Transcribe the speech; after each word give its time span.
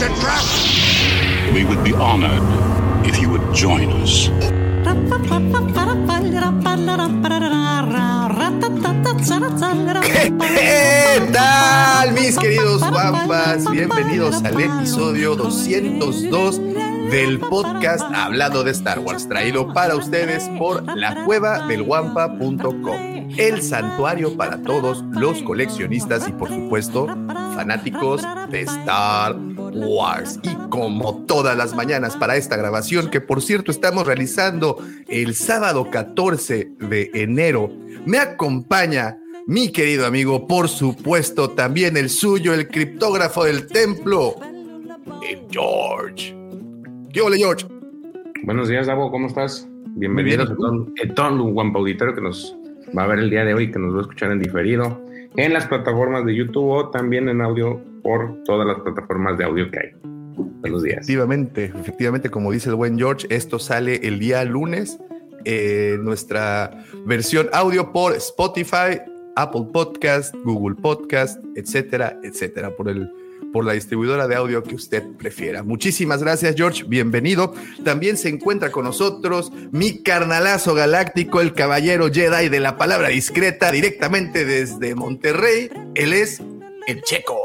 It's 0.00 0.08
a 0.08 0.20
trap! 0.22 0.44
We 1.52 1.62
would 1.64 1.84
be 1.84 1.92
honored 1.92 2.40
if 3.06 3.20
you 3.20 3.28
would 3.28 3.54
join 3.54 3.92
us. 4.00 4.30
¿Qué 10.40 11.20
tal, 11.34 12.12
mis 12.12 12.38
queridos 12.38 12.80
guampas? 12.90 13.70
Bienvenidos 13.70 14.42
al 14.42 14.58
episodio 14.58 15.36
202 15.36 16.58
del 17.10 17.38
podcast 17.38 18.04
Hablando 18.14 18.64
de 18.64 18.70
Star 18.70 19.00
Wars, 19.00 19.28
traído 19.28 19.70
para 19.74 19.96
ustedes 19.96 20.48
por 20.58 20.82
la 20.96 21.24
cueva 21.26 21.66
del 21.66 21.82
guampa.com, 21.82 23.09
el 23.36 23.62
santuario 23.62 24.36
para 24.36 24.62
todos 24.62 25.04
los 25.12 25.42
coleccionistas 25.42 26.28
y, 26.28 26.32
por 26.32 26.48
supuesto, 26.48 27.06
fanáticos 27.54 28.22
de 28.50 28.62
Star 28.62 29.36
Wars. 29.56 30.38
Y 30.42 30.54
como 30.68 31.24
todas 31.26 31.56
las 31.56 31.74
mañanas 31.74 32.16
para 32.16 32.36
esta 32.36 32.56
grabación, 32.56 33.10
que 33.10 33.20
por 33.20 33.42
cierto 33.42 33.70
estamos 33.70 34.06
realizando 34.06 34.78
el 35.08 35.34
sábado 35.34 35.90
14 35.90 36.72
de 36.78 37.10
enero, 37.14 37.70
me 38.06 38.18
acompaña 38.18 39.18
mi 39.46 39.70
querido 39.70 40.06
amigo, 40.06 40.46
por 40.46 40.68
supuesto, 40.68 41.50
también 41.50 41.96
el 41.96 42.08
suyo, 42.08 42.54
el 42.54 42.68
criptógrafo 42.68 43.44
del 43.44 43.66
templo, 43.66 44.36
el 45.28 45.40
George. 45.50 46.36
¿Qué 47.12 47.20
hola, 47.20 47.36
George? 47.36 47.66
Buenos 48.44 48.68
días, 48.68 48.86
Davo, 48.86 49.10
¿cómo 49.10 49.26
estás? 49.26 49.68
Bienvenidos 49.96 50.50
a 50.50 50.54
todo, 50.54 50.86
a 51.02 51.14
todo 51.14 51.28
el 51.28 51.76
auditorio 51.76 52.14
que 52.14 52.20
nos 52.20 52.56
va 52.96 53.04
a 53.04 53.06
ver 53.06 53.18
el 53.20 53.30
día 53.30 53.44
de 53.44 53.54
hoy, 53.54 53.70
que 53.70 53.78
nos 53.78 53.94
va 53.94 53.98
a 53.98 54.02
escuchar 54.02 54.32
en 54.32 54.40
diferido, 54.40 55.00
en 55.36 55.52
las 55.52 55.66
plataformas 55.66 56.24
de 56.26 56.34
YouTube 56.34 56.68
o 56.68 56.90
también 56.90 57.28
en 57.28 57.40
audio 57.40 57.80
por 58.02 58.42
todas 58.44 58.66
las 58.66 58.80
plataformas 58.80 59.38
de 59.38 59.44
audio 59.44 59.70
que 59.70 59.78
hay. 59.78 59.90
Buenos 60.60 60.82
días. 60.82 60.98
Efectivamente, 60.98 61.72
efectivamente, 61.78 62.30
como 62.30 62.50
dice 62.52 62.70
el 62.70 62.76
buen 62.76 62.98
George, 62.98 63.26
esto 63.30 63.58
sale 63.58 64.06
el 64.06 64.18
día 64.18 64.44
lunes. 64.44 64.98
eh, 65.44 65.96
nuestra 66.02 66.84
versión 67.06 67.48
audio 67.52 67.92
por 67.92 68.14
Spotify, 68.14 69.00
Apple 69.36 69.68
Podcast, 69.72 70.34
Google 70.44 70.76
Podcast, 70.76 71.42
etcétera, 71.56 72.18
etcétera, 72.22 72.76
por 72.76 72.90
el 72.90 73.10
por 73.52 73.64
la 73.64 73.72
distribuidora 73.72 74.28
de 74.28 74.36
audio 74.36 74.62
que 74.62 74.74
usted 74.74 75.04
prefiera. 75.18 75.62
Muchísimas 75.62 76.22
gracias, 76.22 76.54
George. 76.56 76.84
Bienvenido. 76.84 77.52
También 77.84 78.16
se 78.16 78.28
encuentra 78.28 78.70
con 78.70 78.84
nosotros 78.84 79.52
mi 79.72 80.02
carnalazo 80.02 80.74
galáctico, 80.74 81.40
el 81.40 81.52
caballero 81.52 82.10
Jedi 82.12 82.48
de 82.48 82.60
la 82.60 82.76
palabra 82.76 83.08
discreta, 83.08 83.72
directamente 83.72 84.44
desde 84.44 84.94
Monterrey. 84.94 85.70
Él 85.94 86.12
es 86.12 86.40
el 86.86 87.02
Checo. 87.02 87.36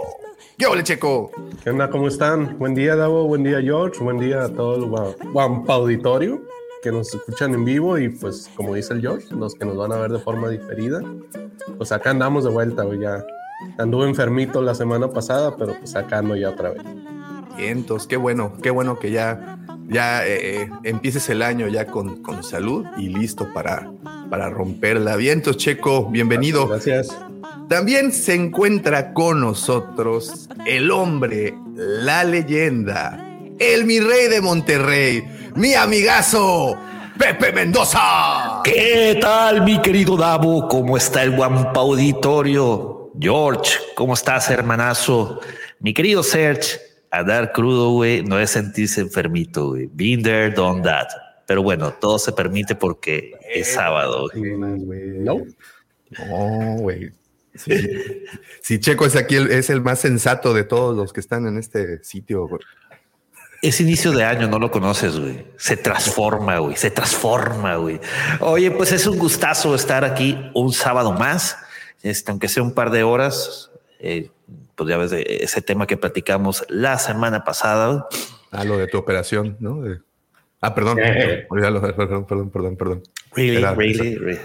¿Qué 0.57 0.67
hola, 0.67 0.83
Checo? 0.83 1.31
¿Qué 1.63 1.69
onda? 1.69 1.89
¿Cómo 1.89 2.07
están? 2.07 2.57
Buen 2.57 2.75
día, 2.75 2.95
Davo. 2.95 3.27
Buen 3.27 3.43
día, 3.43 3.61
George. 3.61 3.99
Buen 4.02 4.19
día 4.19 4.43
a 4.43 4.49
todo 4.49 4.75
el 4.75 5.31
Guampa 5.31 5.73
Auditorio 5.73 6.41
que 6.85 6.91
nos 6.91 7.11
escuchan 7.15 7.52
en 7.55 7.65
vivo 7.65 7.97
y 7.97 8.09
pues 8.09 8.47
como 8.55 8.75
dice 8.75 8.93
el 8.93 9.02
George, 9.02 9.33
los 9.35 9.55
que 9.55 9.65
nos 9.65 9.75
van 9.75 9.91
a 9.91 9.97
ver 9.97 10.11
de 10.11 10.20
forma 10.20 10.49
diferida. 10.49 11.02
Pues 11.77 11.91
acá 11.91 12.11
andamos 12.11 12.43
de 12.43 12.52
vuelta, 12.52 12.83
ya. 13.02 13.25
Anduve 13.77 14.08
enfermito 14.08 14.61
la 14.61 14.76
semana 14.76 15.10
pasada, 15.10 15.55
pero 15.58 15.77
pues 15.80 15.95
acá 15.95 16.20
ando 16.20 16.36
ya 16.36 16.49
otra 16.49 16.71
vez. 16.71 16.83
Vientos, 17.58 18.08
qué 18.08 18.17
bueno, 18.17 18.54
qué 18.61 18.70
bueno 18.70 18.99
que 18.99 19.11
ya, 19.11 19.58
ya 19.88 20.26
eh, 20.26 20.64
eh, 20.64 20.70
empieces 20.83 21.30
el 21.30 21.42
año 21.42 21.67
ya 21.67 21.88
con, 21.88 22.21
con 22.21 22.44
salud 22.44 22.86
y 22.98 23.10
listo 23.10 23.48
para, 23.54 23.92
para 24.30 24.49
romperla. 24.49 25.15
Vientos, 25.15 25.58
Checo, 25.58 26.10
bienvenido. 26.10 26.67
Gracias. 26.67 27.15
También 27.70 28.11
se 28.11 28.36
encuentra 28.36 29.14
con 29.14 29.39
nosotros 29.39 30.49
el 30.67 30.92
hombre, 30.92 31.58
la 31.76 32.23
leyenda, 32.23 33.20
el 33.58 33.86
mi 33.86 33.99
rey 33.99 34.27
de 34.27 34.42
Monterrey, 34.42 35.23
mi 35.55 35.73
amigazo, 35.73 36.77
Pepe 37.17 37.52
Mendoza. 37.54 38.61
¿Qué 38.64 39.17
tal, 39.20 39.64
mi 39.64 39.82
querido 39.82 40.15
Davo? 40.17 40.67
¿Cómo 40.67 40.98
está 40.98 41.23
el 41.23 41.36
guampa 41.36 41.80
auditorio? 41.80 42.95
George, 43.20 43.77
¿cómo 43.95 44.14
estás, 44.14 44.49
hermanazo? 44.49 45.39
Mi 45.80 45.93
querido 45.93 46.23
Serge, 46.23 46.80
andar 47.11 47.52
crudo, 47.53 47.92
güey, 47.92 48.23
no 48.23 48.39
es 48.39 48.52
sentirse 48.52 49.02
enfermito, 49.02 49.70
güey. 49.70 49.89
Been 49.92 50.21
there, 50.23 50.52
done 50.52 50.81
that. 50.83 51.08
Pero 51.48 51.61
bueno, 51.64 51.93
todo 51.93 52.17
se 52.20 52.31
permite 52.31 52.76
porque 52.76 53.33
es 53.53 53.73
sábado. 53.73 54.27
güey. 54.33 54.52
No. 55.20 55.42
No, 56.27 56.76
güey. 56.80 57.11
Sí. 57.53 57.71
Si 58.61 58.80
Checo 58.80 59.05
es 59.05 59.15
aquí, 59.15 59.36
el- 59.36 59.52
es 59.52 59.70
el 59.70 59.82
más 59.82 59.99
sensato 59.99 60.53
de 60.53 60.64
todos 60.64 60.95
los 60.95 61.14
que 61.14 61.20
están 61.21 61.47
en 61.47 61.58
este 61.58 62.03
sitio. 62.03 62.47
güey. 62.47 62.61
Es 63.61 63.80
inicio 63.80 64.11
de 64.11 64.23
año, 64.23 64.47
no 64.47 64.59
lo 64.59 64.70
conoces, 64.70 65.17
güey. 65.20 65.45
Se 65.58 65.77
transforma, 65.77 66.58
güey. 66.59 66.76
Se 66.76 66.92
transforma, 66.92 67.77
güey. 67.77 67.99
Oye, 68.42 68.70
pues 68.71 68.92
es 68.92 69.08
un 69.08 69.17
gustazo 69.17 69.73
estar 69.73 70.03
aquí 70.03 70.37
un 70.53 70.73
sábado 70.73 71.14
más, 71.14 71.58
este, 72.05 72.32
aunque 72.32 72.48
sea 72.48 72.64
un 72.64 72.73
par 72.73 72.92
de 72.92 73.04
horas. 73.04 73.71
eh, 73.99 74.30
pues 74.76 74.89
ya 74.89 74.98
ves 74.98 75.10
de 75.11 75.26
ese 75.42 75.61
tema 75.61 75.88
que 75.88 75.95
platicamos 75.98 76.66
la 76.70 76.98
semana 76.99 77.43
pasada. 77.45 78.08
Ah, 78.52 78.64
lo 78.66 78.77
de 78.77 78.88
tu 78.88 78.98
operación, 78.98 79.55
¿no? 79.60 79.82
De- 79.82 79.99
Ah, 80.61 80.73
perdón. 80.76 80.98
Eh. 81.02 81.45
Perdón, 81.49 82.26
perdón, 82.26 82.49
perdón, 82.52 82.76
perdón. 82.77 83.04
Really, 83.36 83.58
Era- 83.58 83.73
really, 83.73 84.15
really. 84.17 84.39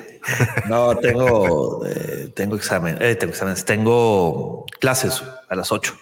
No, 0.68 0.94
tengo, 0.96 1.84
eh, 1.86 2.30
tengo 2.34 2.56
examen, 2.56 2.96
eh, 3.00 3.14
tengo 3.16 3.32
exámenes, 3.32 3.64
tengo 3.64 4.66
clases 4.80 5.22
a 5.48 5.56
las 5.56 5.72
8. 5.72 5.94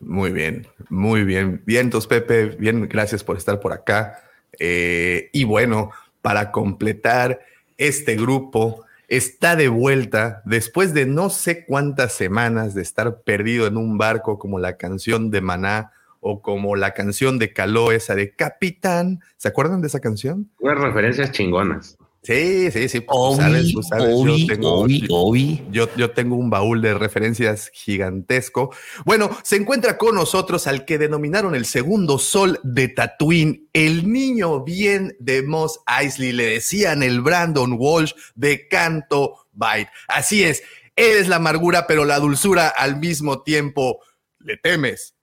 Muy 0.00 0.30
bien, 0.32 0.66
muy 0.90 1.24
bien. 1.24 1.62
Vientos, 1.64 2.06
Pepe, 2.06 2.46
bien, 2.58 2.88
gracias 2.88 3.24
por 3.24 3.36
estar 3.36 3.60
por 3.60 3.72
acá. 3.72 4.20
Eh, 4.58 5.30
y 5.32 5.44
bueno, 5.44 5.90
para 6.22 6.50
completar 6.52 7.40
este 7.78 8.16
grupo, 8.16 8.84
está 9.08 9.56
de 9.56 9.68
vuelta 9.68 10.42
después 10.44 10.94
de 10.94 11.06
no 11.06 11.30
sé 11.30 11.64
cuántas 11.64 12.12
semanas 12.12 12.74
de 12.74 12.82
estar 12.82 13.22
perdido 13.22 13.66
en 13.66 13.76
un 13.76 13.98
barco 13.98 14.38
como 14.38 14.58
la 14.58 14.76
canción 14.76 15.30
de 15.30 15.40
Maná 15.40 15.92
o 16.20 16.40
como 16.40 16.74
la 16.74 16.94
canción 16.94 17.38
de 17.38 17.52
Caló, 17.52 17.92
esa 17.92 18.14
de 18.14 18.34
Capitán. 18.34 19.20
¿Se 19.36 19.48
acuerdan 19.48 19.82
de 19.82 19.88
esa 19.88 20.00
canción? 20.00 20.50
Unas 20.58 20.78
referencias 20.78 21.30
chingonas. 21.32 21.98
Sí, 22.24 22.70
sí, 22.70 22.88
sí. 22.88 23.00
pues, 23.00 23.16
Obi, 23.18 23.36
sabes, 23.36 23.72
tú 23.72 23.82
sabes, 23.82 24.16
yo 24.24 24.46
tengo- 24.46 24.86
Obi, 25.10 25.62
yo, 25.70 25.94
yo 25.94 26.10
tengo 26.12 26.36
un 26.36 26.48
baúl 26.48 26.80
de 26.80 26.94
referencias 26.94 27.70
gigantesco. 27.74 28.74
Bueno, 29.04 29.30
se 29.42 29.56
encuentra 29.56 29.98
con 29.98 30.14
nosotros 30.14 30.66
al 30.66 30.86
que 30.86 30.96
denominaron 30.96 31.54
el 31.54 31.66
segundo 31.66 32.18
sol 32.18 32.58
de 32.62 32.88
Tatooine, 32.88 33.68
el 33.74 34.10
niño 34.10 34.64
bien 34.64 35.14
de 35.20 35.42
Moss 35.42 35.80
Eisley. 36.00 36.32
Le 36.32 36.46
decían 36.46 37.02
el 37.02 37.20
Brandon 37.20 37.76
Walsh 37.78 38.12
de 38.34 38.68
Canto 38.68 39.46
Bight. 39.52 39.88
Así 40.08 40.44
es, 40.44 40.62
él 40.96 41.18
es 41.18 41.28
la 41.28 41.36
amargura, 41.36 41.86
pero 41.86 42.06
la 42.06 42.18
dulzura 42.20 42.68
al 42.68 42.96
mismo 42.98 43.42
tiempo. 43.42 44.00
Le 44.38 44.56
temes, 44.56 45.14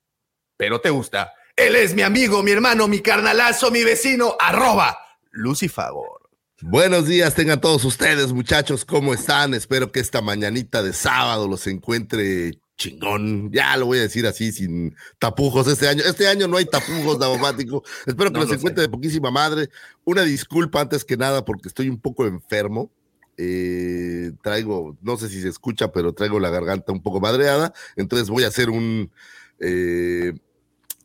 pero 0.55 0.81
te 0.81 0.91
gusta. 0.91 1.33
Él 1.55 1.75
es 1.75 1.95
mi 1.95 2.03
amigo, 2.03 2.43
mi 2.43 2.51
hermano, 2.51 2.87
mi 2.87 2.99
carnalazo, 2.99 3.71
mi 3.71 3.83
vecino, 3.83 4.35
arroba 4.39 4.97
Lucifagor. 5.31 6.20
Buenos 6.63 7.07
días, 7.07 7.33
tengan 7.33 7.59
todos 7.59 7.83
ustedes, 7.85 8.33
muchachos, 8.33 8.85
¿cómo 8.85 9.15
están? 9.15 9.55
Espero 9.55 9.91
que 9.91 9.99
esta 9.99 10.21
mañanita 10.21 10.83
de 10.83 10.93
sábado 10.93 11.47
los 11.47 11.65
encuentre 11.65 12.59
chingón. 12.77 13.51
Ya 13.51 13.75
lo 13.77 13.87
voy 13.87 13.97
a 13.97 14.01
decir 14.01 14.27
así, 14.27 14.51
sin 14.51 14.95
tapujos 15.17 15.67
este 15.67 15.87
año. 15.87 16.03
Este 16.03 16.27
año 16.27 16.47
no 16.47 16.57
hay 16.57 16.65
tapujos, 16.65 17.17
Davomático. 17.17 17.83
Espero 18.05 18.29
que 18.29 18.33
No 18.33 18.41
los 18.41 18.49
lo 18.49 18.55
encuentre 18.55 18.83
de 18.83 18.89
poquísima 18.89 19.31
madre. 19.31 19.69
Una 20.03 20.21
disculpa 20.21 20.81
antes 20.81 21.03
que 21.03 21.17
nada 21.17 21.43
porque 21.45 21.67
estoy 21.67 21.89
un 21.89 21.99
poco 21.99 22.27
enfermo. 22.27 22.91
Eh, 23.37 24.31
traigo, 24.43 24.95
no 25.01 25.17
sé 25.17 25.29
si 25.29 25.41
se 25.41 25.49
escucha, 25.49 25.91
pero 25.91 26.13
traigo 26.13 26.39
la 26.39 26.51
garganta 26.51 26.91
un 26.91 27.01
poco 27.01 27.19
madreada. 27.19 27.73
Entonces 27.95 28.29
voy 28.29 28.43
a 28.43 28.49
hacer 28.49 28.69
un, 28.69 29.11
eh, 29.59 30.33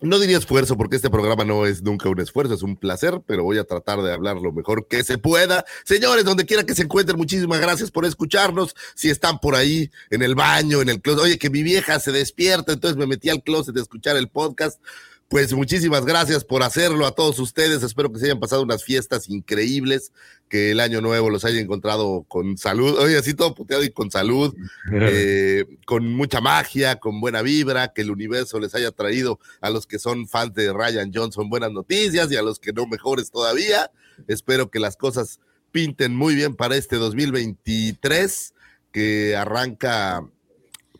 no 0.07 0.19
diría 0.19 0.39
esfuerzo 0.39 0.77
porque 0.77 0.97
este 0.97 1.11
programa 1.11 1.45
no 1.45 1.67
es 1.67 1.83
nunca 1.83 2.09
un 2.09 2.21
esfuerzo, 2.21 2.55
es 2.55 2.63
un 2.63 2.77
placer, 2.77 3.21
pero 3.27 3.45
voy 3.45 3.59
a 3.59 3.65
tratar 3.65 4.03
de 4.03 4.13
hablar 4.13 4.37
lo 4.37 4.53
mejor 4.53 4.87
que 4.89 5.05
se 5.05 5.19
pueda. 5.19 5.65
Señores, 5.85 6.25
donde 6.25 6.47
quiera 6.47 6.65
que 6.65 6.75
se 6.75 6.83
encuentren, 6.83 7.19
muchísimas 7.19 7.61
gracias 7.61 7.91
por 7.91 8.05
escucharnos. 8.05 8.75
Si 8.95 9.11
están 9.11 9.39
por 9.39 9.55
ahí 9.55 9.91
en 10.11 10.23
el 10.23 10.35
baño, 10.35 10.81
en 10.81 10.89
el 10.89 11.01
closet, 11.01 11.25
oye, 11.25 11.39
que 11.39 11.51
mi 11.51 11.63
vieja 11.63 12.01
se 12.01 12.13
despierta, 12.13 12.73
entonces 12.73 12.97
me 12.97 13.07
metí 13.07 13.29
al 13.29 13.43
closet 13.43 13.75
de 13.75 13.83
escuchar 13.83 14.17
el 14.17 14.29
podcast. 14.29 14.81
Pues 15.29 15.53
muchísimas 15.53 16.05
gracias 16.05 16.45
por 16.45 16.63
hacerlo 16.63 17.05
a 17.05 17.11
todos 17.11 17.41
ustedes. 17.41 17.83
Espero 17.83 18.13
que 18.13 18.21
se 18.21 18.27
hayan 18.27 18.39
pasado 18.39 18.63
unas 18.63 18.85
fiestas 18.85 19.29
increíbles, 19.29 20.13
que 20.49 20.71
el 20.71 20.81
año 20.81 21.01
nuevo 21.01 21.31
los 21.31 21.45
haya 21.45 21.61
encontrado 21.61 22.25
con 22.29 22.57
salud, 22.57 22.97
oye, 22.99 23.19
así 23.19 23.35
todo 23.35 23.55
puteado 23.55 23.83
y 23.83 23.91
con 23.91 24.11
salud, 24.11 24.55
eh, 24.93 25.65
con 25.87 26.13
mucha 26.15 26.41
magia, 26.41 26.97
con 26.97 27.21
buena 27.21 27.43
vibra, 27.43 27.93
que 27.93 28.03
el 28.03 28.11
universo 28.11 28.61
les 28.61 28.75
haya 28.75 28.93
traído 28.93 29.41
a 29.61 29.71
los 29.71 29.87
que 29.87 29.99
son 29.99 30.29
fans 30.29 30.55
de 30.55 30.73
Ryan 30.73 31.11
Johnson 31.13 31.51
buenas 31.51 31.73
noticias 31.73 32.31
y 32.31 32.37
a 32.37 32.43
los 32.43 32.59
que 32.59 32.73
no 32.73 32.87
mejores 32.87 33.31
todavía. 33.31 33.91
Espero 34.29 34.71
que 34.71 34.79
las 34.79 34.97
cosas 34.97 35.41
pinten 35.73 36.15
muy 36.15 36.35
bien 36.35 36.55
para 36.55 36.77
este 36.77 36.97
2023 36.97 38.55
que 38.93 39.37
arranca 39.37 40.25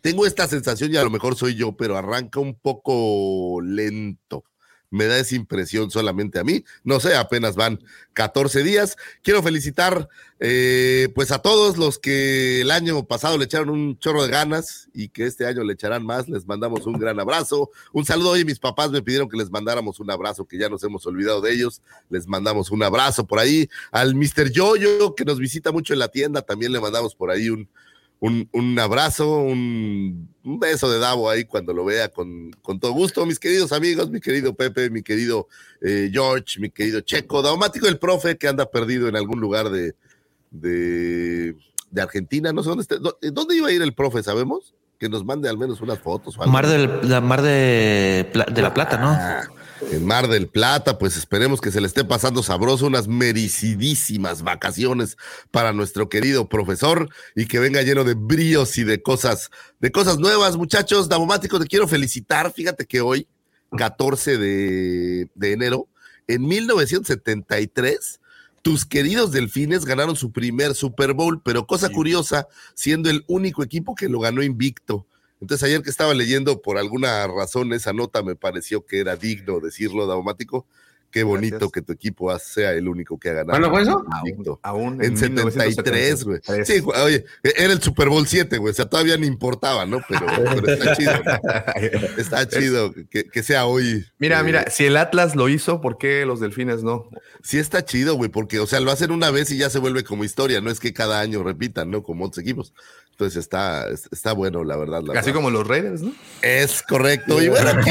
tengo 0.01 0.25
esta 0.25 0.47
sensación 0.47 0.93
y 0.93 0.97
a 0.97 1.03
lo 1.03 1.09
mejor 1.09 1.35
soy 1.35 1.55
yo, 1.55 1.75
pero 1.75 1.97
arranca 1.97 2.39
un 2.39 2.55
poco 2.55 3.59
lento. 3.61 4.43
Me 4.89 5.05
da 5.05 5.19
esa 5.19 5.35
impresión 5.35 5.91
solamente 5.91 6.39
a 6.39 6.43
mí. 6.43 6.63
No 6.83 6.99
sé, 6.99 7.15
apenas 7.15 7.55
van 7.55 7.79
14 8.13 8.63
días. 8.63 8.95
Quiero 9.21 9.43
felicitar 9.43 10.07
eh, 10.39 11.09
pues 11.13 11.31
a 11.31 11.39
todos 11.39 11.77
los 11.77 11.99
que 11.99 12.61
el 12.61 12.71
año 12.71 13.05
pasado 13.05 13.37
le 13.37 13.45
echaron 13.45 13.69
un 13.69 13.99
chorro 13.99 14.23
de 14.23 14.29
ganas 14.29 14.87
y 14.93 15.09
que 15.09 15.25
este 15.25 15.45
año 15.45 15.63
le 15.63 15.73
echarán 15.73 16.05
más. 16.05 16.29
Les 16.29 16.45
mandamos 16.47 16.85
un 16.85 16.93
gran 16.93 17.19
abrazo. 17.19 17.69
Un 17.91 18.05
saludo. 18.05 18.31
Hoy 18.31 18.45
mis 18.45 18.59
papás 18.59 18.91
me 18.91 19.01
pidieron 19.01 19.27
que 19.27 19.37
les 19.37 19.49
mandáramos 19.49 19.99
un 19.99 20.09
abrazo, 20.09 20.45
que 20.45 20.57
ya 20.57 20.69
nos 20.69 20.83
hemos 20.83 21.05
olvidado 21.05 21.41
de 21.41 21.53
ellos. 21.53 21.81
Les 22.09 22.27
mandamos 22.27 22.71
un 22.71 22.81
abrazo 22.83 23.27
por 23.27 23.39
ahí. 23.39 23.69
Al 23.91 24.15
Mr. 24.15 24.51
Yoyo, 24.51 25.15
que 25.15 25.25
nos 25.25 25.39
visita 25.39 25.71
mucho 25.71 25.93
en 25.93 25.99
la 25.99 26.07
tienda, 26.07 26.41
también 26.41 26.71
le 26.71 26.79
mandamos 26.79 27.13
por 27.13 27.29
ahí 27.31 27.49
un, 27.49 27.69
un, 28.19 28.49
un 28.51 28.79
abrazo, 28.79 29.39
un, 29.39 30.29
un, 30.43 30.59
beso 30.59 30.89
de 30.91 30.99
Davo 30.99 31.29
ahí 31.29 31.45
cuando 31.45 31.73
lo 31.73 31.85
vea 31.85 32.09
con, 32.09 32.51
con, 32.61 32.79
todo 32.79 32.91
gusto. 32.91 33.25
Mis 33.25 33.39
queridos 33.39 33.71
amigos, 33.71 34.09
mi 34.09 34.19
querido 34.19 34.55
Pepe, 34.55 34.89
mi 34.89 35.03
querido 35.03 35.47
eh, 35.81 36.09
George, 36.11 36.59
mi 36.59 36.69
querido 36.69 37.01
Checo, 37.01 37.41
Daumático 37.41 37.87
el 37.87 37.99
profe 37.99 38.37
que 38.37 38.47
anda 38.47 38.69
perdido 38.69 39.07
en 39.07 39.15
algún 39.15 39.39
lugar 39.39 39.69
de, 39.69 39.93
de, 40.49 41.55
de 41.91 42.01
Argentina. 42.01 42.51
No 42.51 42.63
sé 42.63 42.69
dónde 42.69 42.81
está. 42.81 42.97
¿Dónde 43.31 43.55
iba 43.55 43.67
a 43.67 43.71
ir 43.71 43.81
el 43.81 43.93
profe? 43.93 44.23
¿Sabemos? 44.23 44.73
Que 44.99 45.09
nos 45.09 45.23
mande 45.23 45.47
al 45.47 45.59
menos 45.59 45.79
unas 45.81 45.99
fotos. 45.99 46.37
Mar, 46.47 46.65
del, 46.65 46.99
la 47.03 47.21
Mar 47.21 47.43
de, 47.43 48.27
de 48.51 48.61
la 48.61 48.73
Plata, 48.73 48.97
¿no? 48.97 49.09
Ah, 49.09 49.43
en 49.91 50.05
Mar 50.05 50.27
del 50.27 50.47
Plata, 50.47 50.97
pues 50.97 51.17
esperemos 51.17 51.61
que 51.61 51.71
se 51.71 51.81
le 51.81 51.87
esté 51.87 52.03
pasando 52.03 52.43
sabroso, 52.43 52.87
unas 52.87 53.07
mericidísimas 53.07 54.43
vacaciones 54.43 55.17
para 55.51 55.73
nuestro 55.73 56.09
querido 56.09 56.47
profesor 56.49 57.09
y 57.35 57.45
que 57.45 57.59
venga 57.59 57.81
lleno 57.81 58.03
de 58.03 58.13
bríos 58.13 58.77
y 58.77 58.83
de 58.83 59.01
cosas, 59.01 59.49
de 59.79 59.91
cosas 59.91 60.19
nuevas, 60.19 60.57
muchachos. 60.57 61.09
Damomático, 61.09 61.59
te 61.59 61.67
quiero 61.67 61.87
felicitar. 61.87 62.51
Fíjate 62.53 62.85
que 62.85 63.01
hoy, 63.01 63.27
14 63.75 64.37
de, 64.37 65.29
de 65.33 65.51
enero, 65.51 65.87
en 66.27 66.45
1973, 66.45 68.19
tus 68.61 68.85
queridos 68.85 69.31
delfines 69.31 69.85
ganaron 69.85 70.15
su 70.15 70.31
primer 70.31 70.75
Super 70.75 71.13
Bowl, 71.13 71.41
pero 71.41 71.65
cosa 71.65 71.89
curiosa, 71.89 72.47
siendo 72.75 73.09
el 73.09 73.23
único 73.27 73.63
equipo 73.63 73.95
que 73.95 74.09
lo 74.09 74.19
ganó 74.19 74.43
invicto. 74.43 75.06
Entonces 75.39 75.63
ayer 75.67 75.81
que 75.81 75.89
estaba 75.89 76.13
leyendo 76.13 76.61
por 76.61 76.77
alguna 76.77 77.27
razón 77.27 77.73
esa 77.73 77.93
nota 77.93 78.23
me 78.23 78.35
pareció 78.35 78.85
que 78.85 78.99
era 78.99 79.15
digno 79.15 79.59
decirlo, 79.59 80.07
Daumático. 80.07 80.65
Qué 81.09 81.23
bonito 81.23 81.55
Gracias. 81.55 81.71
que 81.71 81.81
tu 81.81 81.93
equipo 81.93 82.37
sea 82.37 82.73
el 82.73 82.87
único 82.87 83.17
que 83.17 83.29
ha 83.29 83.33
ganado. 83.33 83.51
¿Cuándo 83.51 83.69
fue 83.69 83.81
eso? 83.81 84.05
Aún, 84.11 84.59
aún 84.61 85.03
en, 85.03 85.11
en 85.11 85.17
73, 85.17 86.23
güey. 86.25 86.39
Sí, 86.65 86.83
oye, 87.03 87.25
era 87.43 87.71
el 87.71 87.81
Super 87.81 88.09
Bowl 88.09 88.27
7, 88.27 88.57
güey. 88.57 88.71
O 88.71 88.73
sea, 88.73 88.87
todavía 88.87 89.17
no 89.17 89.25
importaba, 89.25 89.85
¿no? 89.85 90.01
Pero, 90.07 90.25
pero 90.61 90.73
está 90.73 90.95
chido. 90.95 91.13
¿no? 91.23 92.21
Está 92.21 92.47
chido 92.47 92.93
que, 93.09 93.23
que, 93.23 93.43
sea 93.43 93.65
hoy. 93.65 94.05
Mira, 94.19 94.41
eh, 94.41 94.43
mira, 94.43 94.69
si 94.69 94.85
el 94.85 94.97
Atlas 94.97 95.35
lo 95.35 95.47
hizo, 95.47 95.79
¿por 95.79 95.97
qué 95.97 96.25
los 96.25 96.41
delfines 96.41 96.83
no? 96.83 97.09
Sí, 97.41 97.57
está 97.57 97.85
chido, 97.85 98.15
güey, 98.15 98.29
porque, 98.29 98.59
o 98.59 98.67
sea, 98.67 98.81
lo 98.81 98.91
hacen 98.91 99.11
una 99.11 99.31
vez 99.31 99.49
y 99.51 99.57
ya 99.57 99.69
se 99.69 99.79
vuelve 99.79 100.03
como 100.03 100.25
historia. 100.25 100.59
No 100.59 100.69
es 100.69 100.81
que 100.81 100.93
cada 100.93 101.21
año 101.21 101.41
repitan, 101.41 101.89
¿no? 101.89 102.03
Como 102.03 102.25
otros 102.25 102.43
equipos. 102.43 102.73
Entonces 103.17 103.37
está, 103.37 103.87
está 104.11 104.33
bueno, 104.33 104.63
la 104.63 104.77
verdad. 104.77 105.01
La 105.01 105.13
Así 105.13 105.31
verdad. 105.31 105.33
como 105.33 105.49
los 105.49 105.67
Raiders, 105.67 106.03
¿no? 106.03 106.13
Es 106.43 106.83
correcto. 106.83 107.41
Y 107.41 107.49
bueno, 107.49 107.71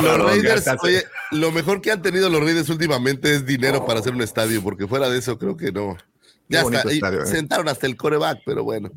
los 0.00 0.22
Raiders, 0.22 0.64
oye, 0.80 1.02
lo 1.32 1.50
mejor 1.50 1.80
que 1.80 1.90
han 1.90 2.02
tenido 2.02 2.30
los 2.30 2.40
Raiders 2.40 2.68
últimamente 2.68 3.34
es 3.34 3.46
dinero 3.46 3.84
para 3.84 3.98
hacer 3.98 4.14
un 4.14 4.22
estadio, 4.22 4.62
porque 4.62 4.86
fuera 4.86 5.08
de 5.08 5.18
eso 5.18 5.38
creo 5.38 5.56
que 5.56 5.72
no. 5.72 5.96
Ya 6.48 6.60
está, 6.60 6.88
estadio, 6.88 7.24
¿eh? 7.24 7.26
sentaron 7.26 7.68
hasta 7.68 7.88
el 7.88 7.96
coreback, 7.96 8.42
pero 8.46 8.62
bueno. 8.62 8.92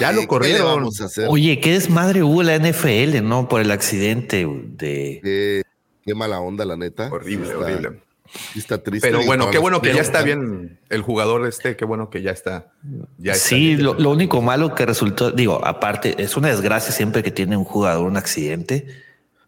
Ya 0.00 0.10
lo 0.10 0.26
corrieron. 0.26 0.66
¿Qué 0.66 0.74
vamos 0.74 1.00
a 1.00 1.04
hacer? 1.04 1.28
Oye, 1.30 1.60
qué 1.60 1.70
desmadre 1.70 2.24
hubo 2.24 2.42
la 2.42 2.58
NFL, 2.58 3.22
¿no? 3.22 3.48
Por 3.48 3.60
el 3.60 3.70
accidente 3.70 4.44
de. 4.44 5.20
Eh, 5.22 5.62
qué 6.04 6.16
mala 6.16 6.40
onda, 6.40 6.64
la 6.64 6.76
neta. 6.76 7.10
Horrible, 7.12 7.46
está, 7.46 7.58
horrible. 7.58 8.02
Está 8.56 8.82
triste. 8.82 9.08
Pero 9.08 9.24
bueno, 9.24 9.50
qué 9.50 9.58
bueno 9.58 9.80
que 9.82 9.94
ya 9.94 10.00
está 10.00 10.22
bien 10.22 10.78
el 10.88 11.02
jugador 11.02 11.46
este, 11.46 11.76
qué 11.76 11.84
bueno 11.84 12.10
que 12.10 12.22
ya 12.22 12.30
está. 12.30 12.72
Ya 13.18 13.32
está 13.32 13.48
sí, 13.48 13.76
lo, 13.76 13.94
lo, 13.94 14.10
único 14.10 14.40
malo 14.42 14.74
que 14.74 14.86
resultó, 14.86 15.30
digo, 15.30 15.60
aparte, 15.64 16.22
es 16.22 16.36
una 16.36 16.48
desgracia 16.48 16.92
siempre 16.92 17.22
que 17.22 17.30
tiene 17.30 17.56
un 17.56 17.64
jugador 17.64 18.06
un 18.06 18.16
accidente, 18.16 18.86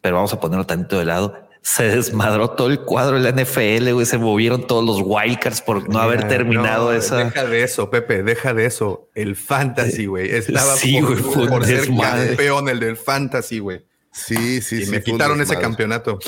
pero 0.00 0.16
vamos 0.16 0.32
a 0.32 0.40
ponerlo 0.40 0.66
tantito 0.66 0.98
de 0.98 1.04
lado. 1.06 1.48
Se 1.62 1.84
desmadró 1.84 2.50
todo 2.50 2.68
el 2.68 2.80
cuadro 2.80 3.18
de 3.18 3.32
la 3.32 3.42
NFL, 3.42 3.90
güey. 3.92 4.04
Se 4.04 4.18
movieron 4.18 4.66
todos 4.66 4.84
los 4.84 5.00
wildcards 5.02 5.62
por 5.62 5.88
no 5.88 5.98
haber 5.98 6.28
terminado 6.28 6.90
no, 6.90 6.92
esa. 6.92 7.16
Deja 7.16 7.46
de 7.46 7.62
eso, 7.62 7.88
Pepe, 7.88 8.22
deja 8.22 8.52
de 8.52 8.66
eso. 8.66 9.08
El 9.14 9.34
fantasy, 9.34 10.04
güey. 10.04 10.30
Estaba 10.30 10.76
sí, 10.76 11.00
por, 11.00 11.22
güey, 11.22 11.48
por 11.48 11.64
ser 11.64 11.88
campeón, 11.88 12.68
el 12.68 12.80
del 12.80 12.98
fantasy, 12.98 13.60
güey. 13.60 13.82
Sí, 14.12 14.60
sí, 14.60 14.82
y 14.82 14.84
sí. 14.84 14.90
me 14.90 15.02
quitaron 15.02 15.40
ese 15.40 15.58
campeonato. 15.58 16.18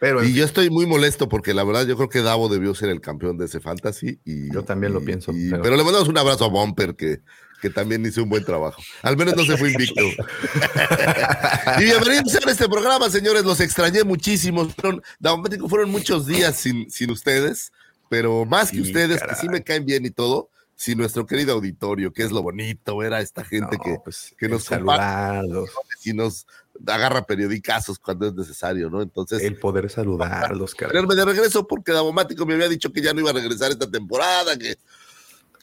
Pero, 0.00 0.24
y 0.24 0.32
yo 0.32 0.46
estoy 0.46 0.70
muy 0.70 0.86
molesto 0.86 1.28
porque 1.28 1.52
la 1.52 1.62
verdad 1.62 1.86
yo 1.86 1.94
creo 1.94 2.08
que 2.08 2.22
Davo 2.22 2.48
debió 2.48 2.74
ser 2.74 2.88
el 2.88 3.02
campeón 3.02 3.36
de 3.36 3.44
ese 3.44 3.60
fantasy. 3.60 4.18
Y, 4.24 4.50
yo 4.52 4.64
también 4.64 4.92
y, 4.92 4.94
lo 4.94 5.04
pienso. 5.04 5.30
Y, 5.32 5.50
pero... 5.50 5.62
pero... 5.62 5.76
le 5.76 5.84
mandamos 5.84 6.08
un 6.08 6.16
abrazo 6.16 6.46
a 6.46 6.48
Bumper 6.48 6.96
que, 6.96 7.20
que 7.60 7.68
también 7.68 8.04
hizo 8.06 8.22
un 8.22 8.30
buen 8.30 8.42
trabajo. 8.42 8.82
Al 9.02 9.18
menos 9.18 9.36
no 9.36 9.44
se 9.44 9.58
fue 9.58 9.72
invicto. 9.72 10.00
y 11.78 11.84
bienvenidos 11.84 12.34
a 12.46 12.50
este 12.50 12.66
programa, 12.66 13.10
señores. 13.10 13.44
Los 13.44 13.60
extrañé 13.60 14.02
muchísimo. 14.02 14.66
Fueron, 14.70 15.02
fueron 15.68 15.90
muchos 15.90 16.26
días 16.26 16.56
sin, 16.56 16.90
sin 16.90 17.10
ustedes, 17.10 17.70
pero 18.08 18.46
más 18.46 18.70
que 18.70 18.78
sí, 18.78 18.82
ustedes, 18.82 19.20
caray. 19.20 19.34
que 19.34 19.40
sí 19.42 19.48
me 19.50 19.62
caen 19.62 19.84
bien 19.84 20.06
y 20.06 20.10
todo. 20.10 20.48
Si 20.76 20.94
nuestro 20.94 21.26
querido 21.26 21.52
auditorio, 21.52 22.10
que 22.10 22.22
es 22.22 22.30
lo 22.30 22.42
bonito, 22.42 23.02
era 23.02 23.20
esta 23.20 23.44
gente 23.44 23.76
no, 23.76 23.84
que, 23.84 23.98
pues, 24.02 24.34
que 24.38 24.48
nos 24.48 24.64
saludarlos 24.64 25.68
y 26.04 26.14
nos 26.14 26.46
agarra 26.86 27.22
periodicazos 27.22 27.98
cuando 27.98 28.26
es 28.26 28.34
necesario, 28.34 28.90
¿no? 28.90 29.02
Entonces. 29.02 29.42
El 29.42 29.56
poder 29.56 29.90
saludarlos, 29.90 30.74
caray. 30.74 31.04
de 31.06 31.24
regreso 31.24 31.66
porque 31.66 31.92
Davomático 31.92 32.46
me 32.46 32.54
había 32.54 32.68
dicho 32.68 32.92
que 32.92 33.02
ya 33.02 33.12
no 33.12 33.20
iba 33.20 33.30
a 33.30 33.34
regresar 33.34 33.70
esta 33.70 33.90
temporada, 33.90 34.56
que 34.56 34.76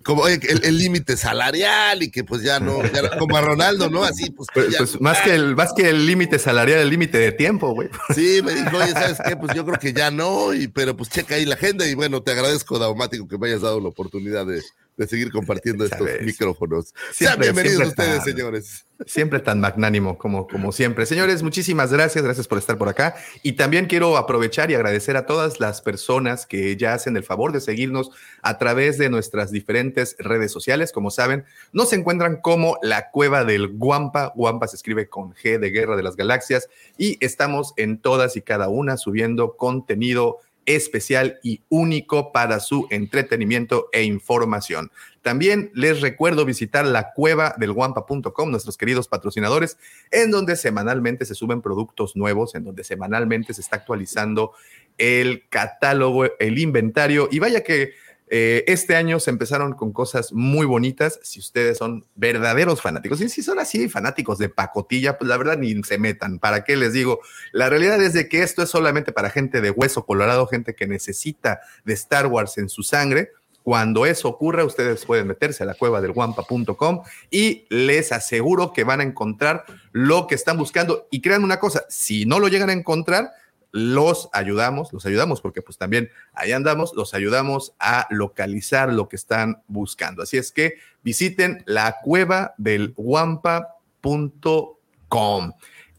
como 0.03 0.21
oye, 0.23 0.39
el 0.63 0.77
límite 0.77 1.17
salarial 1.17 2.01
y 2.03 2.11
que 2.11 2.23
pues 2.23 2.41
ya 2.41 2.59
no, 2.59 2.81
ya 2.83 3.17
como 3.17 3.35
a 3.35 3.41
Ronaldo, 3.41 3.89
¿no? 3.89 4.03
Así, 4.03 4.29
pues, 4.29 4.47
pues, 4.53 4.69
ya, 4.69 4.77
pues 4.77 5.01
más 5.01 5.19
que 5.21 5.33
el 5.33 5.55
más 5.55 5.73
que 5.73 5.89
el 5.89 6.05
límite 6.05 6.39
salarial, 6.39 6.79
el 6.79 6.89
límite 6.89 7.17
de 7.17 7.31
tiempo, 7.31 7.73
güey. 7.73 7.89
Sí, 8.15 8.41
me 8.43 8.53
dijo, 8.53 8.77
oye, 8.77 8.93
¿sabes 8.93 9.17
qué? 9.27 9.35
Pues 9.35 9.53
yo 9.55 9.65
creo 9.65 9.79
que 9.79 9.93
ya 9.93 10.11
no, 10.11 10.53
y 10.53 10.67
pero 10.67 10.95
pues 10.95 11.09
checa 11.09 11.35
ahí 11.35 11.45
la 11.45 11.55
agenda 11.55 11.85
y 11.85 11.93
bueno, 11.93 12.21
te 12.21 12.31
agradezco, 12.31 12.79
Daumático, 12.79 13.27
que 13.27 13.37
me 13.37 13.47
hayas 13.47 13.61
dado 13.61 13.81
la 13.81 13.89
oportunidad 13.89 14.45
de, 14.45 14.61
de 14.97 15.07
seguir 15.07 15.31
compartiendo 15.31 15.85
estos 15.85 16.07
micrófonos. 16.21 16.93
Siempre, 17.11 17.13
Sean 17.13 17.39
bienvenidos 17.39 17.87
ustedes, 17.89 18.15
tan, 18.17 18.25
señores. 18.25 18.85
Siempre 19.05 19.39
tan 19.39 19.59
magnánimo 19.59 20.17
como, 20.17 20.47
como 20.47 20.71
siempre. 20.71 21.05
Señores, 21.05 21.43
muchísimas 21.43 21.93
gracias, 21.93 22.23
gracias 22.23 22.47
por 22.47 22.57
estar 22.57 22.79
por 22.79 22.89
acá. 22.89 23.15
Y 23.43 23.53
también 23.53 23.85
quiero 23.85 24.17
aprovechar 24.17 24.71
y 24.71 24.75
agradecer 24.75 25.15
a 25.15 25.27
todas 25.27 25.59
las 25.59 25.81
personas 25.81 26.47
que 26.47 26.75
ya 26.77 26.95
hacen 26.95 27.15
el 27.15 27.23
favor 27.23 27.51
de 27.51 27.61
seguirnos 27.61 28.09
a 28.41 28.57
través 28.57 28.97
de 28.97 29.09
nuestras 29.11 29.51
diferentes 29.51 30.15
redes 30.17 30.51
sociales. 30.51 30.91
Como 30.91 31.11
saben, 31.11 31.45
nos 31.73 31.93
encuentran 31.93 32.41
como 32.41 32.79
la 32.81 33.11
Cueva 33.11 33.45
del 33.45 33.67
Guampa. 33.67 34.33
Guampa 34.35 34.67
se 34.67 34.77
escribe 34.77 35.07
con 35.07 35.33
G 35.35 35.59
de 35.59 35.69
Guerra 35.69 35.95
de 35.95 36.03
las 36.03 36.15
Galaxias. 36.15 36.67
Y 36.97 37.23
estamos 37.23 37.73
en 37.77 37.99
todas 37.99 38.35
y 38.35 38.41
cada 38.41 38.67
una 38.67 38.97
subiendo 38.97 39.57
contenido 39.57 40.39
especial 40.67 41.39
y 41.41 41.61
único 41.69 42.31
para 42.31 42.59
su 42.59 42.87
entretenimiento 42.91 43.89
e 43.91 44.03
información. 44.03 44.91
También 45.23 45.71
les 45.73 46.01
recuerdo 46.01 46.45
visitar 46.45 46.85
la 46.85 47.13
cueva 47.13 47.55
del 47.57 47.73
guampa.com, 47.73 48.51
nuestros 48.51 48.77
queridos 48.77 49.07
patrocinadores, 49.07 49.77
en 50.11 50.29
donde 50.29 50.55
semanalmente 50.55 51.25
se 51.25 51.33
suben 51.33 51.61
productos 51.61 52.15
nuevos, 52.15 52.53
en 52.53 52.63
donde 52.63 52.83
semanalmente 52.83 53.53
se 53.53 53.61
está 53.61 53.77
actualizando 53.77 54.51
el 54.97 55.47
catálogo, 55.49 56.25
el 56.39 56.59
inventario. 56.59 57.29
Y 57.31 57.39
vaya 57.39 57.63
que 57.63 57.93
Eh, 58.29 58.65
este 58.67 58.95
año 58.95 59.19
se 59.19 59.29
empezaron 59.29 59.73
con 59.73 59.93
cosas 59.93 60.33
muy 60.33 60.65
bonitas. 60.65 61.19
Si 61.23 61.39
ustedes 61.39 61.77
son 61.77 62.05
verdaderos 62.15 62.81
fanáticos, 62.81 63.21
y 63.21 63.29
si 63.29 63.41
son 63.41 63.59
así 63.59 63.87
fanáticos 63.89 64.37
de 64.37 64.49
pacotilla, 64.49 65.17
pues 65.17 65.29
la 65.29 65.37
verdad 65.37 65.57
ni 65.57 65.81
se 65.83 65.97
metan. 65.97 66.39
¿Para 66.39 66.63
qué 66.63 66.75
les 66.75 66.93
digo? 66.93 67.21
La 67.53 67.69
realidad 67.69 68.01
es 68.01 68.13
de 68.13 68.27
que 68.27 68.43
esto 68.43 68.63
es 68.63 68.69
solamente 68.69 69.11
para 69.11 69.29
gente 69.29 69.61
de 69.61 69.71
hueso 69.71 70.05
colorado, 70.05 70.47
gente 70.47 70.75
que 70.75 70.87
necesita 70.87 71.61
de 71.85 71.93
Star 71.93 72.27
Wars 72.27 72.57
en 72.57 72.69
su 72.69 72.83
sangre. 72.83 73.31
Cuando 73.63 74.05
eso 74.05 74.29
ocurra, 74.29 74.63
ustedes 74.63 75.03
pueden 75.03 75.27
meterse 75.27 75.63
a 75.63 75.65
la 75.65 75.73
cueva 75.73 75.99
del 75.99 76.13
guampa.com 76.13 77.01
y 77.29 77.65
les 77.69 78.13
aseguro 78.13 78.71
que 78.71 78.85
van 78.85 79.01
a 79.01 79.03
encontrar 79.03 79.65
lo 79.91 80.25
que 80.27 80.35
están 80.35 80.57
buscando. 80.57 81.07
Y 81.11 81.19
crean 81.21 81.43
una 81.43 81.59
cosa, 81.59 81.85
si 81.89 82.25
no 82.25 82.39
lo 82.39 82.47
llegan 82.47 82.69
a 82.69 82.73
encontrar, 82.73 83.31
los 83.71 84.29
ayudamos, 84.33 84.91
los 84.93 85.05
ayudamos 85.05 85.41
porque 85.41 85.61
pues 85.61 85.77
también 85.77 86.09
ahí 86.33 86.51
andamos, 86.51 86.93
los 86.95 87.13
ayudamos 87.13 87.73
a 87.79 88.07
localizar 88.09 88.91
lo 88.91 89.07
que 89.09 89.15
están 89.15 89.61
buscando. 89.67 90.23
Así 90.23 90.37
es 90.37 90.51
que 90.51 90.75
visiten 91.03 91.63
la 91.65 91.97
cueva 92.03 92.53
del 92.57 92.93
guampa.com. 92.95 93.73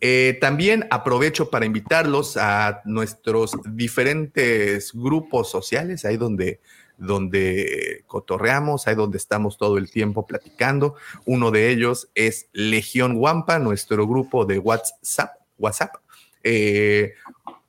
Eh, 0.00 0.38
también 0.40 0.86
aprovecho 0.90 1.50
para 1.50 1.66
invitarlos 1.66 2.36
a 2.36 2.82
nuestros 2.84 3.52
diferentes 3.64 4.92
grupos 4.92 5.50
sociales, 5.50 6.04
ahí 6.04 6.16
donde, 6.16 6.60
donde 6.98 8.04
cotorreamos, 8.06 8.86
ahí 8.86 8.94
donde 8.94 9.18
estamos 9.18 9.58
todo 9.58 9.76
el 9.76 9.90
tiempo 9.90 10.26
platicando. 10.26 10.94
Uno 11.24 11.50
de 11.50 11.70
ellos 11.70 12.10
es 12.14 12.48
Legión 12.52 13.16
Guampa, 13.16 13.58
nuestro 13.58 14.06
grupo 14.06 14.44
de 14.44 14.58
WhatsApp. 14.58 15.32
WhatsApp. 15.58 15.96
Eh, 16.44 17.14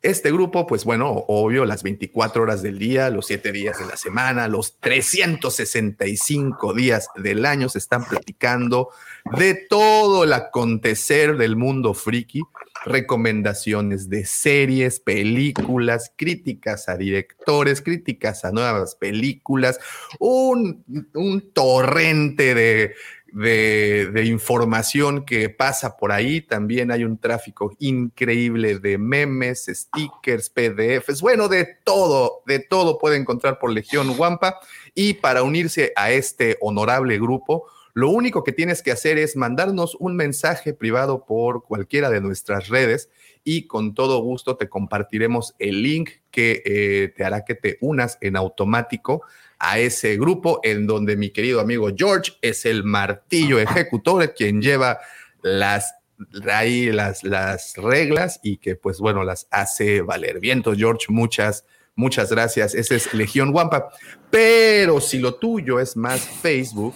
este 0.01 0.31
grupo, 0.31 0.65
pues 0.65 0.85
bueno, 0.85 1.25
obvio, 1.27 1.65
las 1.65 1.83
24 1.83 2.41
horas 2.43 2.61
del 2.61 2.79
día, 2.79 3.09
los 3.09 3.27
7 3.27 3.51
días 3.51 3.79
de 3.79 3.85
la 3.85 3.97
semana, 3.97 4.47
los 4.47 4.79
365 4.79 6.73
días 6.73 7.09
del 7.17 7.45
año 7.45 7.67
se 7.67 7.79
están 7.79 8.05
platicando 8.05 8.91
de 9.37 9.55
todo 9.55 10.23
el 10.23 10.31
acontecer 10.31 11.35
del 11.35 11.57
mundo 11.57 11.93
friki, 11.93 12.43
recomendaciones 12.85 14.09
de 14.09 14.25
series, 14.25 15.01
películas, 15.01 16.13
críticas 16.15 16.87
a 16.87 16.95
directores, 16.95 17.81
críticas 17.81 18.45
a 18.45 18.51
nuevas 18.51 18.95
películas, 18.95 19.81
un, 20.17 20.85
un 21.13 21.51
torrente 21.51 22.55
de 22.55 22.93
de, 23.33 24.23
información 24.25 25.25
que 25.25 25.49
pasa 25.49 25.97
por 25.97 26.11
ahí. 26.11 26.41
También 26.41 26.91
hay 26.91 27.03
un 27.03 27.17
tráfico 27.17 27.73
increíble 27.79 28.79
de 28.79 28.97
memes, 28.97 29.65
stickers, 29.69 30.49
PDFs, 30.49 31.21
bueno, 31.21 31.47
de 31.47 31.77
todo, 31.83 32.43
de 32.45 32.59
todo 32.59 32.97
puede 32.97 33.17
encontrar 33.17 33.59
por 33.59 33.71
Legión 33.71 34.15
Wampa. 34.17 34.59
Y 34.95 35.15
para 35.15 35.43
unirse 35.43 35.93
a 35.95 36.11
este 36.11 36.57
honorable 36.61 37.17
grupo, 37.17 37.65
lo 37.93 38.09
único 38.09 38.43
que 38.43 38.51
tienes 38.51 38.81
que 38.81 38.91
hacer 38.91 39.17
es 39.17 39.35
mandarnos 39.35 39.95
un 39.99 40.15
mensaje 40.15 40.73
privado 40.73 41.25
por 41.25 41.63
cualquiera 41.63 42.09
de 42.09 42.21
nuestras 42.21 42.69
redes 42.69 43.09
y 43.43 43.67
con 43.67 43.93
todo 43.93 44.21
gusto 44.21 44.57
te 44.57 44.69
compartiremos 44.69 45.55
el 45.59 45.81
link 45.81 46.09
que 46.29 46.61
eh, 46.65 47.13
te 47.15 47.23
hará 47.23 47.45
que 47.45 47.55
te 47.55 47.77
unas 47.81 48.17
en 48.21 48.35
automático 48.35 49.23
a 49.59 49.79
ese 49.79 50.17
grupo 50.17 50.61
en 50.63 50.87
donde 50.87 51.17
mi 51.17 51.29
querido 51.29 51.59
amigo 51.59 51.89
George 51.95 52.33
es 52.41 52.65
el 52.65 52.83
martillo 52.83 53.59
ejecutor, 53.59 54.33
quien 54.33 54.61
lleva 54.61 54.99
las 55.41 55.93
las, 56.31 57.23
las 57.23 57.73
reglas 57.77 58.39
y 58.43 58.57
que 58.57 58.75
pues 58.75 58.99
bueno 58.99 59.23
las 59.23 59.47
hace 59.51 60.01
valer. 60.01 60.39
Viento 60.39 60.73
George, 60.75 61.05
muchas, 61.09 61.65
muchas 61.95 62.31
gracias. 62.31 62.75
Ese 62.75 62.97
es 62.97 63.13
Legión 63.13 63.53
Wampa. 63.53 63.89
Pero 64.29 64.99
si 64.99 65.19
lo 65.19 65.35
tuyo 65.35 65.79
es 65.79 65.95
más 65.95 66.21
Facebook 66.21 66.93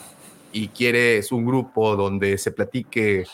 y 0.52 0.68
quieres 0.68 1.32
un 1.32 1.46
grupo 1.46 1.96
donde 1.96 2.38
se 2.38 2.52
platique 2.52 3.26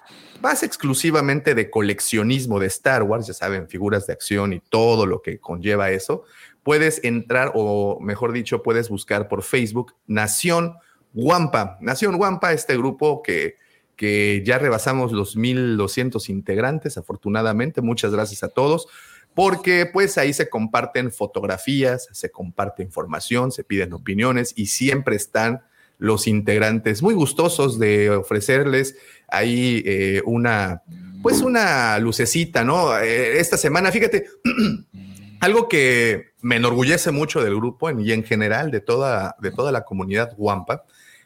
más 0.42 0.64
exclusivamente 0.64 1.54
de 1.54 1.70
coleccionismo 1.70 2.60
de 2.60 2.68
Star 2.68 3.04
Wars, 3.04 3.28
ya 3.28 3.34
saben, 3.34 3.68
figuras 3.68 4.08
de 4.08 4.14
acción 4.14 4.54
y 4.54 4.62
todo 4.62 5.06
lo 5.06 5.22
que 5.22 5.40
conlleva 5.40 5.92
eso, 5.92 6.24
puedes 6.70 7.04
entrar, 7.04 7.52
o 7.56 8.00
mejor 8.00 8.32
dicho, 8.32 8.62
puedes 8.62 8.90
buscar 8.90 9.28
por 9.28 9.42
Facebook 9.42 9.96
Nación 10.06 10.76
Guampa. 11.14 11.80
Nación 11.82 12.16
Guampa, 12.16 12.54
este 12.54 12.78
grupo 12.78 13.24
que, 13.24 13.56
que 13.96 14.44
ya 14.46 14.60
rebasamos 14.60 15.12
los 15.12 15.36
1200 15.36 16.30
integrantes, 16.30 16.96
afortunadamente. 17.00 17.82
Muchas 17.82 18.12
gracias 18.12 18.44
a 18.44 18.50
todos 18.50 18.88
porque 19.34 19.88
pues 19.92 20.20
ahí 20.20 20.32
se 20.32 20.48
comparten 20.48 21.12
fotografías, 21.12 22.08
se 22.12 22.30
comparte 22.30 22.84
información, 22.84 23.52
se 23.52 23.64
piden 23.64 23.94
opiniones 23.94 24.54
y 24.56 24.68
siempre 24.68 25.16
están 25.16 25.64
los 25.98 26.28
integrantes 26.28 27.02
muy 27.02 27.16
gustosos 27.16 27.80
de 27.80 28.12
ofrecerles 28.12 28.96
ahí 29.28 29.82
eh, 29.88 30.22
una, 30.24 30.84
pues 31.24 31.42
una 31.42 31.98
lucecita, 31.98 32.64
¿no? 32.64 32.96
Eh, 33.00 33.40
esta 33.40 33.58
semana, 33.58 33.92
fíjate, 33.92 34.28
algo 35.40 35.68
que 35.68 36.34
me 36.42 36.58
enorgullece 36.58 37.12
mucho 37.12 37.44
del 37.44 37.56
grupo 37.56 37.90
y 37.92 38.12
en 38.12 38.24
general 38.24 38.72
de 38.72 38.82
toda, 38.82 39.36
de 39.40 39.52
toda 39.52 39.72
la 39.72 39.86
comunidad 39.86 40.34
Wampa 40.38 40.84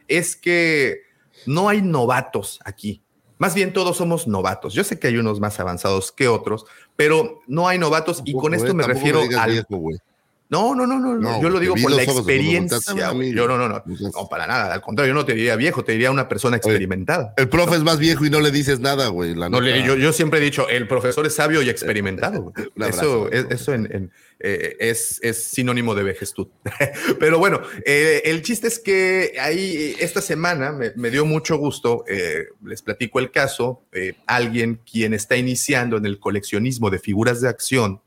es 0.08 0.36
que 0.36 1.02
no 1.46 1.70
hay 1.70 1.82
novatos 1.82 2.60
aquí. 2.66 3.02
Más 3.38 3.56
bien 3.56 3.74
todos 3.74 3.98
somos 3.98 4.28
novatos. 4.28 4.74
Yo 4.74 4.84
sé 4.84 5.00
que 5.00 5.08
hay 5.08 5.18
unos 5.18 5.40
más 5.40 5.60
avanzados 5.60 6.12
que 6.12 6.28
otros, 6.28 6.66
pero 6.96 7.42
no 7.48 7.68
hay 7.68 7.80
novatos 7.80 8.22
y 8.24 8.34
con 8.34 8.54
esto 8.54 8.74
me 8.74 8.84
refiero 8.84 9.22
al... 9.38 9.66
No, 10.50 10.76
no, 10.76 10.86
no, 10.86 11.00
no, 11.00 11.42
yo 11.42 11.50
lo 11.50 11.60
digo 11.60 11.76
por 11.82 11.92
la 11.92 12.04
experiencia. 12.04 12.78
Yo 12.96 13.48
no, 13.48 13.58
no, 13.58 13.68
no, 13.68 13.84
no, 13.86 14.30
para 14.30 14.46
nada. 14.46 14.74
Al 14.74 14.82
contrario, 14.82 15.14
yo 15.14 15.16
no 15.20 15.26
te 15.26 15.34
diría 15.34 15.56
viejo, 15.56 15.84
te 15.84 15.94
diría 15.94 16.12
una 16.12 16.30
persona 16.30 16.58
experimentada. 16.58 17.34
el 17.38 17.50
profe 17.50 17.76
es 17.76 17.84
más 17.84 17.98
viejo 17.98 18.26
y 18.26 18.30
no 18.30 18.40
le 18.40 18.52
dices 18.52 18.80
nada, 18.80 19.08
güey. 19.08 19.36
No, 19.36 19.62
yo, 19.64 20.14
siempre 20.14 20.40
he 20.40 20.44
dicho, 20.44 20.70
el 20.70 20.88
profesor 20.88 21.26
es 21.26 21.36
sabio 21.36 21.62
y 21.62 21.70
experimentado. 21.70 22.54
eso, 22.76 23.32
eso 23.32 23.74
en, 23.74 24.12
eh, 24.46 24.76
es, 24.80 25.20
es, 25.24 25.42
sinónimo 25.42 25.96
de 25.96 26.04
vejestud. 26.04 26.50
Pero 27.20 27.40
bueno, 27.40 27.62
eh, 27.86 28.24
el 28.26 28.42
chiste 28.42 28.68
es 28.68 28.78
que 28.78 29.36
ahí 29.40 29.96
esta 30.00 30.22
semana 30.22 30.78
me, 30.96 31.10
dio 31.10 31.26
mucho 31.26 31.58
gusto, 31.58 32.04
eh, 32.10 32.48
les 32.62 32.82
platico 32.82 33.20
el 33.20 33.32
caso, 33.32 33.84
alguien 34.28 34.82
quien 34.90 35.14
está 35.14 35.38
iniciando 35.38 35.96
en 35.96 36.06
el 36.06 36.20
coleccionismo 36.20 36.90
de 36.90 37.00
figuras 37.00 37.40
de 37.40 37.48
acción 37.48 38.02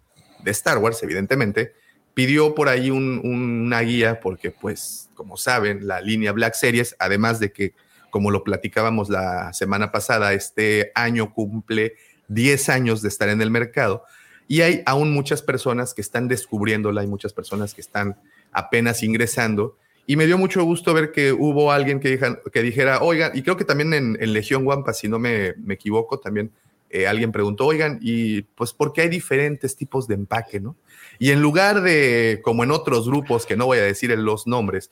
de 0.45 0.51
Star 0.51 0.77
Wars, 0.77 1.03
evidentemente, 1.03 1.73
pidió 2.17 2.55
por 2.55 2.71
ahí 2.71 2.91
una 2.91 3.81
guía 3.83 4.21
porque, 4.21 4.51
pues, 4.51 5.11
como 5.13 5.37
saben, 5.37 5.87
la 5.87 6.01
línea 6.01 6.33
Black 6.33 6.55
Series, 6.55 6.97
además 6.99 7.41
de 7.41 7.53
que, 7.53 7.75
como 8.09 8.31
lo 8.31 8.43
platicábamos 8.43 9.11
la 9.11 9.53
semana 9.53 9.93
pasada, 9.93 10.33
este 10.33 10.93
año 10.95 11.35
cumple 11.35 11.97
10 12.29 12.71
años 12.71 13.03
de 13.03 13.09
estar 13.09 13.29
en 13.29 13.43
el 13.43 13.51
mercado 13.51 14.05
y 14.49 14.63
hay 14.63 14.83
aún 14.87 15.13
muchas 15.13 15.43
personas 15.43 15.93
que 15.93 16.01
están 16.01 16.27
descubriéndola, 16.27 17.03
hay 17.03 17.07
muchas 17.07 17.35
personas 17.35 17.75
que 17.75 17.83
están 17.83 18.17
apenas 18.51 19.03
ingresando. 19.03 19.77
Y 20.07 20.17
me 20.17 20.25
dio 20.25 20.39
mucho 20.39 20.65
gusto 20.65 20.95
ver 20.95 21.13
que 21.13 21.33
hubo 21.35 21.71
alguien 21.71 22.01
que, 22.01 22.19
dijera, 22.63 23.03
oigan, 23.03 23.33
y 23.35 23.43
creo 23.43 23.59
que 23.59 23.67
también 23.67 23.93
en, 23.93 24.33
Legión 24.33 24.67
Wampa, 24.67 24.95
si 24.95 25.07
no 25.07 25.19
me, 25.19 25.53
me 25.59 25.75
equivoco, 25.75 26.19
también 26.19 26.51
eh, 26.89 27.07
alguien 27.07 27.31
preguntó, 27.31 27.67
oigan, 27.67 27.99
y 28.01 28.41
pues, 28.41 28.73
¿por 28.73 28.95
qué 28.95 29.03
hay 29.03 29.11
diferentes 29.11 29.77
tipos 29.77 30.09
de 30.09 30.15
empaque, 30.15 30.61
no? 30.61 30.77
Y 31.19 31.31
en 31.31 31.41
lugar 31.41 31.83
de, 31.83 32.41
como 32.43 32.65
en 32.65 32.71
otros 32.71 33.09
grupos, 33.09 33.47
que 33.47 33.57
no 33.57 33.67
voy 33.67 33.79
a 33.79 33.83
decir 33.83 34.11
los 34.19 34.47
nombres, 34.47 34.91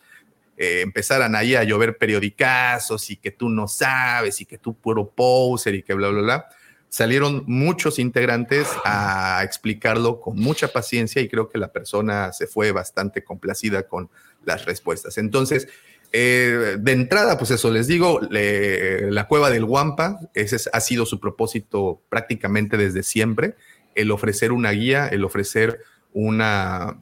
eh, 0.57 0.83
empezaran 0.83 1.35
ahí 1.35 1.57
a 1.57 1.65
llover 1.65 1.99
periodicazos 1.99 3.11
y 3.11 3.17
que 3.17 3.33
tú 3.33 3.49
no 3.49 3.67
sabes 3.67 4.41
y 4.41 4.47
que 4.47 4.59
tú 4.59 4.75
puro 4.75 5.09
poser 5.11 5.75
y 5.75 5.83
que 5.83 5.95
bla, 5.95 6.09
bla, 6.09 6.23
bla, 6.23 6.47
salieron 6.89 7.43
muchos 7.49 7.99
integrantes 7.99 8.69
a 8.85 9.43
explicarlo 9.43 10.21
con 10.21 10.37
mucha 10.37 10.69
paciencia 10.69 11.21
y 11.21 11.29
creo 11.29 11.49
que 11.49 11.59
la 11.59 11.73
persona 11.73 12.33
se 12.33 12.47
fue 12.47 12.71
bastante 12.71 13.25
complacida 13.25 13.89
con 13.89 14.09
las 14.45 14.65
respuestas. 14.65 15.19
Entonces, 15.19 15.67
eh, 16.13 16.77
de 16.79 16.93
entrada, 16.93 17.37
pues 17.37 17.51
eso 17.51 17.73
les 17.73 17.89
digo, 17.89 18.21
la 18.31 19.27
cueva 19.27 19.51
del 19.51 19.65
Guampa, 19.65 20.21
ese 20.35 20.71
ha 20.73 20.79
sido 20.79 21.05
su 21.05 21.19
propósito 21.19 22.01
prácticamente 22.09 22.77
desde 22.77 23.03
siempre, 23.03 23.57
el 23.97 24.13
ofrecer 24.13 24.53
una 24.53 24.71
guía, 24.71 25.09
el 25.09 25.25
ofrecer 25.25 25.81
una, 26.15 26.99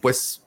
pues, 0.00 0.42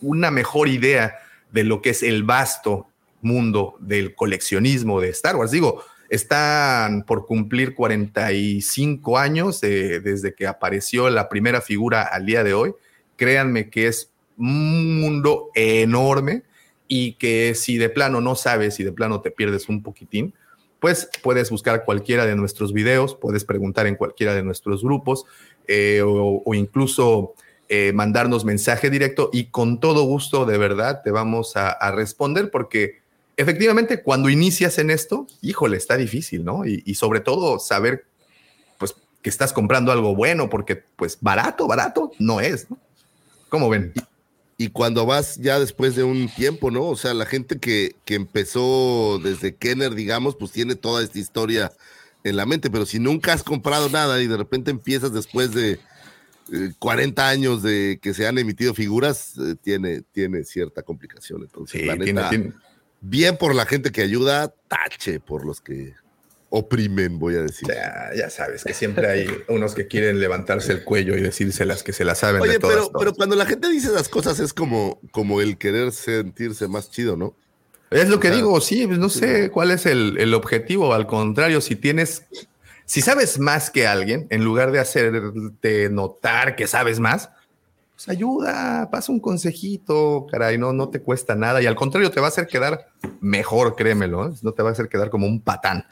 una 0.00 0.30
mejor 0.30 0.68
idea 0.68 1.16
de 1.52 1.64
lo 1.64 1.82
que 1.82 1.90
es 1.90 2.02
el 2.02 2.22
vasto 2.22 2.86
mundo 3.20 3.76
del 3.80 4.14
coleccionismo 4.14 5.00
de 5.00 5.10
Star 5.10 5.36
Wars. 5.36 5.50
Digo, 5.50 5.82
están 6.08 7.02
por 7.02 7.26
cumplir 7.26 7.74
45 7.74 9.18
años 9.18 9.60
desde 9.60 10.34
que 10.34 10.46
apareció 10.46 11.10
la 11.10 11.28
primera 11.28 11.60
figura 11.60 12.02
al 12.02 12.24
día 12.24 12.44
de 12.44 12.54
hoy. 12.54 12.74
Créanme 13.16 13.68
que 13.68 13.88
es 13.88 14.12
un 14.38 15.00
mundo 15.00 15.50
enorme 15.54 16.44
y 16.88 17.14
que 17.14 17.54
si 17.54 17.78
de 17.78 17.88
plano 17.88 18.20
no 18.20 18.36
sabes, 18.36 18.74
si 18.74 18.84
de 18.84 18.92
plano 18.92 19.20
te 19.20 19.30
pierdes 19.30 19.68
un 19.68 19.82
poquitín, 19.82 20.34
pues 20.78 21.08
puedes 21.22 21.50
buscar 21.50 21.84
cualquiera 21.84 22.26
de 22.26 22.36
nuestros 22.36 22.72
videos, 22.72 23.16
puedes 23.16 23.44
preguntar 23.44 23.86
en 23.86 23.96
cualquiera 23.96 24.34
de 24.34 24.42
nuestros 24.42 24.84
grupos 24.84 25.24
eh, 25.68 26.02
o, 26.04 26.54
incluso 26.54 27.34
eh, 27.68 27.92
mandarnos 27.92 28.44
mensaje 28.44 28.90
directo 28.90 29.30
y 29.32 29.46
con 29.46 29.80
todo 29.80 30.04
gusto, 30.04 30.44
de 30.44 30.58
verdad, 30.58 31.02
te 31.02 31.10
vamos 31.10 31.56
a, 31.56 31.90
responder 31.92 32.50
porque 32.50 33.00
efectivamente 33.36 34.02
cuando 34.02 34.28
inicias 34.28 34.78
en 34.78 34.90
esto, 34.90 35.26
híjole, 35.42 35.76
está 35.76 35.96
difícil, 35.96 36.44
¿no? 36.44 36.66
Y, 36.66 36.82
y 36.86 36.94
sobre 36.94 37.20
todo 37.20 37.58
saber, 37.58 38.04
pues, 38.78 38.94
que 39.22 39.30
estás 39.30 39.52
comprando 39.52 39.92
algo 39.92 40.14
bueno 40.14 40.48
porque, 40.48 40.76
pues, 40.76 41.18
barato, 41.20 41.66
barato 41.66 42.12
no 42.18 42.40
es, 42.40 42.70
¿no? 42.70 42.78
¿Cómo 43.48 43.68
ven? 43.68 43.92
y 44.58 44.68
cuando 44.70 45.04
vas 45.04 45.36
ya 45.36 45.60
después 45.60 45.96
de 45.96 46.02
un 46.02 46.28
tiempo, 46.28 46.70
¿no? 46.70 46.84
O 46.84 46.96
sea, 46.96 47.12
la 47.12 47.26
gente 47.26 47.58
que, 47.58 47.94
que 48.04 48.14
empezó 48.14 49.18
desde 49.22 49.54
Kenner, 49.54 49.94
digamos, 49.94 50.34
pues 50.36 50.50
tiene 50.50 50.74
toda 50.76 51.02
esta 51.02 51.18
historia 51.18 51.72
en 52.28 52.36
la 52.36 52.46
mente, 52.46 52.70
pero 52.70 52.86
si 52.86 52.98
nunca 52.98 53.32
has 53.32 53.42
comprado 53.42 53.88
nada 53.88 54.20
y 54.22 54.26
de 54.26 54.36
repente 54.36 54.70
empiezas 54.70 55.12
después 55.12 55.52
de 55.52 55.78
eh, 56.52 56.72
40 56.78 57.28
años 57.28 57.62
de 57.62 57.98
que 58.00 58.14
se 58.14 58.26
han 58.26 58.38
emitido 58.38 58.72
figuras, 58.74 59.34
eh, 59.38 59.54
tiene, 59.60 60.02
tiene 60.12 60.44
cierta 60.44 60.82
complicación. 60.82 61.42
Entonces, 61.42 61.80
Sí, 61.80 61.86
la 61.86 61.96
neta, 61.96 62.30
tiene- 62.30 62.52
bien 63.00 63.36
por 63.36 63.54
la 63.54 63.66
gente 63.66 63.90
que 63.92 64.02
ayuda, 64.02 64.54
tache 64.68 65.20
por 65.20 65.44
los 65.44 65.60
que 65.60 65.94
oprimen, 66.48 67.18
voy 67.18 67.34
a 67.34 67.42
decir. 67.42 67.68
Ya, 67.68 68.10
ya 68.16 68.30
sabes 68.30 68.62
que 68.64 68.72
siempre 68.72 69.08
hay 69.08 69.26
unos 69.48 69.74
que 69.74 69.88
quieren 69.88 70.20
levantarse 70.20 70.72
el 70.72 70.84
cuello 70.84 71.16
y 71.16 71.20
decírselas 71.20 71.82
que 71.82 71.92
se 71.92 72.04
las 72.04 72.18
saben 72.18 72.40
Oye, 72.40 72.52
de 72.52 72.58
todas. 72.60 72.76
pero, 72.76 72.86
todas. 72.88 73.00
pero 73.00 73.14
cuando 73.14 73.36
la 73.36 73.46
gente 73.46 73.68
dice 73.68 73.88
esas 73.88 74.08
cosas 74.08 74.38
es 74.38 74.52
como, 74.54 75.00
como 75.10 75.40
el 75.40 75.58
querer 75.58 75.92
sentirse 75.92 76.68
más 76.68 76.90
chido, 76.90 77.16
¿no? 77.16 77.36
Es 77.90 78.08
lo 78.08 78.18
que 78.18 78.30
digo, 78.30 78.60
sí, 78.60 78.86
pues 78.86 78.98
no 78.98 79.08
sé 79.08 79.50
cuál 79.50 79.70
es 79.70 79.86
el, 79.86 80.18
el 80.18 80.34
objetivo. 80.34 80.92
Al 80.92 81.06
contrario, 81.06 81.60
si 81.60 81.76
tienes, 81.76 82.24
si 82.84 83.00
sabes 83.00 83.38
más 83.38 83.70
que 83.70 83.86
alguien, 83.86 84.26
en 84.30 84.44
lugar 84.44 84.72
de 84.72 84.80
hacerte 84.80 85.88
notar 85.90 86.56
que 86.56 86.66
sabes 86.66 86.98
más, 86.98 87.30
pues 87.96 88.10
ayuda, 88.10 88.90
pasa 88.90 89.10
un 89.10 89.20
consejito, 89.20 90.26
caray, 90.30 90.58
no, 90.58 90.74
no 90.74 90.90
te 90.90 91.00
cuesta 91.00 91.34
nada 91.34 91.62
y 91.62 91.66
al 91.66 91.74
contrario 91.74 92.10
te 92.10 92.20
va 92.20 92.26
a 92.26 92.28
hacer 92.28 92.46
quedar 92.46 92.88
mejor, 93.22 93.74
créemelo, 93.74 94.28
¿eh? 94.28 94.34
no 94.42 94.52
te 94.52 94.62
va 94.62 94.68
a 94.68 94.72
hacer 94.72 94.90
quedar 94.90 95.08
como 95.08 95.26
un 95.26 95.40
patán. 95.40 95.86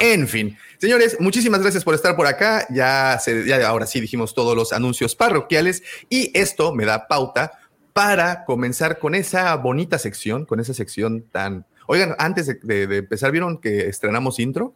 En 0.00 0.26
fin, 0.26 0.56
señores, 0.78 1.18
muchísimas 1.20 1.60
gracias 1.60 1.84
por 1.84 1.94
estar 1.94 2.16
por 2.16 2.26
acá. 2.26 2.66
Ya, 2.70 3.18
se, 3.22 3.46
ya 3.46 3.68
ahora 3.68 3.84
sí 3.84 4.00
dijimos 4.00 4.32
todos 4.32 4.56
los 4.56 4.72
anuncios 4.72 5.14
parroquiales 5.14 5.82
y 6.08 6.30
esto 6.32 6.74
me 6.74 6.86
da 6.86 7.06
pauta 7.06 7.59
para 8.00 8.46
comenzar 8.46 8.98
con 8.98 9.14
esa 9.14 9.54
bonita 9.56 9.98
sección, 9.98 10.46
con 10.46 10.58
esa 10.58 10.72
sección 10.72 11.22
tan... 11.30 11.66
Oigan, 11.86 12.14
antes 12.16 12.46
de, 12.62 12.96
empezar, 12.96 13.30
¿vieron 13.30 13.58
que 13.58 13.88
estrenamos 13.88 14.38
intro? 14.38 14.74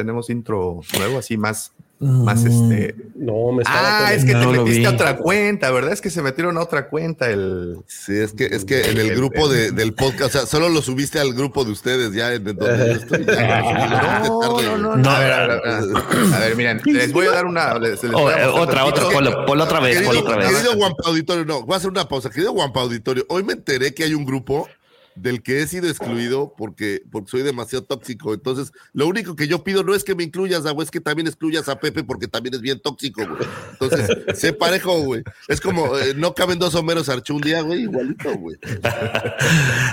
Tenemos 0.00 0.30
intro 0.30 0.80
nuevo, 0.96 1.18
así 1.18 1.36
más, 1.36 1.72
más 1.98 2.42
este... 2.46 2.94
No, 3.14 3.52
me 3.52 3.62
estaba 3.62 4.06
Ah, 4.06 4.14
es 4.14 4.24
que 4.24 4.32
No 4.32 4.50
te 4.52 4.58
metiste 4.60 4.86
a 4.86 4.90
otra 4.92 5.16
cuenta, 5.18 5.70
¿verdad? 5.70 5.92
Es 5.92 6.00
que 6.00 6.08
se 6.08 6.22
metieron 6.22 6.56
a 6.56 6.62
otra 6.62 6.88
cuenta 6.88 7.28
el... 7.28 7.76
Sí, 7.86 8.16
es 8.16 8.32
que, 8.32 8.46
es 8.46 8.64
que 8.64 8.80
en 8.90 8.96
el 8.98 9.10
El- 9.10 9.16
grupo 9.16 9.44
el- 9.46 9.52
de- 9.52 9.70
del 9.72 9.92
podcast, 9.92 10.22
o 10.34 10.38
sea, 10.38 10.46
solo 10.46 10.70
lo 10.70 10.80
subiste 10.80 11.20
al 11.20 11.34
grupo 11.34 11.64
de 11.66 11.72
ustedes 11.72 12.14
ya 12.14 12.32
en 12.32 12.44
donde 12.44 12.64
yo 12.64 12.92
estoy. 12.92 13.26
ya, 13.26 14.22
No, 14.26 14.40
no, 14.62 14.78
no, 14.78 14.96
no. 14.96 15.10
A 15.10 15.18
ver, 15.18 15.32
a 15.32 15.40
ver, 15.46 15.50
a 15.50 15.80
ver. 15.80 16.34
A 16.34 16.38
ver, 16.38 16.56
miren, 16.56 16.80
les 16.86 17.12
voy 17.12 17.26
a 17.26 17.32
dar 17.32 17.44
una... 17.44 17.78
les- 17.78 18.02
les 18.02 18.12
Oh, 18.14 18.30
eh, 18.30 18.46
otra, 18.46 18.86
otra, 18.86 19.04
ponlo, 19.10 19.44
ponlo 19.44 19.64
otra 19.64 19.80
vez, 19.80 19.96
ponlo 19.96 20.10
Querido, 20.12 20.26
otra 20.30 20.36
vez. 20.38 20.54
querido 20.56 20.76
Guampa 20.76 21.02
Auditorio, 21.06 21.44
no, 21.44 21.62
voy 21.66 21.74
a 21.74 21.76
hacer 21.76 21.90
una 21.90 22.08
pausa. 22.08 22.30
Querido 22.30 22.52
Guampa 22.52 22.80
Auditorio, 22.80 23.26
hoy 23.28 23.42
me 23.44 23.52
enteré 23.52 23.92
que 23.92 24.04
hay 24.04 24.14
un 24.14 24.24
grupo 24.24 24.66
del 25.14 25.42
que 25.42 25.60
he 25.60 25.66
sido 25.66 25.88
excluido 25.88 26.54
porque, 26.56 27.02
porque 27.10 27.30
soy 27.30 27.42
demasiado 27.42 27.84
tóxico. 27.84 28.32
Entonces, 28.34 28.72
lo 28.92 29.06
único 29.06 29.36
que 29.36 29.48
yo 29.48 29.62
pido 29.64 29.82
no 29.82 29.94
es 29.94 30.04
que 30.04 30.14
me 30.14 30.22
incluyas, 30.24 30.62
güey, 30.62 30.84
es 30.84 30.90
que 30.90 31.00
también 31.00 31.26
excluyas 31.26 31.68
a 31.68 31.78
Pepe 31.80 32.04
porque 32.04 32.28
también 32.28 32.54
es 32.54 32.60
bien 32.60 32.80
tóxico, 32.80 33.22
güey. 33.26 33.48
Entonces, 33.72 34.10
sé 34.40 34.52
parejo, 34.52 35.00
güey. 35.00 35.22
Es 35.48 35.60
como, 35.60 35.98
eh, 35.98 36.14
no 36.16 36.34
caben 36.34 36.58
dos 36.58 36.74
Homeros 36.74 37.08
Archú 37.08 37.36
un 37.36 37.42
día, 37.42 37.60
güey, 37.62 37.82
igualito, 37.82 38.34
güey. 38.36 38.56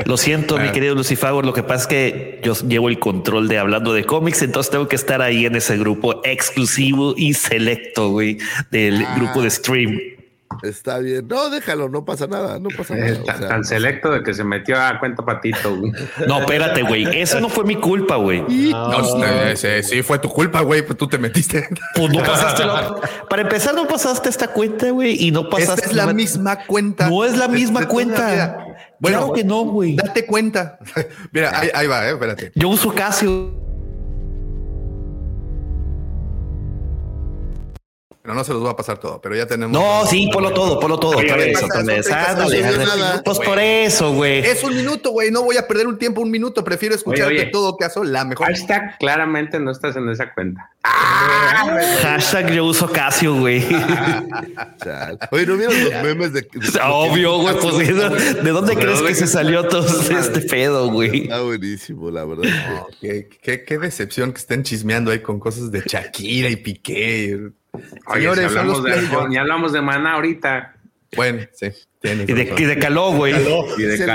Lo 0.05 0.17
siento, 0.17 0.57
mi 0.57 0.71
querido 0.71 0.95
Lucifago. 0.95 1.41
Lo 1.41 1.53
que 1.53 1.63
pasa 1.63 1.81
es 1.83 1.87
que 1.87 2.41
yo 2.43 2.53
llevo 2.67 2.89
el 2.89 2.99
control 2.99 3.47
de 3.47 3.57
hablando 3.57 3.93
de 3.93 4.05
cómics, 4.05 4.41
entonces 4.41 4.71
tengo 4.71 4.87
que 4.87 4.95
estar 4.95 5.21
ahí 5.21 5.45
en 5.45 5.55
ese 5.55 5.77
grupo 5.77 6.21
exclusivo 6.23 7.13
y 7.17 7.33
selecto, 7.33 8.09
güey, 8.09 8.37
del 8.71 9.03
Ah. 9.03 9.15
grupo 9.17 9.41
de 9.41 9.49
stream. 9.49 10.16
Está 10.63 10.99
bien. 10.99 11.27
No, 11.27 11.49
déjalo, 11.49 11.89
no 11.89 12.03
pasa 12.05 12.27
nada, 12.27 12.59
no 12.59 12.69
pasa 12.75 12.95
Eh, 12.97 12.99
nada. 13.11 13.21
o 13.21 13.23
tan, 13.25 13.37
sea, 13.39 13.47
tan 13.47 13.63
selecto 13.65 14.11
de 14.11 14.23
que 14.23 14.33
se 14.33 14.43
metió 14.43 14.79
a 14.81 14.99
cuenta 14.99 15.23
patito. 15.23 15.75
güey. 15.75 15.91
No, 16.27 16.39
espérate, 16.39 16.81
güey. 16.83 17.05
Eso 17.21 17.39
no 17.39 17.49
fue 17.49 17.63
mi 17.63 17.75
culpa, 17.75 18.15
güey. 18.15 18.41
No, 18.41 19.03
sí, 19.55 19.67
sí, 19.83 20.01
fue 20.03 20.19
tu 20.19 20.29
culpa, 20.29 20.61
güey, 20.61 20.81
pues 20.81 20.97
tú 20.97 21.07
te 21.07 21.17
metiste. 21.17 21.67
Pues 21.95 22.11
no 22.11 22.23
pasaste 22.23 22.65
la- 22.65 22.95
Para 23.29 23.41
empezar, 23.43 23.75
no 23.75 23.87
pasaste 23.87 24.29
esta 24.29 24.47
cuenta, 24.49 24.89
güey, 24.91 25.15
y 25.27 25.31
no 25.31 25.49
pasaste. 25.49 25.73
Esta 25.73 25.85
es 25.87 25.93
la 25.93 26.13
misma 26.13 26.65
cuenta. 26.65 27.09
No 27.09 27.25
es 27.25 27.37
la 27.37 27.47
misma 27.47 27.87
cuenta. 27.87 28.57
Bueno, 28.99 29.17
Claro 29.19 29.33
que 29.33 29.43
no, 29.43 29.63
güey. 29.65 29.95
Date 29.95 30.25
cuenta. 30.25 30.79
Mira, 31.31 31.51
ahí, 31.59 31.69
ahí 31.73 31.87
va, 31.87 32.07
eh, 32.07 32.13
espérate. 32.13 32.51
Yo 32.55 32.69
uso 32.69 32.93
Casio. 32.93 33.66
Pero 38.27 38.35
no 38.35 38.43
se 38.43 38.51
los 38.51 38.61
voy 38.61 38.69
a 38.71 38.75
pasar 38.75 38.97
todo, 38.97 39.21
pero 39.21 39.37
ya 39.37 39.45
tenemos. 39.47 39.71
No, 39.71 40.05
sí, 40.05 40.29
ponlo 40.33 40.51
todo, 40.51 40.81
ponlo 40.81 40.99
todo. 40.99 41.11
Oye, 41.15 41.27
Otra 41.27 41.37
oye, 41.37 41.45
vez, 41.45 41.53
pasa, 41.53 41.65
otra 41.67 41.77
son 41.77 41.85
vez. 41.85 42.05
30 42.07 42.29
Ándale, 42.31 42.51
segundos, 42.57 42.79
ándale. 42.79 43.01
nada. 43.01 43.23
Pues 43.23 43.39
por 43.39 43.57
eso, 43.59 44.13
güey. 44.13 44.39
Es 44.39 44.63
un 44.65 44.75
minuto, 44.75 45.11
güey. 45.11 45.31
No 45.31 45.43
voy 45.43 45.55
a 45.55 45.65
perder 45.65 45.87
un 45.87 45.97
tiempo, 45.97 46.19
un 46.19 46.29
minuto. 46.29 46.61
Prefiero 46.61 46.93
escucharte 46.93 47.33
Oye, 47.35 47.45
todo 47.45 47.77
caso 47.77 48.03
la 48.03 48.25
mejor. 48.25 48.47
Hashtag 48.47 48.97
claramente 48.99 49.61
no 49.61 49.71
estás 49.71 49.95
en 49.95 50.09
esa 50.09 50.33
cuenta. 50.33 50.69
Hashtag 50.83 52.51
yo 52.51 52.65
uso 52.65 52.91
Casio, 52.91 53.33
güey. 53.35 53.59
Oye, 55.31 55.45
¿no 55.45 55.55
vieron 55.55 55.83
los 55.85 56.03
memes 56.03 56.33
de... 56.33 56.41
de- 56.41 56.79
Obvio, 56.83 57.37
güey. 57.39 57.55
Pues, 57.61 57.77
¿de 57.77 58.51
dónde 58.51 58.75
¿De 58.75 58.81
crees 58.81 59.01
que 59.01 59.15
se 59.15 59.27
salió 59.27 59.69
todo 59.69 59.85
este 59.87 60.41
pedo, 60.41 60.89
güey? 60.91 61.23
Está 61.23 61.41
buenísimo, 61.41 62.11
la 62.11 62.25
verdad. 62.25 62.43
No, 62.43 62.87
qué, 62.99 63.29
qué- 63.41 63.63
qué 63.63 63.77
decepción 63.77 64.33
que 64.33 64.39
estén 64.39 64.63
chismeando 64.63 65.11
ahí 65.11 65.19
con 65.19 65.39
cosas 65.39 65.71
de 65.71 65.81
Shakira 65.85 66.49
y 66.49 66.57
Piqué. 66.57 67.51
Oye, 68.07 68.21
Señores, 68.21 68.39
si 68.39 68.57
hablamos 68.57 68.77
los 68.77 68.83
de 68.83 68.91
playoffs. 68.91 69.13
Arjona, 69.13 69.33
ya 69.33 69.41
hablamos 69.41 69.71
de 69.73 69.81
Maná 69.81 70.13
ahorita. 70.13 70.75
Bueno, 71.15 71.47
sí. 71.53 71.71
Y 72.03 72.33
de, 72.33 72.53
y 72.57 72.63
de 72.65 72.79
caló, 72.79 73.11
güey. 73.11 73.33
Y 73.33 73.81
de 73.83 73.97
de 73.97 74.05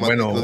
Bueno, 0.00 0.34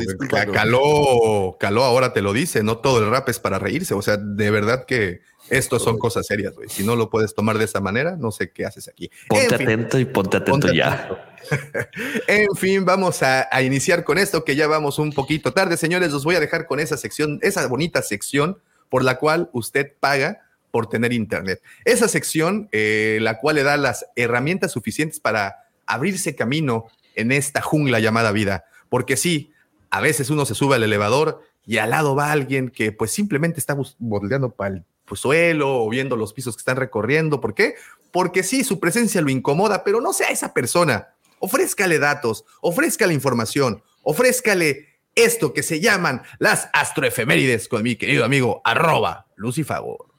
caló, 0.53 1.57
caló 1.61 1.85
ahora 1.85 2.13
te 2.13 2.23
lo 2.23 2.33
dice, 2.33 2.63
no 2.63 2.79
todo 2.79 3.01
el 3.01 3.11
rap 3.11 3.29
es 3.29 3.39
para 3.39 3.59
reírse, 3.59 3.95
o 3.95 4.03
sea, 4.03 4.17
de 4.17 4.51
verdad 4.51 4.87
que 4.87 5.21
esto 5.51 5.79
son 5.79 5.99
cosas 5.99 6.27
serias, 6.27 6.55
güey. 6.55 6.69
Si 6.69 6.85
no 6.85 6.97
lo 6.97 7.11
puedes 7.11 7.35
tomar 7.35 7.59
de 7.59 7.65
esa 7.65 7.81
manera, 7.81 8.17
no 8.17 8.31
sé 8.31 8.51
qué 8.51 8.65
haces 8.65 8.89
aquí. 8.89 9.11
Ponte 9.29 9.45
En 9.55 9.59
fin, 9.59 9.69
atento 9.69 9.99
y 9.99 10.05
ponte 10.05 10.37
atento 10.39 10.51
ponte 10.53 10.77
ya. 10.77 10.93
atento. 10.93 11.19
En 12.29 12.55
fin, 12.57 12.85
vamos 12.85 13.23
a, 13.23 13.49
a 13.51 13.63
iniciar 13.63 14.05
con 14.05 14.17
esto, 14.17 14.45
que 14.45 14.57
ya 14.57 14.69
vamos 14.69 14.99
un 14.99 15.13
poquito 15.13 15.53
tarde, 15.53 15.77
señores. 15.77 16.13
Los 16.13 16.25
voy 16.25 16.37
a 16.37 16.41
dejar 16.41 16.67
con 16.67 16.81
esa 16.81 16.97
sección, 16.97 17.41
esa 17.43 17.67
bonita 17.67 18.01
sección 18.01 18.59
por 18.89 19.05
la 19.05 19.19
cual 19.19 19.51
usted 19.53 19.93
paga 20.01 20.41
por 20.73 20.89
tener 20.89 21.13
internet. 21.13 21.63
Esa 21.85 22.09
sección, 22.09 22.69
eh, 22.73 23.19
la 23.21 23.39
cual 23.39 23.57
le 23.57 23.63
da 23.63 23.77
las 23.77 24.07
herramientas 24.17 24.73
suficientes 24.73 25.21
para 25.21 25.69
abrirse 25.87 26.35
camino 26.35 26.87
en 27.15 27.31
esta 27.31 27.61
jungla 27.61 28.01
llamada 28.01 28.33
vida. 28.33 28.65
Porque 28.89 29.17
sí, 29.17 29.53
a 29.91 30.01
veces 30.01 30.31
uno 30.31 30.45
se 30.45 30.55
sube 30.55 30.77
al 30.77 30.83
elevador 30.83 31.43
y 31.65 31.77
al 31.77 31.91
lado 31.91 32.17
va 32.17 32.33
alguien 32.33 32.71
que 32.71 32.91
pues 32.91 33.13
simplemente 33.13 33.61
está 33.61 33.77
volteando 33.99 34.51
para 34.51 34.75
el 34.75 34.85
pues, 35.05 35.21
suelo 35.21 35.85
o 35.85 35.89
viendo 35.89 36.17
los 36.17 36.33
pisos 36.33 36.57
que 36.57 36.61
están 36.61 36.79
recorriendo. 36.79 37.41
¿Por 37.41 37.55
qué? 37.55 37.75
Porque 38.11 38.43
sí, 38.43 38.65
su 38.65 38.81
presencia 38.81 39.21
lo 39.21 39.31
incomoda, 39.31 39.85
pero 39.85 40.01
no 40.01 40.13
sea 40.13 40.29
esa 40.29 40.55
persona. 40.55 41.09
Ofrézcale 41.39 41.99
datos, 41.99 42.45
ofrézcale 42.61 43.13
información, 43.13 43.83
ofrézcale 44.03 44.89
esto 45.15 45.53
que 45.53 45.63
se 45.63 45.81
llaman 45.81 46.23
las 46.39 46.71
astroefemérides 46.73 47.69
con 47.69 47.83
mi 47.83 47.97
querido 47.97 48.25
amigo 48.25 48.63
arroba 48.65 49.27
Lucifago. 49.37 50.12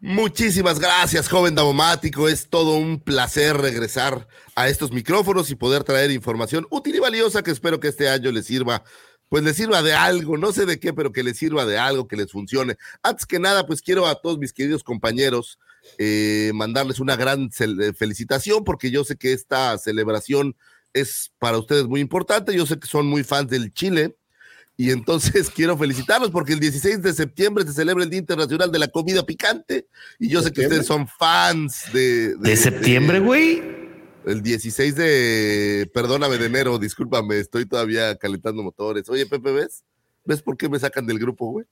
Muchísimas 0.00 0.78
gracias, 0.78 1.28
joven 1.28 1.56
Davomático. 1.56 2.28
Es 2.28 2.48
todo 2.48 2.76
un 2.76 3.00
placer 3.00 3.56
regresar 3.56 4.28
a 4.54 4.68
estos 4.68 4.92
micrófonos 4.92 5.50
y 5.50 5.56
poder 5.56 5.82
traer 5.82 6.12
información 6.12 6.68
útil 6.70 6.94
y 6.94 7.00
valiosa 7.00 7.42
que 7.42 7.50
espero 7.50 7.80
que 7.80 7.88
este 7.88 8.08
año 8.08 8.30
les 8.30 8.46
sirva, 8.46 8.84
pues 9.28 9.42
les 9.42 9.56
sirva 9.56 9.82
de 9.82 9.94
algo, 9.94 10.38
no 10.38 10.52
sé 10.52 10.66
de 10.66 10.78
qué, 10.78 10.92
pero 10.92 11.10
que 11.10 11.24
les 11.24 11.36
sirva 11.36 11.66
de 11.66 11.78
algo, 11.78 12.06
que 12.06 12.14
les 12.16 12.30
funcione. 12.30 12.76
Antes 13.02 13.26
que 13.26 13.40
nada, 13.40 13.66
pues 13.66 13.82
quiero 13.82 14.06
a 14.06 14.20
todos 14.20 14.38
mis 14.38 14.52
queridos 14.52 14.84
compañeros 14.84 15.58
eh, 15.98 16.52
mandarles 16.54 17.00
una 17.00 17.16
gran 17.16 17.50
eh, 17.58 17.92
felicitación 17.92 18.62
porque 18.62 18.92
yo 18.92 19.02
sé 19.02 19.16
que 19.16 19.32
esta 19.32 19.76
celebración 19.78 20.54
es 20.92 21.32
para 21.40 21.58
ustedes 21.58 21.86
muy 21.86 22.00
importante. 22.00 22.54
Yo 22.54 22.66
sé 22.66 22.78
que 22.78 22.86
son 22.86 23.06
muy 23.06 23.24
fans 23.24 23.50
del 23.50 23.72
Chile. 23.72 24.16
Y 24.80 24.92
entonces 24.92 25.50
quiero 25.54 25.76
felicitarlos 25.76 26.30
porque 26.30 26.54
el 26.54 26.60
16 26.60 27.02
de 27.02 27.12
septiembre 27.12 27.66
se 27.66 27.74
celebra 27.74 28.04
el 28.04 28.10
Día 28.10 28.20
Internacional 28.20 28.70
de 28.72 28.78
la 28.78 28.88
Comida 28.88 29.26
Picante. 29.26 29.88
Y 30.18 30.28
yo 30.28 30.40
sé 30.40 30.52
que 30.52 30.62
ustedes 30.62 30.86
son 30.86 31.06
fans 31.06 31.82
de... 31.92 32.36
¿De 32.36 32.56
septiembre, 32.56 33.18
güey? 33.18 33.60
El 34.24 34.40
16 34.40 34.94
de... 34.94 35.90
Perdóname, 35.92 36.38
de 36.38 36.46
enero, 36.46 36.78
discúlpame, 36.78 37.40
estoy 37.40 37.66
todavía 37.66 38.16
calentando 38.16 38.62
motores. 38.62 39.08
Oye, 39.08 39.26
Pepe, 39.26 39.50
¿ves? 39.50 39.84
¿Ves 40.24 40.42
por 40.42 40.56
qué 40.56 40.68
me 40.68 40.78
sacan 40.78 41.06
del 41.06 41.18
grupo, 41.18 41.50
güey? 41.50 41.66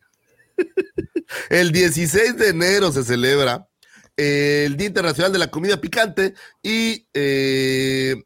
el 1.50 1.70
16 1.70 2.36
de 2.36 2.48
enero 2.48 2.90
se 2.90 3.04
celebra 3.04 3.68
eh, 4.16 4.64
el 4.66 4.76
Día 4.76 4.88
Internacional 4.88 5.32
de 5.32 5.38
la 5.38 5.50
Comida 5.50 5.80
Picante 5.80 6.34
y 6.60 7.06
eh, 7.14 8.16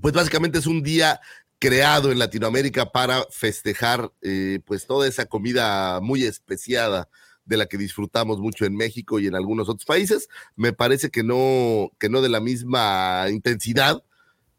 pues 0.00 0.14
básicamente 0.14 0.58
es 0.58 0.66
un 0.66 0.82
día 0.82 1.20
creado 1.58 2.12
en 2.12 2.18
Latinoamérica 2.18 2.92
para 2.92 3.24
festejar 3.30 4.12
eh, 4.22 4.60
pues 4.64 4.86
toda 4.86 5.08
esa 5.08 5.26
comida 5.26 6.00
muy 6.00 6.24
especiada 6.24 7.08
de 7.44 7.56
la 7.56 7.66
que 7.66 7.78
disfrutamos 7.78 8.38
mucho 8.38 8.64
en 8.64 8.76
México 8.76 9.18
y 9.18 9.26
en 9.26 9.34
algunos 9.34 9.68
otros 9.68 9.84
países. 9.84 10.28
Me 10.54 10.72
parece 10.72 11.10
que 11.10 11.22
no, 11.22 11.90
que 11.98 12.08
no 12.08 12.20
de 12.20 12.28
la 12.28 12.40
misma 12.40 13.26
intensidad 13.30 14.02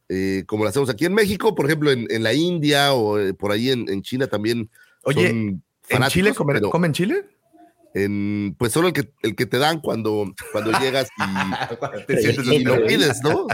eh, 0.09 0.43
como 0.47 0.63
lo 0.63 0.71
hacemos 0.71 0.89
aquí 0.89 1.05
en 1.05 1.13
México, 1.13 1.53
por 1.53 1.67
ejemplo, 1.67 1.91
en, 1.91 2.07
en 2.09 2.23
la 2.23 2.33
India 2.33 2.93
o 2.93 3.19
eh, 3.19 3.35
por 3.35 3.51
ahí 3.51 3.69
en, 3.69 3.88
en 3.89 4.01
China 4.01 4.25
también. 4.25 4.69
Oye, 5.03 5.29
son 5.29 5.63
¿En 5.89 6.03
Chile 6.09 6.33
comen, 6.33 6.55
pero 6.55 6.71
comen 6.71 6.93
chile? 6.93 7.25
En- 7.93 8.56
pues 8.58 8.71
solo 8.71 8.88
el 8.88 8.93
que, 8.93 9.12
el 9.23 9.36
que 9.36 9.45
te 9.45 9.58
dan 9.58 9.80
cuando, 9.82 10.34
cuando 10.52 10.78
llegas 10.80 11.08
y, 11.17 11.21
Te 12.08 12.21
sientes 12.21 12.45
y 12.47 12.63
lo 12.63 12.86
pides, 12.86 13.19
¿no? 13.23 13.47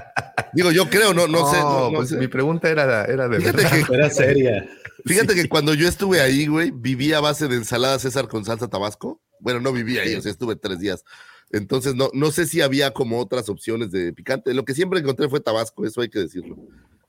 Digo, 0.53 0.71
yo 0.71 0.89
creo, 0.89 1.13
no, 1.13 1.27
no, 1.27 1.49
sé. 1.51 1.57
no- 1.59 1.91
no 1.91 1.97
pues 1.97 2.09
sé. 2.09 2.17
mi 2.17 2.27
pregunta 2.27 2.69
era, 2.69 3.05
era 3.05 3.27
de 3.27 3.39
Fíjate 3.39 3.63
verdad. 3.63 3.87
que, 3.87 3.93
Era 3.95 4.09
seria. 4.09 4.69
fíjate 5.05 5.35
que 5.35 5.47
cuando 5.49 5.73
yo 5.73 5.87
estuve 5.87 6.21
ahí, 6.21 6.47
güey, 6.47 6.71
vivía 6.71 7.17
a 7.17 7.21
base 7.21 7.47
de 7.47 7.55
ensalada 7.55 7.99
César 7.99 8.27
con 8.27 8.45
salsa 8.45 8.67
tabasco. 8.67 9.21
Bueno, 9.39 9.59
no 9.59 9.71
vivía 9.73 10.01
ahí, 10.01 10.15
o 10.15 10.21
sea, 10.21 10.31
estuve 10.31 10.55
tres 10.55 10.79
días. 10.79 11.03
Entonces, 11.51 11.93
no, 11.93 12.09
no 12.13 12.31
sé 12.31 12.45
si 12.47 12.61
había 12.61 12.91
como 12.91 13.19
otras 13.19 13.49
opciones 13.49 13.91
de 13.91 14.11
picante. 14.13 14.53
Lo 14.53 14.65
que 14.65 14.73
siempre 14.73 14.99
encontré 14.99 15.29
fue 15.29 15.39
tabasco, 15.41 15.85
eso 15.85 16.01
hay 16.01 16.09
que 16.09 16.19
decirlo. 16.19 16.55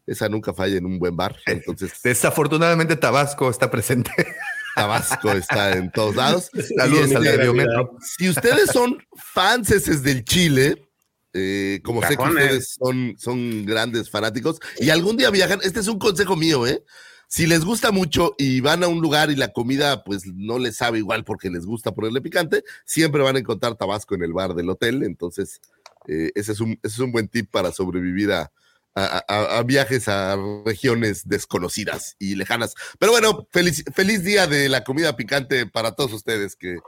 Esa 0.07 0.29
nunca 0.29 0.53
falla 0.53 0.77
en 0.77 0.87
un 0.87 0.99
buen 0.99 1.17
bar. 1.17 1.37
Entonces, 1.47 1.93
Desafortunadamente 2.05 2.95
Tabasco 2.97 3.49
está 3.51 3.71
presente. 3.71 4.11
Tabasco 4.77 5.33
está 5.33 5.73
en 5.73 5.91
todos 5.91 6.15
lados. 6.17 6.51
Saludos 6.77 7.15
al. 7.15 7.89
Si 8.03 8.29
ustedes 8.29 8.71
son 8.71 9.03
fanses 9.17 10.03
del 10.03 10.23
Chile, 10.23 10.87
eh, 11.33 11.81
como 11.83 12.03
sé 12.03 12.15
que 12.15 12.23
ustedes 12.23 12.77
son, 12.79 13.17
son 13.19 13.65
grandes 13.65 14.11
fanáticos 14.11 14.61
y 14.79 14.91
algún 14.91 15.17
día 15.17 15.31
viajan, 15.31 15.61
este 15.63 15.81
es 15.81 15.89
un 15.89 15.99
consejo 15.99 16.37
mío, 16.37 16.67
¿eh? 16.67 16.85
Si 17.27 17.47
les 17.47 17.65
gusta 17.65 17.91
mucho 17.91 18.35
y 18.37 18.61
van 18.61 18.85
a 18.85 18.89
un 18.89 19.01
lugar 19.01 19.31
y 19.31 19.37
la 19.37 19.49
comida 19.49 20.05
pues 20.05 20.27
no 20.27 20.59
les 20.59 20.77
sabe 20.77 20.99
igual 20.99 21.25
porque 21.25 21.49
les 21.49 21.65
gusta 21.65 21.95
ponerle 21.95 22.21
picante, 22.21 22.63
siempre 22.85 23.23
van 23.23 23.37
a 23.37 23.39
encontrar 23.39 23.77
tabasco 23.77 24.15
en 24.15 24.25
el 24.25 24.35
bar 24.35 24.55
del 24.55 24.69
hotel. 24.69 25.05
Entonces, 25.05 25.63
eh, 26.07 26.33
ese, 26.35 26.53
es 26.53 26.61
un, 26.61 26.73
ese 26.83 26.95
es 26.95 26.99
un 26.99 27.13
buen 27.13 27.29
tip 27.29 27.51
para 27.51 27.73
sobrevivir 27.73 28.31
a, 28.31 28.53
a- 28.97 29.63
viajes 29.63 30.09
a 30.09 30.37
regiones 30.65 31.29
desconocidas 31.29 32.17
y 32.19 32.35
lejanas. 32.35 32.75
Pero 32.99 33.13
bueno, 33.13 33.47
feliz, 33.53 33.85
feliz 33.95 34.25
día 34.25 34.47
de 34.47 34.69
la 34.69 34.85
comida 34.85 35.17
picante 35.17 35.67
para 35.67 35.93
todos 35.93 36.13
ustedes 36.13 36.57
que, 36.57 36.79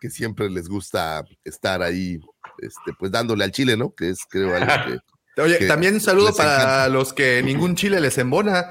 que 0.00 0.10
siempre 0.10 0.48
les 0.48 0.68
gusta 0.68 1.24
estar 1.44 1.82
ahí, 1.82 2.20
este, 2.58 2.92
pues 2.98 3.10
dándole 3.10 3.44
al 3.44 3.52
chile, 3.52 3.76
¿no? 3.76 3.94
Que 3.94 4.10
es, 4.10 4.20
creo, 4.28 4.54
algo 4.54 4.66
que 4.86 4.98
Oye, 5.38 5.58
que 5.58 5.66
también 5.66 5.94
un 5.94 6.00
saludo 6.00 6.34
para 6.34 6.54
encanta. 6.54 6.88
los 6.88 7.12
que 7.12 7.42
ningún 7.42 7.76
chile 7.76 8.00
les 8.00 8.16
embona. 8.18 8.70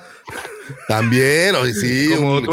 también, 0.88 1.54
hoy 1.56 1.74
sí, 1.74 2.10
Como 2.16 2.38
un- 2.38 2.44
tú 2.46 2.52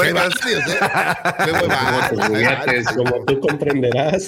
Como 2.94 3.24
tú 3.24 3.40
comprenderás. 3.40 4.22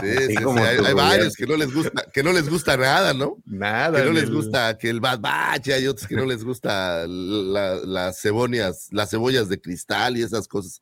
Sí, 0.00 0.16
sí, 0.28 0.34
sí, 0.36 0.44
hay, 0.60 0.92
varios 0.94 1.34
que 1.36 1.46
no 1.46 1.56
les 1.56 1.72
gusta, 1.72 2.04
que 2.12 2.22
no 2.24 2.32
les 2.32 2.48
gusta 2.50 2.76
nada, 2.76 3.14
¿no? 3.14 3.36
Nada. 3.46 3.98
que 4.00 4.04
no 4.06 4.12
les 4.12 4.24
el- 4.24 4.34
gusta 4.34 4.76
que 4.76 4.90
el 4.90 5.00
Bad 5.00 5.20
Batch, 5.20 5.68
y 5.68 5.72
hay 5.72 5.86
otros 5.86 6.08
que 6.08 6.16
no 6.16 6.24
les 6.26 6.42
gusta 6.44 7.06
la- 7.06 7.76
las 7.84 8.20
cebollas, 8.20 8.88
las 8.90 9.10
cebollas 9.10 9.48
de 9.48 9.60
cristal 9.60 10.16
y 10.16 10.22
esas 10.22 10.48
cosas. 10.48 10.80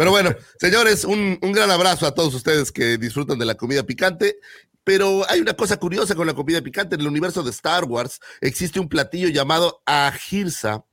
Pero 0.00 0.12
bueno, 0.12 0.34
señores, 0.58 1.04
un, 1.04 1.38
un 1.42 1.52
gran 1.52 1.70
abrazo 1.70 2.06
a 2.06 2.14
todos 2.14 2.34
ustedes 2.34 2.72
que 2.72 2.96
disfrutan 2.96 3.38
de 3.38 3.44
la 3.44 3.54
comida 3.54 3.82
picante. 3.82 4.38
Pero 4.82 5.28
hay 5.28 5.40
una 5.40 5.52
cosa 5.52 5.76
curiosa 5.76 6.14
con 6.14 6.26
la 6.26 6.32
comida 6.32 6.62
picante. 6.62 6.94
En 6.94 7.02
el 7.02 7.06
universo 7.06 7.42
de 7.42 7.50
Star 7.50 7.84
Wars 7.84 8.18
existe 8.40 8.80
un 8.80 8.88
platillo 8.88 9.28
llamado 9.28 9.82
ajirsa, 9.84 10.86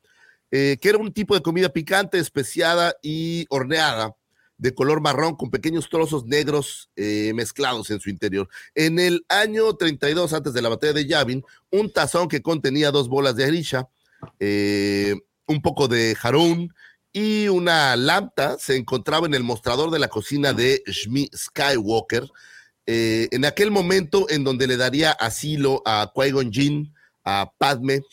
eh, 0.52 0.76
que 0.82 0.90
era 0.90 0.98
un 0.98 1.14
tipo 1.14 1.36
de 1.36 1.42
comida 1.42 1.70
picante, 1.70 2.20
especiada 2.20 2.98
y 3.02 3.46
horneada, 3.48 4.14
de 4.58 4.76
color 4.76 5.00
marrón 5.00 5.38
con 5.38 5.52
pequeños 5.52 5.88
trozos 5.88 6.26
negros 6.26 6.90
eh, 6.98 7.32
mezclados 7.34 7.90
en 7.92 8.02
su 8.02 8.10
interior. 8.10 8.50
En 8.76 9.00
el 9.00 9.26
año 9.30 9.74
32, 9.74 10.34
antes 10.34 10.52
de 10.52 10.62
la 10.62 10.68
batalla 10.68 10.92
de 10.92 11.08
Yavin, 11.08 11.46
un 11.72 11.94
tazón 11.94 12.28
que 12.28 12.42
contenía 12.42 12.92
dos 12.92 13.08
bolas 13.08 13.38
de 13.38 13.46
arisha, 13.46 13.88
eh, 14.42 15.16
un 15.46 15.62
poco 15.62 15.88
de 15.88 16.14
jarún 16.14 16.74
y 17.18 17.48
una 17.48 17.96
lambda 17.96 18.60
se 18.60 18.76
encontraba 18.76 19.26
en 19.26 19.34
el 19.34 19.42
mostrador 19.42 19.90
de 19.90 19.98
la 19.98 20.08
cocina 20.08 20.54
de 20.54 20.84
Shmi 20.86 21.32
Skywalker. 21.36 22.30
eh, 22.86 23.28
en 23.32 23.44
aquel 23.44 23.72
momento 23.72 24.30
en 24.30 24.44
donde 24.44 24.68
le 24.68 24.78
daría 24.78 25.14
asilo 25.14 25.82
a 25.84 26.12
Qui-Gon 26.14 26.52
Jinn, 26.52 26.94
a 27.26 27.52
Padme 27.58 28.04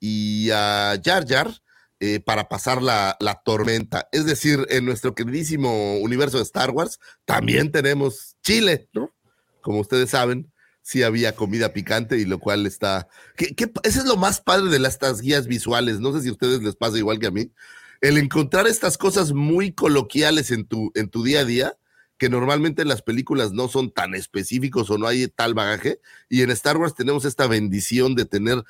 y 0.00 0.50
a 0.50 1.00
Jar 1.02 1.24
Jar 1.24 1.52
eh, 2.00 2.18
para 2.18 2.48
pasar 2.48 2.82
la, 2.82 3.16
la 3.20 3.40
tormenta. 3.44 4.08
Es 4.10 4.26
decir, 4.26 4.66
en 4.70 4.84
nuestro 4.84 5.14
queridísimo 5.14 5.98
universo 5.98 6.38
de 6.38 6.42
Star 6.42 6.70
Wars 6.72 6.98
también 7.24 7.70
tenemos 7.70 8.34
Chile, 8.42 8.88
¿no? 8.92 9.14
Como 9.60 9.78
ustedes 9.78 10.10
saben, 10.10 10.52
sí 10.82 11.04
había 11.04 11.36
comida 11.36 11.72
picante 11.72 12.18
y 12.18 12.24
lo 12.24 12.40
cual 12.40 12.66
está... 12.66 13.06
¿qué, 13.36 13.54
qué, 13.54 13.70
ese 13.84 14.00
es 14.00 14.04
lo 14.04 14.16
más 14.16 14.40
padre 14.40 14.68
de 14.68 14.80
las, 14.80 14.94
estas 14.94 15.20
guías 15.20 15.46
visuales. 15.46 16.00
No 16.00 16.12
sé 16.12 16.22
si 16.22 16.28
a 16.28 16.32
ustedes 16.32 16.60
les 16.60 16.74
pasa 16.74 16.98
igual 16.98 17.20
que 17.20 17.28
a 17.28 17.30
mí. 17.30 17.52
El 18.00 18.18
encontrar 18.18 18.66
estas 18.66 18.96
cosas 18.96 19.32
muy 19.32 19.72
coloquiales 19.72 20.50
en 20.50 20.66
tu, 20.66 20.92
en 20.94 21.08
tu 21.08 21.24
día 21.24 21.40
a 21.40 21.44
día, 21.44 21.78
que 22.16 22.28
normalmente 22.28 22.82
en 22.82 22.88
las 22.88 23.02
películas 23.02 23.52
no 23.52 23.68
son 23.68 23.90
tan 23.90 24.14
específicos 24.14 24.90
o 24.90 24.98
no 24.98 25.06
hay 25.06 25.28
tal 25.28 25.54
bagaje. 25.54 26.00
Y 26.28 26.42
en 26.42 26.50
Star 26.50 26.76
Wars 26.76 26.94
tenemos 26.94 27.24
esta 27.24 27.46
bendición 27.46 28.14
de 28.14 28.24
tener 28.24 28.64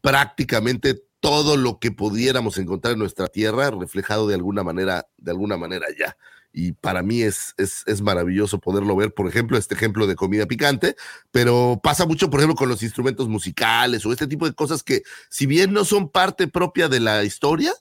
prácticamente 0.00 1.02
todo 1.20 1.56
lo 1.56 1.78
que 1.78 1.90
pudiéramos 1.90 2.58
encontrar 2.58 2.92
en 2.92 2.98
nuestra 2.98 3.28
tierra 3.28 3.70
reflejado 3.70 4.28
de 4.28 4.34
alguna 4.34 4.62
manera, 4.62 5.06
de 5.16 5.30
alguna 5.30 5.56
manera 5.56 5.86
ya. 5.98 6.16
Y 6.52 6.72
para 6.72 7.02
mí 7.02 7.22
es, 7.22 7.54
es, 7.56 7.82
es 7.86 8.02
maravilloso 8.02 8.60
poderlo 8.60 8.94
ver, 8.94 9.12
por 9.14 9.26
ejemplo, 9.26 9.56
este 9.56 9.74
ejemplo 9.74 10.06
de 10.06 10.14
comida 10.14 10.46
picante, 10.46 10.94
pero 11.30 11.80
pasa 11.82 12.06
mucho, 12.06 12.28
por 12.30 12.40
ejemplo, 12.40 12.54
con 12.56 12.68
los 12.68 12.82
instrumentos 12.82 13.28
musicales 13.28 14.04
o 14.04 14.12
este 14.12 14.26
tipo 14.26 14.46
de 14.46 14.54
cosas 14.54 14.82
que, 14.82 15.02
si 15.30 15.46
bien 15.46 15.72
no 15.72 15.84
son 15.84 16.10
parte 16.10 16.46
propia 16.46 16.88
de 16.88 17.00
la 17.00 17.24
historia, 17.24 17.72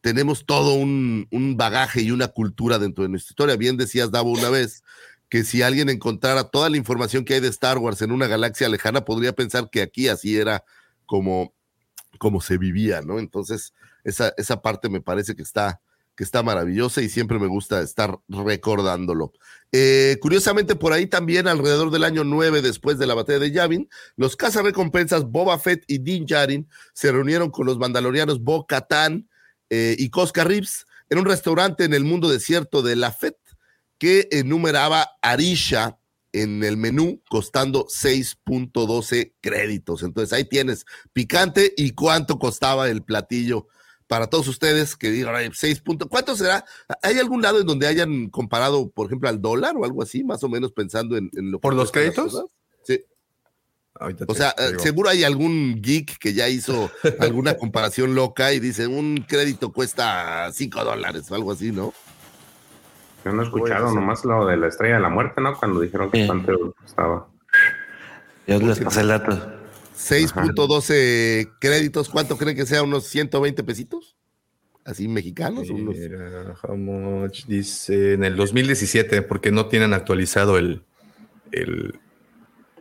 tenemos 0.00 0.46
todo 0.46 0.74
un, 0.74 1.26
un 1.30 1.56
bagaje 1.56 2.02
y 2.02 2.10
una 2.10 2.28
cultura 2.28 2.78
dentro 2.78 3.04
de 3.04 3.10
nuestra 3.10 3.32
historia. 3.32 3.56
Bien 3.56 3.76
decías, 3.76 4.10
Davo, 4.10 4.30
una 4.30 4.48
vez, 4.48 4.82
que 5.28 5.44
si 5.44 5.62
alguien 5.62 5.88
encontrara 5.88 6.44
toda 6.44 6.70
la 6.70 6.76
información 6.76 7.24
que 7.24 7.34
hay 7.34 7.40
de 7.40 7.48
Star 7.48 7.78
Wars 7.78 8.02
en 8.02 8.12
una 8.12 8.26
galaxia 8.26 8.68
lejana, 8.68 9.04
podría 9.04 9.32
pensar 9.32 9.68
que 9.70 9.82
aquí 9.82 10.08
así 10.08 10.38
era 10.38 10.64
como, 11.06 11.52
como 12.18 12.40
se 12.40 12.58
vivía, 12.58 13.02
¿no? 13.02 13.18
Entonces, 13.18 13.74
esa, 14.04 14.32
esa 14.36 14.62
parte 14.62 14.88
me 14.88 15.00
parece 15.00 15.34
que 15.34 15.42
está, 15.42 15.80
que 16.14 16.24
está 16.24 16.42
maravillosa 16.42 17.02
y 17.02 17.08
siempre 17.08 17.38
me 17.38 17.46
gusta 17.46 17.82
estar 17.82 18.18
recordándolo. 18.28 19.32
Eh, 19.70 20.16
curiosamente, 20.22 20.76
por 20.76 20.94
ahí 20.94 21.06
también, 21.06 21.46
alrededor 21.46 21.90
del 21.90 22.04
año 22.04 22.24
9, 22.24 22.62
después 22.62 22.98
de 22.98 23.06
la 23.06 23.14
batalla 23.14 23.38
de 23.38 23.52
Yavin, 23.52 23.88
los 24.16 24.34
cazarrecompensas 24.34 25.24
Boba 25.24 25.58
Fett 25.58 25.84
y 25.86 25.98
Din 25.98 26.24
Djarin 26.24 26.68
se 26.94 27.12
reunieron 27.12 27.50
con 27.50 27.66
los 27.66 27.78
mandalorianos 27.78 28.42
Bo 28.42 28.66
Katan 28.66 29.28
eh, 29.70 29.96
y 29.98 30.10
Cosca 30.10 30.44
Reeves 30.44 30.86
en 31.10 31.18
un 31.18 31.24
restaurante 31.24 31.84
en 31.84 31.94
el 31.94 32.04
mundo 32.04 32.28
desierto 32.28 32.82
de 32.82 32.96
La 32.96 33.12
Fett 33.12 33.36
que 33.98 34.28
enumeraba 34.30 35.08
Arisha 35.22 35.98
en 36.32 36.62
el 36.62 36.76
menú 36.76 37.22
costando 37.28 37.86
6.12 37.86 39.34
créditos. 39.40 40.02
Entonces 40.02 40.32
ahí 40.32 40.44
tienes 40.44 40.84
picante 41.12 41.72
y 41.76 41.92
cuánto 41.92 42.38
costaba 42.38 42.88
el 42.88 43.02
platillo 43.02 43.66
para 44.06 44.28
todos 44.28 44.48
ustedes 44.48 44.96
que 44.96 45.10
digan, 45.10 45.34
"Ay, 45.34 45.50
6 45.52 45.80
puntos, 45.80 46.08
¿cuánto 46.10 46.34
será? 46.36 46.64
¿Hay 47.02 47.18
algún 47.18 47.42
lado 47.42 47.60
en 47.60 47.66
donde 47.66 47.86
hayan 47.86 48.28
comparado, 48.30 48.90
por 48.90 49.06
ejemplo, 49.06 49.28
al 49.28 49.40
dólar 49.40 49.76
o 49.76 49.84
algo 49.84 50.02
así, 50.02 50.24
más 50.24 50.42
o 50.44 50.48
menos 50.48 50.72
pensando 50.72 51.16
en, 51.16 51.30
en 51.34 51.50
lo 51.50 51.58
que 51.58 51.62
¿Por 51.62 51.74
los 51.74 51.92
créditos? 51.92 52.44
Ahorita 54.00 54.24
O 54.28 54.34
sea, 54.34 54.54
eh, 54.58 54.68
digo. 54.68 54.80
seguro 54.80 55.08
hay 55.10 55.24
algún 55.24 55.80
geek 55.82 56.18
que 56.18 56.32
ya 56.34 56.48
hizo 56.48 56.90
alguna 57.18 57.54
comparación 57.58 58.14
loca 58.14 58.52
y 58.52 58.60
dice, 58.60 58.86
un 58.86 59.24
crédito 59.28 59.72
cuesta 59.72 60.50
5 60.52 60.84
dólares 60.84 61.30
o 61.30 61.34
algo 61.34 61.52
así, 61.52 61.72
¿no? 61.72 61.92
Yo 63.24 63.32
no 63.32 63.42
he 63.42 63.44
escuchado 63.44 63.92
nomás 63.92 64.24
lo 64.24 64.46
de 64.46 64.56
la 64.56 64.68
estrella 64.68 64.94
de 64.96 65.00
la 65.02 65.08
muerte, 65.08 65.40
¿no? 65.40 65.58
Cuando 65.58 65.80
dijeron 65.80 66.10
que 66.10 66.20
Sí. 66.22 66.26
cuánto 66.26 66.74
estaba. 66.86 67.26
Yo 68.46 68.58
les 68.60 68.78
pasé 68.78 69.00
el 69.00 69.08
dato. 69.08 69.54
6.12 69.96 71.50
créditos, 71.60 72.08
¿cuánto 72.08 72.36
creen 72.38 72.56
que 72.56 72.66
sea? 72.66 72.82
¿Unos 72.82 73.04
120 73.04 73.62
pesitos? 73.64 74.16
Así 74.84 75.08
mexicanos. 75.08 75.68
unos- 75.70 75.96
Mira, 75.96 76.54
how 76.62 76.76
much 76.76 77.44
dice 77.46 78.14
en 78.14 78.24
el 78.24 78.36
2017, 78.36 79.22
porque 79.22 79.50
no 79.50 79.66
tienen 79.66 79.92
actualizado 79.92 80.56
el, 80.56 80.82
el, 81.52 81.98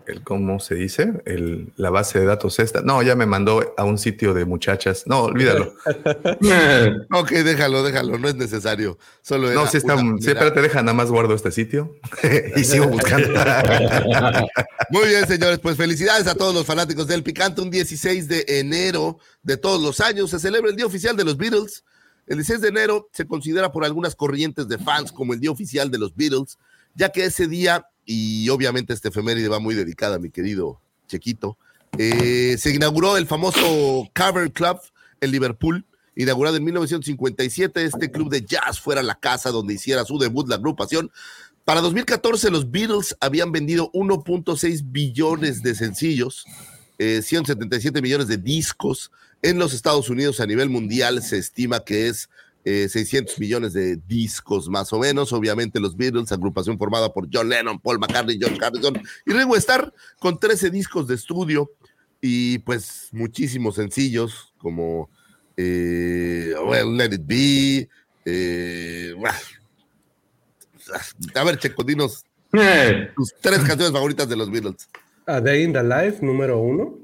el 0.08 0.24
cómo 0.24 0.60
se 0.60 0.76
dice, 0.76 1.22
el, 1.26 1.74
la 1.76 1.90
base 1.90 2.20
de 2.20 2.26
datos 2.26 2.60
esta. 2.60 2.82
No, 2.82 3.04
ya 3.04 3.16
me 3.16 3.26
mandó 3.26 3.74
a 3.78 3.84
un 3.84 3.98
sitio 3.98 4.34
de 4.34 4.46
muchachas. 4.46 5.04
No, 5.06 5.24
olvídalo. 5.24 5.74
ok, 7.12 7.30
déjalo, 7.30 7.84
déjalo, 7.84 8.18
no 8.18 8.28
es 8.30 8.36
necesario. 8.36 8.98
Solo 9.22 9.52
no, 9.52 9.68
si 9.68 9.78
está, 9.78 9.98
sí, 9.98 10.30
espérate, 10.30 10.62
deja, 10.62 10.82
nada 10.82 10.94
más 10.94 11.12
guardo 11.12 11.34
este 11.34 11.52
sitio 11.52 11.98
y 12.56 12.64
sigo 12.64 12.88
buscando. 12.88 13.28
Muy 14.90 15.08
bien, 15.10 15.28
señores, 15.28 15.60
pues 15.60 15.76
felicidades 15.76 16.28
a 16.28 16.36
todos 16.36 16.56
los 16.56 16.66
fanáticos 16.66 17.08
del 17.08 17.24
Picante. 17.24 17.62
Un 17.62 17.70
16 17.70 18.28
de 18.28 18.46
enero 18.48 19.20
de 19.44 19.58
todos 19.58 19.82
los 19.82 20.00
años 20.00 20.30
se 20.30 20.40
celebra 20.40 20.70
el 20.70 20.78
Día 20.78 20.86
Oficial 20.86 21.18
de 21.18 21.26
los 21.26 21.38
Beatles. 21.38 21.84
El 22.28 22.38
16 22.38 22.62
de 22.62 22.70
enero 22.70 23.10
se 23.12 23.26
considera 23.26 23.72
por 23.72 23.84
algunas 23.84 24.16
corrientes 24.16 24.68
de 24.68 24.78
fans 24.78 25.12
como 25.12 25.34
el 25.34 25.40
Día 25.40 25.52
Oficial 25.52 25.92
de 25.92 25.98
los 25.98 26.16
Beatles, 26.16 26.58
ya 26.96 27.10
que 27.10 27.26
ese 27.26 27.48
día 27.48 27.86
y 28.08 28.48
obviamente 28.50 28.94
este 28.94 29.10
efeméride 29.10 29.50
va 29.50 29.60
muy 29.60 29.76
dedicada 29.76 30.18
mi 30.18 30.32
querido 30.32 30.80
Chequito. 31.08 31.58
Eh, 31.98 32.56
se 32.58 32.74
inauguró 32.74 33.18
el 33.18 33.28
famoso 33.28 34.10
Cover 34.16 34.52
Club 34.52 34.80
en 35.20 35.32
Liverpool, 35.32 35.86
inaugurado 36.16 36.56
en 36.56 36.64
1957. 36.64 37.84
Este 37.84 38.10
club 38.10 38.30
de 38.30 38.46
jazz 38.46 38.80
fuera 38.80 39.04
la 39.04 39.16
casa 39.16 39.52
donde 39.52 39.74
hiciera 39.74 40.06
su 40.06 40.18
debut 40.18 40.48
la 40.48 40.56
agrupación. 40.56 41.12
Para 41.66 41.82
2014 41.82 42.50
los 42.50 42.72
Beatles 42.72 43.16
habían 43.20 43.52
vendido 43.52 43.92
1.6 43.92 44.84
billones 44.86 45.62
de 45.62 45.76
sencillos, 45.76 46.46
177 46.98 48.00
eh, 48.00 48.02
millones 48.02 48.30
de 48.30 48.38
discos. 48.38 49.12
En 49.42 49.60
los 49.60 49.74
Estados 49.74 50.10
Unidos 50.10 50.40
a 50.40 50.46
nivel 50.46 50.70
mundial 50.70 51.22
se 51.22 51.38
estima 51.38 51.82
que 51.82 52.08
es 52.08 52.30
600 52.90 53.34
eh, 53.34 53.38
millones 53.40 53.74
de 53.74 53.96
discos 54.08 54.70
más 54.70 54.92
o 54.94 55.00
menos. 55.00 55.32
Obviamente 55.34 55.80
los 55.80 55.96
Beatles, 55.96 56.32
agrupación 56.32 56.78
formada 56.78 57.14
por 57.14 57.28
John 57.32 57.50
Lennon, 57.50 57.80
Paul 57.80 58.00
McCartney, 58.00 58.38
George 58.38 58.58
Harrison 58.64 59.02
y 59.26 59.34
Ringo 59.34 59.56
Starr, 59.56 59.94
con 60.20 60.40
13 60.40 60.70
discos 60.70 61.08
de 61.08 61.16
estudio 61.16 61.72
y 62.22 62.60
pues 62.60 63.10
muchísimos 63.12 63.76
sencillos 63.76 64.54
como 64.58 65.10
eh, 65.56 66.54
Let 66.92 67.14
It 67.14 67.22
Be. 67.26 67.90
Eh, 68.26 69.14
a 71.34 71.44
ver, 71.44 71.58
Checo, 71.58 71.84
dinos 71.84 72.26
tus 73.16 73.34
tres 73.42 73.60
canciones 73.60 73.92
favoritas 73.92 74.28
de 74.28 74.36
los 74.36 74.50
Beatles. 74.50 74.90
A 75.26 75.42
Day 75.42 75.64
in 75.64 75.74
the 75.74 75.84
Life, 75.84 76.26
número 76.26 76.60
uno. 76.60 77.00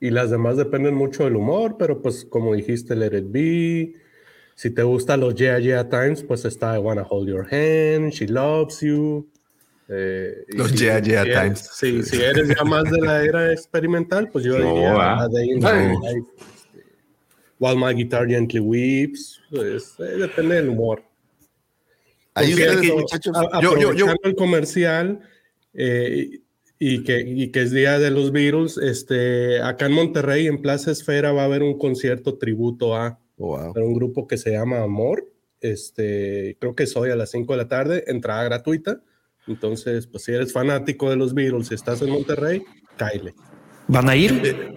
Y 0.00 0.10
las 0.10 0.30
demás 0.30 0.56
dependen 0.56 0.94
mucho 0.94 1.24
del 1.24 1.36
humor, 1.36 1.76
pero 1.78 2.02
pues 2.02 2.26
como 2.26 2.54
dijiste, 2.54 2.94
Let 2.94 3.16
It 3.16 3.24
Be, 3.28 3.94
si 4.54 4.70
te 4.70 4.82
gustan 4.82 5.20
los 5.20 5.34
Yeah 5.34 5.58
Yeah 5.58 5.88
Times, 5.88 6.22
pues 6.22 6.44
está 6.44 6.76
I 6.76 6.78
Wanna 6.78 7.02
Hold 7.02 7.28
Your 7.28 7.46
Hand, 7.50 8.12
She 8.12 8.26
Loves 8.26 8.80
You. 8.80 9.28
Eh, 9.88 10.44
los 10.48 10.72
Yeah 10.72 11.00
Yeah 11.00 11.24
Times. 11.24 11.70
Sí, 11.72 12.02
si 12.02 12.22
eres 12.22 12.48
ya 12.48 12.64
más 12.64 12.84
de 12.84 13.00
la 13.00 13.24
era 13.24 13.52
experimental, 13.52 14.28
pues 14.30 14.44
yo 14.44 14.54
diría 14.54 15.20
a 15.20 15.28
Day 15.28 15.50
in 15.50 15.60
Life. 15.60 16.24
While 17.58 17.76
My 17.76 17.94
Guitar 17.94 18.26
Gently 18.26 18.60
Weeps. 18.60 19.40
Pues, 19.50 19.94
eh, 19.98 20.16
depende 20.18 20.56
del 20.56 20.70
humor. 20.70 21.02
Ahí 22.34 22.52
ustedes, 22.52 22.92
muchachos. 22.94 23.36
yo, 23.62 23.78
yo, 23.78 23.92
yo. 23.92 24.06
el 24.22 24.34
comercial 24.34 25.20
eh, 25.72 26.40
y, 26.78 27.04
que, 27.04 27.20
y 27.20 27.50
que 27.52 27.62
es 27.62 27.70
día 27.70 27.98
de 27.98 28.10
los 28.10 28.32
Beatles, 28.32 28.76
este, 28.76 29.60
acá 29.62 29.86
en 29.86 29.92
Monterrey, 29.92 30.46
en 30.48 30.60
Plaza 30.60 30.90
Esfera, 30.90 31.32
va 31.32 31.42
a 31.42 31.44
haber 31.44 31.62
un 31.62 31.78
concierto 31.78 32.36
tributo 32.36 32.96
a 32.96 33.20
Oh, 33.46 33.72
un 33.76 33.94
grupo 33.94 34.26
que 34.26 34.36
se 34.36 34.52
llama 34.52 34.82
Amor. 34.82 35.30
Este, 35.60 36.56
creo 36.60 36.74
que 36.74 36.84
es 36.84 36.96
hoy 36.96 37.10
a 37.10 37.16
las 37.16 37.30
5 37.30 37.52
de 37.52 37.56
la 37.56 37.68
tarde, 37.68 38.04
entrada 38.06 38.44
gratuita. 38.44 39.00
Entonces, 39.46 40.06
pues 40.06 40.24
si 40.24 40.32
eres 40.32 40.52
fanático 40.52 41.10
de 41.10 41.16
los 41.16 41.34
Beatles 41.34 41.70
y 41.70 41.74
estás 41.74 42.02
en 42.02 42.10
Monterrey, 42.10 42.62
caile. 42.96 43.34
¿Van 43.88 44.08
a 44.08 44.16
ir? 44.16 44.74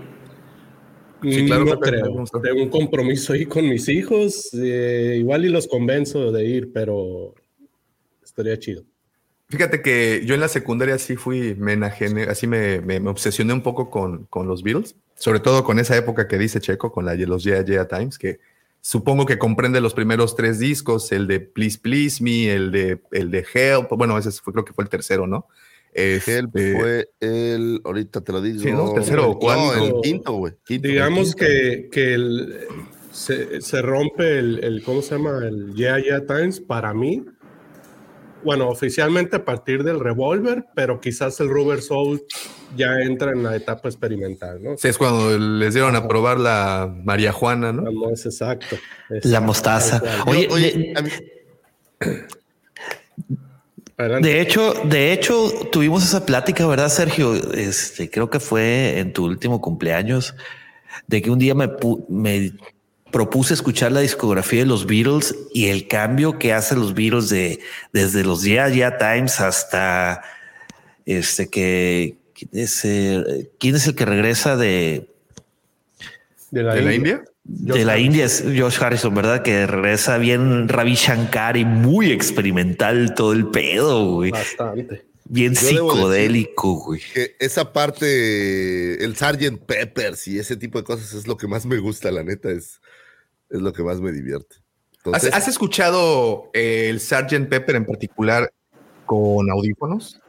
Sí, 1.24 1.46
claro, 1.46 1.66
no 1.66 1.80
creo. 1.80 2.24
Tengo 2.44 2.64
un 2.64 2.70
compromiso 2.70 3.34
ahí 3.34 3.46
con 3.46 3.68
mis 3.68 3.88
hijos. 3.90 4.50
Eh, 4.54 5.18
igual 5.20 5.46
y 5.46 5.50
los 5.50 5.68
convenzo 5.68 6.32
de 6.32 6.46
ir, 6.46 6.72
pero 6.74 7.34
estaría 8.24 8.58
chido. 8.60 8.84
Fíjate 9.50 9.82
que 9.82 10.24
yo 10.26 10.36
en 10.36 10.42
la 10.42 10.50
secundaria 10.50 10.98
sí 10.98 11.16
fui, 11.16 11.56
me 11.56 11.74
así 11.86 12.48
me, 12.48 12.82
me, 12.82 12.98
obsesioné 13.10 13.54
un 13.54 13.64
poco 13.64 13.90
con, 13.90 14.26
con, 14.26 14.46
los 14.46 14.62
Beatles, 14.62 14.98
sobre 15.16 15.40
todo 15.40 15.64
con 15.64 15.80
esa 15.80 15.96
época 15.96 16.28
que 16.28 16.38
dice 16.38 16.60
Checo, 16.60 16.92
con 16.92 17.06
la, 17.06 17.16
los 17.16 17.46
Yeah 17.46 17.64
Yeah 17.64 17.88
Times, 17.88 18.18
que 18.18 18.40
supongo 18.88 19.26
que 19.26 19.38
comprende 19.38 19.82
los 19.82 19.94
primeros 19.94 20.38
tres 20.38 20.60
discos, 20.60 21.12
el 21.12 21.28
de 21.28 21.42
Please 21.42 21.78
Please 21.78 22.24
Me, 22.24 22.54
el 22.54 22.72
de, 22.72 23.02
el 23.12 23.32
de 23.32 23.46
Help, 23.54 23.90
bueno, 23.98 24.18
ese 24.18 24.32
fue, 24.32 24.54
creo 24.54 24.64
que 24.64 24.72
fue 24.72 24.86
el 24.86 24.90
tercero, 24.90 25.28
¿no? 25.28 25.48
Help 25.94 26.52
fue 26.54 27.10
el, 27.20 27.82
ahorita 27.84 28.22
te 28.22 28.32
lo 28.32 28.42
digo. 28.42 28.62
Sí, 28.62 28.72
¿no? 28.72 28.94
Tercero 28.94 29.32
o 29.32 29.40
cuarto. 29.40 29.84
el 29.84 29.94
quinto, 30.02 30.32
güey. 30.34 30.54
Digamos 30.70 31.36
que, 31.36 31.90
que 31.92 32.14
el, 32.14 32.60
se, 33.12 33.60
se, 33.60 33.82
rompe 33.82 34.40
el, 34.40 34.64
el, 34.64 34.82
¿cómo 34.84 35.02
se 35.02 35.16
llama? 35.16 35.46
El 35.46 35.74
Yeah 35.74 36.00
Yeah 36.00 36.26
Times 36.26 36.62
para 36.62 36.94
mí 36.94 37.26
bueno, 38.44 38.70
oficialmente 38.70 39.38
a 39.38 39.46
partir 39.46 39.84
del 39.84 40.00
revólver, 40.00 40.66
pero 40.76 41.00
quizás 41.00 41.40
el 41.40 41.50
Rubber 41.50 41.82
Soul 41.82 42.22
ya 42.76 43.00
entra 43.02 43.32
en 43.32 43.44
la 43.44 43.56
etapa 43.56 43.90
experimental, 43.90 44.62
¿no? 44.62 44.78
Sí, 44.78 44.88
es 44.88 44.98
cuando 44.98 45.38
les 45.38 45.74
dieron 45.74 45.96
a 45.96 46.08
probar 46.08 46.40
la 46.40 46.94
María 47.04 47.32
Juana, 47.32 47.72
¿no? 47.72 47.84
No, 47.84 48.10
es 48.12 48.26
exacto. 48.26 48.78
la 49.10 49.42
mostaza. 49.42 50.02
Oye, 50.26 50.48
oye, 50.52 50.94
de 54.22 54.42
hecho, 54.42 54.74
de 54.84 55.12
hecho, 55.12 55.50
tuvimos 55.72 56.04
esa 56.04 56.24
plática, 56.24 56.68
¿verdad, 56.68 56.90
Sergio? 56.90 57.34
Este, 57.54 58.12
creo 58.12 58.30
que 58.30 58.40
fue 58.40 59.00
en 59.00 59.12
tu 59.12 59.26
último 59.26 59.60
cumpleaños, 59.60 60.36
de 61.08 61.22
que 61.22 61.32
un 61.32 61.40
día 61.40 61.56
me, 61.56 61.68
me 62.08 62.52
propuse 63.12 63.54
escuchar 63.54 63.92
la 63.92 64.02
discografía 64.02 64.60
de 64.60 64.66
los 64.66 64.86
Beatles 64.86 65.36
y 65.54 65.68
el 65.68 65.88
cambio 65.88 66.40
que 66.40 66.54
hacen 66.54 66.80
los 66.80 66.94
Beatles 66.94 67.30
de 67.30 67.60
desde 67.94 68.24
los 68.24 68.44
Yeah 68.44 68.70
Yeah 68.70 68.98
Times 68.98 69.40
hasta 69.40 70.22
este 71.06 71.50
que 71.50 72.18
eh, 72.54 73.50
quién 73.60 73.76
es, 73.76 73.88
el 73.88 73.96
que 73.96 74.06
regresa 74.06 74.58
de 74.58 75.10
de 76.52 76.64
la, 76.64 76.94
India. 76.94 77.24
De 77.44 77.84
la 77.84 77.98
India 77.98 78.26
es 78.26 78.44
Josh 78.44 78.82
Harrison, 78.82 79.14
¿verdad? 79.14 79.42
Que 79.42 79.68
regresa 79.68 80.18
bien 80.18 80.70
Ravi 80.70 80.96
Shankar 80.96 81.58
y 81.58 81.66
muy 81.66 82.12
experimental 82.12 83.14
todo 83.16 83.34
el 83.34 83.48
pedo, 83.48 84.14
güey. 84.14 84.32
Bastante. 84.32 85.06
Bien 85.30 85.56
psicodélico, 85.56 86.76
güey. 86.86 87.02
esa 87.40 87.74
parte, 87.74 89.04
el 89.04 89.16
Sgt. 89.18 89.58
Peppers 89.66 90.28
y 90.28 90.40
ese 90.40 90.56
tipo 90.56 90.78
de 90.78 90.86
cosas 90.86 91.14
es 91.14 91.28
lo 91.28 91.36
que 91.36 91.48
más 91.48 91.66
me 91.66 91.80
gusta, 91.80 92.12
la 92.12 92.24
neta, 92.24 92.50
es, 92.50 92.80
es 93.50 93.62
lo 93.62 93.74
que 93.74 93.84
más 93.84 94.00
me 94.00 94.12
divierte. 94.12 94.58
¿Has, 95.14 95.48
escuchado 95.48 96.50
el 96.54 97.00
Sgt. 97.00 97.48
Pepper 97.50 97.76
en 97.78 97.86
particular 97.86 98.52
con 99.06 99.50
audífonos? 99.50 100.20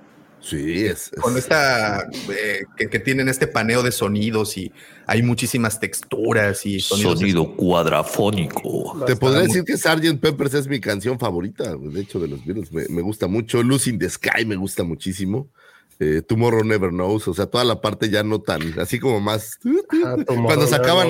Sí, 0.41 0.87
es. 0.87 1.11
Con 1.21 1.37
esta, 1.37 2.09
eh, 2.31 2.65
que, 2.77 2.99
tienen 3.01 3.29
este 3.29 3.49
paneo 3.49 3.83
de 3.83 3.91
sonidos 3.91 4.57
y 4.57 4.73
hay 5.07 5.23
muchísimas 5.23 5.81
texturas 5.81 6.65
y 6.65 6.81
Sonido 6.81 7.57
cuadrafónico. 7.57 9.03
Te 9.05 9.17
podría 9.17 9.43
decir 9.43 9.65
que 9.65 9.77
Sgt. 9.77 10.21
Peppers 10.21 10.55
es 10.55 10.69
mi 10.69 10.81
canción 10.81 11.19
favorita, 11.19 11.77
de 11.77 12.01
hecho, 12.01 12.21
de 12.21 12.29
los 12.29 12.45
Beatles. 12.45 12.73
Me, 12.73 12.87
me 12.89 13.03
gusta 13.03 13.27
mucho. 13.27 13.63
Lucy 13.65 13.91
in 13.91 13.99
the 13.99 14.09
Sky 14.09 14.45
me 14.47 14.55
gusta 14.55 14.85
muchísimo. 14.85 15.51
Eh, 16.01 16.23
Tomorrow 16.23 16.63
Never 16.63 16.91
Knows, 16.91 17.27
o 17.27 17.35
sea, 17.35 17.47
toda 17.47 17.65
la 17.65 17.81
parte 17.81 18.09
ya 18.09 18.23
no 18.23 18.41
tan, 18.41 18.79
así 18.79 19.01
como 19.01 19.21
más, 19.21 19.59
ah, 20.05 20.17
cuando 20.27 20.69
sacaban 20.69 21.09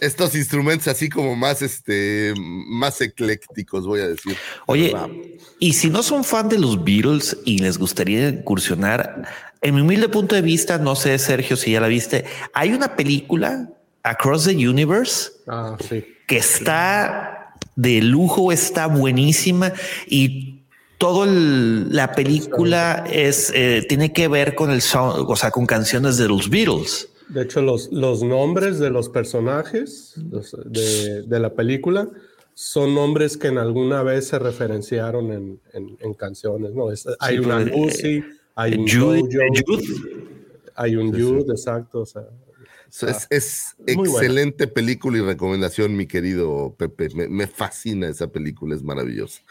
estos 0.00 0.34
instrumentos 0.36 0.86
así 0.86 1.08
como 1.08 1.34
más, 1.34 1.62
este, 1.62 2.32
más 2.38 3.00
eclécticos, 3.00 3.84
voy 3.84 4.00
a 4.00 4.08
decir. 4.08 4.36
Oye, 4.66 4.94
y 5.58 5.72
si 5.72 5.90
no 5.90 6.04
son 6.04 6.22
fan 6.22 6.48
de 6.48 6.60
los 6.60 6.84
Beatles 6.84 7.38
y 7.44 7.58
les 7.58 7.76
gustaría 7.76 8.28
incursionar, 8.28 9.24
en 9.60 9.74
mi 9.74 9.80
humilde 9.80 10.08
punto 10.08 10.36
de 10.36 10.42
vista, 10.42 10.78
no 10.78 10.94
sé, 10.94 11.18
Sergio, 11.18 11.56
si 11.56 11.72
ya 11.72 11.80
la 11.80 11.88
viste, 11.88 12.24
hay 12.52 12.72
una 12.72 12.94
película, 12.94 13.68
Across 14.04 14.44
the 14.44 14.68
Universe, 14.68 15.32
ah, 15.48 15.76
que 16.28 16.36
está 16.36 17.52
de 17.74 18.00
lujo, 18.00 18.52
está 18.52 18.86
buenísima 18.86 19.72
y 20.06 20.55
todo 20.98 21.26
la 21.26 22.12
película 22.12 23.04
es 23.10 23.52
eh, 23.54 23.84
tiene 23.88 24.12
que 24.12 24.28
ver 24.28 24.54
con 24.54 24.70
el 24.70 24.80
o 24.94 25.36
sea, 25.36 25.50
con 25.50 25.66
canciones 25.66 26.16
de 26.16 26.28
los 26.28 26.48
Beatles. 26.48 27.08
De 27.28 27.42
hecho, 27.42 27.60
los, 27.60 27.90
los 27.92 28.22
nombres 28.22 28.78
de 28.78 28.90
los 28.90 29.08
personajes 29.08 30.14
de, 30.16 31.22
de, 31.22 31.40
la 31.40 31.54
película 31.54 32.08
son 32.54 32.94
nombres 32.94 33.36
que 33.36 33.48
en 33.48 33.58
alguna 33.58 34.02
vez 34.04 34.28
se 34.28 34.38
referenciaron 34.38 35.32
en, 35.32 35.60
en, 35.72 36.14
canciones, 36.14 36.72
¿no? 36.72 36.88
hay 37.18 37.38
una 37.38 37.60
Lucy, 37.60 38.22
hay 38.54 38.74
un 38.74 38.88
Jude, 38.88 39.28
hay 40.76 40.96
un 40.96 41.12
Jude, 41.12 41.52
exacto. 41.52 42.02
O 42.02 42.06
sea, 42.06 42.22
es, 43.02 43.26
es 43.28 43.76
excelente 43.86 44.68
película 44.68 45.18
y 45.18 45.20
recomendación, 45.20 45.96
mi 45.96 46.06
querido 46.06 46.74
Pepe. 46.78 47.08
Me, 47.14 47.28
me 47.28 47.48
fascina 47.48 48.08
esa 48.08 48.28
película, 48.28 48.76
es 48.76 48.84
maravillosa. 48.84 49.42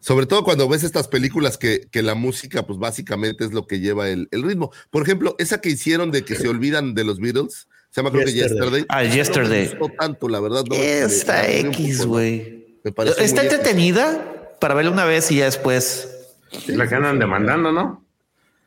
Sobre 0.00 0.26
todo 0.26 0.44
cuando 0.44 0.68
ves 0.68 0.84
estas 0.84 1.08
películas 1.08 1.58
que, 1.58 1.88
que 1.90 2.02
la 2.02 2.14
música, 2.14 2.66
pues 2.66 2.78
básicamente 2.78 3.44
es 3.44 3.52
lo 3.52 3.66
que 3.66 3.80
lleva 3.80 4.08
el, 4.08 4.28
el 4.30 4.42
ritmo. 4.42 4.70
Por 4.90 5.02
ejemplo, 5.02 5.34
esa 5.38 5.60
que 5.60 5.70
hicieron 5.70 6.10
de 6.12 6.24
que 6.24 6.36
se 6.36 6.48
olvidan 6.48 6.94
de 6.94 7.04
los 7.04 7.18
Beatles, 7.18 7.66
se 7.90 8.00
llama 8.00 8.10
creo 8.12 8.24
que 8.24 8.32
Yesterday. 8.32 8.82
Yesterday. 8.82 8.86
Ah, 8.88 9.02
Yesterday. 9.04 9.64
No 9.66 9.72
me 9.74 9.78
gustó 9.80 9.96
tanto, 9.98 10.28
la 10.28 10.40
verdad. 10.40 10.64
No, 10.68 10.74
me- 10.76 10.80
me 10.80 11.04
un 11.04 11.66
X, 11.72 12.06
güey. 12.06 12.80
Está 13.18 13.42
entretenida 13.42 14.54
para 14.60 14.74
verla 14.74 14.90
una 14.92 15.04
vez 15.04 15.30
y 15.32 15.36
ya 15.36 15.46
después. 15.46 16.08
Es 16.52 16.68
la 16.76 16.88
que 16.88 16.94
andan 16.94 17.18
demandando, 17.18 17.72
¿no? 17.72 18.04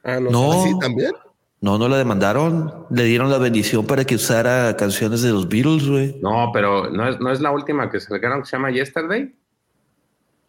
Ah, 0.04 0.20
no. 0.20 0.32
No. 0.32 0.52
¿Ah, 0.52 0.65
sí, 0.67 0.74
también? 0.80 1.12
No, 1.62 1.78
no 1.78 1.88
la 1.88 1.98
demandaron. 1.98 2.88
Le 2.89 3.04
dieron 3.06 3.30
la 3.30 3.38
bendición 3.38 3.86
para 3.86 4.04
que 4.04 4.15
usara 4.15 4.76
canciones 4.76 5.22
de 5.22 5.30
los 5.30 5.48
Beatles, 5.48 5.88
güey. 5.88 6.17
No, 6.22 6.50
pero 6.54 6.89
no 6.89 7.08
es, 7.08 7.20
no 7.20 7.32
es 7.32 7.39
la 7.39 7.52
última 7.52 7.89
que 7.89 8.00
sacaron 8.00 8.41
que 8.41 8.48
se 8.48 8.58
llama 8.58 8.72
Yesterday. 8.72 9.34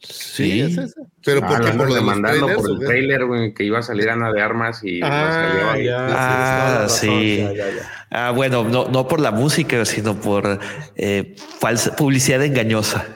Sí. 0.03 0.61
es 0.61 0.77
esa. 0.79 1.01
Pero 1.25 1.41
Ah, 1.45 1.49
¿por 1.49 1.59
la 1.59 1.65
qué? 1.65 1.71
andan 1.71 1.79
¿Por 1.79 1.89
lo 1.89 1.95
demandando 1.95 2.47
trailers, 2.47 2.63
por 2.63 2.71
el 2.83 2.87
trailer, 2.87 3.25
güey, 3.27 3.55
que 3.55 3.65
iba 3.65 3.79
a 3.79 3.83
salir 3.83 4.11
Ana 4.11 4.33
de 4.33 4.43
Armas 4.43 4.83
y 4.83 5.01
no 5.01 5.07
Ah, 5.09 5.63
salió. 5.73 5.85
ya. 5.85 6.07
Ah, 6.11 6.87
sí. 6.89 7.07
razón, 7.43 7.55
ya, 7.57 7.67
ya, 7.71 7.77
ya. 7.77 8.07
Ah, 8.11 8.31
bueno, 8.33 8.65
no, 8.65 8.89
no 8.89 9.07
por 9.09 9.21
la 9.21 9.31
música, 9.31 9.85
sino 9.85 10.21
por 10.21 10.59
eh, 10.97 11.37
falsa 11.61 11.95
publicidad 11.97 12.43
engañosa. 12.45 13.07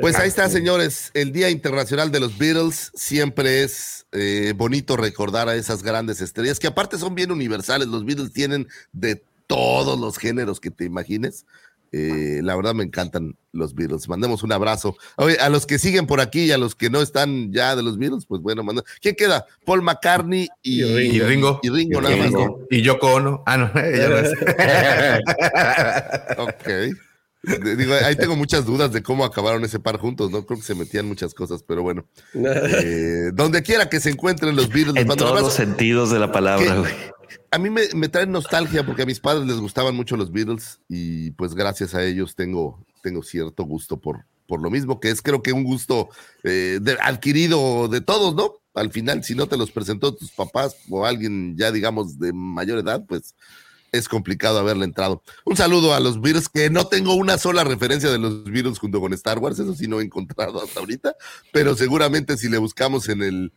Pues 0.00 0.16
ahí 0.18 0.26
está, 0.28 0.48
señores. 0.48 1.12
El 1.14 1.30
Día 1.32 1.50
Internacional 1.50 2.10
de 2.10 2.18
los 2.18 2.36
Beatles 2.36 2.90
siempre 2.94 3.62
es 3.62 4.06
eh, 4.10 4.52
bonito 4.56 4.96
recordar 4.96 5.48
a 5.48 5.54
esas 5.54 5.84
grandes 5.84 6.20
estrellas, 6.20 6.58
que 6.58 6.66
aparte 6.66 6.98
son 6.98 7.14
bien 7.14 7.30
universales. 7.30 7.86
Los 7.86 8.04
Beatles 8.04 8.32
tienen 8.32 8.66
de 8.92 9.22
todos 9.46 9.98
los 9.98 10.18
géneros 10.18 10.58
que 10.58 10.70
te 10.72 10.84
imagines. 10.84 11.46
Eh, 11.92 12.40
la 12.42 12.54
verdad 12.56 12.74
me 12.74 12.84
encantan 12.84 13.36
los 13.52 13.74
Beatles. 13.74 14.08
Mandemos 14.08 14.42
un 14.42 14.52
abrazo. 14.52 14.96
Oye, 15.16 15.38
a 15.38 15.48
los 15.48 15.66
que 15.66 15.78
siguen 15.78 16.06
por 16.06 16.20
aquí 16.20 16.44
y 16.44 16.52
a 16.52 16.58
los 16.58 16.74
que 16.74 16.90
no 16.90 17.00
están 17.00 17.52
ya 17.52 17.74
de 17.76 17.82
los 17.82 17.98
Beatles, 17.98 18.26
pues 18.26 18.42
bueno, 18.42 18.62
manda. 18.62 18.82
¿Quién 19.00 19.14
queda? 19.14 19.46
Paul 19.64 19.82
McCartney 19.82 20.48
y, 20.62 20.82
Y 20.82 20.94
Ringo. 20.94 21.16
Y 21.16 21.20
Ringo. 21.20 21.60
Y 21.62 21.68
Ringo, 21.70 22.00
nada 22.00 22.16
más. 22.16 22.32
Y 22.70 22.82
Yoko 22.82 23.14
Ono. 23.14 23.42
Ah, 23.46 23.56
no, 23.56 23.70
ella 23.80 24.08
no 24.08 24.18
es. 24.18 24.32
Ok. 26.38 26.68
Digo, 27.42 27.94
ahí 28.04 28.16
tengo 28.16 28.34
muchas 28.34 28.66
dudas 28.66 28.92
de 28.92 29.02
cómo 29.02 29.24
acabaron 29.24 29.64
ese 29.64 29.78
par 29.78 29.96
juntos, 29.98 30.30
¿no? 30.30 30.44
Creo 30.44 30.58
que 30.58 30.64
se 30.64 30.74
metían 30.74 31.06
muchas 31.06 31.34
cosas, 31.34 31.62
pero 31.62 31.82
bueno. 31.82 32.04
Eh, 32.80 33.30
donde 33.32 33.62
quiera 33.62 33.88
que 33.88 34.00
se 34.00 34.10
encuentren 34.10 34.54
los 34.54 34.68
Beatles, 34.68 34.94
les 34.94 35.02
En 35.02 35.16
todos 35.16 35.40
los 35.40 35.52
sentidos 35.52 36.10
de 36.10 36.18
la 36.18 36.30
palabra, 36.32 36.76
güey. 36.76 36.92
A 37.50 37.58
mí 37.58 37.70
me, 37.70 37.82
me 37.94 38.08
traen 38.08 38.30
nostalgia 38.30 38.84
porque 38.84 39.02
a 39.02 39.06
mis 39.06 39.20
padres 39.20 39.46
les 39.46 39.56
gustaban 39.58 39.94
mucho 39.96 40.16
los 40.16 40.30
Beatles 40.30 40.80
y 40.88 41.30
pues 41.32 41.54
gracias 41.54 41.94
a 41.94 42.04
ellos 42.04 42.34
tengo, 42.34 42.84
tengo 43.02 43.22
cierto 43.22 43.64
gusto 43.64 43.98
por, 43.98 44.26
por 44.46 44.62
lo 44.62 44.70
mismo, 44.70 44.98
que 44.98 45.10
es 45.10 45.22
creo 45.22 45.42
que 45.42 45.52
un 45.52 45.62
gusto 45.62 46.08
eh, 46.42 46.80
adquirido 47.00 47.88
de 47.88 48.00
todos, 48.00 48.34
¿no? 48.34 48.54
Al 48.74 48.90
final, 48.90 49.22
si 49.22 49.34
no 49.34 49.46
te 49.46 49.56
los 49.56 49.70
presentó 49.70 50.14
tus 50.14 50.30
papás 50.30 50.76
o 50.88 51.04
alguien 51.04 51.56
ya 51.56 51.70
digamos 51.70 52.18
de 52.18 52.32
mayor 52.32 52.78
edad, 52.78 53.04
pues 53.06 53.34
es 53.92 54.08
complicado 54.08 54.58
haberle 54.58 54.84
entrado. 54.84 55.22
Un 55.44 55.56
saludo 55.56 55.94
a 55.94 56.00
los 56.00 56.20
Beatles, 56.20 56.48
que 56.48 56.70
no 56.70 56.86
tengo 56.86 57.14
una 57.14 57.38
sola 57.38 57.64
referencia 57.64 58.10
de 58.10 58.18
los 58.18 58.44
Beatles 58.44 58.78
junto 58.78 59.00
con 59.00 59.12
Star 59.14 59.38
Wars, 59.38 59.58
eso 59.58 59.74
sí 59.74 59.88
no 59.88 60.00
he 60.00 60.04
encontrado 60.04 60.62
hasta 60.62 60.80
ahorita, 60.80 61.14
pero 61.52 61.74
seguramente 61.76 62.36
si 62.36 62.48
le 62.48 62.58
buscamos 62.58 63.08
en 63.08 63.22
el 63.22 63.52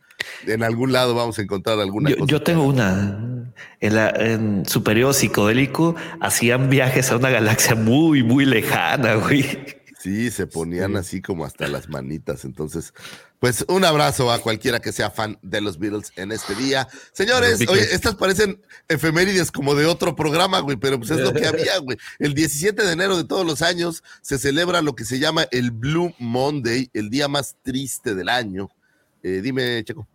en 0.46 0.62
algún 0.62 0.92
lado 0.92 1.14
vamos 1.14 1.38
a 1.38 1.42
encontrar 1.42 1.80
alguna 1.80 2.10
Yo, 2.10 2.16
cosa. 2.18 2.30
yo 2.30 2.42
tengo 2.42 2.62
una. 2.64 3.18
En, 3.80 3.94
la, 3.94 4.10
en 4.10 4.64
su 4.66 4.82
periodo 4.82 5.12
psicodélico 5.12 5.94
hacían 6.20 6.70
viajes 6.70 7.10
a 7.10 7.16
una 7.16 7.28
galaxia 7.30 7.74
muy, 7.74 8.22
muy 8.22 8.44
lejana, 8.44 9.14
güey. 9.14 9.81
Sí, 10.02 10.32
se 10.32 10.48
ponían 10.48 10.96
así 10.96 11.22
como 11.22 11.44
hasta 11.44 11.68
las 11.68 11.88
manitas. 11.88 12.44
Entonces, 12.44 12.92
pues 13.38 13.64
un 13.68 13.84
abrazo 13.84 14.32
a 14.32 14.40
cualquiera 14.40 14.80
que 14.80 14.90
sea 14.90 15.10
fan 15.10 15.38
de 15.42 15.60
los 15.60 15.78
Beatles 15.78 16.10
en 16.16 16.32
este 16.32 16.56
día. 16.56 16.88
Señores, 17.12 17.60
oye, 17.68 17.82
estas 17.82 18.16
parecen 18.16 18.60
efemérides 18.88 19.52
como 19.52 19.76
de 19.76 19.86
otro 19.86 20.16
programa, 20.16 20.58
güey, 20.58 20.76
pero 20.76 20.98
pues 20.98 21.12
es 21.12 21.20
lo 21.20 21.32
que 21.32 21.46
había, 21.46 21.78
güey. 21.78 21.96
El 22.18 22.34
17 22.34 22.82
de 22.82 22.92
enero 22.92 23.16
de 23.16 23.22
todos 23.22 23.46
los 23.46 23.62
años 23.62 24.02
se 24.22 24.38
celebra 24.38 24.82
lo 24.82 24.96
que 24.96 25.04
se 25.04 25.20
llama 25.20 25.46
el 25.52 25.70
Blue 25.70 26.12
Monday, 26.18 26.90
el 26.94 27.08
día 27.08 27.28
más 27.28 27.54
triste 27.62 28.16
del 28.16 28.28
año. 28.28 28.70
Eh, 29.22 29.40
dime, 29.40 29.84
Checo. 29.84 30.08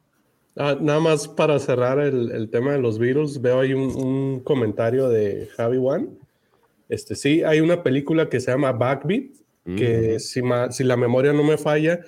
Ah, 0.58 0.76
nada 0.78 1.00
más 1.00 1.30
para 1.30 1.60
cerrar 1.60 2.00
el, 2.00 2.32
el 2.32 2.50
tema 2.50 2.74
de 2.74 2.80
los 2.80 3.00
Beatles, 3.00 3.42
veo 3.42 3.62
ahí 3.62 3.74
un, 3.74 3.96
un 3.96 4.40
comentario 4.42 5.08
de 5.08 5.50
Javi 5.56 5.78
One. 5.78 6.10
Este, 6.90 7.16
sí, 7.16 7.42
hay 7.44 7.62
una 7.62 7.84
película 7.84 8.28
que 8.28 8.42
se 8.42 8.52
llama 8.52 8.74
Backbeat, 8.74 9.47
que 9.76 10.20
si, 10.20 10.42
ma- 10.42 10.72
si 10.72 10.84
la 10.84 10.96
memoria 10.98 11.34
no 11.34 11.44
me 11.44 11.58
falla, 11.58 12.00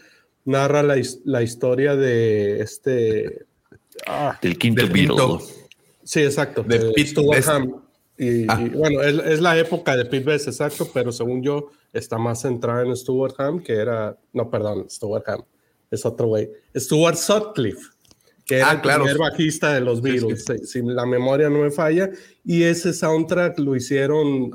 narra 0.46 0.82
la, 0.84 0.98
his- 0.98 1.22
la 1.26 1.42
historia 1.44 1.96
de 1.96 2.62
este... 2.62 3.46
ah, 4.08 4.38
Del 4.42 4.58
quinto 4.58 4.82
Del 4.82 4.92
Beatle. 4.92 5.40
sí, 6.04 6.22
exacto. 6.22 6.64
De 6.64 6.80
de 6.80 6.92
Pete. 6.94 7.22
Y, 8.18 8.46
Ah. 8.50 8.62
y, 8.62 8.70
bueno, 8.70 9.02
es, 9.02 9.18
es 9.26 9.42
la 9.42 9.58
época 9.58 9.96
de 9.96 10.06
Pete 10.06 10.26
Best, 10.26 10.48
exacto, 10.48 10.90
pero 10.94 11.12
según 11.12 11.42
yo 11.42 11.70
está 11.94 12.18
más 12.18 12.42
centrada 12.42 12.84
en 12.86 12.96
Stuart 12.96 13.36
Ham, 13.40 13.62
que 13.64 13.74
era... 13.74 14.18
No, 14.34 14.50
perdón, 14.50 14.90
Stuart 14.90 15.28
Ham. 15.30 15.44
Es 15.90 16.06
otro 16.06 16.28
güey. 16.28 16.50
Stuart 16.76 17.16
Sutcliffe 17.16 17.82
que 18.46 18.56
era 18.58 18.70
Ah, 18.72 18.74
el 18.74 18.82
claro. 18.82 19.04
primer 19.04 19.20
bajista 19.20 19.74
de 19.76 19.80
los 19.82 20.00
Sí, 20.00 20.04
Beatles, 20.06 20.44
si- 20.44 20.66
si 20.66 20.82
la 20.82 21.06
memoria 21.06 21.52
no 21.52 21.60
me 21.60 21.70
falla, 21.70 22.10
y 22.44 22.64
ese 22.64 22.94
soundtrack 22.94 23.60
lo 23.60 23.76
hicieron, 23.76 24.50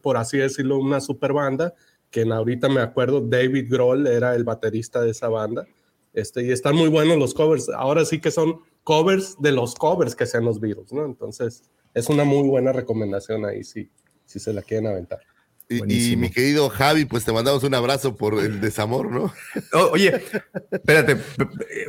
por 0.00 0.16
así 0.16 0.38
decirlo, 0.38 0.78
una 0.78 1.02
super 1.02 1.34
banda, 1.34 1.74
que 2.16 2.22
en 2.22 2.32
ahorita 2.32 2.70
me 2.70 2.80
acuerdo, 2.80 3.20
David 3.20 3.70
Grohl 3.70 4.06
era 4.06 4.34
el 4.34 4.42
baterista 4.42 5.02
de 5.02 5.10
esa 5.10 5.28
banda, 5.28 5.66
este, 6.14 6.46
y 6.46 6.50
están 6.50 6.74
muy 6.74 6.88
buenos 6.88 7.18
los 7.18 7.34
covers, 7.34 7.68
ahora 7.68 8.06
sí 8.06 8.22
que 8.22 8.30
son 8.30 8.60
covers 8.84 9.36
de 9.38 9.52
los 9.52 9.74
covers 9.74 10.16
que 10.16 10.24
sean 10.24 10.46
los 10.46 10.58
Beatles, 10.58 10.94
¿no? 10.94 11.04
Entonces, 11.04 11.64
es 11.92 12.08
una 12.08 12.24
muy 12.24 12.48
buena 12.48 12.72
recomendación 12.72 13.44
ahí, 13.44 13.62
si, 13.64 13.90
si 14.24 14.38
se 14.38 14.54
la 14.54 14.62
quieren 14.62 14.86
aventar. 14.86 15.20
Y, 15.68 16.16
mi 16.16 16.30
querido 16.30 16.68
Javi, 16.68 17.06
pues 17.06 17.24
te 17.24 17.32
mandamos 17.32 17.64
un 17.64 17.74
abrazo 17.74 18.14
por 18.16 18.38
el 18.38 18.60
desamor, 18.60 19.10
¿no? 19.10 19.34
Oh, 19.72 19.90
oye, 19.92 20.22
espérate, 20.70 21.16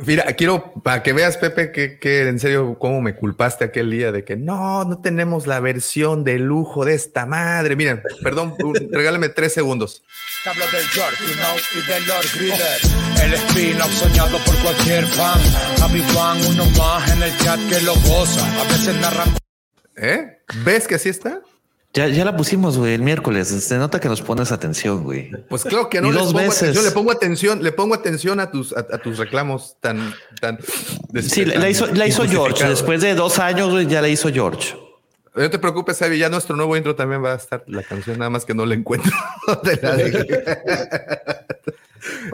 mira, 0.04 0.24
quiero 0.32 0.72
para 0.82 1.04
que 1.04 1.12
veas, 1.12 1.36
Pepe, 1.36 1.70
que, 1.70 1.98
que 2.00 2.26
en 2.28 2.40
serio, 2.40 2.76
cómo 2.80 3.00
me 3.00 3.14
culpaste 3.14 3.64
aquel 3.64 3.90
día 3.92 4.10
de 4.10 4.24
que 4.24 4.36
no, 4.36 4.84
no 4.84 5.00
tenemos 5.00 5.46
la 5.46 5.60
versión 5.60 6.24
de 6.24 6.40
lujo 6.40 6.84
de 6.84 6.94
esta 6.94 7.24
madre. 7.24 7.76
Miren, 7.76 8.02
perdón, 8.22 8.56
regálame 8.90 9.28
tres 9.28 9.52
segundos. 9.52 10.02
Hablo 10.44 10.64
del 10.72 10.84
George, 10.88 11.24
you 11.26 11.34
know, 11.34 11.56
y 11.74 11.86
del 11.86 12.06
Lord 12.06 12.26
Griller. 12.34 13.22
El 13.22 13.34
spin-off 13.34 13.92
soñado 13.92 14.38
por 14.44 14.56
cualquier 14.58 15.06
fan. 15.06 15.40
Javi 15.78 16.02
Juan, 16.12 16.38
uno 16.46 16.64
más 16.78 17.10
en 17.12 17.22
el 17.22 17.36
chat 17.38 17.60
que 17.68 17.80
lo 17.82 17.94
goza. 17.94 18.60
A 18.60 18.64
veces 18.64 18.96
narran 19.00 19.34
¿Eh? 19.96 20.38
¿Ves 20.64 20.86
que 20.86 20.94
así 20.94 21.08
está? 21.08 21.42
Ya, 21.94 22.06
ya 22.06 22.24
la 22.24 22.36
pusimos, 22.36 22.76
güey, 22.76 22.94
el 22.94 23.02
miércoles. 23.02 23.48
Se 23.48 23.78
nota 23.78 23.98
que 23.98 24.08
nos 24.08 24.20
pones 24.20 24.52
atención, 24.52 25.02
güey. 25.04 25.30
Pues 25.48 25.64
claro 25.64 25.88
que 25.88 26.00
no 26.00 26.12
dos 26.12 26.34
veces. 26.34 26.62
atención, 26.62 26.84
le 26.84 26.90
pongo 26.92 27.10
atención, 27.12 27.62
le 27.62 27.72
pongo 27.72 27.94
atención 27.94 28.40
a 28.40 28.50
tus, 28.50 28.72
a, 28.76 28.80
a 28.80 28.98
tus 28.98 29.16
reclamos 29.18 29.76
tan, 29.80 30.14
tan. 30.40 30.58
Sí, 31.22 31.44
la, 31.46 31.56
la 31.58 31.68
hizo, 31.70 31.86
la 31.86 32.06
hizo 32.06 32.24
George. 32.28 32.68
Después 32.68 33.00
de 33.00 33.14
dos 33.14 33.38
años, 33.38 33.70
güey, 33.70 33.86
ya 33.86 34.02
la 34.02 34.08
hizo 34.08 34.28
George. 34.30 34.76
No 35.34 35.48
te 35.50 35.58
preocupes, 35.58 35.98
Xavi, 35.98 36.18
ya 36.18 36.28
nuestro 36.28 36.56
nuevo 36.56 36.76
intro 36.76 36.94
también 36.94 37.24
va 37.24 37.32
a 37.32 37.36
estar 37.36 37.62
la 37.68 37.82
canción, 37.82 38.18
nada 38.18 38.28
más 38.30 38.44
que 38.44 38.54
no 38.54 38.66
la 38.66 38.74
encuentro. 38.74 39.12
Te 39.62 39.80
la. 39.80 39.96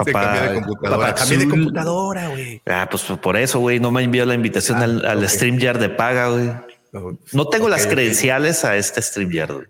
Se 0.04 0.12
Papá- 0.12 0.12
cambió 0.34 0.52
de 0.52 0.60
computadora. 0.62 1.14
Cambié 1.14 1.38
de 1.38 1.48
computadora, 1.48 2.28
güey. 2.28 2.62
Ah, 2.66 2.86
pues 2.90 3.02
por 3.22 3.36
eso, 3.36 3.60
güey, 3.60 3.80
no 3.80 3.90
me 3.90 4.02
envió 4.02 4.24
la 4.26 4.34
invitación 4.34 4.78
Ah, 4.80 4.84
al, 4.84 5.04
al 5.06 5.18
ok. 5.18 5.28
StreamYard 5.28 5.78
de 5.80 5.88
paga, 5.90 6.28
güey. 6.28 6.50
No, 7.32 7.48
tengo 7.48 7.68
las 7.68 7.86
credenciales 7.86 8.64
a 8.64 8.76
este 8.76 9.02
StreamYard. 9.02 9.66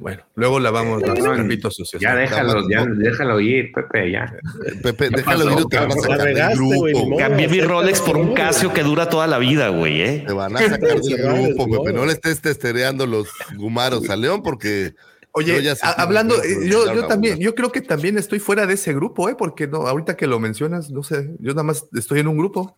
Bueno, 0.00 0.22
luego 0.36 0.60
la 0.60 0.70
vamos 0.70 1.02
a 1.02 1.06
No, 1.08 1.14
los 1.16 1.36
trapitos 1.36 1.74
sucios. 1.74 2.00
Ya 2.00 2.14
déjalo, 2.14 2.68
ya 2.70 2.84
no. 2.84 2.94
déjalo 2.94 3.40
ir, 3.40 3.72
Pepe, 3.72 4.12
ya. 4.12 4.32
Pepe, 4.80 5.08
¿Qué 5.10 5.16
déjalo 5.16 5.44
pasó, 5.46 5.58
ir 5.60 5.66
te 5.66 5.76
van 5.76 5.90
a 5.90 5.94
sacar 5.96 6.22
del 6.34 6.54
grupo. 6.56 7.16
Cambié 7.18 7.48
mi 7.48 7.60
Rolex 7.60 8.00
por 8.00 8.16
un. 8.16 8.32
Casio 8.32 8.72
que 8.72 8.84
dura 8.84 9.08
toda 9.08 9.26
la 9.26 9.38
vida, 9.38 9.70
güey, 9.70 10.00
¿eh? 10.02 10.24
Te 10.24 10.32
van 10.32 10.56
a 10.56 10.60
sacar 10.60 11.00
del 11.00 11.16
grupo. 11.56 11.82
Pepe. 11.84 11.92
No 11.92 12.06
le 12.06 12.12
estés 12.12 12.40
testereando 12.40 13.06
los 13.06 13.28
gumaros 13.56 14.08
a 14.08 14.14
León 14.16 14.42
porque. 14.44 14.94
Oye, 15.32 15.54
yo 15.56 15.60
ya 15.60 15.74
sé 15.74 15.84
a- 15.84 15.94
que 15.96 16.02
hablando, 16.02 16.36
eh, 16.44 16.68
yo, 16.68 16.94
yo 16.94 17.06
también, 17.06 17.38
yo 17.38 17.54
creo 17.56 17.70
que 17.72 17.80
también 17.80 18.18
estoy 18.18 18.38
fuera 18.38 18.66
de 18.66 18.74
ese 18.74 18.94
grupo, 18.94 19.28
¿eh? 19.28 19.34
Porque 19.36 19.66
no, 19.66 19.78
ahorita 19.86 20.16
que 20.16 20.26
lo 20.28 20.38
mencionas, 20.38 20.90
no 20.90 21.02
sé, 21.02 21.30
yo 21.40 21.50
nada 21.52 21.64
más 21.64 21.84
estoy 21.92 22.20
en 22.20 22.28
un 22.28 22.38
grupo. 22.38 22.76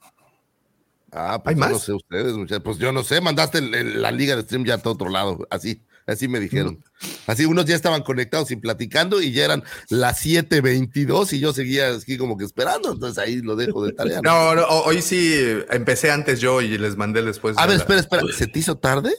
Ah, 1.12 1.40
pues 1.42 1.54
¿Hay 1.54 1.54
yo 1.56 1.60
más? 1.60 1.70
no 1.72 1.78
sé 1.78 1.92
ustedes, 1.92 2.34
muchachos. 2.34 2.62
Pues 2.64 2.78
yo 2.78 2.92
no 2.92 3.02
sé, 3.02 3.20
mandaste 3.20 3.58
el- 3.58 3.74
el- 3.74 4.02
la 4.02 4.10
liga 4.12 4.36
de 4.36 4.42
stream 4.42 4.64
ya 4.64 4.74
a 4.74 4.88
otro 4.88 5.08
lado. 5.10 5.46
Así, 5.50 5.82
así 6.06 6.28
me 6.28 6.38
dijeron. 6.40 6.82
Así 7.26 7.44
unos 7.46 7.64
ya 7.64 7.74
estaban 7.74 8.02
conectados 8.02 8.50
y 8.50 8.56
platicando 8.56 9.20
y 9.20 9.32
ya 9.32 9.44
eran 9.46 9.64
las 9.88 10.18
7:22 10.24 11.32
y 11.32 11.40
yo 11.40 11.52
seguía 11.52 11.88
así 11.90 12.16
como 12.16 12.36
que 12.36 12.44
esperando. 12.44 12.92
Entonces 12.92 13.18
ahí 13.18 13.40
lo 13.42 13.56
dejo 13.56 13.84
de 13.84 13.92
tarea. 13.92 14.20
No, 14.24 14.54
no, 14.54 14.62
ho- 14.62 14.84
hoy 14.84 15.02
sí 15.02 15.34
empecé 15.70 16.10
antes 16.10 16.40
yo 16.40 16.60
y 16.60 16.78
les 16.78 16.96
mandé 16.96 17.22
después. 17.22 17.56
A 17.58 17.66
ver, 17.66 17.76
la- 17.76 17.82
espera, 17.82 18.00
espera. 18.00 18.22
¿Se 18.36 18.46
te 18.46 18.58
hizo 18.58 18.76
tarde? 18.78 19.12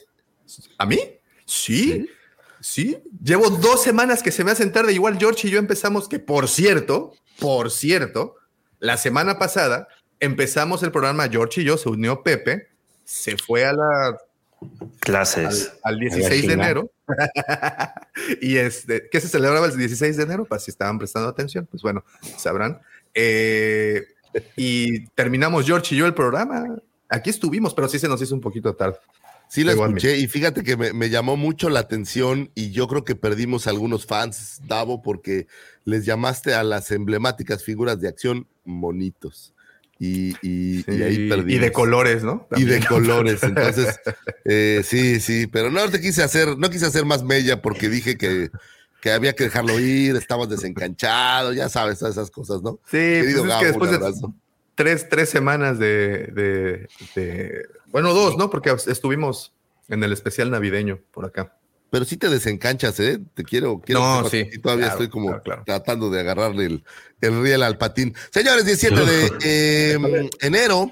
¿A 0.78 0.86
mí? 0.86 1.00
Sí, 1.46 2.08
sí. 2.62 2.98
Llevo 3.24 3.50
dos 3.50 3.84
semanas 3.84 4.24
que 4.24 4.32
se 4.32 4.44
me 4.44 4.52
hacen 4.52 4.72
tarde. 4.72 4.94
Igual 4.94 5.18
George 5.20 5.48
y 5.48 5.52
yo 5.52 5.60
empezamos, 5.60 6.08
que 6.08 6.20
por 6.20 6.48
cierto, 6.48 7.14
por 7.40 7.72
cierto, 7.72 8.36
La 8.84 8.98
semana 8.98 9.38
pasada 9.38 9.88
empezamos 10.22 10.82
el 10.84 10.92
programa 10.92 11.28
George 11.28 11.62
y 11.62 11.66
yo, 11.66 11.78
se 11.78 11.90
unió 11.90 12.24
Pepe, 12.24 12.70
se 13.04 13.38
fue 13.38 13.66
a 13.66 13.74
la 13.74 14.18
Clases. 15.00 15.74
al, 15.84 15.96
al 15.96 16.00
16 16.00 16.48
de 16.48 16.54
enero. 16.54 16.92
y 18.42 18.58
este, 18.58 19.10
¿qué 19.12 19.20
se 19.20 19.28
celebraba 19.28 19.66
el 19.66 19.76
16 19.76 20.16
de 20.16 20.24
enero? 20.24 20.46
Para 20.46 20.60
si 20.60 20.72
estaban 20.72 21.00
prestando 21.00 21.28
atención, 21.28 21.68
pues 21.70 21.82
bueno, 21.82 22.06
sabrán. 22.38 22.80
Eh, 23.14 24.06
y 24.56 25.08
terminamos 25.08 25.66
George 25.66 25.96
y 25.96 25.98
yo 25.98 26.06
el 26.06 26.14
programa. 26.14 26.78
Aquí 27.10 27.30
estuvimos, 27.30 27.74
pero 27.74 27.88
sí 27.90 28.00
se 28.00 28.08
nos 28.08 28.22
hizo 28.22 28.36
un 28.36 28.42
poquito 28.42 28.74
tarde. 28.76 28.98
Sí, 29.50 29.66
la 29.66 29.74
escuché 29.74 30.18
y 30.18 30.28
fíjate 30.28 30.64
que 30.64 30.78
me, 30.78 30.94
me 30.94 31.10
llamó 31.10 31.36
mucho 31.36 31.70
la 31.70 31.82
atención 31.82 32.52
y 32.56 32.72
yo 32.72 32.88
creo 32.88 33.04
que 33.04 33.16
perdimos 33.16 33.68
algunos 33.68 34.06
fans, 34.06 34.62
Davo, 34.66 35.02
porque 35.02 35.48
les 35.84 36.06
llamaste 36.06 36.54
a 36.54 36.64
las 36.64 36.90
emblemáticas 36.92 37.64
figuras 37.64 38.00
de 38.00 38.08
acción 38.08 38.48
monitos. 38.64 39.54
Y, 40.04 40.36
y- 40.42 40.84
y 40.92 41.04
ahí 41.04 41.16
Y, 41.26 41.30
perdimos. 41.30 41.52
y 41.54 41.58
de 41.60 41.72
colores, 41.72 42.24
¿no? 42.24 42.48
Y 42.58 42.64
de 42.64 42.84
colores. 42.84 43.44
Entonces, 43.44 44.00
eh, 44.46 44.82
sí, 44.84 45.20
sí, 45.20 45.46
pero 45.46 45.70
no 45.70 45.88
te 45.92 46.02
quise 46.02 46.24
hacer, 46.24 46.58
no 46.58 46.72
quise 46.72 46.88
hacer 46.88 47.06
más 47.06 47.22
mella 47.24 47.62
porque 47.62 47.88
dije 47.88 48.18
que, 48.18 48.50
que 49.00 49.12
había 49.12 49.34
que 49.34 49.44
dejarlo 49.44 49.80
ir, 49.80 50.16
estabas 50.16 50.50
desencanchado, 50.50 51.54
ya 51.54 51.70
sabes, 51.70 52.00
todas 52.00 52.16
esas 52.16 52.32
cosas, 52.32 52.64
¿no? 52.64 52.80
Sí, 52.86 52.98
Querido 52.98 53.44
pues 53.44 53.44
es 53.44 53.48
Gabo, 53.50 53.60
que 53.62 53.66
un 53.66 53.72
después 53.74 53.92
de 53.92 53.98
abrazo. 53.98 54.34
tres, 54.74 55.08
tres 55.08 55.30
semanas 55.30 55.78
de, 55.78 56.30
de- 56.34 56.88
de- 57.16 57.66
Bueno, 57.92 58.14
dos, 58.16 58.38
¿no? 58.40 58.50
Porque 58.50 58.76
estuvimos 58.88 59.54
en 59.88 60.04
el 60.04 60.14
especial 60.14 60.50
navideño 60.50 61.00
por 61.12 61.26
acá. 61.26 61.56
Pero 61.92 62.06
sí 62.06 62.16
te 62.16 62.30
desencanchas, 62.30 62.98
¿eh? 63.02 63.20
Te 63.34 63.44
quiero, 63.44 63.82
quiero 63.82 64.00
No, 64.00 64.30
sí, 64.30 64.46
todavía 64.62 64.86
claro, 64.86 64.94
estoy 64.94 65.10
como 65.10 65.28
claro, 65.28 65.44
claro. 65.44 65.64
tratando 65.66 66.10
de 66.10 66.22
agarrarle 66.22 66.66
el, 66.66 66.84
el 67.20 67.44
riel 67.44 67.64
al 67.64 67.78
patín. 67.78 68.16
Señores, 68.32 68.66
17 68.66 68.96
de 68.96 69.32
eh, 69.44 70.30
enero 70.40 70.90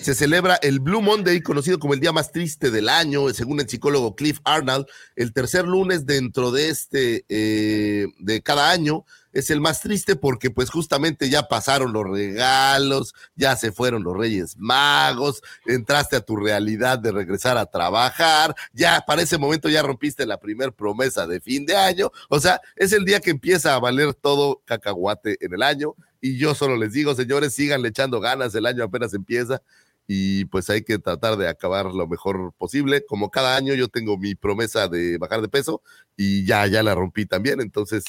se 0.00 0.14
celebra 0.14 0.54
el 0.62 0.78
Blue 0.78 1.02
Monday, 1.02 1.40
conocido 1.40 1.80
como 1.80 1.92
el 1.92 1.98
día 1.98 2.12
más 2.12 2.30
triste 2.30 2.70
del 2.70 2.88
año, 2.88 3.28
según 3.34 3.58
el 3.58 3.68
psicólogo 3.68 4.14
Cliff 4.14 4.38
Arnold. 4.44 4.86
El 5.16 5.32
tercer 5.32 5.66
lunes 5.66 6.06
dentro 6.06 6.52
de 6.52 6.68
este, 6.68 7.24
eh, 7.28 8.06
de 8.20 8.40
cada 8.40 8.70
año, 8.70 9.04
es 9.38 9.50
el 9.50 9.60
más 9.60 9.80
triste 9.80 10.16
porque 10.16 10.50
pues 10.50 10.68
justamente 10.68 11.30
ya 11.30 11.44
pasaron 11.44 11.92
los 11.92 12.08
regalos, 12.08 13.14
ya 13.36 13.54
se 13.56 13.70
fueron 13.70 14.02
los 14.02 14.16
Reyes 14.16 14.56
Magos, 14.58 15.42
entraste 15.66 16.16
a 16.16 16.20
tu 16.20 16.36
realidad 16.36 16.98
de 16.98 17.12
regresar 17.12 17.56
a 17.56 17.66
trabajar, 17.66 18.54
ya 18.72 19.04
para 19.06 19.22
ese 19.22 19.38
momento 19.38 19.68
ya 19.68 19.82
rompiste 19.82 20.26
la 20.26 20.40
primer 20.40 20.72
promesa 20.72 21.26
de 21.26 21.40
fin 21.40 21.66
de 21.66 21.76
año, 21.76 22.10
o 22.28 22.40
sea, 22.40 22.60
es 22.74 22.92
el 22.92 23.04
día 23.04 23.20
que 23.20 23.30
empieza 23.30 23.74
a 23.74 23.78
valer 23.78 24.12
todo 24.14 24.62
cacahuate 24.64 25.38
en 25.40 25.54
el 25.54 25.62
año. 25.62 25.94
Y 26.20 26.36
yo 26.36 26.52
solo 26.56 26.76
les 26.76 26.92
digo, 26.92 27.14
señores, 27.14 27.54
sigan 27.54 27.86
echando 27.86 28.18
ganas, 28.18 28.52
el 28.56 28.66
año 28.66 28.82
apenas 28.82 29.14
empieza 29.14 29.62
y 30.10 30.46
pues 30.46 30.70
hay 30.70 30.82
que 30.82 30.98
tratar 30.98 31.36
de 31.36 31.46
acabar 31.48 31.84
lo 31.86 32.08
mejor 32.08 32.54
posible. 32.56 33.04
Como 33.06 33.30
cada 33.30 33.54
año 33.56 33.74
yo 33.74 33.88
tengo 33.88 34.16
mi 34.16 34.34
promesa 34.34 34.88
de 34.88 35.18
bajar 35.18 35.42
de 35.42 35.48
peso 35.48 35.82
y 36.16 36.46
ya, 36.46 36.66
ya 36.66 36.82
la 36.82 36.94
rompí 36.94 37.26
también, 37.26 37.60
entonces 37.60 38.04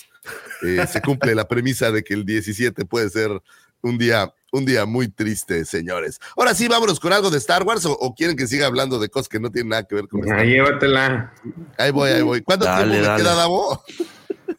eh, 0.66 0.86
se 0.90 1.02
cumple 1.02 1.36
la 1.36 1.46
premisa 1.48 1.92
de 1.92 2.04
que 2.04 2.14
el 2.14 2.26
17 2.26 2.86
puede 2.86 3.10
ser 3.10 3.30
un 3.82 3.98
día, 3.98 4.34
un 4.54 4.66
día 4.66 4.86
muy 4.86 5.10
triste, 5.10 5.66
señores. 5.66 6.20
Ahora 6.38 6.54
sí, 6.54 6.68
vámonos 6.70 7.00
con 7.02 7.12
algo 7.14 7.30
de 7.30 7.38
Star 7.38 7.64
Wars 7.64 7.86
o, 7.86 7.92
o 7.94 8.16
quieren 8.16 8.38
que 8.38 8.48
siga 8.48 8.66
hablando 8.68 8.98
de 8.98 9.10
cosas 9.10 9.28
que 9.30 9.40
no 9.40 9.52
tienen 9.52 9.70
nada 9.70 9.84
que 9.84 9.96
ver 9.96 10.08
con 10.08 10.22
Star 10.22 10.40
Ahí 10.40 10.58
Wars? 10.60 10.70
llévatela. 10.70 11.34
Ahí 11.78 11.92
voy, 11.92 12.10
ahí 12.12 12.22
voy. 12.22 12.42
¿Cuánto 12.42 12.66
Dale, 12.66 12.92
tiempo 12.94 13.12
me 13.12 13.18
queda, 13.18 13.36
Davo? 13.36 13.84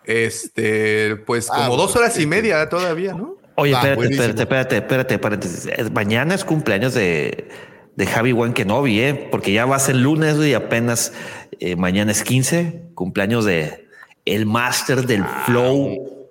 Este, 0.05 1.17
pues 1.27 1.49
Ah, 1.51 1.65
como 1.67 1.77
dos 1.77 1.95
horas 1.97 2.17
y 2.17 2.21
sí. 2.21 2.27
media 2.27 2.69
todavía, 2.69 3.13
¿no? 3.15 3.37
Oye, 3.61 3.73
Va, 3.75 3.81
espérate, 3.83 4.15
espérate, 4.15 4.43
espérate, 4.43 4.77
espérate, 4.77 5.19
paréntesis. 5.19 5.69
Mañana 5.93 6.35
es 6.35 6.45
cumpleaños 6.45 6.95
de, 6.95 7.49
de 7.95 8.07
Javi 8.07 8.33
Wan 8.33 8.55
Kenobi, 8.55 9.01
¿eh? 9.01 9.29
Porque 9.31 9.53
ya 9.53 9.67
va 9.67 9.77
a 9.77 9.81
ser 9.81 9.97
lunes 9.97 10.39
y 10.39 10.55
apenas 10.55 11.13
eh, 11.59 11.77
mañana 11.77 12.11
es 12.11 12.23
15, 12.23 12.93
cumpleaños 12.95 13.45
de 13.45 13.87
el 14.25 14.47
máster 14.47 15.07
del 15.07 15.23
Ah, 15.23 15.43
flow. 15.45 16.29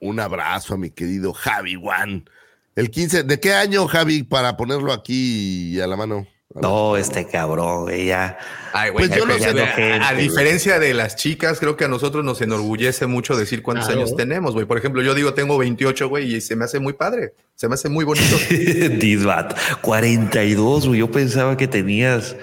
Un 0.00 0.20
abrazo 0.20 0.74
a 0.74 0.76
mi 0.78 0.90
querido 0.90 1.32
Javi 1.32 1.74
Juan. 1.74 2.30
El 2.76 2.90
15, 2.92 3.24
¿de 3.24 3.40
qué 3.40 3.54
año, 3.54 3.88
Javi, 3.88 4.22
para 4.22 4.56
ponerlo 4.56 4.92
aquí 4.92 5.80
a 5.80 5.88
la 5.88 5.96
mano? 5.96 6.28
No, 6.54 6.96
este 6.96 7.26
cabrón, 7.26 7.82
güey, 7.82 8.06
ya. 8.06 8.38
Ay, 8.72 8.90
güey, 8.90 9.06
Pues 9.08 9.18
yo 9.18 9.26
no 9.26 9.34
sé 9.34 9.44
gente, 9.44 9.62
a, 9.62 10.08
a 10.08 10.12
güey. 10.14 10.28
diferencia 10.28 10.78
de 10.78 10.94
las 10.94 11.14
chicas, 11.14 11.60
creo 11.60 11.76
que 11.76 11.84
a 11.84 11.88
nosotros 11.88 12.24
nos 12.24 12.40
enorgullece 12.40 13.06
mucho 13.06 13.36
decir 13.36 13.62
cuántos 13.62 13.86
Claro. 13.86 14.00
años 14.00 14.16
tenemos, 14.16 14.54
güey. 14.54 14.64
Por 14.66 14.78
ejemplo, 14.78 15.02
yo 15.02 15.14
digo 15.14 15.34
tengo 15.34 15.58
28, 15.58 16.08
güey, 16.08 16.36
y 16.36 16.40
se 16.40 16.56
me 16.56 16.64
hace 16.64 16.80
muy 16.80 16.94
padre. 16.94 17.34
Se 17.54 17.68
me 17.68 17.74
hace 17.74 17.90
muy 17.90 18.04
bonito. 18.06 18.36
Disbat, 18.98 19.56
42, 19.82 20.88
güey. 20.88 21.00
Yo 21.00 21.10
pensaba 21.10 21.56
que 21.56 21.68
tenías 21.68 22.34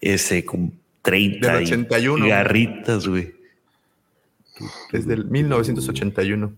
ese 0.00 0.44
con 0.44 0.72
30 1.02 1.52
Del 1.52 1.62
y- 1.62 1.66
81, 1.66 2.26
y 2.26 2.30
garritas, 2.30 3.06
güey. 3.06 3.34
Desde 4.90 5.14
el 5.14 5.26
1981. 5.26 6.54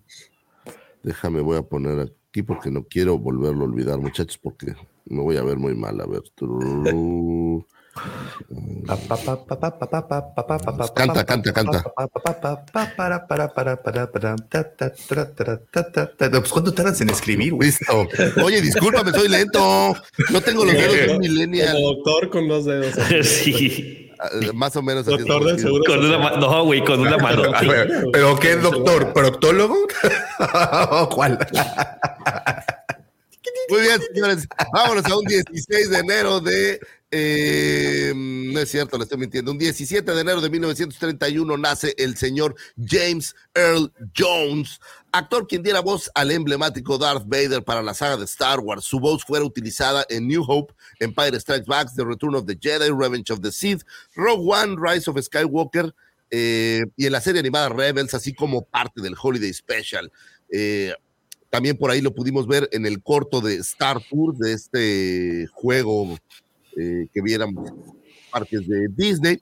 Déjame, 1.03 1.41
voy 1.41 1.59
a 1.59 1.63
poner 1.63 2.13
aquí 2.31 2.43
porque 2.43 2.71
no 2.71 2.85
quiero 2.85 3.19
volverlo 3.19 3.65
a 3.65 3.69
olvidar, 3.69 3.99
muchachos, 3.99 4.39
porque 4.39 4.75
me 5.07 5.23
voy 5.23 5.37
a 5.37 5.43
ver 5.43 5.57
muy 5.57 5.75
mal. 5.75 6.01
A 6.01 6.07
ver. 6.07 6.23
Canta, 10.95 11.25
canta, 11.25 11.53
canta. 11.53 11.85
Pues 16.19 16.53
¿cuánto 16.53 16.75
tardas 16.75 17.01
en 17.01 17.11
escribir, 17.11 17.55
güey? 17.55 17.69
Listo. 17.69 18.07
Oye, 18.45 18.61
discúlpame, 18.61 19.13
soy 19.13 19.29
lento. 19.29 19.95
No 20.31 20.41
tengo 20.41 20.65
los 20.65 20.75
dedos 20.75 20.95
de 20.95 21.13
un 21.15 21.19
millennial. 21.19 21.81
Doctor 21.81 22.31
con 22.31 22.49
dos 22.49 22.65
dedos. 22.67 22.95
sí. 23.27 24.03
Ah, 24.19 24.29
Más 24.55 24.75
o 24.77 24.83
menos. 24.83 25.05
Doctor 25.07 25.45
del 25.45 25.59
seguro. 25.59 25.85
Con 25.87 26.05
una 26.05 26.19
mano. 26.19 26.37
No, 26.39 26.65
güey, 26.65 26.85
con 26.85 27.01
una 27.01 27.19
mano. 27.19 27.43
¿Pero 28.13 28.39
qué, 28.39 28.57
doctor? 28.57 29.13
¿Proctólogo? 29.13 29.77
¿Cuál? 31.11 31.39
Muy 33.69 33.81
bien, 33.81 34.01
señores. 34.13 34.47
Vámonos 34.73 35.05
a 35.07 35.17
un 35.17 35.25
16 35.25 35.91
de 35.91 35.99
enero 35.99 36.41
de. 36.41 36.81
eh, 37.11 38.13
no 38.15 38.61
es 38.61 38.71
cierto, 38.71 38.97
le 38.97 39.05
estoy 39.05 39.19
mintiendo. 39.19 39.53
Un 39.53 39.59
17 39.59 40.13
de 40.13 40.21
enero 40.21 40.41
de 40.41 40.51
1931 40.51 41.57
nace 41.57 41.95
el 41.99 42.17
señor 42.17 42.55
James 42.83 43.35
Earl 43.55 43.93
Jones, 44.17 44.81
actor 45.13 45.47
quien 45.47 45.63
diera 45.63 45.81
voz 45.81 46.11
al 46.15 46.31
emblemático 46.31 46.99
Darth 46.99 47.25
Vader 47.27 47.63
para 47.65 47.83
la 47.83 47.95
saga 47.95 48.17
de 48.17 48.25
Star 48.25 48.61
Wars. 48.61 48.85
Su 48.85 48.99
voz 49.01 49.25
fuera 49.25 49.45
utilizada 49.45 50.05
en 50.09 50.27
New 50.27 50.45
Hope, 50.47 50.75
Empire 51.01 51.39
Strikes 51.39 51.67
Back, 51.67 51.91
The 51.95 52.05
Return 52.05 52.35
of 52.35 52.47
the 52.47 52.57
Jedi, 52.57 52.91
Revenge 52.91 53.31
of 53.31 53.41
the 53.41 53.53
Sith, 53.53 53.83
Rogue 54.15 54.47
One, 54.47 54.77
Rise 54.79 55.11
of 55.11 55.21
Skywalker 55.21 55.95
eh, 56.31 56.85
y 56.97 57.07
en 57.07 57.13
la 57.13 57.21
serie 57.21 57.41
animada 57.41 57.69
Rebels, 57.69 58.15
así 58.15 58.35
como 58.35 58.65
parte 58.65 59.01
del 59.01 59.15
Holiday 59.21 59.53
Special. 59.53 60.11
Eh, 60.51 60.95
también 61.57 61.79
por 61.79 61.91
ahí 61.91 62.03
lo 62.03 62.15
pudimos 62.15 62.47
ver 62.47 62.69
en 62.71 62.85
el 62.85 63.03
corto 63.03 63.41
de 63.41 63.55
Star 63.57 63.99
Tour, 64.11 64.37
de 64.37 64.53
este 64.53 65.47
juego 65.55 66.19
eh, 66.77 67.07
que 67.15 67.23
viéramos 67.23 67.73
parques 68.31 68.69
de 68.69 68.89
Disney. 68.95 69.41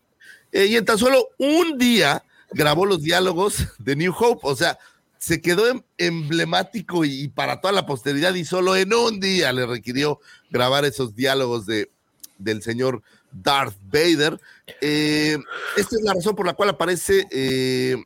Eh, 0.52 0.66
y 0.66 0.76
en 0.76 0.84
tan 0.84 0.96
solo 0.96 1.30
un 1.38 1.76
día 1.76 2.22
grabó 2.52 2.86
los 2.86 3.02
diálogos 3.02 3.66
de 3.78 3.96
New 3.96 4.14
Hope, 4.16 4.42
o 4.44 4.54
sea, 4.54 4.78
se 5.18 5.40
quedó 5.40 5.66
em- 5.68 5.82
emblemático 5.98 7.04
y, 7.04 7.26
para 7.26 7.60
toda 7.60 7.72
la 7.72 7.84
posteridad 7.84 8.32
y 8.34 8.44
solo 8.44 8.76
en 8.76 8.94
un 8.94 9.18
día 9.18 9.52
le 9.52 9.66
requirió 9.66 10.20
grabar 10.50 10.84
esos 10.84 11.16
diálogos 11.16 11.66
de, 11.66 11.90
del 12.38 12.62
señor 12.62 13.02
Darth 13.32 13.74
Vader. 13.90 14.40
Eh, 14.80 15.36
esta 15.76 15.96
es 15.96 16.02
la 16.04 16.14
razón 16.14 16.36
por 16.36 16.46
la 16.46 16.54
cual 16.54 16.68
aparece 16.68 17.26
eh, 17.32 17.96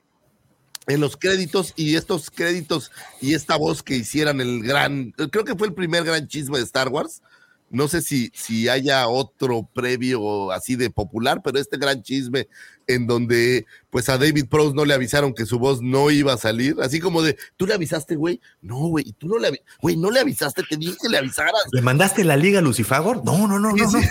en 0.89 1.01
los 1.01 1.17
créditos 1.17 1.75
y 1.77 1.97
estos 1.97 2.31
créditos 2.31 2.91
y 3.21 3.35
esta 3.35 3.57
voz 3.57 3.83
que 3.83 3.95
hicieran 3.95 4.41
el 4.41 4.63
gran, 4.63 5.13
creo 5.31 5.45
que 5.45 5.55
fue 5.55 5.69
el 5.69 5.75
primer 5.75 6.03
gran 6.03 6.27
chisme 6.27 6.59
de 6.59 6.65
Star 6.65 6.89
Wars. 6.89 7.23
No 7.71 7.87
sé 7.89 8.01
si, 8.03 8.31
si 8.35 8.69
haya 8.69 9.09
otro 9.09 9.69
previo 9.75 10.51
así 10.53 10.77
de 10.77 10.91
popular, 10.91 11.43
pero 11.45 11.59
este 11.59 11.77
gran 11.77 12.03
chisme 12.03 12.49
en 12.87 13.07
donde 13.07 13.67
pues 13.91 14.09
a 14.09 14.17
David 14.17 14.47
Prowse 14.49 14.75
no 14.75 14.85
le 14.87 14.95
avisaron 14.95 15.35
que 15.35 15.45
su 15.45 15.59
voz 15.59 15.83
no 15.83 16.11
iba 16.11 16.33
a 16.33 16.39
salir, 16.39 16.77
así 16.81 17.01
como 17.01 17.21
de, 17.23 17.37
¿tú 17.57 17.67
le 17.67 17.75
avisaste, 17.75 18.17
güey? 18.17 18.41
No, 18.63 18.79
güey, 18.89 19.13
tú 19.19 19.29
no 19.29 19.39
le, 19.39 19.63
güey, 19.81 19.97
no 19.97 20.11
le 20.11 20.21
avisaste, 20.21 20.63
te 20.63 20.77
dije 20.77 20.97
que 21.01 21.09
le 21.11 21.19
avisaras. 21.19 21.53
¿Le 21.73 21.83
mandaste 21.83 22.25
la 22.25 22.37
liga 22.37 22.61
a 22.61 22.63
Lucifagor? 22.63 23.23
No, 23.25 23.47
no, 23.47 23.59
no, 23.59 23.75
Sí, 23.77 23.83
no. 23.83 23.91
sí. 23.91 24.09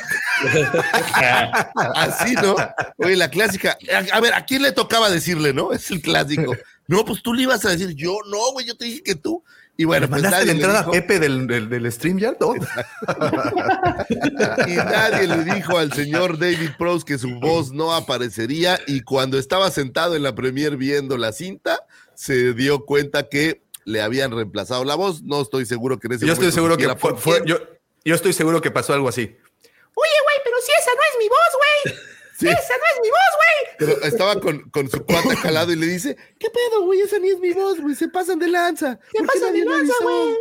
no. 1.75 1.91
Así, 1.95 2.33
¿no? 2.35 2.55
Oye, 2.97 3.15
la 3.15 3.29
clásica. 3.29 3.77
A, 3.93 4.17
a 4.17 4.19
ver, 4.21 4.33
¿a 4.33 4.45
quién 4.45 4.61
le 4.61 4.71
tocaba 4.71 5.09
decirle, 5.09 5.53
no? 5.53 5.71
Es 5.73 5.89
el 5.91 6.01
clásico. 6.01 6.55
No, 6.87 7.03
pues 7.03 7.21
tú 7.21 7.33
le 7.33 7.43
ibas 7.43 7.65
a 7.65 7.69
decir, 7.69 7.93
yo 7.95 8.17
no, 8.29 8.51
güey, 8.53 8.65
yo 8.65 8.75
te 8.77 8.85
dije 8.85 9.03
que 9.03 9.15
tú. 9.15 9.43
Y 9.79 9.85
bueno, 9.85 10.05
¿Le 10.05 10.09
pues 10.09 10.21
mandaste 10.23 10.45
nadie 10.45 10.47
la 10.47 10.51
entrada 10.53 10.79
dijo- 10.79 10.89
a 10.89 10.93
Pepe 10.93 11.19
del, 11.19 11.45
del, 11.47 11.69
del 11.69 11.91
StreamYard? 11.91 12.37
No. 12.39 12.53
y 14.67 14.75
nadie 14.75 15.27
le 15.27 15.43
dijo 15.55 15.77
al 15.77 15.91
señor 15.93 16.37
David 16.39 16.71
Prowse 16.77 17.05
que 17.05 17.17
su 17.17 17.39
voz 17.39 17.71
no 17.71 17.93
aparecería 17.93 18.79
y 18.87 19.01
cuando 19.01 19.37
estaba 19.37 19.69
sentado 19.71 20.15
en 20.15 20.23
la 20.23 20.35
premier 20.35 20.77
viendo 20.77 21.17
la 21.17 21.31
cinta, 21.31 21.85
se 22.15 22.53
dio 22.53 22.85
cuenta 22.85 23.29
que 23.29 23.61
le 23.85 24.01
habían 24.01 24.31
reemplazado 24.31 24.83
la 24.83 24.95
voz. 24.95 25.21
No 25.23 25.41
estoy 25.41 25.65
seguro 25.65 25.99
que 25.99 26.07
en 26.07 26.13
ese 26.13 26.25
Yo 26.25 26.33
estoy 26.33 26.47
momento 26.47 26.75
seguro 26.75 26.97
que 26.97 27.17
fue, 27.17 27.41
yo, 27.45 27.57
yo 28.03 28.15
estoy 28.15 28.33
seguro 28.33 28.61
que 28.61 28.71
pasó 28.71 28.93
algo 28.93 29.07
así. 29.09 29.21
Oye, 29.21 30.17
güey, 30.23 30.37
pero 30.43 30.57
si 30.61 30.71
esa 30.79 30.91
no 30.95 31.01
es 31.11 31.17
mi 31.19 31.29
voz, 31.29 31.93
güey. 31.93 32.16
Sí. 32.37 32.47
Esa 32.47 32.53
no 32.53 32.83
es 32.93 33.01
mi 33.01 33.09
voz, 33.09 33.33
güey. 33.35 33.75
Pero 33.79 34.01
estaba 34.03 34.39
con, 34.39 34.69
con 34.69 34.89
su 34.89 35.03
cuate 35.03 35.31
acá 35.33 35.47
al 35.47 35.55
lado 35.55 35.71
y 35.71 35.75
le 35.75 35.87
dice, 35.87 36.15
¿qué 36.39 36.47
pedo, 36.49 36.83
güey? 36.85 37.01
Esa 37.01 37.17
ni 37.19 37.29
es 37.29 37.39
mi 37.39 37.51
voz, 37.51 37.79
güey. 37.79 37.95
Se 37.95 38.07
pasan 38.09 38.37
de 38.37 38.47
lanza. 38.47 38.99
Se 39.11 39.17
¿Por 39.19 39.27
qué 39.27 39.39
pasan 39.39 39.53
de 39.53 39.65
lanza, 39.65 39.93
avisó?" 40.01 40.35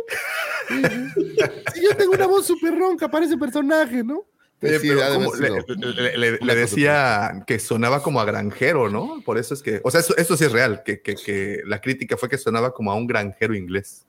Si 1.73 1.81
yo 1.83 1.95
tengo 1.97 2.13
una 2.13 2.27
voz 2.27 2.45
súper 2.45 2.77
ronca 2.77 3.09
para 3.09 3.25
ese 3.25 3.37
personaje, 3.37 4.03
¿no? 4.03 4.25
Pues 4.59 4.81
sí, 4.81 4.89
como 4.89 5.35
le, 5.35 6.55
decía 6.55 7.43
que 7.45 7.59
sonaba 7.59 8.01
como 8.01 8.19
a 8.19 8.25
granjero, 8.25 8.89
¿no? 8.89 9.21
Por 9.23 9.37
eso 9.37 9.53
es 9.53 9.61
que, 9.61 9.81
o 9.83 9.91
sea, 9.91 9.99
esto, 9.99 10.15
esto 10.17 10.35
sí 10.35 10.45
es 10.45 10.51
real, 10.51 10.81
que, 10.83 10.99
que- 11.01 11.15
que 11.15 11.61
la 11.65 11.79
crítica 11.79 12.17
fue 12.17 12.27
que 12.27 12.39
sonaba 12.39 12.73
como 12.73 12.91
a 12.91 12.95
un 12.95 13.05
granjero 13.05 13.53
inglés. 13.55 14.05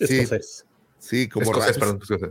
Sí. 0.00 0.18
Escocés. 0.18 0.66
Sí, 0.98 1.28
como 1.28 1.46
Escocés, 1.46 1.76
rap. 1.76 1.78
perdón, 1.78 1.98
escocés. 2.02 2.30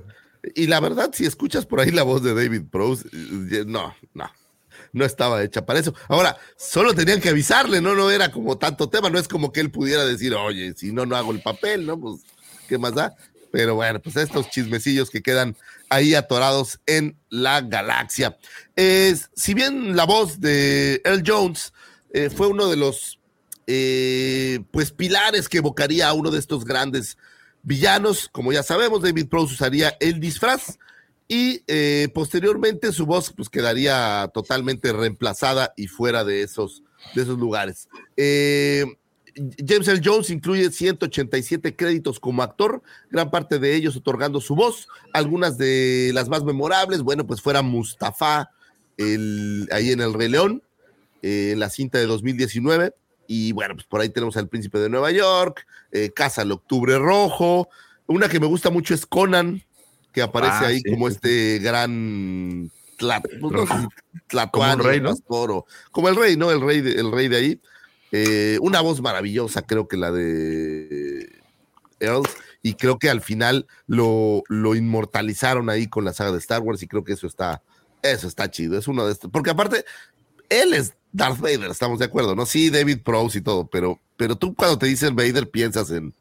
Y 0.55 0.67
la 0.67 0.81
verdad, 0.81 1.09
si 1.13 1.25
escuchas 1.25 1.65
por 1.65 1.79
ahí 1.79 1.91
la 1.91 2.03
voz 2.03 2.21
de 2.21 2.33
David 2.33 2.63
Prose, 2.69 3.07
eh, 3.13 3.63
no, 3.65 3.95
no, 4.13 4.29
no 4.93 5.05
estaba 5.05 5.43
hecha 5.43 5.65
para 5.65 5.79
eso. 5.79 5.93
Ahora, 6.07 6.37
solo 6.55 6.93
tenían 6.93 7.21
que 7.21 7.29
avisarle, 7.29 7.81
¿no? 7.81 7.95
No 7.95 8.11
era 8.11 8.31
como 8.31 8.57
tanto 8.57 8.89
tema, 8.89 9.09
no 9.09 9.19
es 9.19 9.27
como 9.27 9.51
que 9.51 9.59
él 9.59 9.71
pudiera 9.71 10.05
decir, 10.05 10.33
oye, 10.33 10.73
si 10.75 10.91
no, 10.91 11.05
no 11.05 11.15
hago 11.15 11.31
el 11.31 11.41
papel, 11.41 11.85
¿no? 11.85 11.99
Pues, 11.99 12.21
¿qué 12.67 12.77
más 12.77 12.95
da? 12.95 13.15
Pero 13.51 13.75
bueno, 13.75 13.99
pues 14.01 14.15
estos 14.17 14.49
chismecillos 14.49 15.09
que 15.09 15.21
quedan 15.21 15.55
ahí 15.89 16.15
atorados 16.15 16.79
en 16.85 17.17
la 17.29 17.61
galaxia. 17.61 18.37
Es, 18.75 19.29
si 19.35 19.53
bien 19.53 19.95
la 19.95 20.05
voz 20.05 20.39
de 20.39 21.01
Earl 21.05 21.23
Jones 21.25 21.73
eh, 22.13 22.29
fue 22.29 22.47
uno 22.47 22.67
de 22.67 22.75
los 22.75 23.19
eh, 23.67 24.59
pues 24.71 24.91
pilares 24.91 25.49
que 25.49 25.57
evocaría 25.59 26.07
a 26.07 26.13
uno 26.13 26.31
de 26.31 26.39
estos 26.39 26.65
grandes 26.65 27.17
villanos, 27.63 28.29
como 28.31 28.53
ya 28.53 28.63
sabemos, 28.63 29.01
David 29.01 29.27
Prowse 29.27 29.53
usaría 29.53 29.97
el 29.99 30.19
disfraz 30.19 30.77
y 31.27 31.63
eh, 31.67 32.09
posteriormente 32.13 32.91
su 32.91 33.05
voz 33.05 33.33
pues 33.35 33.49
quedaría 33.49 34.29
totalmente 34.33 34.93
reemplazada 34.93 35.73
y 35.75 35.87
fuera 35.87 36.23
de 36.23 36.41
esos, 36.41 36.83
de 37.15 37.23
esos 37.23 37.37
lugares. 37.37 37.89
Eh, 38.15 38.85
James 39.65 39.87
Earl 39.87 40.01
Jones 40.03 40.29
incluye 40.29 40.71
187 40.71 41.75
créditos 41.75 42.19
como 42.19 42.43
actor, 42.43 42.81
gran 43.11 43.29
parte 43.29 43.59
de 43.59 43.75
ellos 43.75 43.95
otorgando 43.95 44.41
su 44.41 44.55
voz. 44.55 44.87
Algunas 45.13 45.57
de 45.57 46.11
las 46.13 46.29
más 46.29 46.43
memorables, 46.43 47.01
bueno, 47.01 47.25
pues 47.27 47.41
fuera 47.41 47.61
Mustafa 47.61 48.49
el, 48.97 49.67
ahí 49.71 49.91
en 49.91 50.01
El 50.01 50.13
Rey 50.13 50.29
León, 50.29 50.63
eh, 51.21 51.51
en 51.53 51.59
la 51.59 51.69
cinta 51.69 51.99
de 51.99 52.07
2019. 52.07 52.93
Y 53.27 53.51
bueno, 53.51 53.75
pues 53.75 53.85
por 53.85 54.01
ahí 54.01 54.09
tenemos 54.09 54.37
al 54.37 54.47
Príncipe 54.47 54.79
de 54.79 54.89
Nueva 54.89 55.11
York, 55.11 55.67
eh, 55.91 56.11
Casa 56.11 56.41
al 56.41 56.51
Octubre 56.51 56.97
Rojo. 56.97 57.69
Una 58.07 58.29
que 58.29 58.39
me 58.39 58.47
gusta 58.47 58.69
mucho 58.69 58.93
es 58.93 59.05
Conan, 59.05 59.63
que 60.17 60.23
aparece 60.23 60.65
Ah, 60.65 60.67
ahí 60.69 60.79
sí, 60.79 60.89
como 60.89 61.09
sí, 61.09 61.15
este 61.15 61.59
gran 61.59 62.71
tla- 62.97 63.21
pues 63.21 63.53
no 63.53 63.67
sé 63.67 63.73
si 63.81 63.87
tlatoani, 64.25 64.71
Como 64.71 64.83
un 64.83 64.89
rey, 64.91 64.99
¿no? 64.99 65.09
pastor 65.09 65.63
como 65.91 66.09
el 66.09 66.15
rey, 66.15 66.35
¿no? 66.35 66.49
El 66.49 66.59
rey 66.59 66.81
de, 66.81 66.93
el 66.99 67.11
rey 67.11 67.27
de 67.27 67.37
ahí. 67.37 67.61
Eh, 68.11 68.57
una 68.63 68.81
voz 68.81 68.99
maravillosa, 68.99 69.61
creo 69.61 69.87
que 69.87 69.95
la 69.95 70.11
de 70.11 71.29
Earl, 71.99 72.23
y 72.63 72.73
creo 72.73 72.97
que 72.97 73.11
al 73.11 73.21
final 73.21 73.67
lo, 73.85 74.41
lo 74.49 74.73
inmortalizaron 74.73 75.69
ahí 75.69 75.85
con 75.87 76.03
la 76.03 76.13
saga 76.13 76.31
de 76.31 76.39
Star 76.39 76.63
Wars, 76.63 76.81
y 76.81 76.87
creo 76.87 77.03
que 77.03 77.13
eso 77.13 77.27
está, 77.27 77.61
eso 78.01 78.27
está 78.27 78.49
chido. 78.49 78.75
Es 78.75 78.87
uno 78.87 79.05
de 79.05 79.11
estos, 79.11 79.29
porque 79.29 79.51
aparte, 79.51 79.85
él 80.49 80.73
es 80.73 80.93
Darth 81.11 81.37
Vader, 81.39 81.69
estamos 81.69 81.99
de 81.99 82.05
acuerdo, 82.05 82.35
¿no? 82.35 82.47
Sí, 82.47 82.71
David 82.71 83.03
Prowse 83.03 83.37
y 83.37 83.41
todo, 83.41 83.67
pero, 83.67 83.99
pero 84.15 84.35
tú 84.35 84.55
cuando 84.55 84.79
te 84.79 84.87
dicen 84.87 85.15
Vader 85.15 85.47
piensas 85.51 85.91
en, 85.91 86.15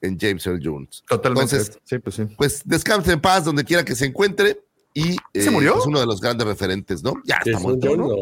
en 0.00 0.18
James 0.18 0.46
Earl 0.46 0.60
Jones. 0.62 1.02
Totalmente. 1.08 1.56
Entonces, 1.56 1.80
sí, 1.84 1.98
pues 1.98 2.16
sí. 2.16 2.24
pues 2.36 2.62
descanse 2.64 3.12
en 3.12 3.20
paz 3.20 3.44
donde 3.44 3.64
quiera 3.64 3.84
que 3.84 3.94
se 3.94 4.06
encuentre. 4.06 4.60
Y 4.92 5.12
¿Se 5.34 5.48
eh, 5.48 5.50
murió? 5.50 5.78
Es 5.78 5.86
uno 5.86 6.00
de 6.00 6.06
los 6.06 6.20
grandes 6.20 6.46
referentes, 6.46 7.02
¿no? 7.02 7.14
Ya 7.24 7.40
está 7.44 7.58
muerto, 7.60 7.96
¿no? 7.96 8.08
no. 8.08 8.16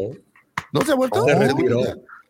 ¿No 0.71 0.81
se 0.81 0.91
ha 0.91 0.95
vuelto? 0.95 1.25
Se 1.25 1.35
retiró. 1.35 1.81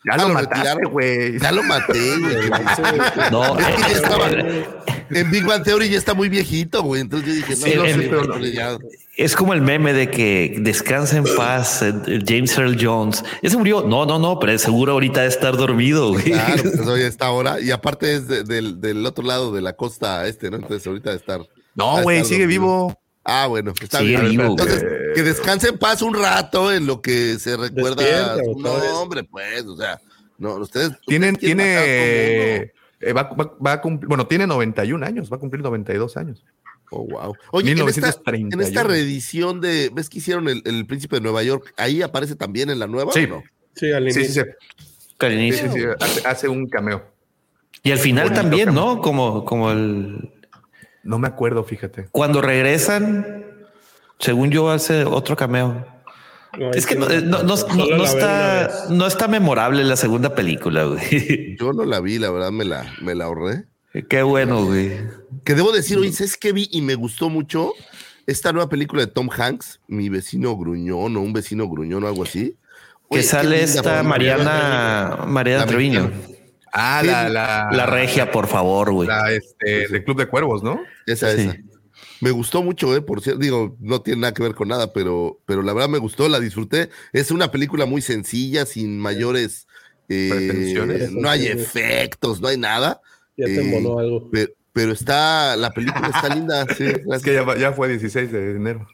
Ya. 0.06 0.18
Lo 0.18 0.28
lo 0.30 0.34
mataste, 0.34 0.86
güey. 0.92 1.40
Ya 1.40 1.52
lo 1.52 1.64
maté, 1.64 2.18
güey. 2.18 2.36
No, 3.32 3.58
Es 3.60 3.66
que 3.66 3.82
ya 3.82 3.88
eh, 3.88 3.92
estaba- 3.94 4.30
eh, 4.32 4.66
En 5.12 5.32
Big 5.32 5.44
Bang 5.46 5.64
Theory 5.64 5.90
ya 5.90 5.98
está 5.98 6.14
muy 6.14 6.30
viejito, 6.30 6.84
güey. 6.84 7.02
Entonces 7.02 7.28
yo 7.30 7.34
dije, 7.36 7.50
no, 7.56 7.66
Sí, 7.66 7.74
no 7.76 7.84
el- 7.86 7.94
sé, 7.96 8.04
el- 8.04 8.10
pero 8.10 8.40
ya. 8.46 8.78
es 9.18 9.36
como 9.36 9.54
el 9.54 9.62
meme 9.62 9.92
de 9.94 10.10
que 10.12 10.56
descansa 10.60 11.18
en 11.18 11.26
paz 11.36 11.82
eh, 11.82 11.94
James 12.28 12.56
Earl 12.58 12.78
Jones. 12.80 13.24
¿Ya 13.42 13.50
se 13.50 13.58
murió? 13.58 13.82
No, 13.82 14.06
no, 14.06 14.20
no, 14.20 14.38
pero 14.40 14.58
seguro 14.60 14.94
ahorita 14.94 15.22
de 15.22 15.28
estar 15.28 15.58
dormido, 15.58 16.12
güey. 16.12 16.26
Claro, 16.26 16.62
pues 16.64 16.80
hoy 16.88 17.02
a 17.02 17.08
esta 17.08 17.30
hora. 17.32 17.60
Y 17.60 17.72
aparte 17.72 18.14
es 18.14 18.28
de- 18.28 18.44
del, 18.44 18.80
del 18.80 19.06
otro 19.06 19.24
lado 19.24 19.52
de 19.52 19.62
la 19.62 19.74
costa 19.74 20.28
este, 20.28 20.50
¿no? 20.52 20.58
Entonces 20.58 20.86
ahorita 20.88 21.10
de 21.12 21.18
estar. 21.18 21.42
No, 21.76 22.02
güey, 22.04 22.18
está 22.18 22.30
sigue 22.30 22.42
dormido. 22.44 22.62
vivo. 22.62 23.00
Ah, 23.30 23.48
bueno, 23.48 23.74
está 23.82 24.00
Sigue 24.00 24.18
bien. 24.18 24.32
vivo, 24.32 24.44
Entonces, 24.46 24.82
güey. 24.84 25.14
que 25.16 25.24
descanse 25.24 25.70
en 25.70 25.78
paz 25.78 26.02
un 26.02 26.14
rato 26.16 26.72
en 26.72 26.86
lo 26.88 27.02
que 27.02 27.38
se 27.40 27.56
recuerda 27.58 28.04
Despierta, 28.04 28.38
su 28.44 28.60
nombre, 28.60 29.24
pues, 29.24 29.64
o 29.66 29.76
sea, 29.78 30.00
no, 30.38 30.56
ustedes. 30.56 30.92
Tienen, 31.06 31.36
ustedes 31.36 31.54
a 31.54 31.56
tiene, 31.56 31.76
eh, 33.02 33.14
va, 33.14 33.24
va- 33.24 33.56
va 33.66 33.72
a 33.74 33.82
cumplir, 33.82 34.08
bueno, 34.08 34.26
tiene 34.28 34.48
91 34.48 35.04
años, 35.06 35.32
va 35.32 35.38
a 35.38 35.40
cumplir 35.40 35.62
92 35.62 36.18
años. 36.18 36.44
Oh, 36.92 37.06
wow. 37.06 37.36
Oye, 37.52 37.72
en 37.72 37.78
esta, 37.78 37.86
1931. 37.86 38.50
en 38.62 38.68
esta 38.68 38.84
reedición 38.84 39.62
de, 39.62 39.92
¿ves 39.94 40.10
que 40.10 40.18
hicieron 40.18 40.50
el, 40.50 40.64
el 40.66 40.88
Príncipe 40.88 41.18
de 41.18 41.22
Nueva 41.22 41.44
York? 41.44 41.72
¿Ahí 41.78 42.02
aparece 42.02 42.36
también 42.36 42.70
en 42.72 42.80
la 42.80 42.88
nueva 42.88 43.12
Sí. 43.14 43.26
o 43.26 43.28
no? 43.28 43.44
Sí, 43.76 43.92
al 43.92 44.12
Sí, 44.12 44.26
sí, 44.26 44.34
sí, 44.34 44.40
inicio. 44.40 44.46
Que 45.20 45.26
al 45.28 45.32
sí, 45.34 45.38
inicio. 45.38 45.72
sí, 45.72 45.80
sí, 45.80 45.86
hace, 46.00 46.28
hace 46.28 46.48
un 46.48 46.68
cameo. 46.68 47.06
Y 47.84 47.92
al 47.92 48.00
final 48.00 48.34
también, 48.34 48.66
cameo. 48.70 48.96
¿no? 48.96 49.02
Como, 49.02 49.46
como 49.46 49.72
el 49.72 50.32
No 51.10 51.18
me 51.18 51.28
acuerdo, 51.28 51.64
fíjate. 51.64 52.08
cuando 52.12 52.40
regresan, 52.40 53.44
según 54.20 54.52
yo, 54.52 54.70
hace 54.70 55.06
otro 55.06 55.36
cameo. 55.36 55.86
No, 56.58 56.72
Es 56.72 56.86
que 56.86 56.96
no, 56.96 57.10
sí, 57.10 57.22
no, 57.24 57.42
no- 57.44 58.04
está, 58.04 58.70
no 58.90 59.08
está 59.08 59.28
memorable 59.28 59.84
la 59.84 59.96
segunda 59.96 60.36
película, 60.36 60.84
güey. 60.86 61.58
Yo 61.60 61.74
no 61.74 61.84
la 61.86 62.00
vi, 62.00 62.20
la 62.20 62.30
verdad 62.30 62.52
me 62.52 62.64
la, 62.64 62.94
me 63.02 63.16
la 63.16 63.26
ahorré. 63.26 63.66
Qué 64.08 64.22
bueno, 64.22 64.66
güey. 64.66 64.92
Que 65.44 65.56
debo 65.56 65.72
decir, 65.72 65.98
oye, 65.98 66.12
¿sabes 66.12 66.38
qué 66.38 66.52
vi 66.54 66.68
y 66.72 66.82
me 66.84 66.94
gustó 66.94 67.30
mucho? 67.30 67.74
Esta 68.28 68.54
nueva 68.54 68.70
película 68.70 69.02
de 69.04 69.08
Tom 69.12 69.30
Hanks, 69.36 69.80
Mi 69.88 70.10
vecino 70.10 70.56
gruñón 70.56 71.18
o 71.18 71.22
un 71.22 71.34
vecino 71.34 71.68
gruñón 71.68 72.04
o 72.04 72.08
algo 72.08 72.22
así. 72.22 72.56
Que 73.10 73.18
Oye, 73.18 73.24
sale 73.24 73.64
esta. 73.64 74.04
Mariana, 74.04 75.24
Mariana 75.26 75.66
Treviño. 75.66 76.04
mexicana. 76.10 76.36
Ah, 76.74 77.00
Sí, 77.02 77.08
la, 77.08 77.30
la, 77.30 77.70
La 77.72 77.86
regia, 77.86 78.32
por 78.32 78.48
favor, 78.48 78.92
güey. 78.92 79.08
la, 79.08 79.32
este, 79.32 79.88
de 79.88 80.04
Club 80.04 80.18
de 80.18 80.28
Cuervos, 80.28 80.64
¿no? 80.64 80.80
Esa, 81.06 81.36
Sí. 81.36 81.42
esa. 81.42 81.58
Me 82.22 82.32
gustó 82.32 82.62
mucho, 82.64 82.96
eh, 82.96 83.02
por 83.02 83.22
cierto, 83.22 83.40
digo, 83.42 83.78
no 83.80 84.02
tiene 84.02 84.22
nada 84.22 84.34
que 84.34 84.44
ver 84.44 84.54
con 84.54 84.68
nada, 84.68 84.92
pero, 84.92 85.40
pero 85.46 85.62
la 85.62 85.72
verdad 85.74 85.88
me 85.90 86.00
gustó, 86.00 86.28
la 86.28 86.40
disfruté. 86.40 86.90
Es 87.14 87.32
una 87.32 87.50
película 87.50 87.86
muy 87.86 88.02
sencilla, 88.02 88.66
sin 88.66 89.00
mayores, 89.00 89.68
eh, 90.10 90.30
Pretensiones. 90.30 91.12
no 91.14 91.30
hay 91.30 91.48
efectos, 91.48 92.42
no 92.42 92.48
hay 92.50 92.58
nada, 92.58 93.02
Ya 93.38 93.46
te 93.46 93.56
Eh, 93.56 93.62
emboló 93.62 94.00
algo. 94.00 94.30
pero, 94.32 94.52
pero 94.74 94.92
está, 94.92 95.56
la 95.56 95.72
película 95.72 96.10
está 96.10 96.34
linda, 96.34 96.66
sí, 96.78 96.86
Es 97.10 97.24
que 97.24 97.34
ya, 97.34 97.58
ya 97.58 97.72
fue 97.72 97.88
16 97.88 98.32
de 98.34 98.52
enero. 98.52 98.86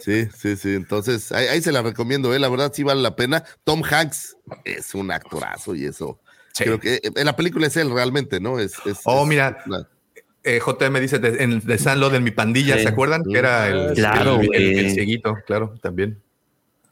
sí, 0.00 0.26
sí, 0.34 0.56
sí, 0.56 0.74
entonces 0.74 1.32
ahí, 1.32 1.46
ahí 1.48 1.60
se 1.60 1.72
la 1.72 1.82
recomiendo, 1.82 2.34
eh, 2.34 2.38
la 2.38 2.48
verdad 2.48 2.72
sí 2.74 2.82
vale 2.82 3.02
la 3.02 3.16
pena. 3.16 3.44
Tom 3.64 3.82
Hanks 3.84 4.36
es 4.64 4.94
un 4.94 5.10
actorazo 5.10 5.74
y 5.74 5.84
eso, 5.84 6.20
Sí. 6.60 6.64
creo 6.64 6.80
que 6.80 7.00
en 7.02 7.24
la 7.26 7.34
película 7.36 7.66
es 7.66 7.76
él 7.76 7.90
realmente, 7.90 8.40
¿no? 8.40 8.58
Es, 8.58 8.74
es- 8.86 9.00
Oh, 9.04 9.22
es 9.22 9.28
mira. 9.28 9.58
una- 9.66 9.88
Eh, 10.42 10.58
JM 10.64 10.98
dice 11.00 11.18
de, 11.18 11.42
en, 11.44 11.60
de 11.60 11.76
San 11.76 12.00
Lod 12.00 12.14
en 12.14 12.24
mi 12.24 12.30
pandilla, 12.30 12.76
Sí. 12.76 12.84
¿se 12.84 12.88
acuerdan? 12.88 13.22
Que 13.24 13.38
era 13.38 13.68
el, 13.68 13.92
Claro, 13.94 14.40
el, 14.40 14.54
el 14.78 14.90
cieguito, 14.92 15.36
claro, 15.46 15.74
también. 15.82 16.18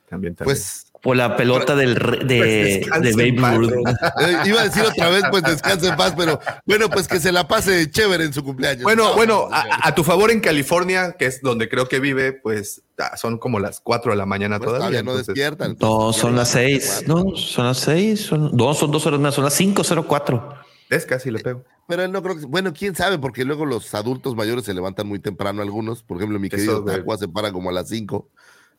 También, 0.08 0.34
también. 0.34 0.54
pues 0.54 0.87
Por 1.08 1.16
la 1.16 1.36
pelota 1.38 1.74
del 1.74 1.94
de, 1.94 2.00
Pues 2.38 2.80
descansa 2.80 3.00
de 3.00 3.10
en 3.10 3.16
Babe 3.16 3.40
paz, 3.40 3.56
Ruth. 3.56 3.72
Eh, 4.20 4.36
iba 4.44 4.60
a 4.60 4.64
decir 4.64 4.82
otra 4.82 5.08
vez, 5.08 5.22
pues 5.30 5.42
descanse 5.42 5.88
en 5.88 5.96
paz, 5.96 6.12
pero 6.14 6.38
bueno, 6.66 6.90
pues 6.90 7.08
que 7.08 7.18
se 7.18 7.32
la 7.32 7.48
pase 7.48 7.90
chévere 7.90 8.24
en 8.24 8.34
su 8.34 8.44
cumpleaños. 8.44 8.82
Bueno, 8.82 9.04
No, 9.10 9.14
bueno, 9.14 9.48
a, 9.50 9.88
a 9.88 9.94
tu 9.94 10.04
favor 10.04 10.30
en 10.30 10.40
California, 10.40 11.16
que 11.18 11.24
es 11.24 11.40
donde 11.40 11.70
creo 11.70 11.88
que 11.88 11.98
vive, 11.98 12.34
pues 12.34 12.82
son 13.16 13.38
como 13.38 13.58
las 13.58 13.80
4 13.80 14.12
de 14.12 14.18
la 14.18 14.26
mañana 14.26 14.58
pues, 14.58 14.66
todavía. 14.66 14.80
todavía 14.88 15.02
no 15.02 15.10
entonces- 15.12 15.28
despiertan. 15.34 15.76
No, 15.80 16.12
son 16.12 16.36
las 16.36 16.48
seis. 16.50 17.04
No, 17.06 17.34
son 17.36 17.64
las 17.64 17.78
seis. 17.78 18.26
Son, 18.26 18.54
no, 18.54 18.74
son 18.74 18.90
dos 18.90 19.06
horas 19.06 19.18
más. 19.18 19.34
Son 19.34 19.44
las 19.44 19.54
cinco 19.54 19.84
cero 19.84 20.04
cuatro. 20.06 20.56
Es 20.90 21.06
casi 21.06 21.30
le 21.30 21.38
pego. 21.38 21.64
Pero 21.88 22.02
él 22.02 22.12
no 22.12 22.22
creo 22.22 22.36
que. 22.38 22.44
Bueno, 22.44 22.74
quién 22.74 22.94
sabe, 22.94 23.18
porque 23.18 23.46
luego 23.46 23.64
los 23.64 23.94
adultos 23.94 24.36
mayores 24.36 24.66
se 24.66 24.74
levantan 24.74 25.06
muy 25.06 25.20
temprano 25.20 25.62
algunos. 25.62 26.02
Por 26.02 26.18
ejemplo, 26.18 26.38
mi 26.38 26.48
Eso 26.48 26.56
querido 26.56 26.82
de- 26.82 26.98
Tacua 26.98 27.16
se 27.16 27.28
para 27.28 27.50
como 27.50 27.70
a 27.70 27.72
las 27.72 27.88
5. 27.88 28.28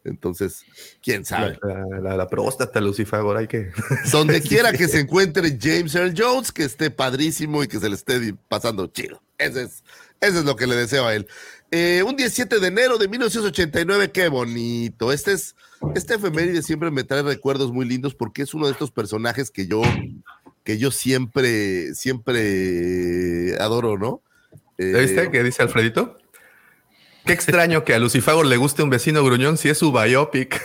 Entonces, 0.06 0.64
quién 1.04 1.26
sabe. 1.26 1.60
La, 1.62 2.00
la- 2.02 2.18
la 2.18 2.28
próstata, 2.28 2.80
Lucifer, 2.82 3.20
ahora 3.20 3.42
hay 3.42 3.48
que. 3.48 3.72
Donde 4.12 4.42
quiera 4.42 4.72
que 4.72 4.88
se 4.88 5.02
encuentre 5.02 5.58
James 5.62 5.94
Earl 5.96 6.14
Jones, 6.18 6.52
que 6.52 6.64
esté 6.64 6.90
padrísimo 6.90 7.64
y 7.64 7.68
que 7.68 7.80
se 7.80 7.90
le 7.90 7.96
esté 7.96 8.34
pasando 8.48 8.88
chido. 8.88 9.22
Ese 9.38 9.64
es, 9.64 9.84
ese 10.22 10.40
es 10.40 10.46
lo 10.46 10.56
que 10.56 10.68
le 10.68 10.76
deseo 10.76 11.06
a 11.06 11.14
él. 11.16 11.28
Eh, 11.72 12.04
un 12.08 12.16
17 12.16 12.60
de 12.60 12.68
enero 12.68 12.98
de 12.98 13.08
1989, 13.08 14.12
qué 14.12 14.28
bonito. 14.30 15.12
Este 15.12 15.34
es, 15.34 15.56
este 15.96 16.16
efeméride 16.16 16.62
siempre 16.64 16.90
me 16.92 17.04
trae 17.04 17.22
recuerdos 17.22 17.72
muy 17.72 17.86
lindos 17.86 18.16
porque 18.16 18.42
es 18.42 18.54
uno 18.54 18.66
de 18.66 18.72
estos 18.72 18.92
personajes 18.92 19.52
que 19.52 19.68
yo, 19.68 19.82
que 20.64 20.78
yo 20.78 20.90
siempre, 20.92 21.94
siempre 21.94 23.56
adoro, 23.60 23.98
¿no? 23.98 24.22
¿Ya 24.78 25.00
¿Viste 25.00 25.24
Eh, 25.24 25.30
qué 25.32 25.44
dice 25.44 25.62
Alfredito? 25.62 26.16
Qué 27.30 27.34
extraño 27.34 27.84
que 27.84 27.94
a 27.94 28.00
Lucifago 28.00 28.44
le 28.44 28.58
guste 28.58 28.82
un 28.82 28.90
vecino 28.90 29.24
gruñón 29.24 29.56
si 29.56 29.70
es 29.70 29.78
su 29.78 29.92
biopic. 29.92 30.60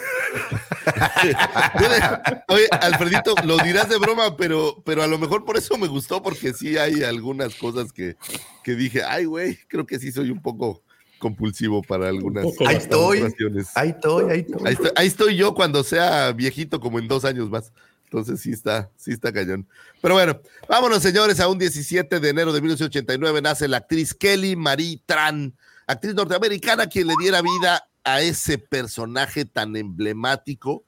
Oye, 2.49 2.69
Alfredito, 2.81 3.35
lo 3.45 3.59
dirás 3.59 3.91
de 3.91 3.99
broma, 3.99 4.35
pero, 4.39 4.83
pero 4.83 5.03
a 5.03 5.07
lo 5.07 5.19
mejor 5.19 5.45
por 5.45 5.59
eso 5.59 5.77
me 5.77 5.89
gustó, 5.89 6.23
porque 6.23 6.55
sí 6.55 6.79
hay 6.79 7.03
algunas 7.03 7.55
cosas 7.57 7.93
que, 7.93 8.17
que 8.63 8.77
dije, 8.77 9.03
ay, 9.03 9.27
güey, 9.27 9.59
creo 9.69 9.85
que 9.85 9.99
sí 9.99 10.11
soy 10.11 10.31
un 10.31 10.41
poco 10.41 10.83
compulsivo 11.19 11.83
para 11.83 12.09
algunas 12.09 12.47
Ahí 12.67 12.77
estoy, 12.77 13.19
situaciones. 13.19 13.69
ahí 13.75 13.91
estoy, 13.91 14.31
ahí 14.31 14.41
estoy. 14.41 14.63
Ahí 14.65 14.73
estoy, 14.73 14.91
ahí 14.97 15.07
estoy 15.07 15.37
yo 15.37 15.53
cuando 15.53 15.85
sea 15.85 16.33
viejito, 16.33 16.81
como 16.81 16.99
en 16.99 17.09
dos 17.09 17.27
años 17.27 17.51
más. 17.51 17.75
Entonces 18.05 18.41
sí 18.41 18.53
está, 18.53 18.91
sí 18.97 19.13
está 19.13 19.31
cañón. 19.35 19.69
Pero 20.01 20.15
bueno, 20.15 20.41
vámonos, 20.67 21.03
señores, 21.03 21.41
a 21.41 21.49
un 21.49 21.59
17 21.59 22.21
de 22.21 22.29
enero 22.31 22.55
de 22.55 22.63
1989 22.63 23.43
nace 23.43 23.69
la 23.69 23.77
actriz 23.77 24.15
Kelly 24.15 24.57
Marie 24.57 25.03
Tran, 25.05 25.53
actriz 25.87 26.15
norteamericana 26.15 26.87
quien 26.87 27.07
le 27.07 27.15
diera 27.21 27.43
vida 27.43 27.89
a 28.05 28.21
ese 28.21 28.59
personaje 28.59 29.45
tan 29.45 29.77
emblemático 29.77 30.85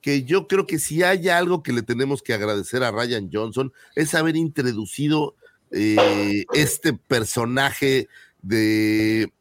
que 0.00 0.24
yo 0.24 0.46
creo 0.46 0.66
que 0.66 0.78
si 0.78 1.02
hay 1.02 1.28
algo 1.28 1.62
que 1.62 1.72
le 1.72 1.82
tenemos 1.82 2.22
que 2.22 2.32
agradecer 2.32 2.82
a 2.82 2.90
Ryan 2.90 3.28
Johnson 3.32 3.72
es 3.94 4.14
haber 4.14 4.36
introducido 4.36 5.34
eh, 5.70 6.44
este 6.54 6.94
personaje 6.94 8.08
de 8.42 9.32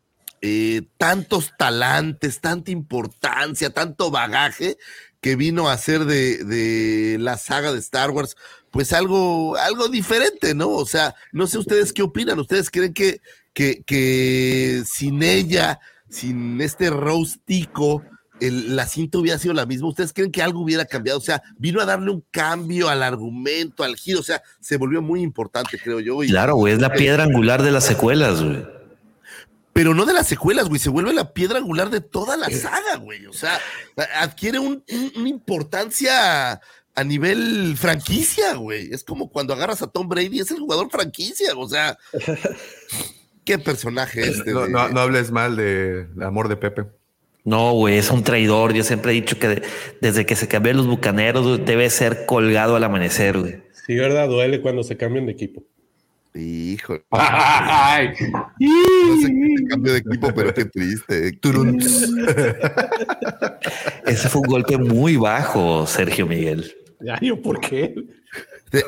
eh, 0.42 0.82
tantos 0.98 1.54
talantes, 1.58 2.40
tanta 2.40 2.72
importancia, 2.72 3.72
tanto 3.72 4.12
bagaje 4.12 4.78
que 5.22 5.36
vino 5.36 5.70
a 5.70 5.74
hacer 5.74 6.06
de, 6.06 6.44
de, 6.44 7.18
la 7.20 7.38
saga 7.38 7.74
de 7.74 7.80
Star 7.80 8.12
Wars, 8.12 8.38
pues 8.72 8.94
algo, 8.94 9.58
algo 9.58 9.90
diferente, 9.90 10.54
¿no? 10.54 10.70
O 10.70 10.86
sea, 10.86 11.16
no 11.34 11.48
sé 11.48 11.58
ustedes 11.58 11.92
qué 11.92 12.04
opinan, 12.04 12.40
ustedes 12.40 12.70
creen 12.70 12.94
que, 12.94 13.22
que, 13.60 13.84
que 13.86 14.84
sin 14.90 15.22
ella, 15.22 15.82
sin 16.08 16.62
este 16.62 16.90
rostico, 16.90 18.06
el, 18.40 18.78
la 18.78 18.88
cinta 18.88 19.18
hubiera 19.18 19.38
sido 19.38 19.54
la 19.54 19.66
misma. 19.66 19.90
¿Ustedes 19.90 20.14
creen 20.14 20.32
que 20.32 20.42
algo 20.42 20.62
hubiera 20.62 20.86
cambiado? 20.86 21.20
O 21.20 21.22
sea, 21.22 21.44
vino 21.58 21.82
a 21.82 21.86
darle 21.86 22.10
un 22.10 22.24
cambio 22.32 22.88
al 22.88 23.04
argumento, 23.04 23.84
al 23.84 23.98
giro, 23.98 24.22
o 24.22 24.24
sea, 24.24 24.42
se 24.62 24.78
volvió 24.78 25.02
muy 25.02 25.22
importante, 25.22 25.78
creo 25.78 26.00
yo. 26.00 26.24
Y, 26.24 26.30
claro, 26.30 26.56
güey, 26.56 26.74
es 26.74 26.80
la 26.80 26.94
piedra 26.94 27.26
angular 27.26 27.62
de 27.62 27.72
las 27.72 27.84
secuelas, 27.84 28.42
güey 28.42 28.66
pero 29.72 29.94
no 29.94 30.06
de 30.06 30.12
las 30.12 30.28
secuelas, 30.28 30.68
güey, 30.68 30.78
se 30.78 30.90
vuelve 30.90 31.14
la 31.14 31.32
piedra 31.32 31.58
angular 31.58 31.90
de 31.90 32.02
toda 32.02 32.36
la 32.36 32.50
saga, 32.50 32.98
güey. 32.98 33.28
O 33.28 33.32
sea, 33.32 33.58
adquiere 34.20 34.60
un, 34.60 34.84
un, 34.92 35.14
una 35.16 35.30
importancia 35.30 36.60
a 36.96 37.04
nivel 37.06 37.78
franquicia, 37.78 38.56
güey. 38.56 38.90
Es 38.92 39.06
como 39.06 39.30
cuando 39.30 39.54
agarras 39.54 39.82
a 39.82 39.88
Tom 39.88 40.10
Brady, 40.10 40.42
es 40.42 40.52
el 40.52 40.60
jugador 40.60 40.90
franquicia, 40.92 41.54
o 41.56 41.70
sea. 41.70 41.98
Qué 43.50 43.58
personaje 43.58 44.22
este. 44.22 44.52
No, 44.52 44.66
de... 44.66 44.70
no, 44.70 44.90
no 44.90 45.00
hables 45.00 45.32
mal 45.32 45.56
de, 45.56 46.06
de 46.06 46.24
amor 46.24 46.50
de 46.50 46.56
Pepe. 46.56 46.84
No, 47.44 47.74
güey, 47.74 47.98
es 47.98 48.12
un 48.12 48.24
traidor. 48.24 48.74
Yo 48.74 48.84
siempre 48.84 49.12
he 49.12 49.16
dicho 49.16 49.40
que 49.40 49.48
de, 49.48 49.64
desde 50.02 50.28
que 50.28 50.36
se 50.36 50.48
cambió 50.48 50.72
los 50.74 50.86
bucaneros 50.86 51.66
debe 51.66 51.90
ser 51.90 52.28
colgado 52.28 52.76
al 52.76 52.84
amanecer, 52.84 53.40
güey. 53.40 53.64
Sí, 53.88 53.96
verdad, 53.96 54.28
duele 54.28 54.62
cuando 54.62 54.84
se 54.84 54.98
cambian 54.98 55.26
de 55.26 55.32
equipo. 55.32 55.64
Hijo. 56.36 57.00
Ay. 57.10 58.10
No 58.60 59.20
sé 59.20 59.28
qué 59.30 59.66
cambio 59.68 59.94
de 59.94 60.00
equipo, 60.00 60.32
pero 60.36 60.54
qué 60.54 60.66
triste. 60.66 61.30
Ese 64.06 64.30
fue 64.30 64.42
un 64.42 64.48
golpe 64.48 64.78
muy 64.78 65.18
bajo, 65.18 65.88
Sergio 65.88 66.28
Miguel. 66.28 66.72
¿por 67.42 67.60
qué? 67.62 67.96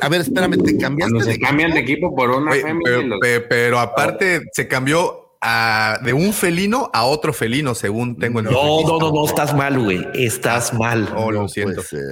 A 0.02 0.10
ver, 0.10 0.22
espérame, 0.22 0.62
te 0.64 0.78
cambiaste. 0.78 1.14
Cuando 1.14 1.32
se 1.32 1.40
cambian 1.40 1.72
de 1.72 1.80
equipo 1.80 2.16
por 2.16 2.30
una 2.30 2.52
Oye, 2.52 2.64
pero, 2.84 3.02
los... 3.02 3.20
pero, 3.20 3.46
pero, 3.50 3.80
aparte 3.80 4.42
se 4.54 4.68
cambió 4.68 5.38
a, 5.42 6.00
de 6.04 6.14
un 6.14 6.34
felino 6.34 6.90
a 6.94 7.06
otro 7.06 7.34
felino, 7.34 7.74
según 7.74 8.18
tengo 8.18 8.40
en 8.40 8.46
No, 8.46 8.82
no, 8.84 9.00
no, 9.00 9.12
no, 9.12 9.26
estás 9.26 9.56
mal, 9.56 9.80
güey. 9.80 10.06
Estás 10.14 10.74
mal. 10.74 11.12
Oh, 11.16 11.32
lo 11.32 11.48
siento. 11.48 11.82
Pues, 11.90 12.04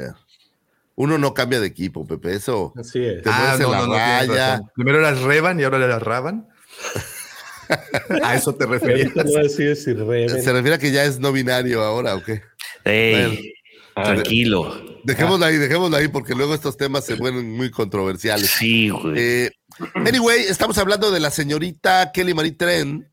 uno 0.95 1.17
no 1.17 1.33
cambia 1.33 1.59
de 1.61 1.67
equipo, 1.67 2.05
Pepe. 2.05 2.33
Eso. 2.33 2.73
Así 2.75 3.05
es. 3.05 3.23
Te 3.23 3.29
ah, 3.31 3.55
no, 3.59 3.71
la 3.71 3.85
no, 3.85 3.93
raya. 3.93 4.61
Primero 4.75 4.99
eras 4.99 5.21
Revan 5.21 5.59
y 5.59 5.63
ahora 5.63 5.77
eras 5.77 6.03
Raban. 6.03 6.47
a 8.23 8.35
eso 8.35 8.53
te 8.55 8.65
referías. 8.65 9.15
No 9.15 9.23
decir 9.23 9.75
si 9.75 9.93
Reven. 9.93 10.29
Se 10.29 10.51
refiere 10.51 10.75
a 10.75 10.77
que 10.79 10.91
ya 10.91 11.05
es 11.05 11.19
no 11.19 11.31
binario 11.31 11.83
ahora, 11.83 12.15
¿o 12.15 12.23
qué? 12.23 12.41
Ey, 12.83 13.53
bueno, 13.95 14.11
tranquilo. 14.11 14.98
Dejémosla 15.03 15.47
ahí, 15.47 15.57
dejémosla 15.57 15.97
ahí, 15.97 16.07
porque 16.07 16.35
luego 16.35 16.53
estos 16.53 16.77
temas 16.77 17.05
se 17.05 17.15
vuelven 17.15 17.51
muy 17.51 17.71
controversiales. 17.71 18.49
Sí, 18.49 18.89
güey. 18.89 19.15
Eh, 19.17 19.51
anyway, 19.95 20.41
estamos 20.41 20.77
hablando 20.77 21.11
de 21.11 21.19
la 21.19 21.31
señorita 21.31 22.11
Kelly 22.11 22.33
Marie 22.33 22.53
Tren. 22.53 23.09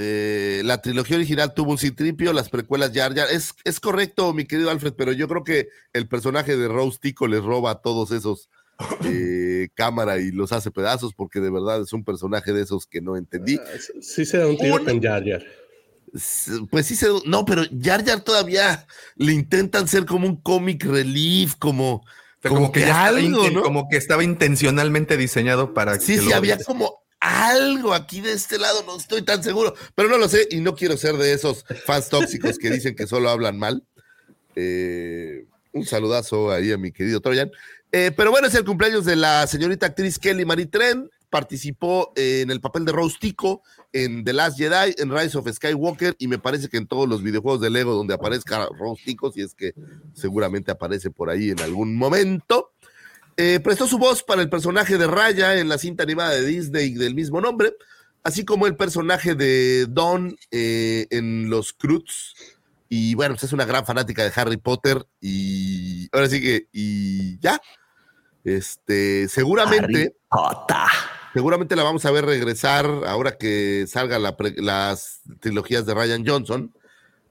Eh, 0.00 0.62
la 0.64 0.80
trilogía 0.80 1.16
original 1.16 1.54
tuvo 1.54 1.72
un 1.72 1.78
citripio, 1.78 2.32
las 2.32 2.48
precuelas 2.48 2.92
Jar 2.94 3.14
Jar. 3.14 3.28
Es, 3.30 3.52
es 3.64 3.80
correcto, 3.80 4.32
mi 4.32 4.44
querido 4.44 4.70
Alfred, 4.70 4.94
pero 4.94 5.12
yo 5.12 5.26
creo 5.26 5.42
que 5.42 5.68
el 5.92 6.06
personaje 6.06 6.56
de 6.56 6.68
Rose 6.68 6.98
Tico 7.00 7.26
les 7.26 7.42
roba 7.42 7.72
a 7.72 7.80
todos 7.80 8.12
esos 8.12 8.48
eh, 9.04 9.68
cámara 9.74 10.18
y 10.18 10.30
los 10.30 10.52
hace 10.52 10.70
pedazos, 10.70 11.14
porque 11.14 11.40
de 11.40 11.50
verdad 11.50 11.82
es 11.82 11.92
un 11.92 12.04
personaje 12.04 12.52
de 12.52 12.62
esos 12.62 12.86
que 12.86 13.00
no 13.00 13.16
entendí. 13.16 13.58
Sí 14.00 14.24
se 14.24 14.38
da 14.38 14.46
un 14.46 14.56
tiro 14.56 14.84
con 14.84 15.02
Jar 15.02 15.24
Jar. 15.24 15.44
Pues 16.70 16.86
sí 16.86 16.96
se. 16.96 17.08
No, 17.24 17.44
pero 17.44 17.62
Jar 17.80 18.04
Jar 18.04 18.20
todavía 18.20 18.86
le 19.16 19.32
intentan 19.32 19.88
ser 19.88 20.06
como 20.06 20.26
un 20.26 20.36
comic 20.36 20.84
relief, 20.84 21.54
como. 21.56 22.04
Como, 22.42 22.54
como, 22.54 22.72
que, 22.72 22.84
que 22.84 22.90
algo, 22.90 23.50
¿no? 23.50 23.62
como 23.62 23.88
que 23.88 23.96
estaba 23.96 24.22
intencionalmente 24.22 25.16
diseñado 25.16 25.74
para 25.74 25.98
sí, 25.98 26.14
que 26.14 26.20
sí, 26.20 26.32
había 26.32 26.56
como 26.56 27.02
algo 27.18 27.94
aquí 27.94 28.20
de 28.20 28.32
este 28.32 28.58
lado, 28.58 28.84
no 28.86 28.96
estoy 28.96 29.22
tan 29.22 29.42
seguro, 29.42 29.74
pero 29.96 30.08
no 30.08 30.18
lo 30.18 30.28
sé 30.28 30.46
y 30.52 30.60
no 30.60 30.76
quiero 30.76 30.96
ser 30.96 31.16
de 31.16 31.32
esos 31.32 31.64
fans 31.84 32.08
tóxicos 32.08 32.56
que 32.58 32.70
dicen 32.70 32.94
que 32.94 33.08
solo 33.08 33.28
hablan 33.28 33.58
mal. 33.58 33.82
Eh, 34.54 35.46
un 35.72 35.84
saludazo 35.84 36.52
ahí 36.52 36.72
a 36.72 36.78
mi 36.78 36.92
querido 36.92 37.20
Troyan. 37.20 37.50
Eh, 37.90 38.12
pero 38.16 38.30
bueno, 38.30 38.48
es 38.48 38.54
el 38.54 38.64
cumpleaños 38.64 39.04
de 39.04 39.16
la 39.16 39.46
señorita 39.46 39.86
actriz 39.86 40.18
Kelly 40.18 40.44
Marie 40.44 40.66
Tren. 40.66 41.10
Participó 41.30 42.12
eh, 42.16 42.40
en 42.42 42.50
el 42.50 42.60
papel 42.60 42.84
de 42.84 42.92
Rose 42.92 43.16
Tico 43.20 43.62
en 43.92 44.24
The 44.24 44.32
Last 44.32 44.58
Jedi, 44.58 44.94
en 44.98 45.14
Rise 45.14 45.36
of 45.36 45.50
Skywalker 45.50 46.16
y 46.18 46.28
me 46.28 46.38
parece 46.38 46.68
que 46.68 46.76
en 46.76 46.86
todos 46.86 47.08
los 47.08 47.22
videojuegos 47.22 47.60
de 47.60 47.70
Lego 47.70 47.94
donde 47.94 48.14
aparezca 48.14 48.68
Rose 48.78 49.02
Tico, 49.04 49.30
si 49.32 49.42
es 49.42 49.54
que 49.54 49.74
seguramente 50.14 50.70
aparece 50.70 51.10
por 51.10 51.30
ahí 51.30 51.50
en 51.50 51.60
algún 51.60 51.96
momento. 51.96 52.72
Eh, 53.36 53.60
prestó 53.60 53.86
su 53.86 53.98
voz 53.98 54.24
para 54.24 54.42
el 54.42 54.50
personaje 54.50 54.98
de 54.98 55.06
Raya 55.06 55.58
en 55.58 55.68
la 55.68 55.78
cinta 55.78 56.02
animada 56.02 56.32
de 56.32 56.44
Disney 56.44 56.94
del 56.94 57.14
mismo 57.14 57.40
nombre, 57.40 57.72
así 58.24 58.44
como 58.44 58.66
el 58.66 58.74
personaje 58.74 59.36
de 59.36 59.86
Don 59.88 60.36
eh, 60.50 61.06
en 61.10 61.48
Los 61.48 61.72
Cruz. 61.72 62.34
Y 62.88 63.14
bueno, 63.14 63.34
pues 63.34 63.44
es 63.44 63.52
una 63.52 63.64
gran 63.64 63.86
fanática 63.86 64.24
de 64.24 64.32
Harry 64.34 64.56
Potter 64.56 65.06
y 65.20 66.08
ahora 66.10 66.28
sí 66.28 66.40
que, 66.40 66.66
y 66.72 67.38
ya. 67.38 67.60
Este, 68.42 69.28
seguramente, 69.28 70.16
seguramente 71.34 71.76
la 71.76 71.82
vamos 71.82 72.04
a 72.04 72.10
ver 72.10 72.24
regresar 72.24 72.86
ahora 73.06 73.36
que 73.36 73.86
salgan 73.86 74.22
la 74.22 74.36
las 74.56 75.20
trilogías 75.40 75.86
de 75.86 75.94
Ryan 75.94 76.26
Johnson. 76.26 76.74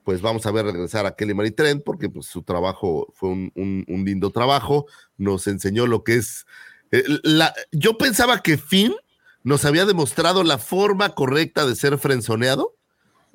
Pues 0.03 0.21
vamos 0.21 0.45
a 0.45 0.51
ver 0.51 0.65
regresar 0.65 1.05
a 1.05 1.15
Kelly 1.15 1.33
Marie 1.33 1.51
Trent 1.51 1.83
porque 1.83 2.09
pues, 2.09 2.27
su 2.27 2.41
trabajo 2.41 3.11
fue 3.13 3.29
un, 3.29 3.51
un, 3.55 3.85
un 3.87 4.05
lindo 4.05 4.31
trabajo. 4.31 4.85
Nos 5.17 5.47
enseñó 5.47 5.85
lo 5.85 6.03
que 6.03 6.15
es. 6.15 6.45
Eh, 6.91 7.03
la, 7.23 7.53
yo 7.71 7.97
pensaba 7.97 8.41
que 8.41 8.57
Finn 8.57 8.95
nos 9.43 9.65
había 9.65 9.85
demostrado 9.85 10.43
la 10.43 10.57
forma 10.57 11.09
correcta 11.13 11.65
de 11.65 11.75
ser 11.75 11.97
frenzoneado 11.97 12.77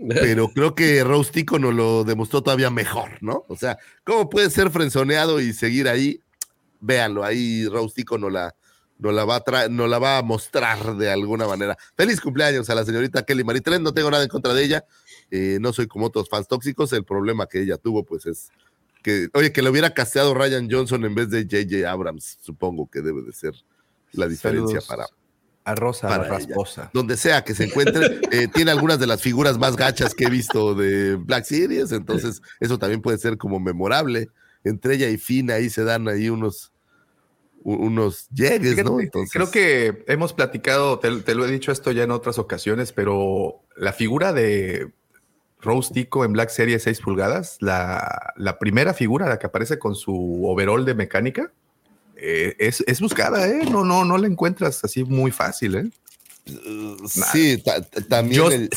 pero 0.08 0.48
creo 0.48 0.74
que 0.74 1.04
Rostico 1.04 1.58
nos 1.58 1.74
lo 1.74 2.04
demostró 2.04 2.42
todavía 2.42 2.70
mejor, 2.70 3.10
¿no? 3.20 3.44
O 3.48 3.56
sea, 3.56 3.78
¿cómo 4.04 4.28
puede 4.28 4.50
ser 4.50 4.70
frenzoneado 4.70 5.40
y 5.40 5.52
seguir 5.52 5.88
ahí? 5.88 6.20
Véanlo, 6.80 7.24
ahí 7.24 7.66
Rostico 7.68 8.18
nos 8.18 8.32
la, 8.32 8.54
nos 9.02 9.12
la, 9.12 9.24
va 9.24 9.42
a 9.44 9.68
nos 9.68 9.90
la 9.90 9.98
va 9.98 10.18
a 10.18 10.22
mostrar 10.22 10.96
de 10.96 11.10
alguna 11.10 11.46
manera. 11.46 11.76
Feliz 11.96 12.20
cumpleaños 12.20 12.70
a 12.70 12.74
la 12.74 12.84
señorita 12.84 13.24
Kelly 13.24 13.42
Maritren, 13.42 13.82
no 13.82 13.92
tengo 13.92 14.10
nada 14.10 14.22
en 14.22 14.28
contra 14.28 14.54
de 14.54 14.62
ella, 14.62 14.84
eh, 15.30 15.58
no 15.60 15.72
soy 15.72 15.88
como 15.88 16.06
otros 16.06 16.28
fans 16.28 16.46
tóxicos, 16.46 16.92
el 16.92 17.04
problema 17.04 17.46
que 17.46 17.62
ella 17.62 17.76
tuvo 17.78 18.04
pues 18.04 18.26
es 18.26 18.50
que, 19.02 19.28
oye, 19.34 19.52
que 19.52 19.62
le 19.62 19.70
hubiera 19.70 19.92
casteado 19.92 20.34
Ryan 20.34 20.68
Johnson 20.70 21.04
en 21.04 21.16
vez 21.16 21.30
de 21.30 21.46
JJ 21.46 21.84
Abrams, 21.84 22.38
supongo 22.40 22.88
que 22.88 23.02
debe 23.02 23.22
de 23.22 23.32
ser 23.32 23.54
la 24.12 24.28
diferencia 24.28 24.80
Saludos. 24.80 24.86
para 24.86 25.06
a 25.64 25.74
Rosa 25.76 26.08
para 26.08 26.24
Rasposa. 26.24 26.82
Ella. 26.82 26.90
Donde 26.92 27.16
sea 27.16 27.44
que 27.44 27.54
se 27.54 27.64
encuentre, 27.64 28.20
eh, 28.30 28.48
tiene 28.54 28.70
algunas 28.70 28.98
de 28.98 29.06
las 29.06 29.20
figuras 29.20 29.58
más 29.58 29.76
gachas 29.76 30.14
que 30.14 30.24
he 30.24 30.30
visto 30.30 30.74
de 30.74 31.16
Black 31.16 31.44
Series, 31.44 31.92
entonces 31.92 32.40
eso 32.60 32.78
también 32.78 33.02
puede 33.02 33.18
ser 33.18 33.36
como 33.36 33.58
memorable. 33.58 34.28
Entre 34.64 34.94
ella 34.94 35.08
y 35.08 35.18
Finn 35.18 35.50
ahí 35.50 35.70
se 35.70 35.82
dan 35.82 36.06
ahí 36.08 36.28
unos 36.28 36.71
unos 37.64 38.28
llegues, 38.30 38.70
Fíjate, 38.70 38.84
¿no? 38.84 39.00
Entonces, 39.00 39.32
Creo 39.32 39.50
que 39.50 40.04
hemos 40.08 40.32
platicado, 40.32 40.98
te, 40.98 41.10
te, 41.22 41.34
lo 41.34 41.46
he 41.46 41.50
dicho 41.50 41.72
esto 41.72 41.90
ya 41.92 42.02
en 42.04 42.10
otras 42.10 42.38
ocasiones, 42.38 42.92
pero 42.92 43.60
la 43.76 43.92
figura 43.92 44.32
de 44.32 44.90
Rose 45.60 45.92
Tico 45.94 46.24
en 46.24 46.32
Black 46.32 46.50
Series 46.50 46.82
6 46.82 47.00
pulgadas, 47.00 47.56
la, 47.60 48.32
la 48.36 48.58
primera 48.58 48.94
figura, 48.94 49.28
la 49.28 49.38
que 49.38 49.46
aparece 49.46 49.78
con 49.78 49.94
su 49.94 50.40
overall 50.44 50.84
de 50.84 50.94
mecánica, 50.94 51.52
eh, 52.16 52.54
es, 52.58 52.82
es 52.86 53.00
buscada, 53.00 53.48
¿eh? 53.48 53.62
No, 53.70 53.84
no, 53.84 54.04
no 54.04 54.18
la 54.18 54.26
encuentras 54.26 54.82
así 54.84 55.04
muy 55.04 55.30
fácil, 55.30 55.74
¿eh? 55.76 55.90
Sí, 57.32 57.58
ta- 57.64 57.80
ta- 57.82 58.00
también 58.08 58.40
el, 58.52 58.68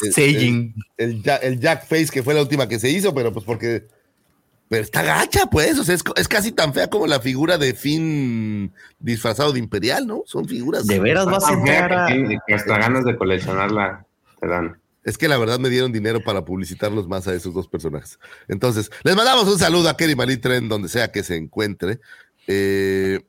el- 0.97 1.23
el, 1.23 1.23
el 1.41 1.59
Jack 1.59 1.87
Face, 1.87 2.07
que 2.11 2.21
fue 2.23 2.33
la 2.35 2.41
última 2.41 2.67
que 2.67 2.79
se 2.79 2.89
hizo, 2.89 3.13
pero 3.13 3.33
pues 3.33 3.45
porque. 3.45 3.87
Pero 4.67 4.81
está 4.81 5.03
gacha, 5.03 5.45
pues. 5.45 5.77
O 5.77 5.83
sea, 5.83 5.93
es, 5.95 6.03
es 6.15 6.27
casi 6.27 6.51
tan 6.51 6.73
fea 6.73 6.89
como 6.89 7.05
la 7.07 7.19
figura 7.19 7.57
de 7.57 7.73
Finn 7.75 8.73
disfrazado 8.99 9.53
de 9.53 9.59
Imperial, 9.59 10.07
¿no? 10.07 10.23
Son 10.25 10.47
figuras. 10.47 10.87
¿De 10.87 10.99
veras 10.99 11.25
vas 11.25 11.43
a 11.45 11.53
entrar 11.53 11.93
a- 11.93 12.07
que 12.47 12.53
hasta 12.53 12.77
ganas 12.79 13.05
de 13.05 13.15
coleccionarla 13.15 14.05
te 14.39 14.47
dan. 14.47 14.79
Es 15.03 15.19
que 15.19 15.27
la 15.27 15.37
verdad 15.37 15.59
me 15.59 15.69
dieron 15.69 15.91
dinero 15.91 16.23
para 16.23 16.43
publicitarlos 16.45 17.07
más 17.07 17.27
a 17.27 17.33
esos 17.35 17.53
dos 17.53 17.67
personajes. 17.67 18.17
Entonces, 18.47 18.89
les 19.03 19.15
mandamos 19.15 19.47
un 19.47 19.59
saludo 19.59 19.87
a 19.87 19.95
Kerry 19.95 20.15
Malitren, 20.15 20.67
donde 20.67 20.89
sea 20.89 21.11
que 21.11 21.21
se 21.21 21.35
encuentre. 21.35 21.99
Eh, 22.47 23.21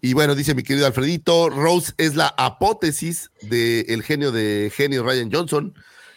y 0.00 0.14
bueno, 0.14 0.34
dice 0.34 0.54
mi 0.54 0.62
querido 0.62 0.86
Alfredito, 0.86 1.50
Rose 1.50 1.92
es 1.98 2.16
la 2.16 2.28
apótesis 2.38 3.30
del 3.42 4.02
genio 4.02 4.32
de 4.32 4.72
genio 4.74 5.02
Ryan 5.04 5.30
Johnson. 5.30 5.74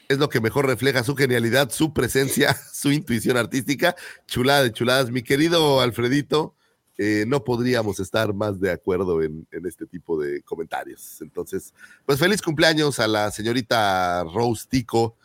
Es 0.09 0.17
lo 0.17 0.27
que 0.27 0.41
mejor 0.41 0.65
refleja 0.65 1.03
su 1.03 1.15
genialidad, 1.15 1.69
su 1.69 1.93
presencia, 1.93 2.55
su 2.73 2.91
intuición 2.91 3.37
artística. 3.37 3.95
Chulada 4.25 4.63
de 4.63 4.73
chuladas. 4.73 5.11
Mi 5.11 5.21
querido 5.21 5.81
Alfredito, 5.81 6.55
eh, 6.97 7.25
no 7.27 7.43
podríamos 7.43 7.99
estar 7.99 8.33
más 8.33 8.59
de 8.59 8.71
acuerdo 8.71 9.21
en, 9.21 9.47
en 9.51 9.67
este 9.67 9.85
tipo 9.85 10.19
de 10.19 10.41
comentarios. 10.41 11.21
Entonces, 11.21 11.75
pues 12.07 12.17
feliz 12.17 12.41
cumpleaños 12.41 12.99
a 12.99 13.07
la 13.07 13.29
señorita 13.29 14.23
Rose 14.23 14.65
Tico, 14.67 15.15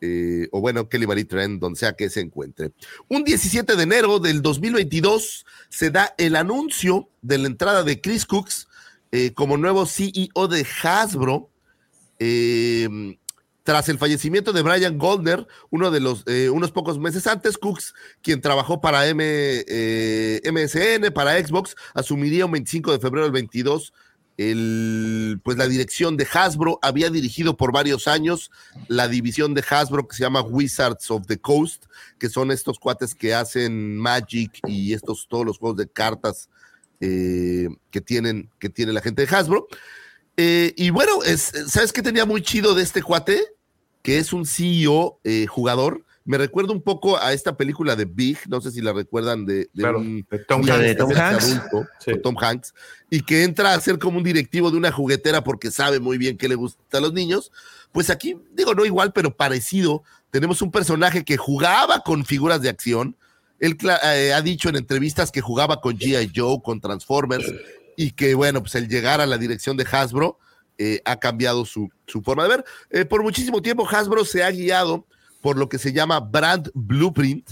eh, 0.00 0.48
o 0.52 0.62
bueno, 0.62 0.88
Kelly 0.88 1.06
Marie 1.06 1.26
Trent, 1.26 1.60
donde 1.60 1.78
sea 1.78 1.92
que 1.92 2.08
se 2.08 2.20
encuentre. 2.20 2.72
Un 3.08 3.24
17 3.24 3.76
de 3.76 3.82
enero 3.82 4.20
del 4.20 4.40
2022 4.40 5.44
se 5.68 5.90
da 5.90 6.14
el 6.16 6.34
anuncio 6.34 7.10
de 7.20 7.36
la 7.36 7.46
entrada 7.46 7.82
de 7.82 8.00
Chris 8.00 8.24
Cooks 8.24 8.68
eh, 9.12 9.34
como 9.34 9.58
nuevo 9.58 9.84
CEO 9.84 10.48
de 10.48 10.66
Hasbro. 10.82 11.50
eh, 12.18 12.88
tras 13.62 13.88
el 13.88 13.98
fallecimiento 13.98 14.52
de 14.52 14.62
Brian 14.62 14.98
Goldner, 14.98 15.46
uno 15.70 15.90
de 15.90 16.00
los, 16.00 16.24
eh, 16.26 16.50
unos 16.50 16.72
pocos 16.72 16.98
meses 16.98 17.26
antes, 17.26 17.58
Cooks, 17.58 17.94
quien 18.22 18.40
trabajó 18.40 18.80
para 18.80 19.06
M, 19.06 19.22
eh, 19.24 20.40
MSN, 20.44 21.12
para 21.12 21.38
Xbox, 21.44 21.76
asumiría 21.94 22.46
un 22.46 22.52
25 22.52 22.92
de 22.92 22.98
febrero 22.98 23.24
del 23.24 23.32
22 23.32 23.92
el, 24.40 25.38
pues 25.42 25.58
la 25.58 25.68
dirección 25.68 26.16
de 26.16 26.26
Hasbro. 26.32 26.78
Había 26.80 27.10
dirigido 27.10 27.56
por 27.56 27.72
varios 27.72 28.08
años 28.08 28.50
la 28.88 29.06
división 29.06 29.52
de 29.52 29.62
Hasbro 29.68 30.08
que 30.08 30.16
se 30.16 30.22
llama 30.22 30.40
Wizards 30.40 31.10
of 31.10 31.26
the 31.26 31.38
Coast, 31.38 31.84
que 32.18 32.30
son 32.30 32.50
estos 32.50 32.78
cuates 32.78 33.14
que 33.14 33.34
hacen 33.34 33.98
Magic 33.98 34.58
y 34.66 34.94
estos 34.94 35.26
todos 35.28 35.44
los 35.44 35.58
juegos 35.58 35.76
de 35.76 35.88
cartas 35.88 36.48
eh, 37.00 37.68
que, 37.90 38.00
tienen, 38.00 38.50
que 38.58 38.70
tiene 38.70 38.92
la 38.92 39.02
gente 39.02 39.26
de 39.26 39.36
Hasbro. 39.36 39.68
Eh, 40.42 40.72
y 40.74 40.88
bueno, 40.88 41.22
es, 41.22 41.52
¿sabes 41.68 41.92
qué 41.92 42.00
tenía 42.00 42.24
muy 42.24 42.40
chido 42.40 42.74
de 42.74 42.82
este 42.82 43.02
cuate? 43.02 43.38
Que 44.00 44.16
es 44.16 44.32
un 44.32 44.46
CEO 44.46 45.20
eh, 45.22 45.46
jugador. 45.46 46.02
Me 46.24 46.38
recuerda 46.38 46.72
un 46.72 46.80
poco 46.80 47.18
a 47.18 47.34
esta 47.34 47.58
película 47.58 47.94
de 47.94 48.06
Big, 48.06 48.38
no 48.48 48.58
sé 48.62 48.70
si 48.70 48.80
la 48.80 48.94
recuerdan 48.94 49.44
de, 49.44 49.68
de 49.74 49.82
Claro, 49.82 49.98
un 49.98 50.26
de 50.30 50.38
Tom 50.38 50.62
¿La 50.64 50.76
un 50.76 50.80
de 50.80 50.94
Tom 50.94 51.10
Hanks? 51.14 51.44
adulto, 51.44 51.86
Sí. 51.98 52.12
Tom 52.22 52.36
Hanks, 52.38 52.72
y 53.10 53.20
que 53.20 53.44
entra 53.44 53.74
a 53.74 53.80
ser 53.82 53.98
como 53.98 54.16
un 54.16 54.24
directivo 54.24 54.70
de 54.70 54.78
una 54.78 54.90
juguetera 54.90 55.44
porque 55.44 55.70
sabe 55.70 56.00
muy 56.00 56.16
bien 56.16 56.38
que 56.38 56.48
le 56.48 56.54
gusta 56.54 56.96
a 56.96 57.00
los 57.02 57.12
niños. 57.12 57.52
Pues 57.92 58.08
aquí, 58.08 58.34
digo, 58.54 58.74
no 58.74 58.86
igual, 58.86 59.12
pero 59.12 59.36
parecido, 59.36 60.04
tenemos 60.30 60.62
un 60.62 60.70
personaje 60.70 61.22
que 61.22 61.36
jugaba 61.36 62.00
con 62.00 62.24
figuras 62.24 62.62
de 62.62 62.70
acción. 62.70 63.14
Él 63.58 63.76
eh, 64.04 64.32
ha 64.32 64.40
dicho 64.40 64.70
en 64.70 64.76
entrevistas 64.76 65.30
que 65.30 65.42
jugaba 65.42 65.82
con 65.82 65.98
G.I. 65.98 66.32
Joe, 66.34 66.62
con 66.62 66.80
Transformers, 66.80 67.44
y 68.00 68.12
que, 68.12 68.34
bueno, 68.34 68.62
pues 68.62 68.74
el 68.76 68.88
llegar 68.88 69.20
a 69.20 69.26
la 69.26 69.36
dirección 69.36 69.76
de 69.76 69.84
Hasbro 69.84 70.38
eh, 70.78 71.02
ha 71.04 71.16
cambiado 71.20 71.66
su, 71.66 71.90
su 72.06 72.22
forma 72.22 72.44
de 72.44 72.48
ver. 72.48 72.64
Eh, 72.88 73.04
por 73.04 73.22
muchísimo 73.22 73.60
tiempo, 73.60 73.86
Hasbro 73.86 74.24
se 74.24 74.42
ha 74.42 74.50
guiado 74.50 75.06
por 75.42 75.58
lo 75.58 75.68
que 75.68 75.76
se 75.76 75.92
llama 75.92 76.18
Brand 76.18 76.70
Blueprint. 76.72 77.50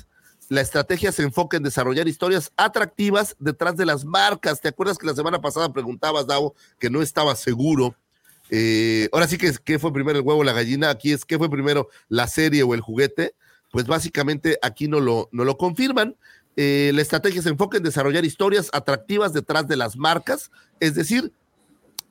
La 0.48 0.62
estrategia 0.62 1.12
se 1.12 1.22
enfoca 1.22 1.58
en 1.58 1.64
desarrollar 1.64 2.08
historias 2.08 2.50
atractivas 2.56 3.36
detrás 3.38 3.76
de 3.76 3.84
las 3.84 4.06
marcas. 4.06 4.62
¿Te 4.62 4.68
acuerdas 4.68 4.96
que 4.96 5.06
la 5.06 5.14
semana 5.14 5.38
pasada 5.38 5.70
preguntabas, 5.70 6.26
Davo, 6.26 6.54
que 6.78 6.88
no 6.88 7.02
estaba 7.02 7.36
seguro? 7.36 7.94
Eh, 8.48 9.10
ahora 9.12 9.28
sí 9.28 9.36
que 9.36 9.52
qué 9.62 9.78
fue 9.78 9.92
primero 9.92 10.18
el 10.18 10.24
huevo 10.24 10.40
o 10.40 10.44
la 10.44 10.54
gallina. 10.54 10.88
Aquí 10.88 11.12
es 11.12 11.26
qué 11.26 11.36
fue 11.36 11.50
primero 11.50 11.90
la 12.08 12.26
serie 12.26 12.62
o 12.62 12.72
el 12.72 12.80
juguete. 12.80 13.34
Pues 13.70 13.86
básicamente 13.86 14.58
aquí 14.62 14.88
no 14.88 14.98
lo, 14.98 15.28
no 15.30 15.44
lo 15.44 15.58
confirman. 15.58 16.16
Eh, 16.60 16.90
la 16.92 17.02
estrategia 17.02 17.40
se 17.40 17.50
enfoca 17.50 17.76
en 17.76 17.84
desarrollar 17.84 18.24
historias 18.24 18.68
atractivas 18.72 19.32
detrás 19.32 19.68
de 19.68 19.76
las 19.76 19.96
marcas. 19.96 20.50
Es 20.80 20.96
decir, 20.96 21.32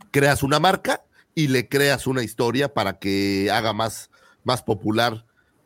creas 0.09 0.41
una 0.41 0.57
marca 0.57 1.03
y 1.35 1.49
le 1.49 1.67
creas 1.67 2.07
una 2.07 2.23
historia 2.23 2.73
para 2.73 2.97
que 2.97 3.49
haga 3.51 3.73
más, 3.73 4.09
más 4.45 4.63
popular 4.63 5.25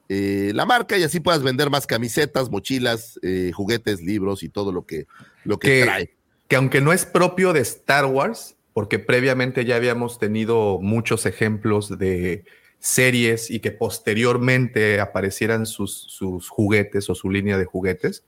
eh, 0.10 0.52
la 0.56 0.66
marca 0.66 0.98
y 0.98 1.04
así 1.04 1.20
puedas 1.20 1.44
vender 1.44 1.70
más 1.70 1.86
camisetas, 1.86 2.50
mochilas, 2.50 3.20
eh, 3.22 3.52
juguetes, 3.54 4.02
libros 4.02 4.42
y 4.42 4.50
todo 4.50 4.72
lo 4.72 4.86
que, 4.88 5.06
lo 5.46 5.60
que, 5.60 5.68
Que- 5.68 5.84
trae. 5.84 6.16
que 6.48 6.56
aunque 6.56 6.82
no 6.82 6.92
es 6.92 7.06
propio 7.06 7.54
de 7.54 7.60
Star 7.62 8.06
Wars, 8.06 8.56
porque 8.74 8.98
previamente 8.98 9.64
ya 9.64 9.76
habíamos 9.76 10.18
tenido 10.18 10.80
muchos 10.82 11.28
ejemplos 11.28 11.98
de 12.00 12.46
series 12.80 13.52
y 13.52 13.60
que 13.60 13.70
posteriormente 13.72 15.00
aparecieran 15.00 15.66
sus, 15.68 15.94
sus 16.10 16.50
juguetes 16.50 17.10
o 17.12 17.16
su 17.16 17.30
línea 17.30 17.58
de 17.60 17.66
juguetes, 17.66 18.24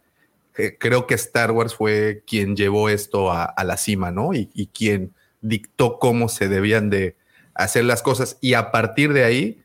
eh, 0.57 0.77
creo 0.79 1.07
que 1.07 1.15
Star 1.15 1.51
Wars 1.51 1.75
fue 1.75 2.23
quien 2.27 2.55
llevó 2.55 2.89
esto 2.89 3.31
a, 3.31 3.53
la 3.63 3.77
cima, 3.77 4.11
¿no? 4.11 4.33
Y, 4.33 4.69
quien 4.73 5.13
dictó 5.41 5.99
cómo 5.99 6.29
se 6.29 6.47
debían 6.47 6.89
de 6.89 7.15
hacer 7.53 7.85
las 7.85 8.01
cosas. 8.01 8.37
Y 8.39 8.53
a 8.53 8.71
partir 8.71 9.13
de 9.13 9.23
ahí, 9.23 9.61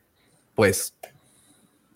pues, 0.55 0.93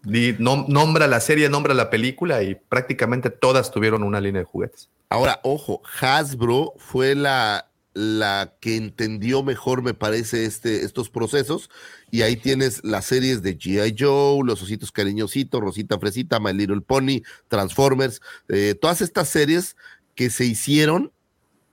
di- 0.04 0.34
nom- 0.38 0.68
nombra 0.68 1.08
la 1.08 1.20
serie, 1.20 1.50
nombra 1.50 1.74
la 1.74 1.90
película 1.90 2.44
y 2.44 2.56
prácticamente 2.56 3.30
todas 3.30 3.72
tuvieron 3.72 4.04
una 4.04 4.22
línea 4.22 4.42
de 4.42 4.46
juguetes. 4.46 4.90
Ahora, 5.10 5.40
ojo, 5.44 5.82
Hasbro 6.02 6.74
fue 6.78 7.14
la, 7.14 7.70
la 7.94 8.54
que 8.60 8.76
entendió 8.76 9.44
mejor, 9.44 9.82
me 9.84 9.94
parece, 9.94 10.46
este, 10.46 10.84
estos 10.84 11.10
procesos. 11.10 11.70
Y 12.14 12.22
ahí 12.22 12.36
tienes 12.36 12.84
las 12.84 13.06
series 13.06 13.42
de 13.42 13.58
G.I. 13.58 13.96
Joe, 13.98 14.46
Los 14.46 14.62
Ositos 14.62 14.92
Cariñositos, 14.92 15.60
Rosita 15.60 15.98
Fresita, 15.98 16.40
My 16.40 16.54
Little 16.54 16.82
Pony, 16.82 17.24
Transformers, 17.48 18.22
eh, 18.50 18.76
todas 18.80 19.02
estas 19.02 19.30
series 19.30 19.76
que 20.14 20.30
se 20.30 20.46
hicieron 20.46 21.12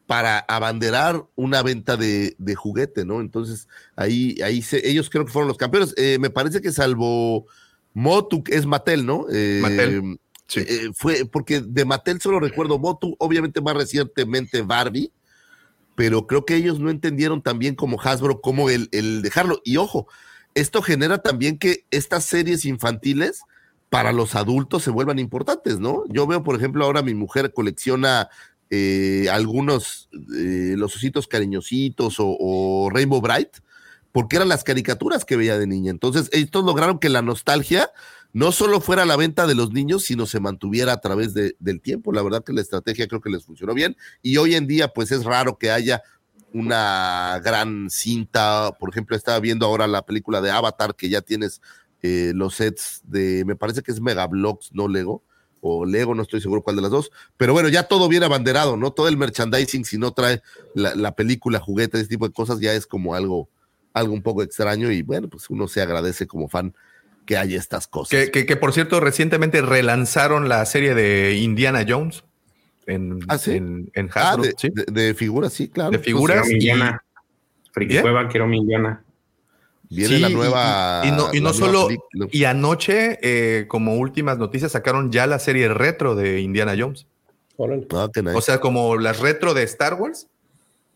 para 0.07 0.38
abanderar 0.38 1.26
una 1.36 1.62
venta 1.62 1.99
de, 1.99 2.36
de 2.38 2.55
juguete, 2.55 3.05
¿no? 3.05 3.20
Entonces, 3.20 3.68
ahí, 3.97 4.41
ahí 4.43 4.62
se, 4.62 4.88
ellos 4.88 5.11
creo 5.11 5.26
que 5.26 5.30
fueron 5.30 5.47
los 5.47 5.59
campeones. 5.59 5.93
Eh, 5.99 6.16
me 6.18 6.30
parece 6.30 6.62
que 6.62 6.72
salvo 6.72 7.45
Motu, 7.93 8.43
que 8.43 8.55
es 8.55 8.64
Mattel, 8.64 9.05
¿no? 9.05 9.26
Eh, 9.30 9.59
Mattel, 9.61 10.20
sí. 10.47 10.61
eh, 10.66 10.88
fue 10.95 11.26
porque 11.30 11.61
de 11.61 11.84
Mattel 11.84 12.18
solo 12.18 12.41
recuerdo 12.41 12.78
Motu, 12.78 13.14
obviamente 13.18 13.61
más 13.61 13.76
recientemente 13.76 14.62
Barbie, 14.62 15.12
pero 15.97 16.26
creo 16.26 16.47
que 16.47 16.57
ellos 16.57 16.80
no 16.80 16.88
entendieron 16.88 17.43
también 17.43 17.74
como 17.74 18.01
Hasbro 18.01 18.41
cómo 18.41 18.70
el, 18.70 18.88
el 18.93 19.20
dejarlo. 19.20 19.61
Y 19.64 19.76
ojo, 19.76 20.09
esto 20.61 20.82
genera 20.82 21.18
también 21.18 21.58
que 21.58 21.86
estas 21.90 22.24
series 22.24 22.64
infantiles 22.64 23.42
para 23.88 24.12
los 24.12 24.34
adultos 24.34 24.84
se 24.84 24.90
vuelvan 24.90 25.18
importantes, 25.18 25.80
¿no? 25.80 26.04
Yo 26.08 26.26
veo, 26.26 26.42
por 26.44 26.54
ejemplo, 26.56 26.84
ahora 26.84 27.02
mi 27.02 27.14
mujer 27.14 27.52
colecciona 27.52 28.28
eh, 28.70 29.26
algunos, 29.30 30.08
eh, 30.36 30.74
los 30.76 30.94
ositos 30.94 31.26
cariñositos 31.26 32.16
o, 32.18 32.88
Rainbow 32.92 33.20
Bright, 33.20 33.48
porque 34.12 34.36
eran 34.36 34.48
las 34.48 34.62
caricaturas 34.62 35.24
que 35.24 35.36
veía 35.36 35.58
de 35.58 35.66
niña. 35.66 35.90
Entonces, 35.90 36.28
estos 36.32 36.64
lograron 36.64 37.00
que 37.00 37.08
la 37.08 37.22
nostalgia 37.22 37.90
no 38.32 38.52
solo 38.52 38.80
fuera 38.80 39.04
la 39.04 39.16
venta 39.16 39.48
de 39.48 39.56
los 39.56 39.72
niños, 39.72 40.04
sino 40.04 40.24
se 40.24 40.38
mantuviera 40.38 40.92
a 40.92 41.00
través 41.00 41.34
de- 41.34 41.56
del 41.58 41.80
tiempo. 41.80 42.12
La 42.12 42.22
verdad 42.22 42.44
que 42.44 42.52
la 42.52 42.61
estrategia 42.61 43.08
creo 43.08 43.20
que 43.20 43.30
les 43.30 43.44
funcionó 43.44 43.74
bien. 43.74 43.96
Y 44.22 44.36
hoy 44.36 44.54
en 44.54 44.68
día, 44.68 44.88
pues 44.88 45.11
es 45.11 45.24
raro 45.24 45.58
que 45.58 45.72
haya 45.72 46.02
una 46.53 47.40
gran 47.44 47.90
cinta. 47.90 48.72
Por 48.78 48.90
ejemplo, 48.90 49.16
estaba 49.16 49.40
viendo 49.40 49.66
ahora 49.66 49.86
la 49.86 50.03
película 50.03 50.40
de 50.40 50.51
Avatar, 50.51 50.94
que 50.94 51.09
ya 51.09 51.20
tienes 51.20 51.61
eh, 52.03 52.32
los 52.34 52.55
sets 52.55 53.03
de, 53.05 53.44
me 53.46 53.57
parece 53.57 53.82
que 53.82 53.92
es 53.92 54.01
Megablocks, 54.01 54.72
no 54.72 54.88
Lego, 54.88 55.22
o 55.61 55.84
Lego, 55.84 56.14
no 56.14 56.22
estoy 56.22 56.40
seguro 56.40 56.62
cuál 56.62 56.76
de 56.76 56.82
las 56.82 56.90
dos. 56.90 57.11
Pero 57.36 57.53
bueno, 57.53 57.68
ya 57.68 57.82
todo 57.84 58.09
viene 58.09 58.26
abanderado, 58.26 58.76
¿no? 58.76 58.92
Todo 58.92 59.09
el 59.09 59.16
merchandising, 59.18 59.84
si 59.84 59.98
no 59.98 60.12
trae 60.12 60.40
la, 60.74 60.94
la 60.94 61.14
película, 61.14 61.61
juguete, 61.61 61.98
ese 61.98 62.09
tipo 62.09 62.26
de 62.26 62.32
cosas, 62.32 62.61
ya 62.61 62.72
es 62.72 62.86
como 62.86 63.14
algo, 63.14 63.48
algo 63.92 64.14
un 64.14 64.22
poco 64.22 64.42
extraño. 64.42 64.90
Y 64.90 65.03
bueno, 65.03 65.28
pues 65.28 65.51
uno 65.51 65.68
se 65.68 65.82
agradece 65.82 66.26
como 66.26 66.48
fan 66.48 66.74
que 67.26 67.36
haya 67.36 67.59
estas 67.59 67.86
cosas. 67.86 68.30
Que- 68.30 68.46
que, 68.46 68.57
por 68.57 68.72
cierto, 68.72 68.98
recientemente 69.01 69.61
relanzaron 69.61 70.48
la 70.48 70.64
serie 70.64 70.94
de 70.94 71.36
Indiana 71.36 71.84
Jones 71.86 72.24
en, 72.87 73.20
¿Ah, 73.28 73.39
sí? 73.39 73.53
en, 73.53 73.91
en 73.95 74.11
Ah, 74.14 74.31
Hasbro. 74.33 74.43
de, 74.45 74.55
sí. 74.57 74.68
de- 74.72 74.85
de 75.07 75.14
figuras, 75.14 75.53
sí, 75.53 75.68
claro. 75.68 75.91
De 75.91 75.99
figuras. 75.99 76.43
Quiero 76.43 76.51
y- 76.51 76.55
Indiana. 76.55 77.03
Friki. 77.72 77.99
Cueva, 78.01 78.28
quiero 78.28 78.47
mi 78.47 78.59
Indiana. 78.59 79.03
Viene 79.89 80.14
Sí, 80.16 80.20
la 80.20 80.28
nueva. 80.28 81.03
Y, 81.05 81.11
no, 81.11 81.33
y 81.33 81.55
solo. 81.55 81.87
película. 81.89 82.26
Y 82.31 82.45
anoche, 82.45 83.18
eh, 83.22 83.66
como 83.66 83.95
últimas 83.97 84.39
noticias, 84.39 84.72
sacaron 84.72 85.11
ya 85.11 85.26
la 85.26 85.39
serie 85.39 85.68
retro 85.68 86.14
de 86.14 86.41
Indiana 86.41 86.74
Jones. 86.78 87.07
Órale. 87.57 87.87
Ah, 87.93 88.09
nice. 88.14 88.35
O 88.37 88.41
sea, 88.41 88.61
como 88.61 88.97
las 88.97 89.18
retro 89.20 89.53
de 89.55 89.64
Star 89.64 89.95
Wars, 89.95 90.26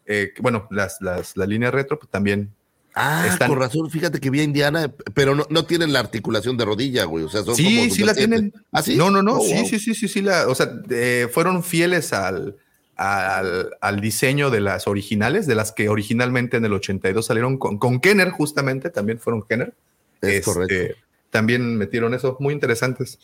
eh, 0.06 0.32
bueno, 0.40 0.66
las, 0.70 1.00
las, 1.00 1.36
la 1.36 1.46
línea 1.46 1.70
retro, 1.70 1.98
pues 1.98 2.10
también. 2.10 2.50
Ah, 2.94 3.26
están- 3.28 3.48
con 3.48 3.58
razón, 3.58 3.90
fíjate 3.90 4.20
que 4.20 4.30
vi 4.30 4.40
a 4.40 4.44
Indiana, 4.44 4.92
pero 5.14 5.34
no, 5.34 5.46
no 5.50 5.64
tienen 5.66 5.92
la 5.92 6.00
articulación 6.00 6.56
de 6.56 6.64
rodilla, 6.64 7.04
güey. 7.04 7.24
O 7.24 7.28
sea, 7.28 7.42
son 7.42 7.54
Sí, 7.56 7.76
como 7.78 7.94
sí 7.94 8.02
la 8.04 8.14
tienen. 8.14 8.52
¿Ah, 8.72 8.82
sí? 8.82 8.96
No, 8.96 9.10
no, 9.10 9.22
no, 9.22 9.38
Oh, 9.38 9.40
sí, 9.44 9.54
wow. 9.54 9.66
sí, 9.68 9.78
sí, 9.78 9.94
sí, 9.94 10.08
sí, 10.08 10.22
la, 10.22 10.48
o 10.48 10.54
sea, 10.54 10.70
eh, 10.90 11.28
fueron 11.32 11.62
fieles 11.64 12.12
al, 12.12 12.56
al, 12.96 13.70
al 13.80 14.00
diseño 14.00 14.50
de 14.50 14.60
las 14.60 14.86
originales, 14.86 15.46
de 15.46 15.54
las 15.54 15.72
que 15.72 15.88
originalmente 15.88 16.56
en 16.56 16.64
el 16.64 16.72
82 16.72 17.26
salieron 17.26 17.58
con, 17.58 17.78
con 17.78 18.00
Kenner, 18.00 18.30
justamente, 18.30 18.90
también 18.90 19.18
fueron 19.18 19.42
Kenner. 19.42 19.72
Es 20.20 20.28
Este, 20.30 20.42
correcto. 20.42 20.94
También 21.30 21.76
metieron 21.76 22.14
eso, 22.14 22.36
muy 22.38 22.54
interesantes. 22.54 23.18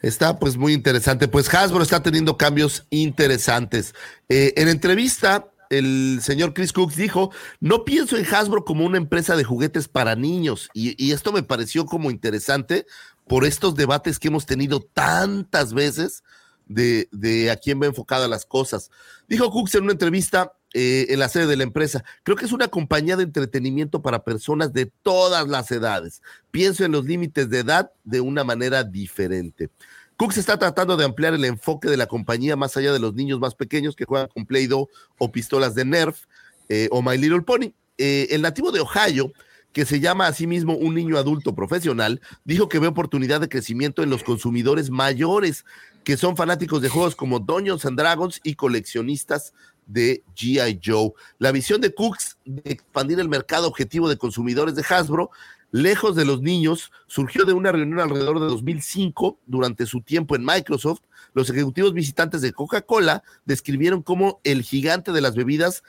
Está 0.00 0.38
pues 0.38 0.56
muy 0.56 0.72
interesante. 0.74 1.26
Pues 1.26 1.52
Hasbro 1.52 1.82
está 1.82 2.00
teniendo 2.00 2.36
cambios 2.36 2.86
interesantes. 2.90 3.94
Eh, 4.28 4.52
en 4.56 4.68
entrevista, 4.68 5.46
el 5.70 6.20
señor 6.22 6.54
Chris 6.54 6.72
Cooks 6.72 6.96
dijo, 6.96 7.30
no 7.60 7.84
pienso 7.84 8.16
en 8.16 8.26
Hasbro 8.26 8.64
como 8.64 8.84
una 8.84 8.98
empresa 8.98 9.36
de 9.36 9.44
juguetes 9.44 9.88
para 9.88 10.16
niños. 10.16 10.68
Y, 10.74 11.12
esto 11.12 11.32
me 11.32 11.42
pareció 11.42 11.86
como 11.86 12.10
interesante 12.10 12.86
por 13.26 13.44
estos 13.44 13.74
debates 13.74 14.18
que 14.18 14.28
hemos 14.28 14.46
tenido 14.46 14.80
tantas 14.80 15.74
veces 15.74 16.22
de, 16.66 17.08
de 17.12 17.50
a 17.50 17.56
quién 17.56 17.80
va 17.80 17.86
enfocada 17.86 18.28
las 18.28 18.46
cosas. 18.46 18.90
Dijo 19.28 19.50
Cooks 19.50 19.74
en 19.74 19.84
una 19.84 19.92
entrevista 19.92 20.52
eh, 20.74 21.06
en 21.08 21.18
la 21.18 21.30
sede 21.30 21.46
de 21.46 21.56
la 21.56 21.62
empresa, 21.62 22.04
creo 22.24 22.36
que 22.36 22.44
es 22.44 22.52
una 22.52 22.68
compañía 22.68 23.16
de 23.16 23.22
entretenimiento 23.22 24.02
para 24.02 24.22
personas 24.22 24.74
de 24.74 24.84
todas 25.02 25.48
las 25.48 25.70
edades. 25.70 26.20
Pienso 26.50 26.84
en 26.84 26.92
los 26.92 27.06
límites 27.06 27.48
de 27.48 27.60
edad 27.60 27.90
de 28.04 28.20
una 28.20 28.44
manera 28.44 28.84
diferente. 28.84 29.70
Cooks 30.18 30.36
está 30.36 30.58
tratando 30.58 30.96
de 30.96 31.04
ampliar 31.04 31.34
el 31.34 31.44
enfoque 31.44 31.88
de 31.88 31.96
la 31.96 32.08
compañía 32.08 32.56
más 32.56 32.76
allá 32.76 32.92
de 32.92 32.98
los 32.98 33.14
niños 33.14 33.38
más 33.38 33.54
pequeños 33.54 33.94
que 33.94 34.04
juegan 34.04 34.26
con 34.26 34.46
Play-Doh 34.46 34.88
o 35.16 35.30
pistolas 35.30 35.76
de 35.76 35.84
Nerf 35.84 36.24
eh, 36.68 36.88
o 36.90 37.02
My 37.02 37.16
Little 37.16 37.42
Pony. 37.42 37.72
Eh, 37.98 38.26
el 38.30 38.42
nativo 38.42 38.72
de 38.72 38.80
Ohio, 38.80 39.32
que 39.72 39.86
se 39.86 40.00
llama 40.00 40.26
a 40.26 40.32
sí 40.32 40.48
mismo 40.48 40.74
un 40.74 40.96
niño 40.96 41.18
adulto 41.18 41.54
profesional, 41.54 42.20
dijo 42.44 42.68
que 42.68 42.80
ve 42.80 42.88
oportunidad 42.88 43.40
de 43.40 43.48
crecimiento 43.48 44.02
en 44.02 44.10
los 44.10 44.24
consumidores 44.24 44.90
mayores 44.90 45.64
que 46.02 46.16
son 46.16 46.36
fanáticos 46.36 46.82
de 46.82 46.88
juegos 46.88 47.14
como 47.14 47.38
Dungeons 47.38 47.84
and 47.84 47.96
Dragons 47.96 48.40
y 48.42 48.56
coleccionistas 48.56 49.54
de 49.86 50.24
G.I. 50.34 50.80
Joe. 50.84 51.12
La 51.38 51.52
visión 51.52 51.80
de 51.80 51.94
Cooks 51.94 52.38
de 52.44 52.72
expandir 52.72 53.20
el 53.20 53.28
mercado 53.28 53.68
objetivo 53.68 54.08
de 54.08 54.18
consumidores 54.18 54.74
de 54.74 54.82
Hasbro 54.82 55.30
lejos 55.70 56.16
de 56.16 56.24
los 56.24 56.40
niños, 56.40 56.90
surgió 57.06 57.44
de 57.44 57.52
una 57.52 57.72
reunión 57.72 58.00
alrededor 58.00 58.40
de 58.40 58.46
2005 58.46 59.38
durante 59.46 59.86
su 59.86 60.00
tiempo 60.00 60.36
en 60.36 60.44
Microsoft. 60.44 61.00
Los 61.34 61.50
ejecutivos 61.50 61.92
visitantes 61.92 62.40
de 62.40 62.52
Coca-Cola 62.52 63.22
describieron 63.44 64.02
cómo 64.02 64.40
el 64.44 64.62
gigante 64.62 65.12
de 65.12 65.20
las 65.20 65.34
bebidas 65.34 65.82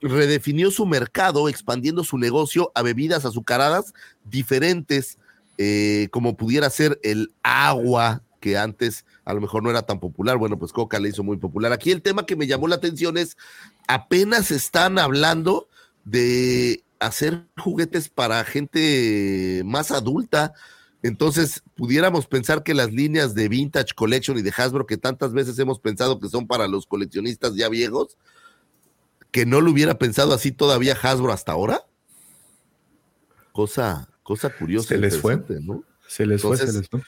redefinió 0.00 0.70
su 0.70 0.86
mercado, 0.86 1.48
expandiendo 1.48 2.04
su 2.04 2.18
negocio 2.18 2.70
a 2.74 2.82
bebidas 2.82 3.24
azucaradas 3.24 3.94
diferentes, 4.24 5.18
eh, 5.58 6.08
como 6.10 6.36
pudiera 6.36 6.68
ser 6.70 7.00
el 7.02 7.32
agua, 7.42 8.22
que 8.40 8.58
antes 8.58 9.04
a 9.24 9.32
lo 9.32 9.40
mejor 9.40 9.62
no 9.62 9.70
era 9.70 9.82
tan 9.82 10.00
popular. 10.00 10.36
Bueno, 10.36 10.58
pues 10.58 10.72
Coca 10.72 11.00
le 11.00 11.08
hizo 11.08 11.24
muy 11.24 11.36
popular. 11.36 11.72
Aquí 11.72 11.90
el 11.90 12.02
tema 12.02 12.26
que 12.26 12.36
me 12.36 12.46
llamó 12.46 12.68
la 12.68 12.76
atención 12.76 13.16
es, 13.16 13.36
apenas 13.88 14.50
están 14.50 14.98
hablando 14.98 15.68
de 16.04 16.84
hacer 17.00 17.46
juguetes 17.56 18.08
para 18.08 18.44
gente 18.44 19.62
más 19.64 19.90
adulta. 19.90 20.54
Entonces, 21.02 21.62
pudiéramos 21.74 22.26
pensar 22.26 22.62
que 22.62 22.74
las 22.74 22.92
líneas 22.92 23.34
de 23.34 23.48
Vintage 23.48 23.94
Collection 23.94 24.38
y 24.38 24.42
de 24.42 24.52
Hasbro, 24.56 24.86
que 24.86 24.96
tantas 24.96 25.32
veces 25.32 25.58
hemos 25.58 25.78
pensado 25.78 26.18
que 26.18 26.28
son 26.28 26.46
para 26.46 26.66
los 26.68 26.86
coleccionistas 26.86 27.54
ya 27.54 27.68
viejos, 27.68 28.16
que 29.30 29.46
no 29.46 29.60
lo 29.60 29.70
hubiera 29.70 29.98
pensado 29.98 30.32
así 30.32 30.52
todavía 30.52 30.96
Hasbro 31.00 31.32
hasta 31.32 31.52
ahora. 31.52 31.84
Cosa, 33.52 34.08
cosa 34.22 34.50
curiosa. 34.50 34.88
Se 34.88 34.98
les 34.98 35.18
fue. 35.18 35.42
¿no? 35.62 35.84
Se 36.08 36.26
les 36.26 36.42
fue, 36.42 36.56
se 36.56 36.72
les 36.72 36.88
fue. 36.88 37.02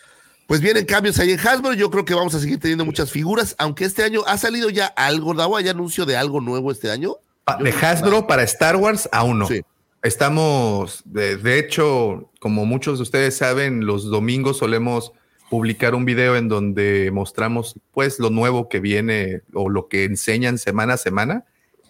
Pues 0.47 0.61
vienen 0.63 0.87
cambios 0.87 1.19
ahí 1.19 1.33
en 1.33 1.41
Hasbro. 1.41 1.75
Yo 1.75 1.91
creo 1.91 2.05
que 2.05 2.15
vamos 2.15 2.35
a 2.35 2.41
seguir 2.41 2.59
teniendo 2.59 2.85
muchas 2.85 3.11
figuras, 3.11 3.55
aunque 3.59 3.85
este 3.85 4.03
año 4.03 4.23
ha 4.27 4.39
salido 4.39 4.71
ya 4.71 4.87
algo, 4.87 5.35
Davo, 5.35 5.57
¿hay 5.57 5.69
anuncio 5.69 6.07
de 6.07 6.17
algo 6.17 6.41
nuevo 6.41 6.73
este 6.73 6.91
año? 6.91 7.17
De 7.61 7.71
Hasbro 7.71 8.27
para 8.27 8.43
Star 8.45 8.77
Wars, 8.77 9.09
aún 9.13 9.41
no. 9.41 9.47
Sí. 9.47 9.63
Estamos, 10.03 11.03
de, 11.05 11.37
de 11.37 11.59
hecho, 11.59 12.31
como 12.41 12.65
muchos 12.65 12.99
de 12.99 13.03
ustedes 13.03 13.37
saben, 13.37 13.85
los 13.85 14.05
domingos 14.11 14.59
solemos 14.59 15.13
publicar 15.51 15.95
un 15.95 16.05
video 16.05 16.37
en 16.37 16.49
donde 16.49 17.11
mostramos 17.13 17.75
pues 17.93 18.19
lo 18.19 18.31
nuevo 18.31 18.69
que 18.69 18.81
viene 18.81 19.43
o 19.55 19.69
lo 19.69 19.89
que 19.89 20.05
enseñan 20.05 20.59
semana 20.59 20.95
a 20.95 20.99
semana. 20.99 21.45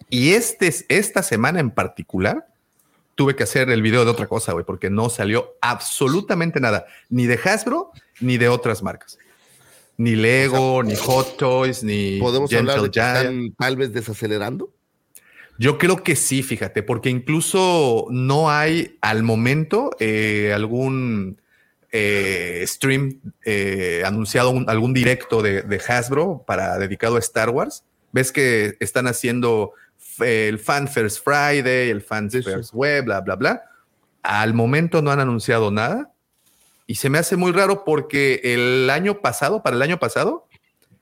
Y 0.09 0.31
este, 0.31 0.73
esta 0.89 1.23
semana 1.23 1.59
en 1.59 1.71
particular 1.71 2.47
tuve 3.15 3.35
que 3.35 3.43
hacer 3.43 3.69
el 3.69 3.81
video 3.81 4.05
de 4.05 4.11
otra 4.11 4.27
cosa, 4.27 4.53
güey, 4.53 4.65
porque 4.65 4.89
no 4.89 5.09
salió 5.09 5.57
absolutamente 5.61 6.59
nada, 6.59 6.85
ni 7.09 7.25
de 7.25 7.37
Hasbro 7.43 7.91
ni 8.21 8.37
de 8.37 8.49
otras 8.49 8.81
marcas. 8.81 9.19
Ni 9.97 10.15
Lego, 10.15 10.81
ni 10.81 10.95
Hot 10.95 11.35
Toys, 11.35 11.83
ni 11.83 12.17
¿Podemos 12.19 12.51
hablar 12.53 12.81
de 12.81 12.89
que 12.89 12.99
están 12.99 13.53
tal 13.57 13.75
vez 13.75 13.91
desacelerando? 13.91 14.71
Yo 15.59 15.77
creo 15.77 16.03
que 16.03 16.15
sí, 16.15 16.41
fíjate, 16.41 16.83
porque 16.83 17.09
incluso 17.09 18.07
no 18.09 18.49
hay 18.49 18.97
al 19.01 19.23
momento 19.23 19.91
eh, 19.99 20.53
algún 20.55 21.41
eh, 21.91 22.63
stream 22.65 23.19
eh, 23.45 24.03
anunciado, 24.05 24.51
un- 24.51 24.69
algún 24.69 24.93
directo 24.93 25.41
de, 25.41 25.61
de 25.63 25.81
Hasbro 25.85 26.43
para 26.47 26.77
dedicado 26.79 27.17
a 27.17 27.19
Star 27.19 27.49
Wars. 27.49 27.83
Ves 28.13 28.31
que 28.31 28.77
están 28.79 29.05
haciendo 29.07 29.73
el 30.21 30.59
Fan 30.59 30.87
First 30.87 31.23
Friday, 31.23 31.89
el 31.89 32.01
Fan 32.01 32.31
Sí, 32.31 32.41
sí. 32.41 32.49
First 32.49 32.73
Web, 32.73 33.03
bla, 33.05 33.19
bla, 33.21 33.35
bla. 33.35 33.63
Al 34.23 34.53
momento 34.53 35.01
no 35.01 35.11
han 35.11 35.19
anunciado 35.19 35.71
nada 35.71 36.11
y 36.87 36.95
se 36.95 37.09
me 37.09 37.17
hace 37.17 37.35
muy 37.35 37.51
raro 37.51 37.83
porque 37.83 38.39
el 38.43 38.89
año 38.89 39.19
pasado, 39.21 39.61
para 39.61 39.75
el 39.75 39.81
año 39.81 39.99
pasado, 39.99 40.47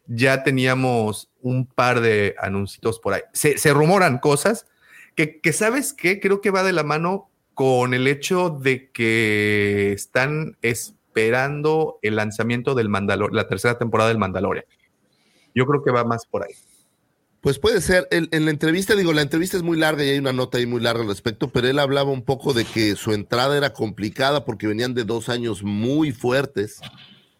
ya 0.08 0.43
teníamos 0.43 1.30
un 1.41 1.66
par 1.66 2.01
de 2.01 2.36
anuncios 2.39 2.99
por 2.99 3.14
ahí. 3.14 3.22
Se, 3.34 3.58
se 3.58 3.74
rumoran 3.74 4.20
cosas 4.20 4.66
que, 5.16 5.39
que, 5.39 5.53
¿sabes 5.53 5.93
qué? 5.93 6.20
Creo 6.20 6.41
que 6.41 6.51
va 6.51 6.64
de 6.64 6.74
la 6.74 6.84
mano 6.84 7.30
con 7.53 7.93
el 7.93 8.08
hecho 8.08 8.49
de 8.49 8.91
que 8.91 9.91
están 9.91 10.58
esperando 10.62 11.97
el 12.03 12.16
lanzamiento 12.16 12.76
del 12.76 12.89
Mandalorian, 12.89 13.36
la 13.36 13.47
tercera 13.47 13.80
temporada 13.80 14.10
del 14.10 14.20
Mandalorian. 14.20 14.66
Yo 15.55 15.66
creo 15.66 15.84
que 15.84 15.89
va 15.89 16.03
más 16.03 16.28
por 16.28 16.43
ahí. 16.43 16.53
Pues 17.41 17.60
puede 17.60 17.82
ser. 17.82 18.08
En 18.12 18.45
la 18.45 18.51
entrevista, 18.51 18.95
digo, 18.95 19.14
la 19.14 19.22
entrevista 19.22 19.58
es 19.58 19.64
muy 19.64 19.78
larga 19.78 20.03
y 20.03 20.10
hay 20.10 20.20
una 20.20 20.34
nota 20.34 20.58
ahí 20.58 20.66
muy 20.66 20.82
larga 20.82 21.01
al 21.01 21.08
respecto, 21.08 21.47
pero 21.47 21.68
él 21.68 21.80
hablaba 21.80 22.12
un 22.12 22.24
poco 22.24 22.53
de 22.53 22.66
que 22.66 22.95
su 22.95 23.14
entrada 23.14 23.58
era 23.58 23.74
complicada 23.74 24.43
porque 24.43 24.68
venían 24.68 24.93
de 24.93 25.03
dos 25.03 25.30
años 25.30 25.64
muy 25.64 26.12
fuertes, 26.12 26.82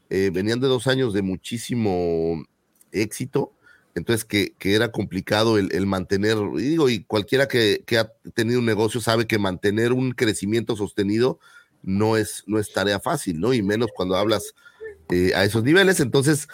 eh, 0.10 0.32
venían 0.34 0.60
de 0.60 0.68
dos 0.68 0.88
años 0.88 1.14
de 1.14 1.22
muchísimo 1.22 2.44
éxito, 2.92 3.54
entonces 3.96 4.26
que, 4.26 4.54
que 4.60 4.76
era 4.76 4.92
complicado 4.92 5.58
el, 5.58 5.74
el 5.74 5.86
mantener, 5.86 6.38
y 6.56 6.62
digo, 6.62 6.90
y 6.90 7.04
cualquiera 7.04 7.48
que, 7.48 7.84
que 7.86 7.98
ha 7.98 8.12
tenido 8.34 8.60
un 8.60 8.66
negocio 8.66 9.02
sabe 9.02 9.26
que 9.26 9.40
mantener 9.40 9.94
un 9.94 10.12
crecimiento 10.12 10.76
sostenido 10.76 11.40
no 11.84 12.18
es, 12.18 12.44
no 12.48 12.60
es 12.60 12.72
tarea 12.72 13.00
fácil, 13.00 13.40
¿no? 13.40 13.54
Y 13.54 13.62
menos 13.62 13.90
cuando 13.96 14.16
hablas 14.16 14.54
eh, 15.10 15.32
a 15.36 15.44
esos 15.46 15.64
niveles, 15.64 16.00
entonces, 16.00 16.48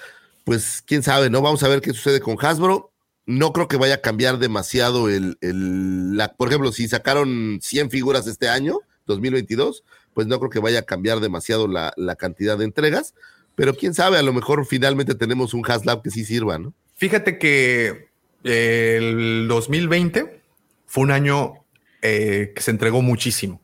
pues 0.45 0.84
quién 0.86 1.03
sabe, 1.03 1.29
¿no? 1.29 1.41
Vamos 1.41 1.63
a 1.63 1.67
ver 1.67 1.81
qué 1.81 1.91
sucede 1.93 2.19
con 2.19 2.38
Hasbro 2.39 2.93
no 3.25 3.53
creo 3.53 3.67
que 3.67 3.77
vaya 3.77 3.95
a 3.95 4.01
cambiar 4.01 4.38
demasiado 4.38 5.09
el, 5.09 5.38
el 5.41 6.17
la, 6.17 6.34
por 6.34 6.49
ejemplo, 6.49 6.71
si 6.71 6.88
sacaron 6.88 7.59
100 7.61 7.89
figuras 7.89 8.27
este 8.27 8.49
año, 8.49 8.79
2022, 9.05 9.84
pues 10.13 10.27
no 10.27 10.39
creo 10.39 10.49
que 10.49 10.59
vaya 10.59 10.79
a 10.79 10.84
cambiar 10.84 11.19
demasiado 11.19 11.67
la, 11.67 11.93
la 11.95 12.15
cantidad 12.15 12.57
de 12.57 12.65
entregas, 12.65 13.13
pero 13.56 13.74
quién 13.76 13.93
sabe, 13.93 14.18
a 14.18 14.24
lo 14.24 14.34
mejor 14.34 14.66
finalmente 14.66 15.16
tenemos 15.16 15.54
un 15.54 15.64
Haslab 15.70 16.01
que 16.01 16.10
sí 16.10 16.26
sirva, 16.26 16.58
¿no? 16.60 16.74
Fíjate 16.95 17.38
que 17.38 18.08
el 18.43 19.47
2020 19.47 20.41
fue 20.86 21.04
un 21.04 21.12
año 21.12 21.54
eh, 22.01 22.51
que 22.56 22.62
se 22.62 22.72
entregó 22.72 23.01
muchísimo. 23.01 23.62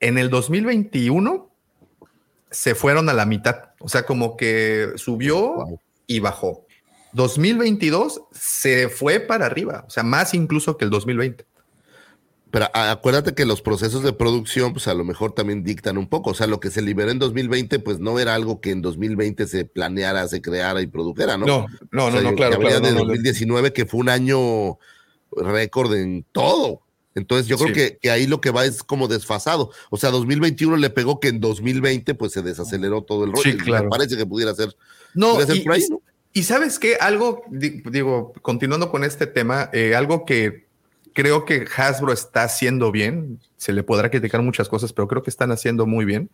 En 0.00 0.18
el 0.18 0.30
2021 0.30 1.50
se 2.50 2.74
fueron 2.74 3.08
a 3.08 3.12
la 3.12 3.26
mitad, 3.26 3.70
o 3.78 3.88
sea, 3.88 4.04
como 4.04 4.36
que 4.36 4.92
subió 4.96 5.54
Wow. 5.54 5.80
y 6.06 6.20
bajó. 6.20 6.66
2022 7.12 8.22
se 8.32 8.88
fue 8.88 9.20
para 9.20 9.46
arriba, 9.46 9.84
o 9.86 9.90
sea, 9.90 10.02
más 10.02 10.32
incluso 10.34 10.76
que 10.76 10.84
el 10.84 10.90
2020. 10.90 11.44
Pero 12.50 12.66
acuérdate 12.74 13.34
que 13.34 13.44
los 13.46 13.62
procesos 13.62 14.02
de 14.02 14.12
producción, 14.12 14.72
pues 14.72 14.88
a 14.88 14.94
lo 14.94 15.04
mejor 15.04 15.32
también 15.32 15.62
dictan 15.62 15.96
un 15.98 16.08
poco, 16.08 16.30
o 16.30 16.34
sea, 16.34 16.46
lo 16.46 16.58
que 16.60 16.70
se 16.70 16.82
liberó 16.82 17.10
en 17.10 17.18
2020, 17.20 17.78
pues 17.78 18.00
no 18.00 18.18
era 18.18 18.34
algo 18.34 18.60
que 18.60 18.70
en 18.72 18.82
2020 18.82 19.46
se 19.46 19.64
planeara, 19.64 20.26
se 20.28 20.42
creara 20.42 20.80
y 20.82 20.86
produjera, 20.88 21.36
¿no? 21.36 21.46
No, 21.46 21.66
no, 21.92 22.06
O 22.06 22.10
sea, 22.10 22.20
no, 22.22 22.30
no, 22.30 22.36
claro, 22.36 22.58
claro, 22.58 22.80
de 22.80 22.92
no, 22.92 22.98
no, 23.00 23.04
2019 23.06 23.72
que 23.72 23.86
fue 23.86 24.00
un 24.00 24.08
año 24.08 24.78
récord 25.32 25.94
en 25.94 26.24
todo. 26.32 26.82
Entonces 27.14 27.46
yo 27.48 27.56
creo 27.56 27.68
Sí. 27.68 27.74
que, 27.74 27.98
que 28.00 28.10
ahí 28.10 28.26
lo 28.26 28.40
que 28.40 28.50
va 28.50 28.64
es 28.64 28.82
como 28.82 29.08
desfasado. 29.08 29.70
O 29.90 29.96
sea, 29.96 30.10
2021 30.10 30.76
le 30.76 30.90
pegó 30.90 31.18
que 31.20 31.28
en 31.28 31.40
2020 31.40 32.14
pues 32.14 32.32
se 32.32 32.42
desaceleró 32.42 33.02
todo 33.02 33.24
el 33.24 33.32
rollo. 33.32 33.42
Sí, 33.42 33.56
claro. 33.56 33.84
Me 33.84 33.90
parece 33.90 34.16
que 34.16 34.26
pudiera 34.26 34.54
ser, 34.54 34.74
No, 35.14 35.32
pudiera 35.34 35.46
ser 35.48 35.56
y- 35.56 35.60
por 35.64 35.72
ahí, 35.74 35.82
y- 35.86 35.90
¿no? 35.90 36.02
Y 36.32 36.44
sabes 36.44 36.78
qué, 36.78 36.94
algo, 37.00 37.42
digo, 37.50 38.32
continuando 38.40 38.90
con 38.92 39.02
este 39.02 39.26
tema, 39.26 39.68
eh, 39.72 39.96
algo 39.96 40.24
que 40.24 40.69
creo 41.12 41.44
que 41.44 41.66
Hasbro 41.76 42.12
está 42.12 42.44
haciendo 42.44 42.92
bien, 42.92 43.40
se 43.56 43.72
le 43.72 43.82
podrá 43.82 44.10
criticar 44.10 44.42
muchas 44.42 44.68
cosas, 44.68 44.92
pero 44.92 45.08
creo 45.08 45.22
que 45.22 45.30
están 45.30 45.52
haciendo 45.52 45.86
muy 45.86 46.04
bien, 46.04 46.30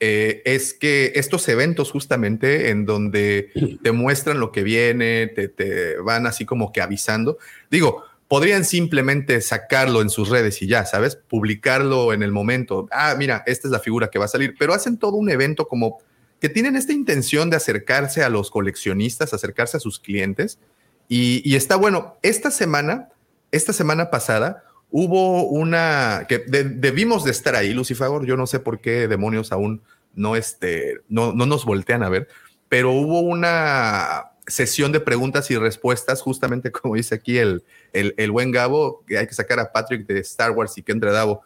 eh, 0.00 0.42
es 0.46 0.72
que 0.72 1.12
estos 1.16 1.46
eventos 1.48 1.90
justamente 1.90 2.70
en 2.70 2.86
donde 2.86 3.50
te 3.82 3.92
muestran 3.92 4.40
lo 4.40 4.52
que 4.52 4.62
viene, 4.62 5.26
te, 5.28 5.48
te 5.48 5.96
van 5.98 6.26
así 6.26 6.44
como 6.44 6.72
que 6.72 6.80
avisando, 6.80 7.38
digo, 7.70 8.04
podrían 8.30 8.64
simplemente 8.64 9.40
sacarlo 9.40 10.02
en 10.02 10.08
sus 10.08 10.28
redes 10.28 10.62
y 10.62 10.68
ya, 10.68 10.86
¿sabes? 10.86 11.16
Publicarlo 11.16 12.12
en 12.12 12.22
el 12.22 12.30
momento. 12.30 12.88
Ah, 12.92 13.16
mira, 13.18 13.42
esta 13.44 13.66
es 13.66 13.72
la 13.72 13.80
figura 13.80 14.08
que 14.08 14.20
va 14.20 14.26
a 14.26 14.28
salir, 14.28 14.54
pero 14.56 14.72
hacen 14.72 14.98
todo 14.98 15.16
un 15.16 15.30
evento 15.30 15.66
como 15.66 15.98
que 16.40 16.48
tienen 16.48 16.76
esta 16.76 16.92
intención 16.92 17.50
de 17.50 17.56
acercarse 17.56 18.22
a 18.22 18.28
los 18.28 18.50
coleccionistas, 18.52 19.34
acercarse 19.34 19.76
a 19.76 19.80
sus 19.80 19.98
clientes. 19.98 20.60
Y, 21.08 21.56
está 21.56 21.74
bueno, 21.74 22.18
esta 22.22 22.52
semana, 22.52 23.08
esta 23.50 23.72
semana 23.72 24.10
pasada, 24.10 24.64
hubo 24.90 25.44
una 25.44 26.26
que 26.28 26.38
debimos 26.38 27.24
de 27.24 27.30
estar 27.30 27.54
ahí, 27.54 27.72
Lucifer. 27.72 28.08
Yo 28.24 28.36
no 28.36 28.46
sé 28.46 28.60
por 28.60 28.80
qué 28.80 29.08
demonios 29.08 29.52
aún 29.52 29.82
no, 30.14 30.36
este, 30.36 31.00
no, 31.08 31.32
no 31.32 31.46
nos 31.46 31.64
voltean 31.64 32.02
a 32.02 32.08
ver, 32.08 32.28
pero 32.68 32.92
hubo 32.92 33.20
una 33.20 34.30
sesión 34.46 34.90
de 34.92 35.00
preguntas 35.00 35.50
y 35.50 35.56
respuestas, 35.56 36.22
justamente 36.22 36.72
como 36.72 36.96
dice 36.96 37.14
aquí 37.14 37.38
el, 37.38 37.64
el, 37.92 38.14
el 38.16 38.30
buen 38.30 38.50
Gabo, 38.50 39.04
que 39.06 39.18
hay 39.18 39.26
que 39.26 39.34
sacar 39.34 39.60
a 39.60 39.72
Patrick 39.72 40.06
de 40.06 40.20
Star 40.20 40.50
Wars 40.52 40.76
y 40.78 40.82
que 40.82 40.92
entre 40.92 41.12
Davo. 41.12 41.42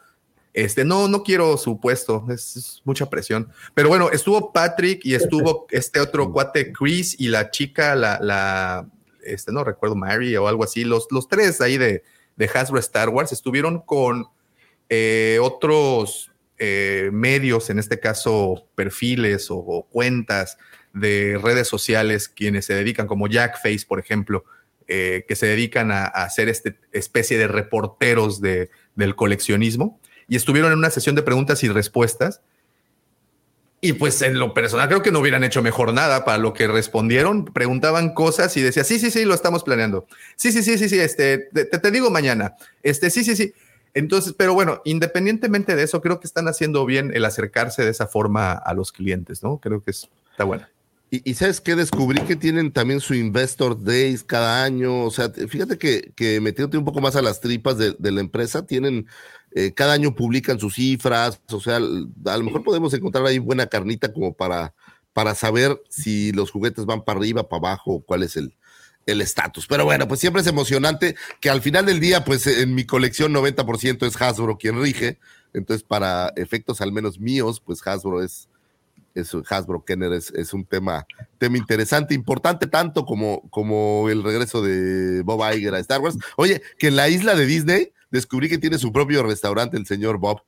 Este, 0.55 0.85
no, 0.85 1.09
no 1.09 1.25
quiero 1.25 1.57
su 1.57 1.81
puesto, 1.81 2.25
es, 2.31 2.81
mucha 2.85 3.11
presión. 3.11 3.49
Pero 3.75 3.89
bueno, 3.89 4.11
estuvo 4.11 4.53
Patrick 4.53 5.05
y 5.05 5.15
estuvo 5.15 5.67
este 5.71 5.99
otro 5.99 6.31
cuate 6.33 6.73
Chris 6.73 7.17
y 7.19 7.29
la 7.29 7.51
chica, 7.51 7.97
la, 7.97 8.21
la 8.21 8.87
este, 9.27 9.53
no 9.53 9.65
recuerdo, 9.65 9.97
Mary 9.97 10.37
o 10.37 10.49
algo 10.49 10.65
así, 10.65 10.85
los, 10.85 11.07
los 11.11 11.29
tres 11.29 11.61
ahí 11.61 11.79
de, 11.79 12.03
de 12.37 12.51
Hasbro 12.53 12.79
Star 12.79 13.09
Wars 13.09 13.33
estuvieron 13.33 13.81
con 13.81 14.27
eh, 14.89 15.39
otros 15.41 16.31
eh, 16.59 17.11
medios, 17.13 17.71
en 17.71 17.79
este 17.79 17.99
caso 17.99 18.69
perfiles 18.75 19.49
o, 19.51 19.87
cuentas 19.91 20.59
de 20.93 21.39
redes 21.43 21.67
sociales, 21.69 22.29
quienes 22.29 22.67
se 22.67 22.75
dedican, 22.75 23.07
como 23.07 23.27
Jackface, 23.27 23.87
por 23.89 23.99
ejemplo, 23.99 24.45
eh, 24.87 25.25
que 25.27 25.35
se 25.37 25.47
dedican 25.47 25.91
a, 25.91 26.05
hacer 26.05 26.49
esta 26.49 26.75
especie 26.93 27.39
de 27.39 27.49
reporteros 27.49 28.41
de, 28.41 28.71
del 28.95 29.17
coleccionismo 29.17 30.01
y 30.29 30.37
estuvieron 30.37 30.73
en 30.73 30.79
una 30.79 30.91
sesión 30.91 31.15
de 31.15 31.23
preguntas 31.23 31.63
y 31.65 31.69
respuestas. 31.69 32.43
Y 33.85 33.93
pues 33.93 34.23
en 34.23 34.39
lo 34.39 34.55
personal 34.55 34.89
creo 34.89 35.03
que 35.03 35.13
no 35.13 35.21
hubieran 35.21 35.45
hecho 35.45 35.61
mejor 35.61 35.93
nada 35.93 36.25
para 36.25 36.39
lo 36.39 36.55
que 36.55 36.67
respondieron. 36.67 37.45
Preguntaban 37.45 38.15
cosas 38.15 38.57
y 38.57 38.63
decía, 38.63 38.83
sí, 38.83 38.99
sí, 38.99 39.11
sí, 39.11 39.27
lo 39.27 39.35
estamos 39.35 39.63
planeando. 39.63 40.07
Sí, 40.37 40.53
sí, 40.53 40.63
sí, 40.63 40.79
sí, 40.79 40.89
sí, 40.89 40.99
este, 40.99 41.37
te, 41.53 41.67
te 41.67 41.91
digo 41.91 42.11
mañana. 42.11 42.55
Este, 42.83 43.11
sí, 43.11 43.25
sí, 43.25 43.37
sí. 43.37 43.53
Entonces, 43.93 44.33
pero 44.39 44.55
bueno, 44.55 44.81
independientemente 44.87 45.77
de 45.77 45.83
eso, 45.83 46.01
creo 46.01 46.19
que 46.19 46.27
están 46.27 46.49
haciendo 46.49 46.87
bien 46.87 47.13
el 47.15 47.27
acercarse 47.27 47.85
de 47.85 47.91
esa 47.91 48.07
forma 48.07 48.53
a 48.53 48.73
los 48.73 48.91
clientes, 48.91 49.43
¿no? 49.43 49.59
Creo 49.59 49.83
que 49.83 49.91
está 49.91 50.45
bueno. 50.45 50.67
Y, 51.11 51.35
sabes 51.35 51.61
que 51.61 51.77
descubrí 51.77 52.23
que 52.23 52.37
tienen 52.37 52.73
también 52.73 53.01
su 53.01 53.13
Investor 53.13 53.85
Days 53.85 54.25
cada 54.25 54.65
año. 54.65 55.05
O 55.05 55.11
sea, 55.11 55.29
fíjate 55.29 55.77
que, 55.77 56.11
que 56.17 56.41
metiéndote 56.41 56.79
un 56.79 56.87
poco 56.87 57.03
más 57.03 57.17
a 57.17 57.23
las 57.23 57.43
tripas 57.43 57.77
de, 57.77 57.95
de 57.99 58.13
la 58.13 58.21
empresa, 58.23 58.67
tienen 58.67 59.07
eh, 59.55 59.73
cada 59.73 59.93
año 59.93 60.15
publican 60.15 60.59
sus 60.59 60.75
cifras, 60.75 61.41
o 61.51 61.61
sea, 61.61 61.77
a 61.77 61.81
lo 61.81 62.45
mejor 62.45 62.63
podemos 62.65 62.93
encontrar 62.93 63.25
ahí 63.27 63.39
buena 63.39 63.67
carnita 63.67 64.13
como 64.13 64.35
para, 64.35 64.75
para 65.13 65.35
saber 65.35 65.81
si 65.89 66.33
los 66.33 66.51
juguetes 66.51 66.85
van 66.85 67.05
para 67.05 67.19
arriba, 67.19 67.49
para 67.49 67.69
abajo, 67.69 68.03
cuál 68.05 68.25
es 68.25 68.37
el 68.37 68.55
el 69.07 69.21
estatus. 69.21 69.67
Pero 69.67 69.85
bueno, 69.85 70.09
pues 70.09 70.21
siempre 70.21 70.43
es 70.43 70.49
emocionante 70.49 71.15
que 71.41 71.51
al 71.51 71.63
final 71.63 71.87
del 71.87 72.01
día, 72.01 72.25
pues 72.25 72.47
en 72.47 72.75
mi 72.75 72.85
colección 72.85 73.33
90% 73.33 74.07
es 74.07 74.21
Hasbro 74.21 74.59
quien 74.59 74.81
rige. 74.81 75.19
Entonces, 75.53 75.85
para 75.85 76.33
efectos 76.37 76.81
al 76.81 76.93
menos 76.93 77.19
míos, 77.19 77.63
pues 77.65 77.87
Hasbro 77.87 78.23
es, 78.23 78.49
es 79.15 79.33
Hasbro 79.49 79.85
Kenner 79.85 80.13
es, 80.13 80.31
es, 80.33 80.53
un 80.53 80.65
tema, 80.65 81.07
tema 81.39 81.59
interesante, 81.59 82.15
importante 82.15 82.67
tanto 82.67 83.05
como, 83.05 83.49
como 83.51 84.09
el 84.11 84.23
regreso 84.25 84.63
de 84.63 85.23
Bob 85.23 85.43
Iger 85.55 85.75
a 85.75 85.81
Star 85.81 86.01
Wars. 86.01 86.17
Oye, 86.37 86.63
que 86.79 86.89
en 86.89 86.97
la 86.97 87.09
isla 87.09 87.35
de 87.35 87.47
Disney 87.47 87.93
descubrí 88.15 88.49
que 88.49 88.59
tiene 88.59 88.79
su 88.79 88.93
propio 88.93 89.23
restaurante, 89.23 89.77
el 89.77 89.87
señor 89.87 90.19
Bob. 90.19 90.43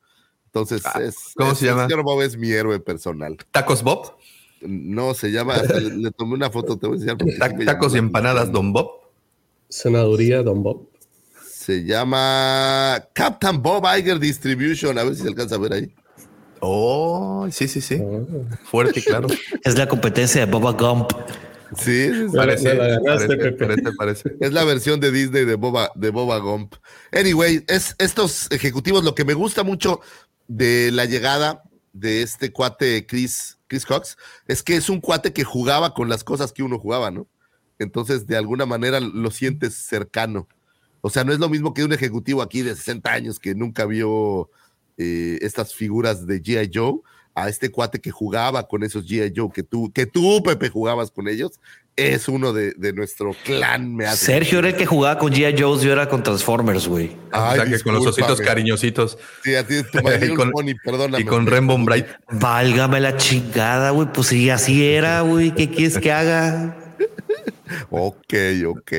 Entonces, 0.45 0.81
ah, 0.85 0.99
es, 1.01 1.33
¿cómo 1.35 1.53
se 1.53 1.65
llama? 1.65 1.83
El 1.83 1.89
señor 1.89 2.03
Bob 2.03 2.21
es 2.21 2.37
mi 2.37 2.51
héroe 2.51 2.79
personal. 2.79 3.37
¿Tacos 3.51 3.83
Bob? 3.83 4.15
No, 4.61 5.13
se 5.13 5.31
llama, 5.31 5.57
le, 5.57 6.09
tomé 6.11 6.33
una 6.33 6.49
foto, 6.49 6.77
te 6.77 6.87
voy 6.87 6.97
a 6.97 7.11
enseñar. 7.11 7.65
¿Tacos 7.65 7.93
y 7.93 7.97
empanadas 7.97 8.51
Don 8.51 8.73
Bob? 8.73 8.89
Senaduría 9.69 10.41
Don 10.41 10.63
Bob. 10.63 10.87
Se 11.45 11.83
llama 11.83 13.05
Captain 13.13 13.61
Bob 13.61 13.83
Iger 13.97 14.19
Distribution. 14.19 14.97
A 14.97 15.03
ver 15.03 15.15
si 15.15 15.23
se 15.23 15.27
alcanza 15.27 15.55
a 15.55 15.59
ver 15.59 15.73
ahí. 15.73 15.93
Oh, 16.61 17.47
sí, 17.51 17.67
sí, 17.67 17.81
sí. 17.81 17.99
Oh. 18.01 18.25
Fuerte, 18.63 19.03
claro. 19.03 19.27
Es 19.63 19.77
la 19.77 19.87
competencia 19.87 20.45
de 20.45 20.51
Boba 20.51 20.71
Gump. 20.71 21.11
Sí, 21.75 22.09
parece, 22.33 22.75
parece, 23.97 24.35
Es 24.39 24.53
la 24.53 24.63
versión 24.63 24.99
de 24.99 25.11
Disney 25.11 25.45
de 25.45 25.55
Boba, 25.55 25.91
de 25.95 26.09
Boba 26.09 26.37
Gump. 26.37 26.75
Anyway, 27.11 27.63
es 27.67 27.95
estos 27.97 28.49
ejecutivos, 28.51 29.03
lo 29.03 29.15
que 29.15 29.25
me 29.25 29.33
gusta 29.33 29.63
mucho 29.63 29.99
de 30.47 30.91
la 30.91 31.05
llegada 31.05 31.63
de 31.93 32.21
este 32.21 32.51
cuate 32.51 33.05
Chris, 33.05 33.59
Chris 33.67 33.85
Cox, 33.85 34.17
es 34.47 34.63
que 34.63 34.75
es 34.75 34.89
un 34.89 35.01
cuate 35.01 35.33
que 35.33 35.43
jugaba 35.43 35.93
con 35.93 36.09
las 36.09 36.23
cosas 36.23 36.53
que 36.53 36.63
uno 36.63 36.79
jugaba, 36.79 37.11
¿no? 37.11 37.27
Entonces, 37.79 38.25
de 38.27 38.37
alguna 38.37 38.65
manera 38.65 38.99
lo 38.99 39.31
sientes 39.31 39.75
cercano. 39.75 40.47
O 41.01 41.09
sea, 41.09 41.23
no 41.23 41.33
es 41.33 41.39
lo 41.39 41.49
mismo 41.49 41.73
que 41.73 41.83
un 41.83 41.93
ejecutivo 41.93 42.41
aquí 42.41 42.61
de 42.61 42.75
60 42.75 43.11
años 43.11 43.39
que 43.39 43.55
nunca 43.55 43.85
vio 43.85 44.49
eh, 44.97 45.37
estas 45.41 45.73
figuras 45.73 46.25
de 46.25 46.41
G.I. 46.41 46.71
Joe 46.73 47.01
a 47.37 47.49
este 47.49 47.69
cuate 47.69 47.99
que 47.99 48.09
jugaba 48.09 48.67
con 48.67 48.83
esos 48.83 49.05
G.I. 49.07 49.31
Joe, 49.35 49.51
que 49.53 49.61
tú, 49.61 49.91
que 49.93 50.07
tú, 50.07 50.41
Pepe, 50.41 50.69
jugabas 50.69 51.11
con 51.11 51.27
ellos, 51.27 51.59
es 51.95 52.27
uno 52.27 52.51
de, 52.51 52.73
de 52.73 52.93
nuestro 52.93 53.35
clan. 53.45 53.95
Me 53.95 54.07
hace 54.07 54.25
Sergio 54.25 54.57
era 54.57 54.69
el 54.69 54.75
que 54.75 54.87
jugaba 54.87 55.19
con 55.19 55.31
G.I. 55.31 55.55
Joe, 55.61 55.79
yo 55.79 55.91
era 55.91 56.09
con 56.09 56.23
Transformers, 56.23 56.87
güey. 56.87 57.15
O 57.31 57.53
sea, 57.53 57.65
que 57.65 57.79
con 57.81 57.93
los 57.93 58.07
ositos 58.07 58.41
cariñositos. 58.41 59.19
Sí, 59.43 59.53
a 59.53 59.67
ti 59.67 59.83
tu 59.83 59.99
y, 59.99 60.33
con, 60.35 60.49
pony, 60.49 60.73
perdóname. 60.83 61.21
Y 61.21 61.25
con 61.25 61.45
Rainbow 61.45 61.77
Bright. 61.77 62.07
Válgame 62.31 62.99
la 63.01 63.15
chingada, 63.17 63.91
güey. 63.91 64.11
Pues 64.11 64.27
sí, 64.27 64.49
así 64.49 64.83
era, 64.83 65.21
güey. 65.21 65.53
¿Qué 65.53 65.69
quieres 65.69 65.99
que 65.99 66.11
haga? 66.11 66.86
ok, 67.89 68.33
ok. 68.67 68.91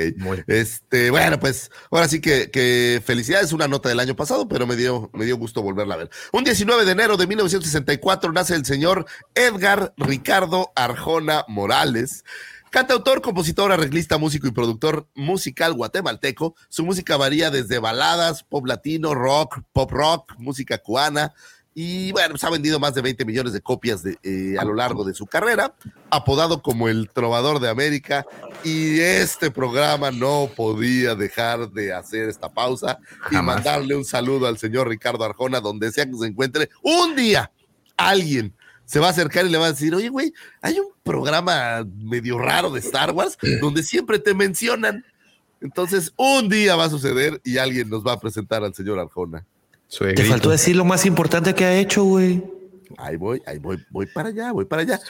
Este, 0.47 1.11
bueno, 1.11 1.39
pues 1.39 1.71
ahora 1.91 2.09
sí 2.09 2.21
que, 2.21 2.51
que 2.51 3.03
felicidades, 3.05 3.53
una 3.53 3.69
nota 3.69 3.89
del 3.89 4.01
año 4.01 4.17
pasado, 4.17 4.49
pero 4.49 4.67
me 4.67 4.77
dio, 4.77 5.11
me 5.13 5.25
dio 5.25 5.37
gusto 5.37 5.63
volverla 5.63 5.95
a 5.95 5.99
ver. 5.99 6.11
Un 6.33 6.45
19 6.45 6.85
de 6.85 6.93
enero 6.93 7.17
de 7.17 7.27
1964 7.27 8.33
nace 8.33 8.55
el 8.55 8.65
señor 8.65 9.07
Edgar 9.35 9.95
Ricardo 9.97 10.73
Arjona 10.75 11.45
Morales. 11.49 12.25
Cantautor, 12.71 13.23
compositor, 13.23 13.73
arreglista, 13.73 14.19
músico 14.19 14.47
y 14.47 14.51
productor 14.51 15.09
musical 15.15 15.73
guatemalteco, 15.73 16.55
su 16.69 16.85
música 16.85 17.17
varía 17.17 17.51
desde 17.51 17.79
baladas, 17.79 18.43
pop 18.45 18.67
latino, 18.67 19.15
rock, 19.15 19.63
pop 19.73 19.91
rock, 19.91 20.35
música 20.37 20.77
cubana, 20.77 21.33
y 21.81 22.11
bueno, 22.11 22.31
pues 22.31 22.43
ha 22.43 22.51
vendido 22.51 22.81
más 22.81 22.93
de 22.93 23.03
20 23.03 23.25
millones 23.25 23.53
de 23.53 23.61
copias 23.61 24.03
de, 24.03 24.19
eh, 24.25 24.57
a 24.59 24.65
lo 24.65 24.75
largo 24.75 25.05
de 25.05 25.15
su 25.15 25.27
carrera, 25.27 25.77
apodado 26.11 26.61
como 26.61 26.89
el 26.89 27.09
trovador 27.09 27.61
de 27.61 27.69
América. 27.69 28.27
Y 28.65 28.99
este 28.99 29.53
programa 29.53 30.11
no 30.11 30.51
podía 30.57 31.15
dejar 31.15 31.71
de 31.71 31.93
hacer 31.93 32.29
esta 32.29 32.49
pausa 32.49 32.99
y 33.31 33.37
mandarle 33.37 33.95
un 33.95 34.05
saludo 34.05 34.49
al 34.49 34.59
señor 34.59 34.89
Ricardo 34.89 35.23
Arjona, 35.23 35.61
donde 35.61 35.93
sea 35.93 36.05
que 36.05 36.17
se 36.17 36.27
encuentre. 36.27 36.69
Un 36.83 37.15
día 37.15 37.53
alguien 37.97 38.53
se 38.85 38.99
va 38.99 39.07
a 39.07 39.11
acercar 39.11 39.47
y 39.47 39.51
le 39.51 39.59
va 39.59 39.67
a 39.67 39.71
decir, 39.71 39.95
oye, 39.95 40.09
güey, 40.09 40.35
hay 40.61 40.81
un 40.81 40.89
programa 41.05 41.87
medio 41.97 42.41
raro 42.41 42.71
de 42.71 42.81
Star 42.81 43.13
Wars 43.13 43.39
donde 43.61 43.85
siempre 43.85 44.19
te 44.19 44.35
mencionan. 44.35 45.05
Entonces, 45.61 46.13
un 46.17 46.49
día 46.49 46.75
va 46.75 46.87
a 46.87 46.91
suceder 46.91 47.41
y 47.45 47.59
alguien 47.59 47.89
nos 47.89 48.05
va 48.05 48.15
a 48.15 48.21
presentar 48.21 48.65
al 48.65 48.75
señor 48.75 48.99
Arjona. 48.99 49.47
Te 49.89 50.25
faltó 50.25 50.51
decir 50.51 50.77
lo 50.77 50.85
más 50.85 51.07
importante 51.07 51.55
que 51.55 51.65
ha 51.65 51.79
hecho, 51.79 52.05
güey. 52.05 52.43
Ahí 52.97 53.17
voy, 53.17 53.43
ahí 53.47 53.59
voy, 53.59 53.85
voy 53.91 54.07
para 54.07 54.29
allá, 54.31 54.53
voy 54.53 54.65
para 54.65 54.83
allá. 54.83 55.01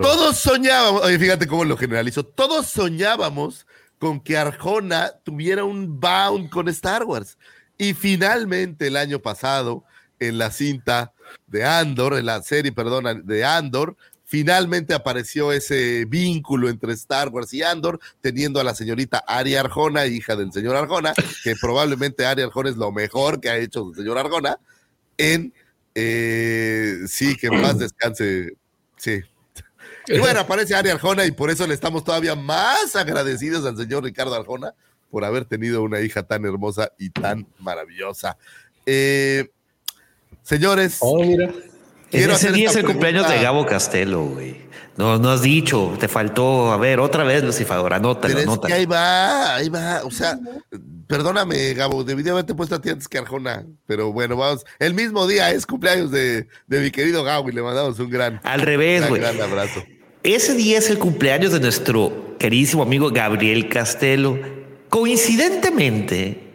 Todos 0.00 0.36
soñábamos, 0.38 1.02
oye, 1.02 1.18
fíjate 1.18 1.46
cómo 1.46 1.64
lo 1.64 1.76
generalizo, 1.76 2.24
todos 2.24 2.66
soñábamos 2.66 3.66
con 3.98 4.20
que 4.20 4.36
Arjona 4.36 5.12
tuviera 5.22 5.64
un 5.64 6.00
bound 6.00 6.50
con 6.50 6.68
Star 6.68 7.04
Wars. 7.04 7.38
Y 7.78 7.94
finalmente 7.94 8.88
el 8.88 8.96
año 8.96 9.20
pasado, 9.20 9.84
en 10.18 10.38
la 10.38 10.50
cinta 10.50 11.12
de 11.46 11.64
Andor, 11.64 12.18
en 12.18 12.26
la 12.26 12.42
serie, 12.42 12.72
perdón, 12.72 13.22
de 13.24 13.44
Andor, 13.44 13.96
finalmente 14.32 14.94
apareció 14.94 15.52
ese 15.52 16.06
vínculo 16.06 16.70
entre 16.70 16.94
Star 16.94 17.28
Wars 17.28 17.52
y 17.52 17.62
Andor, 17.62 18.00
teniendo 18.22 18.60
a 18.60 18.64
la 18.64 18.74
señorita 18.74 19.22
Ari 19.26 19.56
Arjona, 19.56 20.06
hija 20.06 20.36
del 20.36 20.50
señor 20.54 20.74
Arjona, 20.74 21.12
que 21.44 21.52
probablemente 21.60 22.24
Ari 22.24 22.40
Arjona 22.40 22.70
es 22.70 22.76
lo 22.78 22.90
mejor 22.92 23.42
que 23.42 23.50
ha 23.50 23.58
hecho 23.58 23.90
el 23.90 23.94
señor 23.94 24.16
Arjona, 24.16 24.58
en, 25.18 25.52
eh, 25.94 27.00
sí, 27.08 27.36
que 27.36 27.50
más 27.50 27.78
descanse, 27.78 28.54
sí. 28.96 29.20
Y 30.08 30.18
bueno, 30.18 30.40
aparece 30.40 30.76
Ari 30.76 30.88
Arjona 30.88 31.26
y 31.26 31.32
por 31.32 31.50
eso 31.50 31.66
le 31.66 31.74
estamos 31.74 32.02
todavía 32.02 32.34
más 32.34 32.96
agradecidos 32.96 33.66
al 33.66 33.76
señor 33.76 34.02
Ricardo 34.02 34.34
Arjona 34.34 34.72
por 35.10 35.26
haber 35.26 35.44
tenido 35.44 35.82
una 35.82 36.00
hija 36.00 36.22
tan 36.22 36.46
hermosa 36.46 36.90
y 36.96 37.10
tan 37.10 37.46
maravillosa. 37.58 38.38
Eh, 38.86 39.50
señores, 40.42 40.96
Oh, 41.00 41.22
mira. 41.22 41.52
Quiero 42.12 42.34
Ese 42.34 42.52
día 42.52 42.70
es 42.70 42.76
el 42.76 42.84
cumpleaños 42.84 43.28
de. 43.28 43.42
Gabo 43.42 43.66
Castelo, 43.66 44.22
güey. 44.24 44.62
No, 44.96 45.18
no 45.18 45.30
has 45.30 45.42
dicho, 45.42 45.96
te 45.98 46.06
faltó. 46.06 46.70
A 46.70 46.76
ver, 46.76 47.00
otra 47.00 47.24
vez, 47.24 47.42
Lucifer, 47.42 47.76
anótalo, 47.92 48.20
Pero 48.20 48.38
es 48.38 48.46
anótalo. 48.46 48.68
que 48.68 48.80
ahí 48.80 48.86
va, 48.86 49.54
ahí 49.56 49.68
va. 49.70 50.02
O 50.04 50.10
sea, 50.10 50.38
perdóname, 51.08 51.72
Gabo, 51.74 52.04
debí 52.04 52.22
de 52.22 52.30
haberte 52.30 52.54
puesto 52.54 52.74
a 52.74 52.80
ti 52.80 52.90
antes 52.90 53.08
que 53.08 53.16
Arjona. 53.18 53.64
Pero 53.86 54.12
bueno, 54.12 54.36
vamos. 54.36 54.64
El 54.78 54.92
mismo 54.94 55.26
día 55.26 55.50
es 55.50 55.64
cumpleaños 55.66 56.10
de, 56.10 56.46
de 56.66 56.80
mi 56.80 56.90
querido 56.90 57.24
Gabo 57.24 57.48
y 57.48 57.52
le 57.52 57.62
mandamos 57.62 57.98
un 57.98 58.10
gran, 58.10 58.40
Al 58.44 58.60
revés, 58.60 59.08
güey. 59.08 59.20
gran 59.22 59.40
abrazo. 59.40 59.82
Ese 60.22 60.54
día 60.54 60.78
es 60.78 60.88
el 60.90 60.98
cumpleaños 60.98 61.52
de 61.52 61.60
nuestro 61.60 62.36
queridísimo 62.38 62.82
amigo 62.82 63.10
Gabriel 63.10 63.68
Castelo. 63.70 64.38
Coincidentemente. 64.90 66.51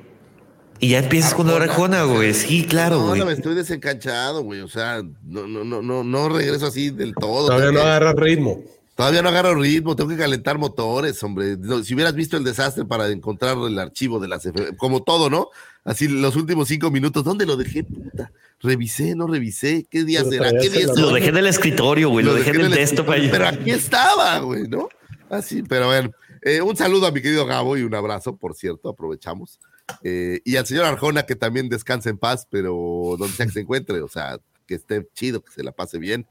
Y 0.79 0.89
ya 0.89 0.99
empiezas 0.99 1.33
con 1.33 1.47
la 1.47 1.55
Arjona, 1.55 2.03
güey. 2.03 2.33
Sí, 2.33 2.65
claro, 2.65 2.99
No, 2.99 3.07
güey. 3.07 3.19
no, 3.19 3.25
me 3.25 3.33
estoy 3.33 3.55
desencanchado, 3.55 4.43
güey. 4.43 4.61
O 4.61 4.67
sea, 4.67 5.01
no, 5.23 5.47
no, 5.47 5.63
no, 5.63 5.81
no, 5.81 6.03
no 6.03 6.29
regreso 6.29 6.67
así 6.67 6.91
del 6.91 7.15
todo. 7.15 7.47
Todavía 7.47 7.71
no 7.71 7.79
que- 7.79 7.85
agarra 7.85 8.13
ritmo. 8.13 8.61
Todavía 8.95 9.21
no 9.21 9.29
agarro 9.29 9.53
ritmo, 9.53 9.95
tengo 9.95 10.09
que 10.09 10.17
calentar 10.17 10.57
motores, 10.57 11.21
hombre. 11.21 11.55
No, 11.55 11.83
si 11.83 11.93
hubieras 11.93 12.15
visto 12.15 12.35
el 12.35 12.43
desastre 12.43 12.83
para 12.83 13.07
encontrar 13.09 13.55
el 13.59 13.77
archivo 13.77 14.19
de 14.19 14.27
las 14.27 14.49
como 14.77 15.03
todo, 15.03 15.29
¿no? 15.29 15.49
Así 15.83 16.07
los 16.07 16.35
últimos 16.35 16.67
cinco 16.67 16.89
minutos, 16.89 17.23
¿dónde 17.23 17.45
lo 17.45 17.57
dejé? 17.57 17.83
Puta, 17.83 18.31
revisé, 18.59 19.13
no 19.15 19.27
revisé. 19.27 19.85
¿Qué 19.87 20.03
día 20.03 20.23
Pero 20.27 20.45
será? 20.45 20.59
¿Qué 20.59 20.69
día? 20.71 20.87
Lo 20.95 21.11
dejé 21.11 21.29
en 21.29 21.37
el 21.37 21.45
escritorio, 21.45 22.09
güey. 22.09 22.25
Lo, 22.25 22.33
dejé 22.33 22.49
en 22.49 22.61
el 22.61 22.71
desktop 22.71 23.07
ahí. 23.11 23.29
Pero 23.31 23.47
aquí 23.47 23.69
estaba, 23.69 24.39
güey, 24.39 24.67
¿no? 24.67 24.89
Así, 25.29 25.61
pero 25.61 25.85
bueno. 25.87 26.09
Eh, 26.41 26.61
un 26.61 26.75
saludo 26.75 27.05
a 27.05 27.11
mi 27.11 27.21
querido 27.21 27.45
Gabo 27.45 27.77
y 27.77 27.83
un 27.83 27.93
abrazo, 27.93 28.35
por 28.35 28.55
cierto, 28.55 28.89
aprovechamos. 28.89 29.59
Eh, 30.03 30.41
y 30.43 30.55
al 30.57 30.65
señor 30.65 30.85
Arjona, 30.85 31.25
que 31.25 31.35
también 31.35 31.69
descanse 31.69 32.09
en 32.09 32.17
paz, 32.17 32.47
pero 32.49 33.15
donde 33.17 33.35
sea 33.35 33.45
que 33.45 33.51
se 33.53 33.61
encuentre, 33.61 34.01
o 34.01 34.07
sea, 34.09 34.37
que 34.67 34.75
esté 34.75 35.07
chido, 35.13 35.41
que 35.43 35.51
se 35.51 35.63
la 35.63 35.71
pase 35.71 35.97
bien. 35.97 36.25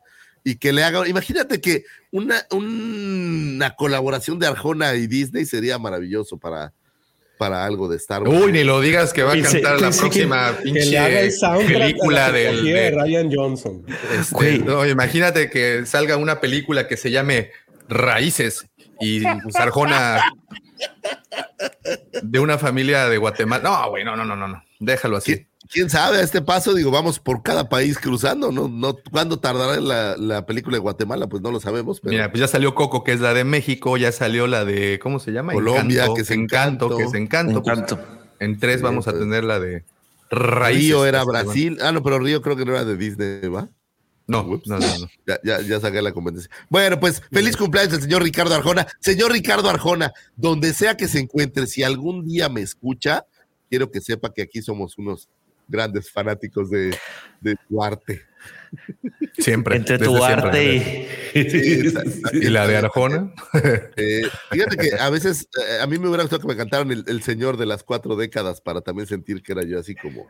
Y 0.45 0.57
que 0.57 0.73
le 0.73 0.85
haga, 0.85 1.09
imagínate 1.09 1.61
que 1.61 1.85
una, 2.13 2.47
una 2.51 3.75
colaboración 3.75 4.39
de 4.39 4.47
Arjona 4.47 4.95
y 4.95 5.07
Disney 5.07 5.45
sería 5.45 5.79
maravilloso 5.79 6.37
para, 6.39 6.73
para 7.39 7.65
algo 7.65 7.89
de 7.89 7.97
Star 7.97 8.23
Wars. 8.23 8.45
Uy, 8.45 8.53
ni 8.53 8.63
lo 8.63 8.81
digas 8.81 9.13
que 9.13 9.23
va 9.25 9.33
a 9.33 9.41
cantar 9.43 9.81
la 9.81 9.91
próxima 9.91 10.57
Que 10.63 10.71
le 10.73 10.99
haga 10.99 11.21
pinche 11.23 11.47
el 11.67 11.73
película 11.73 12.31
del. 12.31 12.65
de 12.65 12.73
de- 12.73 12.91
Ryan 12.93 13.31
Johnson. 13.35 13.85
este, 14.21 14.59
no, 14.59 14.87
imagínate 14.87 15.51
que 15.51 15.85
salga 15.87 16.17
una 16.17 16.41
película 16.41 16.87
que 16.87 16.97
se 16.97 17.11
llame 17.11 17.51
Raíces 17.89 18.67
y 19.01 19.23
pues, 19.43 19.57
Arjona 19.57 20.21
de 22.23 22.39
una 22.41 22.59
familia 22.59 23.09
de 23.09 23.19
Guatemala. 23.19 23.63
No, 23.63 23.91
güey, 23.91 24.05
no, 24.05 24.17
no, 24.17 24.25
no, 24.25 24.37
no, 24.37 24.49
no. 24.49 24.63
Déjalo 24.81 25.17
así. 25.17 25.33
¿Qui- 25.35 25.47
¿Quién 25.69 25.91
sabe? 25.91 26.19
A 26.19 26.21
este 26.21 26.43
paso, 26.43 26.75
digo, 26.75 26.93
vamos 26.93 27.19
por 27.19 27.43
cada 27.43 27.69
país 27.69 27.99
cruzando, 27.99 28.53
¿no? 28.53 28.69
no 28.69 28.97
¿Cuándo 29.11 29.41
tardará 29.41 29.81
la, 29.81 30.17
la 30.17 30.47
película 30.47 30.77
de 30.77 30.81
Guatemala? 30.81 31.27
Pues 31.27 31.43
no 31.43 31.51
lo 31.51 31.59
sabemos, 31.59 31.99
pero 32.01 32.13
Mira, 32.13 32.31
pues 32.31 32.41
ya 32.41 32.47
salió 32.47 32.77
Coco, 32.77 33.03
que 33.03 33.13
es 33.13 33.19
la 33.21 33.35
de 33.35 33.43
México, 33.43 33.97
ya 33.97 34.13
salió 34.13 34.47
la 34.47 34.65
de, 34.65 35.01
¿cómo 35.03 35.19
se 35.19 35.33
llama? 35.33 35.53
Colombia, 35.53 36.03
Encanto, 36.05 36.15
que 36.15 36.23
es 36.23 36.31
Encanto, 36.31 36.85
Encanto. 36.87 36.97
que 36.99 37.03
es 37.05 37.15
Encanto. 37.15 37.63
pues, 37.65 37.79
Encanto. 37.79 37.99
en 38.39 38.61
tres 38.61 38.77
Sí, 38.77 38.83
vamos 38.85 39.09
a 39.09 39.11
pues. 39.11 39.23
tener 39.25 39.43
la 39.43 39.59
de 39.59 39.85
Raíces. 40.31 40.83
Río 40.85 41.05
era 41.05 41.21
se 41.25 41.27
llama. 41.27 41.43
Brasil. 41.43 41.79
Ah, 41.83 41.91
no, 41.91 42.03
pero 42.05 42.21
Río 42.21 42.43
creo 42.43 42.55
que 42.57 42.65
no 42.65 42.71
era 42.73 42.85
de 42.85 42.97
Disney, 42.97 43.49
¿va? 43.49 43.69
No, 44.27 44.43
no, 44.43 44.61
no, 44.67 44.79
no. 44.79 45.09
Ya, 45.27 45.39
ya, 45.45 45.61
ya 45.61 45.81
saqué 45.81 46.03
la 46.03 46.13
competencia. 46.13 46.51
Bueno, 46.69 46.99
pues 46.99 47.23
feliz 47.31 47.57
cumpleaños 47.57 47.95
al 47.95 48.03
señor 48.03 48.23
Ricardo 48.23 48.55
Arjona. 48.55 48.87
Señor 49.01 49.33
Ricardo 49.33 49.71
Arjona, 49.71 50.13
donde 50.37 50.73
sea 50.73 50.97
que 50.97 51.09
se 51.09 51.21
encuentre, 51.21 51.67
si 51.67 51.83
algún 51.83 52.27
día 52.27 52.49
me 52.49 52.61
escucha, 52.61 53.25
quiero 53.71 53.91
que 53.91 54.01
sepa 54.01 54.33
que 54.33 54.43
aquí 54.43 54.63
somos 54.63 54.99
unos 54.99 55.29
grandes 55.69 56.11
fanáticos 56.11 56.71
de, 56.71 56.97
de 57.41 57.57
tu 57.69 57.83
arte. 57.83 58.23
Siempre. 59.39 59.77
Entre 59.77 59.99
tu 59.99 60.17
siempre. 60.17 60.29
arte 60.31 61.09
y. 61.35 61.51
Sí, 61.51 61.73
exacto. 61.87 62.11
Y 62.33 62.49
la 62.51 62.67
de 62.67 62.77
Arjona. 62.77 63.33
Eh, 63.97 64.23
fíjate 64.51 64.77
que 64.77 64.97
a 64.99 65.09
veces 65.11 65.49
eh, 65.59 65.79
a 65.81 65.87
mí 65.87 65.99
me 65.99 66.09
hubiera 66.09 66.23
gustado 66.23 66.43
que 66.43 66.49
me 66.49 66.57
cantaran 66.57 66.91
el, 66.91 67.05
el 67.07 67.23
señor 67.23 67.57
de 67.57 67.67
las 67.67 67.83
cuatro 67.83 68.15
décadas 68.15 68.61
para 68.61 68.81
también 68.83 69.09
sentir 69.09 69.43
que 69.43 69.53
era 69.53 69.65
yo 69.65 69.81
así 69.81 69.95
como, 69.95 70.27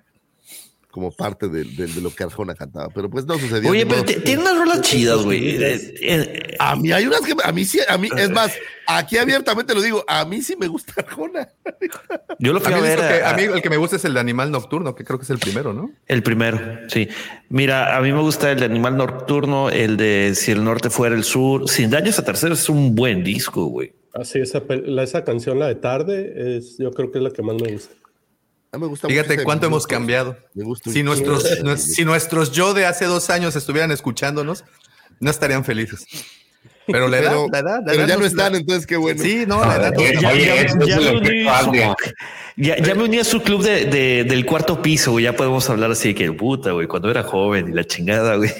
como 0.96 1.12
parte 1.12 1.46
de, 1.48 1.64
de- 1.64 1.88
de 1.88 2.00
lo 2.00 2.08
que 2.10 2.24
Arjona 2.24 2.54
cantaba, 2.54 2.88
pero 2.88 3.10
pues 3.10 3.26
no 3.26 3.38
sucedió. 3.38 3.68
Oye, 3.70 3.84
pero 3.84 4.02
tiene 4.02 4.40
unas 4.40 4.56
rolas 4.56 4.80
chidas, 4.80 5.18
güey. 5.22 5.62
Eh, 5.62 5.94
eh, 6.00 6.56
A 6.58 6.74
mí 6.74 6.90
hay 6.90 7.06
unas 7.06 7.20
que 7.20 7.34
a 7.44 7.52
mí 7.52 7.66
sí, 7.66 7.80
a 7.86 7.98
mí, 7.98 8.08
es 8.16 8.30
más, 8.30 8.52
aquí 8.86 9.18
abiertamente 9.18 9.74
lo 9.74 9.82
digo, 9.82 10.02
a 10.08 10.24
mí 10.24 10.40
sí 10.40 10.56
me 10.58 10.68
gusta 10.68 10.94
Arjona. 10.96 11.50
Yo 12.38 12.54
lo 12.54 12.60
fui 12.62 12.72
a 12.72 12.80
ver. 12.80 12.98
el 12.98 13.06
que, 13.08 13.22
a- 13.24 13.30
a 13.30 13.36
mí 13.36 13.42
el 13.42 13.60
que 13.60 13.68
me 13.68 13.76
gusta 13.76 13.96
es 13.96 14.06
el 14.06 14.14
de 14.14 14.20
Animal 14.20 14.50
Nocturno, 14.50 14.94
que 14.94 15.04
creo 15.04 15.18
que 15.18 15.24
es 15.24 15.30
el 15.30 15.38
primero, 15.38 15.74
¿no? 15.74 15.90
El 16.06 16.22
primero, 16.22 16.58
sí. 16.88 17.08
Mira, 17.50 17.94
a 17.96 18.00
mí 18.00 18.10
me 18.10 18.20
gusta 18.22 18.50
el 18.52 18.58
de 18.60 18.64
Animal 18.64 18.96
Nocturno, 18.96 19.68
el 19.68 19.98
de 19.98 20.32
Si 20.34 20.50
el 20.52 20.64
norte 20.64 20.88
fuera 20.88 21.14
el 21.14 21.24
sur. 21.24 21.68
Sin 21.68 21.90
daños 21.90 22.18
a 22.18 22.24
terceros 22.24 22.60
es 22.60 22.68
un 22.70 22.94
buen 22.94 23.22
disco, 23.22 23.66
güey. 23.66 23.92
Así, 24.14 24.38
esa, 24.38 24.60
pel- 24.62 24.86
la- 24.86 25.02
esa 25.02 25.24
canción, 25.24 25.58
la 25.58 25.66
de 25.68 25.74
tarde, 25.74 26.56
es, 26.56 26.78
yo 26.78 26.90
creo 26.92 27.12
que 27.12 27.18
es 27.18 27.24
la 27.24 27.30
que 27.32 27.42
más 27.42 27.60
me 27.60 27.70
gusta. 27.72 27.94
A 28.76 28.78
mí 28.78 28.82
me 28.84 28.88
gusta 28.88 29.08
Fíjate 29.08 29.42
cuánto 29.42 29.66
hemos 29.66 29.84
gusto. 29.84 29.88
cambiado. 29.88 30.36
Me 30.54 30.62
gusta 30.64 30.90
Si 30.90 31.02
nuestros, 31.02 31.44
si 31.78 32.04
nuestros 32.04 32.52
yo 32.52 32.74
de 32.74 32.84
hace 32.84 33.06
dos 33.06 33.30
años 33.30 33.56
estuvieran 33.56 33.90
escuchándonos, 33.90 34.64
no 35.18 35.30
estarían 35.30 35.64
felices. 35.64 36.04
Pero 36.86 37.08
la 37.08 37.18
edad, 37.18 37.30
pero, 37.30 37.48
la 37.50 37.58
edad, 37.58 37.78
la 37.80 37.84
pero 37.86 37.98
edad 38.02 38.08
ya 38.08 38.16
no 38.18 38.26
están, 38.26 38.54
entonces 38.54 38.86
qué 38.86 38.96
bueno. 38.96 39.22
Sí, 39.22 39.44
no, 39.48 39.64
la 39.64 39.76
edad. 39.76 39.92
Oye, 39.96 40.12
Ya- 40.20 40.30
me 41.00 41.10
uní- 41.10 41.40
efecto 41.46 41.50
Adria. 41.50 41.96
Ya, 42.56 42.76
ya 42.76 42.94
me 42.94 43.02
uní 43.04 43.18
a 43.18 43.24
su 43.24 43.42
club 43.42 43.62
de, 43.62 43.86
de- 43.86 44.24
del 44.24 44.44
cuarto 44.46 44.82
piso, 44.82 45.12
güey. 45.12 45.24
Ya 45.24 45.32
podemos 45.34 45.68
hablar 45.70 45.90
así 45.90 46.08
de 46.08 46.14
que 46.14 46.32
puta, 46.32 46.72
güey, 46.72 46.86
cuando 46.86 47.10
era 47.10 47.22
joven 47.22 47.68
y 47.70 47.72
la 47.72 47.84
chingada, 47.84 48.36
güey. 48.36 48.50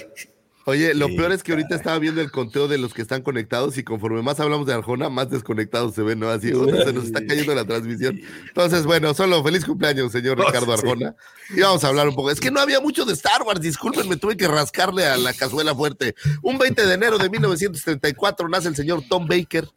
Oye, 0.69 0.95
lo 0.95 1.07
peor 1.07 1.31
es 1.31 1.45
que 1.45 1.53
ahorita 1.53 1.77
estaba 1.77 1.97
viendo 2.01 2.21
el 2.21 2.33
conteo 2.33 2.67
de 2.67 2.77
los 2.77 2.93
que 2.93 3.01
están 3.01 3.23
conectados 3.23 3.79
y 3.79 3.85
conforme 3.85 4.21
más 4.23 4.41
hablamos 4.41 4.67
de 4.67 4.75
Arjona, 4.75 5.09
más 5.09 5.31
desconectados 5.31 5.95
se 5.95 6.03
ven, 6.03 6.19
¿no? 6.19 6.29
Así, 6.29 6.51
"Puta, 6.51 6.85
se 6.85 6.93
nos 6.93 7.05
está 7.05 7.25
cayendo 7.25 7.55
la 7.55 7.65
transmisión. 7.65 8.21
Entonces, 8.49 8.85
bueno, 8.85 9.15
solo 9.15 9.45
feliz 9.45 9.65
cumpleaños, 9.65 10.11
señor 10.11 10.37
Oh, 10.41 10.45
Ricardo. 10.45 10.73
Arjona. 10.73 11.15
Y 11.57 11.61
vamos 11.61 11.85
a 11.85 11.89
hablar 11.89 12.09
un 12.09 12.17
poco. 12.17 12.33
Es 12.33 12.41
que 12.41 12.51
no 12.51 12.59
había 12.59 12.81
mucho 12.81 13.05
de 13.05 13.13
Star 13.13 13.45
Wars, 13.45 13.61
discúlpenme, 13.61 14.17
tuve 14.17 14.37
que 14.37 14.49
rascarle 14.49 15.07
a 15.07 15.17
la 15.17 15.33
cazuela 15.35 15.73
fuerte. 15.73 16.17
Un 16.43 16.59
20 16.59 16.85
de 16.85 16.95
enero 16.95 17.17
de 17.19 17.31
1934 17.31 18.49
nace 18.49 18.67
el 18.67 18.75
señor 18.75 19.05
Tom 19.09 19.29
Baker, 19.29 19.69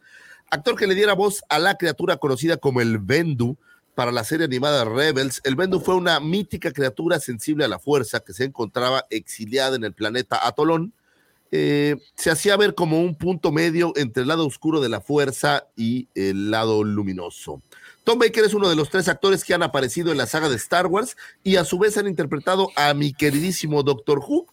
actor 0.49 0.75
que 0.75 0.87
le 0.87 0.95
diera 0.95 1.13
voz 1.13 1.43
a 1.49 1.59
la 1.59 1.75
criatura 1.75 2.17
conocida 2.17 2.57
como 2.57 2.81
el 2.81 2.97
Bendu 2.97 3.55
para 3.95 4.11
la 4.11 4.23
serie 4.23 4.45
animada 4.45 4.85
Rebels. 4.85 5.41
El 5.43 5.55
Bendu 5.55 5.79
fue 5.79 5.95
una 5.95 6.19
mítica 6.19 6.71
criatura 6.71 7.19
sensible 7.19 7.65
a 7.65 7.67
la 7.67 7.79
fuerza 7.79 8.21
que 8.21 8.33
se 8.33 8.45
encontraba 8.45 9.05
exiliada 9.09 9.75
en 9.75 9.83
el 9.83 9.93
planeta 9.93 10.45
Atolón. 10.47 10.93
Eh, 11.51 11.95
se 12.15 12.29
hacía 12.29 12.57
ver 12.57 12.75
como 12.75 13.01
un 13.01 13.15
punto 13.15 13.51
medio 13.51 13.91
entre 13.95 14.21
el 14.21 14.27
lado 14.27 14.45
oscuro 14.45 14.81
de 14.81 14.89
la 14.89 15.01
fuerza 15.01 15.67
y 15.75 16.07
el 16.13 16.51
lado 16.51 16.83
luminoso. 16.83 17.61
Tom 18.03 18.19
Baker 18.19 18.43
es 18.43 18.53
uno 18.53 18.69
de 18.69 18.75
los 18.75 18.89
tres 18.89 19.07
actores 19.07 19.43
que 19.43 19.53
han 19.53 19.63
aparecido 19.63 20.11
en 20.11 20.17
la 20.17 20.27
saga 20.27 20.49
de 20.49 20.55
Star 20.55 20.87
Wars 20.87 21.17
y 21.43 21.57
a 21.57 21.65
su 21.65 21.79
vez 21.79 21.97
han 21.97 22.07
interpretado 22.07 22.69
a 22.75 22.93
mi 22.93 23.13
queridísimo 23.13 23.83
Doctor 23.83 24.19
Who. 24.19 24.47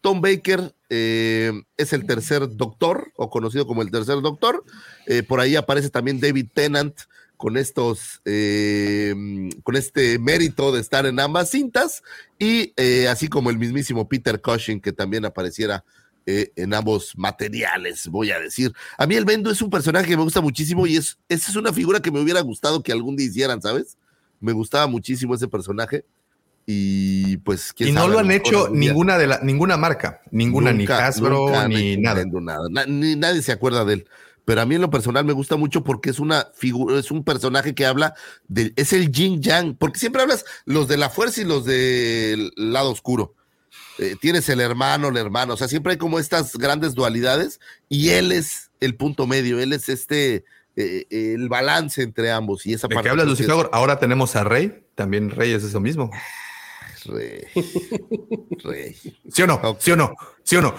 Tom 0.00 0.20
Baker 0.20 0.72
eh, 0.88 1.52
es 1.76 1.92
el 1.92 2.06
tercer 2.06 2.48
doctor, 2.56 3.12
o 3.16 3.28
conocido 3.28 3.66
como 3.66 3.82
el 3.82 3.90
tercer 3.90 4.20
doctor. 4.22 4.64
Eh, 5.06 5.24
por 5.24 5.40
ahí 5.40 5.56
aparece 5.56 5.90
también 5.90 6.20
David 6.20 6.46
Tennant 6.54 6.94
con 7.36 7.56
estos, 7.56 8.20
eh, 8.24 9.14
con 9.62 9.76
este 9.76 10.18
mérito 10.18 10.72
de 10.72 10.80
estar 10.80 11.06
en 11.06 11.20
ambas 11.20 11.50
cintas, 11.50 12.02
y 12.38 12.72
eh, 12.76 13.08
así 13.08 13.28
como 13.28 13.50
el 13.50 13.58
mismísimo 13.58 14.08
Peter 14.08 14.40
Cushing, 14.40 14.80
que 14.80 14.92
también 14.92 15.24
apareciera 15.24 15.84
eh, 16.26 16.50
en 16.56 16.74
ambos 16.74 17.12
materiales, 17.16 18.08
voy 18.08 18.30
a 18.30 18.40
decir. 18.40 18.72
A 18.98 19.06
mí 19.06 19.14
el 19.14 19.24
Bendo 19.24 19.50
es 19.50 19.62
un 19.62 19.70
personaje 19.70 20.08
que 20.08 20.16
me 20.16 20.22
gusta 20.24 20.40
muchísimo 20.40 20.86
y 20.86 20.96
es, 20.96 21.18
esa 21.28 21.50
es 21.50 21.56
una 21.56 21.72
figura 21.72 22.00
que 22.00 22.10
me 22.10 22.20
hubiera 22.20 22.40
gustado 22.40 22.82
que 22.82 22.92
algún 22.92 23.16
día 23.16 23.26
hicieran, 23.26 23.62
¿sabes? 23.62 23.96
Me 24.40 24.52
gustaba 24.52 24.86
muchísimo 24.86 25.34
ese 25.34 25.48
personaje. 25.48 26.04
Y 26.68 27.36
pues, 27.38 27.72
Y 27.78 27.92
no 27.92 28.00
sabe, 28.00 28.12
lo 28.12 28.18
han 28.18 28.30
hecho 28.32 28.68
ninguna 28.70 29.18
de 29.18 29.28
la, 29.28 29.38
ninguna 29.40 29.76
marca, 29.76 30.20
ninguna, 30.32 30.72
ni 30.72 30.84
Hasbro, 30.84 31.46
nunca 31.46 31.68
ni 31.68 31.96
nada. 31.96 32.24
Nintendo, 32.24 32.40
nada. 32.40 32.68
Na- 32.70 32.86
ni 32.86 33.14
nadie 33.14 33.40
se 33.40 33.52
acuerda 33.52 33.84
de 33.84 33.94
él. 33.94 34.08
Pero 34.46 34.60
a 34.60 34.64
mí 34.64 34.76
en 34.76 34.80
lo 34.80 34.90
personal 34.90 35.24
me 35.24 35.32
gusta 35.32 35.56
mucho 35.56 35.82
porque 35.82 36.08
es 36.08 36.20
una 36.20 36.46
figura, 36.54 36.98
es 36.98 37.10
un 37.10 37.24
personaje 37.24 37.74
que 37.74 37.84
habla 37.84 38.14
de, 38.46 38.72
es 38.76 38.92
el 38.92 39.10
yin 39.10 39.42
yang, 39.42 39.74
porque 39.76 39.98
siempre 39.98 40.22
hablas 40.22 40.44
los 40.64 40.86
de 40.86 40.96
la 40.96 41.10
fuerza 41.10 41.40
y 41.40 41.44
los 41.44 41.64
del 41.64 42.52
lado 42.56 42.92
oscuro. 42.92 43.34
Eh, 43.98 44.14
tienes 44.20 44.48
el 44.48 44.60
hermano, 44.60 45.08
el 45.08 45.16
hermano, 45.16 45.54
o 45.54 45.56
sea, 45.56 45.66
siempre 45.66 45.92
hay 45.92 45.98
como 45.98 46.20
estas 46.20 46.56
grandes 46.56 46.94
dualidades 46.94 47.58
y 47.88 48.10
él 48.10 48.30
es 48.30 48.70
el 48.78 48.94
punto 48.94 49.26
medio, 49.26 49.58
él 49.58 49.72
es 49.72 49.88
este, 49.88 50.44
eh, 50.76 51.06
el 51.10 51.48
balance 51.48 52.02
entre 52.02 52.30
ambos 52.30 52.66
y 52.66 52.74
esa 52.74 52.86
¿De 52.86 52.94
parte. 52.94 53.06
qué 53.06 53.10
hablas, 53.10 53.24
que 53.24 53.30
Lucifer? 53.30 53.68
Ahora 53.72 53.98
tenemos 53.98 54.36
a 54.36 54.44
Rey, 54.44 54.84
también 54.94 55.30
Rey 55.30 55.52
es 55.52 55.64
eso 55.64 55.80
mismo. 55.80 56.12
es 56.94 57.04
Rey. 57.06 57.40
Rey. 58.62 58.96
¿Sí 59.32 59.42
o 59.42 59.46
no? 59.48 59.76
¿Sí 59.80 59.90
o 59.90 59.96
no? 59.96 60.14
¿Sí 60.44 60.54
o 60.54 60.62
no? 60.62 60.72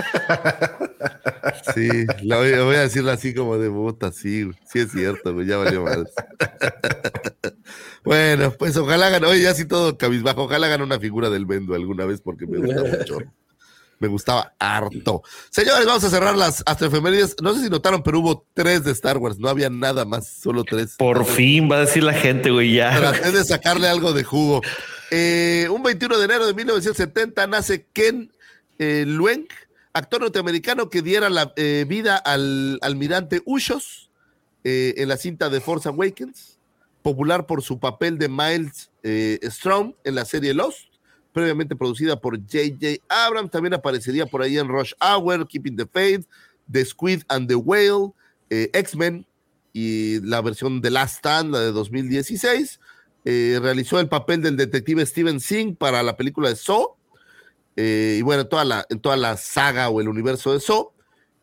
Sí, 1.74 2.06
lo 2.22 2.38
voy, 2.38 2.76
a 2.76 2.80
decirlo 2.80 3.10
así 3.10 3.34
como 3.34 3.58
de 3.58 3.70
puta, 3.70 4.12
sí, 4.12 4.50
sí 4.70 4.80
es 4.80 4.90
cierto, 4.90 5.34
güey, 5.34 5.46
ya 5.46 5.56
valió 5.56 5.82
mal. 5.82 6.08
bueno, 8.04 8.52
pues 8.58 8.76
ojalá 8.76 9.08
gane, 9.10 9.26
oye, 9.26 9.42
ya 9.42 9.54
sí 9.54 9.66
todo 9.66 9.96
cabizbajo, 9.96 10.44
ojalá 10.44 10.68
gane 10.68 10.84
una 10.84 10.98
figura 10.98 11.30
del 11.30 11.46
Bendo 11.46 11.74
alguna 11.74 12.04
vez 12.04 12.20
porque 12.20 12.46
me 12.46 12.58
gusta 12.58 12.82
mucho. 12.98 13.18
Me 13.98 14.08
gustaba 14.08 14.54
harto. 14.58 15.22
Señores, 15.50 15.84
vamos 15.84 16.02
a 16.04 16.08
cerrar 16.08 16.34
las 16.34 16.62
astroefemérides. 16.64 17.36
No 17.42 17.54
sé 17.54 17.64
si 17.64 17.68
notaron, 17.68 18.02
pero 18.02 18.20
hubo 18.20 18.46
tres 18.54 18.82
de 18.82 18.92
Star 18.92 19.18
Wars. 19.18 19.38
No 19.38 19.50
había 19.50 19.68
nada 19.68 20.06
más, 20.06 20.26
solo 20.26 20.64
tres. 20.64 20.94
Por 20.96 21.26
fin 21.26 21.70
va 21.70 21.76
a 21.76 21.80
decir 21.80 22.02
la 22.02 22.14
gente, 22.14 22.50
güey, 22.50 22.72
ya. 22.72 22.96
Traté 22.96 23.30
de 23.30 23.44
sacarle 23.44 23.88
algo 23.88 24.14
de 24.14 24.24
jugo. 24.24 24.62
Eh, 25.10 25.68
un 25.70 25.82
21 25.82 26.16
de 26.16 26.24
enero 26.24 26.46
de 26.46 26.54
1970 26.54 27.46
nace 27.46 27.86
Ken 27.92 28.32
eh, 28.80 29.04
Lueng, 29.06 29.46
actor 29.92 30.20
norteamericano 30.20 30.88
que 30.88 31.02
diera 31.02 31.30
la 31.30 31.52
eh, 31.56 31.84
vida 31.88 32.16
al 32.16 32.78
almirante 32.82 33.42
Ushos 33.44 34.10
eh, 34.64 34.94
en 34.98 35.08
la 35.08 35.16
cinta 35.16 35.48
de 35.48 35.60
Force 35.60 35.88
Awakens, 35.88 36.58
popular 37.02 37.46
por 37.46 37.62
su 37.62 37.78
papel 37.78 38.18
de 38.18 38.28
Miles 38.28 38.90
eh, 39.02 39.38
Strong 39.42 39.94
en 40.04 40.14
la 40.14 40.24
serie 40.24 40.54
Lost, 40.54 40.86
previamente 41.32 41.76
producida 41.76 42.20
por 42.20 42.38
J.J. 42.38 43.02
Abrams. 43.08 43.50
También 43.50 43.74
aparecería 43.74 44.26
por 44.26 44.42
ahí 44.42 44.58
en 44.58 44.68
Rush 44.68 44.92
Hour, 45.00 45.46
Keeping 45.46 45.76
the 45.76 45.86
Faith, 45.86 46.26
The 46.70 46.84
Squid 46.84 47.22
and 47.28 47.48
the 47.48 47.54
Whale, 47.54 48.12
X-Men 48.50 49.26
y 49.72 50.20
la 50.20 50.40
versión 50.40 50.80
de 50.80 50.90
Last 50.90 51.18
Stand, 51.18 51.52
la 51.52 51.60
de 51.60 51.72
2016. 51.72 52.80
Eh, 53.24 53.58
realizó 53.60 54.00
el 54.00 54.08
papel 54.08 54.42
del 54.42 54.56
detective 54.56 55.04
Steven 55.04 55.40
Singh 55.40 55.76
para 55.76 56.02
la 56.02 56.16
película 56.16 56.48
de 56.48 56.56
Saw. 56.56 56.96
Eh, 57.76 58.16
y 58.18 58.22
bueno, 58.22 58.46
toda 58.46 58.64
la, 58.64 58.86
en 58.90 59.00
toda 59.00 59.16
la 59.16 59.36
saga 59.36 59.88
o 59.88 60.00
el 60.00 60.08
universo 60.08 60.52
de 60.52 60.60
Saw. 60.60 60.92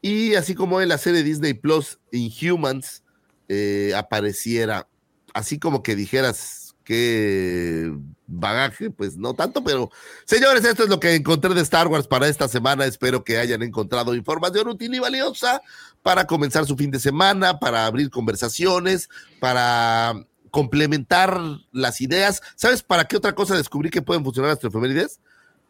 Y 0.01 0.35
así 0.35 0.55
como 0.55 0.81
en 0.81 0.89
la 0.89 0.97
serie 0.97 1.23
Disney 1.23 1.53
Plus 1.53 1.99
Inhumans 2.11 3.03
eh, 3.49 3.93
apareciera, 3.95 4.87
así 5.33 5.59
como 5.59 5.83
que 5.83 5.95
dijeras 5.95 6.75
que 6.83 7.93
bagaje, 8.27 8.89
pues 8.89 9.17
no 9.17 9.33
tanto, 9.33 9.61
pero 9.61 9.91
señores, 10.23 10.63
esto 10.63 10.83
es 10.83 10.89
lo 10.89 11.01
que 11.01 11.15
encontré 11.15 11.53
de 11.53 11.61
Star 11.61 11.87
Wars 11.87 12.07
para 12.07 12.29
esta 12.29 12.47
semana. 12.47 12.85
Espero 12.85 13.23
que 13.25 13.37
hayan 13.37 13.61
encontrado 13.61 14.15
información 14.15 14.69
útil 14.69 14.93
y 14.93 14.99
valiosa 14.99 15.61
para 16.01 16.27
comenzar 16.27 16.65
su 16.65 16.77
fin 16.77 16.91
de 16.91 16.99
semana, 16.99 17.59
para 17.59 17.85
abrir 17.85 18.09
conversaciones, 18.09 19.09
para 19.41 20.13
complementar 20.51 21.39
las 21.71 21.99
ideas. 21.99 22.41
¿Sabes 22.55 22.83
para 22.83 23.05
qué 23.05 23.17
otra 23.17 23.35
cosa 23.35 23.57
descubrí 23.57 23.89
que 23.89 24.01
pueden 24.01 24.23
funcionar 24.23 24.51
las 24.51 24.63
efemérides? 24.63 25.19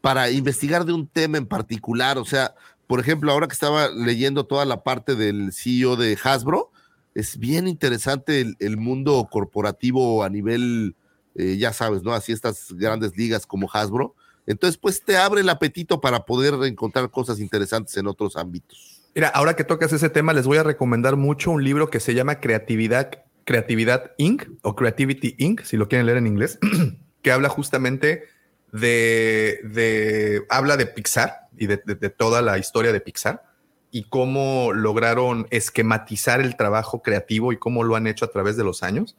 Para 0.07 0.31
investigar 0.31 0.85
de 0.85 0.93
un 0.93 1.05
tema 1.05 1.37
en 1.37 1.45
particular. 1.45 2.17
O 2.17 2.23
sea, 2.23 2.55
por 2.87 3.01
ejemplo, 3.01 3.29
ahora 3.29 3.45
que 3.49 3.53
estaba 3.53 3.89
leyendo 3.89 4.45
toda 4.45 4.63
la 4.63 4.81
parte 4.81 5.15
del 5.15 5.51
CEO 5.51 5.97
de 5.97 6.17
Hasbro, 6.23 6.71
es 7.13 7.37
bien 7.37 7.67
interesante 7.67 8.55
el, 8.57 8.77
mundo 8.77 9.27
corporativo 9.29 10.23
a 10.23 10.29
nivel, 10.29 10.95
eh, 11.35 11.57
ya 11.57 11.73
sabes, 11.73 12.03
¿no? 12.03 12.13
Así 12.13 12.31
estas 12.31 12.71
grandes 12.71 13.17
ligas 13.17 13.45
como 13.45 13.69
Hasbro. 13.69 14.15
Entonces, 14.45 14.77
pues 14.77 15.03
te 15.03 15.17
abre 15.17 15.41
el 15.41 15.49
apetito 15.49 15.99
para 15.99 16.23
poder 16.23 16.53
encontrar 16.65 17.11
cosas 17.11 17.41
interesantes 17.41 17.97
en 17.97 18.07
otros 18.07 18.37
ámbitos. 18.37 19.01
Mira, 19.13 19.27
ahora 19.27 19.57
que 19.57 19.65
tocas 19.65 19.91
ese 19.91 20.07
tema, 20.07 20.31
les 20.31 20.47
voy 20.47 20.57
a 20.57 20.63
recomendar 20.63 21.17
mucho 21.17 21.51
un 21.51 21.65
libro 21.65 21.89
que 21.89 21.99
se 21.99 22.13
llama 22.13 22.39
Creatividad, 22.39 23.25
Creatividad 23.43 24.13
Inc. 24.17 24.45
o 24.61 24.73
Creativity 24.73 25.35
Inc., 25.37 25.63
si 25.63 25.75
lo 25.75 25.89
quieren 25.89 26.05
leer 26.05 26.19
en 26.19 26.27
inglés, 26.27 26.59
que 27.21 27.31
habla 27.33 27.49
justamente 27.49 28.36
de, 28.71 29.61
de 29.63 30.45
habla 30.49 30.77
de 30.77 30.85
Pixar 30.85 31.47
y 31.57 31.67
de, 31.67 31.77
de, 31.85 32.09
toda 32.09 32.41
la 32.41 32.57
historia 32.57 32.91
de 32.91 32.99
Pixar 32.99 33.43
y 33.91 34.03
cómo 34.03 34.73
lograron 34.73 35.47
esquematizar 35.49 36.41
el 36.41 36.57
trabajo 36.57 37.01
creativo 37.01 37.53
y 37.53 37.57
cómo 37.57 37.83
lo 37.83 37.95
han 37.95 38.07
hecho 38.07 38.25
a 38.25 38.31
través 38.31 38.57
de 38.57 38.63
los 38.63 38.83
años. 38.83 39.15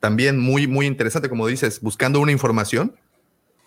También 0.00 0.38
muy, 0.38 0.66
muy 0.66 0.86
interesante, 0.86 1.28
como 1.28 1.46
dices, 1.46 1.80
buscando 1.80 2.20
una 2.20 2.32
información, 2.32 2.96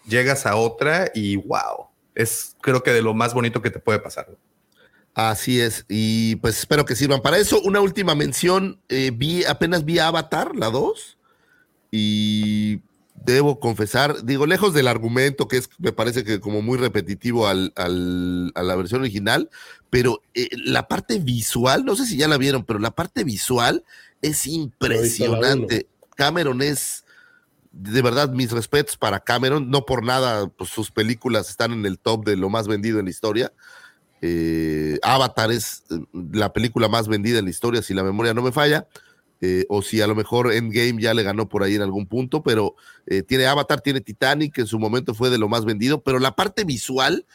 llegas 0.07 0.45
a 0.45 0.55
otra 0.55 1.11
y 1.13 1.35
wow, 1.35 1.87
es 2.15 2.55
creo 2.61 2.83
que 2.83 2.91
de 2.91 3.01
lo 3.01 3.13
más 3.13 3.33
bonito 3.33 3.61
que 3.61 3.69
te 3.69 3.79
puede 3.79 3.99
pasar. 3.99 4.27
Así 5.13 5.59
es, 5.59 5.85
y 5.89 6.37
pues 6.37 6.59
espero 6.59 6.85
que 6.85 6.95
sirvan 6.95 7.21
para 7.21 7.37
eso. 7.37 7.61
Una 7.61 7.81
última 7.81 8.15
mención, 8.15 8.79
eh, 8.87 9.11
vi, 9.13 9.43
apenas 9.43 9.83
vi 9.83 9.99
Avatar, 9.99 10.55
la 10.55 10.69
2, 10.69 11.17
y 11.91 12.81
debo 13.23 13.59
confesar, 13.59 14.23
digo, 14.25 14.45
lejos 14.45 14.73
del 14.73 14.87
argumento 14.87 15.47
que 15.47 15.57
es, 15.57 15.69
me 15.77 15.91
parece 15.91 16.23
que 16.23 16.39
como 16.39 16.61
muy 16.61 16.77
repetitivo 16.77 17.47
al, 17.47 17.71
al, 17.75 18.51
a 18.55 18.63
la 18.63 18.75
versión 18.75 19.01
original, 19.01 19.49
pero 19.89 20.21
eh, 20.33 20.49
la 20.65 20.87
parte 20.87 21.19
visual, 21.19 21.85
no 21.85 21.95
sé 21.95 22.05
si 22.05 22.17
ya 22.17 22.27
la 22.27 22.37
vieron, 22.37 22.65
pero 22.65 22.79
la 22.79 22.91
parte 22.91 23.23
visual 23.23 23.83
es 24.21 24.47
impresionante. 24.47 25.87
Cameron 26.15 26.61
es, 26.61 27.05
de 27.71 28.01
verdad, 28.01 28.31
mis 28.31 28.51
respetos 28.51 28.97
para 28.97 29.19
Cameron, 29.19 29.69
no 29.69 29.85
por 29.85 30.03
nada, 30.03 30.47
pues 30.47 30.69
sus 30.69 30.91
películas 30.91 31.49
están 31.49 31.71
en 31.71 31.85
el 31.85 31.99
top 31.99 32.25
de 32.25 32.37
lo 32.37 32.49
más 32.49 32.67
vendido 32.67 32.99
en 32.99 33.05
la 33.05 33.11
historia. 33.11 33.53
Eh, 34.21 34.99
Avatar 35.01 35.51
es 35.51 35.83
eh, 35.89 35.99
la 36.13 36.53
película 36.53 36.87
más 36.87 37.07
vendida 37.07 37.39
en 37.39 37.45
la 37.45 37.51
historia, 37.51 37.81
si 37.81 37.93
la 37.93 38.03
memoria 38.03 38.33
no 38.33 38.41
me 38.41 38.51
falla. 38.51 38.87
Eh, 39.43 39.65
o 39.69 39.81
si 39.81 40.01
a 40.01 40.07
lo 40.07 40.13
mejor 40.13 40.53
Endgame 40.53 41.01
ya 41.01 41.15
le 41.15 41.23
ganó 41.23 41.49
por 41.49 41.63
ahí 41.63 41.73
en 41.73 41.81
algún 41.81 42.05
punto, 42.05 42.43
pero 42.43 42.75
eh, 43.07 43.23
tiene 43.23 43.47
Avatar, 43.47 43.81
tiene 43.81 43.99
Titanic, 43.99 44.53
que 44.53 44.61
en 44.61 44.67
su 44.67 44.77
momento 44.77 45.15
fue 45.15 45.31
de 45.31 45.39
lo 45.39 45.49
más 45.49 45.65
vendido, 45.65 46.01
pero 46.01 46.19
la 46.19 46.35
parte 46.35 46.63
visual, 46.63 47.25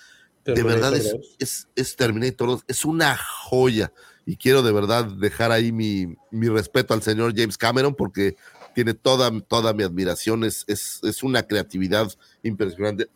de 0.44 0.62
verdad, 0.62 0.94
es, 0.94 1.16
es, 1.40 1.68
es, 1.74 1.96
Terminator 1.96 2.48
2, 2.48 2.64
es 2.68 2.84
una 2.84 3.16
joya. 3.16 3.92
Y 4.24 4.36
quiero 4.36 4.62
de 4.62 4.70
verdad 4.70 5.04
dejar 5.04 5.50
ahí 5.50 5.72
mi, 5.72 6.16
mi 6.30 6.48
respeto 6.48 6.94
al 6.94 7.02
señor 7.02 7.32
James 7.36 7.58
Cameron, 7.58 7.96
porque 7.96 8.36
tiene 8.72 8.94
toda, 8.94 9.32
toda 9.40 9.72
mi 9.72 9.82
admiración, 9.82 10.44
es, 10.44 10.64
es, 10.68 11.00
es 11.02 11.24
una 11.24 11.42
creatividad 11.42 12.12
impresionante. 12.44 13.08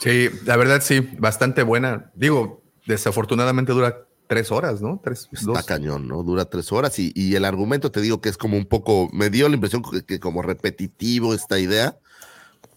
Sí, 0.00 0.28
la 0.44 0.56
verdad 0.56 0.82
sí, 0.82 1.00
bastante 1.18 1.62
buena. 1.62 2.10
Digo, 2.14 2.62
desafortunadamente 2.86 3.72
dura 3.72 4.06
tres 4.32 4.50
horas, 4.50 4.80
¿no? 4.80 4.98
Tres, 5.04 5.28
Está 5.30 5.46
dos. 5.52 5.64
cañón, 5.66 6.08
¿no? 6.08 6.22
Dura 6.22 6.46
tres 6.46 6.72
horas 6.72 6.98
y, 6.98 7.12
y, 7.14 7.34
el 7.34 7.44
argumento 7.44 7.90
te 7.92 8.00
digo 8.00 8.22
que 8.22 8.30
es 8.30 8.38
como 8.38 8.56
un 8.56 8.64
poco, 8.64 9.10
me 9.12 9.28
dio 9.28 9.46
la 9.46 9.56
impresión 9.56 9.82
que, 9.82 10.06
que, 10.06 10.20
como 10.20 10.40
repetitivo 10.40 11.34
esta 11.34 11.58
idea, 11.58 11.98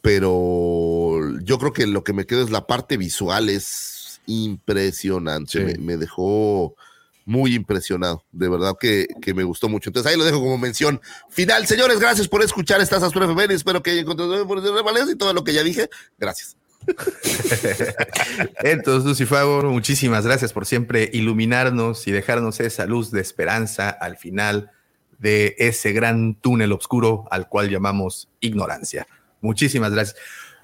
pero 0.01 1.17
yo 1.43 1.57
creo 1.57 1.71
que 1.71 1.87
lo 1.87 2.03
que 2.03 2.11
me 2.11 2.25
quedo 2.25 2.43
es 2.43 2.49
la 2.49 2.67
parte 2.67 2.97
visual, 2.97 3.47
es 3.47 4.19
impresionante, 4.25 5.59
sí. 5.59 5.59
me, 5.59 5.77
me, 5.77 5.97
dejó 5.97 6.75
muy 7.23 7.55
impresionado, 7.55 8.25
de 8.33 8.49
verdad 8.49 8.75
que, 8.77 9.07
que, 9.21 9.33
me 9.33 9.45
gustó 9.45 9.69
mucho. 9.69 9.91
Entonces 9.91 10.11
ahí 10.11 10.17
lo 10.17 10.25
dejo 10.25 10.41
como 10.41 10.57
mención 10.57 10.99
final. 11.29 11.65
Señores, 11.67 12.01
gracias 12.01 12.27
por 12.27 12.43
escuchar 12.43 12.81
estas 12.81 13.01
Astro 13.01 13.23
FM, 13.23 13.53
espero 13.53 13.81
que 13.81 13.91
hayan 13.91 14.03
encontrado 14.03 15.09
y 15.09 15.15
todo 15.15 15.33
lo 15.33 15.45
que 15.45 15.53
ya 15.53 15.63
dije. 15.63 15.89
Gracias. 16.17 16.57
Entonces, 18.63 19.05
Lucifago, 19.05 19.63
muchísimas 19.63 20.25
gracias 20.25 20.53
por 20.53 20.65
siempre 20.65 21.09
iluminarnos 21.13 22.07
y 22.07 22.11
dejarnos 22.11 22.59
esa 22.59 22.85
luz 22.85 23.11
de 23.11 23.21
esperanza 23.21 23.89
al 23.89 24.17
final 24.17 24.71
de 25.19 25.55
ese 25.57 25.93
gran 25.93 26.35
túnel 26.35 26.71
oscuro 26.71 27.25
al 27.31 27.47
cual 27.47 27.69
llamamos 27.69 28.29
ignorancia. 28.39 29.07
Muchísimas 29.41 29.91
gracias. 29.91 30.17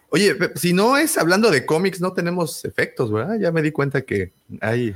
Oye, 0.09 0.35
si 0.55 0.73
no 0.73 0.97
es 0.97 1.17
hablando 1.17 1.51
de 1.51 1.65
cómics, 1.65 2.01
no 2.01 2.13
tenemos 2.13 2.65
efectos, 2.65 3.11
¿verdad? 3.11 3.39
Ya 3.39 3.51
me 3.51 3.61
di 3.61 3.71
cuenta 3.71 4.01
que 4.01 4.33
hay 4.59 4.93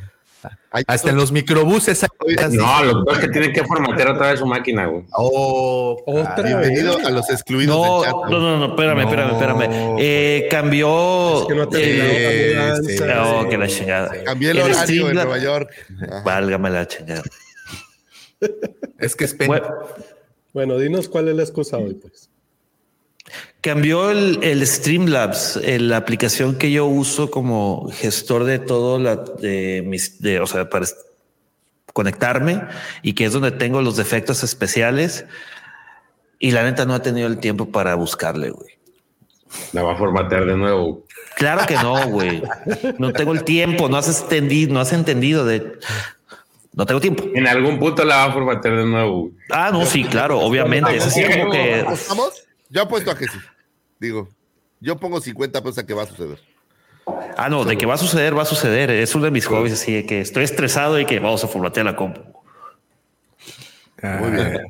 hasta 0.88 1.10
en 1.10 1.16
los 1.16 1.32
microbuses. 1.32 2.04
Hay 2.04 2.10
no, 2.52 2.84
lo 2.84 3.06
que 3.06 3.14
es 3.14 3.20
que 3.20 3.28
tienen 3.30 3.54
que 3.54 3.64
formatear 3.64 4.10
otra 4.10 4.32
vez 4.32 4.40
su 4.40 4.46
máquina, 4.46 4.86
güey. 4.88 5.04
Oh, 5.14 6.02
otra 6.06 6.44
Bienvenido 6.44 6.98
vez. 6.98 7.08
a 7.08 7.12
los 7.12 7.30
excluidos 7.30 7.76
no, 7.76 8.02
del 8.02 8.12
chat. 8.12 8.30
No, 8.30 8.40
no, 8.40 8.58
no, 8.58 8.66
espérame, 8.68 8.98
no. 8.98 9.04
espérame, 9.04 9.32
espérame. 9.32 9.96
Eh, 10.00 10.48
cambió. 10.50 11.42
Es 11.42 11.48
que 11.48 11.56
no 11.56 11.64
ha 11.64 11.68
eh, 11.74 12.74
sí, 12.84 12.98
oh, 13.18 13.44
sí, 13.44 13.50
que 13.50 13.58
la 13.58 13.68
chingada. 13.68 14.14
Sí. 14.14 14.20
Cambié 14.26 14.52
el, 14.52 14.58
el 14.58 14.64
horario 14.64 15.10
en 15.10 15.16
Nueva 15.16 15.38
York. 15.38 15.70
Ajá. 16.04 16.24
Válgame 16.24 16.70
la 16.70 16.88
chingada. 16.88 17.24
es 19.00 19.16
que 19.16 19.26
es 19.26 19.34
pena. 19.34 19.48
Bueno, 19.48 19.68
bueno, 20.54 20.78
dinos 20.78 21.10
cuál 21.10 21.28
es 21.30 21.36
la 21.36 21.44
excusa 21.44 21.78
hoy, 21.78 21.96
pues. 21.96 22.30
Cambió 23.66 24.12
el, 24.12 24.44
el, 24.44 24.68
Streamlabs, 24.68 25.60
la 25.66 25.98
aplicación 25.98 26.56
que 26.56 26.72
yo 26.72 26.86
uso 26.86 27.32
como 27.32 27.90
gestor 27.92 28.44
de 28.44 28.60
todo 28.60 29.00
la 29.00 29.16
de 29.16 29.82
mis, 29.84 30.22
de, 30.22 30.40
o 30.40 30.46
sea, 30.46 30.70
para 30.70 30.86
conectarme 31.92 32.62
y 33.02 33.14
que 33.14 33.26
es 33.26 33.34
donde 33.34 33.50
tengo 33.50 33.82
los 33.82 33.98
defectos 33.98 34.44
especiales. 34.44 35.26
Y 36.38 36.52
la 36.52 36.62
neta 36.62 36.86
no 36.86 36.94
ha 36.94 37.02
tenido 37.02 37.26
el 37.26 37.40
tiempo 37.40 37.72
para 37.72 37.96
buscarle, 37.96 38.52
güey. 38.52 38.70
La 39.74 39.82
va 39.82 39.94
a 39.94 39.98
formatear 39.98 40.46
de 40.46 40.58
nuevo. 40.58 41.04
Claro 41.36 41.66
que 41.66 41.74
no, 41.74 42.08
güey. 42.10 42.44
No 43.00 43.14
tengo 43.14 43.34
el 43.34 43.44
tiempo, 43.44 43.90
no 43.90 43.98
has 43.98 44.22
entendido, 44.22 44.76
no 44.76 44.80
has 44.80 44.94
entendido 44.94 45.44
de. 45.44 45.80
No 46.72 46.86
tengo 46.86 47.02
tiempo. 47.02 47.24
En 47.34 47.48
algún 47.48 47.80
punto 47.80 48.06
la 48.06 48.18
va 48.18 48.24
a 48.26 48.32
formatear 48.32 48.78
de 48.78 48.86
nuevo. 48.86 49.32
Ah, 49.50 49.72
no, 49.74 49.88
sí, 49.88 50.04
claro, 50.04 50.40
obviamente. 50.40 50.96
Es 50.96 51.08
así 51.08 51.24
como 51.24 51.52
que. 51.52 51.80
¿Estamos? 51.80 52.46
Yo 52.70 52.84
apuesto 52.84 53.10
a 53.10 53.18
que 53.18 53.26
sí. 53.28 53.40
Digo, 54.00 54.30
yo 54.80 54.98
pongo 54.98 55.22
50 55.22 55.62
pesos 55.62 55.78
a 55.78 55.86
que 55.86 55.94
va 55.94 56.04
a 56.04 56.08
suceder. 56.08 56.40
Ah, 57.38 57.50
no, 57.50 57.66
de 57.66 57.78
que 57.78 57.86
va 57.86 57.96
a 57.96 57.98
suceder, 57.98 58.38
va 58.38 58.44
a 58.44 58.46
suceder. 58.46 58.90
Es 58.90 59.14
uno 59.16 59.26
de 59.26 59.32
mis 59.32 59.46
hobbies, 59.46 59.74
así 59.74 59.94
de 59.94 60.06
que 60.06 60.22
estoy 60.22 60.44
estresado 60.44 61.00
y 61.00 61.06
que 61.06 61.20
vamos 61.20 61.44
a 61.44 61.48
formatear 61.48 61.86
la 61.86 61.96
compu. 61.96 62.22
Muy 64.02 64.32
bien. 64.32 64.62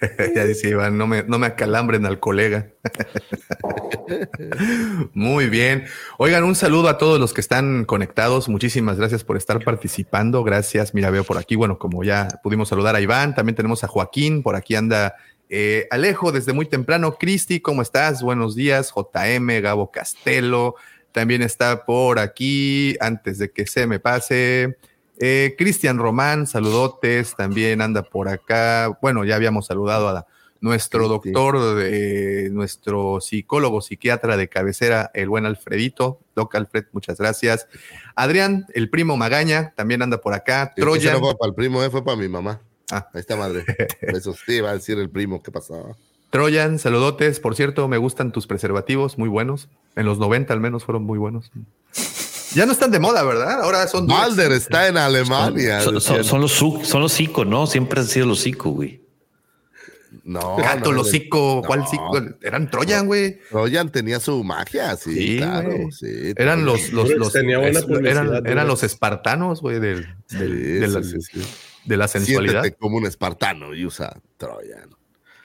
ya 0.34 0.44
dice 0.44 0.68
Iván, 0.68 0.98
no 0.98 1.06
me, 1.06 1.22
no 1.22 1.38
me 1.38 1.46
acalambren 1.46 2.06
al 2.06 2.20
colega. 2.20 2.68
Muy 5.14 5.48
bien. 5.48 5.84
Oigan, 6.18 6.44
un 6.44 6.54
saludo 6.54 6.88
a 6.88 6.98
todos 6.98 7.20
los 7.20 7.32
que 7.32 7.40
están 7.40 7.84
conectados. 7.84 8.48
Muchísimas 8.48 8.98
gracias 8.98 9.24
por 9.24 9.36
estar 9.36 9.62
participando. 9.64 10.42
Gracias. 10.44 10.94
Mira, 10.94 11.10
veo 11.10 11.24
por 11.24 11.38
aquí, 11.38 11.56
bueno, 11.56 11.78
como 11.78 12.04
ya 12.04 12.28
pudimos 12.42 12.68
saludar 12.68 12.96
a 12.96 13.00
Iván, 13.00 13.34
también 13.34 13.56
tenemos 13.56 13.84
a 13.84 13.88
Joaquín, 13.88 14.42
por 14.42 14.56
aquí 14.56 14.74
anda 14.74 15.16
eh, 15.56 15.86
Alejo 15.92 16.32
desde 16.32 16.52
muy 16.52 16.66
temprano. 16.66 17.14
Cristi, 17.14 17.60
¿cómo 17.60 17.80
estás? 17.80 18.24
Buenos 18.24 18.56
días. 18.56 18.92
JM, 18.92 19.62
Gabo 19.62 19.92
Castelo, 19.92 20.74
también 21.12 21.42
está 21.42 21.84
por 21.84 22.18
aquí, 22.18 22.96
antes 22.98 23.38
de 23.38 23.52
que 23.52 23.64
se 23.64 23.86
me 23.86 24.00
pase. 24.00 24.78
Eh, 25.20 25.54
Cristian 25.56 25.98
Román, 25.98 26.48
saludotes, 26.48 27.36
también 27.36 27.82
anda 27.82 28.02
por 28.02 28.26
acá. 28.26 28.98
Bueno, 29.00 29.24
ya 29.24 29.36
habíamos 29.36 29.66
saludado 29.66 30.08
a 30.08 30.26
nuestro 30.60 31.06
doctor, 31.06 31.76
de, 31.76 32.48
nuestro 32.50 33.20
psicólogo, 33.20 33.80
psiquiatra 33.80 34.36
de 34.36 34.48
cabecera, 34.48 35.12
el 35.14 35.28
buen 35.28 35.46
Alfredito. 35.46 36.18
Doc 36.34 36.52
Alfred, 36.56 36.86
muchas 36.90 37.18
gracias. 37.18 37.68
Adrián, 38.16 38.66
el 38.74 38.90
primo 38.90 39.16
Magaña, 39.16 39.72
también 39.76 40.02
anda 40.02 40.20
por 40.20 40.34
acá. 40.34 40.72
Troya. 40.74 41.12
No 41.12 41.20
fue 41.20 41.36
para 41.36 41.48
el 41.50 41.54
primo, 41.54 41.80
eh, 41.84 41.90
fue 41.90 42.04
para 42.04 42.16
mi 42.16 42.28
mamá. 42.28 42.60
Ah, 42.90 43.08
ahí 43.12 43.20
está 43.20 43.36
madre. 43.36 43.64
Eso 44.00 44.34
sí, 44.46 44.60
va 44.60 44.70
a 44.70 44.74
decir 44.74 44.98
el 44.98 45.10
primo 45.10 45.42
qué 45.42 45.50
pasaba. 45.50 45.96
Troyan, 46.30 46.78
saludotes. 46.78 47.40
Por 47.40 47.54
cierto, 47.54 47.86
me 47.88 47.96
gustan 47.96 48.32
tus 48.32 48.46
preservativos, 48.46 49.18
muy 49.18 49.28
buenos. 49.28 49.68
En 49.96 50.06
los 50.06 50.18
90 50.18 50.52
al 50.52 50.60
menos 50.60 50.84
fueron 50.84 51.04
muy 51.04 51.18
buenos. 51.18 51.50
Ya 52.54 52.66
no 52.66 52.72
están 52.72 52.90
de 52.90 53.00
moda, 53.00 53.22
¿verdad? 53.24 53.62
Ahora 53.62 53.86
son. 53.88 54.06
Malder 54.06 54.52
está 54.52 54.88
en 54.88 54.96
Alemania. 54.96 55.80
Son, 55.80 55.94
los 55.94 56.52
son 56.52 57.00
los 57.00 57.12
Zico, 57.12 57.44
¿no? 57.44 57.66
Siempre 57.66 58.00
han 58.00 58.06
sido 58.06 58.26
los 58.26 58.42
Zico, 58.42 58.70
güey. 58.70 59.04
No. 60.24 60.56
Gato, 60.56 60.92
los 60.92 61.10
Zico. 61.10 61.62
¿Cuál 61.62 61.86
Zico? 61.88 62.20
Eran 62.42 62.70
Troyan, 62.70 63.06
güey. 63.06 63.38
Troyan 63.50 63.90
tenía 63.90 64.20
su 64.20 64.42
magia, 64.42 64.96
sí, 64.96 65.36
claro. 65.38 65.70
eran 66.36 66.64
los, 66.64 66.92
los, 66.92 67.10
los 67.10 67.34
eran, 67.34 68.46
eran, 68.46 68.66
los 68.66 68.82
espartanos, 68.82 69.60
güey, 69.60 69.80
del, 69.80 70.06
del, 70.30 71.04
de 71.84 71.96
la 71.96 72.08
sensualidad. 72.08 72.64
Como 72.78 72.96
un 72.96 73.06
espartano 73.06 73.74
y 73.74 73.84
usa 73.84 74.20
Troyan. 74.36 74.90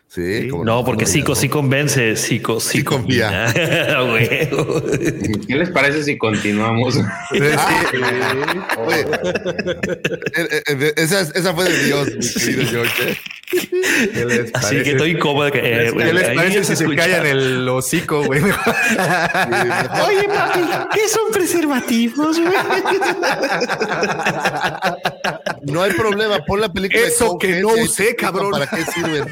Sí, 0.10 0.50
no, 0.66 0.84
porque 0.84 1.06
Zico 1.06 1.36
sí 1.36 1.48
convence, 1.50 2.16
Zico 2.16 2.60
sí, 2.60 2.84
confía. 2.84 3.46
¿Qué 3.54 5.56
les 5.56 5.70
parece 5.70 6.04
si 6.04 6.18
continuamos? 6.18 6.96
esa, 10.96 11.54
fue 11.54 11.70
de 11.70 11.84
Dios, 11.84 12.08
mi 12.08 12.28
querido 12.28 12.66
George. 12.66 13.20
Así 14.56 14.82
que 14.82 14.94
estoy 14.94 15.12
incómodo. 15.12 15.52
¿Qué 15.52 15.92
les 15.92 16.36
parece 16.36 16.64
si 16.64 16.76
se 16.76 16.96
callan 16.96 17.28
el 17.28 17.70
hocico, 17.70 18.24
güey? 18.24 18.42
Oye, 18.42 18.54
papi, 20.28 20.62
¿qué 20.92 21.08
son 21.08 21.32
preservativos, 21.32 22.40
güey? 22.40 22.52
No 25.64 25.84
hay 25.84 25.94
problema, 25.94 26.40
pon 26.46 26.62
la 26.62 26.72
película. 26.72 27.06
Eso 27.06 27.38
que 27.38 27.62
no 27.62 27.70
usé, 27.70 28.16
cabrón. 28.16 28.52
¿Para 28.52 28.68
qué 28.68 28.86
sirven? 28.86 29.26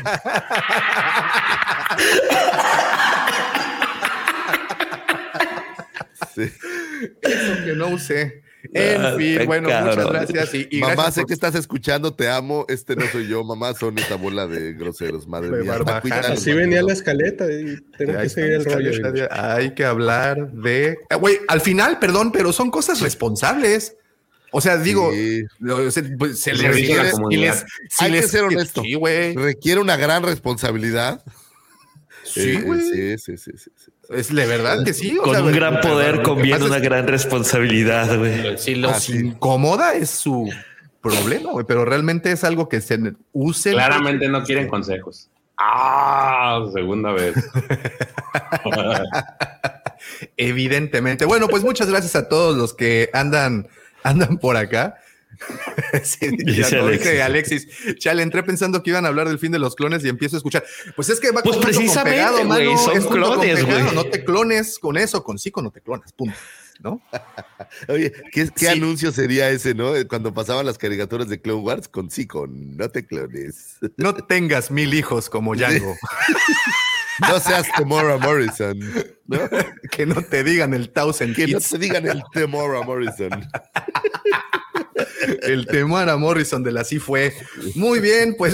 Eso 7.22 7.66
que 7.66 7.74
no 7.76 7.90
usé. 7.90 8.44
En 8.74 9.02
ah, 9.02 9.14
fin, 9.18 9.46
bueno, 9.46 9.70
muchas 9.70 10.10
gracias. 10.10 10.68
Y, 10.70 10.80
mamá, 10.80 11.12
sé 11.12 11.26
que 11.26 11.34
estás 11.34 11.56
escuchando, 11.56 12.14
te 12.14 12.30
amo. 12.30 12.66
Este 12.68 12.96
no 12.96 13.06
soy 13.08 13.28
yo, 13.28 13.44
mamá, 13.44 13.74
son 13.74 13.98
esta 13.98 14.16
bola 14.16 14.48
de 14.48 14.74
groseros, 14.74 15.28
madre 15.28 15.52
mía. 15.52 15.80
Así 16.28 16.54
venía 16.54 16.82
la 16.82 16.94
escaleta 16.94 17.46
y 17.46 17.78
tengo 17.98 18.20
que 18.20 18.30
seguir 18.30 18.54
el 18.54 18.66
rollo. 18.66 19.28
Hay 19.32 19.74
que 19.74 19.86
hablar 19.86 20.52
de. 20.52 20.98
Eh, 21.10 21.16
güey, 21.20 21.40
al 21.48 21.62
final, 21.62 22.00
perdón, 22.00 22.32
pero 22.32 22.52
son 22.52 22.72
cosas 22.72 23.00
responsables. 23.02 23.96
O 24.52 24.62
sea, 24.62 24.78
digo, 24.78 25.10
pues, 25.10 26.40
se, 26.40 26.54
les, 26.54 26.64
requiere, 26.64 27.12
hay 28.00 28.12
que 28.12 28.24
ser 28.24 28.46
honesto. 28.46 28.82
requiere 29.36 29.82
una 29.82 29.98
gran 29.98 30.24
responsabilidad. 30.24 31.24
Sí, 32.24 32.62
güey. 32.62 32.82
Sí, 32.82 33.18
sí, 33.18 33.38
sí, 33.38 33.52
Es 34.10 34.34
de 34.34 34.46
verdad 34.46 34.84
que 34.84 34.94
sí. 34.94 35.16
Con 35.16 35.42
un 35.42 35.52
gran 35.52 35.82
poder 35.82 36.24
conviene 36.24 36.66
una 36.66 36.80
gran 36.80 37.08
responsabilidad, 37.08 38.18
güey. 38.18 38.58
Si 38.58 38.76
los 38.76 39.10
incomoda 39.10 39.94
es 39.94 40.10
su 40.10 40.50
problema, 41.02 41.52
güey, 41.52 41.66
pero 41.66 41.86
realmente 41.86 42.32
es 42.32 42.44
algo 42.44 42.70
que 42.70 42.82
se 42.82 43.00
use. 43.34 43.72
Claramente 43.72 44.28
no 44.28 44.44
quieren 44.44 44.68
consejos. 44.68 45.30
Ah, 45.58 46.64
segunda 46.74 47.12
vez. 47.12 47.36
Evidentemente. 50.38 51.26
Bueno, 51.26 51.48
pues 51.48 51.64
muchas 51.64 51.90
gracias 51.90 52.16
a 52.16 52.30
todos 52.30 52.56
los 52.56 52.74
que 52.74 53.10
andan 53.14 53.68
andan 54.08 54.38
por 54.38 54.58
acá. 54.58 54.96
sí, 56.04 56.30
ya 56.46 56.68
Alexis. 56.80 57.22
Alexis. 57.22 57.68
Chale, 58.00 58.24
entré 58.24 58.44
pensando 58.44 58.82
que 58.82 58.90
iban 58.90 59.06
a 59.06 59.10
hablar 59.10 59.28
del 59.28 59.40
fin 59.40 59.52
de 59.52 59.60
los 59.60 59.76
clones 59.76 60.04
y 60.04 60.10
empiezo 60.10 60.36
a 60.36 60.40
escuchar. 60.40 60.64
Pues 60.96 61.10
es 61.10 61.20
que 61.20 61.32
va 61.32 61.44
pues 61.44 61.58
precisamente, 61.58 62.24
con 62.24 62.50
pegado, 62.50 62.78
Son 62.78 63.06
clones, 63.06 63.66
güey. 63.66 63.84
No 63.94 64.06
te 64.06 64.24
clones 64.24 64.80
con 64.80 64.98
eso, 64.98 65.24
con 65.24 65.38
sí, 65.38 65.52
no 65.56 65.72
te 65.72 65.82
clonas, 65.82 66.12
punto. 66.14 66.36
¿No? 66.80 67.02
Oye, 67.88 68.14
¿qué, 68.32 68.70
anuncio 68.70 69.12
sería 69.12 69.50
ese, 69.50 69.74
no? 69.74 69.94
Cuando 70.08 70.34
pasaban 70.34 70.66
las 70.66 70.78
caricaturas 70.78 71.30
de 71.30 71.42
Clone 71.42 71.62
Wars 71.62 71.88
con 71.88 72.10
sí, 72.10 72.28
con 72.28 72.78
no 72.78 72.90
te 72.90 73.06
clones. 73.06 73.78
No 73.98 74.14
tengas 74.14 74.72
mil 74.72 74.94
hijos 74.94 75.30
como 75.30 75.56
Django. 75.56 75.96
No 77.20 77.40
seas 77.40 77.66
Temora 77.76 78.18
Morrison. 78.18 78.78
¿no? 79.26 79.40
que 79.90 80.06
no 80.06 80.22
te 80.22 80.44
digan 80.44 80.76
el 80.76 80.92
Thousand 80.92 81.36
Que 81.36 81.48
no 81.48 81.60
te 81.60 81.80
digan 81.80 82.08
el 82.08 82.22
Temora 82.32 82.84
Morrison. 82.84 83.32
El 85.42 85.68
Temora 85.68 86.18
Morrison 86.18 86.64
de 86.64 86.72
la 86.72 86.84
sí 86.84 87.00
fue. 87.00 87.34
Muy 87.76 88.00
bien, 88.00 88.36
pues 88.38 88.54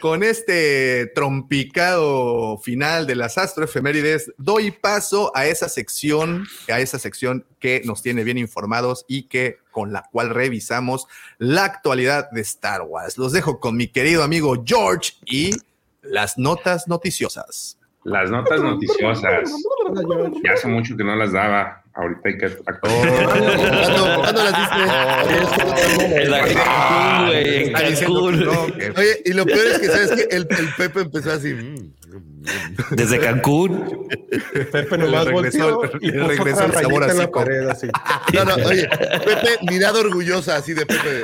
con 0.00 0.22
este 0.22 1.06
trompicado 1.14 2.58
final 2.58 3.06
de 3.06 3.16
las 3.16 3.38
astroefemérides, 3.38 4.32
doy 4.38 4.70
paso 4.70 5.32
a 5.34 5.46
esa 5.46 5.68
sección, 5.68 6.46
a 6.68 6.80
esa 6.80 6.98
sección 6.98 7.44
que 7.58 7.82
nos 7.84 8.02
tiene 8.02 8.24
bien 8.24 8.38
informados 8.38 9.04
y 9.08 9.24
que 9.24 9.58
con 9.70 9.92
la 9.92 10.08
cual 10.10 10.30
revisamos 10.30 11.06
la 11.38 11.64
actualidad 11.64 12.30
de 12.30 12.40
Star 12.42 12.82
Wars. 12.82 13.18
Los 13.18 13.32
dejo 13.32 13.60
con 13.60 13.76
mi 13.76 13.88
querido 13.88 14.22
amigo 14.22 14.62
George 14.64 15.14
y 15.24 15.50
las 16.02 16.38
notas 16.38 16.86
noticiosas. 16.88 17.78
Las 18.04 18.30
notas 18.30 18.60
noticiosas. 18.60 19.50
Ya 20.44 20.52
hace 20.52 20.68
mucho 20.68 20.96
que 20.96 21.04
no 21.04 21.16
las 21.16 21.32
daba. 21.32 21.82
Ahorita 21.94 22.20
hay 22.28 22.38
que 22.38 22.46
oh. 22.46 22.70
¿Cuándo, 24.20 24.42
las 24.42 24.54
diste? 24.58 26.22
En 27.62 27.72
Cancún, 27.72 28.48
Oye, 28.96 29.22
y 29.24 29.32
lo 29.32 29.46
peor 29.46 29.66
es 29.66 29.78
que, 29.78 29.86
¿sabes 29.86 30.10
que 30.10 30.36
el, 30.36 30.48
Pepe 30.48 31.00
empezó 31.02 31.30
así. 31.30 31.54
Mm, 31.54 31.74
mm. 31.76 32.96
Desde 32.96 33.20
Cancún. 33.20 34.08
Pepe 34.72 34.98
nomás 34.98 35.26
regresó, 35.26 35.82
y 36.00 36.10
regresó 36.10 36.64
el 36.64 36.72
sabor 36.72 37.04
así. 37.04 37.22
así. 37.70 37.88
No, 38.34 38.44
no, 38.44 38.54
oye, 38.56 38.88
Pepe, 38.88 39.58
mirada 39.70 40.00
orgullosa 40.00 40.56
así 40.56 40.74
de 40.74 40.84
Pepe. 40.84 41.22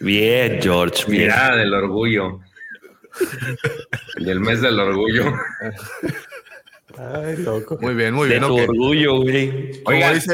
Bien, 0.00 0.60
George. 0.60 1.10
Mirada 1.10 1.56
del 1.56 1.72
orgullo. 1.72 2.40
Del 4.18 4.40
mes 4.40 4.60
del 4.60 4.78
orgullo. 4.78 5.32
Ay, 6.98 7.36
loco. 7.38 7.78
Muy 7.80 7.94
bien, 7.94 8.14
muy 8.14 8.28
bien. 8.28 8.42
orgullo, 8.44 9.20
güey. 9.20 9.82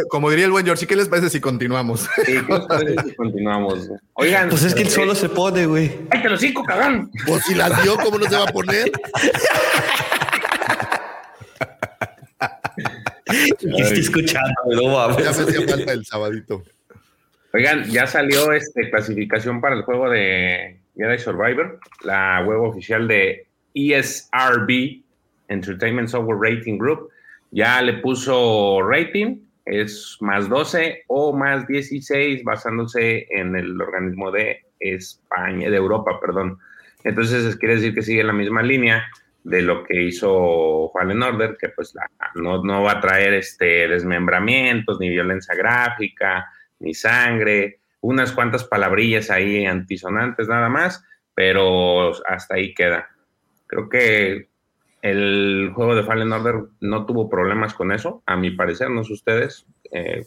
Como, 0.08 0.30
diría 0.30 0.44
el 0.44 0.52
buen 0.52 0.64
George, 0.64 0.86
¿qué 0.86 0.94
les 0.94 1.08
parece 1.08 1.30
si 1.30 1.40
continuamos? 1.40 2.08
Sí, 2.24 2.34
¿qué 2.46 2.52
les 2.52 2.66
parece 2.66 2.94
si 3.08 3.14
continuamos? 3.16 3.90
Oigan. 4.14 4.48
Pues 4.48 4.62
es 4.62 4.74
que 4.74 4.82
él 4.82 4.90
solo 4.90 5.14
se 5.14 5.28
pone, 5.28 5.66
güey. 5.66 5.90
¡Ay, 6.10 6.22
te 6.22 6.28
lo 6.28 6.36
cinco, 6.36 6.62
cagán! 6.64 7.10
Pues 7.26 7.44
si 7.44 7.54
las 7.54 7.82
dio, 7.82 7.96
¿cómo 7.96 8.18
no 8.18 8.28
se 8.28 8.36
va 8.36 8.44
a 8.44 8.52
poner? 8.52 8.92
estoy 13.28 14.00
escuchando, 14.00 14.52
no 14.66 15.18
Ya 15.18 15.24
me 15.24 15.28
hacía 15.28 15.68
falta 15.68 15.92
el 15.92 16.04
sabadito. 16.04 16.62
Oigan, 17.54 17.84
ya 17.90 18.06
salió 18.06 18.52
este 18.52 18.90
clasificación 18.90 19.60
para 19.60 19.76
el 19.76 19.82
juego 19.82 20.08
de 20.08 20.81
Jedi 20.96 21.18
Survivor, 21.18 21.78
la 22.04 22.42
web 22.46 22.60
oficial 22.62 23.08
de 23.08 23.46
ESRB, 23.74 25.02
Entertainment 25.48 26.08
Software 26.08 26.38
Rating 26.40 26.78
Group, 26.78 27.10
ya 27.50 27.80
le 27.82 27.94
puso 27.94 28.80
rating, 28.82 29.38
es 29.64 30.16
más 30.20 30.48
12 30.48 31.04
o 31.08 31.32
más 31.36 31.66
16, 31.66 32.42
basándose 32.44 33.26
en 33.30 33.54
el 33.56 33.80
organismo 33.80 34.30
de 34.30 34.64
España, 34.80 35.70
de 35.70 35.76
Europa, 35.76 36.18
perdón. 36.20 36.58
Entonces, 37.04 37.56
quiere 37.56 37.76
decir 37.76 37.94
que 37.94 38.02
sigue 38.02 38.24
la 38.24 38.32
misma 38.32 38.62
línea 38.62 39.04
de 39.44 39.60
lo 39.62 39.84
que 39.84 40.02
hizo 40.02 40.90
Fallen 40.94 41.22
Order, 41.22 41.56
que 41.60 41.68
pues 41.70 41.94
la- 41.94 42.08
no, 42.34 42.62
no 42.62 42.82
va 42.82 42.92
a 42.92 43.00
traer 43.00 43.34
este 43.34 43.88
desmembramientos, 43.88 44.98
ni 45.00 45.08
violencia 45.10 45.54
gráfica, 45.54 46.46
ni 46.78 46.94
sangre, 46.94 47.80
unas 48.02 48.32
cuantas 48.32 48.64
palabrillas 48.64 49.30
ahí 49.30 49.64
antisonantes 49.64 50.48
nada 50.48 50.68
más, 50.68 51.02
pero 51.34 52.12
hasta 52.26 52.56
ahí 52.56 52.74
queda. 52.74 53.08
Creo 53.66 53.88
que 53.88 54.48
el 55.00 55.72
juego 55.74 55.94
de 55.94 56.04
Fallen 56.04 56.32
Order 56.32 56.56
no 56.80 57.06
tuvo 57.06 57.30
problemas 57.30 57.72
con 57.72 57.90
eso, 57.90 58.22
a 58.26 58.36
mi 58.36 58.50
parecer, 58.50 58.90
no 58.90 59.02
sé 59.02 59.14
ustedes. 59.14 59.66
eh, 59.90 60.26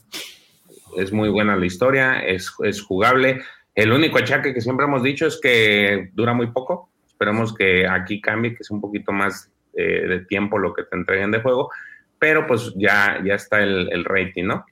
es 0.98 1.12
muy 1.12 1.30
buena 1.30 1.56
la 1.58 1.66
historia, 1.66 2.20
es, 2.26 2.54
es 2.64 2.82
jugable. 2.82 3.42
El 3.74 3.92
único 3.92 4.18
achaque 4.18 4.54
que 4.54 4.62
siempre 4.62 4.86
hemos 4.86 5.04
dicho 5.04 5.28
es 5.28 5.40
que 5.42 6.10
dura 6.14 6.34
muy 6.34 6.48
poco. 6.48 6.90
Esperemos 7.06 7.54
que 7.54 7.88
aquí 7.88 8.22
cambie, 8.22 8.54
que 8.54 8.62
es 8.62 8.72
un 8.72 8.82
poquito 8.82 9.12
más 9.12 9.52
eh, 9.74 10.08
de 10.08 10.20
tiempo 10.26 10.58
lo 10.58 10.74
que 10.74 10.84
te 10.84 10.96
entreguen 10.96 11.32
de 11.32 11.42
juego, 11.42 11.70
pero 12.18 12.48
pues 12.48 12.74
ya, 12.78 13.22
ya 13.26 13.36
está 13.36 13.62
el, 13.62 13.90
el 13.92 14.06
rating, 14.06 14.46
¿no? 14.46 14.66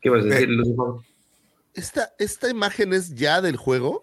¿Qué 0.00 0.08
ibas 0.08 0.24
a 0.24 0.28
decir, 0.28 0.48
Lucifer? 0.48 1.13
Esta, 1.74 2.12
esta 2.18 2.48
imagen 2.48 2.92
es 2.92 3.14
ya 3.14 3.40
del 3.40 3.56
juego, 3.56 4.02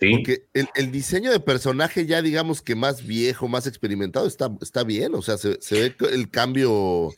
Sí, 0.00 0.10
porque 0.10 0.44
el, 0.54 0.68
el 0.74 0.90
diseño 0.90 1.30
de 1.30 1.40
personaje 1.40 2.06
ya 2.06 2.22
digamos 2.22 2.62
que 2.62 2.74
más 2.74 3.06
viejo, 3.06 3.46
más 3.46 3.66
experimentado, 3.66 4.26
está, 4.26 4.50
está 4.62 4.84
bien, 4.84 5.14
o 5.14 5.20
sea, 5.20 5.36
se, 5.36 5.60
se 5.60 5.80
ve 5.80 5.96
el 6.12 6.30
cambio 6.30 7.12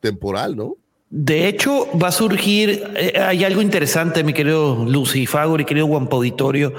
temporal, 0.00 0.56
¿no? 0.56 0.76
De 1.14 1.46
hecho, 1.46 1.86
va 1.98 2.08
a 2.08 2.12
surgir, 2.12 2.84
eh, 2.96 3.12
hay 3.20 3.44
algo 3.44 3.60
interesante, 3.60 4.24
mi 4.24 4.32
querido 4.32 4.86
Lucy 4.86 5.26
Fagor 5.26 5.60
y 5.60 5.66
querido 5.66 5.84
Guampa 5.84 6.16
Auditorio. 6.16 6.72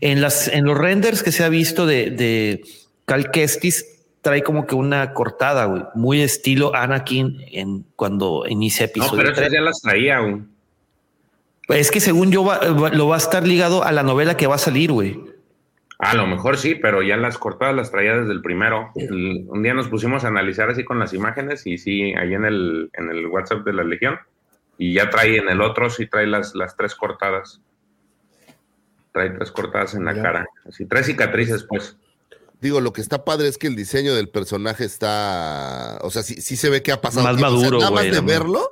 En, 0.00 0.20
las, 0.20 0.46
en 0.46 0.64
los 0.66 0.78
renders 0.78 1.24
que 1.24 1.32
se 1.32 1.42
ha 1.42 1.48
visto 1.48 1.84
de, 1.84 2.12
de 2.12 2.64
Cal 3.06 3.32
Kestis, 3.32 3.84
trae 4.20 4.44
como 4.44 4.68
que 4.68 4.76
una 4.76 5.12
cortada, 5.14 5.64
güey, 5.64 5.82
muy 5.96 6.20
estilo 6.22 6.74
Anakin 6.76 7.44
en 7.50 7.84
cuando 7.96 8.44
inicia 8.48 8.86
no, 8.86 8.90
episodio 8.90 9.16
pero 9.16 9.32
esas 9.32 9.48
3. 9.48 9.52
ya 9.52 9.60
las 9.60 9.80
traía 9.80 10.16
aún. 10.18 10.51
Es 11.76 11.90
que 11.90 12.00
según 12.00 12.30
yo 12.32 12.44
va- 12.44 12.58
va- 12.58 12.90
lo 12.90 13.08
va 13.08 13.16
a 13.16 13.18
estar 13.18 13.46
ligado 13.46 13.84
a 13.84 13.92
la 13.92 14.02
novela 14.02 14.36
que 14.36 14.46
va 14.46 14.56
a 14.56 14.58
salir, 14.58 14.92
güey. 14.92 15.20
A 15.98 16.14
lo 16.14 16.26
mejor 16.26 16.56
sí, 16.58 16.74
pero 16.74 17.02
ya 17.02 17.16
las 17.16 17.38
cortadas 17.38 17.74
las 17.76 17.90
traía 17.92 18.16
desde 18.16 18.32
el 18.32 18.42
primero. 18.42 18.90
El- 18.96 19.44
un 19.48 19.62
día 19.62 19.72
nos 19.74 19.88
pusimos 19.88 20.24
a 20.24 20.28
analizar 20.28 20.68
así 20.70 20.84
con 20.84 20.98
las 20.98 21.12
imágenes 21.14 21.66
y 21.66 21.78
sí, 21.78 22.12
ahí 22.14 22.34
en 22.34 22.44
el, 22.44 22.90
en 22.94 23.10
el 23.10 23.26
WhatsApp 23.26 23.64
de 23.64 23.72
la 23.72 23.84
Legión. 23.84 24.18
Y 24.78 24.94
ya 24.94 25.10
trae 25.10 25.36
en 25.36 25.48
el 25.48 25.60
otro, 25.60 25.90
sí 25.90 26.06
trae 26.06 26.26
las, 26.26 26.54
las 26.56 26.76
tres 26.76 26.94
cortadas. 26.96 27.60
Trae 29.12 29.30
tres 29.30 29.52
cortadas 29.52 29.94
en 29.94 30.04
la 30.04 30.14
cara. 30.20 30.46
Así, 30.68 30.86
tres 30.86 31.06
cicatrices, 31.06 31.64
pues. 31.64 31.96
Digo, 32.60 32.80
lo 32.80 32.92
que 32.92 33.00
está 33.00 33.24
padre 33.24 33.48
es 33.48 33.58
que 33.58 33.66
el 33.66 33.76
diseño 33.76 34.14
del 34.14 34.28
personaje 34.28 34.84
está, 34.84 35.98
o 36.02 36.10
sea, 36.10 36.22
sí, 36.22 36.40
sí 36.40 36.56
se 36.56 36.70
ve 36.70 36.82
que 36.82 36.92
ha 36.92 37.00
pasado 37.00 37.24
Más 37.24 37.36
tiempo. 37.36 37.54
O 37.54 37.58
sea, 37.58 37.60
maduro, 37.70 37.78
nada 37.80 37.90
más 37.90 38.04
de 38.04 38.20
verlo, 38.20 38.70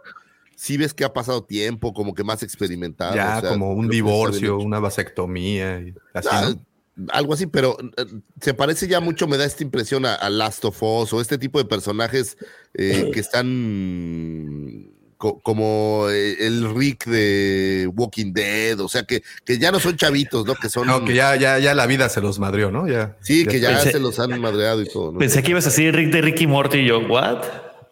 sí 0.61 0.77
ves 0.77 0.93
que 0.93 1.05
ha 1.05 1.13
pasado 1.15 1.43
tiempo, 1.45 1.95
como 1.95 2.13
que 2.15 2.23
más 2.23 2.43
experimentado. 2.43 3.15
ya 3.17 3.39
o 3.39 3.41
sea, 3.41 3.49
como 3.51 3.73
un 3.73 3.89
divorcio, 3.89 4.59
una 4.59 4.79
vasectomía, 4.79 5.81
y 5.81 5.95
así, 6.13 6.29
Ah, 6.31 6.51
¿no? 6.51 7.07
Algo 7.13 7.33
así, 7.33 7.47
pero 7.47 7.79
eh, 7.97 8.05
se 8.43 8.53
parece 8.53 8.87
ya 8.87 9.01
mucho, 9.01 9.27
me 9.27 9.39
da 9.39 9.47
esta 9.47 9.63
impresión 9.63 10.05
a, 10.05 10.15
a 10.17 10.29
Last 10.29 10.63
of 10.67 10.83
Us 10.83 11.15
o 11.15 11.21
este 11.23 11.39
tipo 11.39 11.59
de 11.59 11.65
personajes 11.65 12.37
eh, 12.75 13.11
que 13.15 13.21
están 13.21 14.91
co- 15.17 15.41
como 15.43 16.07
eh, 16.11 16.37
el 16.47 16.75
Rick 16.75 17.07
de 17.07 17.89
Walking 17.95 18.33
Dead, 18.35 18.79
o 18.81 18.89
sea, 18.89 19.05
que, 19.05 19.23
que 19.47 19.59
ya 19.59 19.73
no 19.73 19.81
son 19.81 19.97
chavitos, 19.97 20.45
¿no? 20.45 20.55
Que 20.55 20.69
son... 20.69 20.87
No, 20.87 21.03
que 21.05 21.15
ya, 21.15 21.37
ya, 21.37 21.59
ya 21.59 21.75
la 21.75 21.87
vida 21.87 22.09
se 22.11 22.21
los 22.21 22.39
madrió, 22.39 22.71
¿no? 22.71 22.87
Ya, 22.87 23.17
Sí, 23.23 23.47
que 23.47 23.61
ya 23.61 23.71
Pensé- 23.81 23.93
se 23.93 24.01
los 24.01 24.19
han 24.19 24.39
madreado 24.41 24.83
y 24.83 24.87
todo. 24.89 25.13
¿no? 25.13 25.19
Pensé 25.19 25.43
que 25.43 25.53
ibas 25.53 25.67
a 25.67 25.71
decir 25.71 25.95
Rick 25.95 26.13
de 26.13 26.21
Ricky 26.21 26.47
Morty 26.47 26.79
y 26.81 26.87
yo, 26.87 27.01
¿what? 27.01 27.39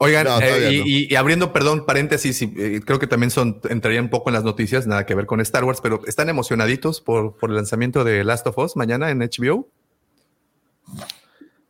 Oigan, 0.01 0.25
No, 0.25 0.41
eh, 0.41 0.73
y, 0.73 0.79
no. 0.79 0.87
y- 0.87 1.09
y 1.11 1.15
abriendo, 1.17 1.53
perdón, 1.53 1.85
paréntesis, 1.85 2.41
y, 2.43 2.53
eh, 2.57 2.81
creo 2.85 2.99
que 3.01 3.07
también 3.09 3.31
son, 3.31 3.61
entrarían 3.69 4.05
un 4.05 4.11
poco 4.11 4.31
en 4.31 4.35
las 4.35 4.45
noticias, 4.45 4.87
nada 4.87 5.05
que 5.07 5.15
ver 5.17 5.27
con 5.27 5.41
Star 5.41 5.65
Wars, 5.65 5.81
pero 5.83 6.03
¿están 6.07 6.29
emocionaditos 6.29 7.01
por, 7.01 7.37
por 7.37 7.51
el 7.51 7.57
lanzamiento 7.57 8.05
de 8.05 8.23
Last 8.23 8.47
of 8.47 8.57
Us 8.59 8.77
mañana 8.77 9.11
en 9.11 9.19
HBO? 9.19 9.69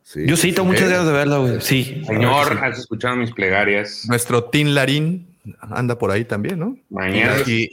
Sí. 0.03 0.25
Yo 0.25 0.35
sí 0.37 0.53
tengo 0.53 0.67
muchas 0.67 0.89
ganas 0.89 1.05
de 1.05 1.11
verla, 1.11 1.37
güey. 1.37 1.61
Sí. 1.61 2.03
Señor, 2.07 2.59
has 2.63 2.79
escuchado 2.79 3.15
mis 3.15 3.31
plegarias. 3.31 4.05
Nuestro 4.07 4.43
Tin 4.45 4.73
Larín 4.73 5.27
anda 5.61 5.97
por 5.97 6.11
ahí 6.11 6.25
también, 6.25 6.59
¿no? 6.59 6.77
Mañana. 6.89 7.35
Y, 7.45 7.69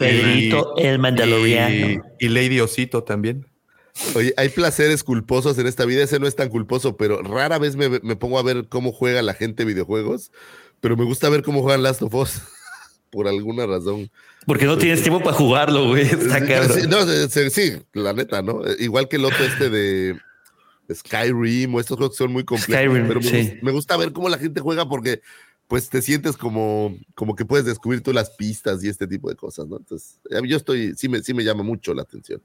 el 0.78 0.98
Mandaloriano. 0.98 2.02
y- 2.18 2.26
y 2.26 2.28
Lady 2.28 2.60
Osito 2.60 3.02
también. 3.04 3.46
Oye, 4.14 4.34
hay 4.36 4.48
placeres 4.50 5.02
culposos 5.02 5.58
en 5.58 5.66
esta 5.66 5.84
vida, 5.84 6.02
ese 6.02 6.18
no 6.20 6.26
es 6.26 6.36
tan 6.36 6.48
culposo, 6.48 6.96
pero 6.96 7.22
rara 7.22 7.58
vez 7.58 7.76
me, 7.76 7.88
me 7.88 8.16
pongo 8.16 8.38
a 8.38 8.42
ver 8.42 8.66
cómo 8.68 8.92
juega 8.92 9.22
la 9.22 9.34
gente 9.34 9.64
videojuegos, 9.64 10.30
pero 10.80 10.96
me 10.96 11.04
gusta 11.04 11.28
ver 11.30 11.42
cómo 11.42 11.62
juegan 11.62 11.82
Last 11.82 12.02
of 12.02 12.14
Us, 12.14 12.40
por 13.10 13.26
alguna 13.26 13.66
razón. 13.66 14.10
Porque 14.46 14.66
no 14.66 14.76
tienes 14.78 15.02
tiempo 15.02 15.20
para 15.22 15.36
jugarlo, 15.36 15.88
güey. 15.88 16.02
Está 16.02 16.38
Sí, 16.68 16.86
no, 16.88 17.50
sí, 17.50 17.72
la 17.94 18.12
neta, 18.12 18.42
¿no? 18.42 18.64
Eh, 18.66 18.76
Igual 18.80 19.08
que 19.08 19.16
el 19.16 19.24
otro 19.24 19.42
este 19.44 19.70
de 19.70 20.16
Skyrim 20.94 21.74
o 21.74 21.80
estos 21.80 21.96
juegos 21.96 22.16
que 22.16 22.24
son 22.24 22.32
muy 22.32 22.44
complejos, 22.44 22.84
Skyrim, 22.84 23.08
pero 23.08 23.20
me, 23.20 23.26
sí. 23.28 23.36
gus- 23.54 23.62
me 23.62 23.72
gusta 23.72 23.96
ver 23.96 24.12
cómo 24.12 24.28
la 24.28 24.38
gente 24.38 24.60
juega 24.60 24.88
porque 24.88 25.20
pues 25.66 25.88
te 25.88 26.00
sientes 26.00 26.36
como, 26.36 26.96
como 27.16 27.34
que 27.34 27.44
puedes 27.44 27.66
descubrir 27.66 28.00
tú 28.02 28.12
las 28.12 28.30
pistas 28.30 28.84
y 28.84 28.88
este 28.88 29.08
tipo 29.08 29.28
de 29.28 29.34
cosas, 29.34 29.66
¿no? 29.66 29.78
Entonces, 29.78 30.20
yo 30.44 30.56
estoy, 30.56 30.94
sí 30.96 31.08
me, 31.08 31.20
sí 31.24 31.34
me 31.34 31.42
llama 31.42 31.64
mucho 31.64 31.92
la 31.92 32.02
atención. 32.02 32.40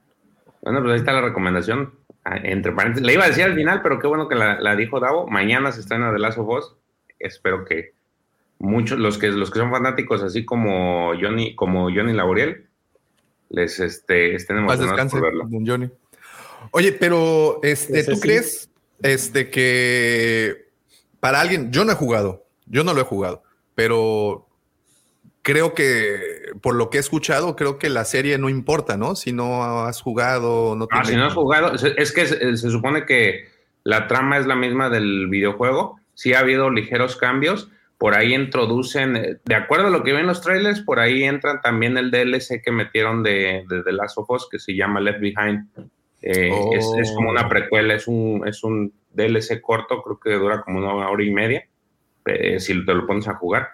Bueno, 0.62 0.80
pues 0.80 0.92
ahí 0.92 0.98
está 0.98 1.12
la 1.12 1.20
recomendación. 1.20 1.94
Ah, 2.24 2.36
Entre 2.42 2.72
paréntesis, 2.72 3.06
le 3.06 3.14
iba 3.14 3.24
a 3.24 3.28
decir 3.28 3.44
al 3.44 3.54
final, 3.54 3.82
pero 3.82 3.98
qué 3.98 4.06
bueno 4.06 4.28
que 4.28 4.36
la, 4.36 4.60
la 4.60 4.76
dijo 4.76 5.00
Davo. 5.00 5.26
Mañana 5.26 5.72
se 5.72 5.80
estrena 5.80 6.12
The 6.12 6.18
Last 6.18 6.38
of 6.38 6.48
Us. 6.48 6.76
Espero 7.18 7.64
que 7.64 7.94
muchos, 8.58 8.98
los 8.98 9.18
que, 9.18 9.28
los 9.28 9.50
que 9.50 9.58
son 9.58 9.70
fanáticos, 9.70 10.22
así 10.22 10.44
como 10.44 11.12
Johnny, 11.20 11.54
como 11.54 11.90
Johnny 11.90 12.12
Laboriel, 12.12 12.68
les 13.50 13.80
este, 13.80 14.34
estén 14.34 14.58
emocionados 14.58 15.12
por 15.12 15.20
verlo. 15.20 15.48
Johnny. 15.50 15.90
Oye, 16.70 16.92
pero 16.92 17.60
este, 17.62 18.00
Ese 18.00 18.10
¿tú 18.10 18.16
sí. 18.16 18.22
crees 18.22 18.70
este, 19.02 19.50
que 19.50 20.68
para 21.20 21.40
alguien, 21.40 21.72
yo 21.72 21.84
no 21.84 21.92
he 21.92 21.96
jugado, 21.96 22.46
yo 22.66 22.84
no 22.84 22.94
lo 22.94 23.00
he 23.00 23.04
jugado, 23.04 23.42
pero 23.74 24.48
creo 25.42 25.74
que 25.74 26.52
por 26.60 26.74
lo 26.74 26.90
que 26.90 26.96
he 26.98 27.00
escuchado, 27.00 27.56
creo 27.56 27.78
que 27.78 27.88
la 27.88 28.04
serie 28.04 28.38
no 28.38 28.48
importa, 28.48 28.96
¿no? 28.96 29.14
Si 29.16 29.32
no 29.32 29.84
has 29.84 30.00
jugado, 30.00 30.74
no 30.76 30.86
Ah, 30.90 31.04
si 31.04 31.16
no 31.16 31.26
has 31.26 31.34
jugado, 31.34 31.74
es 31.74 32.12
que 32.12 32.26
se, 32.26 32.56
se 32.56 32.70
supone 32.70 33.04
que 33.04 33.48
la 33.84 34.06
trama 34.06 34.38
es 34.38 34.46
la 34.46 34.56
misma 34.56 34.88
del 34.88 35.28
videojuego. 35.28 35.98
Sí 36.14 36.34
ha 36.34 36.40
habido 36.40 36.70
ligeros 36.70 37.16
cambios. 37.16 37.68
Por 37.98 38.14
ahí 38.16 38.34
introducen, 38.34 39.16
eh, 39.16 39.36
de 39.44 39.54
acuerdo 39.54 39.86
a 39.86 39.90
lo 39.90 40.02
que 40.02 40.12
ven 40.12 40.26
los 40.26 40.40
trailers, 40.40 40.80
por 40.80 40.98
ahí 40.98 41.22
entran 41.22 41.60
también 41.60 41.96
el 41.96 42.10
DLC 42.10 42.60
que 42.60 42.72
metieron 42.72 43.22
de, 43.22 43.64
de 43.68 43.82
The 43.84 43.92
Last 43.92 44.18
of 44.18 44.28
Us, 44.28 44.48
que 44.50 44.58
se 44.58 44.74
llama 44.74 45.00
Left 45.00 45.20
Behind. 45.20 45.66
Eh, 46.20 46.50
Oh. 46.52 46.70
es, 46.74 46.86
es 47.00 47.12
como 47.12 47.30
una 47.30 47.48
precuela, 47.48 47.94
es 47.94 48.06
un, 48.06 48.46
es 48.46 48.62
un 48.62 48.92
DLC 49.12 49.60
corto, 49.60 50.02
creo 50.02 50.18
que 50.20 50.30
dura 50.40 50.62
como 50.62 50.78
una 50.78 51.08
hora 51.08 51.24
y 51.24 51.30
media, 51.30 51.64
eh, 52.26 52.60
si 52.60 52.84
te 52.84 52.94
lo 52.94 53.06
pones 53.06 53.26
a 53.28 53.34
jugar. 53.34 53.68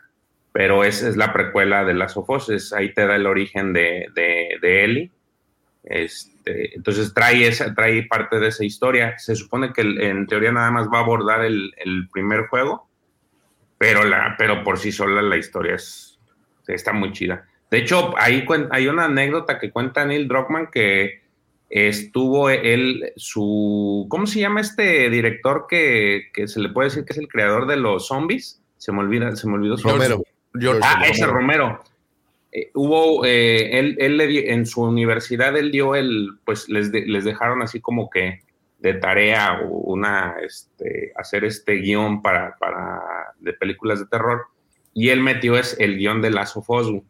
Pero 0.53 0.85
esa 0.85 1.09
es 1.09 1.17
la 1.17 1.33
precuela 1.33 1.85
de 1.85 1.95
Last 1.95 2.17
of 2.17 2.31
Us, 2.31 2.73
ahí 2.73 2.93
te 2.93 3.07
da 3.07 3.17
el 3.17 3.27
origen 3.27 3.73
de, 3.73 4.07
de, 4.15 4.57
de 4.61 4.85
Ellie. 4.85 5.11
Este, 5.85 6.75
entonces 6.75 7.15
trae, 7.15 7.47
esa, 7.47 7.75
trae 7.75 8.03
parte 8.05 8.39
de 8.39 8.49
esa 8.49 8.65
historia. 8.65 9.19
Se 9.19 9.35
supone 9.37 9.73
que 9.73 9.83
en 9.83 10.27
teoría 10.27 10.53
nada 10.53 10.71
más 10.71 10.89
va 10.89 10.99
a 10.99 11.03
abordar 11.03 11.45
el, 11.45 11.73
el 11.79 12.09
primer 12.13 12.47
juego, 12.49 12.89
pero, 13.79 14.05
la, 14.05 14.35
pero 14.37 14.65
por 14.65 14.79
sí 14.79 14.93
sola 14.93 15.23
la 15.23 15.37
historia 15.37 15.77
es, 15.77 16.19
está 16.67 16.93
muy 16.93 17.13
chida. 17.13 17.47
De 17.71 17.79
hecho, 17.79 18.15
ahí 18.19 18.47
hay 18.71 18.89
una 18.89 19.05
anécdota 19.05 19.59
que 19.59 19.71
cuenta 19.71 20.05
Neil 20.05 20.27
Druckmann 20.27 20.69
que 20.73 21.23
estuvo 21.71 22.49
él, 22.49 23.13
su, 23.17 24.07
¿cómo 24.09 24.27
se 24.27 24.41
llama 24.41 24.63
este 24.63 25.11
director 25.11 25.67
que, 25.69 26.31
que 26.33 26.49
se 26.49 26.61
le 26.61 26.71
puede 26.71 26.89
decir 26.89 27.05
que 27.05 27.13
es 27.13 27.19
el 27.19 27.29
creador 27.29 27.67
de 27.67 27.77
los 27.77 28.09
zombies? 28.09 28.63
Se 28.79 28.91
me 28.93 29.01
olvida, 29.01 29.37
se 29.37 29.47
me 29.47 29.55
olvidó 29.55 29.77
su 29.77 29.89
nombre. 29.89 30.17
George 30.61 30.81
Ah, 30.83 30.95
Romero. 30.95 31.13
ese 31.13 31.27
Romero. 31.27 31.85
Eh, 32.53 32.71
hubo, 32.75 33.25
eh, 33.27 33.79
él, 33.79 33.97
él 34.01 34.17
le 34.17 34.53
en 34.53 34.65
su 34.67 34.83
universidad, 34.83 35.57
él 35.57 35.71
dio 35.71 35.95
el, 35.95 36.39
pues 36.45 36.69
les, 36.69 36.91
de- 36.91 37.07
les 37.07 37.25
dejaron 37.25 37.63
así 37.63 37.81
como 37.81 38.09
que 38.09 38.41
de 38.79 38.95
tarea 38.95 39.61
una, 39.69 40.37
este, 40.43 41.13
hacer 41.17 41.45
este 41.45 41.75
guion 41.75 42.23
para, 42.23 42.57
para, 42.59 43.01
de 43.41 43.53
películas 43.53 43.99
de 44.01 44.07
terror, 44.07 44.47
y 44.95 45.11
él 45.11 45.21
metió 45.21 45.59
es 45.59 45.77
el 45.79 45.99
guion 45.99 46.23
de 46.23 46.31
Us, 46.31 46.89
güey. 46.91 47.03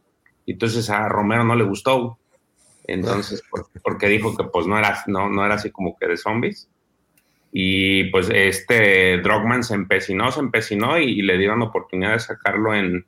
Entonces 0.46 0.88
a 0.90 1.08
Romero 1.08 1.44
no 1.44 1.54
le 1.56 1.64
gustó, 1.64 2.18
entonces, 2.86 3.42
por- 3.50 3.68
porque 3.84 4.08
dijo 4.08 4.34
que 4.36 4.44
pues 4.44 4.66
no 4.66 4.78
era, 4.78 4.98
no, 5.06 5.28
no 5.28 5.44
era 5.44 5.54
así 5.56 5.70
como 5.70 5.96
que 5.98 6.06
de 6.08 6.16
zombies. 6.16 6.68
Y 7.52 8.04
pues 8.10 8.28
este 8.30 9.18
Drogman 9.18 9.62
se 9.62 9.74
empecinó, 9.74 10.30
se 10.32 10.40
empecinó 10.40 10.98
y, 10.98 11.04
y 11.18 11.22
le 11.22 11.38
dieron 11.38 11.62
oportunidad 11.62 12.12
de 12.12 12.18
sacarlo 12.18 12.74
en, 12.74 13.06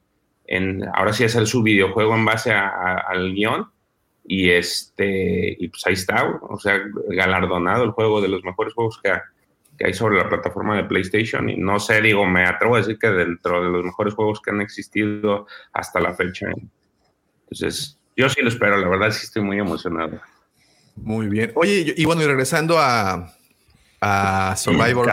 en 0.50 0.82
ahora 0.94 1.14
sí 1.14 1.24
hacer 1.24 1.46
su 1.46 1.62
videojuego 1.62 2.14
en 2.14 2.24
base 2.26 2.52
a- 2.52 2.68
a- 2.68 2.98
al 3.08 3.32
guion. 3.32 3.70
Y 4.26 4.50
este, 4.50 5.56
y 5.58 5.68
pues 5.68 5.84
ahí 5.86 5.94
está, 5.94 6.24
o 6.42 6.58
sea, 6.58 6.78
galardonado 7.08 7.82
el 7.84 7.90
juego 7.92 8.20
de 8.20 8.28
los 8.28 8.44
mejores 8.44 8.74
juegos 8.74 9.00
que 9.02 9.10
ha, 9.10 9.24
que 9.78 9.86
hay 9.86 9.94
sobre 9.94 10.18
la 10.18 10.28
plataforma 10.28 10.76
de 10.76 10.84
PlayStation. 10.84 11.48
Y 11.48 11.56
no 11.56 11.80
sé, 11.80 12.00
digo, 12.02 12.26
me 12.26 12.44
atrevo 12.44 12.74
a 12.76 12.78
decir 12.78 12.98
que 12.98 13.08
dentro 13.08 13.64
de 13.64 13.70
los 13.70 13.84
mejores 13.84 14.12
juegos 14.14 14.40
que 14.40 14.50
han 14.50 14.60
existido 14.60 15.46
hasta 15.72 15.98
la 16.00 16.12
fecha. 16.14 16.46
Entonces, 17.44 17.98
yo 18.16 18.28
sí 18.28 18.42
lo 18.42 18.48
espero, 18.50 18.76
la 18.76 18.88
verdad 18.88 19.10
sí 19.10 19.24
estoy 19.24 19.42
muy 19.42 19.58
emocionado. 19.58 20.20
Muy 20.96 21.28
bien. 21.28 21.50
Oye, 21.54 21.94
y 21.96 22.04
bueno, 22.04 22.22
y 22.22 22.26
regresando 22.26 22.78
a, 22.78 23.32
a 24.00 24.54
Survivor, 24.56 25.10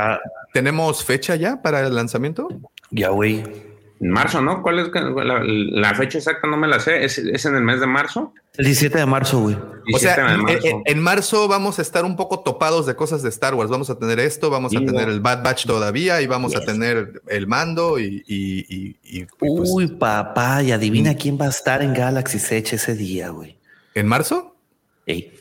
¿tenemos 0.53 1.03
fecha 1.05 1.35
ya 1.38 1.61
para 1.61 1.80
el 1.88 1.95
lanzamiento? 1.95 2.49
Ya, 2.91 3.09
güey. 3.09 3.43
En 3.99 4.10
marzo, 4.11 4.41
¿no? 4.41 4.61
¿Cuál 4.61 4.80
es 4.80 4.90
la, 4.94 5.41
la 5.44 5.95
fecha 5.95 6.19
exacta? 6.19 6.48
No 6.48 6.56
me 6.57 6.68
la 6.68 6.80
sé. 6.80 7.03
¿Es, 7.03 7.18
es 7.18 7.45
en 7.45 7.56
el 7.56 7.64
mes 7.64 7.80
de 7.80 7.88
marzo? 7.88 8.34
El 8.56 8.65
17 8.65 8.98
de 8.98 9.06
marzo, 9.07 9.40
güey. 9.40 9.56
O 9.94 9.98
sea, 9.98 10.15
17 10.15 10.22
de 10.22 10.34
en, 10.36 10.41
marzo. 10.44 10.68
en- 10.68 10.82
en 10.86 10.99
marzo 11.03 11.48
vamos 11.48 11.80
a 11.80 11.82
estar 11.82 12.06
un 12.06 12.15
poco 12.15 12.41
topados 12.41 12.86
de 12.86 12.95
cosas 12.95 13.24
de 13.24 13.30
Star 13.30 13.56
Wars. 13.56 13.69
Vamos 13.72 13.90
a 13.90 13.98
tener 13.98 14.19
esto, 14.19 14.49
vamos 14.52 14.76
a 14.76 14.80
tener 14.80 15.10
el 15.10 15.19
Bad 15.19 15.44
Batch 15.44 15.65
todavía 15.65 16.22
y 16.22 16.28
vamos 16.28 16.56
a 16.56 16.61
tener 16.61 17.22
el 17.28 17.48
mando 17.48 17.98
y, 17.99 18.24
y- 18.28 18.65
y- 18.69 18.98
y- 19.03 19.22
y 19.22 19.26
pues, 19.26 19.52
Uy, 19.74 19.88
papá, 19.88 20.61
y 20.61 20.72
adivina 20.72 21.15
quién 21.15 21.38
va 21.40 21.45
a 21.45 21.49
estar 21.49 21.82
en 21.82 21.94
Galaxy 21.94 22.38
Edge 22.56 22.76
ese 22.76 22.94
día, 22.95 23.30
güey. 23.30 23.57
¿En 23.95 24.07
marzo? 24.07 24.56
Ey. 25.06 25.34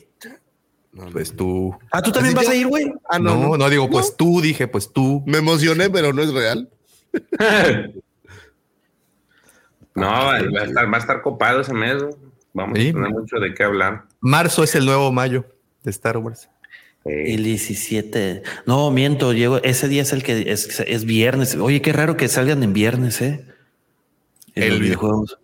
Pues 1.12 1.36
tú. 1.36 1.76
Ah, 1.92 2.00
¿tú 2.00 2.10
también 2.10 2.34
vas 2.34 2.48
a 2.48 2.54
ir, 2.54 2.68
güey? 2.68 2.90
Ah, 3.10 3.18
no, 3.18 3.58
no, 3.58 3.68
digo, 3.68 3.90
pues 3.90 4.16
tú, 4.16 4.40
dije, 4.40 4.66
pues 4.66 4.90
tú. 4.90 5.22
Me 5.26 5.36
emocioné, 5.38 5.90
pero 5.90 6.14
no 6.14 6.22
es 6.22 6.32
real. 6.32 6.70
no, 9.96 10.06
va 10.06 10.34
a, 10.36 10.38
estar, 10.64 10.92
va 10.92 10.96
a 10.96 11.00
estar 11.00 11.22
copado 11.22 11.60
ese 11.60 11.72
mes. 11.74 11.96
Vamos 12.52 12.78
Sí. 12.78 12.88
a 12.88 12.92
tener 12.92 13.10
mucho 13.10 13.36
de 13.38 13.52
qué 13.54 13.64
hablar. 13.64 14.04
Marzo 14.20 14.62
es 14.64 14.74
el 14.74 14.86
nuevo 14.86 15.12
mayo 15.12 15.44
de 15.82 15.90
Star 15.90 16.16
Wars. 16.18 16.48
El 17.04 17.44
17. 17.44 18.42
No, 18.66 18.90
miento, 18.90 19.32
llego. 19.32 19.58
Ese 19.62 19.86
día 19.88 20.02
es 20.02 20.12
el 20.12 20.22
que 20.24 20.50
es, 20.50 20.80
es 20.80 21.04
viernes. 21.04 21.54
Oye, 21.54 21.80
qué 21.80 21.92
raro 21.92 22.16
que 22.16 22.26
salgan 22.28 22.62
en 22.64 22.72
viernes, 22.72 23.20
¿eh? 23.20 23.44
En 24.54 24.62
El 24.62 24.68
los 24.70 24.78
video- 24.80 24.98
videojuegos. 24.98 25.38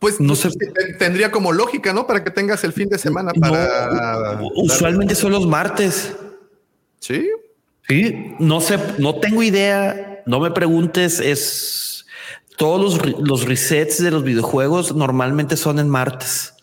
Pues 0.00 0.20
No 0.20 0.28
no 0.28 0.34
sé. 0.34 0.50
tendría 0.98 1.30
como 1.30 1.52
lógica, 1.52 1.92
¿no? 1.92 2.06
Para 2.06 2.24
que 2.24 2.30
tengas 2.30 2.64
el 2.64 2.72
fin 2.72 2.88
de 2.88 2.98
semana 2.98 3.32
para. 3.38 4.34
No, 4.40 4.48
usualmente 4.56 5.14
son 5.14 5.32
los 5.32 5.46
martes. 5.46 6.14
Sí. 6.98 7.28
Sí, 7.88 8.34
no 8.38 8.60
sé, 8.60 8.78
no 8.98 9.14
tengo 9.20 9.42
idea. 9.42 10.22
No 10.26 10.40
me 10.40 10.50
preguntes. 10.50 11.20
Es 11.20 11.83
todos 12.56 12.80
los, 13.04 13.18
los 13.20 13.44
resets 13.44 14.02
de 14.02 14.10
los 14.10 14.22
videojuegos 14.24 14.94
normalmente 14.94 15.56
son 15.56 15.78
en 15.78 15.88
martes. 15.88 16.54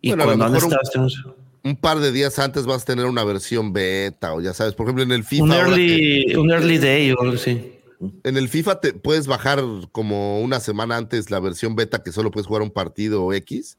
Y 0.00 0.08
Bueno, 0.10 0.24
cuando 0.24 0.44
han 0.44 0.50
un- 0.52 0.56
estado 0.58 1.34
Un 1.64 1.76
par 1.76 1.98
de 1.98 2.12
días 2.12 2.38
antes 2.38 2.66
vas 2.66 2.82
a 2.82 2.84
tener 2.84 3.06
una 3.06 3.24
versión 3.24 3.72
beta 3.72 4.34
o 4.34 4.40
ya 4.40 4.52
sabes, 4.52 4.74
por 4.74 4.84
ejemplo, 4.86 5.02
en 5.02 5.12
el 5.12 5.24
FIFA. 5.24 5.44
un 5.44 5.52
early, 5.52 6.34
un 6.36 6.50
early 6.50 6.78
day 6.78 7.10
o 7.12 7.20
algo 7.22 7.34
así. 7.36 7.72
en 8.22 8.36
el 8.36 8.48
FIFA 8.50 8.80
te 8.80 8.92
puedes 8.92 9.26
bajar 9.26 9.62
como 9.92 10.40
una 10.42 10.60
semana 10.60 10.96
antes 10.98 11.30
la 11.30 11.40
versión 11.40 11.74
beta 11.74 12.02
que 12.02 12.12
solo 12.12 12.30
puedes 12.30 12.46
jugar 12.46 12.60
un 12.62 12.70
partido 12.70 13.32
X 13.32 13.78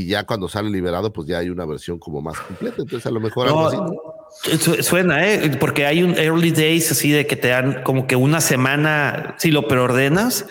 y 0.00 0.06
ya 0.06 0.24
cuando 0.24 0.48
sale 0.48 0.68
liberado, 0.70 1.12
pues 1.12 1.26
ya 1.28 1.38
hay 1.38 1.48
una 1.50 1.64
versión 1.64 1.98
como 1.98 2.20
más 2.20 2.38
completa. 2.38 2.76
Entonces, 2.82 3.06
a 3.06 3.10
lo 3.10 3.20
mejor 3.20 3.46
algo 3.48 3.66
así. 3.68 3.76
No, 3.76 4.58
su- 4.58 4.82
suena, 4.82 5.26
¿eh? 5.26 5.56
Porque 5.58 5.86
hay 5.86 6.02
un 6.02 6.16
early 6.18 6.50
days 6.50 6.90
así 6.92 7.10
de 7.10 7.26
que 7.26 7.36
te 7.36 7.48
dan 7.48 7.82
como 7.82 8.06
que 8.06 8.16
una 8.16 8.40
semana, 8.40 9.34
si 9.38 9.50
lo 9.50 9.66
preordenas, 9.68 10.46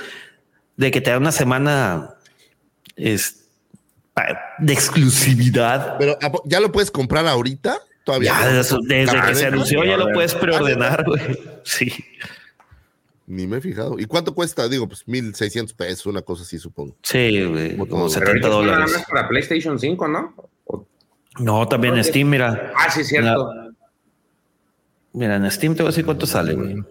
de 0.77 0.91
que 0.91 1.01
te 1.01 1.11
dan 1.11 1.21
una 1.21 1.31
semana 1.31 2.15
es, 2.95 3.45
de 4.59 4.73
exclusividad. 4.73 5.97
Pero 5.99 6.17
¿a 6.21 6.31
po- 6.31 6.41
ya 6.45 6.59
lo 6.59 6.71
puedes 6.71 6.89
comprar 6.91 7.27
ahorita. 7.27 7.77
Todavía. 8.03 8.31
Ya, 8.39 8.45
no? 8.49 8.57
desde, 8.57 8.77
desde 8.87 9.17
Ah, 9.17 9.25
que 9.27 9.35
se 9.35 9.45
anunció 9.47 9.83
ya 9.83 9.97
lo 9.97 10.07
Ah, 10.09 10.13
puedes 10.13 10.35
preordenar, 10.35 11.03
güey. 11.05 11.21
Sí. 11.63 11.91
Ni 13.27 13.47
me 13.47 13.57
he 13.57 13.61
fijado. 13.61 13.97
¿Y 13.99 14.05
cuánto 14.05 14.35
cuesta? 14.35 14.67
Digo, 14.69 14.87
pues 14.87 15.07
1600 15.07 15.73
pesos, 15.73 16.05
una 16.05 16.21
cosa 16.21 16.43
así, 16.43 16.59
supongo. 16.59 16.95
Sí, 17.01 17.43
güey, 17.45 17.75
como 17.77 18.07
Pero 18.07 18.09
70 18.09 18.29
ahorita 18.29 18.47
nada 18.49 18.55
dólares. 18.55 18.91
más 18.93 19.05
para 19.09 19.27
PlayStation 19.27 19.79
5, 19.79 20.07
¿no? 20.07 20.35
O- 20.65 20.85
No, 21.39 21.67
también 21.67 21.95
en 21.95 22.03
Steam, 22.03 22.29
mira. 22.29 22.71
Ah, 22.75 22.89
sí, 22.91 23.03
cierto. 23.03 23.51
Mira, 25.13 25.37
en 25.37 25.49
Steam 25.49 25.73
te 25.75 25.81
voy 25.81 25.87
a 25.87 25.91
decir 25.91 26.05
cuánto 26.05 26.25
sale, 26.27 26.53
güey. 26.53 26.83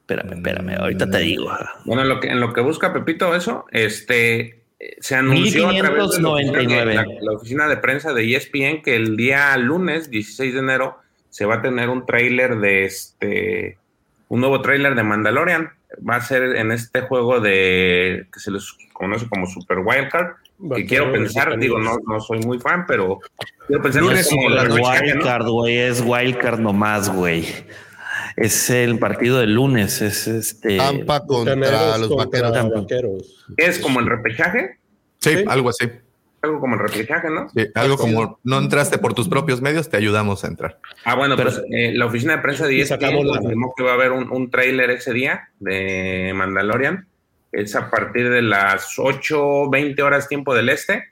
Espérame, 0.00 0.32
espérame, 0.38 0.76
ahorita 0.80 1.10
te 1.10 1.18
digo. 1.18 1.50
Bueno, 1.84 2.02
en 2.02 2.08
lo 2.08 2.20
que, 2.20 2.28
en 2.28 2.40
lo 2.40 2.52
que 2.54 2.60
busca 2.62 2.92
Pepito 2.94 3.34
eso, 3.34 3.66
este 3.72 4.64
se 5.00 5.16
anunció 5.16 5.68
a 5.68 5.76
través 5.76 6.10
de 6.12 6.22
la 6.22 6.28
oficina, 6.30 6.58
de, 6.58 6.64
1599. 6.66 6.94
la, 6.94 7.04
la 7.20 7.32
oficina 7.32 7.68
de 7.68 7.76
prensa 7.78 8.14
de 8.14 8.34
ESPN 8.36 8.80
que 8.82 8.94
el 8.96 9.16
día 9.16 9.54
lunes 9.58 10.08
16 10.08 10.54
de 10.54 10.60
enero 10.60 10.96
se 11.28 11.44
va 11.44 11.56
a 11.56 11.62
tener 11.62 11.88
un 11.90 12.06
tráiler 12.06 12.58
de 12.60 12.84
este 12.84 13.78
un 14.28 14.40
nuevo 14.40 14.60
tráiler 14.60 14.94
de 14.94 15.02
Mandalorian. 15.02 15.70
Va 16.08 16.16
a 16.16 16.20
ser 16.20 16.56
en 16.56 16.70
este 16.70 17.00
juego 17.02 17.40
de 17.40 18.26
que 18.32 18.40
se 18.40 18.50
les 18.50 18.72
conoce 18.92 19.28
como 19.28 19.46
Super 19.46 19.78
Wildcard. 19.78 20.34
Que 20.74 20.86
quiero 20.86 21.12
pensar, 21.12 21.56
digo, 21.58 21.78
no, 21.78 21.96
no 22.06 22.20
soy 22.20 22.40
muy 22.40 22.58
fan, 22.58 22.84
pero 22.86 23.20
quiero 23.68 23.80
pensar 23.82 24.02
No 24.02 24.08
que 24.10 24.18
es 24.20 24.32
wildcard, 24.32 25.46
güey, 25.46 25.78
es 25.78 26.02
wildcard 26.04 26.58
nomás, 26.58 27.08
güey. 27.14 27.46
Es 28.36 28.68
el 28.70 28.98
partido 28.98 29.38
del 29.38 29.54
lunes, 29.54 30.00
es 30.02 30.26
este. 30.26 30.76
Tampa 30.76 31.24
contra 31.24 31.96
los 31.98 32.08
contra 32.08 32.50
vaqueros. 32.50 32.74
vaqueros. 32.82 33.46
Es 33.56 33.78
como 33.78 34.00
el 34.00 34.06
repechaje, 34.06 34.78
Sí, 35.20 35.38
Sí. 35.38 35.44
algo 35.48 35.70
así. 35.70 35.90
Algo 36.42 36.60
como 36.60 36.74
el 36.74 36.80
repechaje, 36.80 37.28
¿no? 37.30 37.48
Sí, 37.50 37.66
algo 37.74 37.96
como 37.96 38.38
no 38.44 38.58
entraste 38.58 38.98
por 38.98 39.14
tus 39.14 39.28
propios 39.28 39.60
medios, 39.60 39.88
te 39.88 39.96
ayudamos 39.96 40.44
a 40.44 40.48
entrar. 40.48 40.78
Ah, 41.04 41.14
bueno, 41.14 41.36
Pero- 41.36 41.50
pues 41.50 41.62
eh, 41.70 41.92
la 41.94 42.06
oficina 42.06 42.36
de 42.36 42.42
prensa 42.42 42.66
de 42.66 42.74
Y 42.74 42.80
ESPN 42.82 43.18
que 43.76 43.82
va 43.82 43.90
a 43.90 43.94
haber 43.94 44.12
un, 44.12 44.30
un 44.30 44.50
tráiler 44.50 44.90
ese 44.90 45.12
día 45.12 45.48
de 45.58 46.32
Mandalorian. 46.34 47.06
Es 47.50 47.74
a 47.76 47.90
partir 47.90 48.28
de 48.30 48.42
las 48.42 48.98
8, 48.98 49.70
20 49.70 50.02
horas 50.02 50.28
tiempo 50.28 50.54
del 50.54 50.68
este. 50.68 51.04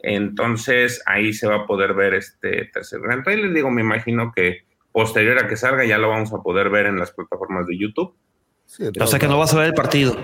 Entonces 0.00 1.02
ahí 1.06 1.32
se 1.32 1.46
va 1.46 1.56
a 1.56 1.66
poder 1.66 1.94
ver 1.94 2.14
este 2.14 2.64
tercer 2.72 3.00
gran 3.00 3.22
tráiler. 3.22 3.52
Digo, 3.52 3.70
me 3.70 3.82
imagino 3.82 4.32
que 4.34 4.64
posterior 4.92 5.38
a 5.38 5.48
que 5.48 5.56
salga 5.56 5.84
ya 5.84 5.98
lo 5.98 6.08
vamos 6.08 6.32
a 6.32 6.38
poder 6.42 6.70
ver 6.70 6.86
en 6.86 6.98
las 6.98 7.12
plataformas 7.12 7.66
de 7.66 7.78
YouTube. 7.78 8.14
Sí, 8.66 8.84
O 9.00 9.06
sea 9.06 9.18
que 9.18 9.28
no 9.28 9.38
vas 9.38 9.52
a 9.54 9.58
ver 9.58 9.66
el 9.66 9.74
partido. 9.74 10.16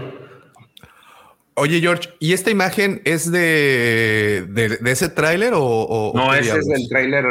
Oye, 1.55 1.81
George, 1.81 2.09
¿y 2.19 2.33
esta 2.33 2.51
imagen 2.51 3.03
es 3.05 3.31
de, 3.31 4.47
de, 4.49 4.79
de 4.79 4.91
ese 4.91 5.11
tráiler 5.11 5.53
o, 5.55 6.13
No, 6.15 6.35
ese 6.35 6.57
es 6.59 6.67
del 6.67 6.89
tráiler 6.89 7.27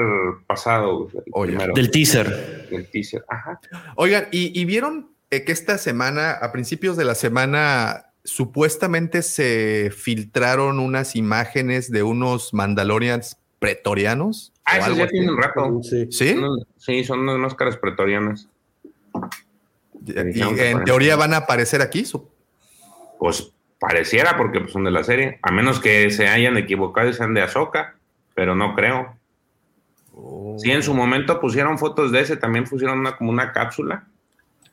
pasado, 0.45 1.09
el 1.13 1.23
Oye, 1.33 1.57
Del 1.73 1.89
teaser. 1.89 2.67
del 2.69 2.87
teaser. 2.91 3.25
Ajá. 3.27 3.59
Oigan, 3.95 4.27
¿y, 4.31 4.59
y 4.59 4.65
vieron 4.65 5.09
eh, 5.31 5.43
que 5.43 5.51
esta 5.51 5.77
semana, 5.79 6.31
a 6.33 6.51
principios 6.51 6.97
de 6.97 7.05
la 7.05 7.15
semana, 7.15 8.11
supuestamente 8.23 9.23
se 9.23 9.91
filtraron 9.95 10.77
unas 10.79 11.15
imágenes 11.15 11.89
de 11.89 12.03
unos 12.03 12.53
Mandalorians 12.53 13.37
pretorianos? 13.57 14.53
Ah, 14.65 14.73
o 14.73 14.75
esos 14.75 14.85
algo 14.87 14.97
ya 14.99 15.03
así? 15.05 15.11
tienen 15.13 15.37
rato. 15.37 15.79
Sí. 15.81 16.07
¿Sí? 16.11 16.33
Son- 16.35 16.59
Sí, 16.77 17.03
son 17.03 17.19
unas 17.21 17.37
máscaras 17.39 17.75
pretorianas. 17.77 18.47
Y 20.05 20.13
que 20.55 20.69
en 20.69 20.83
teoría 20.83 21.15
van 21.15 21.33
a 21.33 21.37
aparecer 21.37 21.81
aquí. 21.81 22.05
Pues 23.19 23.51
pareciera 23.81 24.37
porque 24.37 24.59
pues, 24.59 24.73
son 24.73 24.83
de 24.83 24.91
la 24.91 25.03
serie, 25.03 25.39
a 25.41 25.51
menos 25.51 25.79
que 25.79 26.11
se 26.11 26.27
hayan 26.27 26.55
equivocado 26.55 27.09
y 27.09 27.13
sean 27.13 27.33
de 27.33 27.41
Ahsoka, 27.41 27.95
pero 28.35 28.53
no 28.53 28.75
creo. 28.75 29.17
Sí, 30.59 30.69
en 30.69 30.83
su 30.83 30.93
momento 30.93 31.41
pusieron 31.41 31.79
fotos 31.79 32.11
de 32.11 32.21
ese, 32.21 32.37
también 32.37 32.65
pusieron 32.65 32.99
una 32.99 33.17
como 33.17 33.31
una 33.31 33.53
cápsula, 33.53 34.05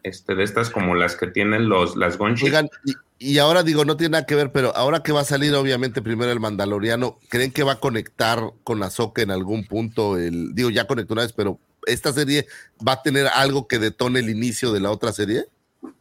este, 0.03 0.35
de 0.35 0.45
estas 0.45 0.69
como 0.69 0.95
las 0.95 1.17
que 1.17 1.27
tienen 1.27 1.71
los 1.71 1.97
las 1.97 2.19
Gunship. 2.19 2.45
Oigan, 2.45 2.69
y, 2.85 2.97
y 3.19 3.39
ahora 3.39 3.63
digo, 3.63 3.87
no 3.87 3.97
tiene 3.97 4.13
nada 4.13 4.27
que 4.27 4.35
ver, 4.35 4.53
pero 4.53 4.77
ahora 4.77 5.03
que 5.03 5.13
va 5.13 5.23
a 5.23 5.25
salir, 5.25 5.55
obviamente, 5.55 6.03
primero 6.03 6.31
el 6.31 6.39
Mandaloriano, 6.39 7.19
¿creen 7.31 7.51
que 7.51 7.63
va 7.63 7.73
a 7.73 7.81
conectar 7.81 8.43
con 8.63 8.83
Ahsoka 8.83 9.23
en 9.23 9.31
algún 9.31 9.67
punto? 9.67 10.19
El, 10.19 10.55
digo, 10.55 10.69
ya 10.69 10.87
conectó 10.87 11.15
una 11.15 11.23
vez, 11.23 11.33
pero 11.33 11.59
¿esta 11.87 12.13
serie 12.13 12.47
va 12.87 12.93
a 12.93 13.03
tener 13.03 13.27
algo 13.29 13.69
que 13.69 13.79
detone 13.79 14.21
el 14.21 14.29
inicio 14.29 14.71
de 14.71 14.81
la 14.81 14.91
otra 14.91 15.13
serie? 15.13 15.47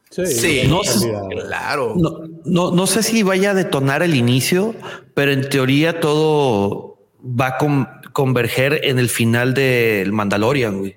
Sí, 0.10 0.64
no, 0.68 0.82
claro. 1.30 1.94
No, 1.96 2.22
no, 2.46 2.72
no 2.72 2.88
sé 2.88 3.04
si 3.04 3.24
vaya 3.24 3.52
a 3.52 3.54
detonar 3.54 4.02
el 4.04 4.16
inicio, 4.16 4.74
pero 5.14 5.32
en 5.32 5.48
teoría 5.50 6.00
todo 6.00 6.98
va 7.24 7.48
a 7.48 7.58
con- 7.58 7.88
converger 8.14 8.80
en 8.84 9.00
el 9.00 9.10
final 9.10 9.54
del 9.54 10.12
Mandalorian, 10.12 10.80
güey. 10.80 10.96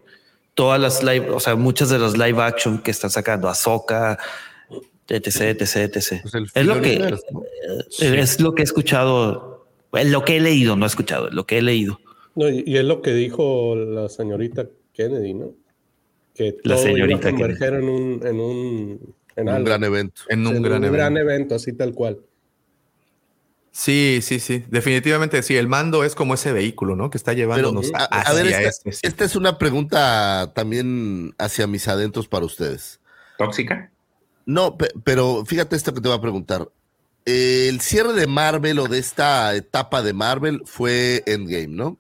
Todas 0.54 0.80
las 0.80 1.02
live, 1.02 1.30
o 1.30 1.40
sea, 1.40 1.56
muchas 1.56 1.88
de 1.90 1.98
las 1.98 2.16
live 2.16 2.40
action 2.42 2.78
que 2.78 2.90
están 2.90 3.10
sacando, 3.10 3.48
Ahsoka, 3.48 4.18
etc, 5.08 5.26
etc, 5.60 5.76
etc. 5.96 6.20
Pues 6.22 6.34
el 6.34 6.46
es 6.54 6.66
lo 6.66 6.80
que 6.80 6.94
eh, 6.94 8.20
es 8.20 8.40
lo 8.40 8.54
que 8.54 8.62
he 8.62 8.64
escuchado, 8.64 9.66
eh, 9.92 10.04
lo 10.04 10.24
que 10.24 10.36
he 10.36 10.40
leído, 10.40 10.76
no 10.76 10.86
he 10.86 10.88
escuchado, 10.88 11.30
lo 11.30 11.46
que 11.46 11.58
he 11.58 11.62
leído. 11.62 12.00
No, 12.36 12.48
y, 12.48 12.62
y 12.66 12.76
es 12.78 12.84
lo 12.84 13.02
que 13.02 13.12
dijo 13.12 13.74
la 13.74 14.08
señorita 14.08 14.66
Kennedy, 14.92 15.34
¿no? 15.34 15.52
Que 16.34 16.56
La 16.64 16.76
todo 16.76 16.84
señorita 16.84 17.28
iba 17.28 17.28
a 17.28 17.32
converger 17.32 17.74
en 17.74 17.88
un, 17.88 18.26
en 18.26 18.40
un, 18.40 19.14
en 19.36 19.48
Un 19.48 19.54
algo. 19.54 19.66
gran 19.66 19.84
evento. 19.84 20.22
En 20.28 20.46
un 20.46 20.56
En 20.56 20.62
gran 20.62 20.76
evento. 20.84 20.92
gran 20.96 21.16
evento, 21.16 21.54
así 21.54 21.72
tal 21.72 21.92
cual. 21.94 22.20
Sí, 23.72 24.18
sí, 24.22 24.40
sí. 24.40 24.64
Definitivamente 24.68 25.42
sí. 25.42 25.56
El 25.56 25.68
mando 25.68 26.02
es 26.04 26.14
como 26.14 26.34
ese 26.34 26.52
vehículo, 26.52 26.96
¿no? 26.96 27.08
Que 27.10 27.18
está 27.18 27.32
llevándonos 27.34 27.92
a, 27.94 28.04
hacia 28.04 28.30
a 28.30 28.34
ver, 28.34 28.46
esta, 28.46 28.60
este, 28.62 28.92
sí. 28.92 29.00
esta 29.04 29.24
es 29.24 29.36
una 29.36 29.58
pregunta 29.58 30.52
también 30.54 31.34
hacia 31.38 31.66
mis 31.66 31.86
adentros 31.86 32.26
para 32.26 32.44
ustedes. 32.46 33.00
¿Tóxica? 33.38 33.90
No, 34.44 34.76
pe- 34.76 34.90
pero 35.04 35.44
fíjate 35.46 35.76
esto 35.76 35.94
que 35.94 36.00
te 36.00 36.08
voy 36.08 36.18
a 36.18 36.20
preguntar. 36.20 36.68
El 37.24 37.80
cierre 37.80 38.12
de 38.14 38.26
Marvel 38.26 38.78
o 38.80 38.88
de 38.88 38.98
esta 38.98 39.54
etapa 39.54 40.02
de 40.02 40.14
Marvel 40.14 40.62
fue 40.64 41.22
Endgame, 41.26 41.68
¿no? 41.68 41.98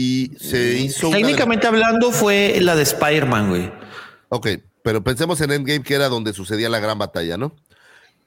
Y 0.00 0.30
se 0.38 0.78
hizo. 0.78 1.08
una 1.08 1.16
Técnicamente 1.16 1.66
hablando, 1.66 2.12
fue 2.12 2.58
la 2.60 2.76
de 2.76 2.84
Spider-Man, 2.84 3.48
güey. 3.48 3.72
Ok, 4.28 4.46
pero 4.84 5.02
pensemos 5.02 5.40
en 5.40 5.50
Endgame, 5.50 5.82
que 5.82 5.94
era 5.94 6.08
donde 6.08 6.32
sucedía 6.32 6.68
la 6.68 6.78
gran 6.78 6.98
batalla, 6.98 7.36
¿no? 7.36 7.52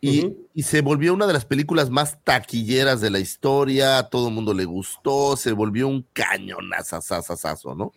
Y, 0.01 0.35
y 0.53 0.63
se 0.63 0.81
volvió 0.81 1.13
una 1.13 1.27
de 1.27 1.33
las 1.33 1.45
películas 1.45 1.89
más 1.89 2.21
taquilleras 2.25 2.99
de 2.99 3.09
la 3.09 3.19
historia, 3.19 3.99
a 3.99 4.09
todo 4.09 4.27
el 4.27 4.33
mundo 4.33 4.53
le 4.53 4.65
gustó, 4.65 5.37
se 5.37 5.53
volvió 5.53 5.87
un 5.87 6.05
cañonazazazazo, 6.11 7.73
¿no? 7.73 7.93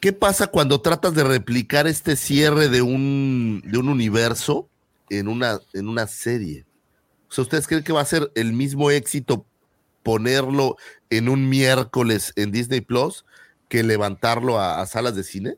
¿Qué 0.00 0.14
pasa 0.14 0.46
cuando 0.46 0.80
tratas 0.80 1.12
de 1.14 1.24
replicar 1.24 1.86
este 1.86 2.16
cierre 2.16 2.68
de 2.68 2.80
un, 2.80 3.62
de 3.66 3.76
un 3.76 3.88
universo 3.90 4.70
en 5.10 5.28
una, 5.28 5.58
en 5.74 5.88
una 5.88 6.06
serie? 6.06 6.64
O 7.28 7.32
sea, 7.34 7.42
¿ustedes 7.42 7.66
creen 7.66 7.84
que 7.84 7.92
va 7.92 8.00
a 8.00 8.06
ser 8.06 8.30
el 8.34 8.54
mismo 8.54 8.90
éxito 8.90 9.44
ponerlo 10.04 10.76
en 11.16 11.28
un 11.28 11.48
miércoles 11.48 12.32
en 12.36 12.50
Disney 12.52 12.80
Plus 12.80 13.24
que 13.68 13.82
levantarlo 13.82 14.58
a, 14.60 14.80
a 14.80 14.86
salas 14.86 15.14
de 15.16 15.24
cine? 15.24 15.56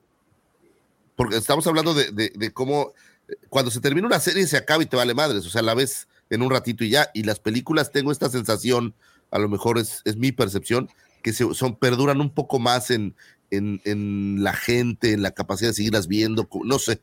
Porque 1.17 1.37
estamos 1.37 1.67
hablando 1.67 1.95
de, 1.95 2.11
de- 2.13 2.33
de 2.35 2.51
cómo 2.53 2.93
eh, 3.29 3.35
cuando 3.49 3.71
se 3.71 3.81
termina 3.81 4.07
una 4.07 4.21
serie 4.21 4.47
se 4.47 4.57
acaba 4.57 4.83
y 4.83 4.87
te 4.87 4.97
vale 4.97 5.15
madres, 5.15 5.47
o 5.47 5.51
sea, 5.51 5.63
la 5.63 5.75
ves 5.75 6.09
en 6.31 6.43
un 6.43 6.51
ratito 6.51 6.85
y 6.85 6.91
ya. 6.91 7.11
Y 7.15 7.23
las 7.23 7.39
películas 7.41 7.91
tengo 7.93 8.13
esta 8.13 8.29
sensación, 8.29 8.95
a 9.31 9.39
lo 9.39 9.49
mejor 9.49 9.79
es, 9.79 10.03
es 10.05 10.17
mi 10.17 10.33
percepción, 10.33 10.89
que 11.23 11.33
se, 11.33 11.53
son, 11.55 11.77
perduran 11.77 12.21
un 12.21 12.31
poco 12.31 12.59
más 12.59 12.91
en, 12.91 13.15
en, 13.51 13.81
en 13.85 14.43
la 14.43 14.53
gente, 14.53 15.13
en 15.13 15.23
la 15.23 15.31
capacidad 15.33 15.71
de 15.71 15.75
seguirlas 15.75 16.07
viendo, 16.09 16.49
no 16.65 16.79
sé. 16.79 17.01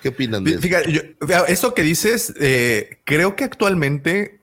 ¿Qué 0.00 0.10
opinan 0.10 0.44
de 0.44 0.52
eso? 0.52 0.60
Fíjate, 0.60 0.92
yo- 0.92 1.02
eso 1.48 1.74
que 1.74 1.82
dices, 1.82 2.32
eh, 2.40 3.00
creo 3.04 3.34
que 3.34 3.42
actualmente 3.44 4.37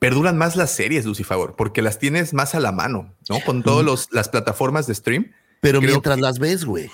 perduran 0.00 0.36
más 0.36 0.56
las 0.56 0.70
series, 0.72 1.04
Lucifer, 1.04 1.52
porque 1.56 1.82
las 1.82 2.00
tienes 2.00 2.34
más 2.34 2.56
a 2.56 2.60
la 2.60 2.72
mano, 2.72 3.14
¿no? 3.28 3.38
Con 3.40 3.62
todas 3.62 4.08
las 4.10 4.28
plataformas 4.28 4.88
de 4.88 4.94
stream. 4.96 5.30
Pero 5.60 5.80
mientras 5.80 6.18
las 6.18 6.38
ves, 6.40 6.64
güey. 6.64 6.90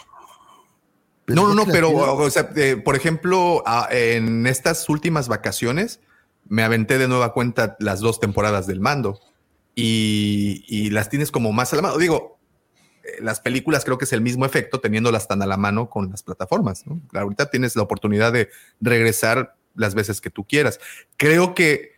No, 1.29 1.49
no, 1.49 1.55
no, 1.55 1.67
pero, 1.67 1.89
tienes- 1.89 2.09
o 2.09 2.31
sea, 2.31 2.51
eh, 2.57 2.77
por 2.77 2.95
ejemplo, 2.97 3.65
en 3.91 4.47
estas 4.47 4.89
últimas 4.89 5.29
vacaciones 5.29 6.01
me 6.49 6.63
aventé 6.63 6.99
de 6.99 7.09
nueva 7.09 7.33
cuenta 7.33 7.77
las 7.81 8.01
dos 8.01 8.21
temporadas 8.21 8.67
del 8.67 8.81
mando 8.81 9.21
y, 9.75 10.65
y 10.69 10.91
las 10.91 11.09
tienes 11.09 11.31
como 11.31 11.53
más 11.53 11.73
a 11.73 11.77
la 11.77 11.83
mano. 11.83 11.99
Digo, 11.99 12.39
eh, 13.05 13.19
las 13.21 13.41
películas 13.41 13.85
creo 13.85 13.99
que 13.99 14.05
es 14.05 14.13
el 14.13 14.21
mismo 14.21 14.45
efecto 14.47 14.81
teniéndolas 14.81 15.27
tan 15.29 15.43
a 15.43 15.47
la 15.47 15.57
mano 15.57 15.91
con 15.91 16.11
las 16.11 16.23
plataformas. 16.23 16.87
¿no? 16.87 17.01
Ahorita 17.15 17.51
tienes 17.51 17.75
la 17.77 17.83
oportunidad 17.83 18.33
de 18.33 18.49
regresar 18.81 19.57
las 19.75 19.95
veces 19.95 20.21
que 20.21 20.31
tú 20.31 20.45
quieras. 20.45 20.79
Creo 21.17 21.55
que 21.55 21.96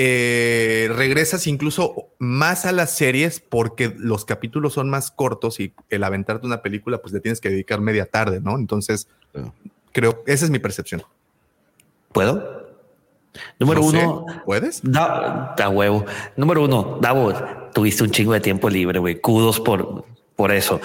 eh, 0.00 0.88
regresas 0.94 1.48
incluso 1.48 2.06
más 2.20 2.66
a 2.66 2.70
las 2.70 2.92
series 2.92 3.40
porque 3.40 3.92
los 3.98 4.24
capítulos 4.24 4.74
son 4.74 4.88
más 4.88 5.10
cortos 5.10 5.58
y 5.58 5.72
el 5.90 6.04
aventarte 6.04 6.46
una 6.46 6.62
película, 6.62 6.98
pues 6.98 7.12
le 7.12 7.18
tienes 7.18 7.40
que 7.40 7.50
dedicar 7.50 7.80
media 7.80 8.06
tarde, 8.06 8.40
¿no? 8.40 8.56
Entonces, 8.56 9.08
Claro. 9.32 9.52
creo, 9.90 10.22
esa 10.28 10.44
es 10.44 10.52
mi 10.52 10.60
percepción. 10.60 11.02
¿Puedo? 12.12 12.68
Número 13.58 13.80
No 13.80 13.90
sé, 13.90 14.06
uno, 14.06 14.26
¿puedes? 14.46 14.80
Da, 14.84 15.56
da 15.58 15.68
huevo. 15.68 16.04
Número 16.36 16.62
uno, 16.62 17.00
Davo, 17.02 17.32
tuviste 17.74 18.04
un 18.04 18.12
chingo 18.12 18.34
de 18.34 18.40
tiempo 18.40 18.70
libre, 18.70 19.00
güey. 19.00 19.20
Kudos 19.20 19.58
por, 19.58 20.04
por 20.36 20.52
eso. 20.52 20.80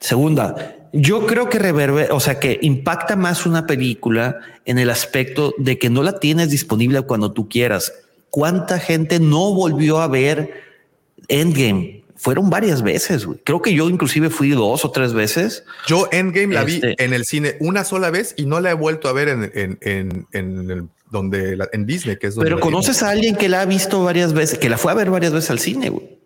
Segunda, 0.00 0.74
yo 0.94 1.26
creo 1.26 1.50
que 1.50 1.58
reverbe, 1.58 2.08
o 2.12 2.20
sea, 2.20 2.40
que 2.40 2.58
impacta 2.62 3.14
más 3.14 3.44
una 3.44 3.66
película 3.66 4.38
en 4.64 4.78
el 4.78 4.88
aspecto 4.88 5.54
de 5.58 5.78
que 5.78 5.90
no 5.90 6.02
la 6.02 6.18
tienes 6.18 6.48
disponible 6.48 7.02
cuando 7.02 7.32
tú 7.32 7.46
quieras. 7.46 7.92
¿Cuánta 8.30 8.78
gente 8.78 9.20
no 9.20 9.54
volvió 9.54 10.00
a 10.00 10.08
ver 10.08 10.52
Endgame? 11.28 12.04
Fueron 12.16 12.50
varias 12.50 12.82
veces, 12.82 13.24
güey. 13.26 13.38
Creo 13.44 13.62
que 13.62 13.72
yo 13.74 13.88
inclusive 13.88 14.28
fui 14.28 14.50
dos 14.50 14.84
o 14.84 14.90
tres 14.90 15.12
veces. 15.12 15.64
Yo 15.86 16.08
Endgame 16.10 16.52
la 16.52 16.64
vi 16.64 16.74
Este- 16.74 17.02
en 17.04 17.12
el 17.12 17.24
cine 17.24 17.56
una 17.60 17.84
sola 17.84 18.10
vez 18.10 18.34
y 18.36 18.46
no 18.46 18.58
la 18.60 18.70
he 18.72 18.74
vuelto 18.74 19.08
a 19.08 19.12
ver 19.12 19.28
en, 19.28 19.44
en, 19.54 19.78
en, 19.82 20.26
en 20.32 20.70
el- 20.70 20.88
donde 21.10 21.56
la- 21.56 21.68
en 21.72 21.86
Disney, 21.86 22.18
que 22.18 22.26
es 22.26 22.34
donde 22.34 22.50
Pero 22.50 22.60
conoces 22.60 23.02
a 23.02 23.10
alguien 23.10 23.36
que 23.36 23.48
la 23.48 23.62
ha 23.62 23.64
visto 23.66 24.02
varias 24.02 24.32
veces, 24.32 24.58
que 24.58 24.68
la 24.68 24.76
fue 24.78 24.92
a 24.92 24.94
ver 24.96 25.10
varias 25.10 25.32
veces 25.32 25.50
al 25.50 25.58
cine, 25.58 25.88
güey. 25.90 26.18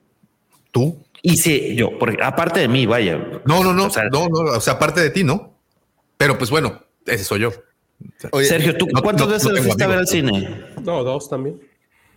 tú. 0.73 0.97
Y 1.25 1.37
sí, 1.37 1.77
yo, 1.77 1.99
porque 2.01 2.17
aparte 2.21 2.59
de 2.59 2.67
mí, 2.67 2.85
vaya. 2.87 3.17
No, 3.45 3.63
no, 3.63 3.73
no, 3.73 3.85
O 3.87 3.91
sea, 3.91 4.05
no, 4.11 4.29
no, 4.29 4.39
o 4.41 4.61
sea, 4.61 4.73
aparte 4.73 5.01
de 5.01 5.11
ti, 5.11 5.23
¿no? 5.23 5.53
Pero 6.17 6.37
pues 6.39 6.51
bueno, 6.51 6.83
ese 7.07 7.23
soy 7.23 7.41
yo. 7.41 7.51
O 7.51 7.53
sea, 8.19 8.31
Oye, 8.33 8.47
Sergio, 8.47 8.77
¿tú 8.77 8.87
no- 8.93 9.03
cuántas 9.03 9.27
no- 9.29 9.33
veces 9.35 9.53
no 9.53 9.63
fuiste 9.63 9.85
a 9.85 9.87
ver 9.87 9.99
al 9.99 10.09
amigos. 10.09 10.33
cine? 10.41 10.65
No, 10.83 11.05
dos 11.05 11.29
también. 11.31 11.61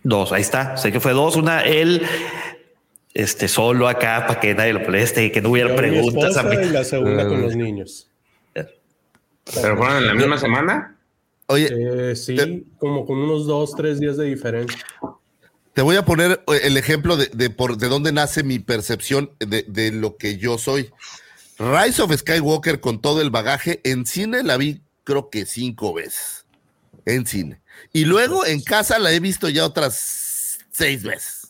Dos, 0.08 0.30
ahí 0.30 0.42
está. 0.42 0.76
Sé 0.76 0.92
que 0.92 1.00
fue 1.00 1.12
dos. 1.12 1.34
Una, 1.34 1.62
él, 1.64 2.00
este, 3.12 3.48
solo 3.48 3.88
acá 3.88 4.24
para 4.28 4.38
que 4.38 4.54
nadie 4.54 4.72
lo 4.72 4.78
moleste 4.80 5.24
y 5.24 5.32
que 5.32 5.40
no 5.42 5.50
hubiera 5.50 5.68
Yo, 5.70 5.74
mi 5.74 5.78
preguntas. 5.80 6.36
a 6.36 6.44
mí. 6.44 6.54
y 6.62 6.68
la 6.70 6.84
segunda 6.84 7.26
con 7.26 7.42
los 7.42 7.56
niños. 7.56 8.08
¿Pero 8.54 9.76
fueron 9.76 9.96
en 9.98 10.06
la 10.06 10.14
misma 10.14 10.38
semana? 10.38 10.96
Oye, 11.46 11.68
Eh, 11.72 12.14
sí, 12.14 12.66
como 12.78 13.04
con 13.04 13.18
unos 13.18 13.46
dos, 13.46 13.74
tres 13.76 13.98
días 13.98 14.16
de 14.16 14.26
diferencia. 14.26 14.78
Te 15.72 15.82
voy 15.82 15.96
a 15.96 16.04
poner 16.04 16.40
eh, 16.46 16.60
el 16.64 16.76
ejemplo 16.76 17.16
de, 17.16 17.26
de 17.32 17.50
por 17.50 17.76
de 17.76 17.88
dónde 17.88 18.12
nace 18.12 18.44
mi 18.44 18.60
percepción 18.60 19.32
de, 19.40 19.64
de 19.66 19.90
lo 19.90 20.16
que 20.16 20.38
yo 20.38 20.56
soy. 20.56 20.90
Rise 21.58 22.00
of 22.02 22.14
Skywalker 22.16 22.80
con 22.80 23.00
todo 23.00 23.20
el 23.22 23.30
bagaje 23.30 23.80
en 23.82 24.06
cine 24.06 24.44
la 24.44 24.56
vi 24.56 24.82
creo 25.04 25.30
que 25.30 25.46
cinco 25.46 25.94
veces 25.94 26.44
en 27.06 27.26
cine 27.26 27.60
y 27.92 28.04
luego 28.04 28.44
en 28.46 28.60
casa 28.62 28.98
la 28.98 29.12
he 29.12 29.20
visto 29.20 29.48
ya 29.48 29.64
otras 29.64 30.58
seis 30.70 31.02
veces. 31.02 31.48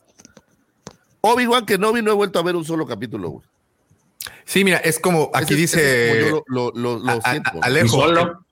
Obi 1.21 1.47
Wan 1.47 1.67
que 1.67 1.79
no 1.79 1.93
vi 1.93 2.03
no 2.03 2.11
he 2.13 2.15
vuelto 2.15 2.39
a 2.39 2.43
ver 2.43 2.57
un 2.57 2.65
solo 2.65 2.87
capítulo. 2.87 3.31
güey. 3.31 3.47
Sí, 4.45 4.65
mira, 4.65 4.79
es 4.79 4.99
como 5.01 5.31
aquí 5.35 5.55
Ese 5.55 5.65
es- 5.65 5.73
ese 5.75 5.81
dice 5.81 6.11
es 6.21 6.25
como 6.31 6.39
yo 6.39 6.45
lo, 6.47 6.71
lo- 6.75 6.99
lo- 6.99 7.05
lo 7.05 7.11
a- 7.13 7.15
a- 7.25 7.31
siento. 7.31 7.51
a- 7.51 7.55
¿no? 7.55 7.61
Alejo. 7.63 7.87
¿Y 7.87 7.89
solo? 8.01 8.47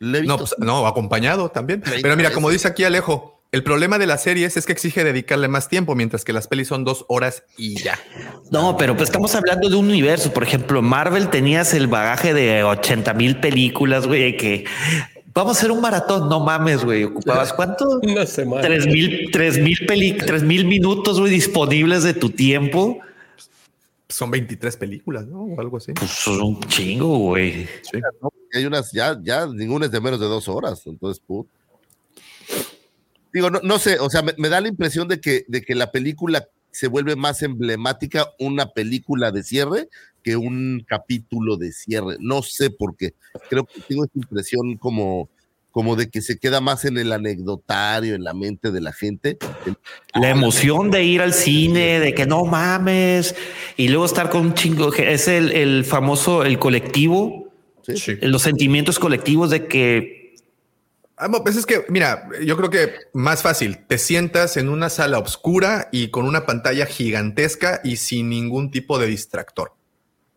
No, 0.00 0.38
pues, 0.38 0.54
no, 0.58 0.86
acompañado 0.86 1.48
también. 1.50 1.82
Pero 2.02 2.16
mira, 2.16 2.30
como 2.32 2.50
dice 2.50 2.68
aquí 2.68 2.84
Alejo, 2.84 3.42
el 3.50 3.64
problema 3.64 3.98
de 3.98 4.06
las 4.06 4.22
series 4.22 4.56
es 4.56 4.64
que 4.66 4.72
exige 4.72 5.02
dedicarle 5.02 5.48
más 5.48 5.68
tiempo, 5.68 5.96
mientras 5.96 6.22
que 6.24 6.32
las 6.32 6.46
pelis 6.46 6.68
son 6.68 6.84
dos 6.84 7.04
horas 7.08 7.42
y 7.56 7.82
ya. 7.82 7.98
No, 8.52 8.76
pero 8.76 8.96
pues 8.96 9.08
estamos 9.08 9.34
hablando 9.34 9.68
de 9.68 9.74
un 9.74 9.86
universo. 9.88 10.32
Por 10.32 10.44
ejemplo, 10.44 10.82
Marvel 10.82 11.30
tenías 11.30 11.74
el 11.74 11.88
bagaje 11.88 12.32
de 12.34 12.62
80 12.62 13.12
mil 13.14 13.40
películas, 13.40 14.06
güey, 14.06 14.36
que 14.36 14.66
vamos 15.38 15.56
a 15.56 15.60
hacer 15.60 15.70
un 15.70 15.80
maratón. 15.80 16.28
No 16.28 16.40
mames, 16.40 16.84
güey. 16.84 17.04
¿Ocupabas 17.04 17.52
cuánto? 17.52 18.00
Una 18.02 18.26
semana. 18.26 18.62
Tres 18.62 18.86
mil, 18.86 19.30
tres 19.30 19.58
mil 19.58 19.78
peli, 19.86 20.12
tres 20.12 20.42
mil 20.42 20.64
minutos, 20.64 21.18
güey, 21.20 21.32
disponibles 21.32 22.02
de 22.02 22.14
tu 22.14 22.30
tiempo. 22.30 22.98
Son 24.08 24.30
23 24.30 24.76
películas, 24.78 25.26
¿no? 25.26 25.42
O 25.42 25.60
algo 25.60 25.76
así. 25.76 25.92
Pues 25.92 26.10
son 26.10 26.40
un 26.40 26.60
chingo, 26.60 27.18
güey. 27.18 27.66
Sí. 27.82 28.00
hay 28.54 28.64
unas, 28.64 28.90
ya, 28.90 29.18
ya 29.22 29.46
ninguna 29.46 29.86
es 29.86 29.92
de 29.92 30.00
menos 30.00 30.18
de 30.18 30.26
dos 30.26 30.48
horas, 30.48 30.82
entonces, 30.86 31.22
put. 31.24 31.46
Digo, 33.32 33.50
no, 33.50 33.60
no 33.62 33.78
sé, 33.78 33.98
o 34.00 34.08
sea, 34.08 34.22
me, 34.22 34.32
me 34.38 34.48
da 34.48 34.62
la 34.62 34.68
impresión 34.68 35.08
de 35.08 35.20
que, 35.20 35.44
de 35.46 35.60
que 35.60 35.74
la 35.74 35.92
película 35.92 36.48
se 36.70 36.88
vuelve 36.88 37.16
más 37.16 37.42
emblemática 37.42 38.28
una 38.38 38.70
película 38.72 39.30
de 39.30 39.42
cierre 39.42 39.88
que 40.28 40.36
un 40.36 40.84
capítulo 40.86 41.56
de 41.56 41.72
cierre. 41.72 42.16
No 42.20 42.42
sé 42.42 42.68
por 42.68 42.96
qué. 42.96 43.14
Creo 43.48 43.64
que 43.64 43.80
tengo 43.80 44.04
esta 44.04 44.18
impresión 44.18 44.76
como, 44.76 45.30
como 45.70 45.96
de 45.96 46.10
que 46.10 46.20
se 46.20 46.38
queda 46.38 46.60
más 46.60 46.84
en 46.84 46.98
el 46.98 47.12
anecdotario, 47.12 48.14
en 48.14 48.24
la 48.24 48.34
mente 48.34 48.70
de 48.70 48.82
la 48.82 48.92
gente. 48.92 49.38
La 50.12 50.28
emoción 50.28 50.90
de 50.90 51.02
ir 51.04 51.22
al 51.22 51.32
cine, 51.32 51.98
de 51.98 52.12
que 52.12 52.26
no 52.26 52.44
mames, 52.44 53.34
y 53.78 53.88
luego 53.88 54.04
estar 54.04 54.28
con 54.28 54.42
un 54.42 54.54
chingo, 54.54 54.90
que 54.90 55.14
es 55.14 55.28
el, 55.28 55.50
el 55.52 55.86
famoso, 55.86 56.44
el 56.44 56.58
colectivo, 56.58 57.50
¿sí? 57.86 57.96
Sí. 57.96 58.18
los 58.20 58.42
sentimientos 58.42 58.98
colectivos 58.98 59.48
de 59.48 59.66
que 59.66 60.18
Ah, 61.20 61.28
pues 61.42 61.56
es 61.56 61.66
que, 61.66 61.84
mira, 61.88 62.28
yo 62.44 62.56
creo 62.56 62.70
que 62.70 62.94
más 63.12 63.42
fácil, 63.42 63.78
te 63.88 63.98
sientas 63.98 64.56
en 64.56 64.68
una 64.68 64.88
sala 64.88 65.18
oscura 65.18 65.88
y 65.90 66.10
con 66.10 66.26
una 66.26 66.46
pantalla 66.46 66.86
gigantesca 66.86 67.80
y 67.82 67.96
sin 67.96 68.28
ningún 68.28 68.70
tipo 68.70 69.00
de 69.00 69.08
distractor. 69.08 69.77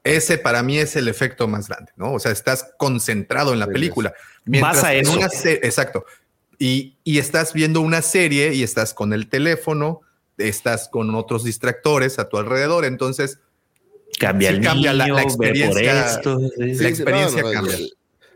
Ese 0.04 0.38
para 0.40 0.64
mí 0.64 0.78
es 0.80 0.96
el 0.96 1.08
efecto 1.08 1.48
más 1.48 1.68
grande, 1.68 1.92
¿no? 1.96 2.14
O 2.14 2.20
sea, 2.20 2.32
estás 2.32 2.66
concentrado 2.78 3.54
en 3.54 3.60
la 3.60 3.68
película. 3.68 4.14
Vas 4.46 4.84
a 4.84 4.94
en 4.96 5.02
eso. 5.02 5.14
una 5.18 5.28
exacto. 5.28 6.06
Y, 6.58 6.98
y 7.04 7.20
estás 7.20 7.54
viendo 7.54 7.82
una 7.82 8.02
serie 8.02 8.54
y 8.54 8.64
estás 8.64 8.94
con 8.94 9.14
el 9.14 9.28
teléfono, 9.30 10.02
estás 10.38 10.90
con 10.90 11.14
otros 11.16 11.44
distractores 11.44 12.18
a 12.20 12.30
tu 12.30 12.38
alrededor. 12.38 12.86
Entonces, 12.86 13.40
cambia 14.20 14.50
Sí 14.50 14.56
el 14.58 14.64
cambia 14.64 14.94
la- 14.94 15.06
niño, 15.06 15.16
la 15.16 15.22
experiencia. 15.24 16.06
esto, 16.16 16.40
sí. 16.40 16.74
La 16.76 16.90
experiencia 16.90 17.42
no, 17.44 17.48
no, 17.50 17.54
cambia. 17.54 17.78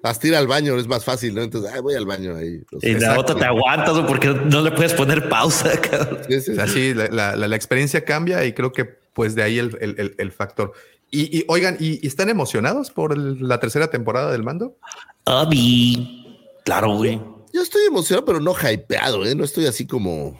hasta 0.03 0.27
ir 0.27 0.35
al 0.35 0.47
baño 0.47 0.77
es 0.77 0.87
más 0.87 1.03
fácil, 1.03 1.33
¿no? 1.33 1.41
Entonces, 1.41 1.71
ay, 1.73 1.81
voy 1.81 1.95
al 1.95 2.05
baño 2.05 2.35
ahí. 2.35 2.61
Y 2.81 2.89
la 2.91 2.97
Exacto. 2.97 3.21
otra 3.21 3.35
te 3.37 3.45
aguantas 3.45 3.99
porque 4.07 4.27
no 4.29 4.61
le 4.61 4.71
puedes 4.71 4.93
poner 4.93 5.27
pausa, 5.29 5.79
cabrón. 5.81 6.19
sí, 6.29 6.41
sí, 6.41 6.51
O 6.51 6.55
sea, 6.55 6.67
sí, 6.67 6.93
la, 6.93 7.07
la- 7.07 7.35
la- 7.35 7.47
la 7.47 7.55
experiencia 7.55 8.05
cambia 8.05 8.45
y 8.45 8.53
creo 8.53 8.71
que 8.71 8.85
pues 8.85 9.33
de 9.33 9.43
ahí 9.43 9.57
el, 9.59 9.77
el- 9.81 9.95
el- 9.97 10.15
el 10.17 10.31
factor. 10.31 10.73
Y, 11.15 11.39
y, 11.39 11.45
oigan, 11.47 11.77
¿y, 11.79 12.03
y 12.03 12.07
están 12.07 12.29
emocionados 12.29 12.91
por 12.91 13.13
el- 13.13 13.47
la 13.47 13.59
tercera 13.59 13.89
temporada 13.89 14.31
del 14.31 14.43
mando? 14.43 14.77
Abi. 15.25 16.25
Claro, 16.63 16.95
güey. 16.97 17.21
Yo 17.53 17.61
estoy 17.61 17.83
emocionado, 17.87 18.25
pero 18.25 18.39
no 18.39 18.53
hypeado, 18.53 19.25
¿eh? 19.25 19.33
No 19.35 19.43
estoy 19.45 19.65
así 19.65 19.87
como, 19.87 20.37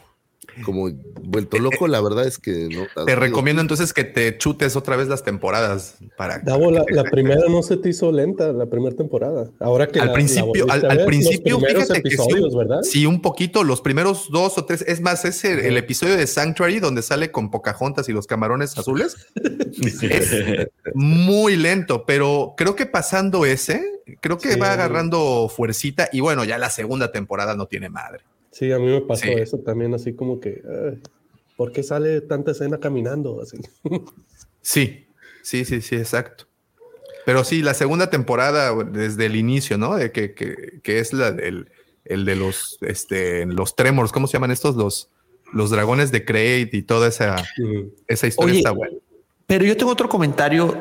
como 0.64 0.90
vuelto 1.22 1.58
loco. 1.60 1.88
La 1.88 2.00
verdad 2.02 2.26
es 2.28 2.38
que 2.38 2.70
no. 2.70 2.86
Te 3.06 3.16
recomiendo 3.16 3.62
entonces 3.62 3.94
que 3.94 4.04
te 4.04 4.38
chutes 4.38 4.76
otra 4.76 4.96
vez 4.96 5.08
las 5.08 5.24
temporadas 5.24 5.96
para... 6.18 6.40
Davo, 6.40 6.72
la, 6.72 6.84
la 6.90 7.04
primera 7.12 7.42
no 7.50 7.62
se 7.64 7.78
te 7.78 7.90
hizo 7.90 8.12
lenta, 8.12 8.54
la 8.54 8.66
primera 8.68 8.96
temporada. 8.96 9.50
Ahora 9.60 9.88
que 9.88 10.00
al 10.00 10.08
la- 10.08 10.14
principio, 10.14 10.66
al, 10.70 10.82
ver, 10.82 11.06
principio, 11.06 11.60
fíjate 11.60 12.02
que 12.04 12.10
sí, 12.10 12.16
episodios, 12.16 12.56
¿verdad? 12.56 12.82
sí, 12.84 13.06
un 13.06 13.22
poquito, 13.22 13.64
los 13.64 13.82
primeros 13.82 14.30
dos 14.32 14.58
o 14.58 14.66
tres, 14.66 14.84
es 14.88 15.02
más, 15.02 15.26
ese 15.26 15.68
el 15.68 15.78
episodio 15.78 16.16
de 16.16 16.28
Sanctuary 16.28 16.80
donde 16.80 17.02
sale 17.02 17.32
con 17.32 17.52
Pocahontas 17.52 18.08
y 18.10 18.14
los 18.14 18.28
camarones 18.28 18.78
azules, 18.78 19.16
es 19.82 20.70
muy 20.94 21.56
lento, 21.56 22.06
pero 22.06 22.54
creo 22.58 22.76
que 22.76 22.86
pasando 22.86 23.46
ese, 23.46 23.84
creo 24.22 24.38
que 24.38 24.54
Sí. 24.54 24.60
va 24.60 24.72
agarrando 24.74 25.50
fuercita 25.54 26.10
y 26.12 26.20
bueno, 26.22 26.44
ya 26.44 26.58
la 26.58 26.70
segunda 26.70 27.12
temporada 27.12 27.56
no 27.56 27.66
tiene 27.68 27.90
madre. 27.90 28.24
Sí, 28.56 28.72
a 28.72 28.80
mí 28.80 28.86
me 28.86 29.02
pasó 29.02 29.26
Sí. 29.26 29.32
eso 29.32 29.58
también, 29.58 29.94
así 29.94 30.14
como 30.14 30.40
que, 30.40 30.62
ay, 30.66 31.02
¿por 31.58 31.74
qué 31.74 31.84
sale 31.84 32.22
tanta 32.22 32.52
escena 32.52 32.80
caminando? 32.80 33.42
Así. 33.42 33.58
Sí, 34.62 35.06
sí, 35.44 35.64
sí, 35.64 35.80
sí, 35.82 35.96
exacto. 35.96 36.46
Pero 37.24 37.44
sí, 37.44 37.62
la 37.62 37.76
segunda 37.76 38.10
temporada 38.10 38.74
desde 38.84 39.28
el 39.28 39.36
inicio, 39.36 39.78
¿no? 39.78 39.96
De 39.96 40.12
que, 40.12 40.34
que, 40.34 40.80
que 40.82 40.98
es 40.98 41.14
la 41.14 41.32
del 41.32 41.70
el 42.04 42.26
de 42.26 42.36
los 42.36 42.80
este 42.82 43.46
los 43.46 43.76
tremors, 43.76 44.12
¿cómo 44.12 44.26
se 44.26 44.34
llaman 44.34 44.50
estos? 44.50 44.76
Los 44.76 45.12
los 45.54 45.70
dragones 45.70 46.12
de 46.12 46.26
Crate 46.26 46.70
y 46.72 46.82
toda 46.82 47.10
esa, 47.10 47.36
esa 48.08 48.26
historia 48.26 48.54
Oye, 48.54 48.60
está 48.60 48.72
buena. 48.72 48.98
Pero 49.46 49.66
yo 49.66 49.78
tengo 49.78 49.92
otro 49.92 50.10
comentario 50.10 50.76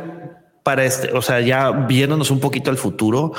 para 0.63 0.87
este, 0.87 1.13
o 1.13 1.21
sea, 1.21 1.41
ya 1.43 1.71
viéndonos 1.71 2.31
un 2.31 2.41
poquito 2.41 2.71
al 2.71 2.79
futuro, 2.79 3.33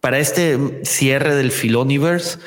para 0.00 0.18
este 0.18 0.84
cierre 0.84 1.34
del 1.34 1.50
Filoniverse, 1.50 2.38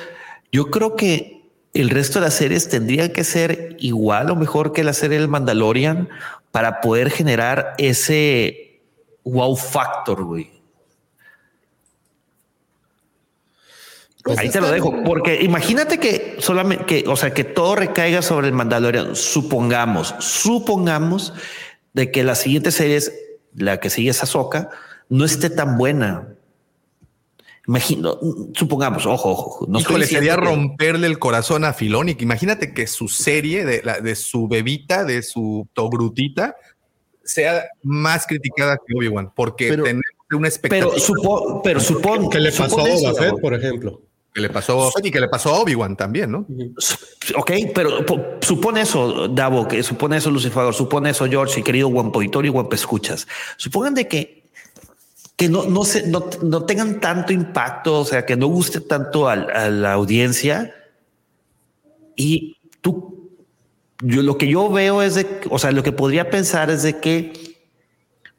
yo 0.56 0.72
creo 0.72 0.96
que 0.96 1.52
el 1.74 1.90
resto 1.90 2.20
de 2.20 2.26
las 2.28 2.36
series 2.36 2.70
tendrían 2.70 3.12
que 3.12 3.26
ser 3.26 3.76
igual 3.80 4.32
o 4.32 4.38
mejor 4.38 4.72
que 4.72 4.86
la 4.86 4.94
serie 4.94 5.20
del 5.20 5.28
Mandalorian 5.28 6.08
para 6.52 6.80
poder 6.80 7.12
generar 7.12 7.74
ese 7.78 8.80
wow 9.26 9.54
factor, 9.58 10.24
güey. 10.24 10.50
Pues 14.24 14.40
Ahí 14.40 14.50
te 14.50 14.62
lo 14.62 14.72
dejo, 14.72 15.04
porque 15.04 15.44
imagínate 15.44 16.00
que 16.00 16.38
solamente 16.40 16.86
que, 16.86 17.04
o 17.06 17.18
sea, 17.18 17.34
que 17.34 17.44
todo 17.44 17.76
recaiga 17.76 18.22
sobre 18.22 18.48
el 18.48 18.54
Mandalorian. 18.54 19.14
Supongamos, 19.18 20.16
supongamos 20.20 21.34
de 21.94 22.12
que 22.12 22.24
la 22.24 22.36
siguiente 22.36 22.72
serie 22.72 22.96
es 22.96 23.12
la 23.54 23.82
que 23.82 23.90
sigue 23.90 24.12
es 24.12 24.24
Ahsoka, 24.24 24.70
no 25.10 25.26
esté 25.26 25.50
tan 25.50 25.78
buena. 25.78 26.30
Imagino, 27.68 28.20
supongamos, 28.54 29.06
ojo, 29.06 29.30
ojo, 29.32 29.66
no 29.68 29.80
estoy 29.80 29.94
Híjole, 29.96 30.08
sería 30.08 30.36
que- 30.36 30.42
romperle 30.46 31.08
el 31.08 31.18
corazón 31.20 31.64
a 31.66 31.74
Filoni. 31.74 32.16
Imagínate 32.20 32.74
que 32.74 32.86
su 32.88 33.08
serie 33.08 33.66
de, 33.66 33.82
la, 33.84 34.00
de 34.00 34.16
su 34.16 34.48
bebita, 34.48 35.04
de 35.04 35.24
su 35.24 35.68
togrutita, 35.74 36.56
sea 37.24 37.64
más 37.82 38.28
criticada 38.28 38.78
que 38.78 38.94
Obi-Wan, 38.96 39.32
porque 39.36 39.70
Pero- 39.70 39.84
tenemos 39.84 40.04
una 40.32 40.48
expectativa 40.48 40.90
pero 40.92 41.00
supo, 41.00 41.62
pero 41.64 41.80
supón 41.80 42.30
¿Qué 42.30 42.40
le 42.40 42.52
pasó 42.52 42.80
a 42.82 42.88
Boba 42.88 43.14
Fett, 43.16 43.40
por 43.42 43.54
ejemplo? 43.54 44.02
que 44.34 44.42
le 44.42 44.50
pasó 44.50 44.74
a 44.74 44.76
Boba 44.76 44.92
Fett 44.92 45.06
y 45.06 45.12
que 45.12 45.20
le 45.22 45.28
pasó 45.30 45.56
a 45.56 45.60
Obi-Wan 45.62 45.96
también, 45.96 46.30
¿no? 46.32 46.46
Ok, 47.38 47.52
pero 47.74 48.06
po- 48.06 48.22
supone 48.42 48.82
eso, 48.82 49.28
Davo, 49.30 49.68
que 49.68 49.82
supone 49.82 50.18
eso, 50.18 50.30
Lucifer, 50.30 50.74
supone 50.74 51.12
eso, 51.12 51.26
George, 51.28 51.60
y 51.62 51.64
querido 51.64 51.88
Guampo 51.88 52.20
Auditorio 52.20 52.50
y 52.50 52.54
Guampo 52.54 52.76
Escuchas. 52.76 53.28
Supongan 53.58 53.94
de 53.96 54.08
que, 54.08 54.45
que 55.36 55.50
no, 55.50 55.66
no, 55.66 55.84
se, 55.84 56.08
no, 56.08 56.30
no 56.44 56.66
tengan 56.66 57.00
tanto 57.02 57.34
impacto, 57.34 58.00
o 58.00 58.06
sea, 58.06 58.26
que 58.26 58.36
no 58.38 58.48
guste 58.48 58.80
tanto 58.82 59.28
al- 59.28 59.50
a, 59.52 59.70
la 59.70 59.94
audiencia. 59.94 60.74
Y 62.16 62.58
tú, 62.82 63.32
yo 64.02 64.22
lo 64.22 64.38
que 64.38 64.48
yo 64.48 64.70
veo 64.72 65.02
es 65.02 65.16
de, 65.16 65.28
o 65.50 65.60
sea, 65.60 65.72
lo 65.72 65.84
que 65.84 65.92
podría 65.92 66.30
pensar 66.30 66.70
es 66.70 66.84
de 66.84 67.00
que, 67.00 67.34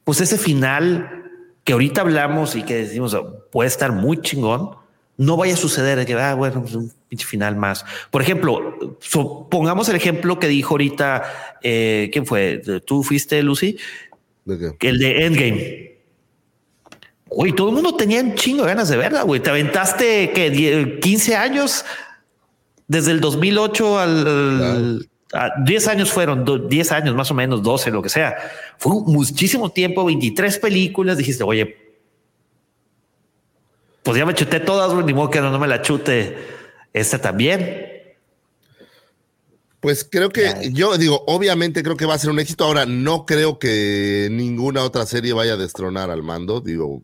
pues 0.03 0.21
ese 0.21 0.37
final 0.37 1.23
que 1.63 1.73
ahorita 1.73 2.01
hablamos 2.01 2.55
y 2.55 2.63
que 2.63 2.75
decimos 2.75 3.13
"Oh, 3.13 3.43
puede 3.51 3.67
estar 3.67 3.91
muy 3.91 4.21
chingón, 4.21 4.71
no 5.17 5.35
vaya 5.35 5.53
a 5.53 5.57
suceder 5.57 5.97
de 5.99 6.05
que, 6.05 6.13
ah, 6.13 6.33
bueno, 6.35 6.61
pues 6.61 6.75
un 6.75 6.91
pinche 7.09 7.25
final 7.25 7.55
más. 7.57 7.83
Por 8.09 8.21
ejemplo, 8.21 8.97
so- 9.01 9.47
pongamos 9.49 9.89
el 9.89 9.95
ejemplo 9.97 10.39
que 10.39 10.47
dijo 10.47 10.73
ahorita, 10.75 11.23
eh, 11.61 12.09
¿quién 12.13 12.25
fue? 12.25 12.61
¿Tú 12.85 13.03
fuiste, 13.03 13.41
Lucy? 13.43 13.77
¿De 14.45 14.73
qué? 14.79 14.87
El 14.87 14.97
de 14.99 15.25
Endgame. 15.25 15.96
Güey, 17.29 17.53
todo 17.53 17.69
el 17.69 17.75
mundo 17.75 17.95
tenía 17.95 18.21
un 18.21 18.35
chingo 18.35 18.63
de 18.63 18.69
ganas 18.69 18.89
de 18.89 18.97
verla, 18.97 19.23
güey. 19.23 19.41
Te 19.41 19.49
aventaste 19.49 20.31
que 20.31 20.99
15 21.01 21.35
años 21.35 21.83
desde 22.87 23.11
el 23.11 23.19
2008 23.19 23.99
al, 23.99 25.09
a 25.33 25.51
10 25.63 25.87
años 25.89 26.11
fueron, 26.11 26.45
do- 26.45 26.57
10 26.57 26.91
años 26.93 27.15
más 27.15 27.29
o 27.29 27.33
menos, 27.33 27.61
12, 27.61 27.91
lo 27.91 28.01
que 28.01 28.09
sea. 28.09 28.37
Fue 28.77 28.93
muchísimo 29.05 29.69
tiempo, 29.71 30.05
23 30.05 30.57
películas. 30.59 31.17
Dijiste, 31.17 31.43
oye, 31.43 31.77
pues 34.03 34.17
ya 34.17 34.25
me 34.25 34.33
chuté 34.33 34.59
todas, 34.61 34.93
güey, 34.93 35.05
ni 35.05 35.13
modo 35.13 35.29
que 35.29 35.41
no, 35.41 35.51
no 35.51 35.59
me 35.59 35.67
la 35.67 35.81
chute 35.81 36.37
esta 36.93 37.19
también. 37.19 37.85
Pues 39.81 40.07
creo 40.09 40.29
que 40.29 40.71
yo 40.71 40.97
digo, 40.97 41.23
obviamente 41.27 41.83
creo 41.83 41.97
que 41.97 42.05
va 42.05 42.15
a 42.15 42.17
ser 42.19 42.31
un 42.31 42.39
éxito. 42.39 42.63
Ahora, 42.63 42.85
no 42.85 43.25
creo 43.25 43.59
que 43.59 44.27
ninguna 44.31 44.83
otra 44.83 45.05
serie 45.05 45.33
vaya 45.33 45.53
a 45.53 45.57
destronar 45.57 46.09
al 46.09 46.23
mando. 46.23 46.61
Digo, 46.61 47.03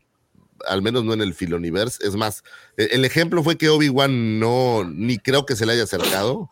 al 0.67 0.81
menos 0.81 1.03
no 1.03 1.13
en 1.13 1.21
el 1.21 1.33
Filoniverse. 1.33 2.05
Es 2.05 2.15
más, 2.15 2.43
e- 2.77 2.89
el 2.91 3.05
ejemplo 3.05 3.43
fue 3.43 3.57
que 3.57 3.69
Obi-Wan 3.69 4.39
no, 4.39 4.83
ni 4.83 5.17
creo 5.17 5.45
que 5.45 5.55
se 5.55 5.65
le 5.65 5.73
haya 5.73 5.83
acercado. 5.83 6.49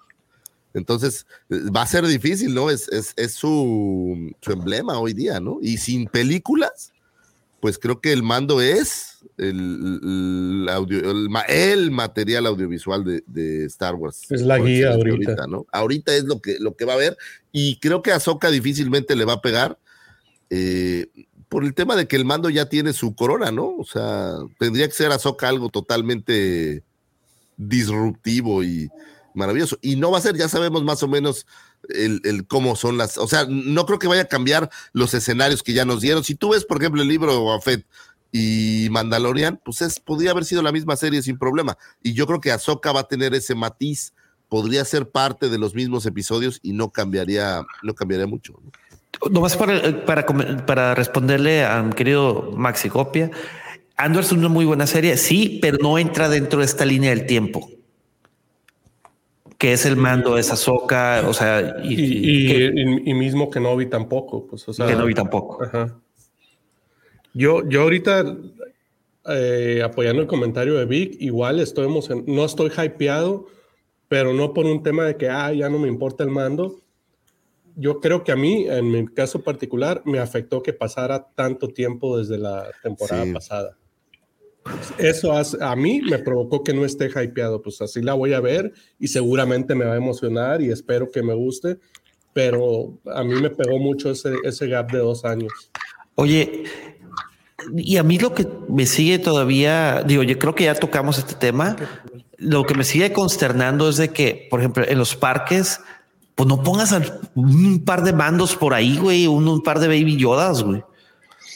Entonces, 0.73 1.25
eh, 1.49 1.59
va 1.75 1.81
a 1.81 1.87
ser 1.87 2.05
difícil, 2.05 2.53
¿no? 2.53 2.69
Es, 2.69 2.87
es, 2.89 3.13
es 3.17 3.33
su, 3.33 4.31
su 4.41 4.51
emblema 4.51 4.99
hoy 4.99 5.13
día, 5.13 5.39
¿no? 5.39 5.59
Y 5.61 5.77
sin 5.77 6.07
películas, 6.07 6.93
pues 7.59 7.77
creo 7.77 7.99
que 8.01 8.11
el 8.13 8.23
mando 8.23 8.61
es 8.61 9.19
el, 9.37 9.99
el 10.03 10.67
audio- 10.69 11.11
el 11.11 11.29
ma- 11.29 11.41
el 11.41 11.91
material 11.91 12.45
audiovisual 12.47 13.03
de, 13.03 13.23
de 13.27 13.65
Star 13.65 13.95
Wars. 13.95 14.31
Es 14.31 14.41
la 14.41 14.57
guía 14.57 14.93
ahorita. 14.93 15.47
¿no? 15.47 15.65
Ahorita 15.71 16.15
es 16.15 16.23
lo 16.23 16.41
que, 16.41 16.57
lo 16.59 16.75
que 16.75 16.85
va 16.85 16.93
a 16.93 16.95
haber 16.95 17.17
y 17.51 17.77
creo 17.79 18.01
que 18.01 18.11
a 18.13 18.19
difícilmente 18.49 19.15
le 19.15 19.25
va 19.25 19.33
a 19.33 19.41
pegar 19.41 19.77
eh, 20.49 21.07
por 21.51 21.65
el 21.65 21.73
tema 21.73 21.97
de 21.97 22.07
que 22.07 22.15
el 22.15 22.23
mando 22.23 22.49
ya 22.49 22.69
tiene 22.69 22.93
su 22.93 23.13
corona, 23.13 23.51
¿no? 23.51 23.75
O 23.77 23.83
sea, 23.83 24.35
tendría 24.57 24.87
que 24.87 24.93
ser 24.93 25.11
Ahsoka 25.11 25.49
algo 25.49 25.67
totalmente 25.67 26.81
disruptivo 27.57 28.63
y 28.63 28.89
maravilloso. 29.33 29.77
Y 29.81 29.97
no 29.97 30.11
va 30.11 30.19
a 30.19 30.21
ser, 30.21 30.37
ya 30.37 30.47
sabemos 30.47 30.85
más 30.85 31.03
o 31.03 31.09
menos 31.09 31.45
el, 31.89 32.47
cómo 32.47 32.77
son 32.77 32.97
las, 32.97 33.17
o 33.17 33.27
sea, 33.27 33.45
no 33.49 33.85
creo 33.85 33.99
que 33.99 34.07
vaya 34.07 34.21
a 34.21 34.29
cambiar 34.29 34.69
los 34.93 35.13
escenarios 35.13 35.61
que 35.61 35.73
ya 35.73 35.83
nos 35.83 35.99
dieron. 35.99 36.23
Si 36.23 36.35
tú 36.35 36.51
ves, 36.51 36.63
por 36.63 36.77
ejemplo, 36.77 37.01
el 37.01 37.09
libro 37.09 37.59
Fett 37.59 37.85
y 38.31 38.87
Mandalorian, 38.89 39.59
pues 39.61 39.81
es, 39.81 39.99
podría 39.99 40.31
haber 40.31 40.45
sido 40.45 40.61
la 40.61 40.71
misma 40.71 40.95
serie 40.95 41.21
sin 41.21 41.37
problema. 41.37 41.77
Y 42.01 42.13
yo 42.13 42.27
creo 42.27 42.39
que 42.39 42.53
Ahsoka 42.53 42.93
va 42.93 43.01
a 43.01 43.07
tener 43.09 43.33
ese 43.33 43.55
matiz, 43.55 44.13
podría 44.47 44.85
ser 44.85 45.09
parte 45.09 45.49
de 45.49 45.57
los 45.57 45.75
mismos 45.75 46.05
episodios 46.05 46.61
y 46.63 46.71
no 46.71 46.91
cambiaría, 46.91 47.61
no 47.83 47.93
cambiaría 47.93 48.25
mucho. 48.25 48.53
¿no? 48.63 48.71
Nomás 49.29 49.55
para, 49.57 50.05
para, 50.05 50.25
para 50.65 50.95
responderle 50.95 51.63
a 51.63 51.83
mi 51.83 51.93
querido 51.93 52.51
Maxi 52.55 52.89
Copia, 52.89 53.29
Andor 53.97 54.23
es 54.23 54.31
una 54.31 54.47
muy 54.47 54.65
buena 54.65 54.87
serie, 54.87 55.15
sí, 55.17 55.59
pero 55.61 55.77
no 55.81 55.97
entra 55.99 56.27
dentro 56.29 56.59
de 56.59 56.65
esta 56.65 56.85
línea 56.85 57.11
del 57.11 57.25
tiempo. 57.25 57.69
Que 59.57 59.73
es 59.73 59.85
el 59.85 59.95
mando 59.95 60.33
de 60.35 60.41
Ahsoka, 60.41 61.23
o 61.27 61.33
sea, 61.33 61.77
y, 61.83 61.93
Y, 61.93 62.45
y- 62.45 62.47
que, 62.47 63.09
y- 63.09 63.13
mismo 63.13 63.51
Kenobi 63.51 63.85
tampoco, 63.85 64.47
pues, 64.47 64.67
o 64.67 64.73
sea, 64.73 64.87
que 64.87 64.95
no 64.95 65.05
vi 65.05 65.13
tampoco. 65.13 65.63
Ajá. 65.63 65.95
Yo, 67.33 67.67
yo 67.69 67.83
ahorita, 67.83 68.37
eh, 69.29 69.81
apoyando 69.85 70.21
el 70.23 70.27
comentario 70.27 70.75
de 70.75 70.85
Vic, 70.85 71.15
igual 71.19 71.59
estoy 71.59 71.87
no 72.25 72.45
estoy 72.45 72.71
hypeado, 72.75 73.45
pero 74.07 74.33
no 74.33 74.53
por 74.53 74.65
un 74.65 74.81
tema 74.81 75.03
de 75.05 75.15
que, 75.15 75.29
ah, 75.29 75.53
ya 75.53 75.69
no 75.69 75.77
me 75.77 75.87
importa 75.87 76.23
el 76.23 76.31
mando. 76.31 76.79
Yo 77.75 77.99
creo 77.99 78.23
que 78.23 78.31
a 78.31 78.35
mí, 78.35 78.65
en 78.67 78.91
mi 78.91 79.07
caso 79.07 79.41
particular, 79.41 80.01
me 80.05 80.19
afectó 80.19 80.61
que 80.61 80.73
pasara 80.73 81.27
tanto 81.35 81.67
tiempo 81.69 82.17
desde 82.17 82.37
la 82.37 82.67
temporada 82.83 83.23
Sí. 83.25 83.31
pasada. 83.33 83.77
Eso 84.99 85.31
hace- 85.33 85.57
a 85.61 85.75
mí 85.75 86.01
me 86.01 86.19
provocó 86.19 86.63
que 86.63 86.73
no 86.73 86.85
esté 86.85 87.07
hypeado, 87.09 87.61
pues 87.61 87.81
así 87.81 88.01
la 88.01 88.13
voy 88.13 88.33
a 88.33 88.39
ver 88.39 88.73
y 88.99 89.07
seguramente 89.07 89.73
me 89.73 89.85
va 89.85 89.93
a 89.93 89.97
emocionar 89.97 90.61
y 90.61 90.69
espero 90.71 91.09
que 91.09 91.23
me 91.23 91.33
guste, 91.33 91.77
pero 92.33 92.99
a 93.13 93.23
mí 93.23 93.33
me 93.41 93.49
pegó 93.49 93.79
mucho 93.79 94.11
ese, 94.11 94.33
ese 94.43 94.67
gap 94.67 94.91
de 94.91 94.99
dos 94.99 95.25
años. 95.25 95.51
Oye, 96.15 96.63
y 97.75 97.97
a 97.97 98.03
mí 98.03 98.19
lo 98.19 98.35
que 98.35 98.47
me 98.69 98.85
sigue 98.85 99.17
todavía, 99.17 100.03
digo, 100.05 100.21
yo 100.23 100.37
creo 100.37 100.53
que 100.53 100.65
ya 100.65 100.75
tocamos 100.75 101.17
este 101.17 101.33
tema. 101.35 101.75
Lo 102.37 102.63
que 102.65 102.75
me 102.75 102.83
sigue 102.83 103.11
consternando 103.13 103.89
es 103.89 103.97
de 103.97 104.09
que, 104.09 104.47
por 104.51 104.59
ejemplo, 104.59 104.83
en 104.87 104.97
los 104.99 105.15
parques, 105.15 105.79
pues 106.35 106.47
no 106.47 106.63
pongas 106.63 106.95
un 107.35 107.83
par 107.83 108.03
de 108.03 108.13
mandos 108.13 108.55
por 108.55 108.73
ahí, 108.73 108.97
güey, 108.97 109.27
un, 109.27 109.61
par 109.61 109.79
de 109.79 109.87
baby 109.87 110.17
yodas, 110.17 110.63
güey. 110.63 110.83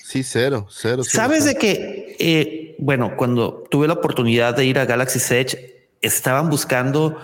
Sí, 0.04 0.24
cero, 0.24 0.68
cero. 0.70 1.04
Sabes 1.04 1.46
de 1.46 1.56
que, 1.56 2.16
eh, 2.20 2.76
bueno, 2.80 3.14
cuando 3.18 3.64
tuve 3.70 3.88
la 3.88 3.94
oportunidad 3.94 4.56
de 4.56 4.66
ir 4.66 4.80
a 4.80 4.86
Galaxy 4.86 5.20
Edge, 5.34 5.88
estaban 6.02 6.50
buscando 6.50 7.18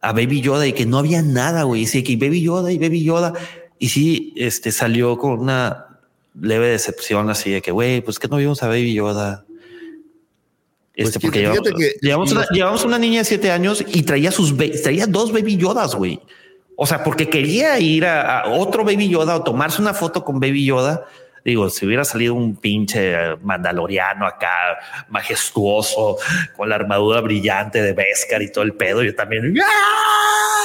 a 0.00 0.12
Baby 0.12 0.40
Yoda 0.40 0.66
y 0.66 0.72
que 0.72 0.84
no 0.86 0.98
había 0.98 1.22
nada, 1.22 1.62
güey. 1.62 1.86
Sí, 1.86 2.02
que 2.02 2.16
Baby 2.16 2.42
Yoda 2.42 2.72
y 2.72 2.78
Baby 2.78 3.04
Yoda. 3.04 3.32
Y 3.78 3.88
sí, 3.88 4.32
este 4.36 4.72
salió 4.72 5.16
con 5.16 5.38
una 5.38 5.98
leve 6.40 6.68
decepción 6.68 7.30
así 7.30 7.50
de 7.50 7.62
que, 7.62 7.70
güey, 7.70 8.00
pues 8.00 8.18
que 8.18 8.28
no 8.28 8.36
vimos 8.36 8.62
a 8.62 8.68
Baby 8.68 8.94
Yoda. 8.94 9.44
Pues 10.94 11.08
este, 11.08 11.20
porque 11.20 11.40
llevamos, 12.00 12.32
una, 12.32 12.46
llevamos, 12.50 12.84
una, 12.84 12.98
niña 12.98 13.20
de 13.20 13.24
siete 13.24 13.50
años 13.50 13.82
y 13.86 14.02
traía 14.02 14.30
sus 14.30 14.54
traía 14.82 15.06
dos 15.06 15.32
Baby 15.32 15.56
Yodas, 15.56 15.94
güey. 15.94 16.20
O 16.76 16.86
sea, 16.86 17.04
porque 17.04 17.28
quería 17.28 17.78
ir 17.78 18.06
a, 18.06 18.44
otro 18.46 18.84
Baby 18.84 19.08
Yoda 19.08 19.36
o 19.36 19.42
tomarse 19.42 19.80
una 19.80 19.94
foto 19.94 20.24
con 20.24 20.40
Baby 20.40 20.64
Yoda. 20.66 21.06
Digo, 21.44 21.68
si 21.70 21.86
hubiera 21.86 22.04
salido 22.04 22.34
un 22.34 22.56
pinche 22.56 23.36
mandaloriano 23.42 24.26
acá, 24.26 24.78
majestuoso, 25.08 26.18
con 26.56 26.68
la 26.68 26.76
armadura 26.76 27.20
brillante 27.20 27.82
de 27.82 27.92
Beskar 27.92 28.42
y 28.42 28.52
todo 28.52 28.64
el 28.64 28.74
pedo, 28.74 29.02
yo 29.02 29.14
también. 29.14 29.54
¡ah! 29.60 30.64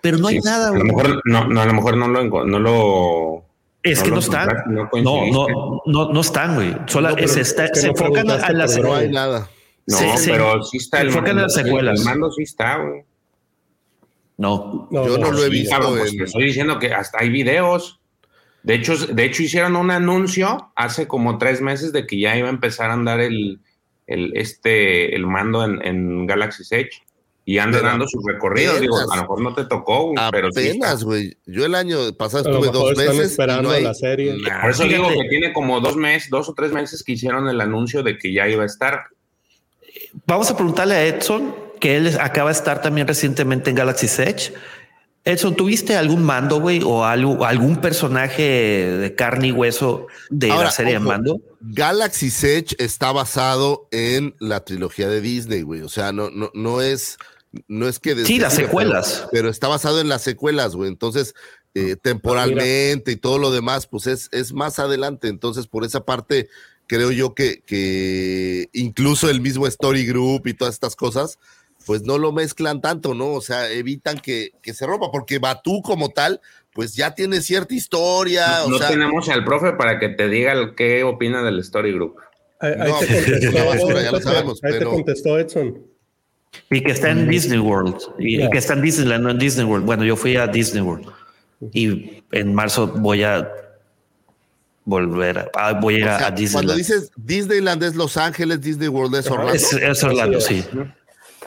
Pero 0.00 0.18
no 0.18 0.28
hay 0.28 0.40
nada. 0.40 0.68
A 0.68 0.72
lo 0.72 0.84
mejor 0.84 1.22
no, 1.24 1.46
no, 1.46 1.60
a 1.60 1.66
lo 1.66 1.72
mejor 1.72 1.96
no 1.96 2.08
lo, 2.08 2.44
no 2.44 2.58
lo 2.58 3.44
es 3.82 4.02
que 4.02 4.10
no 4.10 4.18
están. 4.18 4.48
No, 4.66 4.88
no, 5.02 5.82
no, 5.86 6.12
no, 6.12 6.20
están, 6.20 6.56
güey. 6.56 6.74
Solo 6.86 7.16
se, 7.16 7.86
enfocan 7.86 8.30
a 8.30 8.52
las. 8.52 8.78
No 8.78 8.94
hay 8.94 9.10
nada. 9.10 9.48
No, 9.86 9.98
pero 10.24 10.62
sí 10.62 10.78
está. 10.78 10.98
Se 10.98 11.06
enfocan 11.06 11.30
en 11.30 11.42
las 11.42 11.54
secuelas. 11.54 12.00
El 12.00 12.04
mando 12.04 12.30
sí 12.30 12.42
está, 12.42 12.76
güey. 12.76 13.04
No. 14.38 14.88
Yo 14.90 15.18
no, 15.18 15.30
lo 15.30 15.44
he 15.44 15.50
visto. 15.50 15.76
pues 15.80 16.14
estoy 16.14 16.44
diciendo 16.44 16.78
que 16.78 16.94
hasta 16.94 17.18
hay 17.20 17.28
videos. 17.28 18.00
De 18.62 18.74
hecho, 18.74 18.96
de 18.96 19.24
hecho, 19.24 19.42
hicieron 19.42 19.76
un 19.76 19.90
anuncio 19.90 20.72
hace 20.74 21.06
como 21.06 21.38
tres 21.38 21.60
meses 21.60 21.92
de 21.92 22.06
que 22.06 22.18
ya 22.18 22.36
iba 22.36 22.48
a 22.48 22.52
empezar 22.52 22.90
a 22.90 22.94
andar 22.94 23.20
el, 23.20 23.60
el, 24.06 24.32
este, 24.36 25.14
el 25.14 25.26
mando 25.26 25.64
en, 25.64 25.84
en 25.84 26.26
Galaxy 26.26 26.62
Edge 26.70 27.02
y 27.48 27.56
anda 27.56 27.80
dando 27.80 28.06
sus 28.06 28.22
recorridos. 28.26 28.78
Digo, 28.78 28.98
a 28.98 29.16
lo 29.16 29.22
mejor 29.22 29.40
no 29.40 29.54
te 29.54 29.64
tocó, 29.64 30.12
pero 30.30 30.48
apenas, 30.48 31.02
güey. 31.02 31.34
Yo 31.46 31.64
el 31.64 31.74
año 31.74 32.12
pasado 32.12 32.50
estuve 32.50 32.70
dos 32.70 32.94
meses. 32.94 33.30
esperando 33.30 33.72
la 33.80 33.94
serie. 33.94 34.36
Por 34.60 34.70
eso 34.70 34.84
digo 34.84 35.08
que 35.08 35.28
tiene 35.30 35.54
como 35.54 35.80
dos 35.80 35.96
meses, 35.96 36.28
dos 36.28 36.50
o 36.50 36.54
tres 36.54 36.72
meses 36.72 37.02
que 37.02 37.12
hicieron 37.12 37.48
el 37.48 37.58
anuncio 37.62 38.02
de 38.02 38.18
que 38.18 38.34
ya 38.34 38.46
iba 38.46 38.64
a 38.64 38.66
estar. 38.66 39.06
Vamos 40.26 40.50
a 40.50 40.56
preguntarle 40.56 40.94
a 40.94 41.06
Edson, 41.06 41.54
que 41.80 41.96
él 41.96 42.18
acaba 42.20 42.50
de 42.50 42.56
estar 42.56 42.82
también 42.82 43.06
recientemente 43.06 43.70
en 43.70 43.76
Galaxy 43.76 44.06
Edge. 44.22 44.52
Edson, 45.24 45.56
¿tuviste 45.56 45.96
algún 45.96 46.22
mando, 46.22 46.60
güey, 46.60 46.80
o 46.82 47.04
algo, 47.04 47.44
algún 47.44 47.76
personaje 47.76 48.42
de 48.42 49.14
carne 49.14 49.48
y 49.48 49.52
hueso 49.52 50.06
de 50.30 50.48
la 50.48 50.70
serie 50.70 50.94
de 50.94 51.00
mando? 51.00 51.40
Galaxy 51.60 52.28
Edge 52.28 52.74
está 52.78 53.12
basado 53.12 53.88
en 53.90 54.34
la 54.38 54.64
trilogía 54.64 55.08
de 55.08 55.20
Disney, 55.20 55.62
güey. 55.62 55.82
O 55.82 55.88
sea, 55.88 56.12
no, 56.12 56.30
no, 56.30 56.50
no 56.54 56.80
es 56.80 57.18
no 57.66 57.88
es 57.88 57.98
que... 57.98 58.24
Sí, 58.24 58.38
las 58.38 58.54
secuelas. 58.54 59.26
Pero, 59.32 59.48
está 59.48 59.68
basado 59.68 60.00
en 60.00 60.08
las 60.08 60.22
secuelas, 60.22 60.74
güey. 60.74 60.88
Entonces, 60.88 61.34
eh, 61.74 61.94
ah, 61.96 62.00
temporalmente 62.02 63.12
y 63.12 63.16
todo 63.16 63.38
lo 63.38 63.50
demás, 63.50 63.86
pues 63.86 64.06
es, 64.06 64.28
es 64.32 64.52
más 64.52 64.78
adelante. 64.78 65.28
Entonces, 65.28 65.66
por 65.66 65.84
esa 65.84 66.04
parte, 66.04 66.48
creo 66.86 67.10
yo 67.10 67.34
que, 67.34 67.62
que 67.64 68.68
incluso 68.72 69.30
el 69.30 69.40
mismo 69.40 69.66
Story 69.66 70.06
Group 70.06 70.46
y 70.46 70.54
todas 70.54 70.74
estas 70.74 70.96
cosas, 70.96 71.38
pues 71.88 72.02
no 72.02 72.18
lo 72.18 72.32
mezclan 72.32 72.82
tanto, 72.82 73.14
¿no? 73.14 73.32
O 73.32 73.40
sea, 73.40 73.70
evitan 73.70 74.18
que, 74.18 74.50
que 74.60 74.74
se 74.74 74.86
rompa, 74.86 75.10
porque 75.10 75.38
Batú 75.38 75.80
como 75.80 76.10
tal, 76.10 76.42
pues 76.74 76.94
ya 76.94 77.14
tiene 77.14 77.40
cierta 77.40 77.74
historia. 77.74 78.46
No, 78.68 78.78
tenemos 78.78 79.26
al 79.30 79.42
profe 79.42 79.72
para 79.72 79.98
que 79.98 80.10
te 80.10 80.28
diga 80.28 80.52
qué 80.76 81.02
opina 81.02 81.42
del 81.42 81.58
Story 81.60 81.94
Group. 81.94 82.16
Ahí, 82.60 82.74
no, 82.76 82.98
te 82.98 83.06
contestó, 83.06 83.64
basura, 83.64 84.02
ya 84.02 84.12
lo 84.12 84.20
sabemos, 84.20 84.62
ahí 84.62 84.78
te 84.78 84.84
contestó 84.84 85.38
Edson. 85.38 85.82
Y 86.68 86.82
que 86.82 86.92
está 86.92 87.08
en 87.08 87.26
Disney 87.26 87.58
World. 87.58 87.96
Y 88.18 88.50
que 88.50 88.58
está 88.58 88.74
en 88.74 88.82
Disneyland, 88.82 89.24
no 89.24 89.30
en 89.30 89.38
Disney 89.38 89.64
World. 89.64 89.86
Bueno, 89.86 90.04
yo 90.04 90.14
fui 90.14 90.36
a 90.36 90.46
Disney 90.46 90.82
World. 90.82 91.10
Y 91.72 92.22
en 92.32 92.54
marzo 92.54 92.88
voy 92.88 93.22
a 93.22 93.50
volver 94.84 95.50
a, 95.54 95.72
voy 95.72 95.94
a 95.94 95.98
ir 95.98 96.08
a 96.08 96.30
Disneyland. 96.30 96.52
Cuando 96.52 96.74
dices 96.74 97.10
Disneyland 97.16 97.82
es 97.82 97.96
Los 97.96 98.18
Ángeles, 98.18 98.60
Disney 98.60 98.88
World 98.88 99.14
es 99.16 99.30
Orlando. 99.30 99.54
Es, 99.54 100.04
Orlando, 100.04 100.38
sí. 100.38 100.62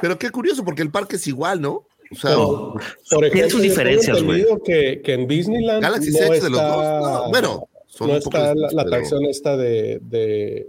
Pero 0.02 0.18
qué 0.18 0.30
curioso, 0.30 0.66
porque 0.66 0.82
el 0.82 0.92
parque 0.92 1.16
es 1.16 1.28
igual, 1.28 1.62
¿no? 1.62 1.86
O 2.12 2.16
sea, 2.16 2.36
por 2.36 3.30
tiene 3.32 3.50
sus 3.50 3.62
diferencias, 3.62 4.22
güey. 4.22 4.46
Que, 4.66 5.02
que 5.02 5.14
en 5.14 5.28
Disneyland 5.28 5.82
Galaxy 5.82 6.12
no 6.12 6.20
está, 6.20 6.44
de 6.44 6.50
los 6.50 6.62
dos. 6.62 7.30
bueno, 7.30 7.70
son 7.88 8.08
no 8.10 8.16
está 8.18 8.54
la, 8.54 8.82
atracción 8.82 9.26
esta 9.26 9.56
de, 9.56 10.00
de 10.02 10.68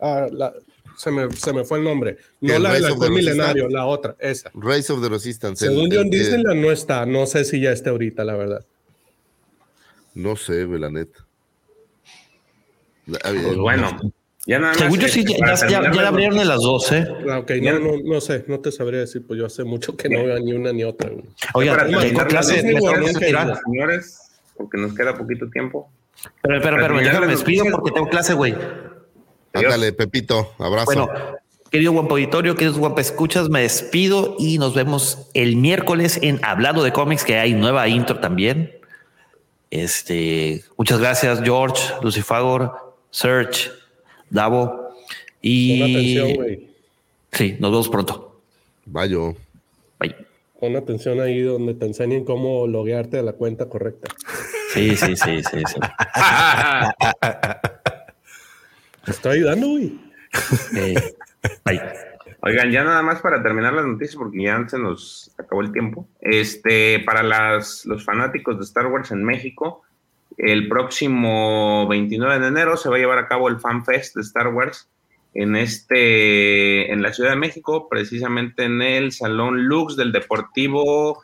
ah, 0.00 0.28
la, 0.30 0.54
se 0.96 1.10
me, 1.10 1.30
se 1.32 1.52
me 1.52 1.64
fue 1.64 1.78
el 1.78 1.84
nombre. 1.84 2.18
No 2.40 2.58
la 2.58 2.72
del 2.74 3.10
milenario, 3.10 3.68
la 3.68 3.86
otra, 3.86 4.16
esa. 4.20 4.50
Race 4.54 4.92
of 4.92 5.02
the 5.02 5.08
Resistance. 5.08 5.66
Según 5.66 5.90
yo 5.90 6.00
en 6.00 6.10
Disneyland 6.10 6.60
no 6.60 6.70
está, 6.70 7.06
no 7.06 7.26
sé 7.26 7.44
si 7.44 7.60
ya 7.60 7.72
esté 7.72 7.90
ahorita, 7.90 8.24
la 8.24 8.36
verdad. 8.36 8.64
No 10.14 10.36
sé, 10.36 10.64
la 10.66 10.90
neta. 10.90 11.26
Pues 13.06 13.56
bueno, 13.56 13.98
ya 14.46 14.58
nada 14.58 14.72
más. 14.72 14.82
Según 14.82 14.98
yo 14.98 15.08
sí, 15.08 15.24
ya, 15.24 15.68
ya, 15.68 15.80
la 15.80 16.08
abrieron 16.08 16.38
en 16.38 16.48
las 16.48 16.60
12. 16.60 16.98
¿eh? 16.98 17.06
Ah, 17.30 17.38
ok, 17.38 17.50
no, 17.62 17.78
no, 17.78 17.92
no, 18.04 18.20
sé, 18.20 18.44
no 18.46 18.60
te 18.60 18.70
sabría 18.72 19.00
decir, 19.00 19.26
pues 19.26 19.38
yo 19.38 19.46
hace 19.46 19.64
mucho 19.64 19.96
que 19.96 20.08
no 20.08 20.24
veo 20.24 20.38
ni 20.40 20.52
una 20.52 20.72
ni 20.72 20.84
otra. 20.84 21.10
Oye, 21.54 21.72
tengo 21.74 22.26
clase, 22.26 22.60
señores, 22.60 24.18
porque 24.56 24.78
nos 24.78 24.94
queda 24.94 25.16
poquito 25.16 25.48
tiempo. 25.50 25.90
Pero, 26.42 26.60
pero, 26.62 26.76
pero, 26.78 27.00
ya 27.00 27.20
me 27.20 27.26
despido 27.26 27.64
porque 27.70 27.90
tengo 27.90 28.08
clase, 28.08 28.34
güey. 28.34 28.54
Ándale, 29.52 29.92
Pepito, 29.92 30.52
abrazo. 30.58 30.86
Bueno, 30.86 31.08
querido 31.70 31.92
Guampa 31.92 32.14
Auditorio, 32.14 32.54
queridos 32.54 32.78
Guampa 32.78 33.00
Escuchas, 33.00 33.48
me 33.48 33.62
despido 33.62 34.36
y 34.38 34.58
nos 34.58 34.74
vemos 34.74 35.28
el 35.34 35.56
miércoles 35.56 36.18
en 36.22 36.40
Hablando 36.42 36.82
de 36.82 36.92
Cómics, 36.92 37.24
que 37.24 37.38
hay 37.38 37.54
nueva 37.54 37.88
intro 37.88 38.18
también. 38.20 38.78
Este, 39.70 40.64
muchas 40.76 41.00
gracias, 41.00 41.40
George, 41.42 41.94
Lucifagor, 42.02 42.94
Search, 43.10 43.72
Davo. 44.34 44.90
Y. 45.40 45.78
Pon 45.78 45.90
atención, 45.90 46.34
güey. 46.34 46.68
Sí, 47.30 47.56
nos 47.60 47.70
vemos 47.70 47.88
pronto. 47.88 48.42
Vaya. 48.84 49.18
Bye. 50.00 50.16
Pon 50.58 50.74
atención 50.76 51.20
ahí 51.20 51.40
donde 51.40 51.74
te 51.74 51.86
enseñen 51.86 52.24
cómo 52.24 52.66
loguearte 52.66 53.18
de 53.18 53.22
la 53.22 53.34
cuenta 53.34 53.68
correcta. 53.68 54.12
Sí, 54.72 54.96
sí, 54.96 55.14
sí, 55.14 55.40
sí, 55.42 55.62
sí. 55.66 55.80
Me 59.06 59.12
está 59.12 59.30
ayudando, 59.30 59.68
güey. 59.68 60.00
Oigan, 62.40 62.72
ya 62.72 62.82
nada 62.82 63.02
más 63.02 63.20
para 63.20 63.40
terminar 63.40 63.72
las 63.72 63.86
noticias, 63.86 64.16
porque 64.16 64.42
ya 64.42 64.68
se 64.68 64.78
nos 64.80 65.30
acabó 65.38 65.62
el 65.62 65.70
tiempo. 65.70 66.08
Este, 66.20 66.98
para 67.00 67.22
las, 67.22 67.86
los 67.86 68.04
fanáticos 68.04 68.58
de 68.58 68.64
Star 68.64 68.86
Wars 68.88 69.12
en 69.12 69.22
México, 69.22 69.82
el 70.36 70.68
próximo 70.68 71.86
29 71.88 72.40
de 72.40 72.48
enero 72.48 72.76
se 72.76 72.88
va 72.88 72.96
a 72.96 72.98
llevar 72.98 73.18
a 73.18 73.28
cabo 73.28 73.48
el 73.48 73.60
Fan 73.60 73.84
Fest 73.84 74.16
de 74.16 74.22
Star 74.22 74.48
Wars 74.48 74.88
en 75.34 75.56
este, 75.56 76.92
en 76.92 77.02
la 77.02 77.12
Ciudad 77.12 77.30
de 77.30 77.36
México, 77.36 77.88
precisamente 77.88 78.64
en 78.64 78.80
el 78.82 79.12
Salón 79.12 79.64
Lux 79.64 79.96
del 79.96 80.12
Deportivo 80.12 81.22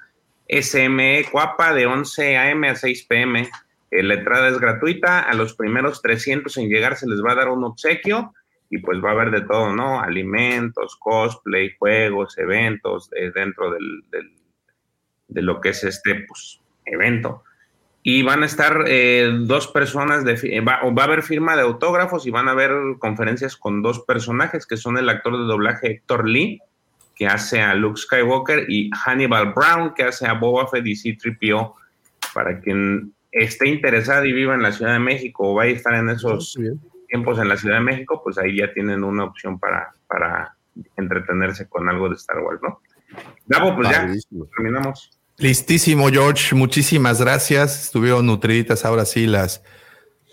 SME 0.48 1.26
Cuapa 1.30 1.72
de 1.72 1.86
11 1.86 2.36
a.m. 2.36 2.68
a 2.68 2.74
6 2.74 3.04
p.m. 3.04 3.48
Eh, 3.90 4.02
la 4.02 4.14
entrada 4.14 4.48
es 4.48 4.58
gratuita, 4.58 5.20
a 5.20 5.34
los 5.34 5.54
primeros 5.54 6.02
300 6.02 6.56
en 6.58 6.68
llegar 6.68 6.96
se 6.96 7.08
les 7.08 7.22
va 7.24 7.32
a 7.32 7.36
dar 7.36 7.48
un 7.48 7.64
obsequio 7.64 8.34
y 8.68 8.78
pues 8.78 9.02
va 9.02 9.10
a 9.10 9.12
haber 9.12 9.30
de 9.30 9.42
todo, 9.42 9.74
¿no? 9.74 10.00
Alimentos, 10.00 10.96
cosplay, 10.96 11.74
juegos, 11.78 12.38
eventos 12.38 13.10
eh, 13.16 13.32
dentro 13.34 13.72
del, 13.72 14.04
de 15.28 15.42
lo 15.42 15.60
que 15.60 15.70
es 15.70 15.84
este 15.84 16.24
pues, 16.26 16.60
evento. 16.84 17.44
Y 18.02 18.22
van 18.22 18.42
a 18.42 18.46
estar 18.46 18.84
eh, 18.86 19.30
dos 19.42 19.68
personas, 19.68 20.24
de, 20.24 20.60
va, 20.60 20.80
va, 20.90 21.02
a 21.02 21.06
haber 21.06 21.22
firma 21.22 21.54
de 21.54 21.62
autógrafos 21.62 22.26
y 22.26 22.30
van 22.30 22.48
a 22.48 22.52
haber 22.52 22.72
conferencias 22.98 23.56
con 23.56 23.82
dos 23.82 24.00
personajes 24.00 24.66
que 24.66 24.78
son 24.78 24.96
el 24.96 25.08
actor 25.08 25.36
de 25.36 25.44
doblaje 25.44 25.90
Héctor 25.90 26.26
Lee, 26.26 26.60
que 27.14 27.26
hace 27.26 27.60
a 27.60 27.74
Luke 27.74 28.00
Skywalker, 28.00 28.64
y 28.70 28.90
Hannibal 29.04 29.52
Brown, 29.52 29.92
que 29.94 30.04
hace 30.04 30.26
a 30.26 30.32
Boba 30.32 30.66
Fett 30.68 30.86
y 30.86 30.96
C-3PO, 30.96 31.74
para 32.32 32.58
quien 32.60 33.12
esté 33.32 33.68
interesada 33.68 34.26
y 34.26 34.32
viva 34.32 34.54
en 34.54 34.62
la 34.62 34.72
Ciudad 34.72 34.94
de 34.94 34.98
México 34.98 35.50
o 35.50 35.54
vaya 35.54 35.72
a 35.72 35.76
estar 35.76 35.94
en 35.94 36.08
esos 36.08 36.58
tiempos 37.08 37.38
en 37.38 37.48
la 37.48 37.56
Ciudad 37.56 37.76
de 37.76 37.84
México, 37.84 38.22
pues 38.24 38.38
ahí 38.38 38.56
ya 38.56 38.72
tienen 38.72 39.04
una 39.04 39.24
opción 39.24 39.58
para, 39.58 39.92
para 40.06 40.56
entretenerse 40.96 41.68
con 41.68 41.88
algo 41.88 42.08
de 42.08 42.14
Star 42.14 42.38
Wars, 42.38 42.60
¿no? 42.62 42.80
Gabo, 43.46 43.74
pues 43.76 43.90
ya 43.90 44.08
terminamos. 44.56 45.19
Listísimo, 45.40 46.10
George. 46.10 46.54
Muchísimas 46.54 47.18
gracias. 47.18 47.84
Estuvieron 47.84 48.26
nutriditas 48.26 48.84
ahora 48.84 49.06
sí 49.06 49.26
las, 49.26 49.62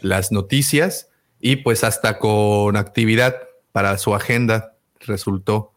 las 0.02 0.34
noticias. 0.34 1.08
y 1.40 1.58
pues 1.58 1.86
hasta 1.86 2.20
con 2.20 2.76
actividad 2.76 3.38
para 3.72 3.98
su 4.00 4.14
agenda 4.14 4.74
resultó. 5.00 5.72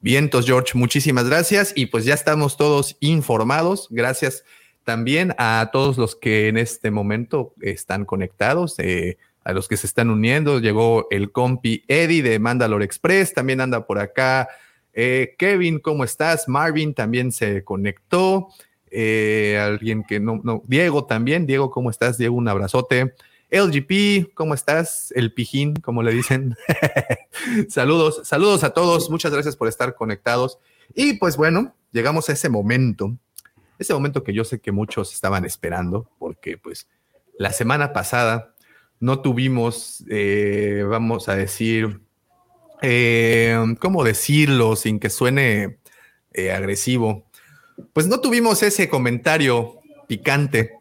Vientos, 0.00 0.46
George, 0.46 0.78
muchísimas 0.78 1.28
gracias 1.28 1.74
y 1.76 1.86
pues 1.86 2.06
ya 2.06 2.14
estamos 2.14 2.56
todos 2.56 2.96
informados. 3.00 3.88
Gracias 3.90 4.44
también 4.82 5.34
a 5.36 5.68
todos 5.70 5.98
los 5.98 6.16
que 6.16 6.48
en 6.48 6.56
este 6.56 6.90
momento 6.90 7.52
están 7.60 8.06
conectados, 8.06 8.78
eh, 8.78 9.18
a 9.44 9.52
los 9.52 9.68
que 9.68 9.76
se 9.76 9.86
están 9.86 10.08
uniendo. 10.08 10.58
Llegó 10.58 11.06
el 11.10 11.32
compi 11.32 11.84
Eddie 11.86 12.22
de 12.22 12.38
Mandalore 12.38 12.86
Express, 12.86 13.34
también 13.34 13.60
anda 13.60 13.86
por 13.86 13.98
acá. 13.98 14.48
Eh, 14.94 15.34
Kevin, 15.38 15.80
¿cómo 15.80 16.04
estás? 16.04 16.48
Marvin 16.48 16.94
también 16.94 17.32
se 17.32 17.64
conectó. 17.64 18.48
Eh, 18.90 19.58
alguien 19.60 20.04
que 20.04 20.20
no, 20.20 20.40
no, 20.44 20.62
Diego 20.66 21.04
también. 21.04 21.46
Diego, 21.46 21.70
¿cómo 21.70 21.90
estás? 21.90 22.16
Diego, 22.16 22.36
un 22.36 22.48
abrazote. 22.48 23.14
LGP, 23.50 24.34
¿cómo 24.34 24.54
estás? 24.54 25.12
El 25.14 25.32
pijín, 25.32 25.74
como 25.76 26.02
le 26.02 26.12
dicen. 26.12 26.56
saludos, 27.68 28.20
saludos 28.24 28.64
a 28.64 28.70
todos. 28.70 29.10
Muchas 29.10 29.32
gracias 29.32 29.56
por 29.56 29.68
estar 29.68 29.94
conectados. 29.94 30.58
Y 30.94 31.14
pues 31.14 31.36
bueno, 31.36 31.74
llegamos 31.92 32.28
a 32.28 32.32
ese 32.32 32.48
momento, 32.48 33.16
ese 33.78 33.94
momento 33.94 34.22
que 34.22 34.32
yo 34.32 34.44
sé 34.44 34.60
que 34.60 34.72
muchos 34.72 35.12
estaban 35.12 35.44
esperando, 35.44 36.08
porque 36.18 36.58
pues 36.58 36.88
la 37.38 37.52
semana 37.52 37.92
pasada 37.92 38.54
no 39.00 39.20
tuvimos, 39.20 40.04
eh, 40.08 40.84
vamos 40.88 41.28
a 41.28 41.36
decir, 41.36 42.00
eh, 42.82 43.56
¿cómo 43.80 44.04
decirlo 44.04 44.76
sin 44.76 44.98
que 44.98 45.10
suene 45.10 45.78
eh, 46.32 46.52
agresivo? 46.52 47.26
Pues 47.92 48.06
no 48.06 48.20
tuvimos 48.20 48.62
ese 48.62 48.88
comentario 48.88 49.80
picante 50.06 50.72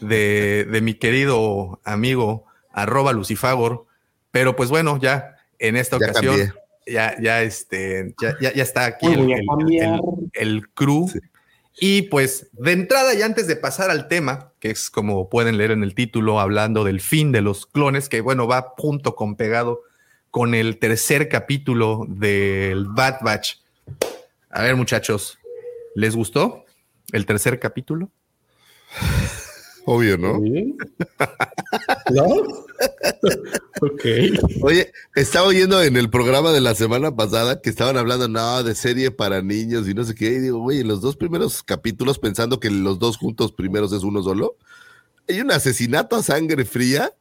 de, 0.00 0.78
mi 0.82 0.94
querido 0.94 1.80
amigo 1.84 2.46
arroba 2.72 3.12
Lucifagor, 3.12 3.86
pero 4.30 4.56
pues 4.56 4.70
bueno, 4.70 4.98
ya 5.00 5.36
en 5.58 5.76
esta 5.76 5.96
ocasión 5.96 6.54
ya, 6.86 7.20
ya, 7.20 7.42
este, 7.42 8.14
ya, 8.20 8.36
ya, 8.40 8.62
está 8.62 8.86
aquí 8.86 9.06
el, 9.06 9.34
el, 10.32 10.68
crew. 10.70 11.10
Y 11.80 12.02
pues 12.02 12.48
de 12.52 12.72
entrada 12.72 13.14
y 13.14 13.22
antes 13.22 13.46
de 13.46 13.56
pasar 13.56 13.90
al 13.90 14.08
tema, 14.08 14.52
que 14.58 14.70
es 14.70 14.90
como 14.90 15.28
pueden 15.28 15.58
leer 15.58 15.70
en 15.70 15.82
el 15.82 15.94
título, 15.94 16.40
hablando 16.40 16.84
del 16.84 17.00
fin 17.00 17.30
de 17.30 17.42
los 17.42 17.66
clones, 17.66 18.08
que 18.08 18.20
bueno, 18.20 18.46
va 18.46 18.74
junto 18.76 19.14
con 19.14 19.36
pegado 19.36 19.82
con 20.30 20.54
el 20.54 20.78
tercer 20.78 21.28
capítulo 21.28 22.06
del 22.08 22.86
Bad 22.86 23.20
Batch. 23.22 23.56
A 24.50 24.62
ver 24.62 24.76
muchachos, 24.76 25.38
¿les 25.94 26.14
gustó 26.14 26.64
el 27.12 27.26
tercer 27.26 27.58
capítulo? 27.58 28.10
Obvio, 29.84 30.18
¿no? 30.18 30.38
¿No? 32.10 32.24
ok. 33.80 34.04
Oye, 34.62 34.92
estaba 35.14 35.46
oyendo 35.46 35.82
en 35.82 35.96
el 35.96 36.10
programa 36.10 36.52
de 36.52 36.60
la 36.60 36.74
semana 36.74 37.16
pasada 37.16 37.62
que 37.62 37.70
estaban 37.70 37.96
hablando, 37.96 38.28
no, 38.28 38.62
de 38.62 38.74
serie 38.74 39.10
para 39.10 39.40
niños 39.40 39.88
y 39.88 39.94
no 39.94 40.04
sé 40.04 40.14
qué. 40.14 40.26
Y 40.26 40.40
digo, 40.40 40.58
güey, 40.58 40.80
en 40.80 40.88
los 40.88 41.00
dos 41.00 41.16
primeros 41.16 41.62
capítulos, 41.62 42.18
pensando 42.18 42.60
que 42.60 42.70
los 42.70 42.98
dos 42.98 43.16
juntos 43.16 43.52
primeros 43.52 43.92
es 43.92 44.02
uno 44.02 44.22
solo, 44.22 44.56
hay 45.26 45.40
un 45.40 45.50
asesinato 45.50 46.16
a 46.16 46.22
sangre 46.22 46.66
fría 46.66 47.12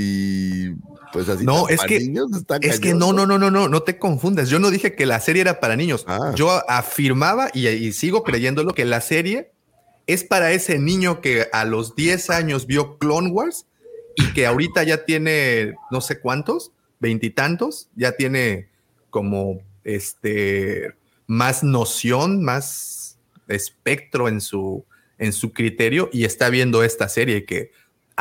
y 0.00 0.74
pues 1.12 1.28
así. 1.28 1.44
No, 1.44 1.68
es 1.68 1.80
que, 1.82 2.00
niños, 2.00 2.30
es 2.60 2.80
que 2.80 2.94
no, 2.94 3.12
no, 3.12 3.26
no, 3.26 3.38
no, 3.38 3.50
no, 3.50 3.68
no 3.68 3.82
te 3.82 3.98
confundas. 3.98 4.48
Yo 4.48 4.58
no 4.58 4.70
dije 4.70 4.94
que 4.94 5.06
la 5.06 5.20
serie 5.20 5.42
era 5.42 5.60
para 5.60 5.76
niños. 5.76 6.04
Ah. 6.06 6.32
Yo 6.36 6.50
afirmaba 6.68 7.50
y, 7.52 7.68
y 7.68 7.92
sigo 7.92 8.22
creyéndolo 8.22 8.72
que 8.72 8.84
la 8.84 9.00
serie 9.00 9.52
es 10.06 10.24
para 10.24 10.52
ese 10.52 10.78
niño 10.78 11.20
que 11.20 11.48
a 11.52 11.64
los 11.64 11.94
10 11.94 12.30
años 12.30 12.66
vio 12.66 12.98
Clone 12.98 13.30
Wars 13.30 13.66
y 14.16 14.32
que 14.32 14.46
ahorita 14.46 14.82
ya 14.82 15.04
tiene 15.04 15.74
no 15.90 16.00
sé 16.00 16.20
cuántos, 16.20 16.72
veintitantos, 16.98 17.88
ya 17.94 18.12
tiene 18.12 18.68
como 19.10 19.60
este 19.84 20.94
más 21.26 21.62
noción, 21.62 22.42
más 22.42 23.18
espectro 23.48 24.28
en 24.28 24.40
su, 24.40 24.84
en 25.18 25.32
su 25.32 25.52
criterio 25.52 26.10
y 26.12 26.24
está 26.24 26.48
viendo 26.50 26.82
esta 26.82 27.08
serie 27.08 27.44
que 27.44 27.70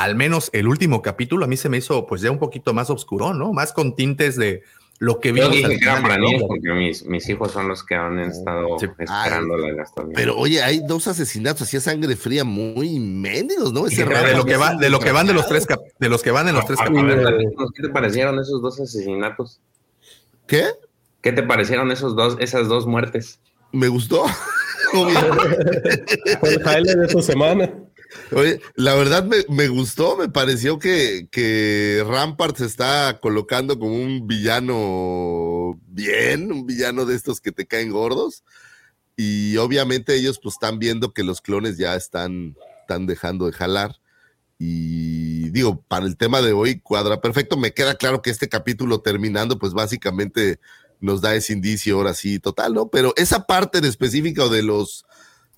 al 0.03 0.15
menos 0.15 0.49
el 0.53 0.67
último 0.67 1.01
capítulo 1.01 1.45
a 1.45 1.47
mí 1.47 1.57
se 1.57 1.67
me 1.67 1.77
hizo 1.77 2.07
pues 2.07 2.21
ya 2.21 2.31
un 2.31 2.39
poquito 2.39 2.73
más 2.73 2.89
oscuro, 2.89 3.33
¿no? 3.33 3.51
Más 3.51 3.73
con 3.73 3.95
tintes 3.95 4.37
de, 4.37 4.63
lo 4.99 5.19
que 5.19 5.31
vimos. 5.31 5.55
para 6.01 6.17
niños 6.17 6.43
porque 6.47 6.69
mis, 6.71 7.05
mis, 7.05 7.27
hijos 7.29 7.51
son 7.51 7.67
los 7.67 7.83
que 7.83 7.95
han 7.95 8.19
estado 8.19 8.77
esperando 8.77 9.57
la 9.57 9.73
gasolina. 9.73 10.13
Pero 10.13 10.37
oye, 10.37 10.61
hay 10.61 10.81
dos 10.85 11.07
asesinatos 11.07 11.63
así 11.63 11.77
a 11.77 11.81
sangre 11.81 12.15
fría 12.15 12.43
muy 12.43 12.99
mendigos, 12.99 13.73
¿no? 13.73 13.87
Ese 13.87 14.05
de, 14.05 14.35
lo 14.35 14.45
que 14.45 14.57
va, 14.57 14.75
de 14.75 14.89
lo 14.89 14.99
que 14.99 15.11
van 15.11 15.25
de 15.27 15.33
los 15.33 15.47
tres 15.47 15.65
de 15.99 16.09
los 16.09 16.21
que 16.21 16.31
van 16.31 16.49
en 16.49 16.55
los 16.55 16.65
tres 16.65 16.79
capítulos. 16.79 17.29
¿Qué 17.75 17.81
te 17.81 17.89
parecieron 17.89 18.39
esos 18.39 18.61
dos 18.61 18.79
asesinatos? 18.79 19.61
¿Qué? 20.47 20.65
¿Qué 21.21 21.31
te 21.31 21.43
parecieron 21.43 21.91
esos 21.91 22.15
dos, 22.15 22.37
esas 22.39 22.67
dos 22.67 22.85
muertes? 22.85 23.39
Me 23.71 23.87
gustó. 23.87 24.25
Fue 24.91 26.77
el 26.77 26.83
de 26.83 27.05
esta 27.05 27.21
semana. 27.21 27.71
Oye, 28.31 28.59
la 28.75 28.95
verdad 28.95 29.27
me, 29.49 29.67
gustó, 29.67 30.17
me 30.17 30.29
pareció 30.29 30.79
que, 30.79 31.27
que, 31.31 32.03
Rampart 32.07 32.57
se 32.57 32.65
está 32.65 33.19
colocando 33.21 33.77
como 33.77 33.93
un 33.93 34.27
villano 34.27 35.79
bien, 35.87 36.51
un 36.51 36.65
villano 36.65 37.05
de 37.05 37.15
estos 37.15 37.39
que 37.39 37.51
te 37.51 37.67
caen 37.67 37.91
gordos. 37.91 38.43
Y 39.15 39.57
obviamente 39.57 40.15
ellos 40.15 40.39
pues 40.41 40.55
están 40.55 40.79
viendo 40.79 41.13
que 41.13 41.23
los 41.23 41.41
clones 41.41 41.77
ya 41.77 41.95
están, 41.95 42.55
están 42.81 43.05
dejando 43.05 43.45
de 43.45 43.51
jalar. 43.51 43.99
Y 44.57 45.49
digo, 45.49 45.83
para 45.87 46.05
el 46.05 46.17
tema 46.17 46.41
de 46.41 46.53
hoy 46.53 46.79
cuadra 46.79 47.21
perfecto. 47.21 47.57
Me 47.57 47.73
queda 47.73 47.95
claro 47.95 48.21
que 48.21 48.29
este 48.29 48.49
capítulo 48.49 49.01
terminando, 49.01 49.59
pues 49.59 49.73
básicamente 49.73 50.59
nos 50.99 51.21
da 51.21 51.35
ese 51.35 51.53
indicio 51.53 51.95
ahora 51.95 52.13
sí 52.13 52.39
total, 52.39 52.73
¿no? 52.73 52.89
Pero 52.89 53.13
esa 53.15 53.45
parte 53.45 53.77
en 53.77 53.85
específico 53.85 54.49
de 54.49 54.63
los 54.63 55.05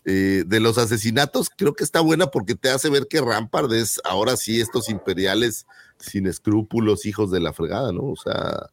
eh, 0.06 0.44
de 0.48 0.60
los 0.60 0.78
asesinatos, 0.78 1.50
creo 1.56 1.74
que 1.74 1.84
está 1.84 2.02
buena 2.02 2.28
porque 2.28 2.56
te 2.56 2.70
hace 2.70 2.90
ver 2.90 3.08
que 3.08 3.22
Rampart 3.22 3.72
es 3.72 4.02
ahora 4.04 4.36
sí 4.36 4.60
estos 4.60 4.90
imperiales 4.90 5.68
sin 6.00 6.26
escrúpulos, 6.26 7.06
hijos 7.06 7.30
de 7.32 7.40
la 7.40 7.54
fregada, 7.54 7.92
¿no? 7.92 8.04
O 8.04 8.16
sea, 8.16 8.70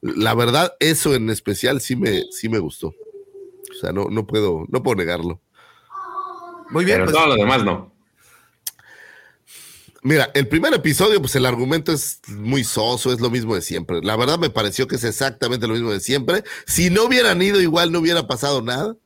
la 0.00 0.34
verdad, 0.34 0.74
eso 0.78 1.14
en 1.14 1.28
especial 1.30 1.80
sí 1.80 1.96
me, 1.96 2.24
sí 2.30 2.48
me 2.48 2.58
gustó. 2.58 2.88
O 2.88 3.74
sea, 3.80 3.92
no, 3.92 4.06
no 4.10 4.26
puedo, 4.26 4.64
no 4.68 4.82
puedo 4.82 4.96
negarlo. 4.96 5.40
Muy 6.70 6.84
bien. 6.84 6.98
Pero 6.98 7.06
pues, 7.06 7.16
todo 7.16 7.26
lo 7.26 7.34
demás 7.34 7.64
no. 7.64 7.92
Mira, 10.02 10.30
el 10.34 10.48
primer 10.48 10.72
episodio, 10.72 11.20
pues 11.20 11.36
el 11.36 11.44
argumento 11.44 11.92
es 11.92 12.20
muy 12.28 12.64
soso, 12.64 13.12
es 13.12 13.20
lo 13.20 13.28
mismo 13.28 13.54
de 13.54 13.60
siempre. 13.60 14.00
La 14.02 14.16
verdad 14.16 14.38
me 14.38 14.48
pareció 14.48 14.86
que 14.86 14.96
es 14.96 15.04
exactamente 15.04 15.66
lo 15.66 15.74
mismo 15.74 15.90
de 15.90 16.00
siempre. 16.00 16.42
Si 16.66 16.88
no 16.88 17.04
hubieran 17.04 17.42
ido, 17.42 17.60
igual 17.60 17.92
no 17.92 17.98
hubiera 17.98 18.26
pasado 18.26 18.62
nada. 18.62 18.96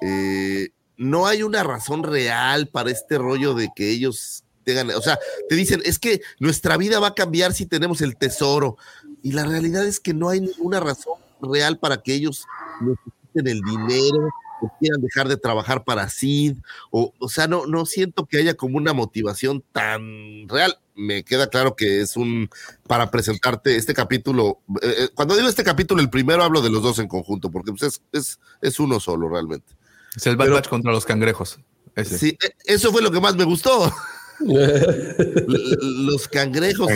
Eh, 0.00 0.68
no 0.98 1.26
hay 1.26 1.42
una 1.42 1.62
razón 1.62 2.02
real 2.02 2.68
para 2.68 2.90
este 2.90 3.16
rollo 3.16 3.54
de 3.54 3.70
que 3.74 3.90
ellos 3.90 4.44
tengan, 4.64 4.90
o 4.90 5.00
sea, 5.00 5.18
te 5.48 5.54
dicen, 5.54 5.80
es 5.84 5.98
que 5.98 6.20
nuestra 6.38 6.76
vida 6.76 7.00
va 7.00 7.08
a 7.08 7.14
cambiar 7.14 7.54
si 7.54 7.64
tenemos 7.64 8.02
el 8.02 8.16
tesoro. 8.16 8.76
Y 9.22 9.32
la 9.32 9.44
realidad 9.44 9.86
es 9.86 9.98
que 9.98 10.12
no 10.12 10.28
hay 10.28 10.40
ninguna 10.40 10.80
razón 10.80 11.14
real 11.40 11.78
para 11.78 12.02
que 12.02 12.14
ellos 12.14 12.44
necesiten 12.80 13.46
el 13.46 13.62
dinero 13.62 14.28
quieran 14.80 15.00
dejar 15.00 15.28
de 15.28 15.36
trabajar 15.36 15.84
para 15.84 16.08
Sid. 16.08 16.56
O, 16.90 17.12
o 17.18 17.28
sea, 17.28 17.46
no, 17.46 17.66
no 17.66 17.86
siento 17.86 18.26
que 18.26 18.38
haya 18.38 18.54
como 18.54 18.76
una 18.76 18.92
motivación 18.92 19.62
tan 19.72 20.48
real. 20.48 20.78
Me 20.94 21.22
queda 21.22 21.48
claro 21.48 21.76
que 21.76 22.00
es 22.00 22.16
un 22.16 22.50
para 22.86 23.10
presentarte 23.10 23.76
este 23.76 23.94
capítulo. 23.94 24.60
Eh, 24.82 24.94
eh, 24.98 25.08
cuando 25.14 25.36
digo 25.36 25.48
este 25.48 25.64
capítulo, 25.64 26.00
el 26.00 26.10
primero 26.10 26.42
hablo 26.42 26.60
de 26.60 26.70
los 26.70 26.82
dos 26.82 26.98
en 26.98 27.08
conjunto, 27.08 27.50
porque 27.50 27.70
pues, 27.72 27.82
es, 27.82 28.02
es, 28.12 28.40
es 28.60 28.80
uno 28.80 28.98
solo 28.98 29.28
realmente. 29.28 29.77
Es 30.16 30.26
el 30.26 30.36
Bad 30.36 30.50
Batch 30.50 30.68
contra 30.68 30.92
los 30.92 31.04
cangrejos. 31.04 31.58
Sí, 32.04 32.36
e, 32.42 32.74
eso 32.74 32.92
fue 32.92 33.02
lo 33.02 33.10
que 33.10 33.20
más 33.20 33.36
me 33.36 33.44
gustó. 33.44 33.92
los 34.40 36.28
cangrejos 36.28 36.90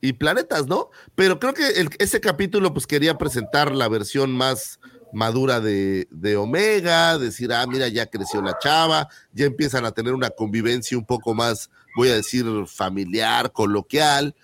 y, 0.00 0.12
planetas, 0.14 0.66
¿no? 0.66 0.90
Pero 1.14 1.38
creo 1.38 1.52
que 1.52 1.88
ese 1.98 2.20
capítulo 2.20 2.72
pues 2.72 2.86
quería 2.86 3.18
presentar 3.18 3.74
la 3.74 3.88
versión 3.88 4.30
más 4.30 4.78
madura 5.12 5.60
de, 5.60 6.06
de, 6.10 6.36
Omega, 6.36 7.18
decir, 7.18 7.52
ah, 7.52 7.66
mira, 7.66 7.88
ya 7.88 8.06
creció 8.06 8.40
la 8.40 8.56
chava, 8.58 9.08
ya 9.32 9.46
empiezan 9.46 9.84
a 9.84 9.92
tener 9.92 10.14
una 10.14 10.30
convivencia 10.30 10.96
un 10.96 11.06
poco 11.06 11.34
más, 11.34 11.70
voy 11.96 12.08
a 12.08 12.14
decir, 12.14 12.44
familiar, 12.66 13.52
coloquial. 13.52 14.34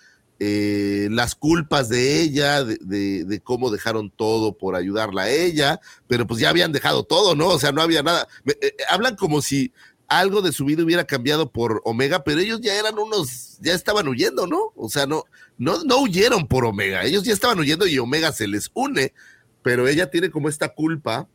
Eh, 0.44 1.06
las 1.12 1.36
culpas 1.36 1.88
de 1.88 2.20
ella, 2.20 2.64
de, 2.64 3.40
cómo 3.44 3.70
dejaron 3.70 4.10
todo 4.10 4.58
por 4.58 4.74
ayudarla 4.74 5.22
a 5.22 5.30
ella, 5.30 5.80
pero 6.08 6.26
pues 6.26 6.40
ya 6.40 6.50
habían 6.50 6.72
dejado 6.72 7.04
todo, 7.04 7.36
¿no? 7.36 7.46
O 7.46 7.60
sea, 7.60 7.70
no 7.70 7.80
había 7.80 8.02
nada. 8.02 8.26
Eh, 8.46 8.58
eh, 8.60 8.74
hablan 8.88 9.14
como 9.14 9.40
si 9.40 9.72
algo 10.08 10.42
de 10.42 10.50
su 10.50 10.64
vida 10.64 10.82
hubiera 10.82 11.04
cambiado 11.04 11.52
por 11.52 11.80
Omega, 11.84 12.24
pero 12.24 12.40
ellos 12.40 12.60
ya 12.60 12.74
eran 12.74 12.98
unos, 12.98 13.58
ya 13.60 13.72
estaban 13.72 14.08
huyendo, 14.08 14.48
¿no? 14.48 14.72
O 14.74 14.88
sea, 14.88 15.06
no, 15.06 15.22
no, 15.58 15.84
no 15.84 15.98
huyeron 15.98 16.48
por 16.48 16.64
Omega, 16.64 17.04
ellos 17.04 17.22
ya 17.22 17.32
estaban 17.32 17.60
huyendo 17.60 17.86
y 17.86 18.00
Omega 18.00 18.32
se 18.32 18.48
les 18.48 18.68
une, 18.74 19.14
pero 19.62 19.86
ella 19.86 20.10
tiene 20.10 20.32
como 20.32 20.48
esta 20.48 20.70
culpa 20.70 21.28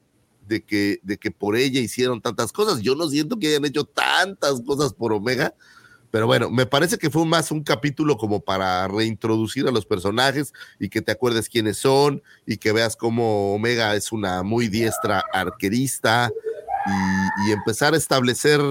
de 0.49 0.65
que, 0.65 0.99
de 1.03 1.17
que 1.17 1.31
por 1.31 1.55
ella 1.55 1.79
hicieron 1.79 2.19
tantas 2.19 2.51
cosas. 2.51 2.81
Yo 2.81 2.93
no 2.93 3.07
siento 3.07 3.39
que 3.39 3.47
hayan 3.47 3.63
hecho 3.63 3.85
tantas 3.85 4.61
cosas 4.63 4.93
por 4.93 5.13
Omega, 5.13 5.55
Pero 6.11 6.25
bueno, 6.25 6.49
me 6.49 6.65
parece 6.65 6.97
que 6.97 7.09
fue 7.09 7.25
más 7.25 7.51
un 7.51 7.63
capítulo 7.63 8.17
como 8.17 8.39
para 8.39 8.87
reintroducir 8.87 9.67
a 9.67 9.71
los 9.71 9.85
personajes 9.85 10.53
y 10.79 10.89
que 10.89 11.01
te 11.01 11.11
acuerdes 11.11 11.49
quiénes 11.49 11.77
son 11.77 12.23
y 12.45 12.57
que 12.57 12.71
veas 12.71 12.95
cómo 12.95 13.53
Omega 13.53 13.95
es 13.95 14.11
una 14.11 14.43
muy 14.43 14.67
diestra 14.69 15.23
arquerista 15.33 16.31
y, 17.45 17.51
empezar 17.51 17.93
a 17.93 17.97
establecer 17.97 18.61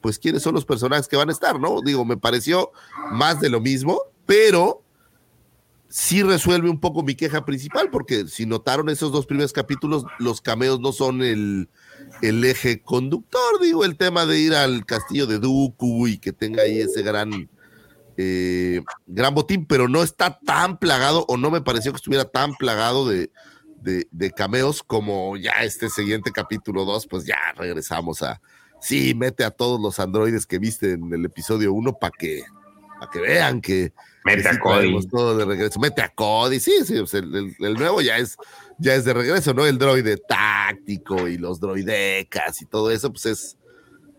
pues 0.00 0.18
quiénes 0.18 0.42
son 0.42 0.54
los 0.54 0.64
personajes 0.64 1.08
que 1.08 1.16
van 1.16 1.28
a 1.28 1.32
estar, 1.32 1.58
¿no? 1.58 1.80
Digo, 1.82 2.04
me 2.04 2.16
pareció 2.16 2.70
más 3.10 3.40
de 3.40 3.50
lo 3.50 3.60
mismo, 3.60 4.00
pero 4.24 4.82
sí 5.88 6.22
resuelve 6.22 6.70
un 6.70 6.80
poco 6.80 7.02
mi 7.02 7.14
queja 7.14 7.44
principal, 7.44 7.90
porque 7.90 8.26
si 8.28 8.46
notaron 8.46 8.88
esos 8.88 9.12
dos 9.12 9.26
primeros 9.26 9.52
capítulos, 9.52 10.04
los 10.18 10.40
cameos 10.40 10.80
no 10.80 10.92
son 10.92 11.22
el, 11.22 11.68
el 12.22 12.44
eje 12.44 12.80
conductor, 12.80 13.60
digo, 13.60 13.84
el 13.84 13.96
tema 13.96 14.26
de 14.26 14.40
ir 14.40 14.54
al 14.54 14.84
castillo 14.84 15.26
de 15.26 15.38
Dooku 15.38 16.08
y 16.08 16.18
que 16.18 16.32
tenga 16.32 16.62
ahí 16.62 16.80
ese 16.80 17.02
gran, 17.02 17.48
eh, 18.16 18.82
gran 19.06 19.34
botín, 19.34 19.66
pero 19.66 19.88
no 19.88 20.02
está 20.02 20.38
tan 20.44 20.78
plagado, 20.78 21.24
o 21.28 21.36
no 21.36 21.50
me 21.50 21.60
pareció 21.60 21.92
que 21.92 21.96
estuviera 21.96 22.24
tan 22.24 22.54
plagado 22.54 23.08
de, 23.08 23.30
de, 23.80 24.08
de 24.10 24.30
cameos 24.30 24.82
como 24.82 25.36
ya 25.36 25.62
este 25.62 25.90
siguiente 25.90 26.32
capítulo 26.32 26.84
2, 26.84 27.06
pues 27.06 27.24
ya 27.24 27.38
regresamos 27.56 28.22
a, 28.22 28.40
sí, 28.80 29.14
mete 29.14 29.44
a 29.44 29.50
todos 29.50 29.80
los 29.80 30.00
androides 30.00 30.46
que 30.46 30.58
viste 30.58 30.92
en 30.92 31.12
el 31.12 31.24
episodio 31.24 31.72
1 31.72 31.98
para 31.98 32.12
que, 32.16 32.44
para 32.98 33.10
que 33.10 33.20
vean 33.20 33.60
que, 33.60 33.92
Mete 34.26 34.48
a 34.48 34.58
Cody. 34.58 35.06
todo 35.08 35.36
de 35.38 35.44
regreso. 35.44 35.78
Mete 35.80 36.02
a 36.02 36.08
Cody, 36.08 36.60
sí, 36.60 36.72
sí, 36.84 36.98
sea, 37.06 37.20
el, 37.20 37.34
el- 37.34 37.56
el 37.66 37.74
nuevo 37.74 38.00
ya 38.00 38.18
es, 38.18 38.36
ya 38.78 38.94
es 38.94 39.04
de 39.04 39.14
regreso, 39.14 39.54
¿no? 39.54 39.64
El 39.66 39.78
droide 39.78 40.16
táctico 40.28 41.28
y 41.28 41.38
los 41.38 41.60
droidecas 41.60 42.60
y 42.62 42.66
todo 42.66 42.90
eso, 42.90 43.10
pues 43.12 43.26
es, 43.26 43.56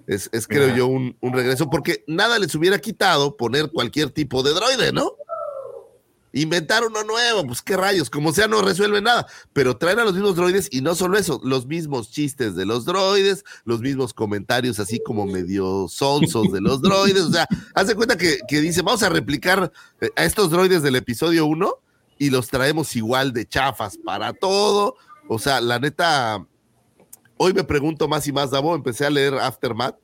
es, 0.07 0.29
es 0.31 0.47
creo 0.47 0.73
yo, 0.75 0.87
un, 0.87 1.15
un 1.21 1.33
regreso, 1.33 1.69
porque 1.69 2.03
nada 2.07 2.39
les 2.39 2.55
hubiera 2.55 2.79
quitado 2.79 3.35
poner 3.37 3.69
cualquier 3.71 4.09
tipo 4.09 4.41
de 4.43 4.53
droide, 4.53 4.91
¿no? 4.91 5.11
Inventar 6.41 6.85
uno 6.85 7.03
nuevo, 7.03 7.45
pues 7.47 7.61
qué 7.61 7.75
rayos, 7.75 8.09
como 8.09 8.31
sea, 8.31 8.47
no 8.47 8.61
resuelve 8.61 9.01
nada, 9.01 9.25
pero 9.53 9.77
traen 9.77 9.99
a 9.99 10.05
los 10.05 10.13
mismos 10.13 10.35
droides 10.35 10.69
y 10.71 10.81
no 10.81 10.93
solo 10.93 11.17
eso, 11.17 11.41
los 11.43 11.65
mismos 11.65 12.11
chistes 12.11 12.55
de 12.55 12.65
los 12.65 12.85
droides, 12.85 13.43
los 13.65 13.81
mismos 13.81 14.13
comentarios 14.13 14.79
así 14.79 14.99
como 15.03 15.25
medio 15.25 15.87
sonsos 15.87 16.51
de 16.51 16.61
los 16.61 16.81
droides, 16.81 17.23
o 17.23 17.31
sea, 17.31 17.47
haz 17.73 17.87
de 17.87 17.95
cuenta 17.95 18.17
que, 18.17 18.39
que 18.47 18.61
dice, 18.61 18.83
vamos 18.83 19.01
a 19.03 19.09
replicar 19.09 19.71
eh, 19.99 20.09
a 20.15 20.25
estos 20.25 20.51
droides 20.51 20.83
del 20.83 20.95
episodio 20.95 21.45
1 21.47 21.73
y 22.19 22.29
los 22.29 22.49
traemos 22.49 22.95
igual 22.95 23.33
de 23.33 23.47
chafas 23.47 23.97
para 23.97 24.33
todo, 24.33 24.95
o 25.27 25.39
sea, 25.39 25.59
la 25.59 25.79
neta, 25.79 26.45
hoy 27.37 27.53
me 27.53 27.63
pregunto 27.63 28.07
más 28.07 28.27
y 28.27 28.31
más, 28.31 28.51
Davo, 28.51 28.75
empecé 28.75 29.05
a 29.05 29.09
leer 29.09 29.33
Aftermath, 29.35 29.97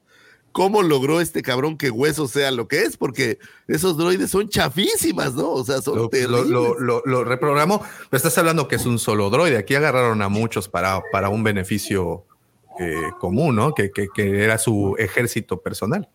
¿cómo 0.53 0.81
logró 0.81 1.19
este 1.19 1.41
cabrón 1.41 1.77
que 1.77 1.91
hueso 1.91 2.27
sea 2.29 2.51
lo 2.51 2.69
que 2.69 2.83
es? 2.83 2.95
Porque 2.95 3.39
esos 3.67 3.97
droides 3.97 4.31
son 4.31 4.47
chafísimas, 4.47 5.33
¿no? 5.33 5.49
O 5.51 5.65
sea, 5.65 5.81
son 5.81 5.97
Lo, 5.97 6.07
terribles. 6.09 6.45
lo, 6.47 6.75
lo, 6.75 6.79
lo- 6.79 7.01
lo 7.05 7.23
reprogramó, 7.25 7.79
pero 8.09 8.17
estás 8.17 8.37
hablando 8.37 8.67
que 8.69 8.77
es 8.77 8.85
un 8.85 8.97
solo 8.99 9.29
droide. 9.29 9.57
Aquí 9.57 9.75
agarraron 9.75 10.21
a 10.21 10.29
muchos 10.29 10.69
para, 10.69 11.01
para 11.11 11.27
un 11.27 11.43
beneficio 11.43 12.25
eh, 12.79 12.95
común, 13.19 13.55
¿no? 13.57 13.73
Que, 13.73 13.91
que- 13.91 14.07
que 14.15 14.43
era 14.43 14.57
su 14.57 14.95
ejército 14.97 15.61
personal. 15.61 16.07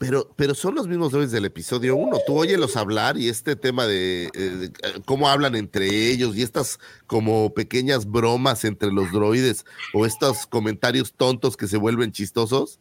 Pero, 0.00 0.30
pero 0.36 0.54
son 0.54 0.76
los 0.76 0.86
mismos 0.86 1.10
droides 1.10 1.32
del 1.32 1.44
episodio 1.46 1.96
1. 1.96 2.18
Tú 2.24 2.36
óyelos 2.38 2.76
hablar 2.76 3.18
y 3.18 3.28
este 3.28 3.56
tema 3.56 3.84
de, 3.88 4.26
eh, 4.26 4.30
de, 4.32 4.66
eh, 4.66 4.70
cómo 5.06 5.28
hablan 5.28 5.56
entre 5.56 5.88
ellos 6.12 6.36
y 6.36 6.42
estas 6.42 6.78
como 7.08 7.52
pequeñas 7.52 8.06
bromas 8.08 8.64
entre 8.64 8.92
los 8.92 9.10
droides 9.10 9.64
o 9.92 10.06
estos 10.06 10.46
comentarios 10.46 11.14
tontos 11.14 11.56
que 11.56 11.66
se 11.66 11.78
vuelven 11.78 12.12
chistosos, 12.12 12.78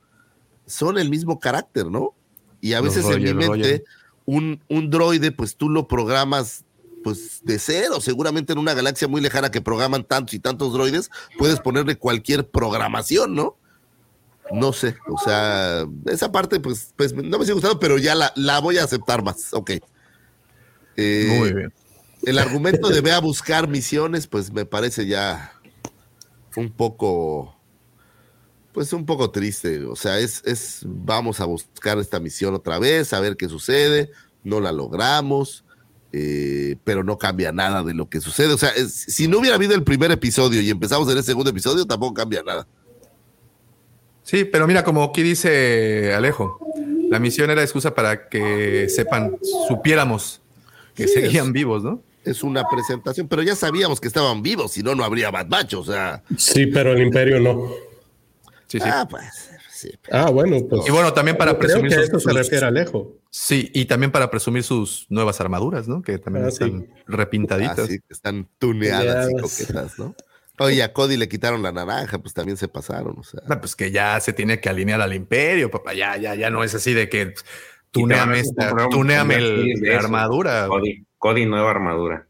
son 0.68 1.00
el 1.00 1.10
mismo 1.10 1.40
carácter, 1.40 1.88
¿no? 1.88 2.14
Y 2.62 2.74
a 2.74 2.82
veces 2.82 3.06
en 3.06 3.24
mi 3.24 3.34
mente, 3.34 3.84
un, 4.26 4.62
un 4.68 4.90
droide, 4.90 5.32
pues 5.32 5.56
tú 5.56 5.70
lo 5.70 5.88
programas 5.88 6.66
pues 7.04 7.42
de 7.44 7.58
cero, 7.58 8.02
seguramente 8.02 8.54
en 8.54 8.60
una 8.60 8.74
galaxia 8.74 9.08
muy 9.08 9.22
lejana 9.22 9.50
que 9.50 9.62
programan 9.62 10.04
tantos 10.04 10.34
y 10.34 10.40
tantos 10.40 10.74
droides, 10.74 11.10
puedes 11.38 11.60
ponerle 11.60 11.98
cualquier 11.98 12.50
programación, 12.50 13.34
¿no? 13.34 13.56
No 14.52 14.74
sé, 14.74 14.96
o 15.08 15.18
sea, 15.18 15.86
esa 16.06 16.32
parte 16.32 16.60
pues, 16.60 16.94
pues 16.96 17.14
no 17.14 17.38
me 17.38 17.46
sigue 17.46 17.54
gustando, 17.54 17.80
pero 17.80 17.98
ya 17.98 18.16
la, 18.16 18.34
la 18.36 18.60
voy 18.60 18.78
a 18.78 18.84
aceptar 18.84 19.24
más, 19.24 19.54
ok. 19.54 19.72
Eh, 20.98 21.36
Muy 21.38 21.54
bien. 21.54 21.74
El 22.24 22.40
argumento 22.40 22.90
de 22.90 23.02
ve 23.02 23.12
a 23.12 23.20
buscar 23.20 23.68
misiones, 23.68 24.28
pues 24.28 24.52
me 24.52 24.66
parece 24.66 25.06
ya 25.06 25.54
un 26.56 26.72
poco, 26.72 27.57
pues 28.78 28.94
un 28.94 29.08
poco 29.08 29.32
triste, 29.32 29.84
o 29.86 29.96
sea, 29.96 30.20
es, 30.20 30.44
es 30.46 30.82
vamos 30.86 31.40
a 31.40 31.46
buscar 31.46 31.98
esta 31.98 32.20
misión 32.20 32.54
otra 32.54 32.78
vez, 32.78 33.12
a 33.12 33.20
ver 33.20 33.36
qué 33.36 33.50
sucede, 33.50 34.12
no 34.44 34.60
la 34.60 34.72
logramos, 34.72 35.64
eh, 36.14 36.76
pero 36.84 37.04
no 37.04 37.18
cambia 37.18 37.52
nada 37.52 37.82
de 37.82 37.96
lo 37.96 38.08
que 38.08 38.22
sucede, 38.22 38.54
o 38.54 38.58
sea, 38.60 38.70
es- 38.70 38.94
si 38.94 39.28
no 39.28 39.40
hubiera 39.40 39.56
habido 39.56 39.74
el 39.74 39.82
primer 39.82 40.12
episodio 40.12 40.62
y 40.62 40.70
empezamos 40.70 41.12
en 41.12 41.18
el 41.18 41.24
segundo 41.24 41.50
episodio, 41.50 41.88
tampoco 41.88 42.14
cambia 42.14 42.44
nada. 42.44 42.68
Sí, 44.22 44.44
pero 44.46 44.68
mira, 44.68 44.84
como 44.84 45.02
aquí 45.02 45.24
dice 45.24 46.14
Alejo, 46.14 46.60
la 47.10 47.18
misión 47.18 47.50
era 47.50 47.64
excusa 47.64 47.96
para 47.96 48.30
que 48.30 48.90
sepan, 48.90 49.40
supiéramos 49.68 50.40
que 50.94 51.08
Sí, 51.08 51.16
seguían 51.16 51.48
es- 51.48 51.54
vivos, 51.54 51.84
¿no? 51.84 52.04
es 52.24 52.44
una 52.44 52.64
presentación, 52.70 53.28
pero 53.28 53.42
ya 53.42 53.56
sabíamos 53.56 54.00
que 54.00 54.08
estaban 54.08 54.44
vivos, 54.44 54.74
si 54.74 54.84
no, 54.84 54.94
no 54.94 55.04
habría 55.04 55.32
Bad 55.32 55.48
Batch, 55.48 55.74
o 55.74 55.84
sea. 55.84 56.22
Sí, 56.38 56.68
pero 56.68 56.92
el 56.94 57.02
Imperio 57.02 57.40
no. 57.40 57.87
Sí, 58.68 58.80
sí. 58.80 58.86
Ah, 58.92 59.08
pues, 59.10 59.50
sí. 59.72 59.90
Ah, 60.12 60.30
bueno, 60.30 60.58
pues. 60.70 60.88
Y 60.88 60.92
bueno, 60.92 61.14
también 61.14 61.38
para 61.38 61.52
yo 61.54 61.60
creo 61.60 61.68
presumir 61.70 61.90
que 61.90 61.96
a 61.96 61.98
sus- 62.00 62.06
esto 62.06 62.20
se 62.20 62.30
sus- 62.30 62.34
refiere 62.38 62.66
Alejo. 62.66 63.16
Sí, 63.30 63.72
y 63.74 63.86
también 63.86 64.12
para 64.12 64.30
presumir 64.30 64.64
sus 64.64 65.06
nuevas 65.10 65.40
armaduras, 65.42 65.88
¿no? 65.88 66.02
Que 66.02 66.18
también 66.18 66.46
Ah, 66.46 66.50
están 66.50 66.82
sí. 66.82 67.04
repintaditas. 67.08 67.88
Que 67.88 68.00
están 68.10 68.48
tuneadas 68.60 69.30
y 69.32 69.36
coquetas, 69.36 69.98
¿no? 70.00 70.16
Oye, 70.60 70.82
a 70.84 70.92
Cody 70.92 71.18
le 71.18 71.30
quitaron 71.30 71.62
la 71.62 71.72
naranja, 71.72 72.18
pues 72.20 72.34
también 72.34 72.58
se 72.58 72.68
pasaron, 72.68 73.16
o 73.20 73.24
sea. 73.24 73.42
Ah, 73.48 73.60
Pues 73.60 73.76
que 73.76 73.92
ya 73.92 74.20
se 74.20 74.34
tiene 74.34 74.60
que 74.60 74.70
alinear 74.70 75.00
al 75.02 75.14
imperio, 75.14 75.70
papá. 75.70 75.94
Ya, 75.94 76.18
ya, 76.18 76.34
ya 76.36 76.50
no 76.50 76.64
es 76.64 76.74
así 76.74 76.94
de 76.94 77.08
que 77.10 77.36
tuneame, 77.92 78.38
a 78.38 78.40
esta, 78.42 78.76
tuneame 78.90 79.36
el- 79.36 79.74
la 79.82 79.98
armadura. 79.98 80.68
Cody, 80.68 81.06
Cody 81.20 81.46
nueva 81.46 81.70
armadura. 81.72 82.27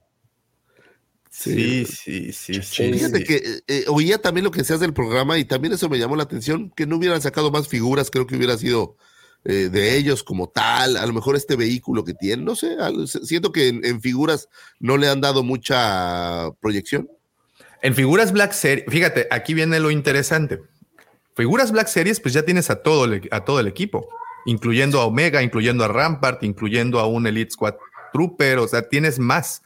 Sí, 1.40 1.86
sí, 1.86 2.34
sí, 2.34 2.62
sí. 2.64 2.92
Fíjate 2.94 3.20
sí. 3.20 3.24
que 3.24 3.36
eh, 3.36 3.62
eh, 3.68 3.86
oía 3.90 4.18
también 4.20 4.44
lo 4.44 4.50
que 4.52 4.62
hace 4.62 4.78
del 4.80 4.94
programa 4.94 5.38
y 5.38 5.46
también 5.46 5.74
eso 5.74 5.88
me 5.88 6.00
llamó 6.00 6.16
la 6.16 6.24
atención, 6.24 6.72
que 6.76 6.88
no 6.88 6.98
hubieran 6.98 7.22
sacado 7.22 7.52
más 7.52 7.68
figuras, 7.68 8.10
creo 8.10 8.26
que 8.26 8.36
hubiera 8.36 8.58
sido 8.58 8.98
eh, 9.46 9.70
de 9.72 9.96
ellos 9.98 10.24
como 10.24 10.50
tal, 10.50 10.98
a 10.98 11.06
lo 11.06 11.14
mejor 11.14 11.36
este 11.36 11.56
vehículo 11.56 12.04
que 12.04 12.16
tienen, 12.16 12.44
no 12.44 12.56
sé, 12.56 12.76
al- 12.80 13.08
siento 13.08 13.52
que 13.52 13.68
en, 13.68 13.86
en 13.86 14.02
figuras 14.02 14.50
no 14.80 14.98
le 14.98 15.08
han 15.10 15.22
dado 15.22 15.44
mucha 15.44 16.50
proyección. 16.60 17.08
En 17.84 17.94
figuras 17.94 18.32
Black 18.32 18.54
Series, 18.54 18.86
fíjate, 18.90 19.28
aquí 19.30 19.54
viene 19.54 19.80
lo 19.80 19.92
interesante. 19.92 20.60
Figuras 21.36 21.72
Black 21.72 21.88
Series, 21.88 22.20
pues 22.20 22.34
ya 22.34 22.42
tienes 22.42 22.72
a 22.72 22.82
todo 22.82 23.06
el, 23.06 23.28
a 23.30 23.46
todo 23.46 23.60
el 23.60 23.68
equipo, 23.68 24.10
incluyendo 24.48 25.00
a 25.00 25.06
Omega, 25.06 25.44
incluyendo 25.44 25.84
a 25.84 25.88
Rampart, 25.88 26.44
incluyendo 26.44 27.00
a 27.00 27.06
un 27.06 27.28
Elite 27.28 27.52
Squad 27.52 27.76
Trooper, 28.12 28.58
o 28.58 28.68
sea, 28.68 28.90
tienes 28.90 29.20
más. 29.20 29.62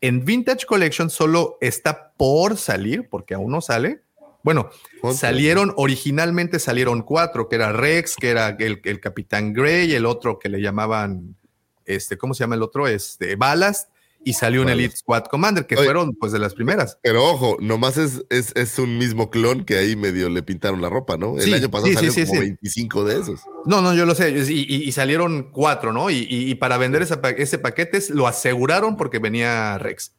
En 0.00 0.24
Vintage 0.24 0.66
Collection 0.66 1.10
solo 1.10 1.58
está 1.60 2.12
por 2.16 2.56
salir, 2.56 3.08
porque 3.08 3.34
aún 3.34 3.50
no 3.50 3.60
sale. 3.60 4.02
Bueno, 4.42 4.70
salieron, 5.12 5.74
originalmente 5.76 6.58
salieron 6.58 7.02
cuatro, 7.02 7.48
que 7.48 7.56
era 7.56 7.72
Rex, 7.72 8.14
que 8.16 8.30
era 8.30 8.50
el, 8.50 8.80
el 8.84 9.00
Capitán 9.00 9.52
Grey, 9.52 9.92
el 9.94 10.06
otro 10.06 10.38
que 10.38 10.48
le 10.48 10.60
llamaban, 10.60 11.36
este, 11.84 12.16
¿cómo 12.16 12.34
se 12.34 12.44
llama 12.44 12.54
el 12.54 12.62
otro? 12.62 12.86
Este, 12.86 13.34
Ballast, 13.34 13.90
y 14.24 14.32
salió 14.34 14.62
un. 14.62 14.68
Elite 14.68 14.96
Squad 14.96 15.24
Commander, 15.24 15.66
que 15.66 15.76
Oye. 15.76 15.84
fueron 15.84 16.14
pues 16.14 16.32
de 16.32 16.38
las 16.38 16.54
primeras. 16.54 16.98
Pero 17.02 17.24
ojo, 17.24 17.56
nomás 17.60 17.96
es, 17.96 18.24
es, 18.30 18.52
es 18.56 18.78
un 18.78 18.98
mismo 18.98 19.30
clon 19.30 19.64
que 19.64 19.76
ahí 19.78 19.96
medio 19.96 20.28
le 20.28 20.42
pintaron 20.42 20.82
la 20.82 20.88
ropa, 20.90 21.16
¿no? 21.16 21.36
El 21.36 21.42
Sí, 21.44 21.54
año 21.54 21.70
pasado 21.70 21.86
sí, 21.88 21.94
salieron 21.94 22.14
sí, 22.14 22.22
como 22.26 22.34
sí. 22.40 22.46
25 22.46 23.04
de 23.04 23.20
esos. 23.20 23.40
No, 23.64 23.80
no, 23.80 23.94
yo 23.94 24.04
lo 24.06 24.14
sé. 24.14 24.30
Y, 24.30 24.52
y- 24.68 24.82
y 24.88 24.92
salieron 24.92 25.50
cuatro, 25.52 25.92
¿no? 25.92 26.10
Y, 26.10 26.26
y- 26.28 26.54
para 26.56 26.76
vender 26.78 27.02
esa 27.02 27.20
ese 27.36 27.58
paquete 27.58 28.00
lo 28.10 28.26
aseguraron 28.26 28.96
porque 28.96 29.18
venía 29.18 29.78
Rex. 29.78 30.12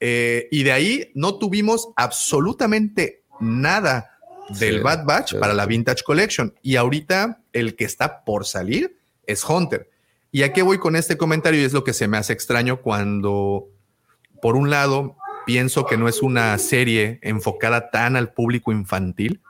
Eh, 0.00 0.46
y 0.50 0.62
de 0.62 0.72
ahí 0.72 1.10
no 1.14 1.38
tuvimos 1.38 1.88
absolutamente 1.96 3.22
nada 3.40 4.18
del 4.60 4.80
Bad 4.82 5.04
Batch 5.04 5.34
para 5.38 5.54
la 5.54 5.66
Vintage 5.66 6.02
Collection. 6.04 6.54
Y 6.62 6.76
ahorita 6.76 7.42
el 7.52 7.76
que 7.76 7.84
está 7.84 8.24
por 8.24 8.46
salir 8.46 8.96
es 9.26 9.44
Hunter. 9.44 9.90
¿Y 10.30 10.42
a 10.42 10.52
qué 10.52 10.62
voy 10.62 10.78
con 10.78 10.96
este 10.96 11.16
comentario? 11.16 11.60
Y 11.60 11.64
es 11.64 11.72
lo 11.72 11.84
que 11.84 11.92
se 11.92 12.08
me 12.08 12.18
hace 12.18 12.32
extraño 12.32 12.82
cuando, 12.82 13.68
por 14.42 14.56
un 14.56 14.70
lado, 14.70 15.16
pienso 15.46 15.86
que 15.86 15.96
no 15.96 16.08
es 16.08 16.22
una 16.22 16.56
serie 16.58 17.18
enfocada 17.22 17.90
tan 17.90 18.16
al 18.16 18.32
público 18.32 18.70
infantil. 18.70 19.40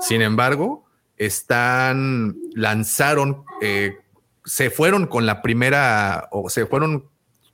Sin 0.00 0.20
embargo, 0.20 0.84
están, 1.16 2.36
lanzaron, 2.54 3.44
eh, 3.62 3.96
se 4.44 4.70
fueron 4.70 5.06
con 5.06 5.24
la 5.24 5.40
primera, 5.40 6.28
o 6.30 6.50
se 6.50 6.66
fueron, 6.66 7.08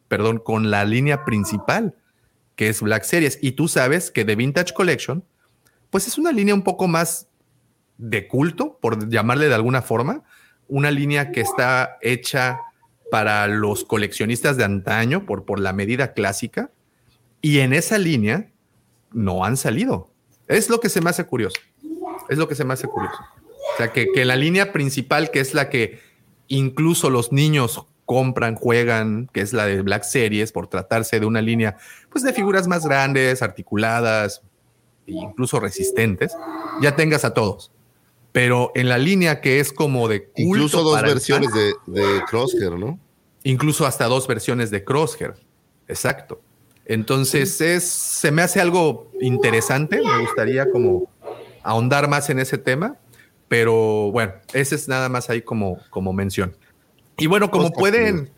perdón, 0.08 0.38
con 0.38 0.70
la 0.70 0.84
línea 0.84 1.24
principal, 1.24 1.94
que 2.56 2.68
es 2.68 2.82
Black 2.82 3.04
Series. 3.04 3.38
Y 3.40 3.52
tú 3.52 3.68
sabes 3.68 4.10
que 4.10 4.24
The 4.24 4.34
Vintage 4.34 4.74
Collection, 4.74 5.24
pues 5.90 6.08
es 6.08 6.18
una 6.18 6.32
línea 6.32 6.54
un 6.54 6.62
poco 6.62 6.88
más 6.88 7.28
de 7.98 8.26
culto, 8.26 8.78
por 8.80 9.08
llamarle 9.08 9.48
de 9.48 9.54
alguna 9.54 9.80
forma, 9.82 10.24
una 10.74 10.90
línea 10.90 11.30
que 11.30 11.40
está 11.40 11.98
hecha 12.02 12.58
para 13.08 13.46
los 13.46 13.84
coleccionistas 13.84 14.56
de 14.56 14.64
antaño 14.64 15.24
por, 15.24 15.44
por 15.44 15.60
la 15.60 15.72
medida 15.72 16.14
clásica 16.14 16.72
y 17.40 17.60
en 17.60 17.72
esa 17.72 17.96
línea 17.96 18.50
no 19.12 19.44
han 19.44 19.56
salido. 19.56 20.10
Es 20.48 20.68
lo 20.68 20.80
que 20.80 20.88
se 20.88 21.00
me 21.00 21.10
hace 21.10 21.24
curioso. 21.26 21.60
Es 22.28 22.38
lo 22.38 22.48
que 22.48 22.56
se 22.56 22.64
me 22.64 22.72
hace 22.72 22.88
curioso. 22.88 23.16
O 23.46 23.76
sea, 23.76 23.92
que, 23.92 24.08
que 24.12 24.24
la 24.24 24.34
línea 24.34 24.72
principal, 24.72 25.30
que 25.30 25.38
es 25.38 25.54
la 25.54 25.70
que 25.70 26.00
incluso 26.48 27.08
los 27.08 27.30
niños 27.30 27.86
compran, 28.04 28.56
juegan, 28.56 29.30
que 29.32 29.42
es 29.42 29.52
la 29.52 29.66
de 29.66 29.80
Black 29.80 30.02
Series, 30.02 30.50
por 30.50 30.66
tratarse 30.66 31.20
de 31.20 31.26
una 31.26 31.40
línea 31.40 31.76
pues 32.10 32.24
de 32.24 32.32
figuras 32.32 32.66
más 32.66 32.84
grandes, 32.84 33.42
articuladas, 33.42 34.42
e 35.06 35.12
incluso 35.12 35.60
resistentes, 35.60 36.36
ya 36.80 36.96
tengas 36.96 37.24
a 37.24 37.32
todos. 37.32 37.70
Pero 38.34 38.72
en 38.74 38.88
la 38.88 38.98
línea 38.98 39.40
que 39.40 39.60
es 39.60 39.72
como 39.72 40.08
de 40.08 40.24
culto 40.24 40.42
Incluso 40.42 40.82
dos 40.82 40.96
para 40.96 41.06
versiones 41.06 41.54
de, 41.54 41.72
de 41.86 42.20
Crosshair, 42.28 42.72
¿no? 42.72 42.98
incluso 43.44 43.86
hasta 43.86 44.06
dos 44.06 44.26
versiones 44.26 44.70
de 44.70 44.82
Crosshair. 44.82 45.34
Exacto. 45.86 46.40
Entonces 46.86 47.60
es, 47.60 47.84
se 47.84 48.32
me 48.32 48.42
hace 48.42 48.60
algo 48.60 49.10
interesante. 49.20 50.00
Me 50.02 50.18
gustaría 50.22 50.68
como 50.70 51.08
ahondar 51.62 52.08
más 52.08 52.28
en 52.30 52.40
ese 52.40 52.58
tema, 52.58 52.96
pero 53.46 54.10
bueno, 54.10 54.32
ese 54.52 54.74
es 54.74 54.88
nada 54.88 55.08
más 55.08 55.30
ahí 55.30 55.42
como, 55.42 55.78
como 55.90 56.12
mención. 56.12 56.56
Y 57.16 57.26
bueno, 57.26 57.50
como 57.50 57.70
pueden 57.70 58.30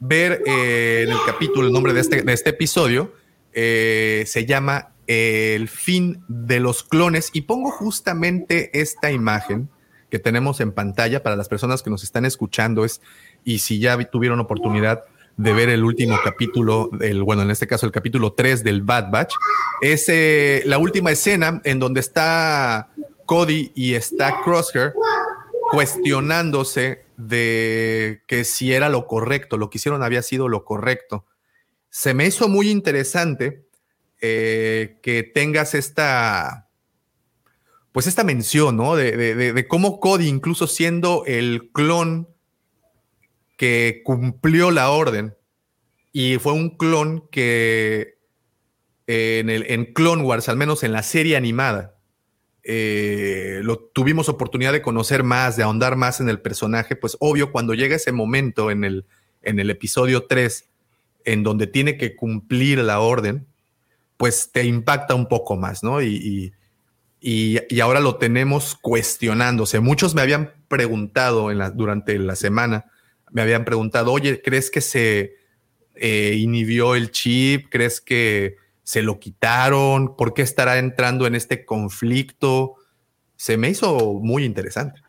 ver 0.00 0.42
eh, 0.46 1.02
en 1.04 1.12
el 1.12 1.18
capítulo, 1.26 1.66
el 1.66 1.72
nombre 1.72 1.92
de 1.92 2.00
este, 2.00 2.22
de 2.22 2.32
este 2.32 2.50
episodio 2.50 3.12
eh, 3.52 4.24
se 4.26 4.46
llama 4.46 4.93
El 5.06 5.68
fin 5.68 6.22
de 6.28 6.60
los 6.60 6.82
clones 6.82 7.30
y 7.32 7.42
pongo 7.42 7.70
justamente 7.70 8.70
esta 8.80 9.10
imagen 9.10 9.68
que 10.10 10.18
tenemos 10.18 10.60
en 10.60 10.72
pantalla 10.72 11.22
para 11.22 11.36
las 11.36 11.48
personas 11.48 11.82
que 11.82 11.90
nos 11.90 12.04
están 12.04 12.24
escuchando 12.24 12.84
es 12.84 13.00
y 13.44 13.58
si 13.58 13.80
ya 13.80 13.96
vi- 13.96 14.06
tuvieron 14.10 14.40
oportunidad 14.40 15.04
de 15.36 15.52
ver 15.52 15.68
el 15.68 15.82
último 15.82 16.16
capítulo, 16.22 16.90
el, 17.00 17.22
bueno, 17.24 17.42
en 17.42 17.50
este 17.50 17.66
caso 17.66 17.84
el 17.86 17.92
capítulo 17.92 18.34
3 18.34 18.62
del 18.62 18.82
Bad 18.82 19.10
Batch, 19.10 19.34
es 19.82 20.08
eh, 20.08 20.62
la 20.64 20.78
última 20.78 21.10
escena 21.10 21.60
en 21.64 21.80
donde 21.80 21.98
está 22.00 22.90
Cody 23.26 23.72
y 23.74 23.94
está 23.94 24.40
Crosshair 24.44 24.92
cuestionándose 25.72 27.04
de 27.16 28.22
que 28.26 28.44
si 28.44 28.72
era 28.72 28.88
lo 28.88 29.06
correcto, 29.06 29.56
lo 29.58 29.70
que 29.70 29.78
hicieron 29.78 30.02
había 30.02 30.22
sido 30.22 30.48
lo 30.48 30.64
correcto. 30.64 31.24
Se 31.90 32.14
me 32.14 32.26
hizo 32.26 32.48
muy 32.48 32.70
interesante 32.70 33.63
eh, 34.20 34.98
que 35.02 35.22
tengas 35.22 35.74
esta, 35.74 36.68
pues 37.92 38.06
esta 38.06 38.24
mención, 38.24 38.76
¿no? 38.76 38.96
De, 38.96 39.66
cómo 39.68 40.00
Cody, 40.00 40.28
incluso 40.28 40.66
siendo 40.66 41.24
el 41.26 41.70
clon 41.72 42.28
que 43.56 44.02
cumplió 44.04 44.70
la 44.70 44.90
orden, 44.90 45.36
y 46.12 46.38
fue 46.38 46.52
un 46.52 46.76
clon 46.76 47.28
que 47.30 48.18
eh, 49.06 49.38
en, 49.40 49.50
el, 49.50 49.66
en 49.68 49.92
Clone 49.92 50.22
Wars, 50.22 50.48
al 50.48 50.56
menos 50.56 50.82
en 50.82 50.92
la 50.92 51.02
serie 51.02 51.36
animada, 51.36 51.94
eh, 52.66 53.60
lo 53.62 53.78
tuvimos 53.78 54.30
oportunidad 54.30 54.72
de 54.72 54.80
conocer 54.80 55.22
más, 55.22 55.56
de 55.56 55.64
ahondar 55.64 55.96
más 55.96 56.20
en 56.20 56.30
el 56.30 56.40
personaje, 56.40 56.96
pues 56.96 57.16
obvio, 57.20 57.52
cuando 57.52 57.74
llega 57.74 57.96
ese 57.96 58.10
momento 58.10 58.70
en 58.70 58.84
el, 58.84 59.04
en 59.42 59.60
el 59.60 59.68
episodio 59.68 60.24
3, 60.24 60.70
en 61.26 61.42
donde 61.42 61.66
tiene 61.66 61.98
que 61.98 62.16
cumplir 62.16 62.78
la 62.78 63.00
orden, 63.00 63.46
pues 64.16 64.50
te 64.52 64.64
impacta 64.64 65.14
un 65.14 65.26
poco 65.28 65.56
más, 65.56 65.82
¿no? 65.82 66.00
Y, 66.02 66.52
y- 67.20 67.58
y- 67.68 67.80
ahora 67.80 68.00
lo 68.00 68.16
tenemos 68.16 68.74
cuestionándose. 68.80 69.80
Muchos 69.80 70.14
me 70.14 70.22
habían 70.22 70.52
preguntado 70.68 71.50
en 71.50 71.58
la- 71.58 71.70
durante 71.70 72.18
la 72.18 72.36
semana, 72.36 72.84
me 73.32 73.42
habían 73.42 73.64
preguntado, 73.64 74.12
oye, 74.12 74.40
¿crees 74.42 74.70
que 74.70 74.80
se 74.80 75.34
eh, 75.96 76.34
inhibió 76.36 76.94
el 76.96 77.10
chip? 77.12 77.68
¿Crees 77.70 78.00
que 78.00 78.56
se 78.82 79.00
lo 79.02 79.18
quitaron? 79.20 80.16
¿Por 80.16 80.34
qué 80.34 80.42
estará 80.42 80.78
entrando 80.78 81.26
en 81.26 81.34
este 81.36 81.64
conflicto? 81.64 82.74
Se 83.36 83.56
me 83.56 83.70
hizo 83.70 84.14
muy 84.20 84.44
interesante. 84.44 85.00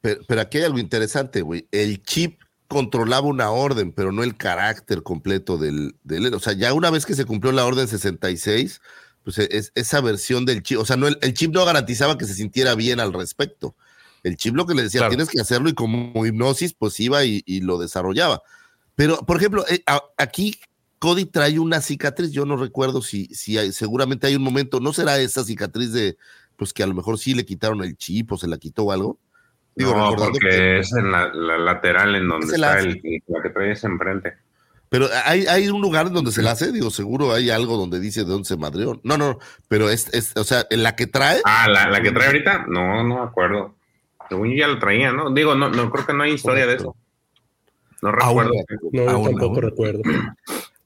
Pero, 0.00 0.20
pero 0.28 0.40
aquí 0.40 0.58
hay 0.58 0.64
algo 0.64 0.78
interesante, 0.78 1.42
güey. 1.42 1.66
El 1.72 2.02
chip 2.02 2.40
controlaba 2.70 3.26
una 3.26 3.50
orden, 3.50 3.90
pero 3.90 4.12
no 4.12 4.22
el 4.22 4.36
carácter 4.36 5.02
completo 5.02 5.58
del, 5.58 5.96
del- 6.04 6.32
O 6.34 6.38
sea, 6.38 6.52
ya 6.52 6.72
una 6.72 6.88
vez 6.90 7.04
que 7.04 7.16
se 7.16 7.24
cumplió 7.24 7.50
la 7.52 7.66
orden 7.66 7.88
66, 7.88 8.80
pues 9.24 9.38
e- 9.38 9.48
es, 9.50 9.72
esa 9.74 10.00
versión 10.00 10.46
del 10.46 10.62
chip, 10.62 10.78
o 10.78 10.84
sea, 10.86 10.96
no, 10.96 11.08
el, 11.08 11.18
el 11.20 11.34
chip 11.34 11.52
no 11.52 11.64
garantizaba 11.64 12.16
que 12.16 12.26
se 12.26 12.34
sintiera 12.34 12.76
bien 12.76 13.00
al 13.00 13.12
respecto. 13.12 13.74
El 14.22 14.36
chip 14.36 14.54
lo 14.54 14.66
que 14.66 14.74
le 14.74 14.82
decía, 14.84 15.00
Claro. 15.00 15.10
tienes 15.10 15.28
que 15.30 15.40
hacerlo 15.40 15.68
y 15.68 15.74
como 15.74 16.24
hipnosis, 16.24 16.72
pues 16.72 17.00
iba 17.00 17.24
y, 17.24 17.42
y 17.44 17.60
lo 17.60 17.76
desarrollaba. 17.76 18.40
Pero, 18.94 19.18
por 19.26 19.36
ejemplo, 19.38 19.64
eh, 19.68 19.82
a- 19.86 20.04
aquí 20.16 20.56
Cody 21.00 21.24
trae 21.24 21.58
una 21.58 21.80
cicatriz, 21.80 22.30
yo 22.30 22.46
no 22.46 22.56
recuerdo 22.56 23.02
si, 23.02 23.26
si 23.34 23.58
hay, 23.58 23.72
seguramente 23.72 24.28
hay 24.28 24.36
un 24.36 24.42
momento, 24.42 24.78
¿no 24.78 24.92
será 24.92 25.18
esa 25.18 25.42
cicatriz 25.42 25.92
de, 25.92 26.16
pues 26.56 26.72
que 26.72 26.84
a 26.84 26.86
lo 26.86 26.94
mejor 26.94 27.18
sí 27.18 27.34
le 27.34 27.44
quitaron 27.44 27.82
el 27.82 27.96
chip 27.96 28.30
o 28.30 28.38
se 28.38 28.46
la 28.46 28.58
quitó 28.58 28.84
o 28.84 28.92
algo? 28.92 29.18
Digo, 29.74 29.94
no, 29.96 30.14
porque 30.16 30.38
que- 30.40 30.78
es 30.80 30.92
en 30.92 31.10
la, 31.12 31.32
la 31.32 31.58
lateral 31.58 32.14
en 32.16 32.28
donde 32.28 32.46
Es 32.46 32.52
el 32.52 32.64
está 32.64 32.74
as. 32.78 32.84
el, 32.84 33.02
la 33.28 33.42
que 33.42 33.50
traes 33.50 33.84
enfrente. 33.84 34.34
Pero 34.88 35.06
hay, 35.24 35.46
hay 35.46 35.68
un 35.68 35.80
lugar 35.80 36.08
en 36.08 36.14
donde 36.14 36.32
se 36.32 36.42
la 36.42 36.50
hace, 36.50 36.72
digo, 36.72 36.90
seguro 36.90 37.32
hay 37.32 37.48
algo 37.50 37.76
donde 37.76 38.00
dice 38.00 38.20
de 38.24 38.26
dónde 38.26 38.48
se 38.48 38.56
madreó. 38.56 39.00
No, 39.04 39.16
no, 39.16 39.38
pero 39.68 39.88
es, 39.88 40.12
es 40.12 40.36
o 40.36 40.42
sea, 40.42 40.66
en 40.68 40.82
la 40.82 40.96
que 40.96 41.06
trae. 41.06 41.40
Ah, 41.44 41.68
¿la, 41.68 41.88
la 41.88 42.02
que 42.02 42.10
trae 42.10 42.26
ahorita? 42.26 42.64
No, 42.66 43.04
no 43.04 43.14
me 43.16 43.22
acuerdo. 43.22 43.76
Según 44.28 44.50
yo 44.50 44.56
ya 44.56 44.66
lo 44.68 44.78
traía, 44.80 45.12
¿no? 45.12 45.30
Digo, 45.32 45.54
no, 45.54 45.68
no 45.70 45.90
creo 45.90 46.06
que 46.06 46.12
no 46.12 46.24
hay 46.24 46.32
historia 46.32 46.66
de 46.66 46.74
eso. 46.74 46.96
No 48.02 48.10
recuerdo. 48.12 48.52
No, 48.92 49.22
tampoco 49.22 49.60
recuerdo. 49.60 50.02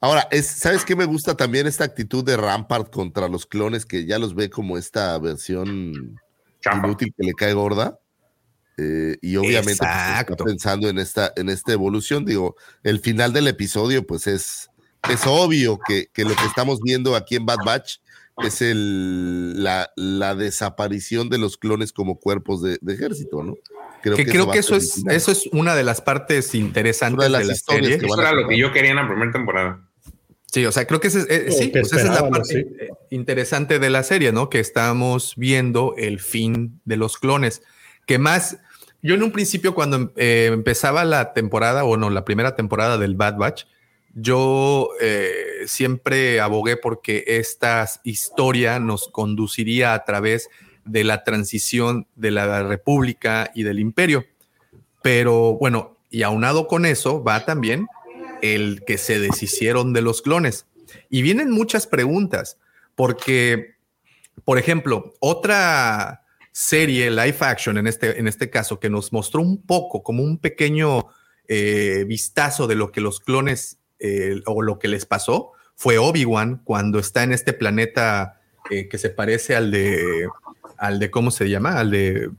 Ahora, 0.01 0.29
es, 0.31 0.47
¿sabes 0.49 0.85
qué 0.85 0.95
me 0.97 1.07
gusta 1.07 1.35
también 1.35 1.67
esta 1.67 1.85
actitud 1.85 2.23
de 2.25 2.37
Rampart 2.37 2.93
contra 2.93 3.27
los 3.29 3.47
clones 3.47 3.87
que 3.87 4.05
ya 4.05 4.19
los 4.19 4.35
ve 4.35 4.51
como 4.51 4.77
esta 4.77 5.19
versión 5.19 6.21
Chapa. 6.61 6.87
inútil 6.87 7.15
que 7.17 7.25
le 7.27 7.33
cae 7.33 7.55
gorda? 7.55 7.99
Eh, 8.77 9.17
y 9.23 9.37
obviamente 9.37 9.79
pues, 9.79 9.91
está 10.21 10.37
pensando 10.45 10.89
en 10.89 10.99
esta, 10.99 11.33
en 11.37 11.49
esta 11.49 11.73
evolución. 11.73 12.25
Digo, 12.25 12.57
el 12.83 13.01
final 13.01 13.33
del 13.33 13.47
episodio, 13.49 14.07
pues 14.07 14.27
es, 14.27 14.71
es 15.09 15.21
obvio 15.27 15.79
que, 15.87 16.09
que 16.13 16.25
lo 16.25 16.35
que 16.35 16.45
estamos 16.47 16.81
viendo 16.81 17.15
aquí 17.15 17.37
en 17.37 17.47
Bad 17.47 17.65
Batch 17.65 17.99
es 18.39 18.63
el, 18.63 19.63
la, 19.63 19.93
la 19.97 20.35
desaparición 20.35 21.29
de 21.29 21.39
los 21.39 21.57
clones 21.57 21.93
como 21.93 22.19
cuerpos 22.19 22.63
de, 22.63 22.79
de 22.81 22.95
ejército, 22.95 23.43
¿no? 23.43 23.55
que 24.03 24.27
creo 24.27 24.51
que 24.51 24.59
a 24.59 24.61
eso 24.61 24.75
ser 24.75 24.79
el 24.79 24.85
es, 24.85 24.95
final. 24.95 25.17
eso 25.17 25.33
es 25.33 25.47
una 25.53 25.75
de 25.75 25.83
las 25.83 26.03
partes 26.03 26.55
interesantes 26.55 27.15
Una 27.15 27.25
de 27.25 27.31
de, 27.31 27.39
las 27.39 27.47
la 27.47 27.55
historias 27.55 27.85
serie. 27.87 27.99
que 28.01 28.07
Eso 28.07 28.21
era 28.21 28.33
lo 28.33 28.47
que 28.49 28.59
yo 28.59 28.71
quería 28.73 28.91
en 28.91 28.97
la 28.97 29.09
primera 29.09 29.33
temporada. 29.33 29.81
Sí, 30.47 30.65
o 30.67 30.73
sea, 30.73 30.87
creo 30.87 31.01
que 31.01 31.09
ese 31.09 31.21
es, 31.21 31.27
eh, 31.31 31.47
sí, 31.51 31.73
que 31.73 31.81
pues 31.81 31.93
esa 31.93 32.03
es 32.03 32.21
la 32.21 32.29
parte 32.29 32.45
sí. 32.45 32.59
eh, 32.59 32.89
interesante 33.11 33.79
de 33.79 33.91
la 33.91 34.03
serie, 34.03 34.31
¿no? 34.31 34.51
Que 34.51 34.61
estamos 34.61 35.35
viendo 35.37 35.95
el 35.97 36.21
fin 36.21 36.81
de 36.85 36.97
los 36.97 37.19
clones. 37.19 37.63
Que 38.07 38.19
más, 38.19 38.59
yo 39.05 39.15
en 39.15 39.23
un 39.23 39.33
principio 39.33 39.75
cuando 39.75 40.15
eh, 40.17 40.49
empezaba 40.51 41.05
la 41.05 41.35
temporada, 41.35 41.85
o 41.85 41.99
no, 41.99 42.09
la 42.09 42.25
primera 42.25 42.57
temporada 42.57 42.97
del 42.97 43.17
Bad 43.17 43.37
Batch, 43.37 43.65
yo 44.15 44.89
eh, 44.99 45.65
siempre 45.67 46.41
abogué 46.41 46.79
porque 46.79 47.23
esta 47.27 47.87
historia 48.03 48.81
nos 48.81 49.09
conduciría 49.09 49.93
a 49.93 50.05
través 50.05 50.49
de 50.87 51.05
la 51.05 51.23
transición 51.23 52.07
de 52.17 52.31
la 52.31 52.63
República 52.63 53.51
y 53.55 53.63
del 53.63 53.79
Imperio. 53.79 54.25
Pero 55.03 55.59
bueno, 55.59 55.99
y 56.09 56.23
aunado 56.23 56.67
con 56.67 56.87
eso 56.87 57.23
va 57.23 57.45
también 57.45 57.89
el 58.41 58.85
que 58.87 58.97
se 58.97 59.21
deshicieron 59.21 59.93
de 59.93 60.01
los 60.01 60.23
clones. 60.23 60.65
Y 61.11 61.21
vienen 61.21 61.51
muchas 61.51 61.87
preguntas, 61.87 62.57
porque, 62.95 63.75
por 64.47 64.57
ejemplo, 64.57 65.13
otra 65.21 66.24
serie 66.57 67.11
live 67.11 67.37
action 67.41 67.77
en 67.79 67.89
este, 67.89 68.17
en 68.17 68.29
este 68.29 68.49
caso 68.49 68.79
que 68.79 68.89
nos 68.89 69.13
mostró 69.13 69.43
un 69.43 69.61
poco, 69.67 70.05
como 70.05 70.23
un 70.23 70.39
pequeño 70.39 71.07
eh, 71.49 72.05
vistazo 72.07 72.69
de 72.69 72.77
lo 72.77 72.93
que 72.93 73.01
los 73.01 73.19
clones 73.19 73.79
eh, 73.99 74.41
o 74.47 74.63
lo 74.63 74.79
que 74.79 74.87
les 74.87 75.05
pasó, 75.05 75.51
fue 75.75 75.99
Obi-Wan 75.99 76.61
cuando 76.63 77.01
está 77.01 77.25
en 77.25 77.33
este 77.33 77.55
planeta 77.55 78.41
eh, 78.71 78.87
que 78.89 78.99
se 78.99 79.11
parece 79.11 79.57
al 79.57 79.73
de, 79.73 80.29
al 80.79 81.01
de, 81.01 81.11
¿cómo 81.11 81.33
se 81.33 81.51
llama? 81.51 81.77
Al 81.77 81.91
de, 81.91 82.31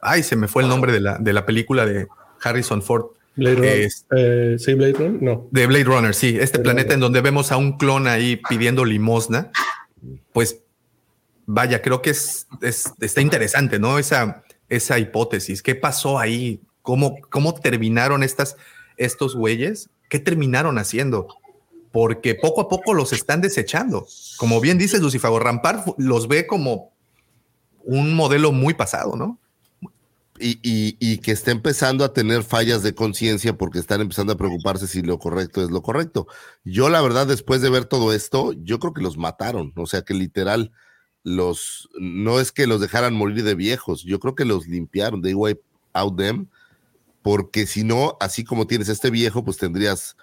ay, 0.00 0.22
se 0.22 0.34
me 0.36 0.48
fue 0.48 0.62
el 0.62 0.68
nombre 0.70 0.90
de 0.90 1.00
la, 1.00 1.18
de 1.18 1.32
la 1.34 1.44
película 1.44 1.84
de 1.84 2.06
Harrison 2.42 2.80
Ford. 2.82 3.06
Blade 3.36 3.56
Runner. 3.56 3.78
Es- 3.80 4.06
Eh, 4.16 4.56
¿Sí, 4.58 4.72
Blade 4.72 4.92
Runner? 4.94 5.22
No. 5.22 5.48
de 5.50 5.66
Blade 5.66 5.84
Runner, 5.84 6.14
sí, 6.14 6.38
este 6.40 6.56
Blade 6.58 6.62
planeta 6.62 6.82
Runner. 6.84 6.94
en 6.94 7.00
donde 7.00 7.20
vemos 7.20 7.52
a 7.52 7.56
un 7.58 7.76
clon 7.76 8.06
ahí 8.06 8.40
pidiendo 8.48 8.84
limosna, 8.86 9.50
pues 10.32 10.60
vaya, 11.46 11.82
creo 11.82 12.02
que 12.02 12.10
es, 12.10 12.46
es- 12.60 12.92
está 13.00 13.20
interesante, 13.20 13.78
¿no? 13.78 13.98
Esa, 13.98 14.42
esa 14.68 14.98
hipótesis. 14.98 15.62
¿Qué 15.62 15.74
pasó 15.74 16.18
ahí? 16.18 16.60
¿Cómo, 16.82 17.16
cómo 17.30 17.54
terminaron 17.54 18.22
estas, 18.22 18.56
estos 18.96 19.34
güeyes? 19.36 19.88
¿Qué 20.08 20.18
terminaron 20.18 20.78
haciendo? 20.78 21.28
Porque 21.92 22.34
poco 22.34 22.60
a 22.62 22.68
poco 22.68 22.92
los 22.94 23.12
están 23.12 23.40
desechando. 23.40 24.06
Como 24.36 24.60
bien 24.60 24.78
dices, 24.78 25.00
Lucifago, 25.00 25.38
Rampart 25.38 25.86
los 25.98 26.28
ve 26.28 26.46
como 26.46 26.92
un 27.84 28.14
modelo 28.14 28.52
muy 28.52 28.74
pasado, 28.74 29.16
¿no? 29.16 29.38
y, 30.40 30.58
y- 30.68 30.96
y 30.98 31.18
que 31.18 31.30
está 31.30 31.52
empezando 31.52 32.04
a 32.04 32.12
tener 32.12 32.42
fallas 32.42 32.82
de 32.82 32.92
conciencia 32.92 33.56
porque 33.56 33.78
están 33.78 34.00
empezando 34.00 34.32
a 34.32 34.36
preocuparse 34.36 34.88
si 34.88 35.00
lo 35.00 35.20
correcto 35.20 35.62
es 35.62 35.70
lo 35.70 35.80
correcto. 35.80 36.26
Yo, 36.64 36.88
la 36.88 37.00
verdad, 37.00 37.28
después 37.28 37.60
de 37.62 37.70
ver 37.70 37.84
todo 37.84 38.12
esto, 38.12 38.52
yo 38.52 38.80
creo 38.80 38.92
que 38.92 39.00
los 39.02 39.16
mataron. 39.16 39.72
O 39.76 39.86
sea, 39.86 40.02
que 40.02 40.12
literal, 40.12 40.72
los, 41.24 41.88
no 41.98 42.38
es 42.38 42.52
que 42.52 42.66
los 42.68 42.80
dejaran 42.80 43.14
morir 43.14 43.42
de 43.42 43.54
viejos, 43.56 44.02
yo 44.04 44.20
creo 44.20 44.34
que 44.36 44.44
los 44.44 44.68
limpiaron, 44.68 45.22
they 45.22 45.34
wipe 45.34 45.62
out 45.94 46.16
them, 46.16 46.46
porque 47.22 47.66
si 47.66 47.82
no, 47.82 48.16
así 48.20 48.44
como 48.44 48.66
tienes 48.66 48.88
este 48.90 49.10
viejo, 49.10 49.42
pues 49.44 49.56
tendrías 49.56 50.16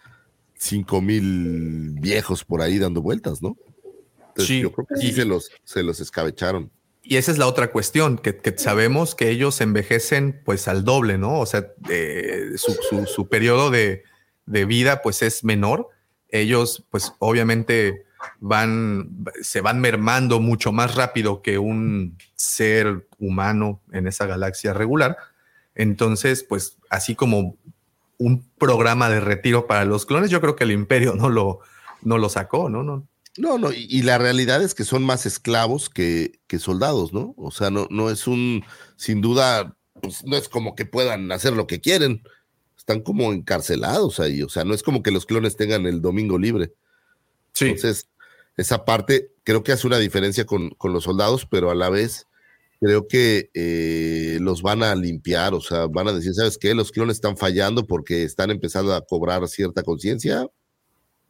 cinco 0.56 1.02
mil 1.02 1.96
viejos 2.00 2.44
por 2.46 2.62
ahí 2.62 2.78
dando 2.78 3.02
vueltas, 3.02 3.42
¿no? 3.42 3.58
Entonces, 4.28 4.48
Sí, 4.48 4.62
yo 4.62 4.72
creo 4.72 4.86
que 4.88 4.96
sí 4.98 5.08
y- 5.08 5.14
se 5.14 5.26
los, 5.26 5.50
se 5.64 5.82
los 5.84 6.00
escabecharon. 6.00 6.72
Y 7.04 7.18
esa 7.18 7.32
es 7.32 7.40
la 7.40 7.48
otra 7.48 7.72
cuestión, 7.72 8.20
que, 8.20 8.38
que 8.38 8.56
sabemos 8.56 9.16
que 9.16 9.30
ellos 9.32 9.60
envejecen 9.60 10.40
pues 10.46 10.68
al 10.68 10.86
doble, 10.86 11.18
¿no? 11.18 11.40
O 11.40 11.48
sea, 11.48 11.74
eh, 11.90 12.52
su, 12.58 12.74
su- 12.88 13.08
su 13.08 13.28
periodo 13.28 13.72
de, 13.72 14.04
de 14.46 14.66
vida 14.66 15.02
pues 15.02 15.24
es 15.24 15.44
menor. 15.44 15.90
Ellos 16.30 16.86
pues 16.92 17.12
obviamente 17.18 18.06
van, 18.40 19.26
se 19.42 19.62
van 19.62 19.80
mermando 19.80 20.40
mucho 20.40 20.72
más 20.72 20.96
rápido 20.96 21.42
que 21.42 21.58
un 21.58 22.18
ser 22.36 23.08
humano 23.20 23.82
en 23.92 24.08
esa 24.08 24.26
galaxia 24.26 24.74
regular. 24.74 25.18
Entonces, 25.76 26.44
pues 26.44 26.78
así 26.90 27.16
como 27.16 27.58
un 28.18 28.46
programa 28.58 29.10
de 29.10 29.20
retiro 29.20 29.66
para 29.66 29.86
los 29.86 30.06
clones, 30.06 30.30
yo 30.30 30.42
creo 30.42 30.56
que 30.56 30.64
el 30.64 30.72
imperio 30.72 31.16
no 31.16 31.30
lo, 31.30 31.62
no 32.04 32.18
lo 32.18 32.30
sacó, 32.30 32.70
¿no? 32.70 32.84
no 32.84 33.08
No, 33.38 33.58
no, 33.58 33.72
y, 33.72 33.88
y 33.90 34.04
la 34.04 34.20
realidad 34.20 34.62
es 34.62 34.76
que 34.76 34.84
son 34.84 35.04
más 35.04 35.26
esclavos 35.26 35.90
que, 35.90 36.40
que 36.46 36.60
soldados, 36.60 37.14
¿no? 37.14 37.34
O 37.38 37.50
sea, 37.50 37.72
no, 37.72 37.88
no 37.90 38.12
es 38.12 38.28
un, 38.28 38.64
sin 38.96 39.22
duda, 39.22 39.76
pues 40.02 40.24
no 40.24 40.38
es 40.38 40.50
como 40.50 40.76
que 40.76 40.86
puedan 40.86 41.32
hacer 41.32 41.54
lo 41.54 41.66
que 41.66 41.82
quieren. 41.82 42.22
Están 42.78 43.02
como 43.02 43.32
encarcelados 43.34 44.20
ahí, 44.20 44.44
o 44.44 44.50
sea, 44.50 44.66
no 44.66 44.74
es 44.74 44.84
como 44.84 45.02
que 45.02 45.12
los 45.12 45.26
clones 45.26 45.56
tengan 45.56 45.86
el 45.86 46.02
domingo 46.02 46.38
libre. 46.38 46.74
Sí. 47.54 47.66
Entonces, 47.66 48.08
esa 48.58 48.86
parte 48.86 49.32
creo 49.44 49.64
que 49.64 49.72
hace 49.72 49.88
una 49.88 49.98
diferencia 49.98 50.46
con, 50.46 50.70
con 50.72 50.94
los 50.94 51.04
soldados, 51.04 51.46
pero 51.46 51.72
a 51.72 51.76
la 51.76 51.90
vez 51.90 52.28
creo 52.80 53.08
que 53.08 53.50
eh, 53.54 54.40
los 54.42 54.62
van 54.62 54.84
a 54.84 54.96
limpiar, 54.96 55.54
o 55.54 55.62
sea, 55.62 55.88
van 55.88 56.08
a 56.08 56.14
decir, 56.14 56.34
¿sabes 56.34 56.58
qué? 56.58 56.74
Los 56.74 56.92
clones 56.92 57.18
están 57.18 57.38
fallando 57.38 57.86
porque 57.86 58.24
están 58.24 58.50
empezando 58.50 58.94
a 58.94 59.06
cobrar 59.06 59.48
cierta 59.48 59.84
conciencia, 59.84 60.48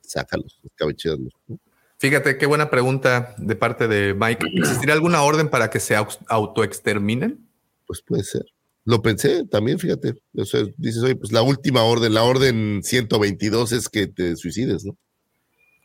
sácalos, 0.02 0.60
escabechéalos, 0.64 1.34
¿no? 1.48 1.60
Fíjate, 2.02 2.40
qué 2.40 2.48
buena 2.48 2.72
pregunta 2.72 3.36
de 3.38 3.56
parte 3.56 3.88
de 3.88 4.16
Mike. 4.16 4.44
¿Existiría 4.56 4.96
alguna 4.96 5.22
orden 5.22 5.50
para 5.50 5.70
que 5.70 5.80
se 5.80 5.96
autoexterminen? 6.28 7.48
Pues 7.86 8.02
puede 8.02 8.24
ser. 8.24 8.44
Lo 8.86 9.04
pensé 9.04 9.46
también, 9.46 9.78
fíjate. 9.78 10.16
O 10.36 10.46
sea, 10.46 10.64
dices, 10.78 11.04
oye, 11.04 11.16
pues 11.16 11.32
la 11.32 11.44
última 11.44 11.84
orden, 11.84 12.16
la 12.16 12.24
orden 12.24 12.82
122 12.82 13.72
es 13.74 13.88
que 13.88 14.08
te 14.08 14.36
suicides, 14.36 14.84
¿no? 14.84 14.98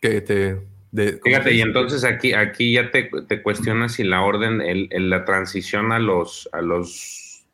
Que 0.00 0.22
te. 0.22 0.66
De- 0.92 1.20
Fíjate, 1.22 1.52
y 1.54 1.60
entonces 1.60 2.04
aquí, 2.04 2.32
aquí 2.32 2.72
ya 2.74 2.90
te, 2.90 3.10
te 3.28 3.42
cuestionas 3.42 3.92
si 3.94 4.04
la 4.04 4.22
orden, 4.22 4.60
el, 4.60 4.88
el- 4.90 5.10
la 5.10 5.24
transición 5.24 5.92
a 5.92 5.98
los, 5.98 6.48
a 6.52 6.60
los 6.62 7.46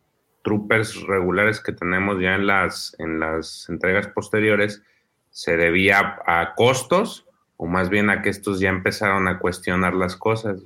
troopers 0.44 1.00
regulares 1.06 1.60
que 1.60 1.72
tenemos 1.72 2.20
ya 2.20 2.34
en 2.34 2.46
las, 2.46 2.96
en 2.98 3.20
las 3.20 3.68
entregas 3.68 4.08
posteriores 4.08 4.82
se 5.30 5.56
debía 5.56 6.18
a, 6.26 6.40
a 6.42 6.54
costos 6.54 7.26
o 7.56 7.66
más 7.66 7.88
bien 7.90 8.10
a 8.10 8.22
que 8.22 8.28
estos 8.30 8.58
ya 8.60 8.68
empezaron 8.68 9.28
a 9.28 9.38
cuestionar 9.38 9.94
las 9.94 10.16
cosas. 10.16 10.60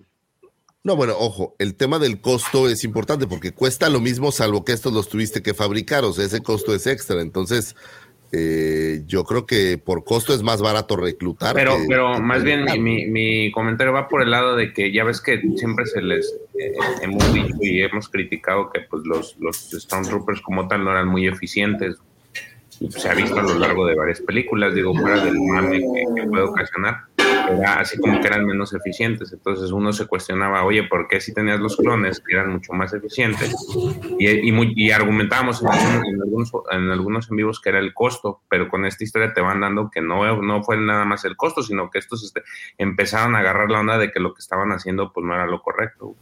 No, 0.83 0.95
bueno, 0.97 1.15
ojo, 1.19 1.57
el 1.59 1.75
tema 1.75 1.99
del 1.99 2.21
costo 2.21 2.69
es 2.69 2.85
importante 2.85 3.27
porque 3.27 3.53
cuesta 3.53 3.91
lo 3.91 4.01
mismo 4.01 4.31
salvo 4.33 4.65
que 4.65 4.73
estos 4.73 4.93
los 4.93 5.09
tuviste 5.09 5.43
que 5.43 5.53
fabricar, 5.53 6.05
o 6.05 6.13
sea, 6.13 6.25
ese 6.25 6.43
costo 6.43 6.73
es 6.75 6.87
extra. 6.87 7.21
Entonces, 7.21 7.75
eh, 8.33 9.03
yo 9.07 9.25
creo 9.25 9.47
que 9.47 9.79
por 9.79 10.05
costo 10.05 10.35
es 10.35 10.43
más 10.43 10.61
barato 10.61 10.97
reclutar. 10.97 11.55
Pero, 11.55 11.77
que- 11.77 11.85
pero 11.89 12.15
que 12.15 12.21
más 12.21 12.43
bien 12.43 12.65
mi, 12.65 12.79
mi- 12.79 13.07
mi 13.07 13.53
comentario 13.53 13.93
va 13.93 14.09
por 14.09 14.23
el 14.23 14.31
lado 14.31 14.57
de 14.57 14.73
que 14.73 14.93
ya 14.93 15.05
ves 15.05 15.21
que 15.21 15.41
siempre 15.57 15.87
se 15.87 16.03
les 16.03 16.35
eh, 16.59 16.73
hemos 17.03 17.33
dicho 17.33 17.55
y 17.61 17.83
hemos 17.83 18.09
criticado 18.09 18.71
que 18.71 18.81
pues 18.81 19.05
los, 19.05 19.37
los 19.39 19.57
Stormtroopers 19.71 20.41
como 20.43 20.67
tal 20.69 20.85
no 20.85 20.91
eran 20.91 21.09
muy 21.09 21.27
eficientes. 21.27 21.97
Y 22.81 22.89
pues, 22.89 23.03
se 23.03 23.09
ha 23.09 23.15
visto 23.15 23.39
a 23.39 23.43
lo 23.43 23.55
largo 23.59 23.87
de 23.87 23.95
varias 23.95 24.21
películas, 24.21 24.75
digo, 24.75 24.95
fuera 24.95 25.25
del 25.25 25.41
mame 25.41 25.79
que, 25.79 26.05
que 26.15 26.29
puede 26.29 26.43
ocasionar, 26.43 26.97
era 27.49 27.81
así 27.81 27.99
como 27.99 28.21
que 28.21 28.27
eran 28.27 28.45
menos 28.47 28.73
eficientes. 28.75 29.33
Entonces 29.33 29.71
uno 29.71 29.93
se 29.93 30.07
cuestionaba, 30.07 30.65
oye, 30.65 30.85
¿por 30.85 31.09
qué 31.09 31.21
si 31.21 31.33
tenías 31.35 31.61
los 31.61 31.77
clones 31.77 32.21
que 32.21 32.35
eran 32.35 32.51
mucho 32.53 32.73
más 32.73 32.93
eficientes? 32.93 33.55
Y, 34.19 34.29
y, 34.29 34.73
y 34.77 34.91
argumentábamos 34.91 35.63
en, 35.63 35.69
algunos- 35.69 36.53
en 36.71 36.91
algunos, 36.91 37.31
en 37.31 37.37
vivos 37.37 37.61
que 37.61 37.69
era 37.71 37.79
el 37.79 37.95
costo, 37.95 38.41
pero 38.49 38.69
con 38.69 38.85
esta 38.87 39.05
historia 39.05 39.33
te 39.33 39.41
van 39.41 39.61
dando 39.61 39.91
que 39.91 40.01
no, 40.01 40.43
no 40.43 40.63
fue 40.63 40.77
nada 40.77 41.05
más 41.05 41.25
el 41.25 41.37
costo, 41.37 41.63
sino 41.63 41.91
que 41.91 41.99
estos 41.99 42.25
este, 42.25 42.43
empezaron 42.79 43.35
a 43.35 43.41
agarrar 43.41 43.71
la 43.71 43.81
onda 43.81 43.99
de 43.99 44.11
que 44.11 44.21
lo 44.21 44.35
que 44.35 44.41
estaban 44.41 44.73
haciendo 44.73 45.13
pues 45.13 45.25
no 45.27 45.35
era 45.35 45.47
lo 45.47 45.63
correcto. 45.63 46.15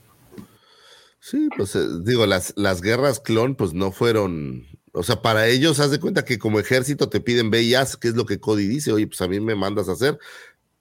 Sí, 1.20 1.48
pues 1.56 1.74
eh, 1.74 1.86
digo, 2.02 2.26
las, 2.26 2.52
las 2.56 2.82
guerras 2.82 3.18
clon, 3.18 3.54
pues 3.54 3.72
no 3.72 3.92
fueron. 3.92 4.66
O 4.92 5.02
sea, 5.02 5.22
para 5.22 5.48
ellos, 5.48 5.80
haz 5.80 5.90
de 5.90 5.98
cuenta 5.98 6.24
que 6.24 6.38
como 6.38 6.60
ejército 6.60 7.08
te 7.08 7.18
piden 7.20 7.50
ve 7.50 7.62
y 7.62 7.72
que 8.00 8.08
es 8.08 8.14
lo 8.14 8.26
que 8.26 8.38
Cody 8.40 8.68
dice, 8.68 8.92
oye, 8.92 9.06
pues 9.06 9.20
a 9.22 9.26
mí 9.26 9.40
me 9.40 9.54
mandas 9.54 9.88
a 9.88 9.92
hacer, 9.92 10.18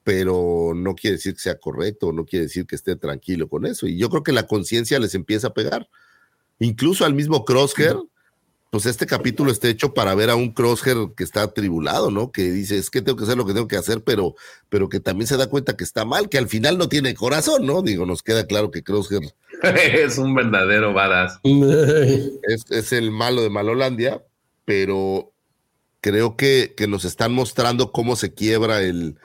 pero 0.04 0.74
no 0.76 0.96
quiere 0.96 1.16
decir 1.16 1.34
que 1.34 1.40
sea 1.40 1.58
correcto, 1.58 2.12
no 2.12 2.26
quiere 2.26 2.46
decir 2.46 2.66
que 2.66 2.76
esté 2.76 2.96
tranquilo 2.96 3.48
con 3.48 3.66
eso. 3.66 3.88
Y 3.88 3.98
yo 3.98 4.10
creo 4.10 4.24
que 4.24 4.34
la 4.34 4.48
conciencia 4.48 5.00
les 5.00 5.16
empieza 5.16 5.48
a 5.48 5.54
pegar. 5.54 5.88
Incluso 6.60 7.06
al 7.06 7.14
mismo 7.14 7.46
Crosshair, 7.46 7.98
pues 8.70 8.86
este 8.86 9.06
capítulo 9.06 9.52
está 9.52 9.70
hecho 9.70 9.94
para 9.94 10.14
ver 10.16 10.30
a 10.30 10.36
un 10.36 10.52
Crosshair 10.52 11.14
que 11.16 11.24
está 11.24 11.44
atribulado, 11.44 12.12
¿no? 12.12 12.32
Que 12.32 12.52
dice, 12.52 12.78
es 12.78 12.90
que 12.90 13.02
tengo 13.02 13.18
que 13.18 13.24
hacer 13.24 13.38
lo 13.38 13.46
que 13.46 13.54
tengo 13.54 13.68
que 13.68 13.78
hacer, 13.78 14.04
pero, 14.04 14.36
pero 14.68 14.90
que 14.90 15.00
también 15.00 15.28
se 15.28 15.38
da 15.38 15.48
cuenta 15.48 15.78
que 15.78 15.86
está 15.86 16.04
mal, 16.04 16.28
que 16.28 16.38
al 16.38 16.50
final 16.50 16.78
no 16.78 16.90
tiene 16.90 17.14
corazón, 17.14 17.66
¿no? 17.66 17.82
Digo, 17.82 18.06
nos 18.06 18.24
queda 18.24 18.46
claro 18.46 18.72
que 18.72 18.84
Crosshair 18.84 19.34
es 19.64 20.18
un 20.18 20.36
verdadero 20.36 20.94
badass. 20.94 21.40
es, 21.44 22.66
es 22.70 22.92
el 22.92 23.12
malo 23.12 23.42
de 23.42 23.50
Malolandia, 23.50 24.22
pero 24.66 25.32
creo 26.02 26.36
que, 26.36 26.74
que 26.76 26.88
nos 26.88 27.06
están 27.06 27.32
mostrando 27.34 27.94
cómo 27.94 28.18
se 28.18 28.34
quiebra 28.34 28.82
el, 28.82 29.18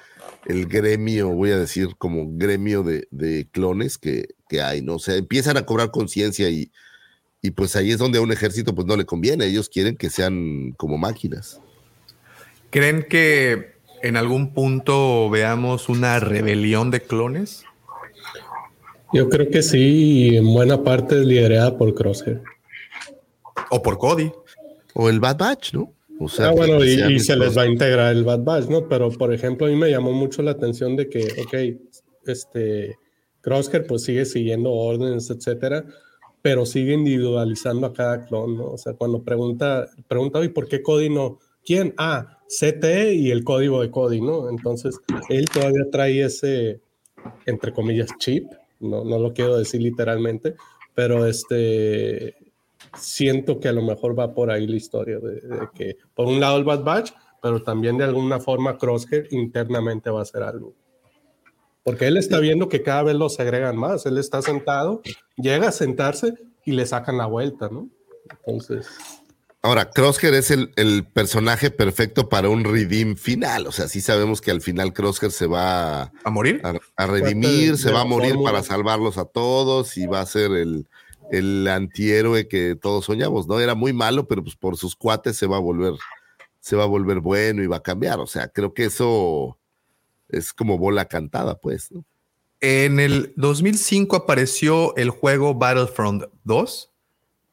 el 0.47 0.67
gremio, 0.67 1.29
voy 1.31 1.51
a 1.51 1.59
decir, 1.59 1.97
como 1.99 2.27
gremio 2.29 2.83
de, 2.83 3.07
de 3.11 3.49
clones 3.51 3.99
que, 3.99 4.29
que 4.49 4.63
hay, 4.63 4.83
¿no? 4.83 4.97
O 4.97 4.99
sea, 4.99 5.17
empiezan 5.17 5.57
a 5.57 5.67
cobrar 5.67 5.91
conciencia 5.91 6.49
y, 6.49 6.71
y 7.43 7.51
pues 7.51 7.77
ahí 7.77 7.91
es 7.91 7.99
donde 7.99 8.19
a 8.19 8.23
un 8.23 8.33
ejército 8.33 8.75
pues 8.75 8.87
no 8.87 8.97
le 8.97 9.05
conviene, 9.05 9.47
ellos 9.47 9.69
quieren 9.69 9.97
que 9.97 10.11
sean 10.11 10.73
como 10.77 10.99
máquinas. 10.99 11.61
¿Creen 12.71 13.07
que 13.09 13.79
en 14.03 14.17
algún 14.17 14.53
punto 14.53 15.31
veamos 15.31 15.89
una 15.89 16.21
rebelión 16.21 16.91
de 16.91 17.01
clones? 17.01 17.65
Yo 19.13 19.31
creo 19.31 19.49
que 19.51 19.63
sí, 19.63 19.79
y 19.79 20.37
en 20.37 20.53
buena 20.53 20.83
parte 20.83 21.19
es 21.19 21.27
liderada 21.27 21.79
por 21.79 21.95
Crosshair. 21.95 22.43
O 23.71 23.83
por 23.83 23.99
Cody. 23.99 24.31
O 24.93 25.09
el 25.09 25.19
Bad 25.19 25.39
Batch, 25.39 25.73
¿no? 25.73 25.95
O 26.21 26.29
sea, 26.29 26.49
ah, 26.49 26.51
bueno, 26.53 26.85
y, 26.85 27.15
y 27.15 27.21
se 27.21 27.37
les 27.37 27.57
va 27.57 27.63
a 27.63 27.67
integrar 27.67 28.15
el 28.15 28.25
Bad 28.25 28.43
Batch, 28.43 28.69
¿no? 28.69 28.89
Pero, 28.89 29.11
por 29.11 29.33
ejemplo, 29.33 29.67
a 29.67 29.71
mí 29.71 29.77
me 29.77 29.91
llamó 29.91 30.13
mucho 30.13 30.43
la 30.43 30.51
atención 30.51 30.97
de 30.97 31.09
que, 31.09 31.23
ok, 31.41 31.81
este, 32.27 32.97
Crosshair 33.41 33.87
pues 33.87 34.03
sigue 34.03 34.25
siguiendo 34.25 34.73
órdenes, 34.73 35.31
etcétera, 35.31 35.85
pero 36.43 36.67
sigue 36.67 36.93
individualizando 36.93 37.87
a 37.87 37.93
cada 37.93 38.25
clon, 38.25 38.57
¿no? 38.57 38.67
O 38.67 38.79
sea, 38.79 38.95
cuando 38.95 39.23
pregunta, 39.23 39.89
pregunta, 40.07 40.45
¿y 40.45 40.49
por 40.49 40.69
qué 40.69 40.83
Cody 40.83 41.09
no? 41.11 41.39
¿Quién? 41.65 41.95
Ah, 41.97 42.39
CT 42.49 43.13
y 43.15 43.31
el 43.31 43.45
código 43.45 43.83
de 43.83 43.91
Cody, 43.91 44.21
¿no? 44.21 44.49
Entonces, 44.49 44.99
él 45.29 45.47
todavía 45.47 45.85
trae 45.91 46.25
ese, 46.25 46.81
entre 47.47 47.73
comillas, 47.73 48.11
chip, 48.19 48.45
no, 48.81 49.05
no 49.05 49.19
lo 49.19 49.33
quiero 49.33 49.57
decir 49.57 49.83
literalmente, 49.83 50.55
pero 50.95 51.27
este, 51.27 52.37
siento 52.97 53.61
que 53.61 53.69
a 53.69 53.73
lo 53.73 53.83
mejor 53.83 54.19
va 54.19 54.35
por 54.35 54.51
ahí 54.51 54.67
la 54.67 54.77
historia 54.77 55.19
de, 55.19 55.33
de 55.41 55.69
que 55.75 55.97
por 56.15 56.27
un 56.27 56.41
lado 56.41 56.57
el 56.59 56.65
Bad 56.65 56.83
Batch, 56.85 57.13
pero 57.43 57.63
también 57.63 57.99
de 57.99 58.05
alguna 58.05 58.41
forma 58.41 58.79
Crosshair 58.79 59.29
internamente 59.31 60.11
va 60.11 60.21
a 60.21 60.23
hacer 60.23 60.43
algo. 60.43 60.75
Porque 61.85 62.07
él 62.07 62.17
está 62.17 62.39
viendo 62.41 62.69
que 62.69 62.83
cada 62.83 63.05
vez 63.05 63.15
los 63.15 63.39
agregan 63.41 63.77
más. 63.77 64.05
Él 64.07 64.19
está 64.19 64.43
sentado, 64.43 65.01
llega 65.37 65.69
a 65.69 65.73
sentarse 65.73 66.35
y 66.65 66.73
le 66.73 66.85
sacan 66.85 67.17
la 67.17 67.27
vuelta, 67.27 67.69
¿no? 67.71 67.89
Entonces, 68.31 68.87
Ahora, 69.61 69.91
Crosshair 69.91 70.35
es 70.35 70.53
el, 70.53 70.71
el 70.77 71.05
personaje 71.05 71.71
perfecto 71.73 72.29
para 72.29 72.49
un 72.49 72.63
redeem 72.63 73.17
final. 73.17 73.67
O 73.67 73.73
sea, 73.73 73.89
sí 73.89 74.01
sabemos 74.01 74.41
que 74.41 74.53
al 74.53 74.61
final 74.61 74.93
Crosshair 74.93 75.33
se 75.33 75.47
va 75.47 76.03
a, 76.05 76.13
¿A 76.25 76.31
morir? 76.31 76.61
a- 76.63 76.75
a 76.97 77.07
redimir, 77.09 77.73
de 77.73 77.77
se 77.77 77.91
va 77.91 78.03
a 78.03 78.05
morir 78.05 78.37
para 78.45 78.63
salvarlos 78.63 79.19
a 79.19 79.25
todos 79.25 79.97
y 79.97 80.07
va 80.07 80.21
a 80.21 80.27
ser 80.27 80.53
el, 80.53 80.87
el 81.31 81.67
antihéroe 81.69 82.49
que 82.49 82.77
todos 82.77 83.05
soñamos, 83.05 83.47
¿no? 83.47 83.61
Era 83.61 83.75
muy 83.75 83.93
malo, 83.93 84.27
pero 84.27 84.43
pues 84.43 84.57
por 84.57 84.77
sus 84.77 84.97
cuates 84.97 85.37
se 85.37 85.47
va 85.47 85.57
a 85.57 85.61
volver, 85.61 85.95
se 86.61 86.77
va 86.77 86.85
a 86.85 86.89
volver 86.89 87.21
bueno 87.21 87.63
y 87.63 87.67
va 87.67 87.77
a 87.77 87.83
cambiar. 87.83 88.21
O 88.21 88.27
sea, 88.27 88.49
creo 88.49 88.75
que 88.75 88.85
eso 88.85 89.59
es 90.29 90.53
como 90.53 90.79
bola 90.79 91.07
cantada, 91.07 91.59
pues. 91.59 91.91
¿no? 91.93 92.05
En 92.61 92.99
el 92.99 93.33
2005 93.37 94.17
apareció 94.17 94.97
el 94.97 95.11
juego 95.11 95.55
Battlefront 95.55 96.25
2. 96.45 96.93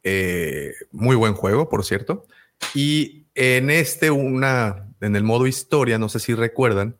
Eh, 0.03 0.73
muy 0.91 1.15
buen 1.15 1.33
juego, 1.33 1.69
por 1.69 1.83
cierto. 1.85 2.25
Y 2.73 3.25
en 3.35 3.69
este, 3.69 4.09
una, 4.09 4.87
en 5.01 5.15
el 5.15 5.23
modo 5.23 5.45
historia, 5.45 5.99
no 5.99 6.09
sé 6.09 6.19
si 6.19 6.33
recuerdan, 6.33 6.97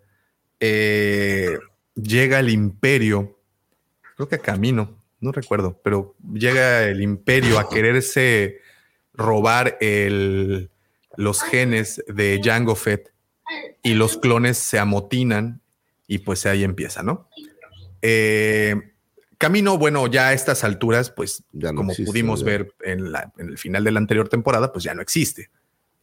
eh, 0.60 1.58
llega 1.96 2.40
el 2.40 2.50
imperio, 2.50 3.40
creo 4.16 4.28
que 4.28 4.36
a 4.36 4.40
camino, 4.40 5.02
no 5.26 5.32
recuerdo, 5.34 5.80
pero 5.84 6.16
llega 6.34 6.84
el 6.86 7.02
imperio 7.02 7.60
a 7.60 7.68
quererse 7.70 8.60
robar 9.14 9.78
el, 9.82 10.70
los 11.18 11.42
genes 11.44 12.04
de 12.08 12.40
Jango 12.44 12.76
Fett 12.76 13.12
y 13.84 13.94
los 13.96 14.18
clones 14.18 14.58
se 14.58 14.80
amotinan 14.80 15.62
y 16.08 16.20
pues 16.20 16.46
ahí 16.46 16.64
empieza, 16.64 17.04
¿no? 17.04 17.28
Eh, 18.02 18.76
Camino, 19.38 19.78
bueno, 19.78 20.08
ya 20.08 20.30
a 20.30 20.34
estas 20.34 20.64
alturas, 20.64 21.12
pues 21.12 21.44
Ya 21.52 21.72
no 21.72 21.78
como 21.78 21.92
existe, 21.92 22.10
pudimos 22.10 22.40
ya. 22.40 22.46
ver 22.46 22.74
en, 22.84 23.12
la- 23.12 23.32
en 23.38 23.50
el 23.50 23.58
final 23.58 23.84
de 23.84 23.92
la 23.92 24.00
anterior 24.00 24.30
temporada, 24.30 24.72
pues 24.72 24.84
ya 24.86 24.94
no 24.94 25.02
existe. 25.02 25.50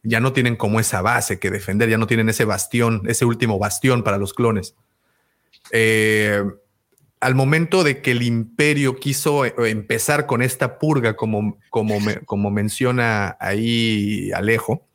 Ya 0.03 0.19
no 0.19 0.33
tienen 0.33 0.55
como 0.55 0.79
esa 0.79 1.01
base 1.01 1.39
que 1.39 1.49
defender, 1.49 1.89
ya 1.89 1.97
no 1.97 2.07
tienen 2.07 2.29
ese 2.29 2.45
bastión, 2.45 3.01
ese 3.07 3.25
último 3.25 3.57
bastión 3.57 4.03
para 4.03 4.17
los 4.17 4.33
clones. 4.33 4.75
Eh, 5.71 6.43
al 7.23 7.35
momento 7.35 7.83
de 7.83 8.01
que 8.01 8.11
el 8.11 8.21
imperio 8.23 8.97
quiso 8.97 9.45
eh, 9.45 9.53
empezar 9.69 10.25
con 10.27 10.41
esta 10.41 10.77
purga, 10.79 11.15
como, 11.15 11.57
como, 11.69 11.99
me- 11.99 12.19
como 12.25 12.51
menciona 12.51 13.37
ahí 13.39 14.31
Alejo, 14.33 14.85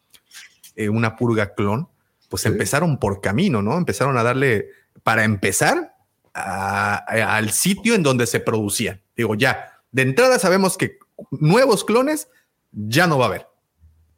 eh, 0.77 0.89
una 0.89 1.17
purga 1.17 1.55
clon, 1.55 1.89
pues 2.29 2.45
empezaron 2.47 2.99
por 2.99 3.21
camino, 3.21 3.63
¿no? 3.63 3.77
Empezaron 3.77 4.17
a 4.19 4.23
darle, 4.23 4.69
para 5.03 5.25
empezar, 5.25 5.95
a- 6.35 6.97
a- 7.09 7.37
al 7.37 7.51
sitio 7.51 7.95
en 7.95 8.03
donde 8.03 8.27
se 8.27 8.41
producían. 8.41 9.01
Digo, 9.17 9.35
ya, 9.35 9.73
de 9.91 10.03
entrada 10.03 10.39
sabemos 10.39 10.77
que 10.77 10.99
nuevos 11.31 11.85
clones 11.85 12.29
ya 12.73 13.07
no 13.07 13.19
va 13.19 13.25
a 13.25 13.29
haber. 13.29 13.47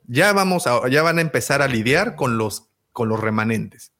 Ya 0.06 0.32
vamos 0.32 0.66
a, 0.66 0.88
ya 0.88 1.02
van 1.02 1.18
a 1.18 1.22
empezar 1.22 1.62
a 1.62 1.68
lidiar 1.68 2.16
con 2.16 2.36
los, 2.36 2.66
con 2.92 3.08
los 3.08 3.20
remanentes. 3.20 3.92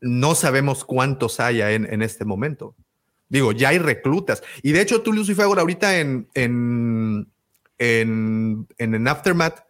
No 0.00 0.34
sabemos 0.34 0.84
cuántos 0.84 1.38
haya 1.40 1.70
en, 1.70 1.86
en 1.90 2.02
este 2.02 2.24
momento. 2.24 2.74
Digo, 3.28 3.52
ya 3.52 3.70
hay 3.70 3.78
reclutas. 3.78 4.42
Y 4.62 4.72
de 4.72 4.80
hecho, 4.80 5.02
tú, 5.02 5.12
Lucifer, 5.12 5.44
ahorita 5.44 5.98
en, 5.98 6.28
en, 6.34 7.32
en, 7.78 8.66
en, 8.78 9.08
Aftermath, 9.08 9.60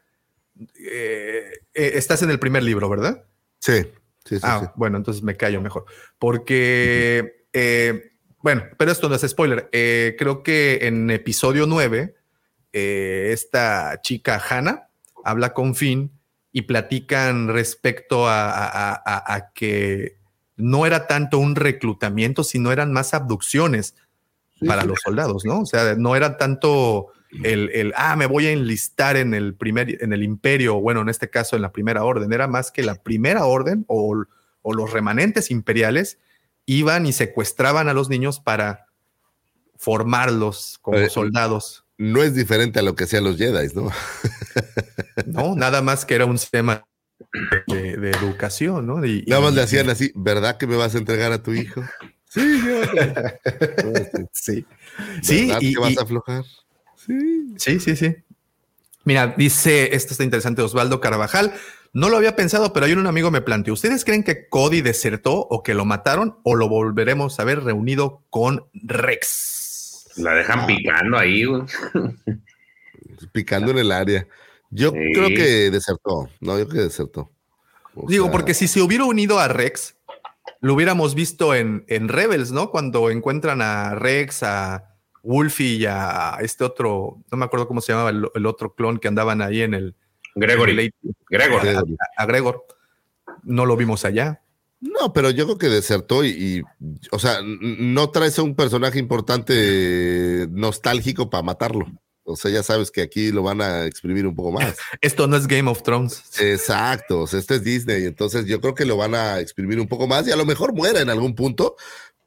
eh, 0.79 1.51
eh, 1.75 1.93
estás 1.95 2.23
en 2.23 2.31
el 2.31 2.39
primer 2.39 2.63
libro, 2.63 2.89
¿verdad? 2.89 3.25
Sí, 3.59 3.83
sí, 4.25 4.37
sí. 4.37 4.41
Ah, 4.43 4.61
sí. 4.63 4.67
bueno, 4.77 4.97
entonces 4.99 5.23
me 5.23 5.37
callo 5.37 5.61
mejor. 5.61 5.85
Porque, 6.19 7.47
eh, 7.53 8.13
bueno, 8.43 8.65
pero 8.79 8.93
esto 8.93 9.09
no 9.09 9.15
es 9.15 9.23
spoiler. 9.29 9.69
Creo 9.71 10.43
que 10.43 10.81
en 10.83 11.11
episodio 11.11 11.67
9, 11.67 12.15
eh, 12.73 13.31
esta 13.33 14.01
chica 14.03 14.43
Hannah 14.49 14.89
habla 15.25 15.55
con 15.55 15.75
Finn 15.75 16.11
y 16.53 16.63
platican 16.63 17.49
respecto 17.49 18.29
a, 18.29 18.51
a- 18.51 18.93
a- 19.05 19.35
a 19.35 19.53
que 19.53 20.19
no 20.57 20.87
era 20.87 21.07
tanto 21.07 21.39
un 21.39 21.57
reclutamiento, 21.57 22.45
sino 22.45 22.73
eran 22.73 22.93
más 22.93 23.15
abducciones 23.15 23.95
Sí, 24.61 24.67
para 24.67 24.83
sí. 24.83 24.89
los 24.89 25.01
soldados, 25.01 25.45
¿no? 25.45 25.63
O 25.63 25.67
sea, 25.67 25.97
no 25.97 26.15
era 26.15 26.37
tanto 26.37 27.09
el, 27.43 27.71
el, 27.75 27.93
ah, 27.97 28.15
me 28.15 28.27
voy 28.27 28.47
a 28.47 28.53
enlistar 28.53 29.17
en 29.17 29.35
el 29.35 29.55
primer, 29.55 30.01
en 30.01 30.13
el 30.13 30.23
imperio, 30.23 30.81
bueno, 30.81 31.01
en 31.01 31.09
este 31.09 31.29
caso 31.29 31.57
en 31.57 31.63
la 31.63 31.73
primera 31.73 32.05
orden, 32.05 32.33
era 32.33 32.47
más 32.47 32.71
que 32.71 32.85
la 32.85 32.95
primera 32.95 33.47
orden 33.47 33.85
o, 33.89 34.25
o 34.63 34.73
los 34.73 34.93
remanentes 34.93 35.51
imperiales 35.51 36.19
iban 36.67 37.05
y 37.05 37.13
secuestraban 37.13 37.89
a 37.89 37.95
los 37.95 38.09
niños 38.09 38.39
para 38.39 38.87
formarlos 39.77 40.79
como 40.81 40.99
Eh, 40.99 41.11
soldados, 41.11 41.85
No 41.99 42.23
es 42.23 42.35
diferente 42.37 42.79
a 42.79 42.83
lo 42.83 42.95
que 42.95 43.05
hacían 43.05 43.25
los 43.25 43.37
Jedi, 43.37 43.75
¿no? 43.75 43.91
¿no? 45.27 45.57
Nada 45.57 45.83
más 45.83 46.05
que 46.05 46.15
era 46.15 46.27
un 46.27 46.39
sistema 46.39 46.87
de, 47.67 47.97
de 47.97 48.11
educación, 48.11 48.87
¿no? 48.87 49.05
Y- 49.05 49.25
Nada 49.27 49.43
más 49.43 49.53
y- 49.53 49.57
le 49.57 49.63
hacían 49.63 49.91
así, 49.91 50.13
¿verdad 50.15 50.57
que 50.59 50.67
me 50.67 50.77
vas 50.77 50.95
a 50.95 50.99
entregar 50.99 51.33
a 51.33 51.43
tu 51.43 51.53
hijo? 51.53 51.83
Sí. 52.29 52.41
Sí, 54.33 54.67
sí, 55.23 55.47
¿Verdad 55.47 55.61
y- 55.63 55.75
que 55.75 55.81
vas 55.81 55.93
y- 55.93 55.99
a 55.99 56.03
aflojar? 56.03 56.45
Sí. 56.97 57.55
Sí, 57.57 57.81
sí, 57.81 57.97
sí. 57.97 58.17
Mira, 59.05 59.35
dice, 59.37 59.95
esto 59.95 60.13
está 60.15 60.25
interesante, 60.25 60.63
Osvaldo 60.63 61.01
Carvajal. 61.01 61.53
No 61.93 62.09
lo 62.09 62.17
había 62.17 62.35
pensado, 62.35 62.73
pero 62.73 62.87
hay 62.87 62.93
un 62.93 63.07
amigo 63.07 63.31
me 63.31 63.41
planteó. 63.43 63.75
¿Ustedes 63.75 64.05
creen 64.05 64.25
que 64.25 64.49
Cody 64.49 64.81
desertó 64.81 65.35
o 65.35 65.63
que 65.63 65.75
lo 65.75 65.85
mataron 65.85 66.39
o 66.43 66.57
lo 66.57 66.69
volveremos 66.69 67.39
a 67.39 67.45
ver 67.45 67.63
reunido 67.63 68.23
con 68.31 68.67
Rex? 68.73 70.11
La 70.17 70.33
dejan 70.35 70.67
picando 70.67 71.19
ahí, 71.19 71.45
güey. 71.45 71.63
Picando 73.33 73.71
en 73.71 73.79
el 73.79 73.93
área. 73.93 74.27
Yo 74.75 74.91
Sí. 74.91 74.99
creo 75.15 75.29
que 75.29 75.71
desertó. 75.71 76.29
No, 76.41 76.59
yo 76.59 76.67
creo 76.69 76.81
que 76.83 76.89
desertó. 76.89 77.31
O 77.95 78.09
Digo, 78.09 78.25
sea, 78.27 78.33
porque 78.33 78.55
si 78.55 78.67
se 78.69 78.83
hubiera 78.83 79.05
unido 79.05 79.39
a 79.39 79.49
Rex, 79.49 79.97
lo 80.61 80.75
hubiéramos 80.75 81.15
visto 81.15 81.55
en, 81.55 81.85
en 81.89 82.09
Rebels, 82.09 82.51
¿no? 82.51 82.71
Cuando 82.71 83.11
encuentran 83.11 83.63
a 83.63 83.95
Rex, 83.95 84.43
a 84.43 84.97
Wolfie 85.23 85.77
y 85.77 85.87
a 85.87 86.39
este 86.41 86.65
otro, 86.65 87.19
no 87.31 87.39
me 87.39 87.45
acuerdo 87.45 87.69
cómo 87.69 87.81
se 87.81 87.93
llamaba 87.93 88.11
el, 88.11 88.27
el 88.35 88.47
otro 88.47 88.75
clon 88.75 88.99
que 88.99 89.09
andaban 89.09 89.41
ahí 89.43 89.63
en 89.63 89.75
el... 89.75 89.95
Gregory. 90.35 90.73
en 90.73 90.79
el- 90.81 90.95
Gregor. 91.31 91.67
a, 91.69 91.79
a- 91.79 91.85
a 92.23 92.27
Gregor. 92.27 92.65
No 93.45 93.65
lo 93.67 93.77
vimos 93.77 94.05
allá. 94.05 94.43
No, 94.81 95.13
pero 95.15 95.31
yo 95.31 95.45
creo 95.45 95.57
que 95.59 95.69
desertó 95.69 96.25
y, 96.25 96.29
y, 96.31 96.63
o 97.13 97.19
sea, 97.19 97.39
no 97.43 98.11
traes 98.11 98.39
a 98.39 98.43
un 98.43 98.55
personaje 98.55 98.99
importante 98.99 100.47
nostálgico 100.51 101.31
para 101.31 101.43
matarlo. 101.43 101.87
O 102.27 102.37
sea, 102.37 102.51
ya 102.51 102.63
sabes 102.63 102.91
que 102.91 103.03
aquí 103.03 103.31
lo 103.33 103.43
van 103.43 103.61
a 103.61 103.85
exprimir 103.85 104.27
un 104.27 104.35
poco 104.35 104.53
más. 104.53 104.77
Esto 105.01 105.27
no 105.27 105.37
es 105.37 105.47
Game 105.47 105.71
of 105.71 105.83
Thrones. 105.83 106.23
Exacto, 106.41 107.21
o 107.23 107.27
sea, 107.27 107.39
esto 107.39 107.55
es 107.55 107.63
Disney, 107.63 108.05
entonces 108.07 108.47
yo 108.47 108.61
creo 108.61 108.75
que 108.75 108.85
lo 108.87 108.97
van 108.97 109.15
a 109.15 109.41
exprimir 109.41 109.79
un 109.79 109.87
poco 109.89 110.07
más 110.07 110.27
y 110.27 110.33
a 110.33 110.37
lo 110.37 110.45
mejor 110.47 110.73
muera 110.75 111.01
en 111.01 111.11
algún 111.11 111.35
punto, 111.35 111.77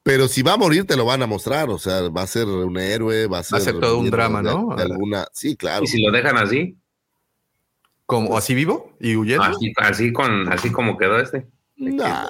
pero 0.03 0.27
si 0.27 0.41
va 0.43 0.53
a 0.53 0.57
morir 0.57 0.85
te 0.85 0.95
lo 0.95 1.03
van 1.05 1.23
a 1.23 1.27
mostrar, 1.27 1.69
o 1.69 1.79
sea, 1.79 2.09
va 2.09 2.21
a 2.21 2.27
ser 2.27 2.45
un 2.47 2.77
héroe, 2.77 3.25
va 3.27 3.39
a 3.39 3.43
ser, 3.43 3.55
Va 3.55 3.57
a 3.57 3.61
ser 3.65 3.79
todo 3.79 3.97
un 3.99 4.09
drama, 4.11 4.41
de- 4.43 4.51
¿no? 4.51 4.75
de 4.75 4.83
alguna, 4.83 5.27
sí, 5.33 5.55
claro. 5.57 5.83
Y 5.83 5.87
si 5.87 6.01
lo 6.01 6.11
dejan 6.11 6.37
así, 6.37 6.77
Como 8.05 8.37
así 8.37 8.53
vivo 8.55 8.95
y 9.01 9.15
huyendo. 9.17 9.43
así, 9.43 9.73
así 9.77 10.13
con, 10.13 10.51
así 10.53 10.71
como 10.71 10.97
quedó 10.97 11.19
este. 11.19 11.47
Nah, 11.75 12.27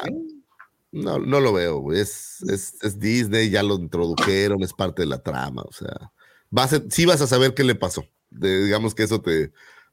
no, 0.92 1.20
no 1.20 1.40
lo 1.40 1.54
veo, 1.54 1.80
güey. 1.80 2.00
Es, 2.00 2.42
es, 2.50 2.76
es 2.82 3.00
Disney, 3.00 3.50
ya 3.52 3.62
lo 3.62 3.76
introdujeron, 3.76 4.64
es 4.64 4.74
parte 4.74 5.04
de 5.04 5.08
la 5.08 5.20
trama, 5.22 5.62
o 5.62 5.72
sea, 5.72 6.12
vas 6.50 6.74
a, 6.74 6.82
sí 6.90 7.06
vas 7.06 7.22
a 7.22 7.28
saber 7.28 7.54
qué 7.54 7.64
le 7.64 7.76
pasó. 7.76 8.06
De- 8.30 8.66
digamos 8.66 8.94
que 8.96 9.04
eso 9.04 9.22
te, 9.22 9.52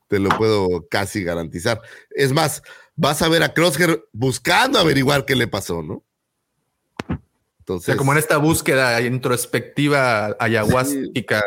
te 0.09 0.19
lo 0.19 0.31
puedo 0.31 0.87
casi 0.89 1.23
garantizar. 1.23 1.81
Es 2.11 2.33
más, 2.33 2.63
vas 2.97 3.23
a 3.23 3.29
ver 3.29 3.43
a 3.43 3.55
Crosshair 3.55 4.05
buscando 4.13 4.79
averiguar 4.79 5.25
qué 5.25 5.35
le 5.35 5.47
pasó, 5.47 5.83
¿no? 5.83 6.03
O 7.09 7.19
Entonces, 7.59 7.87
sea, 7.87 7.97
como 7.97 8.13
en 8.13 8.19
esta 8.19 8.37
búsqueda 8.37 9.01
introspectiva 9.01 10.37
ayahuástica. 10.39 11.43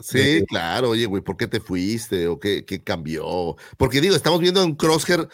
Sí, 0.00 0.44
claro, 0.48 0.90
oye, 0.90 1.06
güey, 1.06 1.22
¿por 1.22 1.36
qué 1.36 1.46
te 1.46 1.60
fuiste? 1.60 2.26
¿O 2.26 2.40
qué, 2.40 2.64
qué 2.64 2.82
cambió? 2.82 3.56
Porque 3.76 4.00
digo, 4.00 4.16
estamos 4.16 4.40
viendo 4.40 4.60
a 4.60 4.64
un 4.64 4.74
Crosshair 4.74 5.28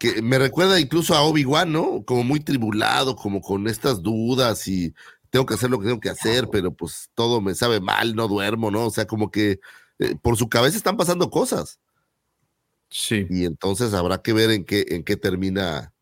que 0.00 0.20
me 0.20 0.38
recuerda 0.38 0.80
incluso 0.80 1.14
a 1.14 1.22
Obi-Wan, 1.22 1.72
¿no? 1.72 2.02
Como 2.04 2.24
muy 2.24 2.40
tribulado, 2.40 3.14
como 3.14 3.40
con 3.40 3.68
estas 3.68 4.02
dudas 4.02 4.66
y 4.66 4.92
tengo 5.30 5.46
que 5.46 5.54
hacer 5.54 5.70
lo 5.70 5.78
que 5.78 5.86
tengo 5.86 6.00
que 6.00 6.10
hacer, 6.10 6.48
pero 6.50 6.72
pues 6.74 7.08
todo 7.14 7.40
me 7.40 7.54
sabe 7.54 7.80
mal, 7.80 8.14
no 8.14 8.28
duermo, 8.28 8.70
¿no? 8.70 8.86
O 8.86 8.90
sea, 8.90 9.06
como 9.06 9.30
que 9.30 9.60
eh, 9.98 10.16
por 10.20 10.36
su 10.36 10.48
cabeza 10.48 10.76
están 10.76 10.96
pasando 10.96 11.30
cosas. 11.30 11.78
Sí. 12.90 13.26
Y 13.30 13.44
entonces 13.44 13.94
habrá 13.94 14.20
que 14.22 14.32
ver 14.32 14.50
en 14.50 14.64
qué, 14.64 14.84
en 14.88 15.04
qué 15.04 15.16
termina 15.16 15.92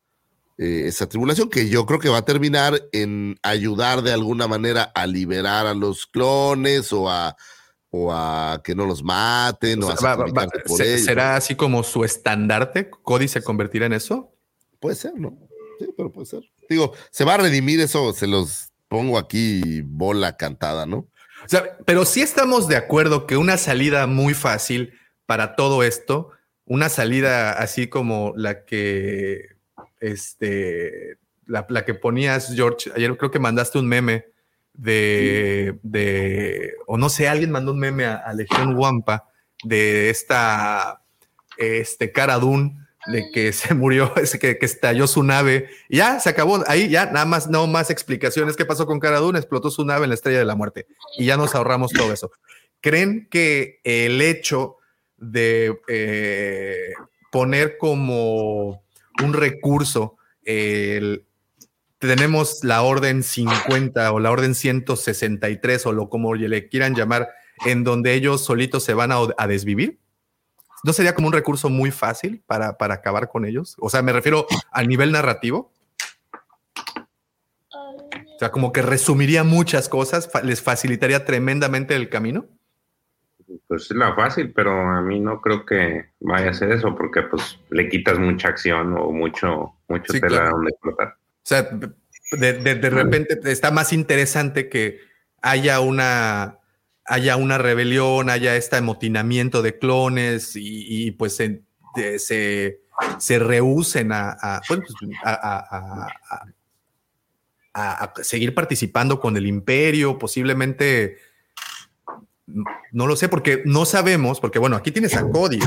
eh, 0.57 0.85
esa 0.87 1.07
tribulación, 1.09 1.51
que 1.51 1.69
yo 1.69 1.85
creo 1.87 1.99
que 2.01 2.09
va 2.09 2.19
a 2.19 2.25
terminar 2.25 2.83
en 2.93 3.37
ayudar 3.43 4.03
de 4.03 4.13
alguna 4.13 4.49
manera 4.49 4.85
a 4.95 5.07
liberar 5.07 5.67
a 5.67 5.75
los 5.75 6.07
clones 6.07 6.93
o 6.93 7.11
a, 7.11 7.37
o 7.91 8.11
a 8.13 8.61
que 8.65 8.75
no 8.75 8.87
los 8.87 9.03
maten 9.05 9.83
o, 9.83 9.89
O 9.89 9.91
a 9.91 9.97
sea, 9.97 10.17
va- 10.17 10.25
va- 10.25 10.33
va- 10.33 10.41
sacrificarse 10.43 10.69
por 10.69 10.77
se- 10.79 10.95
ellos. 10.95 11.05
¿Será 11.05 11.37
así 11.37 11.55
como 11.55 11.83
su 11.85 12.05
estandarte? 12.05 12.89
¿Cody 12.91 13.29
se 13.29 13.43
convertirá 13.43 13.85
en 13.87 13.93
eso? 13.93 14.33
Puede 14.81 14.97
ser, 14.97 15.13
¿no? 15.17 15.39
Sí, 15.79 15.87
pero 15.97 16.11
puede 16.11 16.27
ser. 16.27 16.43
Digo, 16.71 16.93
se 17.11 17.25
va 17.25 17.35
a 17.35 17.39
redimir 17.39 17.81
eso, 17.81 18.13
se 18.13 18.27
los 18.27 18.68
pongo 18.89 19.19
aquí 19.19 19.83
bola 19.83 20.37
cantada, 20.37 20.87
¿no? 20.87 21.09
O 21.45 21.49
sea, 21.49 21.77
pero 21.85 22.05
sí 22.05 22.21
estamos 22.21 22.69
de 22.69 22.77
acuerdo 22.77 23.27
que 23.27 23.37
una 23.37 23.57
salida 23.57 24.07
muy 24.07 24.35
fácil 24.35 24.99
para 25.27 25.55
todo 25.55 25.83
esto, 25.83 26.31
una 26.65 26.89
salida 26.89 27.53
así 27.53 27.87
como 27.87 28.33
la 28.37 28.65
que, 28.65 29.57
este, 30.01 31.19
la, 31.47 31.67
la 31.69 31.85
que 31.85 31.95
ponías, 31.95 32.53
George, 32.55 32.91
ayer 32.95 33.17
creo 33.17 33.31
que 33.31 33.39
mandaste 33.39 33.79
un 33.79 33.87
meme 33.89 34.27
de, 34.75 35.79
de, 35.83 36.75
o 36.87 36.99
no 36.99 37.09
sé, 37.09 37.29
alguien 37.29 37.51
mandó 37.51 37.73
un 37.73 37.79
meme 37.79 38.05
a, 38.05 38.17
a 38.17 38.33
Legión 38.33 38.77
Wampa 38.77 39.29
de 39.65 40.11
esta, 40.11 41.03
este, 41.57 42.13
Cara 42.13 42.39
Dune, 42.39 42.77
de 43.13 43.31
que 43.33 43.53
se 43.53 43.75
murió, 43.75 44.13
que, 44.15 44.59
que 44.59 44.67
estalló 44.67 45.07
su 45.07 45.23
nave, 45.23 45.69
y 45.89 45.99
ya 45.99 46.21
se 46.21 46.29
acabó, 46.29 46.63
ahí 46.67 46.89
ya 46.89 47.07
nada 47.07 47.25
más, 47.25 47.49
no 47.49 47.67
más 47.67 47.91
explicaciones, 47.91 48.57
¿qué 48.57 48.65
pasó 48.65 48.87
con 48.87 49.01
Cara 49.01 49.19
Dune? 49.19 49.39
Explotó 49.39 49.71
su 49.71 49.85
nave 49.85 50.05
en 50.05 50.11
la 50.11 50.15
Estrella 50.15 50.39
de 50.39 50.45
la 50.45 50.55
Muerte, 50.55 50.87
y 51.17 51.27
ya 51.27 51.37
nos 51.37 51.55
ahorramos 51.55 51.93
todo 51.93 52.13
eso. 52.13 52.31
¿Creen 52.81 53.29
que 53.31 53.81
el 53.85 54.21
hecho 54.21 54.77
de 55.17 55.77
eh, 55.89 56.93
poner 57.33 57.77
como 57.77 58.85
un 59.23 59.33
recurso 59.33 60.17
el, 60.45 61.27
tenemos 61.99 62.63
la 62.63 62.83
orden 62.83 63.23
50 63.23 64.13
o 64.13 64.21
la 64.21 64.31
orden 64.31 64.55
163 64.55 65.87
o 65.87 65.93
lo 65.93 66.09
como 66.09 66.35
le 66.35 66.69
quieran 66.69 66.95
llamar, 66.95 67.29
en 67.67 67.85
donde 67.85 68.15
ellos 68.15 68.45
solitos 68.45 68.85
se 68.85 68.95
van 68.95 69.13
a, 69.13 69.19
a 69.37 69.47
desvivir. 69.47 69.99
¿No 70.85 70.93
sería 70.93 71.15
como 71.15 71.27
un 71.29 71.33
recurso 71.33 71.69
muy 71.69 71.91
fácil 71.91 72.43
para, 72.47 72.79
para 72.79 72.95
acabar 72.95 73.29
con 73.29 73.45
ellos? 73.45 73.77
O 73.81 73.91
sea, 73.91 74.03
me 74.03 74.13
refiero 74.13 74.47
al 74.71 74.87
nivel 74.89 75.13
narrativo. 75.13 75.73
O 77.75 78.39
sea, 78.39 78.51
como 78.51 78.73
que 78.73 78.83
resumiría 78.83 79.43
muchas 79.45 79.89
cosas, 79.89 80.31
fa- 80.31 80.43
les 80.43 80.63
facilitaría 80.63 81.25
tremendamente 81.25 81.95
el 81.97 82.09
camino. 82.09 82.47
Pues 83.67 83.91
es 83.91 83.97
la 83.97 84.15
fácil, 84.15 84.53
pero 84.53 84.71
a 84.73 85.01
mí 85.03 85.21
no 85.21 85.41
creo 85.41 85.65
que 85.67 86.11
vaya 86.21 86.51
a 86.51 86.55
ser 86.55 86.71
eso, 86.73 86.95
porque 86.95 87.23
pues 87.23 87.59
le 87.71 87.89
quitas 87.89 88.19
mucha 88.19 88.49
acción 88.49 88.95
o 88.97 89.11
mucho, 89.11 89.75
mucho 89.89 90.13
Sí, 90.13 90.21
tela 90.21 90.37
claro. 90.39 90.51
donde 90.57 90.71
explotar. 90.71 91.09
O 91.09 91.15
sea, 91.43 91.63
de, 91.63 92.53
de- 92.53 92.75
de 92.75 92.91
repente 92.91 93.39
está 93.51 93.71
más 93.71 93.93
interesante 93.93 94.69
que 94.69 95.01
haya 95.43 95.81
una, 95.81 96.59
haya 97.09 97.37
una 97.37 97.59
rebelión, 97.59 98.31
haya 98.31 98.55
este 98.57 98.77
amotinamiento 98.77 99.63
de 99.63 99.79
clones 99.79 100.53
y, 100.55 101.11
pues 101.13 101.37
se, 101.37 101.63
se, 102.19 102.81
se 103.19 103.39
rehúsen 103.39 104.09
pues, 104.67 104.83
a- 105.25 105.33
a- 105.33 106.07
a- 107.75 108.05
a 108.05 108.13
seguir 108.23 108.55
participando 108.55 109.21
con 109.21 109.37
el 109.37 109.47
imperio, 109.47 110.19
posiblemente, 110.19 111.19
no 112.93 113.07
lo 113.07 113.15
sé, 113.15 113.29
porque 113.29 113.63
no 113.67 113.85
sabemos, 113.85 114.41
porque 114.41 114.59
bueno, 114.59 114.75
aquí 114.77 114.91
tienes 114.91 115.15
a 115.17 115.29
Cody, 115.29 115.59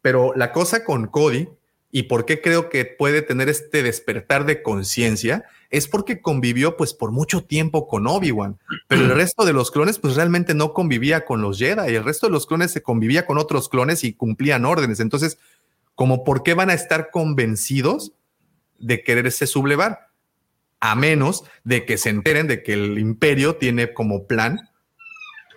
pero 0.00 0.32
la 0.34 0.52
cosa 0.52 0.84
con 0.84 1.06
Cody 1.08 1.48
y 1.94 2.04
por 2.04 2.24
qué 2.24 2.40
creo 2.40 2.70
que 2.70 2.86
puede 2.86 3.20
tener 3.20 3.50
este 3.50 3.82
despertar 3.82 4.46
de 4.46 4.62
conciencia 4.62 5.44
es 5.68 5.86
porque 5.86 6.22
convivió 6.22 6.78
pues 6.78 6.94
por 6.94 7.12
mucho 7.12 7.44
tiempo 7.44 7.86
con 7.86 8.06
Obi-Wan, 8.06 8.58
pero 8.88 9.02
el 9.02 9.10
resto 9.14 9.44
de 9.44 9.52
los 9.52 9.70
clones 9.70 9.98
pues 9.98 10.16
realmente 10.16 10.54
no 10.54 10.72
convivía 10.72 11.26
con 11.26 11.42
los 11.42 11.58
Jedi, 11.58 11.92
y 11.92 11.94
el 11.94 12.04
resto 12.04 12.26
de 12.26 12.32
los 12.32 12.46
clones 12.46 12.72
se 12.72 12.82
convivía 12.82 13.26
con 13.26 13.36
otros 13.36 13.68
clones 13.68 14.04
y 14.04 14.14
cumplían 14.14 14.64
órdenes, 14.64 15.00
entonces 15.00 15.38
como 15.94 16.24
por 16.24 16.42
qué 16.42 16.54
van 16.54 16.70
a 16.70 16.74
estar 16.74 17.10
convencidos 17.10 18.12
de 18.78 19.04
quererse 19.04 19.46
sublevar, 19.46 20.08
a 20.80 20.96
menos 20.96 21.44
de 21.62 21.84
que 21.84 21.98
se 21.98 22.08
enteren 22.08 22.48
de 22.48 22.62
que 22.62 22.72
el 22.72 22.98
imperio 22.98 23.56
tiene 23.56 23.92
como 23.92 24.26
plan 24.26 24.70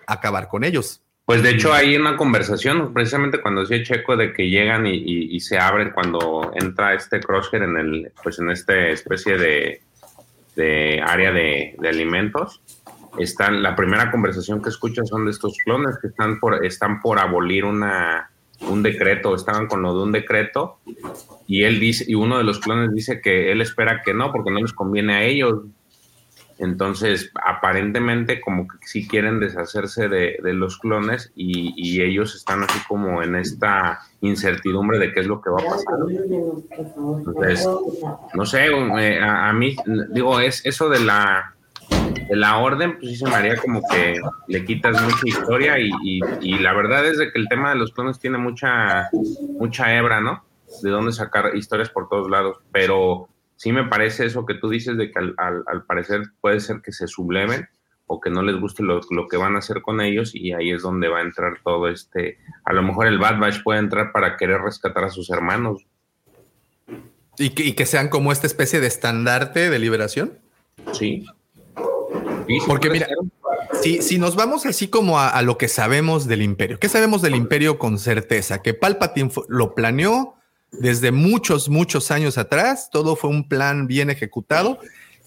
acabar 0.06 0.48
con 0.48 0.64
ellos. 0.64 1.02
Pues 1.26 1.42
de 1.42 1.50
hecho 1.50 1.72
hay 1.74 1.96
una 1.96 2.16
conversación, 2.16 2.94
precisamente 2.94 3.40
cuando 3.40 3.62
decía 3.62 3.82
Checo 3.82 4.16
de 4.16 4.32
que 4.32 4.48
llegan 4.48 4.86
y, 4.86 4.94
y- 4.94 5.34
y 5.36 5.40
se 5.40 5.58
abren 5.58 5.90
cuando 5.90 6.52
entra 6.54 6.94
este 6.94 7.18
Crosshair 7.18 7.64
en 7.64 7.76
el, 7.76 8.12
pues 8.22 8.38
en 8.38 8.48
esta 8.50 8.88
especie 8.88 9.36
de, 9.36 9.80
de 10.54 11.02
área 11.04 11.32
de, 11.32 11.74
de 11.78 11.88
alimentos. 11.88 12.62
Están, 13.18 13.60
la 13.62 13.74
primera 13.74 14.10
conversación 14.12 14.62
que 14.62 14.68
escuchas 14.68 15.08
son 15.08 15.24
de 15.24 15.32
estos 15.32 15.56
clones 15.64 15.96
que 16.00 16.06
están 16.08 16.38
por, 16.38 16.64
están 16.64 17.00
por 17.00 17.18
abolir 17.18 17.64
una, 17.64 18.30
un 18.60 18.84
decreto, 18.84 19.34
estaban 19.34 19.66
con 19.66 19.82
lo 19.82 19.96
de 19.96 20.02
un 20.04 20.12
decreto, 20.12 20.78
y 21.48 21.64
él 21.64 21.80
dice, 21.80 22.04
y 22.06 22.14
uno 22.14 22.38
de 22.38 22.44
los 22.44 22.60
clones 22.60 22.92
dice 22.94 23.20
que 23.20 23.50
él 23.50 23.62
espera 23.62 24.02
que 24.04 24.14
no, 24.14 24.30
porque 24.30 24.50
no 24.52 24.60
les 24.60 24.72
conviene 24.72 25.14
a 25.14 25.22
ellos. 25.24 25.62
Entonces, 26.58 27.30
aparentemente, 27.44 28.40
como 28.40 28.66
que 28.66 28.76
sí 28.86 29.06
quieren 29.06 29.40
deshacerse 29.40 30.08
de, 30.08 30.38
de 30.42 30.52
los 30.54 30.78
clones 30.78 31.30
y, 31.34 31.74
y 31.76 32.00
ellos 32.02 32.34
están 32.34 32.62
así 32.62 32.78
como 32.88 33.22
en 33.22 33.36
esta 33.36 34.00
incertidumbre 34.22 34.98
de 34.98 35.12
qué 35.12 35.20
es 35.20 35.26
lo 35.26 35.40
que 35.42 35.50
va 35.50 35.58
a 35.60 35.64
pasar. 35.64 35.94
Entonces, 37.26 37.68
no 38.34 38.46
sé, 38.46 38.66
eh, 38.66 39.20
a, 39.22 39.52
mí, 39.52 39.76
digo, 40.10 40.40
es 40.40 40.64
eso 40.64 40.88
de 40.88 41.00
la, 41.00 41.54
de 42.28 42.36
la 42.36 42.58
orden, 42.58 42.98
pues 42.98 43.10
sí 43.12 43.16
se 43.16 43.26
me 43.26 43.34
haría 43.34 43.56
como 43.56 43.82
que 43.90 44.14
le 44.48 44.64
quitas 44.64 45.00
mucha 45.02 45.26
historia 45.28 45.78
y, 45.78 45.90
y- 46.02 46.20
y 46.40 46.58
la 46.58 46.72
verdad 46.72 47.04
es 47.06 47.18
de 47.18 47.30
que 47.32 47.38
el 47.38 47.48
tema 47.48 47.70
de 47.70 47.76
los 47.76 47.92
clones 47.92 48.18
tiene 48.18 48.38
mucha, 48.38 49.10
mucha 49.58 49.94
hebra, 49.96 50.20
¿no? 50.20 50.42
De 50.82 50.90
dónde 50.90 51.12
sacar 51.12 51.54
historias 51.54 51.90
por 51.90 52.08
todos 52.08 52.30
lados, 52.30 52.58
pero 52.72 53.28
sí 53.56 53.72
me 53.72 53.84
parece 53.84 54.26
eso 54.26 54.46
que 54.46 54.54
tú 54.54 54.68
dices 54.68 54.96
de 54.96 55.10
que 55.10 55.18
al, 55.18 55.34
al- 55.38 55.64
al 55.66 55.84
parecer 55.84 56.22
puede 56.40 56.60
ser 56.60 56.80
que 56.82 56.92
se 56.92 57.06
subleven 57.06 57.68
o 58.06 58.20
que 58.20 58.30
no 58.30 58.42
les 58.42 58.54
guste 58.60 58.82
lo, 58.84 59.00
lo 59.10 59.26
que 59.26 59.36
van 59.36 59.56
a 59.56 59.58
hacer 59.58 59.82
con 59.82 60.00
ellos 60.00 60.32
y 60.34 60.52
ahí 60.52 60.70
es 60.70 60.82
donde 60.82 61.08
va 61.08 61.18
a 61.18 61.22
entrar 61.22 61.58
todo 61.64 61.88
este, 61.88 62.38
a 62.64 62.72
lo 62.72 62.82
mejor 62.82 63.06
el 63.08 63.18
Bad 63.18 63.40
Batch 63.40 63.62
puede 63.64 63.80
entrar 63.80 64.12
para 64.12 64.36
querer 64.36 64.60
rescatar 64.60 65.04
a 65.04 65.10
sus 65.10 65.28
hermanos. 65.30 65.84
Y 67.38 67.50
que, 67.50 67.64
y 67.64 67.72
que 67.72 67.84
sean 67.84 68.08
como 68.08 68.30
esta 68.32 68.46
especie 68.46 68.80
de 68.80 68.86
estandarte 68.86 69.68
de 69.68 69.78
liberación. 69.78 70.38
Sí. 70.92 71.26
Porque 72.66 72.88
mira, 72.90 73.06
ser. 73.08 73.16
si, 73.82 74.02
si 74.02 74.18
nos 74.18 74.36
vamos 74.36 74.64
así 74.66 74.88
como 74.88 75.18
a, 75.18 75.28
a 75.28 75.42
lo 75.42 75.58
que 75.58 75.68
sabemos 75.68 76.26
del 76.26 76.42
imperio, 76.42 76.78
¿qué 76.78 76.88
sabemos 76.88 77.22
del 77.22 77.34
imperio 77.34 77.78
con 77.78 77.98
certeza? 77.98 78.62
Que 78.62 78.72
Palpatine 78.72 79.30
lo 79.48 79.74
planeó 79.74 80.34
desde 80.72 81.12
muchos, 81.12 81.68
muchos 81.68 82.10
años 82.10 82.38
atrás, 82.38 82.88
todo 82.90 83.16
fue 83.16 83.30
un 83.30 83.48
plan 83.48 83.86
bien 83.86 84.10
ejecutado. 84.10 84.78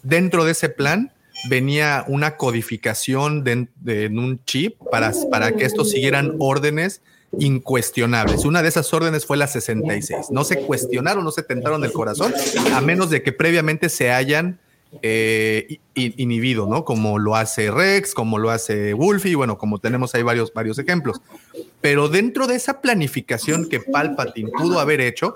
Dentro 0.04 0.46
de 0.46 0.52
ese 0.52 0.70
plan 0.70 1.12
venía 1.50 2.04
una 2.08 2.36
codificación 2.38 3.44
de, 3.44 3.68
en 3.86 4.20
un 4.20 4.44
chip 4.46 4.78
para, 4.92 5.12
para 5.32 5.54
que 5.54 5.66
estos 5.66 5.92
siguieran 5.92 6.36
órdenes 6.40 7.02
incuestionables. 7.38 8.46
Una 8.46 8.62
de 8.62 8.70
esas 8.70 8.92
órdenes 8.94 9.26
fue 9.26 9.38
la 9.38 9.48
66. 9.48 10.32
No 10.32 10.44
se 10.44 10.60
cuestionaron, 10.62 11.24
no 11.24 11.32
se 11.32 11.44
tentaron 11.44 11.84
el 11.84 11.92
corazón, 11.92 12.34
a 12.74 12.82
menos 12.82 13.10
de 13.10 13.22
que 13.22 13.32
previamente 13.32 13.90
se 13.90 14.12
hayan 14.12 14.60
eh, 15.02 15.80
inhibido, 15.96 16.66
¿no? 16.68 16.84
Como 16.84 17.20
lo 17.20 17.36
hace 17.36 17.70
Rex, 17.72 18.14
como 18.14 18.38
lo 18.40 18.50
hace 18.50 18.94
Wolfie, 18.94 19.36
bueno, 19.36 19.58
como 19.58 19.80
tenemos 19.80 20.16
ahí 20.16 20.24
varios, 20.24 20.52
varios 20.54 20.80
ejemplos. 20.80 21.22
Pero 21.82 22.10
dentro 22.10 22.48
de 22.48 22.56
esa 22.56 22.82
planificación 22.82 23.70
que 23.70 23.80
Palpatine 23.80 24.50
pudo 24.52 24.80
haber 24.80 25.00
hecho, 25.02 25.36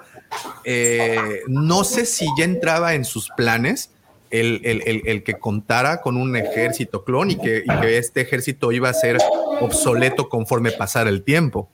eh, 0.65 1.41
no 1.47 1.83
sé 1.83 2.05
si 2.05 2.25
ya 2.37 2.45
entraba 2.45 2.95
en 2.95 3.05
sus 3.05 3.29
planes 3.37 3.91
el, 4.31 4.61
el- 4.63 4.81
el- 4.87 5.01
el 5.07 5.23
que 5.23 5.35
contara 5.35 6.01
con 6.01 6.17
un 6.17 6.35
ejército 6.35 7.03
clon 7.03 7.29
y 7.31 7.35
que, 7.35 7.63
y 7.65 7.79
que 7.81 7.97
este 7.99 8.21
ejército 8.21 8.71
iba 8.71 8.89
a 8.89 8.93
ser 8.93 9.19
obsoleto 9.61 10.27
conforme 10.29 10.71
pasara 10.71 11.09
el 11.11 11.21
tiempo. 11.23 11.69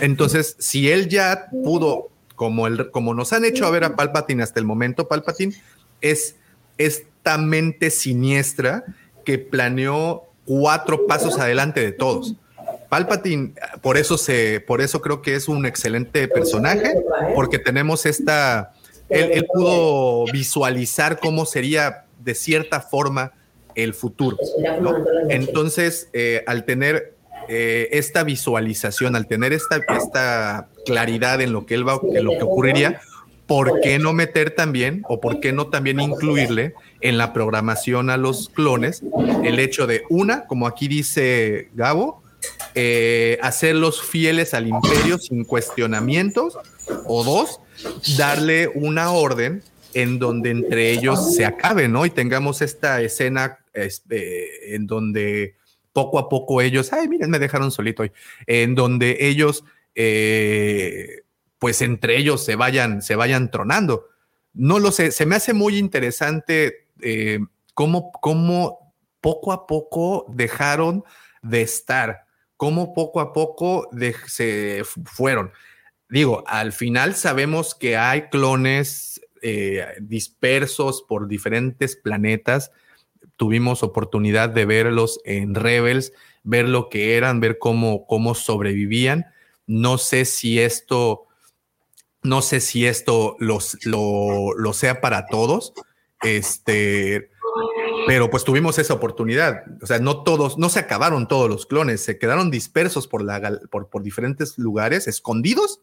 Entonces, 0.00 0.56
si 0.58 0.90
él 0.90 1.08
ya 1.10 1.48
pudo, 1.50 2.08
como, 2.34 2.66
el, 2.66 2.90
como 2.90 3.12
nos 3.12 3.34
han 3.34 3.44
hecho 3.44 3.66
a 3.66 3.70
ver 3.70 3.84
a 3.84 3.94
Palpatine 3.94 4.42
hasta 4.42 4.58
el 4.58 4.64
momento, 4.64 5.06
Palpatine 5.06 5.54
es 6.00 6.36
esta 6.78 7.38
mente 7.38 7.90
siniestra 7.90 8.84
que 9.24 9.38
planeó 9.38 10.24
cuatro 10.44 11.06
pasos 11.06 11.38
adelante 11.38 11.80
de 11.80 11.92
todos. 11.92 12.34
Palpatine, 12.88 13.54
por 13.80 13.96
eso 13.96 14.18
se, 14.18 14.60
por 14.60 14.82
eso 14.82 15.00
creo 15.00 15.22
que 15.22 15.34
es 15.34 15.48
un 15.48 15.64
excelente 15.64 16.28
personaje, 16.28 16.94
porque 17.34 17.58
tenemos 17.58 18.04
esta, 18.04 18.72
él, 19.08 19.46
pudo 19.52 20.30
visualizar 20.30 21.18
cómo 21.18 21.46
sería 21.46 22.04
de 22.18 22.34
cierta 22.34 22.80
forma 22.80 23.32
el 23.74 23.94
futuro. 23.94 24.36
Entonces, 25.30 26.10
eh, 26.12 26.44
al 26.46 26.64
tener 26.64 27.14
eh, 27.48 27.88
esta 27.92 28.24
visualización, 28.24 29.16
al 29.16 29.26
tener 29.26 29.52
esta, 29.52 29.80
esta 29.96 30.68
claridad 30.84 31.40
en 31.40 31.52
lo 31.52 31.66
que 31.66 31.74
él 31.74 31.88
va, 31.88 31.98
en 32.14 32.24
lo 32.24 32.32
que 32.32 32.42
ocurriría, 32.42 33.00
¿por 33.52 33.80
qué 33.82 33.98
no 33.98 34.14
meter 34.14 34.52
también 34.52 35.02
o 35.08 35.20
por 35.20 35.38
qué 35.38 35.52
no 35.52 35.66
también 35.66 36.00
incluirle 36.00 36.72
en 37.02 37.18
la 37.18 37.34
programación 37.34 38.08
a 38.08 38.16
los 38.16 38.48
clones 38.48 39.02
el 39.44 39.58
hecho 39.58 39.86
de 39.86 40.04
una, 40.08 40.46
como 40.46 40.66
aquí 40.66 40.88
dice 40.88 41.68
Gabo, 41.74 42.22
eh, 42.74 43.38
hacerlos 43.42 44.00
fieles 44.00 44.54
al 44.54 44.68
imperio 44.68 45.18
sin 45.18 45.44
cuestionamientos 45.44 46.56
o 47.04 47.24
dos, 47.24 47.60
darle 48.16 48.68
una 48.68 49.10
orden 49.10 49.62
en 49.92 50.18
donde 50.18 50.48
entre 50.48 50.90
ellos 50.90 51.34
se 51.34 51.44
acabe, 51.44 51.88
¿no? 51.88 52.06
Y 52.06 52.10
tengamos 52.10 52.62
esta 52.62 53.02
escena 53.02 53.58
este, 53.74 54.74
en 54.74 54.86
donde 54.86 55.56
poco 55.92 56.18
a 56.18 56.30
poco 56.30 56.62
ellos, 56.62 56.90
ay, 56.94 57.06
miren, 57.06 57.28
me 57.28 57.38
dejaron 57.38 57.70
solito 57.70 58.02
hoy, 58.02 58.12
en 58.46 58.74
donde 58.74 59.18
ellos, 59.20 59.62
eh, 59.94 61.24
pues 61.62 61.80
entre 61.80 62.16
ellos 62.18 62.44
se 62.44 62.56
vayan, 62.56 63.02
se 63.02 63.14
vayan 63.14 63.48
tronando. 63.52 64.08
No 64.52 64.80
lo 64.80 64.90
sé, 64.90 65.12
se 65.12 65.26
me 65.26 65.36
hace 65.36 65.52
muy 65.52 65.78
interesante 65.78 66.88
eh, 67.00 67.38
cómo, 67.72 68.10
cómo 68.10 68.92
poco 69.20 69.52
a 69.52 69.68
poco 69.68 70.26
dejaron 70.28 71.04
de 71.40 71.62
estar, 71.62 72.24
cómo 72.56 72.92
poco 72.94 73.20
a 73.20 73.32
poco 73.32 73.88
se 74.26 74.82
fu- 74.84 75.04
fueron. 75.04 75.52
Digo, 76.08 76.42
al 76.48 76.72
final 76.72 77.14
sabemos 77.14 77.76
que 77.76 77.96
hay 77.96 78.22
clones 78.22 79.20
eh, 79.40 79.86
dispersos 80.00 81.04
por 81.08 81.28
diferentes 81.28 81.94
planetas. 81.94 82.72
Tuvimos 83.36 83.84
oportunidad 83.84 84.48
de 84.48 84.64
verlos 84.64 85.20
en 85.24 85.54
Rebels, 85.54 86.12
ver 86.42 86.68
lo 86.68 86.88
que 86.88 87.16
eran, 87.16 87.38
ver 87.38 87.58
cómo, 87.58 88.04
cómo 88.08 88.34
sobrevivían. 88.34 89.26
No 89.68 89.96
sé 89.96 90.24
si 90.24 90.58
esto, 90.58 91.28
no 92.22 92.42
sé 92.42 92.60
si 92.60 92.86
esto 92.86 93.36
lo, 93.38 93.58
lo 94.56 94.72
sea 94.72 95.00
para 95.00 95.26
todos. 95.26 95.72
Este, 96.22 97.30
pero 98.06 98.30
pues 98.30 98.44
tuvimos 98.44 98.78
esa 98.78 98.94
oportunidad. 98.94 99.64
O 99.82 99.86
sea, 99.86 99.98
no 99.98 100.22
todos, 100.22 100.56
no 100.58 100.68
se 100.68 100.78
acabaron 100.80 101.28
todos 101.28 101.48
los 101.48 101.66
clones, 101.66 102.02
se 102.02 102.18
quedaron 102.18 102.50
dispersos 102.50 103.06
por, 103.06 103.22
la, 103.22 103.60
por, 103.70 103.88
por 103.88 104.02
diferentes 104.02 104.58
lugares, 104.58 105.06
escondidos. 105.08 105.80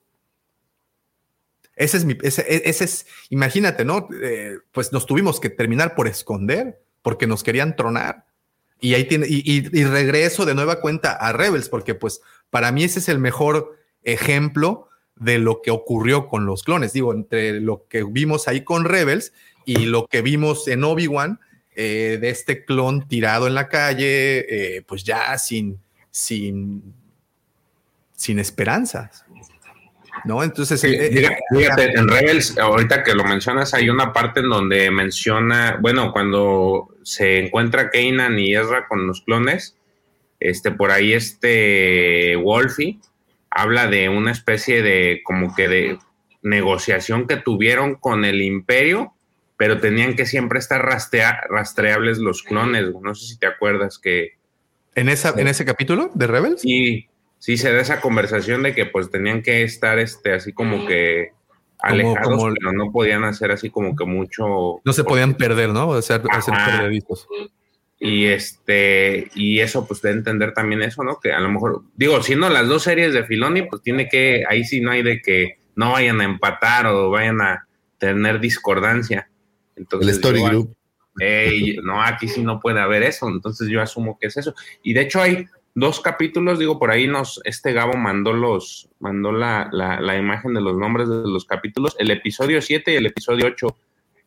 Ese 1.76 1.98
es 1.98 2.06
mi, 2.06 2.18
ese, 2.24 2.46
ese 2.70 2.84
es, 2.84 3.06
imagínate, 3.30 3.86
¿no? 3.86 4.08
Eh, 4.22 4.58
pues 4.74 4.92
nos 4.92 5.06
tuvimos 5.06 5.40
que 5.40 5.50
terminar 5.50 5.96
por 5.96 6.08
esconder 6.08 6.82
porque 7.02 7.26
nos 7.26 7.42
querían 7.44 7.76
tronar. 7.76 8.26
Y 8.82 8.94
ahí 8.96 9.06
tiene, 9.06 9.28
y- 9.30 9.44
y 9.46 9.84
regreso 9.86 10.46
de 10.46 10.56
nueva 10.56 10.82
cuenta 10.82 11.14
a 11.14 11.32
Rebels, 11.32 11.70
porque 11.70 11.96
pues 11.96 12.22
para 12.50 12.72
mí 12.74 12.84
ese 12.84 13.00
es 13.00 13.08
el 13.10 13.20
mejor 13.20 13.78
ejemplo 14.04 14.89
de 15.20 15.38
lo 15.38 15.62
que 15.62 15.72
ocurrió 15.72 16.28
con 16.28 16.46
los 16.46 16.64
clones. 16.64 16.94
Digo, 16.94 17.14
entre 17.14 17.60
lo 17.60 17.86
que 17.88 18.04
vimos 18.04 18.48
ahí 18.48 18.64
con 18.64 18.86
Rebels 18.86 19.34
y 19.66 19.86
lo 19.86 20.08
que 20.08 20.22
vimos 20.22 20.68
en 20.68 20.84
Obi-Wan, 20.84 21.40
eh, 21.76 22.18
de 22.20 22.30
este 22.30 22.66
clon 22.66 23.08
tirado 23.08 23.48
en 23.48 23.54
la 23.54 23.68
calle, 23.68 24.78
eh, 24.78 24.82
pues 24.82 25.04
ya 25.04 25.38
sin, 25.38 25.80
sin, 26.10 26.94
sin 28.14 28.40
esperanzas. 28.40 29.26
¿No? 30.26 30.44
Entonces, 30.44 30.82
Sí, 30.82 30.88
eh, 30.88 31.06
eh, 31.06 31.12
fíjate, 31.12 31.38
fíjate, 31.56 31.92
en 31.98 32.08
Rebels, 32.08 32.58
ahorita 32.58 33.04
que 33.04 33.14
lo 33.14 33.24
mencionas, 33.24 33.74
hay 33.74 33.90
una 33.90 34.12
parte 34.12 34.42
en 34.42 34.50
donde 34.50 34.92
menciona, 34.92 35.78
bueno, 35.80 36.12
cuando 36.12 36.90
se 37.04 37.40
encuentra 37.40 37.90
Kanan 37.90 38.38
y 38.38 38.54
Ezra 38.54 38.88
con 38.88 39.08
los 39.08 39.22
clones, 39.22 39.78
este, 40.40 40.72
por 40.72 40.92
ahí 40.92 41.14
este 41.14 42.36
Wolfie 42.36 43.00
habla 43.52 43.88
de 43.88 44.10
una 44.10 44.32
especie 44.32 44.82
de, 44.82 45.22
como 45.24 45.56
que 45.56 45.68
de 45.68 46.00
negociación 46.42 47.28
que 47.28 47.38
tuvieron 47.38 47.96
con 47.96 48.26
el 48.26 48.42
imperio, 48.42 49.14
pero 49.58 49.80
tenían 49.80 50.16
que 50.16 50.26
siempre 50.26 50.60
estar 50.60 50.82
rastea- 50.86 51.42
rastreables 51.50 52.18
los 52.20 52.44
clones, 52.44 52.86
no 53.02 53.14
sé 53.16 53.28
si 53.28 53.38
te 53.40 53.48
acuerdas 53.48 54.00
que... 54.00 54.38
en, 54.96 55.10
esa, 55.10 55.34
en 55.38 55.48
ese 55.48 55.66
capítulo 55.66 56.12
de 56.14 56.28
Rebels. 56.28 56.62
Sí, 56.62 57.08
sí 57.40 57.58
se 57.58 57.74
da 57.74 57.82
esa 57.82 58.00
conversación 58.02 58.64
de 58.64 58.74
que 58.74 58.86
pues 58.86 59.10
tenían 59.12 59.42
que 59.42 59.64
estar 59.64 60.00
este 60.00 60.34
así 60.34 60.54
como 60.54 60.86
que 60.86 61.32
alejados, 61.80 62.38
como- 62.38 62.54
pero 62.54 62.72
no 62.74 62.92
podían 62.92 63.24
hacer 63.26 63.52
así 63.52 63.70
como 63.70 63.96
que 63.96 64.06
mucho 64.06 64.80
No 64.86 64.94
se 64.94 65.04
podían 65.04 65.34
perder, 65.36 65.70
¿no? 65.70 65.90
O 65.90 66.02
sea, 66.02 66.22
hacer 66.30 66.54
perdedizos. 66.54 67.28
Y 68.00 68.26
este 68.28 69.30
y 69.36 69.60
eso 69.60 69.86
pues 69.86 70.02
de 70.02 70.12
entender 70.12 70.54
también 70.54 70.82
eso, 70.82 71.04
¿no? 71.04 71.20
Que 71.20 71.34
a 71.34 71.40
lo 71.40 71.50
mejor 71.50 71.84
digo, 71.96 72.22
siendo 72.24 72.50
las 72.50 72.68
dos 72.68 72.84
series 72.84 73.14
de 73.14 73.26
Filoni, 73.26 73.64
pues 73.64 73.82
tiene 73.82 74.08
que 74.08 74.44
ahí 74.48 74.64
sí 74.64 74.80
no 74.80 74.92
hay 74.92 75.04
de 75.04 75.22
que 75.22 75.60
no 75.76 75.92
vayan 75.92 76.22
a 76.22 76.24
empatar 76.24 76.88
o 76.88 77.10
vayan 77.10 77.42
a 77.42 77.68
tener 77.98 78.40
discordancia. 78.40 79.30
Entonces 79.76 80.10
El 80.10 80.16
Story 80.16 80.42
Group. 80.42 80.76
No, 81.84 82.02
aquí 82.02 82.30
sí 82.30 82.42
no 82.42 82.62
puede 82.62 82.80
haber 82.80 83.04
eso, 83.04 83.28
entonces 83.28 83.68
yo 83.68 83.82
asumo 83.82 84.18
que 84.18 84.28
es 84.28 84.38
eso. 84.38 84.56
Y 84.82 84.94
de 84.94 85.02
hecho 85.02 85.22
hay 85.22 85.48
dos 85.76 86.00
capítulos, 86.00 86.60
digo, 86.60 86.80
por 86.80 86.92
ahí 86.92 87.08
nos, 87.08 87.42
este 87.44 87.74
Gabo 87.74 87.96
mandó 87.96 88.32
los, 88.32 88.90
mandó 89.00 89.34
la, 89.34 89.70
la, 89.74 90.00
la 90.00 90.18
imagen 90.18 90.54
de 90.54 90.62
los 90.62 90.78
nombres 90.78 91.10
de 91.10 91.16
los 91.16 91.44
capítulos, 91.44 91.96
el 92.00 92.12
episodio 92.12 92.62
7 92.62 92.94
y 92.94 92.96
el 92.96 93.06
episodio 93.08 93.48
8. 93.48 93.78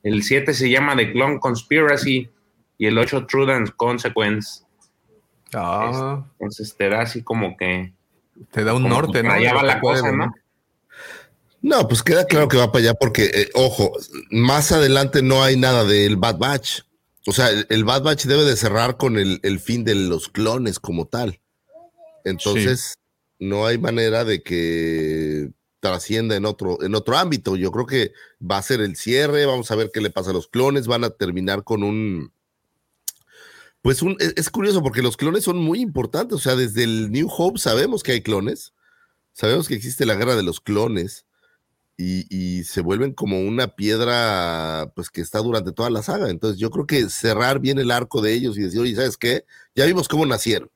El 0.03 0.23
7 0.23 0.53
se 0.53 0.69
llama 0.69 0.97
The 0.97 1.13
Clone 1.13 1.39
Conspiracy 1.41 2.29
y 2.83 2.87
el 2.89 2.99
8 2.99 3.27
Truth 3.27 3.49
and 3.49 3.77
Consequence. 3.77 4.65
Ah, 5.55 6.27
Entonces 6.33 6.75
te 6.77 6.89
da 6.89 7.03
así 7.03 7.23
como 7.23 7.57
que... 7.57 7.95
te 8.51 8.65
da 8.65 8.75
un 8.75 8.89
norte, 8.89 9.23
¿no? 9.23 9.31
Allá 9.31 9.55
va 9.55 9.63
la 9.63 9.81
cosa, 9.81 10.07
venir. 10.07 10.19
¿no? 10.19 10.35
No, 11.61 11.87
pues 11.87 12.03
queda 12.03 12.25
claro 12.25 12.49
que 12.49 12.57
va 12.57 12.73
para 12.73 12.83
allá 12.83 12.95
porque, 12.95 13.27
eh, 13.27 13.51
ojo, 13.55 13.93
más 14.33 14.73
adelante 14.73 15.23
no 15.23 15.45
hay 15.45 15.57
nada 15.57 15.85
del 15.85 16.17
Bad 16.17 16.39
Batch. 16.39 16.81
O 17.25 17.31
sea, 17.31 17.51
el, 17.51 17.69
el 17.71 17.85
Bad 17.85 18.03
Batch 18.03 18.25
debe 18.25 18.43
de 18.43 18.57
cerrar 18.57 18.97
con 18.97 19.17
el, 19.17 19.39
el 19.45 19.61
fin 19.61 19.85
de 19.85 19.95
los 19.95 20.29
clones 20.29 20.81
como 20.81 21.07
tal. 21.07 21.39
Entonces, 22.25 22.99
no 23.39 23.65
hay 23.65 23.79
manera 23.79 24.25
de 24.25 24.43
que 24.43 25.53
trascienda 25.79 26.35
en 26.35 26.47
otro, 26.47 26.83
en 26.83 26.97
otro 26.97 27.17
ámbito. 27.17 27.55
Yo 27.55 27.71
creo 27.71 27.87
que 27.87 28.13
va 28.41 28.59
a 28.59 28.63
ser 28.63 28.81
el 28.81 28.97
cierre, 28.97 29.47
vamos 29.47 29.71
a 29.71 29.77
ver 29.77 29.91
qué 29.95 30.01
le 30.01 30.11
pasa 30.11 30.31
a 30.31 30.33
los 30.33 30.49
clones, 30.49 30.89
van 30.89 31.05
a 31.05 31.11
terminar 31.11 31.63
con 31.63 31.85
un... 31.85 32.33
Pues 33.83 34.03
un, 34.03 34.17
es, 34.21 34.33
es 34.37 34.49
curioso 34.51 34.83
porque 34.83 35.03
los 35.03 35.17
clones 35.17 35.45
son 35.45 35.59
muy 35.59 35.81
importantes, 35.81 36.37
o 36.37 36.41
sea, 36.41 36.57
desde 36.57 36.85
el 36.85 37.11
New 37.11 37.29
Hope 37.37 37.59
sabemos 37.59 38.03
que 38.03 38.13
hay 38.13 38.23
clones, 38.23 38.73
sabemos 39.33 39.69
que 39.69 39.75
existe 39.75 40.07
la 40.07 40.15
guerra 40.15 40.37
de 40.37 40.43
los 40.45 40.61
clones, 40.61 41.27
y, 41.99 42.27
y 42.35 42.65
se 42.65 42.81
vuelven 42.81 43.13
como 43.13 43.41
una 43.41 43.77
piedra 43.77 44.91
pues 44.97 45.11
que 45.11 45.21
está 45.21 45.39
durante 45.41 45.73
toda 45.73 45.91
la 45.91 46.03
saga. 46.03 46.31
Entonces 46.31 46.59
yo 46.59 46.71
creo 46.71 46.87
que 46.87 47.09
cerrar 47.11 47.61
bien 47.61 47.79
el 47.79 47.91
arco 47.91 48.23
de 48.23 48.33
ellos 48.33 48.57
y 48.57 48.63
decir, 48.63 48.81
oye, 48.81 48.97
¿sabes 48.97 49.17
qué? 49.17 49.45
Ya 49.77 49.85
vimos 49.85 50.09
cómo 50.09 50.27
nacieron. 50.27 50.71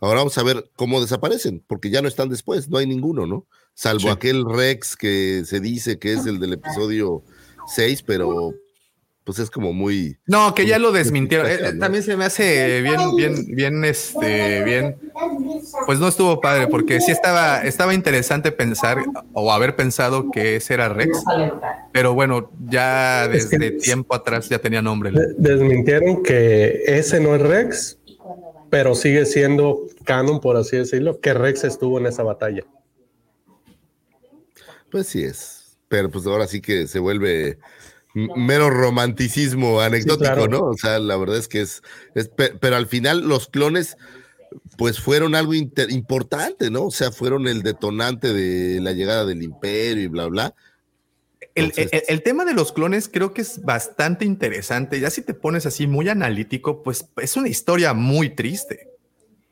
Ahora 0.00 0.20
vamos 0.20 0.38
a 0.38 0.42
ver 0.42 0.70
cómo 0.76 1.00
desaparecen, 1.00 1.62
porque 1.66 1.90
ya 1.90 2.02
no 2.02 2.08
están 2.08 2.28
después, 2.28 2.68
no 2.68 2.78
hay 2.78 2.86
ninguno, 2.86 3.26
¿no? 3.26 3.46
Salvo 3.74 4.00
Sí. 4.00 4.08
aquel 4.08 4.44
Rex 4.44 4.96
que 4.96 5.42
se 5.44 5.60
dice 5.60 5.98
que 5.98 6.12
es 6.14 6.24
el 6.26 6.38
del 6.40 6.54
episodio 6.54 7.22
6, 7.74 8.02
pero 8.02 8.54
pues 9.24 9.38
es 9.38 9.50
como 9.50 9.72
muy... 9.72 10.18
No, 10.26 10.52
que 10.54 10.66
ya 10.66 10.78
lo 10.78 10.90
desmintieron. 10.90 11.46
Eh, 11.46 11.54
eh, 11.60 11.70
¿no? 11.74 11.78
también 11.80 12.02
se 12.02 12.16
me 12.16 12.24
hace 12.24 12.82
bien, 12.82 13.14
bien, 13.16 13.46
bien, 13.54 13.84
este, 13.84 14.64
bien. 14.64 14.96
Pues 15.86 15.98
no 16.00 16.08
estuvo 16.08 16.40
padre, 16.40 16.66
porque 16.66 17.00
sí 17.00 17.12
estaba, 17.12 17.62
estaba 17.62 17.94
interesante 17.94 18.50
pensar 18.50 18.98
o 19.32 19.52
haber 19.52 19.76
pensado 19.76 20.30
que 20.32 20.56
ese 20.56 20.74
era 20.74 20.88
Rex, 20.88 21.22
pero 21.92 22.14
bueno, 22.14 22.50
ya 22.68 23.26
Es 23.26 23.46
que- 23.46 23.58
desde 23.58 23.78
tiempo 23.78 24.14
atrás 24.14 24.48
ya 24.48 24.58
tenía 24.58 24.82
nombre. 24.82 25.12
De- 25.12 25.34
Desmintieron 25.38 26.22
que 26.24 26.82
ese 26.86 27.20
no 27.20 27.34
es 27.36 27.42
Rex, 27.42 27.98
pero 28.70 28.94
sigue 28.96 29.24
siendo 29.26 29.80
canon, 30.04 30.40
por 30.40 30.56
así 30.56 30.76
decirlo, 30.78 31.20
que 31.20 31.32
Rex 31.32 31.62
estuvo 31.64 31.98
en 32.00 32.06
esa 32.06 32.22
batalla. 32.24 32.64
Pues 34.90 35.06
sí 35.06 35.22
es. 35.24 35.76
Pero 35.88 36.10
pues 36.10 36.26
ahora 36.26 36.46
sí 36.46 36.60
que 36.60 36.86
se 36.86 36.98
vuelve 36.98 37.58
mero 38.14 38.70
romanticismo 38.70 39.80
anecdótico, 39.80 40.34
claro. 40.34 40.48
¿no? 40.48 40.60
O 40.64 40.76
sea, 40.76 40.98
la 40.98 41.16
verdad 41.16 41.38
es 41.38 41.48
que 41.48 41.60
es, 41.62 41.82
es 42.14 42.28
pe- 42.28 42.54
pero 42.60 42.76
al 42.76 42.86
final 42.86 43.26
los 43.28 43.48
clones 43.48 43.96
pues 44.76 45.00
fueron 45.00 45.34
algo 45.34 45.54
inter- 45.54 45.90
importante, 45.90 46.70
¿no? 46.70 46.84
O 46.84 46.90
sea, 46.90 47.10
fueron 47.10 47.48
el 47.48 47.62
detonante 47.62 48.32
de 48.32 48.80
la 48.80 48.92
llegada 48.92 49.24
del 49.24 49.42
imperio 49.42 50.02
y 50.02 50.08
bla, 50.08 50.26
bla. 50.26 50.54
El, 51.54 51.66
Entonces- 51.66 51.92
el- 51.92 52.02
el 52.08 52.22
tema 52.22 52.44
de 52.44 52.54
los 52.54 52.72
clones 52.72 53.08
creo 53.12 53.32
que 53.32 53.42
es 53.42 53.62
bastante 53.62 54.24
interesante. 54.24 55.00
Ya 55.00 55.10
si 55.10 55.22
te 55.22 55.34
pones 55.34 55.64
así 55.66 55.86
muy 55.86 56.08
analítico, 56.08 56.82
pues 56.82 57.06
es 57.16 57.36
una 57.36 57.48
historia 57.48 57.94
muy 57.94 58.30
triste. 58.30 58.88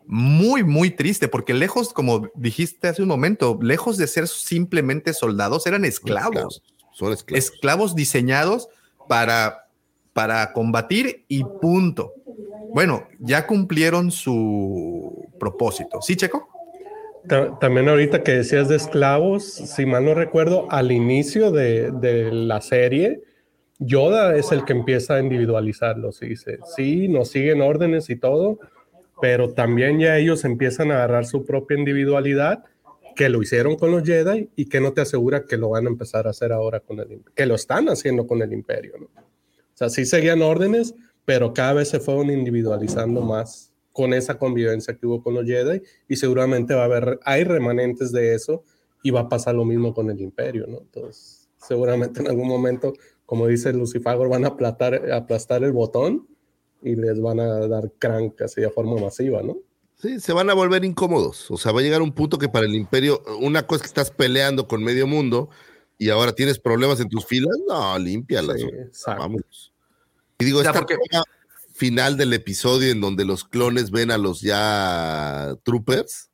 Muy, 0.06 0.64
muy 0.64 0.90
triste, 0.90 1.28
porque 1.28 1.54
lejos, 1.54 1.92
como 1.92 2.28
dijiste 2.34 2.88
hace 2.88 3.00
un 3.00 3.08
momento, 3.08 3.58
lejos 3.62 3.96
de 3.96 4.08
ser 4.08 4.26
simplemente 4.26 5.14
soldados, 5.14 5.66
eran 5.66 5.84
esclavos. 5.84 6.62
Son 7.00 7.12
esclavos. 7.12 7.44
Esclavos 7.44 7.94
diseñados 7.96 8.68
para, 9.08 9.66
para 10.12 10.52
combatir 10.52 11.24
y 11.28 11.42
punto. 11.60 12.14
Bueno, 12.72 13.08
ya 13.18 13.46
cumplieron 13.46 14.10
su 14.10 15.26
propósito. 15.40 16.00
¿Sí, 16.00 16.14
Checo? 16.16 16.48
Ta- 17.26 17.58
También 17.58 17.88
ahorita 17.88 18.22
que 18.22 18.32
decías 18.32 18.68
de 18.68 18.76
esclavos, 18.76 19.44
si 19.52 19.84
mal 19.86 20.04
no 20.04 20.14
recuerdo, 20.14 20.70
al 20.70 20.92
inicio 20.92 21.50
de, 21.50 21.90
de 21.90 22.30
la 22.30 22.60
serie, 22.60 23.22
Yoda 23.78 24.36
es 24.36 24.52
el 24.52 24.64
que 24.64 24.72
empieza 24.74 25.14
a 25.14 25.20
individualizarlos 25.20 26.22
y 26.22 26.28
dice, 26.28 26.58
sí, 26.76 27.08
nos 27.08 27.30
siguen 27.30 27.62
órdenes 27.62 28.10
y 28.10 28.16
todo, 28.16 28.58
pero 29.20 29.52
también 29.54 29.98
ya 29.98 30.16
ellos 30.16 30.44
empiezan 30.44 30.90
a 30.90 30.96
agarrar 30.96 31.24
su 31.26 31.44
propia 31.44 31.76
individualidad, 31.78 32.62
que 33.20 33.28
lo 33.28 33.42
hicieron 33.42 33.76
con 33.76 33.90
los 33.90 34.02
Jedi 34.02 34.48
y 34.56 34.64
que 34.64 34.80
no 34.80 34.94
te 34.94 35.02
asegura 35.02 35.44
que 35.44 35.58
lo 35.58 35.68
van 35.68 35.84
a 35.84 35.90
empezar 35.90 36.26
a 36.26 36.30
hacer 36.30 36.52
ahora 36.52 36.80
con 36.80 37.00
el 37.00 37.20
que 37.34 37.44
lo 37.44 37.54
están 37.54 37.90
haciendo 37.90 38.26
con 38.26 38.40
el 38.40 38.50
imperio, 38.50 38.94
¿no? 38.98 39.08
O 39.08 39.74
sea, 39.74 39.90
sí 39.90 40.06
seguían 40.06 40.40
órdenes, 40.40 40.94
pero 41.26 41.52
cada 41.52 41.74
vez 41.74 41.90
se 41.90 42.00
fueron 42.00 42.30
individualizando 42.30 43.20
más 43.20 43.74
con 43.92 44.14
esa 44.14 44.38
convivencia 44.38 44.96
que 44.96 45.06
hubo 45.06 45.22
con 45.22 45.34
los 45.34 45.44
Jedi 45.44 45.82
y 46.08 46.16
seguramente 46.16 46.72
va 46.72 46.80
a 46.80 46.84
haber, 46.86 47.20
hay 47.24 47.44
remanentes 47.44 48.10
de 48.10 48.34
eso 48.34 48.64
y 49.02 49.10
va 49.10 49.20
a 49.20 49.28
pasar 49.28 49.54
lo 49.54 49.66
mismo 49.66 49.92
con 49.92 50.08
el 50.08 50.18
imperio, 50.18 50.66
¿no? 50.66 50.78
Entonces, 50.78 51.50
seguramente 51.58 52.20
en 52.20 52.28
algún 52.28 52.48
momento, 52.48 52.94
como 53.26 53.46
dice 53.46 53.70
Lucifagor, 53.74 54.30
van 54.30 54.46
a 54.46 54.48
aplastar, 54.48 55.12
aplastar 55.12 55.62
el 55.62 55.72
botón 55.72 56.26
y 56.82 56.96
les 56.96 57.20
van 57.20 57.38
a 57.40 57.68
dar 57.68 57.92
crank 57.98 58.40
así 58.40 58.62
de 58.62 58.70
forma 58.70 58.98
masiva, 58.98 59.42
¿no? 59.42 59.58
Sí, 60.00 60.18
se 60.20 60.32
van 60.32 60.48
a 60.50 60.54
volver 60.54 60.84
incómodos. 60.84 61.50
O 61.50 61.56
sea, 61.58 61.72
va 61.72 61.80
a 61.80 61.82
llegar 61.82 62.00
un 62.02 62.12
punto 62.12 62.38
que 62.38 62.48
para 62.48 62.66
el 62.66 62.74
imperio, 62.74 63.22
una 63.40 63.66
cosa 63.66 63.76
es 63.76 63.82
que 63.82 63.88
estás 63.88 64.10
peleando 64.10 64.66
con 64.66 64.82
medio 64.82 65.06
mundo 65.06 65.50
y 65.98 66.08
ahora 66.08 66.32
tienes 66.32 66.58
problemas 66.58 67.00
en 67.00 67.08
tus 67.08 67.26
filas, 67.26 67.56
no, 67.68 67.98
límpialas. 67.98 68.60
Sí. 68.60 68.66
Vámonos. 69.06 69.72
Y 70.38 70.44
digo, 70.46 70.60
esta 70.60 70.72
porque- 70.72 70.96
final 71.74 72.16
del 72.16 72.32
episodio 72.34 72.90
en 72.92 73.00
donde 73.00 73.24
los 73.24 73.44
clones 73.44 73.90
ven 73.90 74.10
a 74.10 74.18
los 74.18 74.40
ya 74.42 75.54
troopers, 75.62 76.30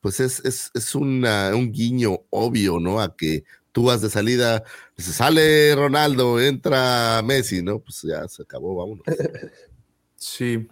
pues 0.00 0.20
es, 0.20 0.44
es, 0.44 0.70
es 0.74 0.94
una, 0.94 1.50
un 1.54 1.72
guiño 1.72 2.20
obvio, 2.30 2.78
¿no? 2.80 3.00
A 3.00 3.16
que 3.16 3.44
tú 3.72 3.84
vas 3.84 4.00
de 4.00 4.10
salida, 4.10 4.64
sale 4.96 5.74
Ronaldo, 5.74 6.40
entra 6.40 7.20
Messi, 7.24 7.62
¿no? 7.62 7.80
Pues 7.80 8.02
ya 8.02 8.26
se 8.28 8.42
acabó, 8.42 8.74
vámonos. 8.76 9.04
Sí. 10.16 10.68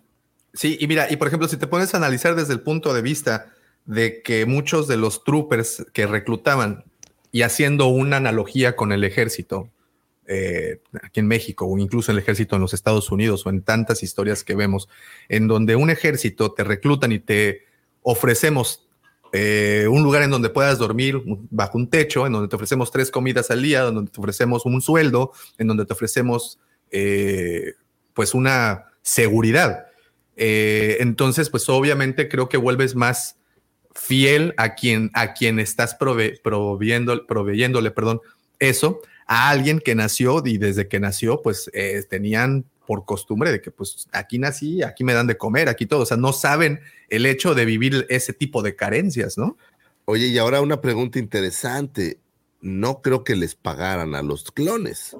Sí, 0.58 0.76
y 0.80 0.88
mira, 0.88 1.06
y 1.08 1.14
por 1.14 1.28
ejemplo, 1.28 1.46
si 1.46 1.56
te 1.56 1.68
pones 1.68 1.94
a 1.94 1.98
analizar 1.98 2.34
desde 2.34 2.52
el 2.52 2.62
punto 2.62 2.92
de 2.92 3.00
vista 3.00 3.54
de 3.84 4.22
que 4.22 4.44
muchos 4.44 4.88
de 4.88 4.96
los 4.96 5.22
troopers 5.22 5.86
que 5.92 6.04
reclutaban, 6.08 6.82
y 7.30 7.42
haciendo 7.42 7.86
una 7.86 8.16
analogía 8.16 8.74
con 8.74 8.90
el 8.90 9.04
ejército, 9.04 9.70
eh, 10.26 10.80
aquí 11.00 11.20
en 11.20 11.28
México 11.28 11.64
o 11.64 11.78
incluso 11.78 12.10
el 12.10 12.18
ejército 12.18 12.56
en 12.56 12.62
los 12.62 12.74
Estados 12.74 13.12
Unidos 13.12 13.46
o 13.46 13.50
en 13.50 13.62
tantas 13.62 14.02
historias 14.02 14.42
que 14.42 14.56
vemos, 14.56 14.88
en 15.28 15.46
donde 15.46 15.76
un 15.76 15.90
ejército 15.90 16.50
te 16.50 16.64
reclutan 16.64 17.12
y 17.12 17.20
te 17.20 17.62
ofrecemos 18.02 18.88
eh, 19.32 19.86
un 19.88 20.02
lugar 20.02 20.24
en 20.24 20.30
donde 20.30 20.50
puedas 20.50 20.78
dormir 20.78 21.22
bajo 21.50 21.78
un 21.78 21.88
techo, 21.88 22.26
en 22.26 22.32
donde 22.32 22.48
te 22.48 22.56
ofrecemos 22.56 22.90
tres 22.90 23.12
comidas 23.12 23.52
al 23.52 23.62
día, 23.62 23.86
en 23.86 23.94
donde 23.94 24.10
te 24.10 24.20
ofrecemos 24.20 24.66
un 24.66 24.80
sueldo, 24.80 25.30
en 25.56 25.68
donde 25.68 25.86
te 25.86 25.92
ofrecemos 25.92 26.58
eh, 26.90 27.74
pues 28.12 28.34
una 28.34 28.86
seguridad. 29.02 29.84
Entonces, 30.38 31.50
pues 31.50 31.68
obviamente 31.68 32.28
creo 32.28 32.48
que 32.48 32.56
vuelves 32.56 32.94
más 32.94 33.36
fiel 33.94 34.54
a 34.56 34.74
quien, 34.74 35.10
a 35.14 35.34
quien 35.34 35.58
estás 35.58 35.96
proveyéndole 35.96 37.90
perdón, 37.90 38.20
eso 38.58 39.00
a 39.26 39.50
alguien 39.50 39.80
que 39.80 39.94
nació 39.94 40.42
y 40.44 40.56
desde 40.58 40.88
que 40.88 41.00
nació, 41.00 41.42
pues 41.42 41.70
eh, 41.74 42.02
tenían 42.08 42.64
por 42.86 43.04
costumbre 43.04 43.52
de 43.52 43.60
que 43.60 43.70
pues 43.70 44.08
aquí 44.12 44.38
nací, 44.38 44.82
aquí 44.82 45.04
me 45.04 45.12
dan 45.12 45.26
de 45.26 45.36
comer, 45.36 45.68
aquí 45.68 45.84
todo, 45.84 46.00
o 46.00 46.06
sea, 46.06 46.16
no 46.16 46.32
saben 46.32 46.80
el 47.10 47.26
hecho 47.26 47.54
de 47.54 47.66
vivir 47.66 48.06
ese 48.08 48.32
tipo 48.32 48.62
de 48.62 48.74
carencias, 48.74 49.36
¿no? 49.36 49.58
Oye, 50.06 50.28
y 50.28 50.38
ahora 50.38 50.62
una 50.62 50.80
pregunta 50.80 51.18
interesante. 51.18 52.18
No 52.62 53.02
creo 53.02 53.24
que 53.24 53.36
les 53.36 53.54
pagaran 53.54 54.14
a 54.14 54.22
los 54.22 54.50
clones. 54.50 55.14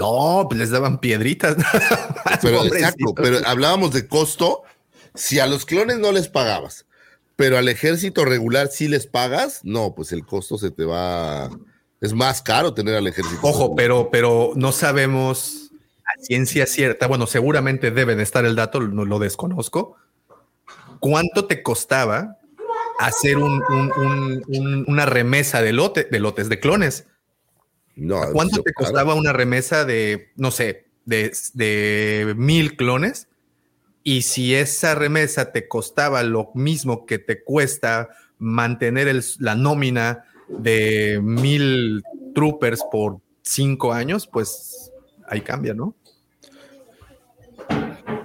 No, 0.00 0.46
pues 0.48 0.58
les 0.58 0.70
daban 0.70 0.98
piedritas. 0.98 1.56
pero 2.42 2.64
exacto, 2.64 3.14
pero 3.14 3.38
hablábamos 3.44 3.92
de 3.92 4.08
costo. 4.08 4.62
Si 5.14 5.38
a 5.40 5.46
los 5.46 5.66
clones 5.66 5.98
no 5.98 6.10
les 6.10 6.28
pagabas, 6.28 6.86
pero 7.36 7.58
al 7.58 7.68
ejército 7.68 8.24
regular 8.24 8.68
sí 8.68 8.88
les 8.88 9.06
pagas, 9.06 9.60
no, 9.62 9.94
pues 9.94 10.12
el 10.12 10.24
costo 10.24 10.56
se 10.56 10.70
te 10.70 10.86
va. 10.86 11.50
Es 12.00 12.14
más 12.14 12.40
caro 12.40 12.72
tener 12.72 12.94
al 12.94 13.08
ejército. 13.08 13.40
Ojo, 13.42 13.76
pero, 13.76 14.08
pero 14.10 14.52
no 14.56 14.72
sabemos 14.72 15.70
a 16.06 16.22
ciencia 16.22 16.64
cierta. 16.64 17.06
Bueno, 17.06 17.26
seguramente 17.26 17.90
debe 17.90 18.16
de 18.16 18.22
estar 18.22 18.46
el 18.46 18.56
dato, 18.56 18.80
no 18.80 19.04
lo 19.04 19.18
desconozco. 19.18 19.96
¿Cuánto 20.98 21.44
te 21.44 21.62
costaba 21.62 22.38
hacer 22.98 23.36
una 23.36 25.04
remesa 25.04 25.60
de, 25.60 25.74
lote, 25.74 26.08
de 26.10 26.20
lotes 26.20 26.48
de 26.48 26.58
clones? 26.58 27.04
No, 28.00 28.32
¿Cuánto 28.32 28.62
te 28.62 28.72
costaba 28.72 29.14
una 29.14 29.32
remesa 29.32 29.84
de, 29.84 30.30
no 30.36 30.50
sé, 30.50 30.86
de, 31.04 31.36
de 31.52 32.34
mil 32.34 32.76
clones? 32.76 33.28
Y 34.02 34.22
si 34.22 34.54
esa 34.54 34.94
remesa 34.94 35.52
te 35.52 35.68
costaba 35.68 36.22
lo 36.22 36.50
mismo 36.54 37.04
que 37.04 37.18
te 37.18 37.44
cuesta 37.44 38.08
mantener 38.38 39.14
la 39.38 39.54
nómina 39.54 40.24
de 40.48 41.20
mil 41.22 42.02
troopers 42.34 42.80
por 42.90 43.18
cinco 43.42 43.92
años, 43.92 44.26
pues 44.26 44.90
ahí 45.28 45.42
cambia, 45.42 45.74
¿no? 45.74 45.94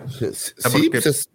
Sí, 0.08 0.90
pues 0.90 1.06
es 1.06 1.30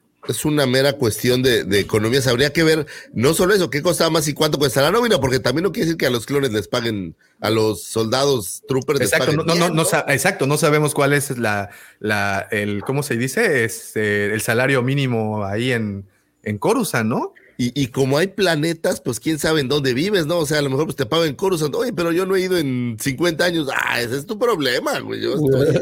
una 0.44 0.66
mera 0.66 0.92
cuestión 0.94 1.42
de, 1.42 1.64
de, 1.64 1.80
economías. 1.80 2.26
Habría 2.26 2.52
que 2.52 2.62
ver 2.62 2.86
no 3.12 3.34
solo 3.34 3.54
eso, 3.54 3.70
qué 3.70 3.82
costaba 3.82 4.10
más 4.10 4.28
y 4.28 4.34
cuánto 4.34 4.58
cuesta 4.58 4.82
la 4.82 4.90
nómina, 4.90 5.18
porque 5.20 5.40
también 5.40 5.64
no 5.64 5.72
quiere 5.72 5.86
decir 5.86 5.98
que 5.98 6.06
a 6.06 6.10
los 6.10 6.26
clones 6.26 6.52
les 6.52 6.68
paguen, 6.68 7.16
a 7.40 7.50
los 7.50 7.82
soldados, 7.82 8.62
troopers. 8.68 9.00
Exacto, 9.00 9.32
no, 9.32 9.54
no, 9.54 9.70
no, 9.70 9.82
exacto, 10.08 10.46
no 10.46 10.56
sabemos 10.56 10.94
cuál 10.94 11.12
es 11.12 11.38
la, 11.38 11.70
la 11.98 12.46
el, 12.50 12.82
¿cómo 12.82 13.02
se 13.02 13.16
dice? 13.16 13.64
Es 13.64 13.96
eh, 13.96 14.30
el 14.32 14.40
salario 14.40 14.82
mínimo 14.82 15.44
ahí 15.44 15.72
en, 15.72 16.06
en 16.42 16.58
Coruscant, 16.58 17.08
¿no? 17.08 17.34
Y, 17.56 17.78
y, 17.78 17.88
como 17.88 18.16
hay 18.16 18.28
planetas, 18.28 19.02
pues 19.02 19.20
quién 19.20 19.38
sabe 19.38 19.60
en 19.60 19.68
dónde 19.68 19.92
vives, 19.92 20.24
¿no? 20.24 20.38
O 20.38 20.46
sea, 20.46 20.60
a 20.60 20.62
lo 20.62 20.70
mejor 20.70 20.86
pues, 20.86 20.96
te 20.96 21.04
pagan 21.04 21.28
en 21.28 21.34
Coruscant. 21.34 21.74
Oye, 21.74 21.92
pero 21.92 22.10
yo 22.10 22.24
no 22.24 22.34
he 22.34 22.40
ido 22.40 22.56
en 22.56 22.96
50 22.98 23.44
años. 23.44 23.68
Ah, 23.70 24.00
ese 24.00 24.16
es 24.16 24.24
tu 24.24 24.38
problema, 24.38 24.98
güey. 25.00 25.20
Yo 25.20 25.34
estoy... 25.34 25.78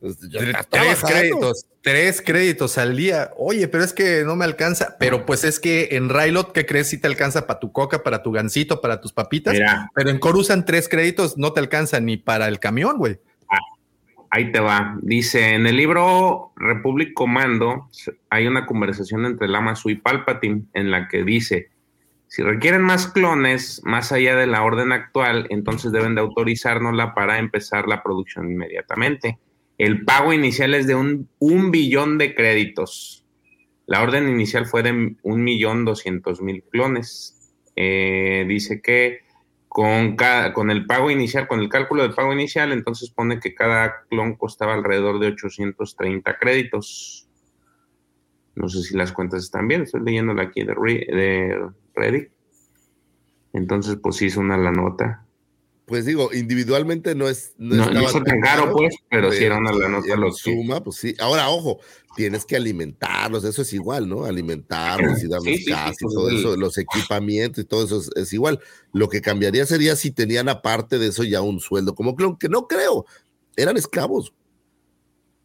Pues, 0.00 0.18
tres 0.70 1.00
créditos, 1.04 1.66
tres 1.82 2.22
créditos 2.24 2.78
al 2.78 2.96
día. 2.96 3.30
Oye, 3.36 3.66
pero 3.66 3.82
es 3.82 3.92
que 3.92 4.22
no 4.24 4.36
me 4.36 4.44
alcanza. 4.44 4.96
Pero 4.98 5.26
pues 5.26 5.42
es 5.44 5.58
que 5.58 5.88
en 5.92 6.08
Railot, 6.08 6.52
¿qué 6.52 6.66
crees 6.66 6.88
si 6.88 7.00
te 7.00 7.08
alcanza 7.08 7.46
para 7.46 7.58
tu 7.58 7.72
coca, 7.72 8.02
para 8.02 8.22
tu 8.22 8.30
gansito, 8.30 8.80
para 8.80 9.00
tus 9.00 9.12
papitas? 9.12 9.56
Pero 9.94 10.10
en 10.10 10.18
Corusan 10.18 10.64
tres 10.64 10.88
créditos 10.88 11.36
no 11.36 11.52
te 11.52 11.60
alcanza 11.60 12.00
ni 12.00 12.16
para 12.16 12.46
el 12.46 12.60
camión, 12.60 12.98
güey. 12.98 13.18
Ah, 13.48 13.58
ahí 14.30 14.52
te 14.52 14.60
va. 14.60 14.96
Dice, 15.02 15.54
en 15.54 15.66
el 15.66 15.76
libro 15.76 16.52
Republic 16.56 17.12
Commando 17.14 17.88
hay 18.30 18.46
una 18.46 18.66
conversación 18.66 19.24
entre 19.26 19.48
Lama 19.48 19.74
Su 19.74 19.90
y 19.90 19.96
Palpatine 19.96 20.66
en 20.74 20.92
la 20.92 21.08
que 21.08 21.24
dice, 21.24 21.70
si 22.28 22.42
requieren 22.42 22.82
más 22.82 23.08
clones 23.08 23.80
más 23.84 24.12
allá 24.12 24.36
de 24.36 24.46
la 24.46 24.62
orden 24.62 24.92
actual, 24.92 25.48
entonces 25.50 25.90
deben 25.90 26.14
de 26.14 26.20
autorizárnosla 26.20 27.14
para 27.14 27.38
empezar 27.38 27.88
la 27.88 28.02
producción 28.02 28.48
inmediatamente. 28.48 29.38
El 29.78 30.04
pago 30.04 30.32
inicial 30.32 30.74
es 30.74 30.88
de 30.88 30.96
un, 30.96 31.28
billón 31.70 32.18
de 32.18 32.34
créditos. 32.34 33.24
La 33.86 34.02
orden 34.02 34.28
inicial 34.28 34.66
fue 34.66 34.82
de 34.82 35.16
un 35.22 35.44
millón 35.44 35.84
doscientos 35.84 36.42
mil 36.42 36.64
clones. 36.64 37.54
Eh, 37.76 38.44
dice 38.48 38.82
que 38.82 39.20
con, 39.68 40.16
cada, 40.16 40.52
con 40.52 40.72
el 40.72 40.84
pago 40.84 41.12
inicial, 41.12 41.46
con 41.46 41.60
el 41.60 41.68
cálculo 41.68 42.02
del 42.02 42.12
pago 42.12 42.32
inicial, 42.32 42.72
entonces 42.72 43.10
pone 43.10 43.38
que 43.38 43.54
cada 43.54 44.04
clon 44.10 44.34
costaba 44.34 44.74
alrededor 44.74 45.20
de 45.20 45.28
830 45.28 46.38
créditos. 46.38 47.28
No 48.56 48.68
sé 48.68 48.82
si 48.82 48.96
las 48.96 49.12
cuentas 49.12 49.44
están 49.44 49.68
bien, 49.68 49.82
estoy 49.82 50.02
leyéndola 50.02 50.42
aquí 50.42 50.64
de, 50.64 50.74
de 50.74 51.70
Reddit. 51.94 52.30
Entonces, 53.52 53.96
pues 54.02 54.20
hizo 54.22 54.40
una 54.40 54.58
la 54.58 54.72
nota 54.72 55.27
pues 55.88 56.04
digo, 56.04 56.30
individualmente 56.34 57.14
no 57.14 57.28
es. 57.28 57.54
No, 57.56 57.90
no, 57.90 58.12
tan 58.22 58.40
caro, 58.40 58.72
pues, 58.72 58.94
pero 59.10 59.32
si 59.32 59.42
era 59.42 59.56
una 59.56 59.72
la 59.72 59.88
nota 59.88 60.16
lo 60.16 60.30
suma, 60.30 60.84
pues 60.84 60.96
sí. 60.96 61.16
Ahora, 61.18 61.48
ojo, 61.48 61.80
tienes 62.14 62.44
que 62.44 62.56
alimentarlos, 62.56 63.42
eso 63.44 63.62
es 63.62 63.72
igual, 63.72 64.06
¿no? 64.06 64.26
Alimentarlos 64.26 65.22
y 65.24 65.28
darles 65.28 65.64
sí, 65.64 66.06
todo 66.12 66.28
eso, 66.28 66.56
los 66.56 66.76
equipamientos 66.76 67.64
y 67.64 67.66
todo 67.66 67.84
eso 67.86 68.02
es, 68.14 68.32
igual. 68.34 68.60
Lo 68.92 69.08
que 69.08 69.22
cambiaría 69.22 69.64
sería 69.64 69.96
si 69.96 70.10
tenían 70.10 70.50
aparte 70.50 70.98
de 70.98 71.06
eso 71.08 71.24
ya 71.24 71.40
un 71.40 71.58
sueldo, 71.58 71.94
como 71.94 72.14
que 72.38 72.48
no 72.50 72.68
creo, 72.68 73.06
eran 73.56 73.78
esclavos. 73.78 74.34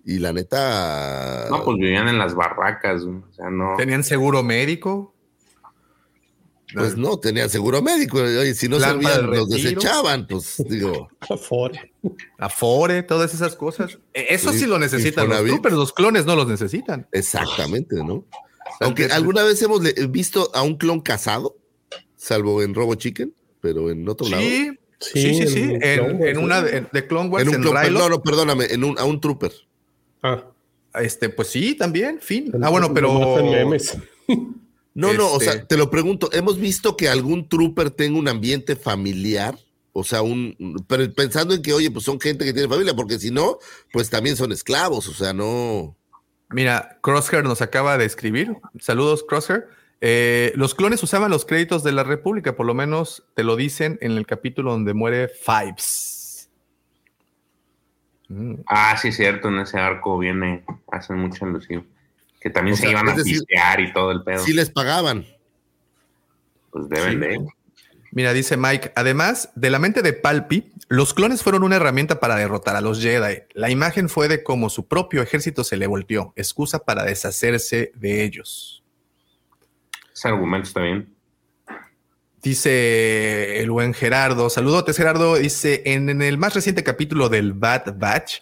Y 0.06 0.20
la 0.20 0.34
neta. 0.34 1.48
No, 1.50 1.64
pues 1.64 1.78
vivían 1.78 2.10
en 2.10 2.20
las 2.20 2.36
barracas, 2.36 3.04
o 3.04 3.24
sea, 3.32 3.50
no. 3.50 3.76
¿Tenían 3.78 4.04
seguro 4.04 4.44
médico? 4.44 5.13
Pues 6.74 6.98
no, 6.98 7.20
tenían 7.20 7.50
seguro 7.50 7.82
médico. 7.82 8.18
Oye, 8.18 8.54
si 8.56 8.68
no 8.68 8.80
servían, 8.80 9.30
los 9.30 9.50
desechaban, 9.50 10.28
pues 10.28 10.62
digo. 10.68 11.10
Afore. 11.30 11.94
Afore, 12.38 13.04
todas 13.04 13.34
esas 13.34 13.56
cosas. 13.56 14.00
E, 14.14 14.28
eso 14.30 14.52
sí, 14.52 14.66
lo 14.66 14.80
necesitan 14.80 15.30
los 15.30 15.60
pero 15.62 15.76
los 15.76 15.94
clones 15.94 16.26
no 16.26 16.36
los 16.36 16.48
necesitan. 16.48 17.08
Exactamente, 17.12 17.98
¿no? 17.98 18.26
Aunque 18.80 19.06
alguna 19.06 19.44
vez 19.44 19.62
hemos 19.62 19.82
visto 20.10 20.50
a 20.54 20.64
un 20.64 20.78
clon 20.78 21.02
casado, 21.02 21.58
salvo 22.16 22.62
en 22.64 22.74
Robo 22.74 22.96
Chicken, 22.96 23.34
pero 23.62 23.92
en 23.92 24.08
otro 24.08 24.28
lado. 24.28 24.42
Sí, 24.42 24.78
sí, 25.00 25.48
sí, 25.48 25.74
En, 25.82 26.38
una 26.38 26.62
de, 26.62 27.08
Clone 27.08 27.30
Wars. 27.30 27.48
En 27.48 27.56
un 27.56 27.62
clon, 27.62 27.94
no, 27.94 28.10
no, 28.10 28.24
perdóname, 28.24 28.66
en 28.66 28.84
un, 28.84 28.98
a 28.98 29.04
un 29.04 29.20
trooper. 29.20 29.52
Ah. 30.22 30.46
Este, 30.96 31.30
pues 31.30 31.50
sí, 31.50 31.76
también, 31.76 32.20
fin. 32.20 32.52
Ah, 32.62 32.70
bueno, 32.70 32.94
pero. 32.94 33.38
No, 34.96 35.14
no, 35.14 35.32
o 35.32 35.40
sea, 35.40 35.54
este 35.54 35.66
te 35.66 35.78
lo 35.78 35.90
pregunto, 35.90 36.30
¿hemos 36.34 36.60
visto 36.60 36.96
que 36.96 37.10
algún 37.10 37.50
trooper 37.50 37.90
tenga 37.90 38.20
un 38.20 38.28
ambiente 38.28 38.76
familiar? 38.76 39.58
O 39.92 40.04
sea, 40.04 40.22
un, 40.22 40.56
pero 40.88 41.12
pensando 41.14 41.54
en 41.54 41.62
que, 41.62 41.74
oye, 41.74 41.90
pues 41.90 42.06
son 42.06 42.20
gente 42.20 42.46
que 42.46 42.54
tiene 42.54 42.68
familia, 42.68 42.96
porque 42.96 43.20
si 43.20 43.32
no, 43.32 43.58
pues 43.92 44.10
también 44.10 44.36
son 44.36 44.52
esclavos, 44.52 45.08
o 45.08 45.14
sea, 45.14 45.34
no. 45.34 45.96
Mira, 46.50 47.00
Crosshair 47.02 47.44
nos 47.44 47.62
acaba 47.62 47.98
de 47.98 48.06
escribir. 48.06 48.56
Saludos, 48.80 49.24
Crosshair. 49.28 49.66
Eh, 50.02 50.52
los 50.56 50.76
clones 50.76 51.02
usaban 51.02 51.32
los 51.32 51.46
créditos 51.46 51.84
de 51.84 51.94
la 51.94 52.04
República, 52.04 52.56
por 52.56 52.66
lo 52.66 52.74
menos 52.74 53.24
te 53.36 53.44
lo 53.44 53.56
dicen 53.56 53.98
en 54.02 54.12
el 54.12 54.28
capítulo 54.28 54.72
donde 54.72 54.94
muere 54.94 55.30
Fives. 55.30 56.50
Mm. 58.28 58.56
Ah, 58.68 58.98
sí, 58.98 59.12
cierto, 59.12 59.48
en 59.48 59.60
ese 59.60 59.80
arco 59.80 60.18
viene, 60.18 60.64
hacen 60.92 61.18
mucha 61.18 61.46
alusión 61.46 61.88
que 62.44 62.50
también 62.50 62.76
se 62.76 62.90
iban 62.90 63.08
a 63.08 63.16
pistear 63.16 63.80
y 63.80 63.94
todo 63.94 64.12
el 64.12 64.22
pedo. 64.22 64.44
Sí 64.44 64.52
les 64.52 64.70
pagaban. 64.70 65.26
Pues 66.72 66.90
deben 66.90 67.22
de. 67.22 67.40
Mira, 68.12 68.34
dice 68.34 68.58
Mike, 68.58 68.92
además 68.98 69.50
de 69.56 69.70
la 69.70 69.80
mente 69.80 70.02
de 70.02 70.12
Palpi, 70.12 70.74
los 70.90 71.14
clones 71.14 71.42
fueron 71.42 71.64
una 71.64 71.78
herramienta 71.78 72.20
para 72.20 72.36
derrotar 72.36 72.76
a 72.76 72.82
los 72.82 73.02
Jedi. 73.02 73.44
La 73.54 73.70
imagen 73.70 74.10
fue 74.10 74.28
de 74.28 74.44
cómo 74.44 74.70
su 74.70 74.88
propio 74.90 75.22
ejército 75.22 75.64
se 75.64 75.78
le 75.78 75.88
volteó, 75.88 76.34
excusa 76.36 76.84
para 76.84 77.06
deshacerse 77.06 77.94
de 77.96 78.26
ellos. 78.26 78.84
Ese 80.14 80.28
argumento 80.28 80.68
está 80.68 80.82
bien. 80.82 81.16
Dice 82.42 83.62
el 83.62 83.72
buen 83.72 83.94
Gerardo, 83.94 84.50
saludotes 84.50 84.98
Gerardo, 84.98 85.38
dice 85.38 85.82
en, 85.86 86.10
en 86.10 86.22
el 86.22 86.38
más 86.38 86.54
reciente 86.54 86.84
capítulo 86.84 87.30
del 87.30 87.54
Bad 87.54 87.98
Batch, 87.98 88.42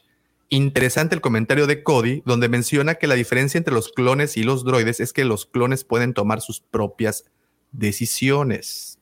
interesante 0.52 1.16
el 1.16 1.22
comentario 1.22 1.66
de 1.66 1.82
Cody, 1.82 2.22
donde 2.26 2.50
menciona 2.50 2.96
que 2.96 3.08
la 3.08 3.16
diferencia 3.16 3.58
entre 3.58 3.74
los 3.74 3.92
clones 3.92 4.38
y 4.38 4.44
los 4.44 4.64
droides 4.64 5.00
es 5.00 5.14
que 5.14 5.26
los 5.26 5.46
clones 5.46 5.84
pueden 5.84 6.14
tomar 6.14 6.42
sus 6.42 6.60
propias 6.60 7.26
decisiones. 7.72 9.00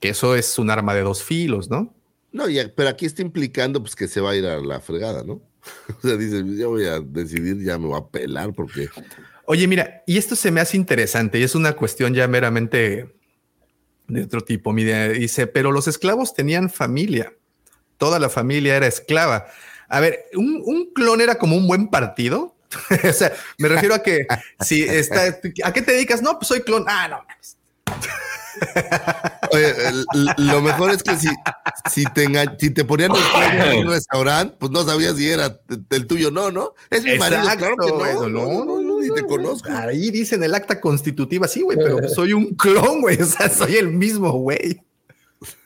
Que 0.00 0.08
eso 0.08 0.34
es 0.34 0.58
un 0.58 0.70
arma 0.70 0.94
de 0.94 1.02
dos 1.02 1.22
filos, 1.22 1.70
¿no? 1.70 1.94
No, 2.32 2.48
ya, 2.48 2.72
pero 2.74 2.88
aquí 2.88 3.06
está 3.06 3.22
implicando 3.22 3.80
pues 3.80 3.94
que 3.94 4.08
se 4.08 4.20
va 4.20 4.30
a 4.30 4.36
ir 4.36 4.46
a 4.46 4.58
la 4.58 4.80
fregada, 4.80 5.22
¿no? 5.22 5.40
O 5.98 6.00
sea, 6.06 6.16
dice, 6.16 6.42
yo 6.56 6.70
voy 6.70 6.86
a 6.86 6.98
decidir, 6.98 7.62
ya 7.62 7.78
me 7.78 7.86
voy 7.86 8.00
a 8.00 8.06
pelar 8.06 8.52
porque... 8.54 8.88
Oye, 9.46 9.68
mira, 9.68 10.02
y 10.06 10.16
esto 10.16 10.34
se 10.34 10.50
me 10.50 10.60
hace 10.60 10.76
interesante 10.76 11.38
y 11.38 11.42
es 11.42 11.54
una 11.54 11.74
cuestión 11.74 12.14
ya 12.14 12.26
meramente 12.26 13.14
de 14.08 14.22
otro 14.22 14.40
tipo. 14.40 14.72
Mira, 14.72 15.10
dice, 15.10 15.46
pero 15.46 15.70
los 15.70 15.86
esclavos 15.88 16.34
tenían 16.34 16.70
familia. 16.70 17.34
Toda 17.98 18.18
la 18.18 18.30
familia 18.30 18.76
era 18.76 18.86
esclava. 18.86 19.46
A 19.94 20.00
ver, 20.00 20.24
¿un, 20.34 20.60
un 20.64 20.92
clon 20.92 21.20
era 21.20 21.36
como 21.36 21.56
un 21.56 21.68
buen 21.68 21.88
partido? 21.88 22.56
o 23.08 23.12
sea, 23.12 23.32
me 23.58 23.68
refiero 23.68 23.94
a 23.94 24.02
que 24.02 24.26
si 24.60 24.82
está, 24.82 25.38
¿a 25.62 25.72
qué 25.72 25.82
te 25.82 25.92
dedicas? 25.92 26.20
No, 26.20 26.36
pues 26.38 26.48
soy 26.48 26.62
clon. 26.62 26.84
Ah, 26.88 27.06
no. 27.08 27.20
Oye, 29.52 29.72
el- 29.88 30.06
lo 30.38 30.60
mejor 30.62 30.90
es 30.90 31.02
que 31.02 31.16
si, 31.16 31.28
si, 31.90 32.04
te, 32.06 32.26
si 32.58 32.70
te 32.70 32.84
ponían 32.84 33.12
en 33.12 33.86
un 33.86 33.92
restaurante, 33.92 34.56
pues 34.58 34.72
no 34.72 34.84
sabías 34.84 35.16
si 35.16 35.28
era 35.28 35.60
el 35.90 36.06
tuyo 36.06 36.28
o 36.28 36.30
no, 36.30 36.50
¿no? 36.50 36.74
Es 36.90 37.04
mi 37.04 37.16
marido, 37.18 37.42
claro 37.56 37.76
que 37.76 37.88
no, 37.90 37.98
Exacto, 38.04 38.28
no, 38.28 38.64
no, 38.64 38.80
no, 38.80 39.00
ni 39.00 39.10
te 39.14 39.22
conozco. 39.24 39.68
Ahí 39.70 40.10
dice 40.10 40.34
en 40.36 40.44
el 40.44 40.54
acta 40.54 40.80
constitutiva, 40.80 41.46
sí, 41.46 41.62
güey, 41.62 41.78
pero 41.78 42.08
soy 42.08 42.32
un 42.32 42.54
clon, 42.54 43.00
güey. 43.02 43.20
O 43.22 43.26
sea, 43.26 43.48
soy 43.48 43.76
el 43.76 43.88
mismo, 43.88 44.32
güey. 44.32 44.80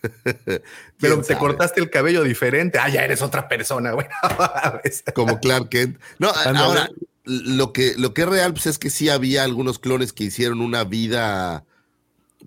Pero 0.24 0.62
¿Quién 0.98 1.20
te 1.20 1.24
sabe? 1.24 1.38
cortaste 1.40 1.80
el 1.80 1.90
cabello 1.90 2.22
diferente. 2.22 2.78
Ah, 2.78 2.88
ya 2.88 3.04
eres 3.04 3.22
otra 3.22 3.48
persona, 3.48 3.92
güey. 3.92 4.06
Como 5.14 5.40
Clark 5.40 5.68
Kent. 5.68 5.98
No, 6.18 6.28
ahora, 6.30 6.90
lo 7.24 7.72
que, 7.72 7.94
lo 7.96 8.14
que 8.14 8.22
es 8.22 8.28
real, 8.28 8.52
pues 8.52 8.66
es 8.66 8.78
que 8.78 8.90
sí 8.90 9.08
había 9.08 9.44
algunos 9.44 9.78
clones 9.78 10.12
que 10.12 10.24
hicieron 10.24 10.60
una 10.60 10.84
vida, 10.84 11.64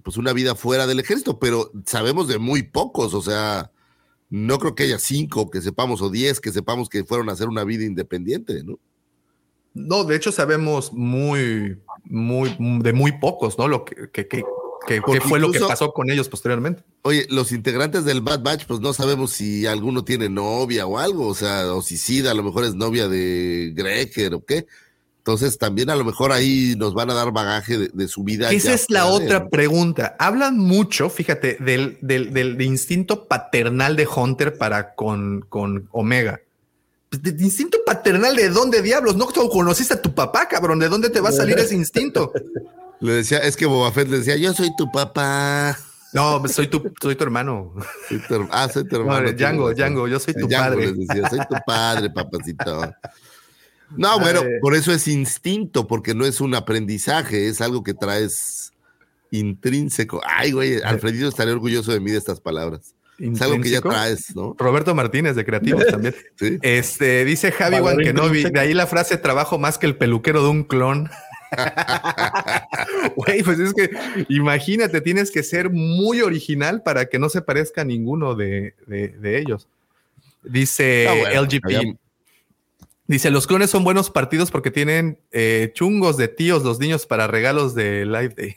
pues 0.03 0.18
una 0.18 0.34
vida 0.34 0.56
fuera 0.56 0.88
del 0.88 1.00
ejército, 1.00 1.40
pero 1.40 1.72
sabemos 1.85 2.27
de 2.27 2.40
muy 2.40 2.64
pocos, 2.64 3.14
o 3.14 3.22
sea, 3.22 3.72
no 4.30 4.58
creo 4.60 4.74
que 4.74 4.84
haya 4.84 4.98
cinco 4.98 5.51
que 5.51 5.61
sepamos 5.61 6.01
o 6.01 6.10
diez 6.10 6.40
que 6.40 6.51
sepamos 6.51 6.90
que 6.90 7.03
fueron 7.03 7.30
a 7.30 7.34
hacer 7.34 7.48
una 7.48 7.64
vida 7.64 7.85
independiente, 7.85 8.64
¿no? 8.64 8.80
No, 9.74 10.03
de 10.03 10.16
hecho 10.16 10.32
sabemos 10.32 10.92
muy, 10.92 11.77
muy, 12.06 12.58
de 12.82 12.93
muy 12.93 13.14
pocos, 13.14 13.58
¿no? 13.58 13.68
Lo 13.68 13.85
que, 13.85 14.10
que, 14.11 14.27
que, 14.27 14.43
qué 14.88 15.01
fue 15.22 15.40
lo 15.40 15.51
que 15.51 15.60
pasó 15.60 15.93
con 15.93 16.10
ellos 16.10 16.27
posteriormente. 16.30 16.84
Oye, 17.03 17.26
los 17.30 17.51
integrantes 17.51 18.06
del 18.06 18.22
Bad 18.22 18.42
Batch, 18.42 18.66
pues 18.66 18.80
no 18.80 18.93
sabemos 18.93 19.32
si 19.32 19.66
alguno 19.66 20.03
tiene 20.03 20.30
novia 20.30 20.85
o 20.88 20.98
algo, 20.98 21.27
o 21.27 21.35
sea, 21.35 21.74
o 21.74 21.82
si 21.82 21.98
Sid 21.98 22.27
a 22.27 22.34
lo 22.34 22.43
mejor 22.43 22.66
es 22.66 22.76
novia 22.76 23.08
de 23.08 23.72
Greger 23.76 24.34
o 24.34 24.43
qué. 24.45 24.66
Entonces 25.19 25.60
también 25.60 25.92
a 25.92 25.95
lo 25.95 26.03
mejor 26.03 26.32
ahí 26.32 26.74
nos 26.77 26.95
van 26.95 27.11
a 27.11 27.14
dar 27.14 27.32
bagaje 27.32 27.77
de, 27.77 27.90
de 27.93 28.08
su 28.08 28.24
vida. 28.24 28.50
Esa 28.51 28.74
es 28.74 28.85
la 28.90 29.06
otra 29.06 29.50
pregunta. 29.50 30.16
Hablan 30.18 30.58
mucho, 30.58 31.11
fíjate, 31.11 31.58
del, 31.60 32.00
del, 32.01 32.34
del- 32.34 32.58
de 32.58 32.64
instinto 32.64 33.27
paternal 33.27 33.95
de 33.95 34.08
Hunter 34.08 34.58
para 34.58 34.95
con, 34.95 35.45
con 35.48 35.88
Omega. 35.92 36.42
Pues, 37.10 37.22
¿De, 37.22 37.34
de 37.34 37.43
instinto 37.43 37.77
paternal 37.85 38.35
de 38.35 38.50
dónde 38.50 38.82
diablos? 38.82 39.16
No 39.16 39.27
conociste 39.27 39.93
a 39.93 40.01
tu 40.01 40.16
papá, 40.16 40.48
cabrón. 40.48 40.80
¿De 40.80 40.90
dónde 40.90 41.11
te 41.11 41.19
va 41.22 41.30
a 41.30 41.34
salir 41.34 41.60
ese 41.60 41.76
instinto? 41.76 42.32
Le 43.02 43.14
decía, 43.14 43.40
es 43.40 43.58
que 43.58 43.66
Boba 43.66 43.92
Fett 43.92 44.08
le 44.08 44.20
decía, 44.20 44.38
yo 44.38 44.54
soy 44.54 44.70
tu 44.76 44.90
papá. 44.92 45.78
No, 46.14 46.46
soy 46.48 46.68
tu, 46.68 46.92
soy 47.02 47.16
tu 47.16 47.24
hermano. 47.24 47.74
Soy 48.08 48.20
tu 48.28 48.48
ah, 48.52 48.70
soy 48.72 48.88
tu 48.88 48.96
No, 48.98 49.02
hermano. 49.02 49.32
Django. 49.32 49.74
Django, 49.74 50.08
yo 50.08 50.20
soy 50.20 50.34
tu 50.34 50.48
Django 50.48 50.76
padre. 50.76 50.92
les 50.92 51.08
decía, 51.08 51.30
soy 51.30 51.40
tu 51.40 51.56
padre, 51.66 52.10
papacito. 52.10 52.94
No, 53.98 54.20
bueno, 54.20 54.42
por 54.62 54.76
eso 54.76 54.94
es 54.94 55.08
instinto, 55.08 55.88
porque 55.88 56.14
no 56.14 56.26
es 56.26 56.40
un 56.42 56.56
aprendizaje, 56.56 57.48
es 57.48 57.60
algo 57.60 57.84
que 57.84 57.94
traes 57.94 58.72
intrínseco. 59.32 60.22
Ay, 60.26 60.52
güey, 60.52 60.82
Alfredito 60.84 61.28
estaría 61.28 61.54
orgulloso 61.54 61.92
de 61.92 62.00
mí 62.00 62.12
de 62.12 62.18
estas 62.18 62.40
palabras. 62.40 62.94
Es 63.18 63.42
algo 63.42 63.62
que 63.62 63.70
ya 63.70 63.82
traes, 63.82 64.36
¿no? 64.36 64.56
Roberto 64.58 64.96
Martínez 64.96 65.36
de 65.36 65.46
Creativos 65.46 65.86
también. 65.92 66.16
Sí. 66.36 66.58
Este 66.62 67.24
dice 67.26 67.52
Javi 67.52 67.76
Valor 67.76 67.96
Wan 67.96 67.98
Kenobi, 67.98 68.28
intrínseco. 68.40 68.54
de 68.54 68.60
ahí 68.60 68.74
la 68.74 68.88
frase 68.88 69.18
trabajo 69.18 69.58
más 69.60 69.78
que 69.78 69.86
el 69.86 69.96
peluquero 69.98 70.44
de 70.44 70.50
un 70.50 70.64
clon. 70.64 71.10
Güey, 73.16 73.44
pues 73.44 73.60
es 73.60 73.74
que 73.74 73.92
imagínate, 74.30 75.02
tienes 75.02 75.32
que 75.32 75.44
ser 75.44 75.70
muy 75.70 76.22
original 76.22 76.82
para 76.84 77.06
que 77.08 77.20
no 77.20 77.30
se 77.30 77.42
parezca 77.42 77.82
a 77.82 77.86
ninguno 77.86 78.36
de, 78.36 78.76
de- 78.88 79.10
de 79.10 79.40
ellos. 79.40 79.68
Dice 80.44 81.08
Ah, 81.08 81.14
bueno, 81.20 81.42
LGP. 81.44 81.66
había- 81.66 81.94
Dice, 83.08 83.30
los 83.30 83.46
clones 83.46 83.70
son 83.70 83.84
buenos 83.84 84.10
partidos 84.10 84.52
porque 84.52 84.72
tienen 84.72 85.20
eh, 85.32 85.72
chungos 85.74 86.16
de 86.16 86.30
tíos 86.30 86.64
los 86.64 86.80
niños 86.80 87.06
para 87.06 87.28
regalos 87.28 87.76
de 87.76 88.06
Live 88.06 88.36
Day. 88.38 88.56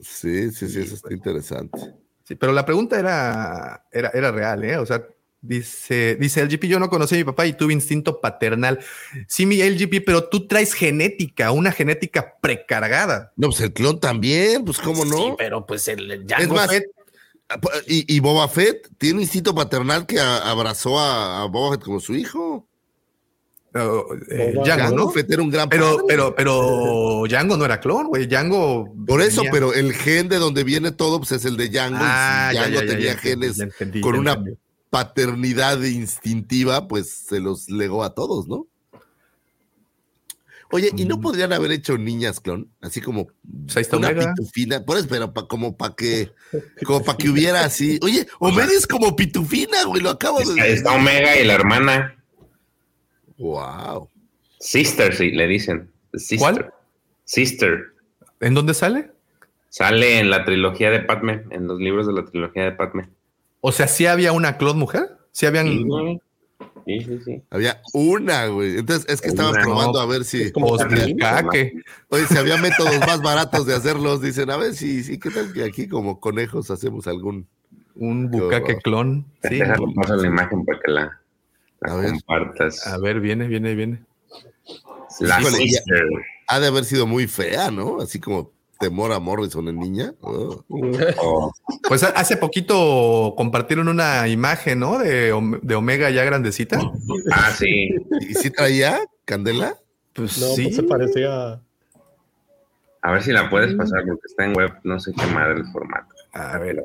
Sí, 0.00 0.52
sí, 0.52 0.68
sí, 0.68 0.80
eso 0.80 0.94
está 0.94 1.12
interesante. 1.12 1.76
Sí, 2.22 2.36
pero 2.36 2.52
la 2.52 2.64
pregunta 2.64 2.98
era, 2.98 3.84
era, 3.90 4.10
era 4.14 4.30
real, 4.30 4.62
¿eh? 4.62 4.76
O 4.76 4.86
sea, 4.86 5.04
dice, 5.46 6.16
dice 6.16 6.42
LGP, 6.44 6.64
yo 6.64 6.78
no 6.78 6.88
conocí 6.88 7.14
a 7.14 7.18
mi 7.18 7.24
papá 7.24 7.46
y 7.46 7.52
tuve 7.52 7.72
instinto 7.72 8.20
paternal. 8.20 8.78
Sí, 9.28 9.46
mi 9.46 9.58
LGP, 9.62 10.04
pero 10.04 10.28
tú 10.28 10.46
traes 10.46 10.72
genética, 10.74 11.50
una 11.52 11.72
genética 11.72 12.34
precargada. 12.40 13.32
No, 13.36 13.48
pues 13.48 13.60
el 13.60 13.72
clon 13.72 14.00
también, 14.00 14.64
pues 14.64 14.78
cómo 14.78 15.04
no. 15.04 15.16
Sí, 15.16 15.32
pero 15.38 15.64
pues 15.66 15.86
el 15.88 16.10
es 16.10 16.20
Jango 16.28 16.54
más, 16.54 16.68
Fett- 16.70 16.84
y, 17.86 18.16
y 18.16 18.18
Boba 18.20 18.48
Fett 18.48 18.88
tiene 18.98 19.16
un 19.16 19.20
instinto 19.22 19.54
paternal 19.54 20.04
que 20.06 20.18
a- 20.18 20.38
abrazó 20.50 20.98
a, 20.98 21.42
a 21.42 21.46
Boba 21.46 21.76
Fett 21.76 21.84
como 21.84 22.00
su 22.00 22.14
hijo. 22.14 22.66
eh, 23.74 23.78
Boba- 23.78 24.66
Jango, 24.66 24.82
Jango 24.84 24.96
¿no? 24.96 25.10
Fett 25.10 25.30
era 25.30 25.42
un 25.42 25.50
gran 25.50 25.68
Pero, 25.68 25.92
padre. 25.96 26.04
pero, 26.08 26.34
pero 26.34 27.22
Django 27.28 27.56
no 27.56 27.64
era 27.64 27.78
clon, 27.80 28.06
güey. 28.08 28.26
Django. 28.26 28.92
Por 29.06 29.20
eso, 29.20 29.42
tenía- 29.42 29.50
pero 29.52 29.74
el 29.74 29.92
gen 29.92 30.28
de 30.28 30.38
donde 30.38 30.64
viene 30.64 30.90
todo, 30.92 31.18
pues 31.18 31.32
es 31.32 31.44
el 31.44 31.56
de 31.56 31.68
Django. 31.68 31.98
Ah, 32.00 32.50
y 32.52 32.56
si 32.56 32.62
ya, 32.62 32.62
Django 32.68 32.80
ya, 32.80 32.86
ya, 32.86 32.92
tenía 32.92 33.12
ya 33.12 33.18
genes 33.18 33.56
ya 33.56 33.64
entendí, 33.64 34.00
con 34.00 34.14
ya 34.14 34.20
una 34.20 34.32
entendí. 34.32 34.58
Paternidad 34.96 35.82
instintiva, 35.82 36.88
pues 36.88 37.10
se 37.10 37.38
los 37.38 37.68
legó 37.68 38.02
a 38.02 38.14
todos, 38.14 38.48
¿no? 38.48 38.66
Oye, 40.72 40.90
¿y 40.96 41.04
Mm. 41.04 41.08
no 41.08 41.20
podrían 41.20 41.52
haber 41.52 41.70
hecho 41.70 41.96
niñas 41.98 42.40
clon? 42.40 42.68
Así 42.80 43.00
como 43.02 43.28
Pues 43.72 43.92
una 43.92 44.08
pitufina. 44.08 44.84
Por 44.84 44.96
eso, 44.96 45.06
pero 45.08 45.32
pa- 45.34 45.46
como 45.46 45.76
para 45.76 45.94
que, 45.94 46.32
como 46.86 47.04
para 47.04 47.18
que 47.18 47.28
hubiera 47.28 47.64
así. 47.64 48.00
Oye, 48.02 48.26
Omega 48.40 48.72
es 48.74 48.86
como 48.86 49.14
pitufina, 49.14 49.84
güey, 49.84 50.02
lo 50.02 50.10
acabo 50.10 50.40
de 50.40 50.60
Ahí 50.60 50.72
está 50.72 50.92
Omega 50.94 51.38
y 51.38 51.44
la 51.44 51.54
hermana. 51.54 52.16
Wow. 53.36 54.08
Sister, 54.58 55.14
sí, 55.14 55.30
le 55.30 55.46
dicen. 55.46 55.90
Sister. 56.14 56.38
¿Cuál? 56.38 56.72
Sister. 57.24 57.92
¿En 58.40 58.54
dónde 58.54 58.72
sale? 58.72 59.12
Sale 59.68 60.18
en 60.20 60.30
la 60.30 60.44
trilogía 60.46 60.90
de 60.90 61.00
Padme, 61.00 61.44
en 61.50 61.66
los 61.68 61.78
libros 61.78 62.06
de 62.06 62.14
la 62.14 62.24
trilogía 62.24 62.64
de 62.64 62.72
Padme. 62.72 63.10
O 63.68 63.72
sea, 63.72 63.88
¿sí 63.88 64.06
había 64.06 64.30
una 64.30 64.58
clon 64.58 64.78
mujer? 64.78 65.18
¿Sí 65.32 65.44
habían. 65.44 65.66
Sí, 65.66 65.82
güey. 65.82 66.20
sí, 66.86 67.00
sí, 67.00 67.18
sí. 67.24 67.42
Había 67.50 67.82
una, 67.92 68.46
güey. 68.46 68.78
Entonces, 68.78 69.06
es 69.08 69.20
que 69.20 69.26
estaban 69.26 69.54
Una, 69.54 69.64
probando 69.64 69.94
no. 69.94 69.98
a 69.98 70.06
ver 70.06 70.24
si. 70.24 70.42
Es 70.42 70.52
como 70.52 70.76
Carlín. 70.76 71.18
caque. 71.18 71.72
Oye, 72.10 72.26
si 72.28 72.38
había 72.38 72.58
métodos 72.58 72.96
más 73.00 73.20
baratos 73.22 73.66
de 73.66 73.74
hacerlos, 73.74 74.22
dicen, 74.22 74.50
a 74.52 74.56
ver 74.56 74.72
si, 74.74 75.02
sí, 75.02 75.18
¿qué 75.18 75.30
tal 75.30 75.52
que 75.52 75.64
aquí 75.64 75.88
como 75.88 76.20
conejos 76.20 76.70
hacemos 76.70 77.08
algún? 77.08 77.48
Un 77.96 78.30
bucaque 78.30 78.72
horror. 78.74 78.82
clon. 78.84 79.26
Sí. 79.42 79.56
Déjalo, 79.56 79.92
paso 79.94 80.14
la 80.14 80.28
imagen 80.28 80.64
para 80.64 80.78
que 80.78 80.90
la, 80.92 81.20
la 81.80 81.92
A 81.92 81.96
ver. 81.96 82.10
compartas. 82.12 82.86
A 82.86 82.98
ver, 82.98 83.18
viene, 83.18 83.48
viene, 83.48 83.74
viene. 83.74 84.04
La 85.18 85.40
Híjole. 85.40 85.64
Ha 86.46 86.60
de 86.60 86.66
haber 86.68 86.84
sido 86.84 87.08
muy 87.08 87.26
fea, 87.26 87.72
¿no? 87.72 88.00
Así 88.00 88.20
como 88.20 88.52
temor 88.78 89.12
a 89.12 89.18
Morrison 89.20 89.68
en 89.68 89.78
niña. 89.78 90.14
Oh. 90.20 90.64
Oh, 91.18 91.52
Pues 91.88 92.02
ha- 92.02 92.08
hace 92.10 92.36
poquito 92.36 93.34
compartieron 93.36 93.88
una 93.88 94.28
imagen, 94.28 94.80
¿no? 94.80 94.98
De, 94.98 95.32
de 95.62 95.74
Omega 95.74 96.10
ya 96.10 96.24
grandecita. 96.24 96.78
Ah, 97.32 97.50
sí. 97.56 97.88
¿Y 98.20 98.34
si 98.34 98.50
traía 98.50 98.98
candela? 99.24 99.76
Pues 100.12 100.38
No, 100.38 100.46
sí. 100.48 100.64
pues 100.64 100.76
se 100.76 100.82
parecía. 100.82 101.60
A 103.02 103.12
ver 103.12 103.22
si 103.22 103.32
la 103.32 103.48
puedes 103.50 103.74
pasar 103.74 104.02
porque 104.06 104.22
está 104.26 104.44
en 104.44 104.56
web. 104.56 104.72
No 104.82 104.98
sé 104.98 105.12
qué 105.12 105.26
madre 105.26 105.54
el 105.60 105.66
formato. 105.72 106.14
A 106.32 106.58
ver, 106.58 106.84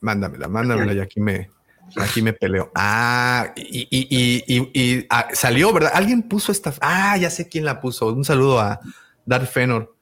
mándamela, 0.00 0.48
mándamela 0.48 0.92
y 0.92 1.00
aquí 1.00 1.20
me, 1.20 1.50
aquí 1.96 2.22
me 2.22 2.32
peleo. 2.32 2.70
Ah, 2.74 3.52
y, 3.56 3.88
y, 3.90 4.06
y, 4.08 4.44
y- 4.46 4.70
y, 4.98 5.06
ah, 5.10 5.28
salió, 5.32 5.72
¿verdad? 5.72 5.90
Alguien 5.94 6.22
puso 6.22 6.52
esta. 6.52 6.72
Ah, 6.80 7.16
ya 7.16 7.30
sé 7.30 7.48
quién 7.48 7.64
la 7.64 7.80
puso. 7.80 8.06
Un 8.12 8.24
saludo 8.24 8.60
a 8.60 8.80
Darth 9.24 9.50
Fenor 9.50 9.94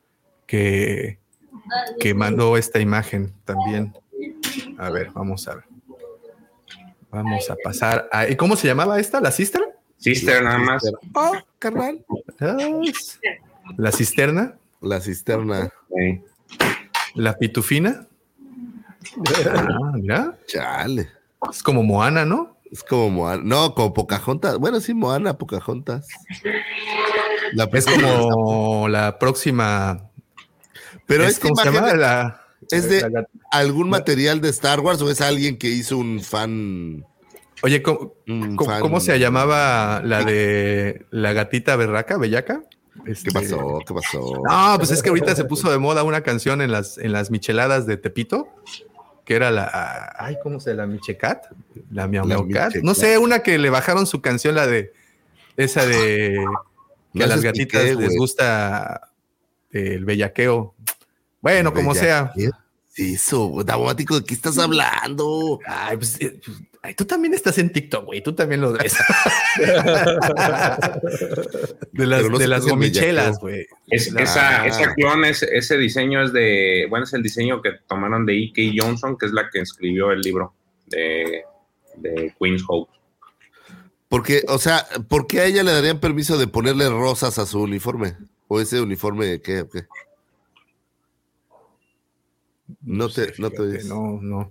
que, 0.46 1.18
que 2.00 2.14
mandó 2.14 2.56
esta 2.56 2.80
imagen 2.80 3.32
también. 3.44 3.94
A 4.78 4.90
ver, 4.90 5.10
vamos 5.12 5.46
a 5.48 5.56
ver. 5.56 5.64
Vamos 7.10 7.48
a 7.48 7.56
pasar. 7.62 8.08
A, 8.10 8.28
¿Y 8.28 8.36
cómo 8.36 8.56
se 8.56 8.66
llamaba 8.66 8.98
esta? 8.98 9.20
¿La 9.20 9.30
sister? 9.30 9.62
Sister, 9.98 10.42
nada 10.42 10.58
más. 10.58 10.82
Oh, 11.14 11.32
carnal. 11.58 12.04
La 13.76 13.92
cisterna, 13.92 14.56
La 14.80 15.00
cisterna. 15.00 15.72
Sí. 15.88 16.22
la 17.14 17.36
pitufina. 17.38 18.06
Ah, 19.48 19.92
mira. 19.94 20.36
Chale. 20.46 21.08
Es 21.50 21.62
como 21.62 21.82
Moana, 21.82 22.24
¿no? 22.24 22.56
Es 22.70 22.82
como 22.82 23.10
Moana. 23.10 23.42
No, 23.44 23.74
como 23.74 23.94
Pocahontas. 23.94 24.58
Bueno, 24.58 24.80
sí, 24.80 24.92
Moana, 24.92 25.38
Pocahontas. 25.38 26.08
La 27.52 27.68
es 27.72 27.86
como 27.86 28.88
la 28.88 29.18
próxima. 29.18 30.10
Pero 31.06 31.24
es 31.24 31.30
esta 31.34 31.42
como 31.48 31.56
se 31.56 31.68
imagen 31.68 31.82
llama 31.84 31.94
la. 31.96 32.40
¿Es 32.70 32.88
de 32.88 33.10
la- 33.10 33.26
algún 33.50 33.90
material 33.90 34.40
de 34.40 34.48
Star 34.48 34.80
Wars 34.80 35.00
o 35.02 35.10
es 35.10 35.20
alguien 35.20 35.58
que 35.58 35.68
hizo 35.68 35.98
un 35.98 36.20
fan? 36.22 37.04
Oye, 37.62 37.82
¿cómo, 37.82 38.14
un 38.26 38.56
cómo- 38.56 38.70
fan- 38.70 38.80
cómo 38.80 39.00
se 39.00 39.18
llamaba 39.18 40.00
la 40.04 40.24
de 40.24 41.04
la 41.10 41.32
gatita 41.32 41.76
berraca, 41.76 42.16
bellaca? 42.16 42.62
¿Qué 43.04 43.12
Este- 43.12 43.32
pasó? 43.32 43.80
¿Qué 43.86 43.92
pasó? 43.92 44.42
No, 44.48 44.74
pues 44.78 44.90
es 44.92 45.02
que 45.02 45.08
ahorita 45.10 45.34
se 45.36 45.44
puso 45.44 45.70
de 45.70 45.78
moda 45.78 46.04
una 46.04 46.22
canción 46.22 46.62
en 46.62 46.72
las, 46.72 46.96
en 46.98 47.12
las 47.12 47.30
micheladas 47.30 47.86
de 47.86 47.96
Tepito, 47.96 48.48
que 49.24 49.34
era 49.34 49.50
la. 49.50 50.14
Ay, 50.18 50.36
¿cómo 50.42 50.58
se 50.60 50.70
llama? 50.74 50.86
Michecat? 50.94 51.44
La 51.90 52.06
Miau 52.08 52.26
La 52.26 52.36
Miau 52.36 52.48
Cat. 52.48 52.76
No 52.82 52.94
sé, 52.94 53.18
una 53.18 53.40
que 53.40 53.58
le 53.58 53.68
bajaron 53.68 54.06
su 54.06 54.20
canción, 54.22 54.54
la 54.54 54.66
de. 54.66 54.92
Esa 55.56 55.84
de. 55.86 56.38
Que 57.12 57.18
No 57.18 57.24
a 57.24 57.28
las 57.28 57.42
gatitas 57.42 57.82
expliqué, 57.82 58.08
les 58.08 58.16
gusta 58.18 59.10
el 59.70 60.04
bellaqueo. 60.04 60.74
Bueno, 61.44 61.72
como 61.74 61.94
sea. 61.94 62.32
¿Qué 62.34 62.46
es 62.46 62.52
Eso, 62.96 63.62
Daumático, 63.66 64.18
¿de 64.18 64.24
qué 64.24 64.32
estás 64.32 64.56
hablando? 64.56 65.60
Ay, 65.66 65.98
pues, 65.98 66.18
eh, 66.18 66.40
pues, 66.42 66.56
ay, 66.80 66.94
tú 66.94 67.04
también 67.04 67.34
estás 67.34 67.58
en 67.58 67.70
TikTok, 67.70 68.06
güey. 68.06 68.22
Tú 68.22 68.32
también 68.34 68.62
lo 68.62 68.72
ves. 68.72 68.96
de 71.92 72.06
las, 72.06 72.30
no 72.30 72.38
de 72.38 72.48
las 72.48 72.64
qué 72.64 72.70
gomichelas, 72.70 73.38
güey. 73.40 73.66
Es, 73.88 74.06
esa, 74.06 74.66
esa 74.66 74.94
clon, 74.94 75.26
es, 75.26 75.42
ese 75.42 75.76
diseño 75.76 76.22
es 76.22 76.32
de, 76.32 76.86
bueno, 76.88 77.04
es 77.04 77.12
el 77.12 77.22
diseño 77.22 77.60
que 77.60 77.72
tomaron 77.86 78.24
de 78.24 78.38
E.K. 78.38 78.62
Johnson, 78.82 79.18
que 79.18 79.26
es 79.26 79.32
la 79.32 79.50
que 79.50 79.60
escribió 79.60 80.12
el 80.12 80.22
libro 80.22 80.54
de, 80.86 81.42
de 81.96 82.34
Queen's 82.40 82.64
Hope. 82.66 82.90
Porque, 84.08 84.44
o 84.48 84.56
sea, 84.56 84.86
¿por 85.08 85.26
qué 85.26 85.40
a 85.40 85.44
ella 85.44 85.62
le 85.62 85.72
darían 85.72 86.00
permiso 86.00 86.38
de 86.38 86.46
ponerle 86.46 86.88
rosas 86.88 87.38
a 87.38 87.44
su 87.44 87.60
uniforme? 87.60 88.16
¿O 88.48 88.62
ese 88.62 88.80
uniforme 88.80 89.42
qué? 89.42 89.60
o 89.60 89.68
qué? 89.68 89.86
No 92.82 93.08
te, 93.08 93.32
no 93.38 93.50
te 93.50 93.62
oyes. 93.62 93.86
No, 93.86 94.18
no, 94.20 94.50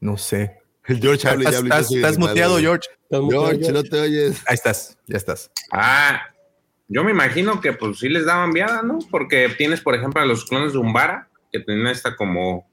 no 0.00 0.16
sé. 0.16 0.58
El 0.86 1.00
George 1.00 1.28
habla 1.28 1.44
y 1.44 1.46
Estás, 1.54 1.58
habla 1.60 1.78
estás- 1.80 2.18
muteado. 2.18 2.58
George. 2.58 2.88
¿Estás 3.02 3.20
muteado, 3.20 3.44
George, 3.46 3.60
George? 3.64 3.72
no 3.72 3.82
te 3.90 4.00
oyes. 4.00 4.42
Ahí 4.46 4.54
estás, 4.54 4.98
ya 5.06 5.16
estás. 5.16 5.50
Ah, 5.72 6.22
yo 6.88 7.04
me 7.04 7.10
imagino 7.12 7.60
que 7.60 7.72
pues 7.72 7.98
sí 7.98 8.08
les 8.08 8.24
daban 8.26 8.52
viada, 8.52 8.82
¿no? 8.82 8.98
Porque 9.10 9.48
tienes, 9.56 9.80
por 9.80 9.94
ejemplo, 9.94 10.20
a 10.22 10.26
los 10.26 10.44
clones 10.46 10.72
de 10.72 10.78
Umbara, 10.78 11.28
que 11.52 11.60
tienen 11.60 11.86
esta 11.86 12.16
como 12.16 12.68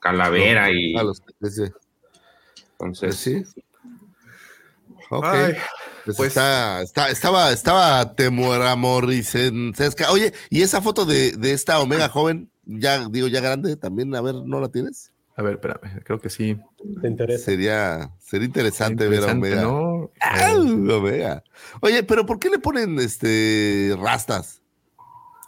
calavera 0.00 0.70
y 0.70 0.94
A 0.96 1.02
los 1.02 1.22
ese, 1.40 1.72
entonces... 2.72 3.08
pues 3.08 3.16
sí. 3.16 3.44
Ok. 5.10 5.24
Ay, 5.24 5.54
Pues 6.04 6.16
pues- 6.18 6.28
está, 6.28 6.82
está, 6.82 7.08
estaba, 7.10 7.50
estaba. 7.52 8.14
Oye, 10.10 10.32
¿y 10.50 10.62
esa 10.62 10.82
foto 10.82 11.04
de, 11.06 11.32
de 11.32 11.52
esta 11.52 11.80
Omega 11.80 12.08
joven, 12.08 12.50
ya 12.66 13.08
digo, 13.08 13.28
ya 13.28 13.40
grande, 13.40 13.76
también, 13.76 14.14
a 14.14 14.20
ver, 14.20 14.34
¿no 14.34 14.60
la 14.60 14.68
tienes? 14.68 15.12
a 15.36 15.42
ver, 15.42 15.54
espérame, 15.54 16.00
creo 16.04 16.20
que 16.20 16.30
sí. 16.30 16.56
¿Te 17.00 17.08
interesa? 17.08 17.44
Sería, 17.44 18.10
sería 18.20 18.46
interesante, 18.46 19.08
ver 19.08 19.28
a 19.28 19.32
Omega. 19.32 19.62
¿no? 19.62 20.10
Omega. 20.96 21.42
Oye, 21.80 22.04
pero 22.04 22.24
¿por 22.24 22.38
qué 22.38 22.50
le 22.50 22.58
ponen 22.60 22.98
este 23.00 23.96
rastas? 23.98 24.62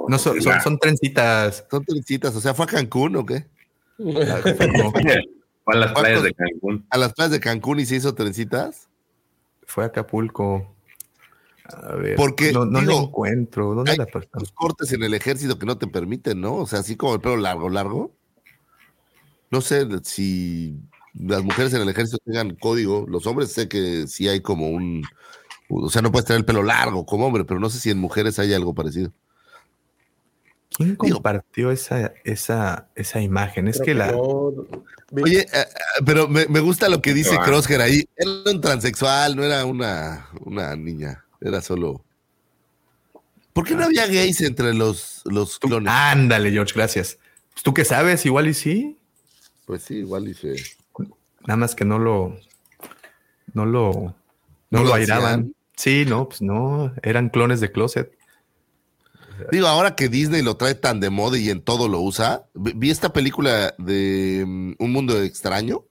no, 0.08 0.18
son, 0.18 0.42
son, 0.42 0.60
son 0.60 0.78
trencitas. 0.78 1.64
Son 1.70 1.84
trencitas, 1.84 2.34
o 2.34 2.40
sea, 2.40 2.52
¿fue 2.52 2.64
a 2.64 2.68
Cancún 2.68 3.14
o 3.16 3.24
qué? 3.24 3.46
Fue 3.96 5.74
a 5.74 5.78
las 5.78 5.92
playas 5.92 6.22
de 6.22 6.34
Cancún. 6.34 6.86
A 6.90 6.98
las 6.98 7.12
playas 7.14 7.32
de 7.32 7.40
Cancún 7.40 7.80
y 7.80 7.86
se 7.86 7.96
hizo 7.96 8.14
trencitas. 8.14 8.88
Fue 9.66 9.84
a 9.84 9.88
Acapulco. 9.88 10.75
A 11.68 11.94
ver, 11.96 12.16
Porque, 12.16 12.52
no, 12.52 12.64
no 12.64 12.80
digo, 12.80 12.92
la 12.92 12.98
encuentro. 12.98 13.74
¿Dónde 13.74 13.92
hay 13.92 13.96
la? 13.96 14.06
Los 14.34 14.52
cortes 14.52 14.92
en 14.92 15.02
el 15.02 15.14
ejército 15.14 15.58
que 15.58 15.66
no 15.66 15.78
te 15.78 15.86
permiten, 15.86 16.40
¿no? 16.40 16.54
O 16.54 16.66
sea, 16.66 16.80
así 16.80 16.96
como 16.96 17.14
el 17.14 17.20
pelo 17.20 17.36
largo, 17.36 17.68
largo. 17.68 18.12
No 19.50 19.60
sé 19.60 19.86
si 20.02 20.78
las 21.14 21.42
mujeres 21.42 21.72
en 21.74 21.82
el 21.82 21.88
ejército 21.88 22.18
tengan 22.24 22.54
código. 22.56 23.06
Los 23.08 23.26
hombres 23.26 23.52
sé 23.52 23.68
que 23.68 24.06
sí 24.06 24.28
hay 24.28 24.40
como 24.40 24.68
un. 24.70 25.02
O 25.68 25.90
sea, 25.90 26.02
no 26.02 26.12
puedes 26.12 26.26
tener 26.26 26.40
el 26.40 26.44
pelo 26.44 26.62
largo 26.62 27.04
como 27.06 27.26
hombre, 27.26 27.44
pero 27.44 27.58
no 27.58 27.70
sé 27.70 27.78
si 27.80 27.90
en 27.90 27.98
mujeres 27.98 28.38
hay 28.38 28.54
algo 28.54 28.74
parecido. 28.74 29.12
¿Quién 30.76 30.94
compartió 30.96 31.70
esa, 31.70 32.12
esa, 32.24 32.88
esa 32.94 33.20
imagen? 33.20 33.66
Es 33.66 33.80
que 33.80 33.94
la. 33.94 34.12
no. 34.12 34.52
Oye, 35.22 35.40
eh, 35.40 35.46
eh, 35.52 35.64
pero 36.04 36.28
me, 36.28 36.46
me 36.46 36.60
gusta 36.60 36.88
lo 36.88 37.00
que 37.00 37.14
dice. 37.14 37.36
Crosshair 37.38 37.80
ahí. 37.80 38.04
Era 38.16 38.30
un 38.52 38.60
transexual, 38.60 39.36
no 39.36 39.44
era 39.44 39.64
una, 39.64 40.28
una 40.44 40.76
niña. 40.76 41.24
Era 41.40 41.60
solo. 41.60 42.02
¿Por 43.52 43.66
qué 43.66 43.74
no 43.74 43.84
había 43.84 44.06
gays 44.06 44.40
entre 44.42 44.74
los, 44.74 45.22
los 45.24 45.58
tú- 45.58 45.68
clones? 45.68 45.92
ándale, 45.92 46.50
George, 46.50 46.74
gracias. 46.74 47.18
Pues, 47.52 47.62
¿Tú 47.62 47.72
qué 47.72 47.84
sabes? 47.84 48.26
Igual 48.26 48.48
y 48.48 48.54
sí. 48.54 48.98
Pues 49.64 49.82
sí, 49.82 49.96
igual 49.96 50.26
dice. 50.26 50.54
Nada 51.46 51.56
más 51.56 51.74
que 51.74 51.84
no 51.84 51.98
lo. 51.98 52.36
No 53.54 53.64
lo. 53.64 53.92
No, 54.70 54.80
¿No 54.80 54.84
lo 54.84 54.94
airaban. 54.94 55.54
Sí, 55.76 56.04
no, 56.06 56.28
pues 56.28 56.42
no. 56.42 56.92
Eran 57.02 57.28
clones 57.30 57.60
de 57.60 57.70
closet. 57.72 58.12
Digo, 59.52 59.66
ahora 59.66 59.94
que 59.96 60.08
Disney 60.08 60.42
lo 60.42 60.56
trae 60.56 60.74
tan 60.74 60.98
de 60.98 61.10
moda 61.10 61.38
y 61.38 61.50
en 61.50 61.60
todo 61.60 61.88
lo 61.88 62.00
usa, 62.00 62.46
vi 62.54 62.90
esta 62.90 63.12
película 63.12 63.74
de 63.78 64.44
mm, 64.46 64.74
Un 64.78 64.92
Mundo 64.92 65.20
Extraño. 65.20 65.84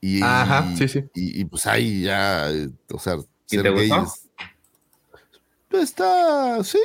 Y, 0.00 0.22
Ajá, 0.22 0.74
sí, 0.76 0.86
sí. 0.86 1.04
Y, 1.14 1.40
y, 1.40 1.44
pues 1.46 1.66
ahí 1.66 2.02
ya, 2.02 2.50
eh, 2.50 2.68
o 2.92 2.98
sea, 2.98 3.16
¿Y 3.50 3.56
ser 3.56 3.62
te 3.62 3.70
gay 3.70 3.88
gustó? 3.88 4.02
es- 4.04 4.24
Está, 5.82 6.64
sí. 6.64 6.78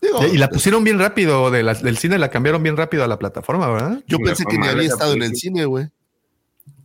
Digo, 0.00 0.24
Y 0.26 0.38
la 0.38 0.48
pusieron 0.48 0.84
bien 0.84 0.98
rápido 0.98 1.50
de 1.50 1.62
la- 1.62 1.74
del 1.74 1.96
cine, 1.98 2.18
la 2.18 2.30
cambiaron 2.30 2.62
bien 2.62 2.76
rápido 2.76 3.04
a 3.04 3.08
la 3.08 3.18
plataforma, 3.18 3.68
¿verdad? 3.68 4.02
yo 4.06 4.18
pensé 4.18 4.44
que 4.44 4.58
ni 4.58 4.66
había 4.68 4.88
estado 4.88 5.14
en 5.14 5.22
el 5.22 5.34
cine, 5.36 5.64
güey. 5.64 5.88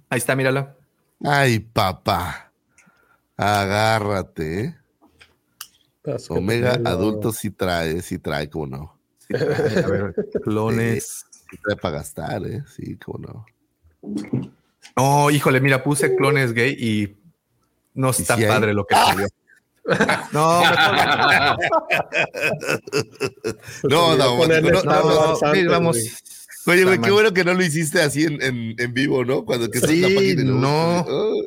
Ahí 0.09 0.17
está, 0.17 0.35
mírala. 0.35 0.75
Ay, 1.23 1.59
papá. 1.59 2.51
Agárrate, 3.37 4.61
¿eh? 4.65 4.75
Estás 6.03 6.29
Omega 6.31 6.77
te- 6.81 6.87
adulto 6.89 7.31
sí 7.31 7.51
trae, 7.51 8.01
sí 8.01 8.19
trae, 8.19 8.49
como 8.49 8.67
no. 8.67 8.99
A 9.33 9.87
ver, 9.87 10.15
clones. 10.43 11.25
Sí 11.49 11.57
trae 11.63 11.75
para 11.75 11.97
gastar, 11.97 12.45
¿eh? 12.45 12.63
Sí, 12.73 12.95
como 12.97 13.19
no. 13.19 13.45
No, 14.95 15.29
híjole, 15.29 15.61
mira, 15.61 15.83
puse 15.83 16.15
clones 16.15 16.53
gay 16.53 16.75
y 16.77 17.15
no 17.99 18.09
está 18.11 18.35
hay? 18.35 18.45
padre 18.45 18.73
lo 18.73 18.85
que 18.85 18.95
salió. 18.95 19.27
No, 20.31 20.61
No, 23.83 24.15
no, 24.17 24.37
no, 24.37 25.69
vamos. 25.69 25.97
Oye, 26.67 26.83
güey, 26.83 26.99
qué 27.01 27.11
bueno 27.11 27.33
que 27.33 27.43
no 27.43 27.53
lo 27.53 27.63
hiciste 27.63 28.01
así 28.01 28.25
en, 28.25 28.41
en, 28.41 28.75
en 28.77 28.93
vivo, 28.93 29.25
¿no? 29.25 29.43
Cuando 29.45 29.69
que 29.71 29.79
Sí, 29.79 30.01
página 30.01 30.43
no. 30.43 30.99
oh, 31.07 31.43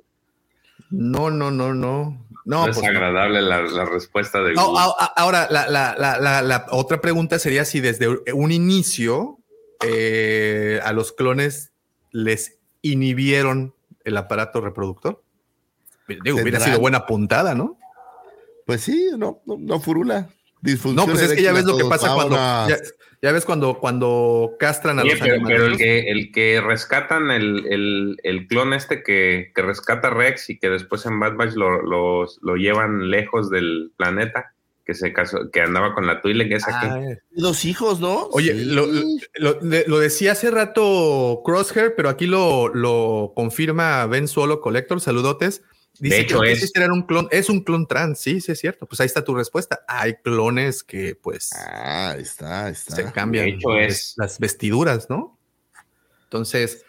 No, 0.91 1.31
no, 1.31 1.51
no, 1.51 1.73
no. 1.75 2.27
No, 2.45 2.65
No 2.65 2.67
es 2.69 2.77
pues 2.77 2.83
no. 2.85 2.99
agradable 2.99 3.41
la, 3.41 3.63
la 3.63 3.85
respuesta 3.85 4.41
de 4.43 4.55
No, 4.55 4.69
Google. 4.71 4.81
a- 4.99 5.05
a- 5.05 5.13
ahora, 5.17 5.47
la, 5.49 5.69
la- 5.69 5.95
la- 5.97 6.19
la- 6.19 6.43
la 6.43 6.67
otra 6.71 7.01
pregunta 7.01 7.39
sería 7.39 7.65
si 7.65 7.79
desde 7.81 8.09
un 8.33 8.51
inicio 8.51 9.39
eh, 9.87 10.81
a 10.83 10.93
los 10.93 11.13
clones 11.13 11.71
les 12.11 12.59
inhibieron 12.81 13.75
el 14.05 14.17
aparato 14.17 14.61
reproductor. 14.61 15.23
Digo, 16.25 16.39
hubiera 16.41 16.61
sido 16.61 16.79
buena 16.81 17.07
puntada, 17.07 17.55
¿no? 17.55 17.79
Pues 18.67 18.81
sí, 18.83 19.11
no, 19.17 19.41
no, 19.47 19.57
no 19.59 19.81
furula. 19.81 20.29
Disfunción 20.61 21.07
No, 21.07 21.13
pues 21.13 21.23
es 21.25 21.33
que 21.37 21.43
ya 21.43 21.53
ves 21.53 21.65
lo 21.65 21.77
que 21.77 21.85
pasa 21.87 22.15
cuando 22.15 22.37
ya, 22.37 22.77
ya 23.21 23.33
ves 23.33 23.45
cuando 23.45 23.79
cuando 23.81 24.53
castran 24.61 25.01
a 25.01 25.03
Oye, 25.03 25.11
los 25.17 25.21
pero, 25.21 25.43
pero 25.45 25.67
el, 25.67 25.77
que, 25.77 25.99
el 26.11 26.31
que 26.31 26.61
rescatan 26.61 27.33
el, 27.33 27.67
el, 27.69 28.17
el 28.23 28.47
clon 28.47 28.73
este 28.73 29.03
que, 29.03 29.51
que 29.55 29.63
rescata 29.63 30.09
a 30.09 30.11
Rex 30.13 30.51
y 30.51 30.59
que 30.61 30.71
después 30.71 31.05
en 31.07 31.19
Bad 31.19 31.35
Batch 31.35 31.55
lo, 31.55 31.83
lo, 31.83 32.27
lo 32.43 32.55
llevan 32.57 33.11
lejos 33.11 33.51
del 33.51 33.91
planeta, 33.97 34.55
que 34.85 34.95
se 34.95 35.13
casó, 35.13 35.51
que 35.53 35.61
andaba 35.63 35.95
con 35.95 36.07
la 36.07 36.21
Twi'lek 36.21 36.53
esa 36.53 36.81
que... 36.81 36.87
Ah, 36.87 37.01
Dos 37.33 37.65
hijos, 37.65 37.99
¿no? 37.99 38.29
Oye, 38.31 38.53
Sí. 38.55 38.65
lo, 38.67 38.87
lo- 39.39 39.59
lo 39.61 39.99
decía 39.99 40.31
hace 40.33 40.53
rato 40.53 41.43
Crosshair, 41.45 41.95
pero 41.97 42.09
aquí 42.09 42.27
lo, 42.27 42.69
lo 42.69 43.33
confirma 43.35 44.07
Ben 44.07 44.29
Solo 44.29 44.61
Collector. 44.61 45.01
Saludotes. 45.01 45.63
Dice 45.99 46.17
De 46.17 46.21
hecho, 46.23 46.41
que 46.41 46.53
es- 46.53 46.73
un 46.91 47.03
clon, 47.03 47.29
es 47.31 47.49
un 47.49 47.61
clon 47.61 47.87
trans, 47.87 48.19
sí, 48.19 48.41
sí 48.41 48.51
es 48.53 48.59
cierto. 48.59 48.87
Pues 48.87 49.01
ahí 49.01 49.07
está 49.07 49.23
tu 49.23 49.35
respuesta. 49.35 49.85
Hay 49.87 50.15
clones 50.17 50.83
que 50.83 51.15
pues 51.15 51.51
Ah, 51.55 52.17
está, 52.19 52.71
está. 52.71 52.97
se 52.97 53.13
cambian 53.13 53.45
de 53.45 53.51
hecho, 53.53 53.79
es- 53.79 54.15
las 54.17 54.39
vestiduras, 54.39 55.09
¿no? 55.11 55.39
Entonces, 56.25 56.85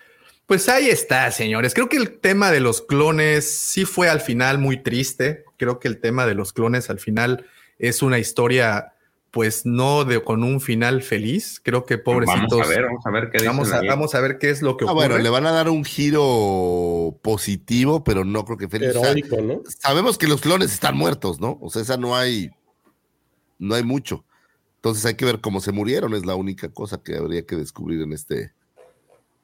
pues 0.46 0.68
ahí 0.70 0.90
está, 0.90 1.30
señores. 1.32 1.74
Creo 1.74 1.90
que 1.90 1.98
el 1.98 2.20
tema 2.20 2.52
de 2.52 2.60
los 2.62 2.82
clones 2.82 3.50
sí 3.50 3.86
fue 3.86 4.10
al 4.10 4.22
final 4.22 4.58
muy 4.58 4.82
triste. 4.82 5.44
Creo 5.58 5.80
que 5.80 5.88
el 5.88 6.00
tema 6.00 6.26
de 6.26 6.34
los 6.36 6.54
clones 6.54 6.90
al 6.90 7.00
final 7.00 7.46
es 7.80 8.02
una 8.02 8.20
historia 8.20 8.93
pues 9.34 9.66
no 9.66 10.06
de, 10.06 10.24
con 10.24 10.44
un 10.44 10.62
final 10.62 11.02
feliz. 11.02 11.60
Creo 11.64 11.86
que 11.86 11.98
pobrecitos. 11.98 12.52
Vamos 12.52 12.68
a 12.68 12.70
ver, 12.70 12.84
vamos 12.86 13.06
a 13.08 13.10
ver 13.10 13.30
qué 13.32 13.44
Vamos 13.48 13.72
a, 13.74 13.82
vamos 13.82 14.14
a 14.14 14.20
ver 14.22 14.38
qué 14.38 14.52
es 14.52 14.62
lo 14.62 14.78
que 14.78 14.86
Ah, 14.86 14.92
ocurre. 14.92 15.08
bueno, 15.08 15.24
le 15.24 15.30
van 15.32 15.48
a 15.48 15.52
dar 15.52 15.70
un 15.70 15.84
giro 15.84 17.18
positivo, 17.24 18.04
pero 18.04 18.26
no 18.26 18.46
creo 18.46 18.58
que 18.60 18.68
feliz. 18.70 18.90
O 18.96 19.00
sea, 19.02 19.10
Heroico, 19.10 19.42
¿no? 19.42 19.62
sabemos 19.80 20.20
que 20.20 20.28
los 20.28 20.40
clones 20.40 20.72
están 20.72 20.96
muertos, 20.96 21.40
¿no? 21.42 21.58
O 21.62 21.72
sea, 21.72 21.82
esa 21.82 21.98
no 21.98 22.16
hay, 22.16 22.52
no 23.58 23.74
hay 23.74 23.84
mucho. 23.84 24.24
Entonces 24.76 25.04
hay 25.06 25.16
que 25.16 25.26
ver 25.26 25.42
cómo 25.42 25.62
se 25.62 25.72
murieron, 25.72 26.14
es 26.14 26.28
la 26.28 26.36
única 26.36 26.70
cosa 26.70 27.02
que 27.02 27.16
habría 27.18 27.44
que 27.46 27.56
descubrir 27.56 28.02
en 28.04 28.14
este, 28.14 28.52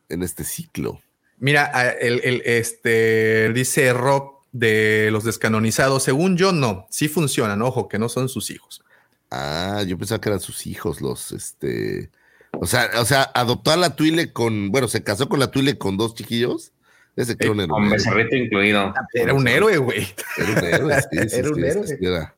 en 0.09 0.21
este 0.21 0.43
ciclo. 0.43 1.01
Mira, 1.39 1.65
el- 1.99 2.41
este 2.45 3.51
dice 3.53 3.91
Rob 3.93 4.33
de 4.51 5.09
los 5.11 5.23
descanonizados. 5.23 6.03
Según 6.03 6.37
yo, 6.37 6.51
no, 6.51 6.85
sí 6.91 7.07
funcionan. 7.07 7.61
Ojo, 7.63 7.87
que 7.87 7.97
no 7.97 8.07
son 8.09 8.29
sus 8.29 8.51
hijos. 8.51 8.83
Ah, 9.31 9.83
yo 9.87 9.97
pensaba 9.97 10.19
que 10.19 10.29
eran 10.29 10.39
sus 10.39 10.65
hijos 10.67 11.01
los, 11.01 11.31
este, 11.31 12.09
o 12.53 12.65
sea, 12.65 12.89
o 12.99 13.05
sea, 13.05 13.23
adoptó 13.35 13.71
a 13.71 13.77
la 13.77 13.95
Twile 13.95 14.33
con, 14.33 14.71
bueno, 14.71 14.87
se 14.87 15.03
casó 15.03 15.29
con 15.29 15.39
la 15.39 15.51
Twile 15.51 15.77
con 15.77 15.97
dos 15.97 16.15
chiquillos. 16.15 16.71
Ese 17.15 17.35
clon 17.35 17.57
era 17.59 17.65
un 17.65 17.69
Con 17.69 17.83
héroe. 17.85 17.97
becerrito 17.97 18.35
incluido. 18.37 18.93
Era 19.13 19.33
un 19.33 19.47
héroe, 19.47 19.77
güey. 19.77 20.07
Era 20.37 20.51
un 20.51 20.65
héroe, 20.65 21.01
sí, 21.01 21.07
sí, 21.29 21.35
Era 21.35 21.49
un 21.49 21.55
sí, 21.55 21.61
héroe. 21.61 21.87
sí, 21.87 21.95
sí, 21.99 22.05
era. 22.05 22.35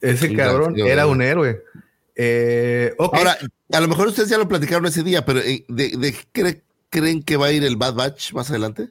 Ese 0.00 0.28
Sí, 0.28 0.34
cabrón 0.36 0.74
era 0.78 1.06
un 1.06 1.20
héroe. 1.22 1.62
Eh, 2.16 2.94
ok. 2.98 3.14
Ahora, 3.14 3.36
a 3.72 3.80
lo 3.80 3.88
mejor 3.88 4.08
ustedes 4.08 4.28
ya 4.28 4.38
lo 4.38 4.48
platicaron 4.48 4.86
ese 4.86 5.02
día, 5.02 5.24
pero 5.24 5.40
eh, 5.40 5.64
¿de, 5.68 5.90
de 5.96 6.12
qué 6.32 6.42
cre- 6.42 6.62
creen 6.90 7.22
que 7.22 7.36
va 7.36 7.46
a 7.46 7.52
ir 7.52 7.62
el 7.64 7.76
Bad 7.76 7.94
Batch 7.94 8.32
más 8.32 8.48
adelante? 8.50 8.88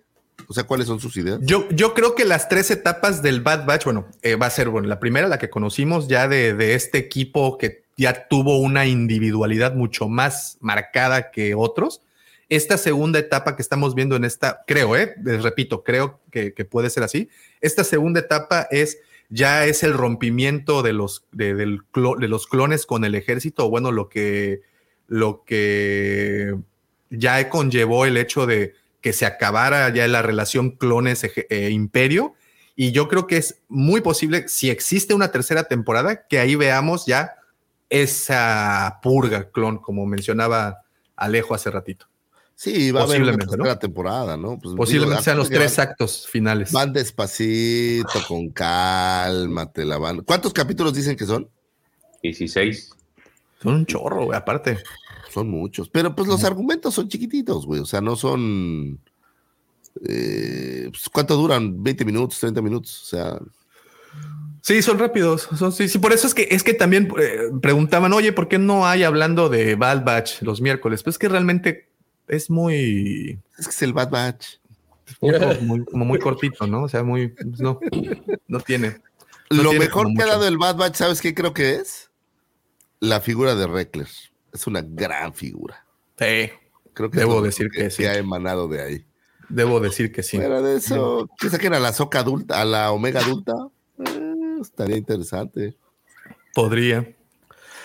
O 0.48 0.53
sea, 0.53 0.64
¿cuáles 0.64 0.88
son 0.88 1.00
sus 1.00 1.17
ideas? 1.17 1.40
Yo, 1.42 1.67
yo 1.69 1.93
creo 1.93 2.16
que 2.16 2.24
las 2.26 2.48
tres 2.48 2.72
etapas 2.72 3.22
del 3.22 3.42
Bad 3.42 3.66
Batch, 3.66 3.84
bueno, 3.84 4.08
eh, 4.22 4.35
va 4.35 4.45
a 4.45 4.50
ser, 4.50 4.69
bueno, 4.69 4.88
la 4.88 5.00
primera, 5.00 5.27
la 5.27 5.40
que 5.40 5.50
conocimos 5.50 6.08
ya 6.08 6.27
de, 6.27 6.53
de 6.53 6.74
este 6.74 6.98
equipo 6.98 7.58
que 7.58 7.84
ya 7.98 8.27
tuvo 8.27 8.59
una 8.59 8.85
individualidad 8.85 9.74
mucho 9.74 10.08
más 10.08 10.58
marcada 10.61 11.32
que 11.32 11.53
otros. 11.53 12.01
Esta 12.50 12.77
segunda 12.77 13.19
etapa 13.19 13.58
que 13.58 13.61
estamos 13.61 13.93
viendo 13.93 14.16
en 14.16 14.24
esta, 14.24 14.64
creo, 14.66 14.95
eh, 14.95 15.16
les 15.24 15.43
repito, 15.43 15.84
creo 15.84 16.22
que, 16.32 16.53
que 16.53 16.64
puede 16.64 16.90
ser 16.90 17.03
así. 17.03 17.30
Esta 17.59 17.84
segunda 17.84 18.22
etapa 18.22 18.67
es 18.72 19.00
ya 19.30 19.66
es 19.66 19.84
el 19.84 19.93
rompimiento 19.93 20.84
de 20.84 20.93
los, 20.93 21.26
de, 21.32 21.53
del 21.53 21.82
de 21.93 22.27
los 22.27 22.48
clones 22.48 22.85
con 22.85 23.03
el 23.03 23.16
ejército, 23.16 23.69
bueno, 23.69 23.92
lo 23.92 24.08
que, 24.08 24.61
lo 25.08 25.43
que 25.43 26.56
ya 27.09 27.50
conllevó 27.50 28.06
el 28.06 28.17
hecho 28.17 28.45
de 28.45 28.74
que 29.08 29.14
se 29.14 29.26
acabara 29.26 29.88
ya 29.88 30.06
la 30.10 30.22
relación 30.22 30.72
clones 30.72 31.24
eje- 31.24 31.48
eh, 31.50 31.69
imperio. 31.69 32.34
Y 32.76 32.92
yo 32.92 33.08
creo 33.08 33.26
que 33.26 33.38
es 33.38 33.61
muy 33.69 34.02
posible, 34.02 34.50
si 34.50 34.69
existe 34.69 35.14
una 35.14 35.32
tercera 35.32 35.64
temporada, 35.64 36.27
que 36.27 36.40
ahí 36.40 36.56
veamos 36.56 37.06
ya 37.06 37.36
esa 37.90 39.00
purga 39.02 39.50
clon, 39.50 39.77
como 39.77 40.06
mencionaba 40.06 40.82
Alejo 41.16 41.56
hace 41.56 41.72
ratito. 41.72 42.06
Sí, 42.53 42.92
va 42.92 43.00
a 43.00 43.03
haber 43.06 43.22
una 43.22 43.38
tercera 43.38 43.80
temporada, 43.80 44.36
¿no? 44.36 44.60
Pues, 44.60 44.76
Posiblemente 44.76 45.14
digo, 45.22 45.24
sean 45.24 45.38
los 45.38 45.50
tres 45.50 45.77
van- 45.77 45.88
actos 45.88 46.27
finales. 46.27 46.74
Van 46.74 46.92
despacito, 46.92 48.19
con 48.27 48.50
calma, 48.50 49.72
te 49.72 49.86
la 49.86 49.98
van. 50.00 50.19
¿Cuántos 50.19 50.52
capítulos 50.52 50.94
dicen 50.94 51.16
que 51.16 51.26
son? 51.26 51.50
16. 52.22 52.90
Son 53.64 53.74
un 53.74 53.86
chorro, 53.86 54.26
güey, 54.26 54.38
aparte. 54.38 54.80
Son 55.38 55.51
muchos. 55.51 55.88
Pero 55.88 56.16
pues 56.16 56.27
los 56.27 56.43
argumentos 56.43 56.95
son 56.95 57.07
chiquititos, 57.09 57.67
güey. 57.67 57.80
O 57.80 57.85
sea, 57.85 58.01
no 58.01 58.16
son. 58.16 58.99
eh, 60.07 60.88
pues, 60.90 61.07
¿Cuánto 61.09 61.35
duran? 61.35 61.77
¿20 61.77 62.06
minutos, 62.06 62.40
30 62.40 62.59
minutos? 62.59 63.03
O 63.03 63.06
sea, 63.06 63.40
Sí, 64.64 64.82
son 64.82 64.98
rápidos. 64.98 65.48
Son, 65.56 65.72
sí, 65.72 65.88
sí, 65.88 65.99
por 65.99 66.11
eso 66.11 66.25
es 66.25 66.33
que 66.33 66.48
es 66.49 66.64
que 66.64 66.74
también 66.74 67.14
eh, 67.22 67.51
preguntaban, 67.61 68.14
oye, 68.14 68.33
¿por 68.33 68.48
qué 68.48 68.57
no 68.57 68.88
hay 68.88 69.03
hablando 69.03 69.48
de 69.48 69.75
Bad 69.75 70.03
Batch 70.03 70.41
los 70.41 70.59
miércoles? 70.59 71.03
Pues 71.03 71.19
que 71.19 71.30
realmente 71.30 71.88
es 72.27 72.49
muy, 72.49 73.40
es 73.59 73.66
que 73.67 73.72
es 73.72 73.82
el 73.83 73.93
Bad 73.93 74.09
Batch. 74.09 74.57
muy, 75.61 75.85
como 75.85 76.03
muy 76.03 76.17
cortito, 76.17 76.66
¿no? 76.66 76.82
O 76.82 76.90
sea, 76.90 77.03
muy, 77.03 77.27
pues, 77.27 77.59
no, 77.59 77.80
no 78.48 78.59
tiene. 78.61 79.01
No 79.51 79.61
Lo 79.61 79.69
tiene 79.69 79.85
mejor 79.85 80.07
que 80.16 80.24
ha 80.24 80.25
dado 80.25 80.48
el 80.48 80.57
Bad 80.57 80.77
Batch, 80.77 80.95
¿sabes 80.95 81.22
qué 81.22 81.35
creo 81.35 81.53
que 81.53 81.75
es? 81.75 82.09
La 82.99 83.22
figura 83.22 83.53
de 83.53 83.67
Reckler. 83.67 84.09
Es 84.53 84.67
una 84.67 84.82
gran 84.82 85.34
figura. 85.34 85.85
Sí, 86.19 86.50
Creo 86.93 87.11
que 87.11 87.19
Debo 87.19 87.42
decir 87.43 87.69
que 87.69 87.92
sí. 87.92 88.06
ha 88.06 88.16
emanado 88.17 88.67
de 88.67 88.82
ahí. 88.82 89.06
debo 89.50 89.80
decir 89.80 90.11
que 90.11 90.24
sí. 90.24 90.38
Fuera 90.38 90.61
de 90.61 90.77
eso, 90.77 91.30
que 91.40 91.50
saquen 91.50 91.74
a 91.76 91.80
la 91.80 91.93
Soca 91.93 92.19
adulta, 92.19 92.59
a 92.59 92.66
la 92.66 92.92
Omega 92.92 93.19
adulta. 93.22 93.53
eh, 94.03 94.56
estaría 94.61 94.98
interesante. 94.98 95.76
Podría. 96.56 97.00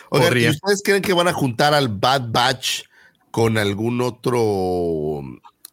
Oigan, 0.08 0.26
¿y 0.26 0.31
Podría. 0.31 0.50
ustedes 0.50 0.82
creen 0.82 1.02
que 1.02 1.12
van 1.12 1.28
a 1.28 1.32
juntar 1.34 1.74
al 1.74 1.89
Bad 1.89 2.31
Batch 2.32 2.84
con 3.31 3.58
algún 3.58 4.00
otro 4.00 5.20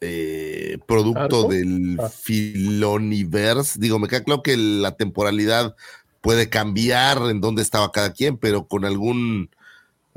eh, 0.02 0.78
producto 0.86 1.44
del 1.48 1.98
Ah. 2.00 2.10
Filoniverse? 2.10 3.80
Digo, 3.80 4.00
me 4.00 4.08
queda 4.08 4.24
claro 4.24 4.44
que 4.44 4.58
la 4.58 4.96
temporalidad 4.98 5.76
puede 6.22 6.50
cambiar 6.50 7.18
en 7.30 7.40
dónde 7.42 7.62
estaba 7.62 7.92
cada 7.94 8.12
quien, 8.14 8.38
pero 8.38 8.68
con 8.68 8.84
algún 8.86 9.50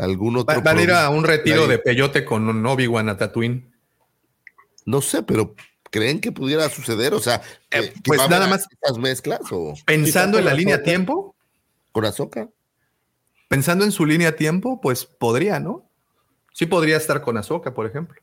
algún 0.02 0.36
otro. 0.36 0.54
Va- 0.56 0.60
van 0.62 0.78
a 0.78 0.82
ir 0.82 0.90
a 0.92 1.08
un 1.10 1.24
retiro 1.24 1.66
de 1.66 1.78
peyote 1.78 2.24
con 2.24 2.64
Obi-Wan 2.66 3.08
a 3.08 3.16
Tatooine. 3.16 3.72
No 4.84 5.00
sé, 5.00 5.22
pero 5.22 5.54
¿creen 5.90 6.20
que 6.20 6.32
pudiera 6.32 6.68
suceder? 6.68 7.14
O 7.14 7.20
sea, 7.20 7.42
Eh, 7.70 7.92
que 7.94 8.00
pues 8.04 8.28
nada 8.28 8.46
más- 8.48 8.66
estas 8.70 8.98
mezclas 8.98 9.40
o 9.50 9.74
Pensando 9.86 10.38
en 10.38 10.44
la 10.44 10.54
línea 10.54 10.76
Ahsoka. 10.76 10.84
tiempo, 10.90 11.36
con 11.92 12.04
Azoka. 12.04 12.48
pensando 13.48 13.84
en 13.84 13.92
su 13.92 14.06
línea 14.06 14.34
tiempo, 14.34 14.80
pues 14.80 15.04
podría, 15.04 15.60
¿no? 15.60 15.88
Sí 16.54 16.66
podría 16.66 16.96
estar 16.96 17.20
con 17.22 17.36
Ahsoka, 17.36 17.74
por 17.74 17.86
ejemplo. 17.86 18.20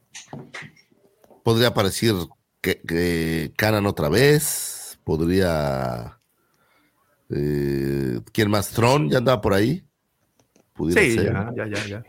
Podría 1.43 1.67
aparecer 1.69 2.13
que, 2.61 2.81
que 2.81 3.53
Kanan 3.55 3.85
otra 3.85 4.09
vez. 4.09 4.99
Podría. 5.03 6.19
eh, 7.29 8.19
¿Quién 8.33 8.49
más? 8.49 8.69
Tron 8.71 9.09
ya 9.09 9.19
andaba 9.19 9.39
por 9.41 9.53
ahí. 9.53 9.83
Pudiera 10.79 11.01
Sí, 11.01 11.13
ser. 11.15 11.25
ya, 11.33 11.51
ya, 11.57 11.65
ya, 11.67 11.85
ya. 11.87 12.03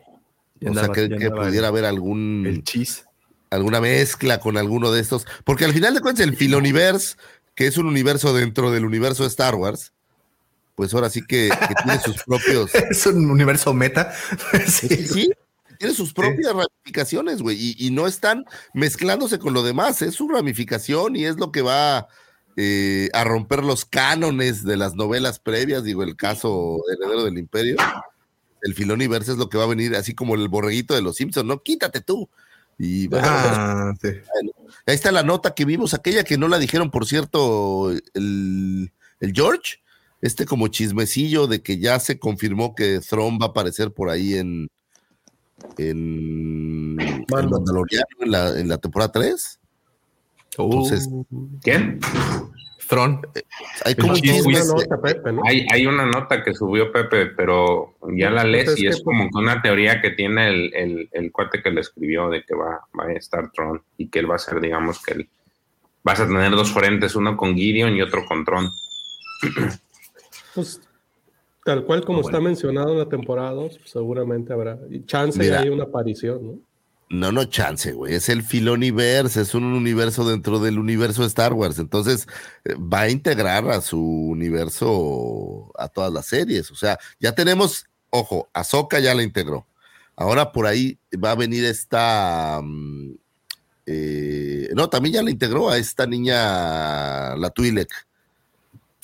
Ya 0.61 0.71
o 0.71 0.75
sea, 0.75 0.83
andaba- 0.85 0.95
que, 0.95 1.09
pudiera 1.31 1.49
el- 1.59 1.65
haber 1.65 1.85
algún, 1.87 2.45
el 2.47 2.63
chis. 2.63 3.05
alguna 3.51 3.81
mezcla 3.81 4.39
con 4.39 4.57
alguno 4.57 4.93
de 4.93 5.01
estos. 5.01 5.27
Porque 5.45 5.65
al 5.65 5.73
final 5.73 5.93
de 5.95 6.01
cuentas, 6.01 6.25
el 6.25 6.37
Filoniverse, 6.37 7.17
que 7.57 7.67
es 7.67 7.77
un 7.79 7.87
universo 7.87 8.33
dentro 8.33 8.71
del 8.71 8.85
universo 8.85 9.25
de 9.25 9.29
Star 9.31 9.57
Wars, 9.57 9.93
pues 10.77 10.95
ahora 10.95 11.11
sí 11.11 11.21
que, 11.27 11.51
que 11.69 11.75
tiene 11.83 11.99
sus 12.01 12.23
propios. 12.27 12.73
Es 12.75 13.05
un 13.07 13.29
universo 13.29 13.75
meta. 13.75 14.15
Sí. 14.69 15.33
Tiene 15.79 15.95
sus 15.95 16.13
propias 16.13 16.53
ramificaciones, 16.55 17.41
güey, 17.43 17.57
y, 17.59 17.87
y 17.87 17.91
no 17.91 18.07
están 18.07 18.45
mezclándose 18.75 19.39
con 19.39 19.55
lo 19.55 19.63
demás, 19.63 20.03
es 20.03 20.15
su 20.15 20.29
ramificación 20.29 21.17
y 21.17 21.25
es 21.25 21.37
lo 21.39 21.51
que 21.53 21.63
va 21.63 22.07
eh, 22.57 23.09
a 23.15 23.25
romper 23.25 23.65
los 23.65 23.87
cánones 23.87 24.63
de 24.63 24.77
las 24.77 24.95
novelas 24.95 25.39
previas, 25.39 25.83
digo, 25.83 26.03
el 26.03 26.17
caso 26.17 26.83
Heredero 26.93 27.25
del 27.25 27.39
Imperio, 27.39 27.77
el 28.63 28.75
Filoniverse 28.75 29.33
es 29.33 29.39
lo 29.39 29.49
que 29.49 29.59
va 29.59 29.65
a 29.65 29.69
venir, 29.69 29.95
así 29.97 30.15
como 30.15 30.35
el 30.35 30.49
borreguito 30.49 30.95
de 30.95 31.03
los 31.03 31.17
Simpsons, 31.17 31.47
no, 31.47 31.63
quítate 31.63 32.01
tú. 32.01 32.29
Y 32.79 33.09
bueno, 33.09 33.27
Ah, 33.29 33.93
sí. 34.01 34.09
ahí 34.87 34.95
está 34.95 35.13
la 35.13 35.23
nota 35.23 35.55
que 35.55 35.65
vimos, 35.67 35.93
aquella 35.93 36.25
que 36.25 36.39
no 36.39 36.49
la 36.49 36.59
dijeron, 36.59 36.91
por 36.91 37.07
cierto, 37.07 37.91
el, 38.15 38.91
el 39.21 39.33
George, 39.35 39.81
este 40.23 40.47
como 40.47 40.69
chismecillo 40.69 41.47
de 41.47 41.63
que 41.63 41.79
ya 41.79 41.99
se 42.01 42.19
confirmó 42.19 42.75
que 42.75 43.01
Thrawn 43.01 43.39
va 43.41 43.47
a 43.47 43.49
aparecer 43.51 43.93
por 43.93 44.09
ahí 44.11 44.35
en, 44.35 44.69
en, 45.79 46.97
en. 47.01 47.27
Mandaloriano 47.29 48.07
en 48.21 48.31
la, 48.31 48.59
en 48.59 48.69
la 48.69 48.79
temporada 48.79 49.13
3. 49.13 49.59
Entonces, 50.59 51.09
¿Quién? 51.63 52.01
Thron. 52.91 53.23
hay 53.85 53.95
como 53.95 54.15
chisme. 54.15 54.61
Una 54.61 54.65
nota, 54.65 55.01
Pepe, 55.01 55.33
¿no? 55.33 55.43
Hay, 55.47 55.65
hay 55.73 55.87
una 55.87 56.05
nota 56.07 56.43
que 56.43 56.53
subió 56.53 56.91
Pepe, 56.91 57.27
pero 57.27 57.95
ya 58.17 58.31
la 58.31 58.43
lees 58.43 58.65
Entonces, 58.65 58.81
y 58.81 58.83
¿qué 58.83 58.89
es 58.91 59.03
como 59.05 59.31
que 59.31 59.39
una 59.39 59.63
teoría 59.63 60.03
que 60.03 60.11
tiene 60.11 60.49
el, 60.49 60.75
el, 60.75 61.09
el 61.13 61.31
cuate 61.31 61.63
que 61.63 61.71
le 61.71 61.83
escribió 61.83 62.29
de 62.29 62.43
que 62.43 62.57
va, 62.57 62.81
va 62.99 63.05
a 63.05 63.13
estar 63.13 63.53
Tron 63.53 63.81
y 63.97 64.09
que 64.09 64.19
él 64.19 64.29
va 64.29 64.35
a 64.35 64.41
ser, 64.41 64.61
digamos, 64.61 65.01
que 65.05 65.15
él, 65.15 65.29
vas 66.03 66.19
a 66.19 66.27
tener 66.27 66.51
dos 66.51 66.73
frentes, 66.73 67.15
uno 67.15 67.37
con 67.37 67.55
Gideon 67.55 67.95
y 67.95 68.03
otro 68.03 68.25
con 68.27 68.45
Tron. 68.45 68.69
Pues 70.53 70.81
tal 71.65 71.85
cual 71.85 72.05
como 72.05 72.19
Ah, 72.19 72.23
bueno. 72.23 72.39
está 72.39 72.45
mencionado 72.49 72.91
en 72.91 72.99
la 72.99 73.09
temporada 73.09 73.53
2, 73.53 73.79
pues, 73.79 73.91
seguramente 73.91 74.53
habrá. 74.53 74.81
Y 74.91 75.05
chance 75.07 75.39
Mira. 75.39 75.61
hay 75.61 75.69
una 75.69 75.85
aparición, 75.85 76.45
¿no? 76.45 76.59
No, 77.11 77.33
no 77.33 77.45
chance, 77.45 77.93
güey. 77.93 78.15
Es 78.15 78.29
el 78.29 78.45
Filoniverse, 78.45 79.41
es 79.41 79.55
un 79.55 79.65
universo 79.65 80.29
dentro 80.29 80.61
del 80.61 80.79
universo 80.79 81.23
de 81.23 81.29
Star 81.29 81.53
Wars. 81.53 81.81
Entonces, 81.81 82.29
eh, 82.65 82.75
va 82.75 83.01
a 83.01 83.11
integrar 83.11 83.69
a 83.69 83.81
su 83.81 84.01
universo 84.01 85.73
a 85.77 85.89
todas 85.89 86.13
las 86.13 86.27
series. 86.27 86.71
O 86.71 86.77
sea, 86.77 87.01
ya 87.19 87.35
tenemos, 87.35 87.87
ojo, 88.11 88.49
Ahsoka 88.53 89.01
ya 89.01 89.13
la 89.17 89.25
integró. 89.25 89.67
Ahora 90.15 90.53
por 90.53 90.67
ahí 90.69 90.99
va 91.13 91.33
a 91.33 91.35
venir 91.35 91.65
esta. 91.65 92.61
mm, 92.63 93.15
eh, 93.87 94.69
no, 94.77 94.89
también 94.89 95.17
ya 95.17 95.23
la 95.25 95.31
integró 95.31 95.69
a 95.69 95.79
esta 95.79 96.07
niña, 96.07 97.35
la 97.35 97.51
Twi'lek. 97.51 97.91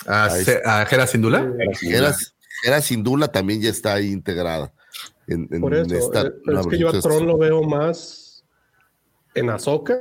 A, 0.06 0.28
a 0.64 0.82
Hera 0.88 1.08
Syndulla. 1.08 1.44
Hera, 1.82 2.14
Hera 2.62 2.80
Sindula 2.80 3.26
también 3.28 3.60
ya 3.60 3.70
está 3.70 3.94
ahí 3.94 4.12
integrada. 4.12 4.72
En, 5.28 5.48
en 5.50 5.60
Por 5.60 5.74
eso, 5.74 5.94
esta 5.94 6.22
eh, 6.28 6.32
pero 6.44 6.60
es 6.60 6.66
que 6.66 6.78
yo 6.78 6.88
a. 6.88 6.92
Tron 7.00 7.26
lo 7.26 7.36
veo 7.38 7.62
más 7.62 8.44
en 9.34 9.50
Ahsoka 9.50 10.00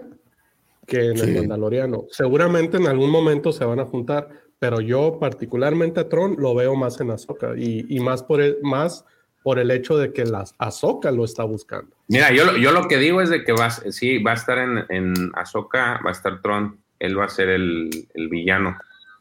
que 0.87 1.07
en 1.07 1.17
Sí. 1.17 1.29
el 1.31 1.37
Mandaloriano. 1.39 2.05
Seguramente 2.11 2.77
en 2.77 2.87
algún 2.87 3.09
momento 3.09 3.51
se 3.51 3.65
van 3.65 3.79
a 3.79 3.85
juntar, 3.85 4.29
pero 4.59 4.81
yo 4.81 5.17
particularmente 5.19 5.99
a 5.99 6.07
Tron 6.09 6.35
lo 6.37 6.53
veo 6.53 6.75
más 6.75 7.01
en 7.01 7.09
Ahsoka 7.11 7.53
y, 7.57 7.85
y 7.89 7.99
más, 7.99 8.21
por 8.23 8.39
el, 8.41 8.57
más 8.61 9.03
por 9.43 9.57
el 9.59 9.71
hecho 9.71 9.97
de 9.97 10.13
que 10.13 10.25
la 10.25 10.43
Ahsoka 10.59 11.11
lo 11.11 11.25
está 11.25 11.43
buscando. 11.43 11.95
Mira, 12.07 12.31
yo, 12.31 12.45
lo- 12.45 12.57
yo 12.57 12.71
lo 12.71 12.87
que 12.87 12.97
digo 12.97 13.19
es 13.21 13.29
de 13.29 13.43
que 13.43 13.51
va, 13.53 13.69
sí, 13.71 14.19
va 14.21 14.31
a 14.31 14.35
estar 14.35 14.57
en, 14.59 14.85
en 14.89 15.31
Ahsoka, 15.35 15.99
va 16.05 16.09
a 16.09 16.13
estar 16.13 16.39
Tron, 16.41 16.79
él 16.99 17.17
va 17.19 17.25
a 17.25 17.29
ser 17.29 17.49
el, 17.49 17.89
el 18.13 18.29
villano, 18.29 18.77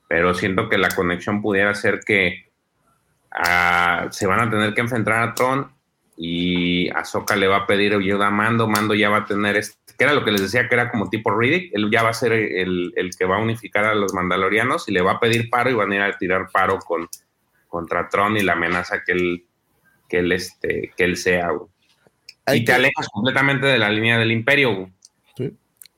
pero 0.08 0.33
siento 0.34 0.68
que 0.68 0.76
la 0.78 0.89
conexión 0.91 1.41
pudiera 1.42 1.74
ser 1.74 2.00
que 2.00 2.50
ah, 3.33 4.08
se 4.10 4.26
van 4.26 4.41
a 4.41 4.50
tener 4.50 4.74
que 4.74 4.81
enfrentar 4.83 5.28
a 5.28 5.34
Tron 5.34 5.73
y 6.17 6.89
Ahsoka 6.91 7.36
le 7.36 7.49
va 7.49 7.59
a 7.59 7.67
pedir 7.67 7.94
ayuda 7.94 8.28
a 8.28 8.31
Mando, 8.31 8.68
Mando 8.68 8.94
ya 8.94 9.10
va 9.10 9.18
a 9.18 9.25
tener, 9.25 9.57
este, 9.57 9.76
que 9.97 10.05
era 10.05 10.15
lo 10.15 10.25
que 10.25 10.33
les 10.33 10.43
decía 10.43 10.68
que 10.68 10.75
era 10.75 10.91
como 10.91 11.10
tipo 11.10 11.36
Riddick, 11.36 11.73
él 11.75 11.91
ya 11.91 12.02
va 12.02 12.10
a 12.10 12.15
ser 12.15 12.33
el, 12.33 12.93
el 12.97 13.10
que 13.17 13.25
va 13.25 13.36
a 13.36 13.43
unificar 13.43 13.84
a 13.84 13.94
los 13.94 14.15
mandalorianos 14.15 14.89
y 14.89 14.93
le 14.93 15.02
va 15.02 15.12
a 15.12 15.20
pedir 15.20 15.51
paro 15.51 15.70
y 15.70 15.75
van 15.75 15.93
a 15.93 15.97
ir 15.97 16.02
a 16.02 16.17
tirar 16.17 16.49
paro 16.52 16.78
con, 16.78 17.09
contra 17.68 18.09
Tron 18.09 18.36
y 18.36 18.43
la 18.43 18.52
amenaza 18.52 19.02
que 19.05 19.12
él, 19.12 19.47
que 20.09 20.18
él, 20.18 20.33
este, 20.33 20.93
que 20.97 21.05
él 21.05 21.17
sea. 21.17 21.51
Hay 22.47 22.60
y 22.60 22.65
te 22.65 22.73
alejas 22.73 23.09
completamente 23.09 23.67
de 23.67 23.78
la 23.78 23.91
línea 23.91 24.18
del 24.18 24.31
imperio. 24.31 24.75
güey. 24.75 24.93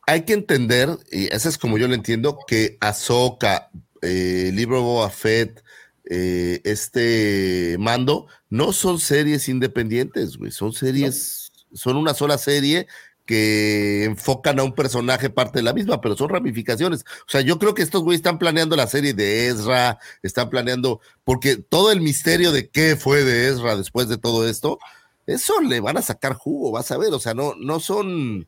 Hay 0.07 0.23
que 0.23 0.35
entender, 0.35 0.89
y 1.11 1.27
eso 1.35 1.49
es 1.49 1.59
como 1.59 1.79
yo 1.79 1.89
lo 1.89 1.95
entiendo, 1.95 2.39
que 2.47 2.79
Ahsoka, 2.81 3.71
eh, 4.03 4.51
Libro 4.55 4.81
Boba 4.81 5.11
Fett, 5.11 5.65
eh, 6.09 6.61
este 6.63 7.77
Mando, 7.81 8.29
no 8.51 8.73
son 8.73 8.99
series 8.99 9.49
independientes, 9.49 10.37
güey. 10.37 10.51
Son 10.53 10.73
series, 10.73 11.51
son 11.73 11.97
una 11.97 12.15
sola 12.15 12.39
serie 12.39 12.87
que 13.25 14.05
enfocan 14.05 14.61
a 14.61 14.63
un 14.63 14.73
personaje 14.73 15.31
parte 15.31 15.59
de 15.59 15.65
la 15.65 15.73
misma, 15.73 16.01
pero 16.01 16.17
son 16.17 16.29
ramificaciones. 16.29 17.03
O 17.27 17.31
sea, 17.31 17.41
yo 17.41 17.59
creo 17.59 17.75
que 17.75 17.83
estos 17.83 18.03
güeyes 18.05 18.21
están 18.21 18.39
planeando 18.39 18.77
la 18.77 18.87
serie 18.87 19.15
de 19.15 19.49
Ezra, 19.49 19.99
están 20.23 20.49
planeando, 20.49 21.01
porque 21.25 21.57
todo 21.57 21.91
el 21.91 22.01
misterio 22.01 22.53
de 22.53 22.69
qué 22.69 22.95
fue 22.95 23.25
de 23.25 23.49
Ezra 23.49 23.77
después 23.77 24.09
de 24.09 24.17
todo 24.17 24.49
esto, 24.49 24.79
eso 25.27 25.61
le 25.61 25.81
van 25.81 25.97
a 25.97 26.03
sacar 26.03 26.35
jugo, 26.35 26.71
vas 26.71 26.93
a 26.93 26.99
ver, 26.99 27.13
o 27.13 27.19
sea, 27.19 27.35
no, 27.35 27.55
no 27.57 27.81
son, 27.81 28.47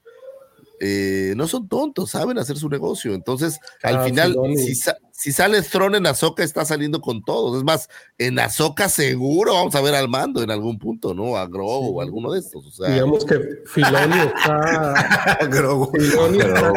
eh, 0.78 1.34
no 1.36 1.48
son 1.48 1.68
tontos, 1.68 2.10
saben 2.12 2.38
hacer 2.38 2.56
su 2.56 2.68
negocio. 2.68 3.14
Entonces, 3.14 3.58
al 3.82 3.96
Ah, 3.96 4.04
final, 4.04 4.36
si, 4.54 4.76
sa- 4.76 4.96
si 5.18 5.32
sale 5.32 5.60
Tron 5.62 5.97
en 5.97 6.06
Azoka, 6.06 6.44
está 6.44 6.64
saliendo 6.64 7.00
con 7.00 7.24
todos. 7.24 7.58
Es 7.58 7.64
más, 7.64 7.88
en 8.18 8.38
Azoka 8.38 8.88
seguro 8.88 9.55
vamos 9.55 9.74
a 9.74 9.80
ver 9.80 9.97
al 9.97 10.08
mando 10.08 10.44
en 10.44 10.50
algún 10.52 10.78
punto, 10.78 11.12
¿no? 11.12 11.36
A 11.36 11.48
Grogu 11.48 11.98
o 11.98 12.00
alguno 12.00 12.30
de 12.30 12.38
estos. 12.38 12.64
O 12.64 12.70
sea, 12.70 12.94
Digamos 12.94 13.24
que 13.24 13.36
Filoni 13.66 14.16
está, 14.16 15.38
Grogu. 15.50 15.90
Filoni 15.90 16.38
está 16.38 16.72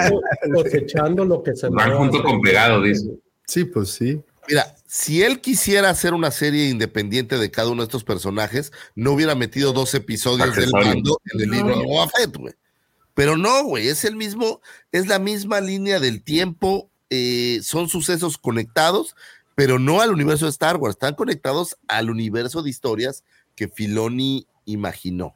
cosechando 0.56 1.24
lo 1.24 1.44
que 1.44 1.56
se 1.56 1.70
Van 1.70 1.95
junto 1.95 2.24
con 2.24 2.42
pegado, 2.42 2.82
dice. 2.82 3.11
Sí, 3.45 3.64
pues 3.64 3.92
sí. 3.92 4.20
Mira, 4.48 4.76
si 4.88 5.22
él 5.22 5.40
quisiera 5.40 5.92
hacer 5.92 6.16
una 6.16 6.32
serie 6.32 6.68
independiente 6.68 7.38
de 7.38 7.52
cada 7.52 7.70
uno 7.70 7.84
de 7.84 7.86
estos 7.86 8.03
personajes, 8.03 8.72
no 8.95 9.11
hubiera 9.11 9.36
metido 9.36 9.72
dos 9.72 9.94
episodios 9.94 10.56
del 10.56 10.72
mando 10.72 11.22
en 11.32 11.42
el 11.42 11.52
libro 11.52 11.78
de 11.78 11.86
Boba 11.86 12.10
Fett, 12.10 12.36
güey. 12.36 12.56
Pero 13.14 13.38
no, 13.38 13.66
güey, 13.66 13.88
es 13.88 14.03
el 14.03 14.16
mismo, 14.16 14.61
es 14.92 15.06
la 15.06 15.20
misma 15.20 15.61
línea 15.61 16.00
del 16.00 16.24
tiempo, 16.24 16.91
eh, 17.12 17.60
son 17.62 17.90
sucesos 17.90 18.38
conectados, 18.38 19.18
pero 19.54 19.80
no 19.80 20.00
al 20.00 20.12
universo 20.12 20.46
de 20.46 20.52
Star 20.52 20.78
Wars, 20.78 20.96
están 20.96 21.14
conectados 21.14 21.78
al 21.90 22.10
universo 22.10 22.64
de 22.64 22.70
historias 22.70 23.26
que 23.54 23.68
Filoni 23.68 24.48
imaginó. 24.66 25.36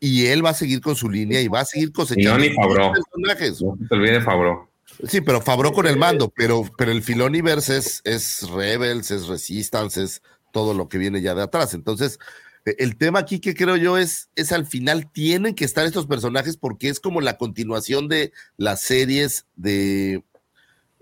Y 0.00 0.26
él 0.26 0.44
va 0.44 0.50
a 0.50 0.54
seguir 0.54 0.80
con 0.80 0.96
su 0.96 1.08
línea 1.08 1.40
y 1.40 1.48
va 1.48 1.60
a 1.60 1.64
seguir 1.64 1.92
cosechando 1.92 2.44
personajes. 2.44 3.62
No 3.62 3.76
se 3.76 3.88
te 3.88 3.94
olvide 3.94 4.20
Fabro. 4.20 4.68
Sí, 5.06 5.20
pero 5.20 5.40
Fabro 5.40 5.72
con 5.72 5.86
el 5.86 5.96
mando, 5.96 6.28
pero, 6.28 6.64
pero 6.76 6.90
el 6.90 7.02
Filoniverse 7.02 7.76
es, 7.76 8.00
es 8.02 8.50
Rebels, 8.50 9.12
es 9.12 9.28
Resistance, 9.28 10.02
es 10.02 10.22
todo 10.52 10.74
lo 10.74 10.88
que 10.88 10.98
viene 10.98 11.22
ya 11.22 11.36
de 11.36 11.42
atrás. 11.42 11.72
Entonces, 11.72 12.18
eh, 12.66 12.74
el 12.78 12.96
tema 12.96 13.20
aquí 13.20 13.38
que 13.38 13.54
creo 13.54 13.76
yo 13.76 13.96
es, 13.96 14.28
es 14.34 14.50
al 14.50 14.66
final 14.66 15.10
tienen 15.12 15.54
que 15.54 15.64
estar 15.64 15.86
estos 15.86 16.08
personajes 16.08 16.56
porque 16.56 16.88
es 16.88 16.98
como 16.98 17.20
la 17.20 17.38
continuación 17.38 18.08
de 18.08 18.32
las 18.56 18.80
series 18.80 19.46
de, 19.54 20.22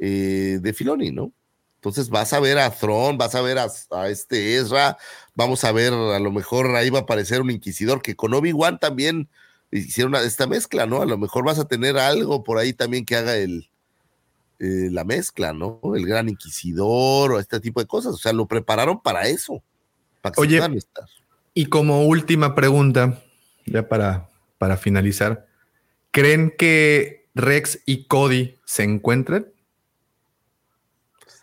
eh, 0.05 0.58
de 0.60 0.72
Filoni, 0.72 1.12
¿no? 1.12 1.32
Entonces 1.76 2.10
vas 2.10 2.32
a 2.32 2.40
ver 2.40 2.58
a 2.58 2.70
Thrawn, 2.70 3.18
vas 3.18 3.36
a 3.36 3.40
ver 3.40 3.58
a, 3.58 3.68
a 3.92 4.08
este 4.08 4.56
Ezra, 4.56 4.97
vamos 5.36 5.62
a 5.62 5.70
ver, 5.70 5.92
a 5.92 6.18
lo 6.18 6.32
mejor 6.32 6.74
ahí 6.74 6.90
va 6.90 6.98
a 6.98 7.02
aparecer 7.02 7.40
un 7.40 7.52
inquisidor 7.52 8.02
que 8.02 8.16
con 8.16 8.34
Obi-Wan 8.34 8.81
también 8.81 9.28
hicieron 9.70 10.16
esta 10.16 10.48
mezcla, 10.48 10.86
¿no? 10.86 11.02
A 11.02 11.06
lo 11.06 11.18
mejor 11.18 11.44
vas 11.44 11.60
a 11.60 11.68
tener 11.68 11.98
algo 11.98 12.42
por 12.42 12.58
ahí 12.58 12.72
también 12.72 13.05
que 13.05 13.14
haga 13.14 13.36
el, 13.36 13.70
eh, 14.58 14.89
la 14.90 15.05
mezcla, 15.05 15.52
¿no? 15.52 15.81
El 15.94 16.05
gran 16.05 16.28
inquisidor 16.28 17.31
o 17.31 17.39
este 17.39 17.60
tipo 17.60 17.78
de 17.78 17.86
cosas. 17.86 18.14
O 18.14 18.18
sea, 18.18 18.32
lo 18.32 18.47
prepararon 18.47 19.00
para 19.00 19.28
eso. 19.28 19.62
Para 20.20 20.32
que 20.32 20.40
se 20.40 20.47
Oye, 20.48 20.56
puedan 20.58 20.74
estar. 20.74 21.05
Y 21.55 21.66
como 21.66 22.06
última 22.06 22.56
pregunta, 22.56 23.22
ya 23.66 23.89
para, 23.89 24.28
para 24.58 24.76
finalizar, 24.76 25.47
¿creen 26.10 26.52
que 26.58 27.28
Rex 27.36 27.81
y 27.86 28.06
Cody 28.06 28.58
se 28.64 28.82
encuentren? 28.82 29.51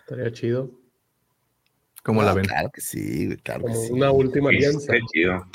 Estaría 0.10 0.32
chido. 0.32 0.72
¿Cómo 2.02 2.24
la 2.24 2.34
ven? 2.34 2.46
Claro 2.46 2.72
que 2.74 2.82
sí, 2.82 3.38
claro 3.44 3.66
que 3.66 3.74
Como 3.74 3.86
sí. 3.86 3.92
una 3.94 4.10
última 4.10 4.50
Sí, 4.50 4.56
alianza. 4.56 4.94
chido. 5.14 5.46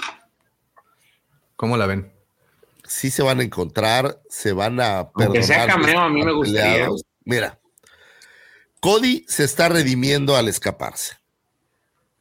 ¿Cómo 1.56 1.76
la 1.76 1.86
ven? 1.86 2.12
Sí 2.84 3.10
se 3.10 3.24
van 3.24 3.40
a 3.40 3.42
encontrar, 3.42 4.20
se 4.28 4.52
van 4.52 4.78
a 4.80 5.10
Aunque 5.12 5.42
sea 5.42 5.66
perdonar, 5.66 5.86
cameo, 5.86 6.00
a 6.02 6.08
mí 6.08 6.22
me 6.22 6.32
gustaría. 6.32 6.62
peleados. 6.72 7.02
Mira, 7.24 7.58
Cody 8.78 9.24
se 9.26 9.42
está 9.42 9.68
redimiendo 9.68 10.36
al 10.36 10.46
escaparse. 10.46 11.16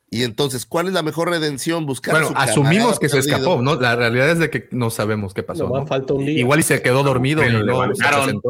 Y 0.09 0.23
entonces, 0.23 0.65
¿cuál 0.65 0.87
es 0.87 0.93
la 0.93 1.03
mejor 1.03 1.29
redención? 1.29 1.85
Buscar 1.85 2.15
a 2.15 2.19
Bueno, 2.19 2.27
su 2.29 2.37
asumimos 2.37 2.97
que 2.97 3.09
se 3.09 3.19
escapó, 3.19 3.61
¿no? 3.61 3.75
La 3.75 3.95
realidad 3.95 4.31
es 4.31 4.39
de 4.39 4.49
que 4.49 4.69
no 4.71 4.89
sabemos 4.89 5.35
qué 5.35 5.43
pasó. 5.43 5.65
Nomás 5.65 5.81
¿no? 5.81 5.87
falta 5.87 6.13
un 6.15 6.25
día. 6.25 6.39
Igual 6.39 6.61
y 6.61 6.63
se 6.63 6.81
quedó 6.81 7.03
dormido 7.03 7.41
Pero 7.43 7.59
y 7.59 7.63
lo 7.63 7.85
no 7.87 7.93
se 7.95 8.01
levantaron. 8.03 8.41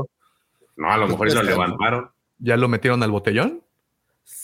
No, 0.78 0.90
a 0.90 0.98
lo 0.98 1.08
mejor 1.10 1.28
y 1.28 1.34
lo 1.34 1.44
levantaron. 1.44 2.10
¿Ya 2.40 2.56
lo 2.56 2.70
metieron 2.70 3.02
al 3.03 3.12
botellón? 3.12 3.62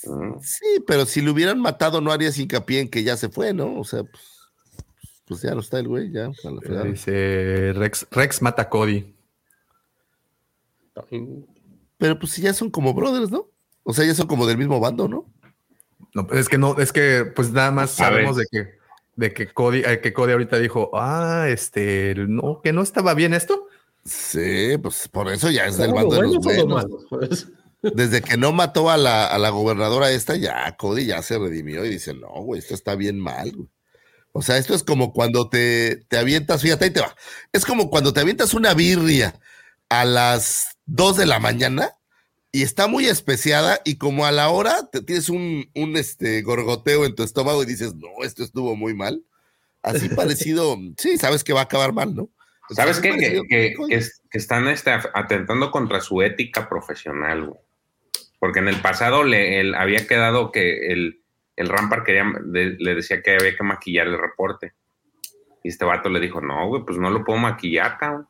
Mm. 0.05 0.39
Sí, 0.41 0.83
pero 0.87 1.05
si 1.05 1.21
lo 1.21 1.31
hubieran 1.31 1.59
matado, 1.59 2.01
no 2.01 2.11
harías 2.11 2.37
hincapié 2.37 2.81
en 2.81 2.89
que 2.89 3.03
ya 3.03 3.17
se 3.17 3.29
fue, 3.29 3.53
¿no? 3.53 3.79
O 3.79 3.83
sea, 3.83 4.03
pues, 4.03 4.23
pues 5.25 5.41
ya 5.41 5.53
no 5.53 5.61
está 5.61 5.79
el 5.79 5.87
güey, 5.87 6.11
ya. 6.11 6.25
a 6.25 6.69
la. 6.69 6.83
Dice 6.83 7.73
Rex, 7.73 8.07
Rex 8.11 8.41
mata 8.41 8.63
a 8.63 8.69
Cody. 8.69 9.15
Pero 11.97 12.19
pues 12.19 12.31
si 12.31 12.41
ya 12.41 12.53
son 12.53 12.69
como 12.69 12.93
brothers, 12.93 13.31
¿no? 13.31 13.47
O 13.83 13.93
sea, 13.93 14.05
ya 14.05 14.13
son 14.13 14.27
como 14.27 14.45
del 14.45 14.57
mismo 14.57 14.79
bando, 14.79 15.07
¿no? 15.07 15.25
No, 16.13 16.27
pues 16.27 16.41
es 16.41 16.49
que 16.49 16.57
no, 16.57 16.77
es 16.77 16.91
que 16.91 17.25
pues 17.35 17.51
nada 17.51 17.71
más 17.71 17.91
sabemos 17.91 18.35
de 18.35 18.45
que, 18.49 18.79
de 19.15 19.33
que 19.33 19.47
Cody, 19.53 19.83
eh, 19.85 19.99
que 20.01 20.13
Cody 20.13 20.31
ahorita 20.31 20.57
dijo, 20.57 20.89
ah, 20.93 21.45
este, 21.47 22.15
no, 22.15 22.61
que 22.61 22.73
no 22.73 22.81
estaba 22.81 23.13
bien 23.13 23.33
esto. 23.33 23.67
Sí, 24.05 24.77
pues 24.81 25.07
por 25.07 25.29
eso 25.29 25.51
ya 25.51 25.65
es 25.65 25.77
del 25.77 25.91
¿Son 25.91 25.95
los 25.95 26.09
bando 26.09 26.15
de 26.15 26.33
los 26.33 26.43
buenos? 26.43 26.85
Pues, 27.09 27.47
Desde 27.81 28.21
que 28.21 28.35
no 28.37 28.51
mató 28.51 28.89
a 28.89 28.97
la, 28.97 29.25
a 29.25 29.37
la 29.37 29.49
gobernadora 29.49 30.11
esta, 30.11 30.35
ya 30.35 30.75
Cody 30.77 31.05
ya 31.05 31.21
se 31.21 31.37
redimió 31.39 31.85
y 31.85 31.89
dice, 31.89 32.13
no, 32.13 32.27
güey, 32.43 32.59
esto 32.59 32.73
está 32.73 32.95
bien 32.95 33.19
mal, 33.19 33.51
güey. 33.53 33.69
O 34.31 34.41
sea, 34.41 34.57
esto 34.57 34.75
es 34.75 34.83
como 34.83 35.11
cuando 35.13 35.49
te, 35.49 35.97
te 36.07 36.17
avientas, 36.17 36.61
fíjate, 36.61 36.85
ahí 36.85 36.91
te 36.91 37.01
va. 37.01 37.15
Es 37.51 37.65
como 37.65 37.89
cuando 37.89 38.13
te 38.13 38.19
avientas 38.19 38.53
una 38.53 38.73
birria 38.73 39.39
a 39.89 40.05
las 40.05 40.77
2 40.85 41.17
de 41.17 41.25
la 41.25 41.39
mañana 41.39 41.95
y 42.51 42.61
está 42.63 42.87
muy 42.87 43.05
especiada 43.07 43.79
y 43.85 43.97
como 43.97 44.25
a 44.25 44.31
la 44.31 44.49
hora 44.49 44.87
te 44.91 45.01
tienes 45.01 45.29
un, 45.29 45.69
un 45.73 45.97
este, 45.97 46.41
gorgoteo 46.43 47.05
en 47.05 47.15
tu 47.15 47.23
estómago 47.23 47.63
y 47.63 47.65
dices, 47.65 47.95
no, 47.95 48.09
esto 48.23 48.43
estuvo 48.43 48.75
muy 48.75 48.93
mal. 48.93 49.23
Así 49.81 50.09
parecido, 50.15 50.77
sí, 50.97 51.17
sabes 51.17 51.43
que 51.43 51.53
va 51.53 51.61
a 51.61 51.63
acabar 51.63 51.93
mal, 51.93 52.13
¿no? 52.13 52.29
¿Sabes 52.75 52.99
qué? 53.01 53.09
Que, 53.17 53.41
que- 53.49 53.73
que 54.29 54.37
están 54.37 54.67
este, 54.67 54.91
atentando 54.91 55.71
contra 55.71 56.01
su 56.01 56.21
ética 56.21 56.69
profesional, 56.69 57.45
güey. 57.47 57.59
Porque 58.39 58.59
en 58.59 58.67
el 58.69 58.77
pasado 58.81 59.23
le 59.23 59.59
el- 59.59 59.75
había 59.75 60.07
quedado 60.07 60.51
que 60.51 60.91
el, 60.93 61.21
el 61.55 61.67
Rampart 61.69 62.05
quería, 62.05 62.25
de- 62.41 62.75
le 62.79 62.95
decía 62.95 63.21
que 63.21 63.35
había 63.35 63.55
que 63.55 63.63
maquillar 63.63 64.07
el 64.07 64.17
reporte. 64.17 64.73
Y 65.63 65.67
este 65.69 65.83
vato 65.85 66.09
le 66.09 66.19
dijo, 66.21 66.39
no, 66.41 66.67
güey, 66.67 66.83
pues 66.85 66.97
no 66.97 67.09
lo 67.09 67.23
puedo 67.25 67.37
maquillar, 67.39 67.97
cabrón. 67.97 68.27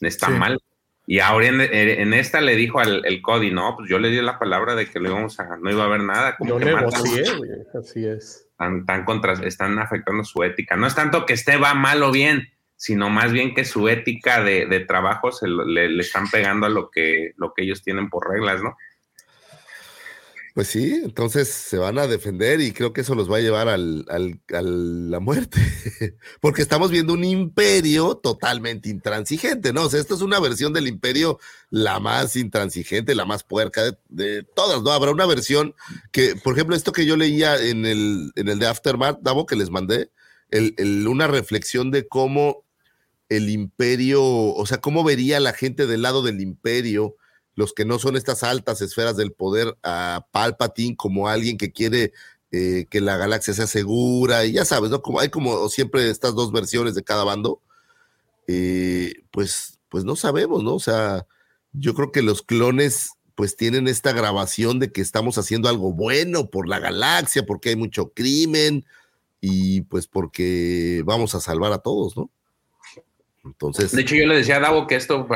Está 0.00 0.26
Sí. 0.26 0.32
mal. 0.32 0.58
Y 1.06 1.20
ahora 1.20 1.46
en, 1.46 1.60
en 1.62 2.12
esta 2.12 2.40
le 2.42 2.54
dijo 2.54 2.80
al 2.80 3.02
el 3.06 3.22
Cody, 3.22 3.50
no, 3.50 3.76
pues 3.76 3.88
yo 3.88 3.98
le 3.98 4.10
di 4.10 4.20
la 4.20 4.38
palabra 4.38 4.74
de 4.74 4.86
que 4.90 4.98
lo 5.00 5.08
íbamos 5.08 5.40
a, 5.40 5.56
no 5.56 5.70
iba 5.70 5.84
a 5.84 5.86
haber 5.86 6.02
nada. 6.02 6.36
Como 6.36 6.50
Yo 6.50 6.58
que 6.58 6.66
negocié, 6.66 7.22
güey. 7.36 7.50
Así 7.80 8.04
es. 8.06 8.46
están, 8.50 8.80
están 8.80 9.04
contra, 9.06 9.32
están 9.32 9.78
afectando 9.78 10.22
su 10.24 10.42
ética. 10.42 10.76
No 10.76 10.86
es 10.86 10.94
tanto 10.94 11.24
que 11.24 11.32
esté 11.32 11.56
va 11.56 11.72
mal 11.72 12.02
o 12.02 12.10
bien, 12.12 12.48
sino 12.76 13.08
más 13.08 13.32
bien 13.32 13.54
que 13.54 13.64
su 13.64 13.88
ética 13.88 14.42
de, 14.44 14.66
de 14.66 14.80
trabajo 14.80 15.32
se 15.32 15.48
lo- 15.48 15.64
le, 15.64 15.88
le 15.88 16.02
están 16.02 16.28
pegando 16.28 16.66
a 16.66 16.68
lo 16.68 16.90
que, 16.90 17.32
lo 17.36 17.54
que 17.54 17.62
ellos 17.62 17.82
tienen 17.82 18.10
por 18.10 18.28
reglas, 18.28 18.62
¿no? 18.62 18.76
Pues 20.58 20.66
sí, 20.70 21.02
entonces 21.04 21.46
se 21.46 21.78
van 21.78 21.98
a 21.98 22.08
defender 22.08 22.60
y 22.60 22.72
creo 22.72 22.92
que 22.92 23.02
eso 23.02 23.14
los 23.14 23.30
va 23.30 23.36
a 23.36 23.40
llevar 23.40 23.68
al, 23.68 24.04
al- 24.08 24.40
a 24.52 24.60
la 24.60 25.20
muerte, 25.20 25.60
porque 26.40 26.62
estamos 26.62 26.90
viendo 26.90 27.12
un 27.12 27.22
imperio 27.22 28.16
totalmente 28.16 28.88
intransigente, 28.88 29.72
¿no? 29.72 29.84
O 29.84 29.88
sea, 29.88 30.00
esto 30.00 30.16
es 30.16 30.20
una 30.20 30.40
versión 30.40 30.72
del 30.72 30.88
imperio 30.88 31.38
la 31.70 32.00
más 32.00 32.34
intransigente, 32.34 33.14
la 33.14 33.24
más 33.24 33.44
puerca 33.44 33.84
de, 33.84 33.98
de 34.08 34.42
todas, 34.42 34.82
¿no? 34.82 34.90
Habrá 34.90 35.12
una 35.12 35.26
versión 35.26 35.76
que, 36.10 36.34
por 36.34 36.54
ejemplo, 36.54 36.74
esto 36.74 36.90
que 36.90 37.06
yo 37.06 37.16
leía 37.16 37.56
en 37.64 37.86
el, 37.86 38.32
en 38.34 38.48
el 38.48 38.58
de 38.58 38.66
Aftermath, 38.66 39.20
Davo, 39.22 39.46
que 39.46 39.54
les 39.54 39.70
mandé, 39.70 40.10
el- 40.50 40.74
el- 40.76 41.06
una 41.06 41.28
reflexión 41.28 41.92
de 41.92 42.08
cómo 42.08 42.64
el 43.28 43.48
imperio, 43.50 44.24
o 44.24 44.66
sea, 44.66 44.78
cómo 44.80 45.04
vería 45.04 45.38
la 45.38 45.52
gente 45.52 45.86
del 45.86 46.02
lado 46.02 46.22
del 46.22 46.40
imperio 46.40 47.14
los 47.58 47.72
que 47.72 47.84
no 47.84 47.98
son 47.98 48.14
estas 48.14 48.44
altas 48.44 48.80
esferas 48.82 49.16
del 49.16 49.32
poder 49.32 49.76
a 49.82 50.28
Palpatine 50.30 50.94
como 50.94 51.26
alguien 51.26 51.58
que 51.58 51.72
quiere 51.72 52.12
eh, 52.52 52.86
que 52.88 53.00
la 53.00 53.16
galaxia 53.16 53.52
sea 53.52 53.66
segura 53.66 54.44
y 54.44 54.52
ya 54.52 54.64
sabes, 54.64 54.90
¿no? 54.90 55.02
Como 55.02 55.18
hay 55.18 55.28
como 55.28 55.68
siempre 55.68 56.08
estas 56.08 56.36
dos 56.36 56.52
versiones 56.52 56.94
de 56.94 57.02
cada 57.02 57.24
bando, 57.24 57.60
eh, 58.46 59.12
pues, 59.32 59.80
pues 59.88 60.04
no 60.04 60.14
sabemos, 60.14 60.62
¿no? 60.62 60.76
O 60.76 60.78
sea, 60.78 61.26
yo 61.72 61.94
creo 61.94 62.12
que 62.12 62.22
los 62.22 62.42
clones 62.42 63.14
pues 63.34 63.56
tienen 63.56 63.88
esta 63.88 64.12
grabación 64.12 64.78
de 64.78 64.92
que 64.92 65.00
estamos 65.00 65.36
haciendo 65.36 65.68
algo 65.68 65.92
bueno 65.92 66.50
por 66.50 66.68
la 66.68 66.78
galaxia, 66.78 67.44
porque 67.44 67.70
hay 67.70 67.76
mucho 67.76 68.10
crimen 68.10 68.84
y 69.40 69.80
pues 69.80 70.06
porque 70.06 71.02
vamos 71.04 71.34
a 71.34 71.40
salvar 71.40 71.72
a 71.72 71.78
todos, 71.78 72.16
¿no? 72.16 72.30
Entonces, 73.44 73.90
De 73.90 74.02
hecho, 74.02 74.14
yo 74.14 74.26
le 74.26 74.36
decía 74.36 74.58
a 74.58 74.60
Davo 74.60 74.86
que 74.86 74.94
esto, 74.94 75.26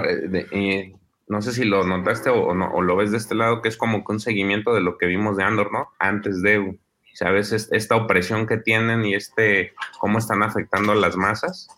eh, 0.52 0.92
no 1.28 1.40
sé 1.42 1.52
si 1.52 1.64
lo 1.64 1.84
notaste 1.84 2.30
o, 2.30 2.54
no, 2.54 2.70
o 2.72 2.82
lo 2.82 2.96
ves 2.96 3.10
de 3.10 3.16
este 3.18 3.34
lado, 3.34 3.62
que 3.62 3.68
es 3.68 3.76
como 3.76 4.04
un 4.06 4.20
seguimiento 4.20 4.74
de 4.74 4.80
lo 4.80 4.98
que 4.98 5.06
vimos 5.06 5.36
de 5.36 5.44
Andor, 5.44 5.72
¿no? 5.72 5.88
Antes 5.98 6.42
de, 6.42 6.78
¿sabes? 7.14 7.52
Es- 7.52 7.68
Esta 7.72 7.96
opresión 7.96 8.46
que 8.46 8.56
tienen 8.58 9.04
y 9.04 9.14
este, 9.14 9.72
cómo 9.98 10.18
están 10.18 10.42
afectando 10.42 10.92
a 10.92 10.96
las 10.96 11.16
masas. 11.16 11.68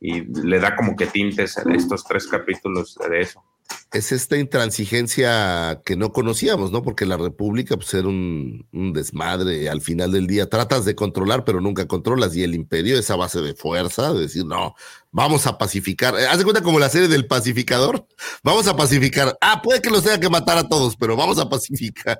Y 0.00 0.22
le 0.46 0.58
da 0.58 0.74
como 0.76 0.96
que 0.96 1.06
tintes 1.06 1.56
a 1.58 1.62
estos 1.72 2.04
tres 2.04 2.26
capítulos 2.26 2.98
de 3.08 3.20
eso. 3.20 3.42
Es 3.92 4.10
esta 4.12 4.38
intransigencia 4.38 5.80
que 5.84 5.96
no 5.96 6.12
conocíamos, 6.12 6.72
¿no? 6.72 6.82
Porque 6.82 7.06
la 7.06 7.16
República 7.16 7.76
pues, 7.76 7.92
era 7.94 8.08
un, 8.08 8.66
desmadre. 8.94 9.68
Al 9.68 9.80
final 9.80 10.12
del 10.12 10.26
día 10.26 10.48
tratas 10.48 10.84
de 10.84 10.94
controlar, 10.94 11.44
pero 11.44 11.60
nunca 11.60 11.86
controlas. 11.86 12.34
Y 12.34 12.42
el 12.42 12.54
imperio, 12.54 12.98
esa 12.98 13.16
base 13.16 13.40
de 13.40 13.54
fuerza, 13.54 14.12
de 14.12 14.20
decir, 14.20 14.44
no, 14.46 14.74
vamos 15.10 15.46
a 15.46 15.58
pacificar. 15.58 16.14
Eh, 16.18 16.26
Haz 16.26 16.38
de 16.38 16.44
cuenta 16.44 16.62
como 16.62 16.78
la 16.78 16.88
serie 16.88 17.08
del 17.08 17.26
pacificador. 17.26 18.06
Vamos 18.42 18.66
a 18.66 18.76
pacificar. 18.76 19.36
Ah, 19.40 19.60
puede 19.62 19.80
que 19.82 19.90
los 19.90 20.02
tenga 20.02 20.18
que 20.20 20.28
matar 20.30 20.58
a 20.58 20.68
todos, 20.68 20.96
pero 20.96 21.16
vamos 21.16 21.38
a 21.38 21.48
pacificar. 21.48 22.18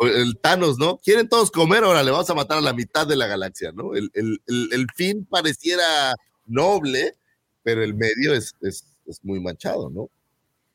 El 0.00 0.38
Thanos, 0.40 0.78
¿no? 0.78 0.98
Quieren 0.98 1.28
todos 1.28 1.50
comer, 1.50 1.82
ahora 1.84 2.02
le 2.02 2.10
vamos 2.10 2.28
a 2.30 2.34
matar 2.34 2.58
a 2.58 2.60
la 2.60 2.72
mitad 2.72 3.06
de 3.06 3.16
la 3.16 3.26
galaxia, 3.26 3.72
¿no? 3.72 3.94
El, 3.94 4.10
el- 4.14 4.40
el- 4.46 4.68
el 4.72 4.86
fin 4.94 5.24
pareciera 5.28 6.14
noble, 6.46 7.14
pero 7.62 7.82
el 7.82 7.94
medio 7.94 8.32
es, 8.34 8.54
es- 8.60 8.84
es 9.06 9.18
muy 9.24 9.40
manchado, 9.40 9.90
¿no? 9.90 10.08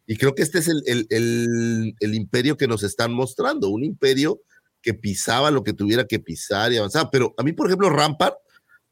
Y 0.06 0.18
creo 0.18 0.36
que 0.36 0.42
este 0.44 0.60
es 0.60 0.68
el, 0.68 0.84
el- 0.86 1.08
el- 1.10 1.96
el 2.00 2.16
imperio 2.16 2.58
que 2.58 2.68
nos 2.68 2.84
están 2.84 3.14
mostrando, 3.14 3.70
un 3.70 3.84
imperio 3.84 4.42
que 4.82 4.94
pisaba 4.94 5.50
lo 5.52 5.64
que 5.64 5.74
tuviera 5.74 6.06
que 6.06 6.20
pisar 6.20 6.74
y 6.74 6.78
avanzaba. 6.78 7.10
Pero 7.10 7.34
a 7.38 7.44
mí, 7.44 7.54
por 7.54 7.68
ejemplo, 7.68 7.90
Rampart, 7.90 8.36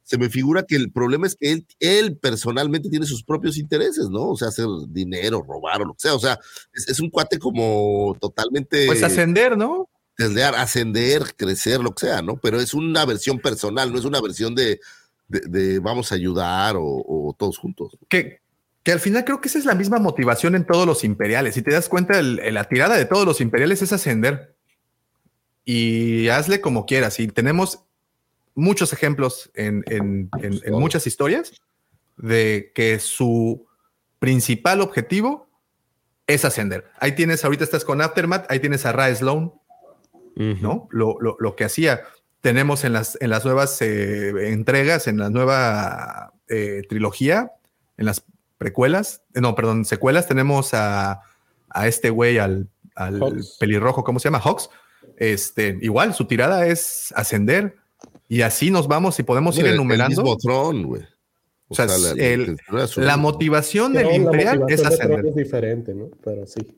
se 0.04 0.18
me 0.18 0.30
figura 0.30 0.64
que 0.64 0.76
el 0.76 0.92
problema 0.92 1.28
es 1.28 1.36
que 1.36 1.52
él, 1.52 1.66
él 1.80 2.18
personalmente 2.18 2.90
tiene 2.90 3.06
sus 3.06 3.24
propios 3.24 3.58
intereses, 3.58 4.10
¿no? 4.10 4.30
O 4.30 4.38
sea, 4.38 4.48
hacer 4.50 4.66
dinero, 4.90 5.44
robar 5.48 5.82
o 5.82 5.86
lo 5.86 5.94
que 5.94 6.00
sea. 6.02 6.16
O 6.16 6.20
sea, 6.20 6.40
es, 6.74 6.88
es 6.90 7.00
un 7.00 7.10
cuate 7.10 7.40
como 7.40 8.16
totalmente... 8.20 8.86
Pues 8.88 9.04
ascender, 9.04 9.58
¿no? 9.58 9.90
deslear, 10.18 10.54
ascender, 10.56 11.24
crecer, 11.36 11.80
lo 11.80 11.92
que 11.96 12.06
sea, 12.08 12.22
¿no? 12.22 12.38
Pero 12.38 12.60
es 12.60 12.74
una 12.76 13.06
versión 13.06 13.40
personal, 13.40 13.92
no 13.92 13.98
es 13.98 14.06
una 14.06 14.22
versión 14.22 14.54
de, 14.54 14.80
de, 15.28 15.40
de 15.48 15.80
vamos 15.80 16.12
a 16.12 16.16
ayudar 16.16 16.76
o, 16.76 16.84
o 16.84 17.36
todos 17.38 17.58
juntos. 17.58 17.98
Que, 18.08 18.41
que 18.84 18.92
al 18.92 19.00
final 19.00 19.24
creo 19.26 19.42
que 19.42 19.48
esa 19.48 19.60
es 19.60 19.66
la 19.66 19.76
misma 19.76 20.00
motivación 20.00 20.56
en 20.56 20.66
todos 20.66 20.86
los 20.88 21.04
imperiales. 21.04 21.54
Si 21.56 21.62
te 21.62 21.72
das 21.72 21.88
cuenta, 21.90 22.18
el- 22.20 22.42
la 22.54 22.64
tirada 22.66 22.96
de 22.98 23.06
todos 23.06 23.26
los 23.26 23.40
imperiales 23.42 23.82
es 23.82 23.94
ascender. 23.94 24.56
Y 25.64 26.30
hazle 26.30 26.62
como 26.62 26.86
quieras. 26.86 27.20
Y 27.20 27.28
tenemos 27.28 27.84
muchos 28.56 28.94
ejemplos 28.94 29.52
en, 29.54 29.84
en- 29.88 30.30
en- 30.42 30.60
en 30.66 30.74
muchas 30.74 31.06
historias 31.08 31.54
de 32.18 32.72
que 32.76 33.00
su 33.00 33.68
principal 34.20 34.82
objetivo 34.82 35.48
es 36.28 36.46
ascender. 36.46 36.90
Ahí 37.00 37.14
tienes, 37.14 37.44
ahorita 37.46 37.64
estás 37.64 37.86
con 37.86 38.02
Aftermath, 38.02 38.50
ahí 38.50 38.60
tienes 38.60 38.86
a 38.86 38.92
Ra 38.92 39.14
Sloan, 39.14 39.54
¿no? 40.36 40.88
Lo, 40.92 41.18
lo- 41.20 41.38
lo 41.40 41.56
que 41.56 41.64
hacía. 41.66 42.02
Tenemos 42.42 42.84
en 42.84 42.94
las, 42.94 43.18
en 43.22 43.30
las 43.30 43.46
nuevas 43.46 43.80
eh, 43.82 44.50
entregas, 44.52 45.08
en 45.08 45.18
la 45.20 45.30
nueva 45.30 46.34
eh, 46.48 46.82
trilogía, 46.90 47.52
en 47.98 48.06
las 48.08 48.24
precuelas, 48.62 49.24
no, 49.34 49.56
perdón, 49.56 49.86
secuelas, 49.86 50.28
tenemos 50.28 50.76
a, 50.76 51.22
a 51.68 51.88
este 51.88 52.12
güey, 52.12 52.38
al, 52.38 52.70
al 52.94 53.20
pelirrojo, 53.60 54.04
¿cómo 54.04 54.20
se 54.20 54.26
llama? 54.30 54.40
Hawks. 54.40 54.70
Este, 55.18 55.80
igual, 55.82 56.14
su 56.14 56.26
tirada 56.28 56.68
es 56.68 57.12
ascender. 57.16 57.76
Y 58.28 58.44
así 58.44 58.70
nos 58.70 58.88
vamos 58.88 59.18
y 59.20 59.24
podemos 59.24 59.56
ir 59.58 59.62
El- 59.66 59.70
el 59.70 59.74
enumerando. 59.78 60.22
mismo 60.22 60.38
Tron, 60.38 60.84
güey. 60.84 61.02
O 61.70 61.74
sea, 61.74 61.88
la- 61.88 61.98
la 61.98 62.12
el- 62.24 62.58
La 62.98 63.18
motivación 63.18 63.94
del 63.94 64.14
Imperial 64.14 64.56
es 64.56 64.60
motivación 64.62 64.78
de 64.78 64.78
Tron 64.78 64.94
ascender. 64.94 65.26
es 65.26 65.36
diferente, 65.36 65.94
¿no? 65.96 66.10
Pero 66.24 66.46
sí. 66.46 66.78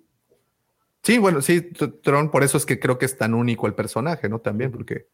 Sí, 1.03 1.18
bueno, 1.18 1.42
sí, 1.42 1.70
Tron, 2.02 2.32
por 2.32 2.44
eso 2.44 2.58
es 2.58 2.66
que 2.66 2.80
creo 2.80 2.98
que 2.98 3.06
es 3.06 3.18
tan 3.18 3.34
único 3.34 3.68
el 3.68 3.74
personaje, 3.76 4.30
¿no? 4.30 4.40
También, 4.40 4.72
porque, 4.72 5.08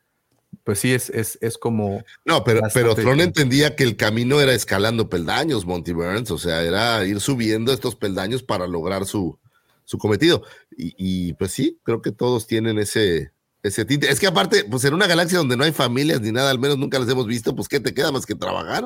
pues 0.70 0.82
sí, 0.82 0.94
es, 0.94 1.10
es, 1.10 1.40
es 1.42 1.58
como. 1.58 2.04
No, 2.26 2.44
pero, 2.44 2.62
pero 2.76 2.94
Tron 2.94 3.22
entendía 3.22 3.76
que 3.76 3.84
el 3.84 3.96
camino 3.96 4.40
era 4.40 4.54
escalando 4.54 5.10
peldaños, 5.10 5.66
Monty 5.66 5.94
Burns, 5.94 6.30
o 6.30 6.38
sea, 6.38 6.62
era 6.62 7.04
ir 7.08 7.20
subiendo 7.20 7.74
estos 7.74 7.96
peldaños 7.96 8.44
para 8.44 8.68
lograr 8.68 9.08
su, 9.08 9.40
su 9.84 9.98
cometido. 9.98 10.44
Y, 10.78 10.94
y, 10.96 11.34
pues 11.34 11.54
sí, 11.54 11.80
creo 11.82 12.04
que 12.04 12.12
todos 12.12 12.46
tienen 12.46 12.78
ese, 12.78 13.32
ese 13.64 13.84
tinte. 13.84 14.12
Es 14.12 14.20
que 14.20 14.28
aparte, 14.28 14.64
pues 14.64 14.86
en 14.86 14.94
una 14.94 15.08
galaxia 15.08 15.40
donde 15.40 15.58
no 15.58 15.64
hay 15.64 15.72
familias 15.72 16.22
ni 16.22 16.32
nada, 16.32 16.52
al 16.52 16.60
menos 16.60 16.78
nunca 16.78 17.00
las 17.00 17.10
hemos 17.10 17.26
visto, 17.26 17.56
pues 17.56 17.68
¿qué 17.68 17.80
te 17.80 17.92
queda 17.92 18.12
más 18.12 18.28
que 18.28 18.36
trabajar 18.36 18.86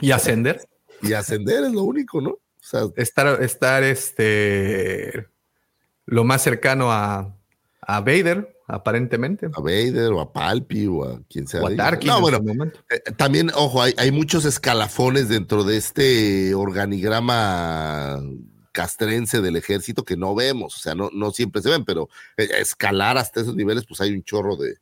Y 0.00 0.12
ascender. 0.12 0.60
y 1.02 1.12
ascender? 1.14 1.64
Es 1.64 1.72
lo 1.72 1.82
único, 1.82 2.20
¿no? 2.20 2.30
O 2.30 2.40
sea, 2.60 2.82
Estar, 2.94 3.42
estar 3.42 3.82
este. 3.82 5.26
Lo 6.06 6.22
más 6.22 6.40
cercano 6.40 6.92
a, 6.92 7.36
a 7.80 8.00
Vader, 8.00 8.53
aparentemente. 8.66 9.46
a 9.46 9.60
Vader 9.60 10.12
o 10.12 10.20
a 10.20 10.32
Palpi 10.32 10.86
o 10.86 11.04
a 11.04 11.20
quien 11.28 11.46
sea. 11.46 11.62
O 11.62 11.66
a. 11.66 11.76
Tarkin 11.76 12.08
No, 12.08 12.28
en 12.28 12.44
bueno. 12.44 12.72
Eh, 12.90 13.00
también, 13.16 13.50
ojo, 13.54 13.82
hay, 13.82 13.94
hay 13.96 14.10
muchos 14.10 14.44
escalafones 14.44 15.28
dentro 15.28 15.64
de 15.64 15.76
este 15.76 16.54
organigrama 16.54 18.20
castrense 18.72 19.40
del 19.40 19.54
ejército 19.54 20.04
que 20.04 20.16
no 20.16 20.34
vemos, 20.34 20.76
o 20.76 20.80
sea, 20.80 20.96
no, 20.96 21.08
no 21.12 21.30
siempre 21.30 21.62
se 21.62 21.70
ven, 21.70 21.84
pero 21.84 22.08
eh, 22.36 22.48
escalar 22.58 23.16
hasta 23.16 23.40
esos 23.40 23.54
niveles, 23.54 23.84
pues 23.86 24.00
hay 24.00 24.10
un 24.10 24.24
chorro 24.24 24.56
de, 24.56 24.78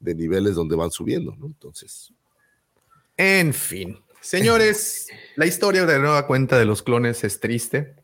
de 0.00 0.14
niveles 0.16 0.56
donde 0.56 0.74
van 0.74 0.90
subiendo, 0.90 1.34
¿no? 1.38 1.46
Entonces, 1.46 2.12
En 3.16 3.54
fin, 3.54 4.00
señores, 4.20 5.06
la 5.36 5.46
historia 5.46 5.86
de 5.86 6.00
nueva 6.00 6.26
cuenta 6.26 6.58
de 6.58 6.64
los 6.64 6.82
clones 6.82 7.22
es 7.22 7.38
triste. 7.38 8.03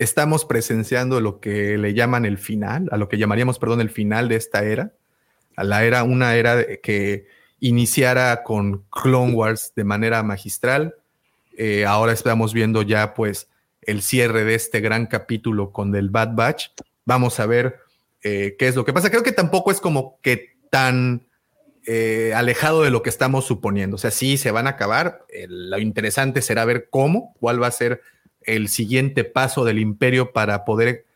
Estamos 0.00 0.46
presenciando 0.46 1.20
lo 1.20 1.40
que 1.40 1.76
le 1.76 1.92
llaman 1.92 2.24
el 2.24 2.38
final, 2.38 2.88
a 2.90 2.96
lo 2.96 3.10
que 3.10 3.18
llamaríamos, 3.18 3.58
perdón, 3.58 3.82
el 3.82 3.90
final 3.90 4.30
de 4.30 4.36
esta 4.36 4.64
era, 4.64 4.94
a 5.56 5.62
la 5.62 5.84
era, 5.84 6.04
una 6.04 6.36
era 6.36 6.64
que 6.82 7.26
iniciara 7.60 8.42
con 8.42 8.86
Clone 8.90 9.34
Wars 9.34 9.74
de 9.76 9.84
manera 9.84 10.22
magistral. 10.22 10.94
Eh, 11.54 11.84
ahora 11.84 12.14
estamos 12.14 12.54
viendo 12.54 12.80
ya, 12.80 13.12
pues, 13.12 13.50
el 13.82 14.00
cierre 14.00 14.44
de 14.44 14.54
este 14.54 14.80
gran 14.80 15.04
capítulo 15.04 15.70
con 15.70 15.94
el 15.94 16.08
Bad 16.08 16.34
Batch. 16.34 16.68
Vamos 17.04 17.38
a 17.38 17.44
ver 17.44 17.80
eh, 18.22 18.56
qué 18.58 18.68
es 18.68 18.76
lo 18.76 18.86
que 18.86 18.94
pasa. 18.94 19.10
Creo 19.10 19.22
que 19.22 19.32
tampoco 19.32 19.70
es 19.70 19.82
como 19.82 20.18
que 20.22 20.56
tan 20.70 21.26
eh, 21.86 22.32
alejado 22.34 22.84
de 22.84 22.90
lo 22.90 23.02
que 23.02 23.10
estamos 23.10 23.44
suponiendo. 23.44 23.96
O 23.96 23.98
sea, 23.98 24.12
sí 24.12 24.38
se 24.38 24.50
van 24.50 24.66
a 24.66 24.70
acabar. 24.70 25.26
Lo 25.46 25.78
interesante 25.78 26.40
será 26.40 26.64
ver 26.64 26.88
cómo, 26.88 27.34
cuál 27.38 27.62
va 27.62 27.66
a 27.66 27.72
ser 27.72 28.00
el 28.42 28.68
siguiente 28.68 29.24
paso 29.24 29.64
del 29.64 29.78
imperio 29.78 30.32
para 30.32 30.64
poder 30.64 31.06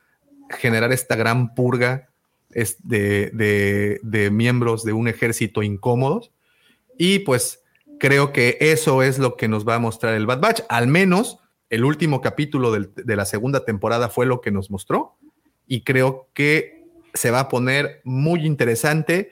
generar 0.50 0.92
esta 0.92 1.16
gran 1.16 1.54
purga 1.54 2.08
de, 2.82 4.00
de- 4.02 4.30
miembros 4.30 4.84
de 4.84 4.92
un 4.92 5.08
ejército 5.08 5.62
incómodos. 5.62 6.30
Y 6.98 7.20
pues 7.20 7.62
creo 7.98 8.32
que 8.32 8.58
eso 8.60 9.02
es 9.02 9.18
lo 9.18 9.36
que 9.36 9.48
nos 9.48 9.66
va 9.66 9.76
a 9.76 9.80
mostrar 9.80 10.14
el 10.14 10.26
Bad 10.26 10.40
Batch. 10.40 10.60
Al 10.68 10.86
menos 10.86 11.38
el 11.70 11.84
último 11.84 12.20
capítulo 12.20 12.70
de 12.72 13.16
la 13.16 13.24
segunda 13.24 13.64
temporada 13.64 14.08
fue 14.08 14.26
lo 14.26 14.40
que 14.40 14.50
nos 14.50 14.70
mostró. 14.70 15.16
Y 15.66 15.80
creo 15.80 16.28
que 16.34 16.84
se 17.14 17.30
va 17.30 17.40
a 17.40 17.48
poner 17.48 18.00
muy 18.04 18.44
interesante 18.44 19.30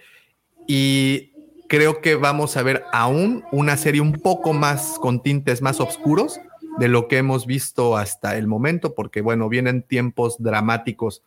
y 0.66 1.32
creo 1.68 2.00
que 2.00 2.14
vamos 2.16 2.56
a 2.56 2.62
ver 2.62 2.84
aún 2.92 3.44
una 3.52 3.76
serie 3.76 4.00
un 4.00 4.12
poco 4.12 4.52
más 4.52 4.96
con 5.00 5.22
tintes 5.22 5.62
más 5.62 5.80
oscuros 5.80 6.40
de 6.78 6.88
lo 6.88 7.08
que 7.08 7.18
hemos 7.18 7.46
visto 7.46 7.96
hasta 7.96 8.36
el 8.36 8.46
momento, 8.46 8.94
porque 8.94 9.20
bueno, 9.20 9.48
vienen 9.48 9.82
tiempos 9.82 10.42
dramáticos 10.42 11.22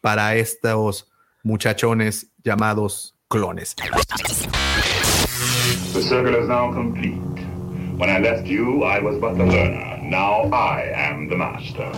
para 0.00 0.34
estos 0.34 1.10
muchachones 1.42 2.28
llamados 2.42 3.14
clones. 3.28 3.74
The 5.92 6.02
circle 6.02 6.36
is 6.36 6.48
now 6.48 6.72
complete. 6.72 7.20
When 7.96 8.08
I 8.08 8.18
left 8.18 8.46
you, 8.46 8.84
I 8.84 9.00
was 9.00 9.18
but 9.18 9.36
the 9.36 9.44
learner. 9.44 9.98
Now 10.02 10.48
I 10.52 10.90
am 10.94 11.28
the 11.28 11.36
master. 11.36 11.90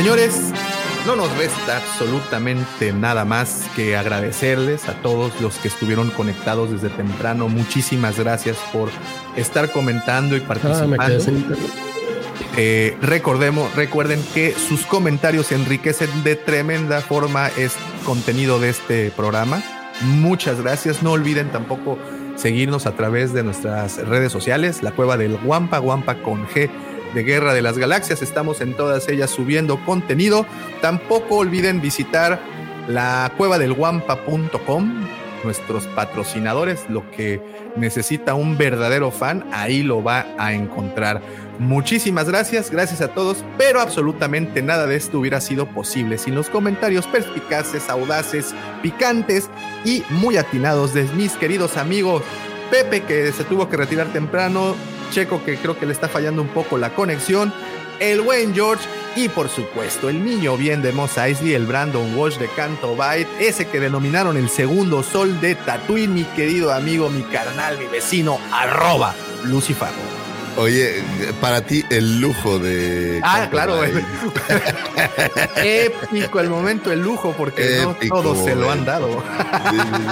Señores, 0.00 0.40
no 1.06 1.14
nos 1.14 1.30
resta 1.36 1.76
absolutamente 1.76 2.90
nada 2.90 3.26
más 3.26 3.66
que 3.76 3.98
agradecerles 3.98 4.88
a 4.88 4.94
todos 5.02 5.38
los 5.42 5.56
que 5.58 5.68
estuvieron 5.68 6.08
conectados 6.08 6.70
desde 6.70 6.88
temprano. 6.88 7.48
Muchísimas 7.48 8.18
gracias 8.18 8.56
por 8.72 8.88
estar 9.36 9.70
comentando 9.70 10.38
y 10.38 10.40
Ah, 10.40 10.48
participando. 10.48 11.14
internet. 11.30 11.58
Eh, 12.56 12.96
recordemos, 13.02 13.74
recuerden 13.76 14.24
que 14.32 14.52
sus 14.54 14.86
comentarios 14.86 15.52
enriquecen 15.52 16.24
de 16.24 16.34
tremenda 16.34 17.02
forma 17.02 17.48
este 17.58 17.78
contenido 18.06 18.58
de 18.58 18.70
este 18.70 19.10
programa. 19.10 19.62
Muchas 20.00 20.62
gracias. 20.62 21.02
No 21.02 21.12
olviden 21.12 21.50
tampoco 21.50 21.98
seguirnos 22.36 22.86
a 22.86 22.92
través 22.92 23.34
de 23.34 23.42
nuestras 23.42 23.98
redes 23.98 24.32
sociales, 24.32 24.82
la 24.82 24.92
cueva 24.92 25.18
del 25.18 25.36
Guampa, 25.36 25.76
Guampa 25.76 26.14
con 26.22 26.46
G 26.48 26.70
de 27.14 27.22
Guerra 27.22 27.54
de 27.54 27.62
las 27.62 27.78
Galaxias. 27.78 28.22
Estamos 28.22 28.60
en 28.60 28.74
todas 28.74 29.08
ellas 29.08 29.30
subiendo 29.30 29.84
contenido. 29.84 30.46
Tampoco 30.80 31.36
olviden 31.36 31.80
visitar 31.80 32.40
la 32.88 33.32
cueva 33.36 33.58
del 33.58 33.72
guampa.com, 33.72 35.06
nuestros 35.44 35.86
patrocinadores, 35.88 36.86
lo 36.88 37.08
que 37.10 37.40
necesita 37.76 38.34
un 38.34 38.58
verdadero 38.58 39.10
fan, 39.10 39.46
ahí 39.52 39.82
lo 39.82 40.02
va 40.02 40.26
a 40.38 40.52
encontrar. 40.52 41.22
Muchísimas 41.58 42.28
gracias, 42.28 42.70
gracias 42.70 43.00
a 43.00 43.08
todos, 43.08 43.44
pero 43.58 43.80
absolutamente 43.80 44.62
nada 44.62 44.86
de 44.86 44.96
esto 44.96 45.18
hubiera 45.18 45.40
sido 45.40 45.66
posible 45.66 46.18
sin 46.18 46.34
los 46.34 46.48
comentarios 46.48 47.06
perspicaces, 47.06 47.88
audaces, 47.88 48.54
picantes 48.82 49.50
y 49.84 50.02
muy 50.10 50.36
atinados 50.36 50.94
de 50.94 51.04
mis 51.14 51.32
queridos 51.32 51.76
amigos. 51.76 52.22
Pepe, 52.70 53.02
que 53.02 53.32
se 53.32 53.44
tuvo 53.44 53.68
que 53.68 53.76
retirar 53.76 54.06
temprano, 54.12 54.74
Checo, 55.10 55.44
que 55.44 55.56
creo 55.56 55.78
que 55.78 55.86
le 55.86 55.92
está 55.92 56.08
fallando 56.08 56.42
un 56.42 56.48
poco 56.48 56.78
la 56.78 56.94
conexión, 56.94 57.52
el 57.98 58.20
buen 58.20 58.54
George 58.54 58.88
y 59.16 59.28
por 59.28 59.48
supuesto 59.48 60.08
el 60.08 60.24
niño 60.24 60.56
bien 60.56 60.82
de 60.82 60.92
Mos 60.92 61.18
Eisley, 61.18 61.54
el 61.54 61.66
Brandon 61.66 62.16
Walsh 62.16 62.38
de 62.38 62.48
Canto 62.48 62.96
Byte, 62.96 63.28
ese 63.40 63.68
que 63.68 63.80
denominaron 63.80 64.36
el 64.36 64.48
segundo 64.48 65.02
sol 65.02 65.40
de 65.40 65.54
Tatooine, 65.54 66.14
mi 66.14 66.24
querido 66.24 66.72
amigo, 66.72 67.10
mi 67.10 67.22
carnal, 67.22 67.78
mi 67.78 67.86
vecino, 67.86 68.38
arroba 68.52 69.14
Lucifer. 69.44 69.90
Oye, 70.56 71.02
para 71.40 71.62
ti 71.62 71.84
el 71.90 72.20
lujo 72.20 72.58
de. 72.58 73.20
Ah, 73.22 73.48
claro. 73.50 73.80
Épico 75.56 76.40
el 76.40 76.50
momento, 76.50 76.92
el 76.92 77.00
lujo, 77.00 77.34
porque 77.36 77.82
Épico, 77.82 78.16
no 78.16 78.22
todos 78.22 78.44
se 78.44 78.54
lo 78.54 78.70
han 78.70 78.84
dado. 78.84 79.22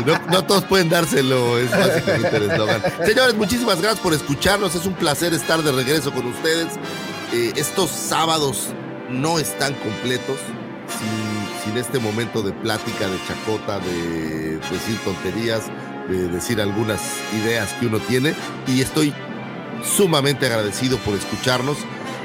No, 0.07 0.18
no 0.31 0.44
todos 0.44 0.65
pueden 0.65 0.89
dárselo, 0.89 1.58
es 1.58 1.70
básicamente 1.70 2.36
el 2.36 2.50
eslogan. 2.50 2.83
Señores, 3.05 3.34
muchísimas 3.34 3.81
gracias 3.81 4.00
por 4.00 4.15
escucharnos. 4.15 4.75
Es 4.75 4.86
un 4.86 4.94
placer 4.94 5.34
estar 5.34 5.62
de 5.62 5.73
regreso 5.73 6.12
con 6.12 6.26
ustedes. 6.26 6.68
Eh, 7.33 7.52
estos 7.57 7.91
sábados 7.91 8.68
no 9.10 9.39
están 9.39 9.75
completos 9.75 10.39
sin, 10.99 11.65
sin 11.65 11.78
este 11.78 11.99
momento 11.99 12.42
de 12.42 12.52
plática, 12.52 13.07
de 13.07 13.18
chacota, 13.26 13.81
de 13.81 14.57
decir 14.57 14.99
tonterías, 15.05 15.65
de 16.08 16.28
decir 16.28 16.60
algunas 16.60 17.00
ideas 17.42 17.75
que 17.75 17.86
uno 17.86 17.99
tiene. 17.99 18.34
Y 18.67 18.81
estoy 18.81 19.12
sumamente 19.84 20.47
agradecido 20.47 20.98
por 20.98 21.15
escucharnos, 21.15 21.78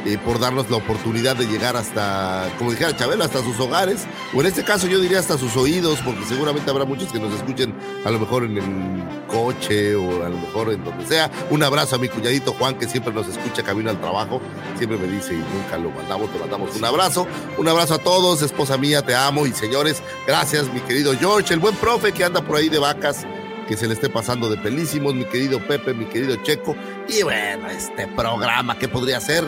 eh, 0.06 0.18
por 0.18 0.38
darnos 0.38 0.70
la 0.70 0.78
oportunidad 0.78 1.38
de 1.38 1.46
llegar 1.46 1.78
hasta, 1.78 2.50
como 2.58 2.72
dijera 2.72 2.96
Chabela, 2.96 3.24
hasta 3.24 3.42
sus 3.42 3.58
hogares, 3.60 4.06
o 4.34 4.42
en 4.42 4.48
este 4.48 4.64
caso 4.64 4.86
yo 4.86 5.00
diría 5.00 5.20
hasta 5.20 5.38
sus 5.38 5.56
oídos, 5.56 6.00
porque 6.04 6.26
seguramente 6.26 6.70
habrá 6.70 6.84
muchos 6.84 7.10
que 7.10 7.20
nos 7.20 7.34
escuchen 7.34 7.74
a 8.04 8.12
lo 8.12 8.20
mejor 8.20 8.44
en 8.44 8.58
el 8.58 9.28
coche 9.28 9.96
o 9.96 10.26
a 10.26 10.30
lo 10.30 10.38
mejor 10.38 10.74
en 10.74 10.84
donde 10.84 11.06
sea. 11.06 11.32
Un 11.50 11.64
abrazo 11.64 11.96
a 11.96 12.00
mi 12.00 12.10
cuñadito 12.10 12.52
Juan, 12.54 12.78
que 12.78 12.88
siempre 12.88 13.14
nos 13.14 13.30
escucha 13.30 13.64
camino 13.64 13.92
al 13.92 14.02
trabajo, 14.02 14.42
siempre 14.78 14.98
me 14.98 15.08
dice 15.08 15.36
y 15.36 15.38
nunca 15.38 15.78
lo 15.78 15.90
mandamos, 15.92 16.30
te 16.34 16.40
mandamos 16.40 16.76
un 16.76 16.84
abrazo. 16.84 17.26
Un 17.58 17.68
abrazo 17.70 17.94
a 17.94 18.00
todos, 18.00 18.42
esposa 18.42 18.78
mía, 18.78 19.04
te 19.04 19.16
amo 19.16 19.46
y 19.48 19.54
señores, 19.54 20.04
gracias 20.28 20.72
mi 20.74 20.82
querido 20.82 21.14
George, 21.18 21.54
el 21.54 21.62
buen 21.62 21.76
profe 21.76 22.12
que 22.12 22.26
anda 22.26 22.42
por 22.42 22.58
ahí 22.58 22.68
de 22.68 22.80
vacas 22.80 23.26
que 23.68 23.78
se 23.78 23.88
le 23.88 23.94
esté 23.94 24.10
pasando 24.10 24.50
de 24.50 24.58
pelísimos, 24.58 25.14
mi 25.14 25.26
querido 25.26 25.60
Pepe, 25.60 25.94
mi 25.94 26.06
querido 26.06 26.36
Checo, 26.44 26.76
y 27.08 27.24
bueno, 27.24 27.70
este 27.70 28.08
programa 28.08 28.78
que 28.78 28.88
podría 28.88 29.20
ser 29.20 29.44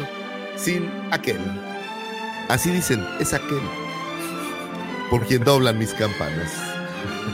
sin 0.55 0.89
aquel. 1.11 1.39
Así 2.49 2.71
dicen, 2.71 3.05
es 3.19 3.33
aquel 3.33 3.61
por 5.09 5.25
quien 5.25 5.43
doblan 5.43 5.77
mis 5.77 5.93
campanas. 5.93 6.51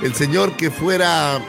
El 0.03 0.13
señor 0.15 0.55
que 0.57 0.71
fuera 0.71 1.39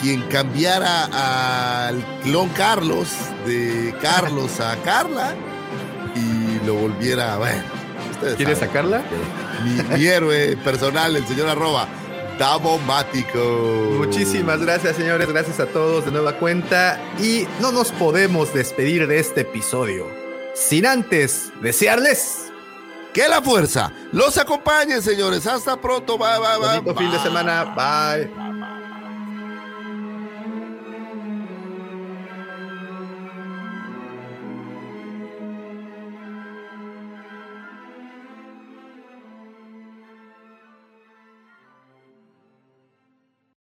quien 0.00 0.22
cambiara 0.22 1.88
al 1.88 2.04
clon 2.22 2.48
Carlos 2.50 3.08
de 3.46 3.94
Carlos 4.02 4.60
a 4.60 4.76
Carla 4.82 5.34
y 6.14 6.66
lo 6.66 6.74
volviera, 6.74 7.36
bueno, 7.38 7.62
¿Quieres 8.36 8.58
sacarla? 8.58 9.02
Mi, 9.64 9.96
mi 9.96 10.06
héroe 10.06 10.56
personal, 10.58 11.16
el 11.16 11.26
señor 11.26 11.48
arroba, 11.48 11.86
Davomático. 12.38 13.38
Muchísimas 13.98 14.60
gracias, 14.60 14.96
señores. 14.96 15.28
Gracias 15.28 15.60
a 15.60 15.66
todos 15.66 16.04
de 16.04 16.10
nueva 16.12 16.34
cuenta. 16.38 17.00
Y 17.18 17.46
no 17.60 17.72
nos 17.72 17.92
podemos 17.92 18.52
despedir 18.52 19.06
de 19.06 19.18
este 19.18 19.42
episodio 19.42 20.06
sin 20.54 20.86
antes 20.86 21.52
desearles 21.60 22.50
Que 23.12 23.28
la 23.28 23.42
fuerza 23.42 23.92
los 24.12 24.36
acompañe, 24.38 25.00
señores. 25.00 25.46
Hasta 25.46 25.80
pronto. 25.80 26.18
Bye, 26.18 26.38
bye, 26.38 26.58
bye. 26.58 26.80
bonito 26.80 26.94
fin 26.94 27.10
de 27.10 27.16
bye. 27.16 27.26
semana. 27.26 27.64
Bye. 27.74 28.55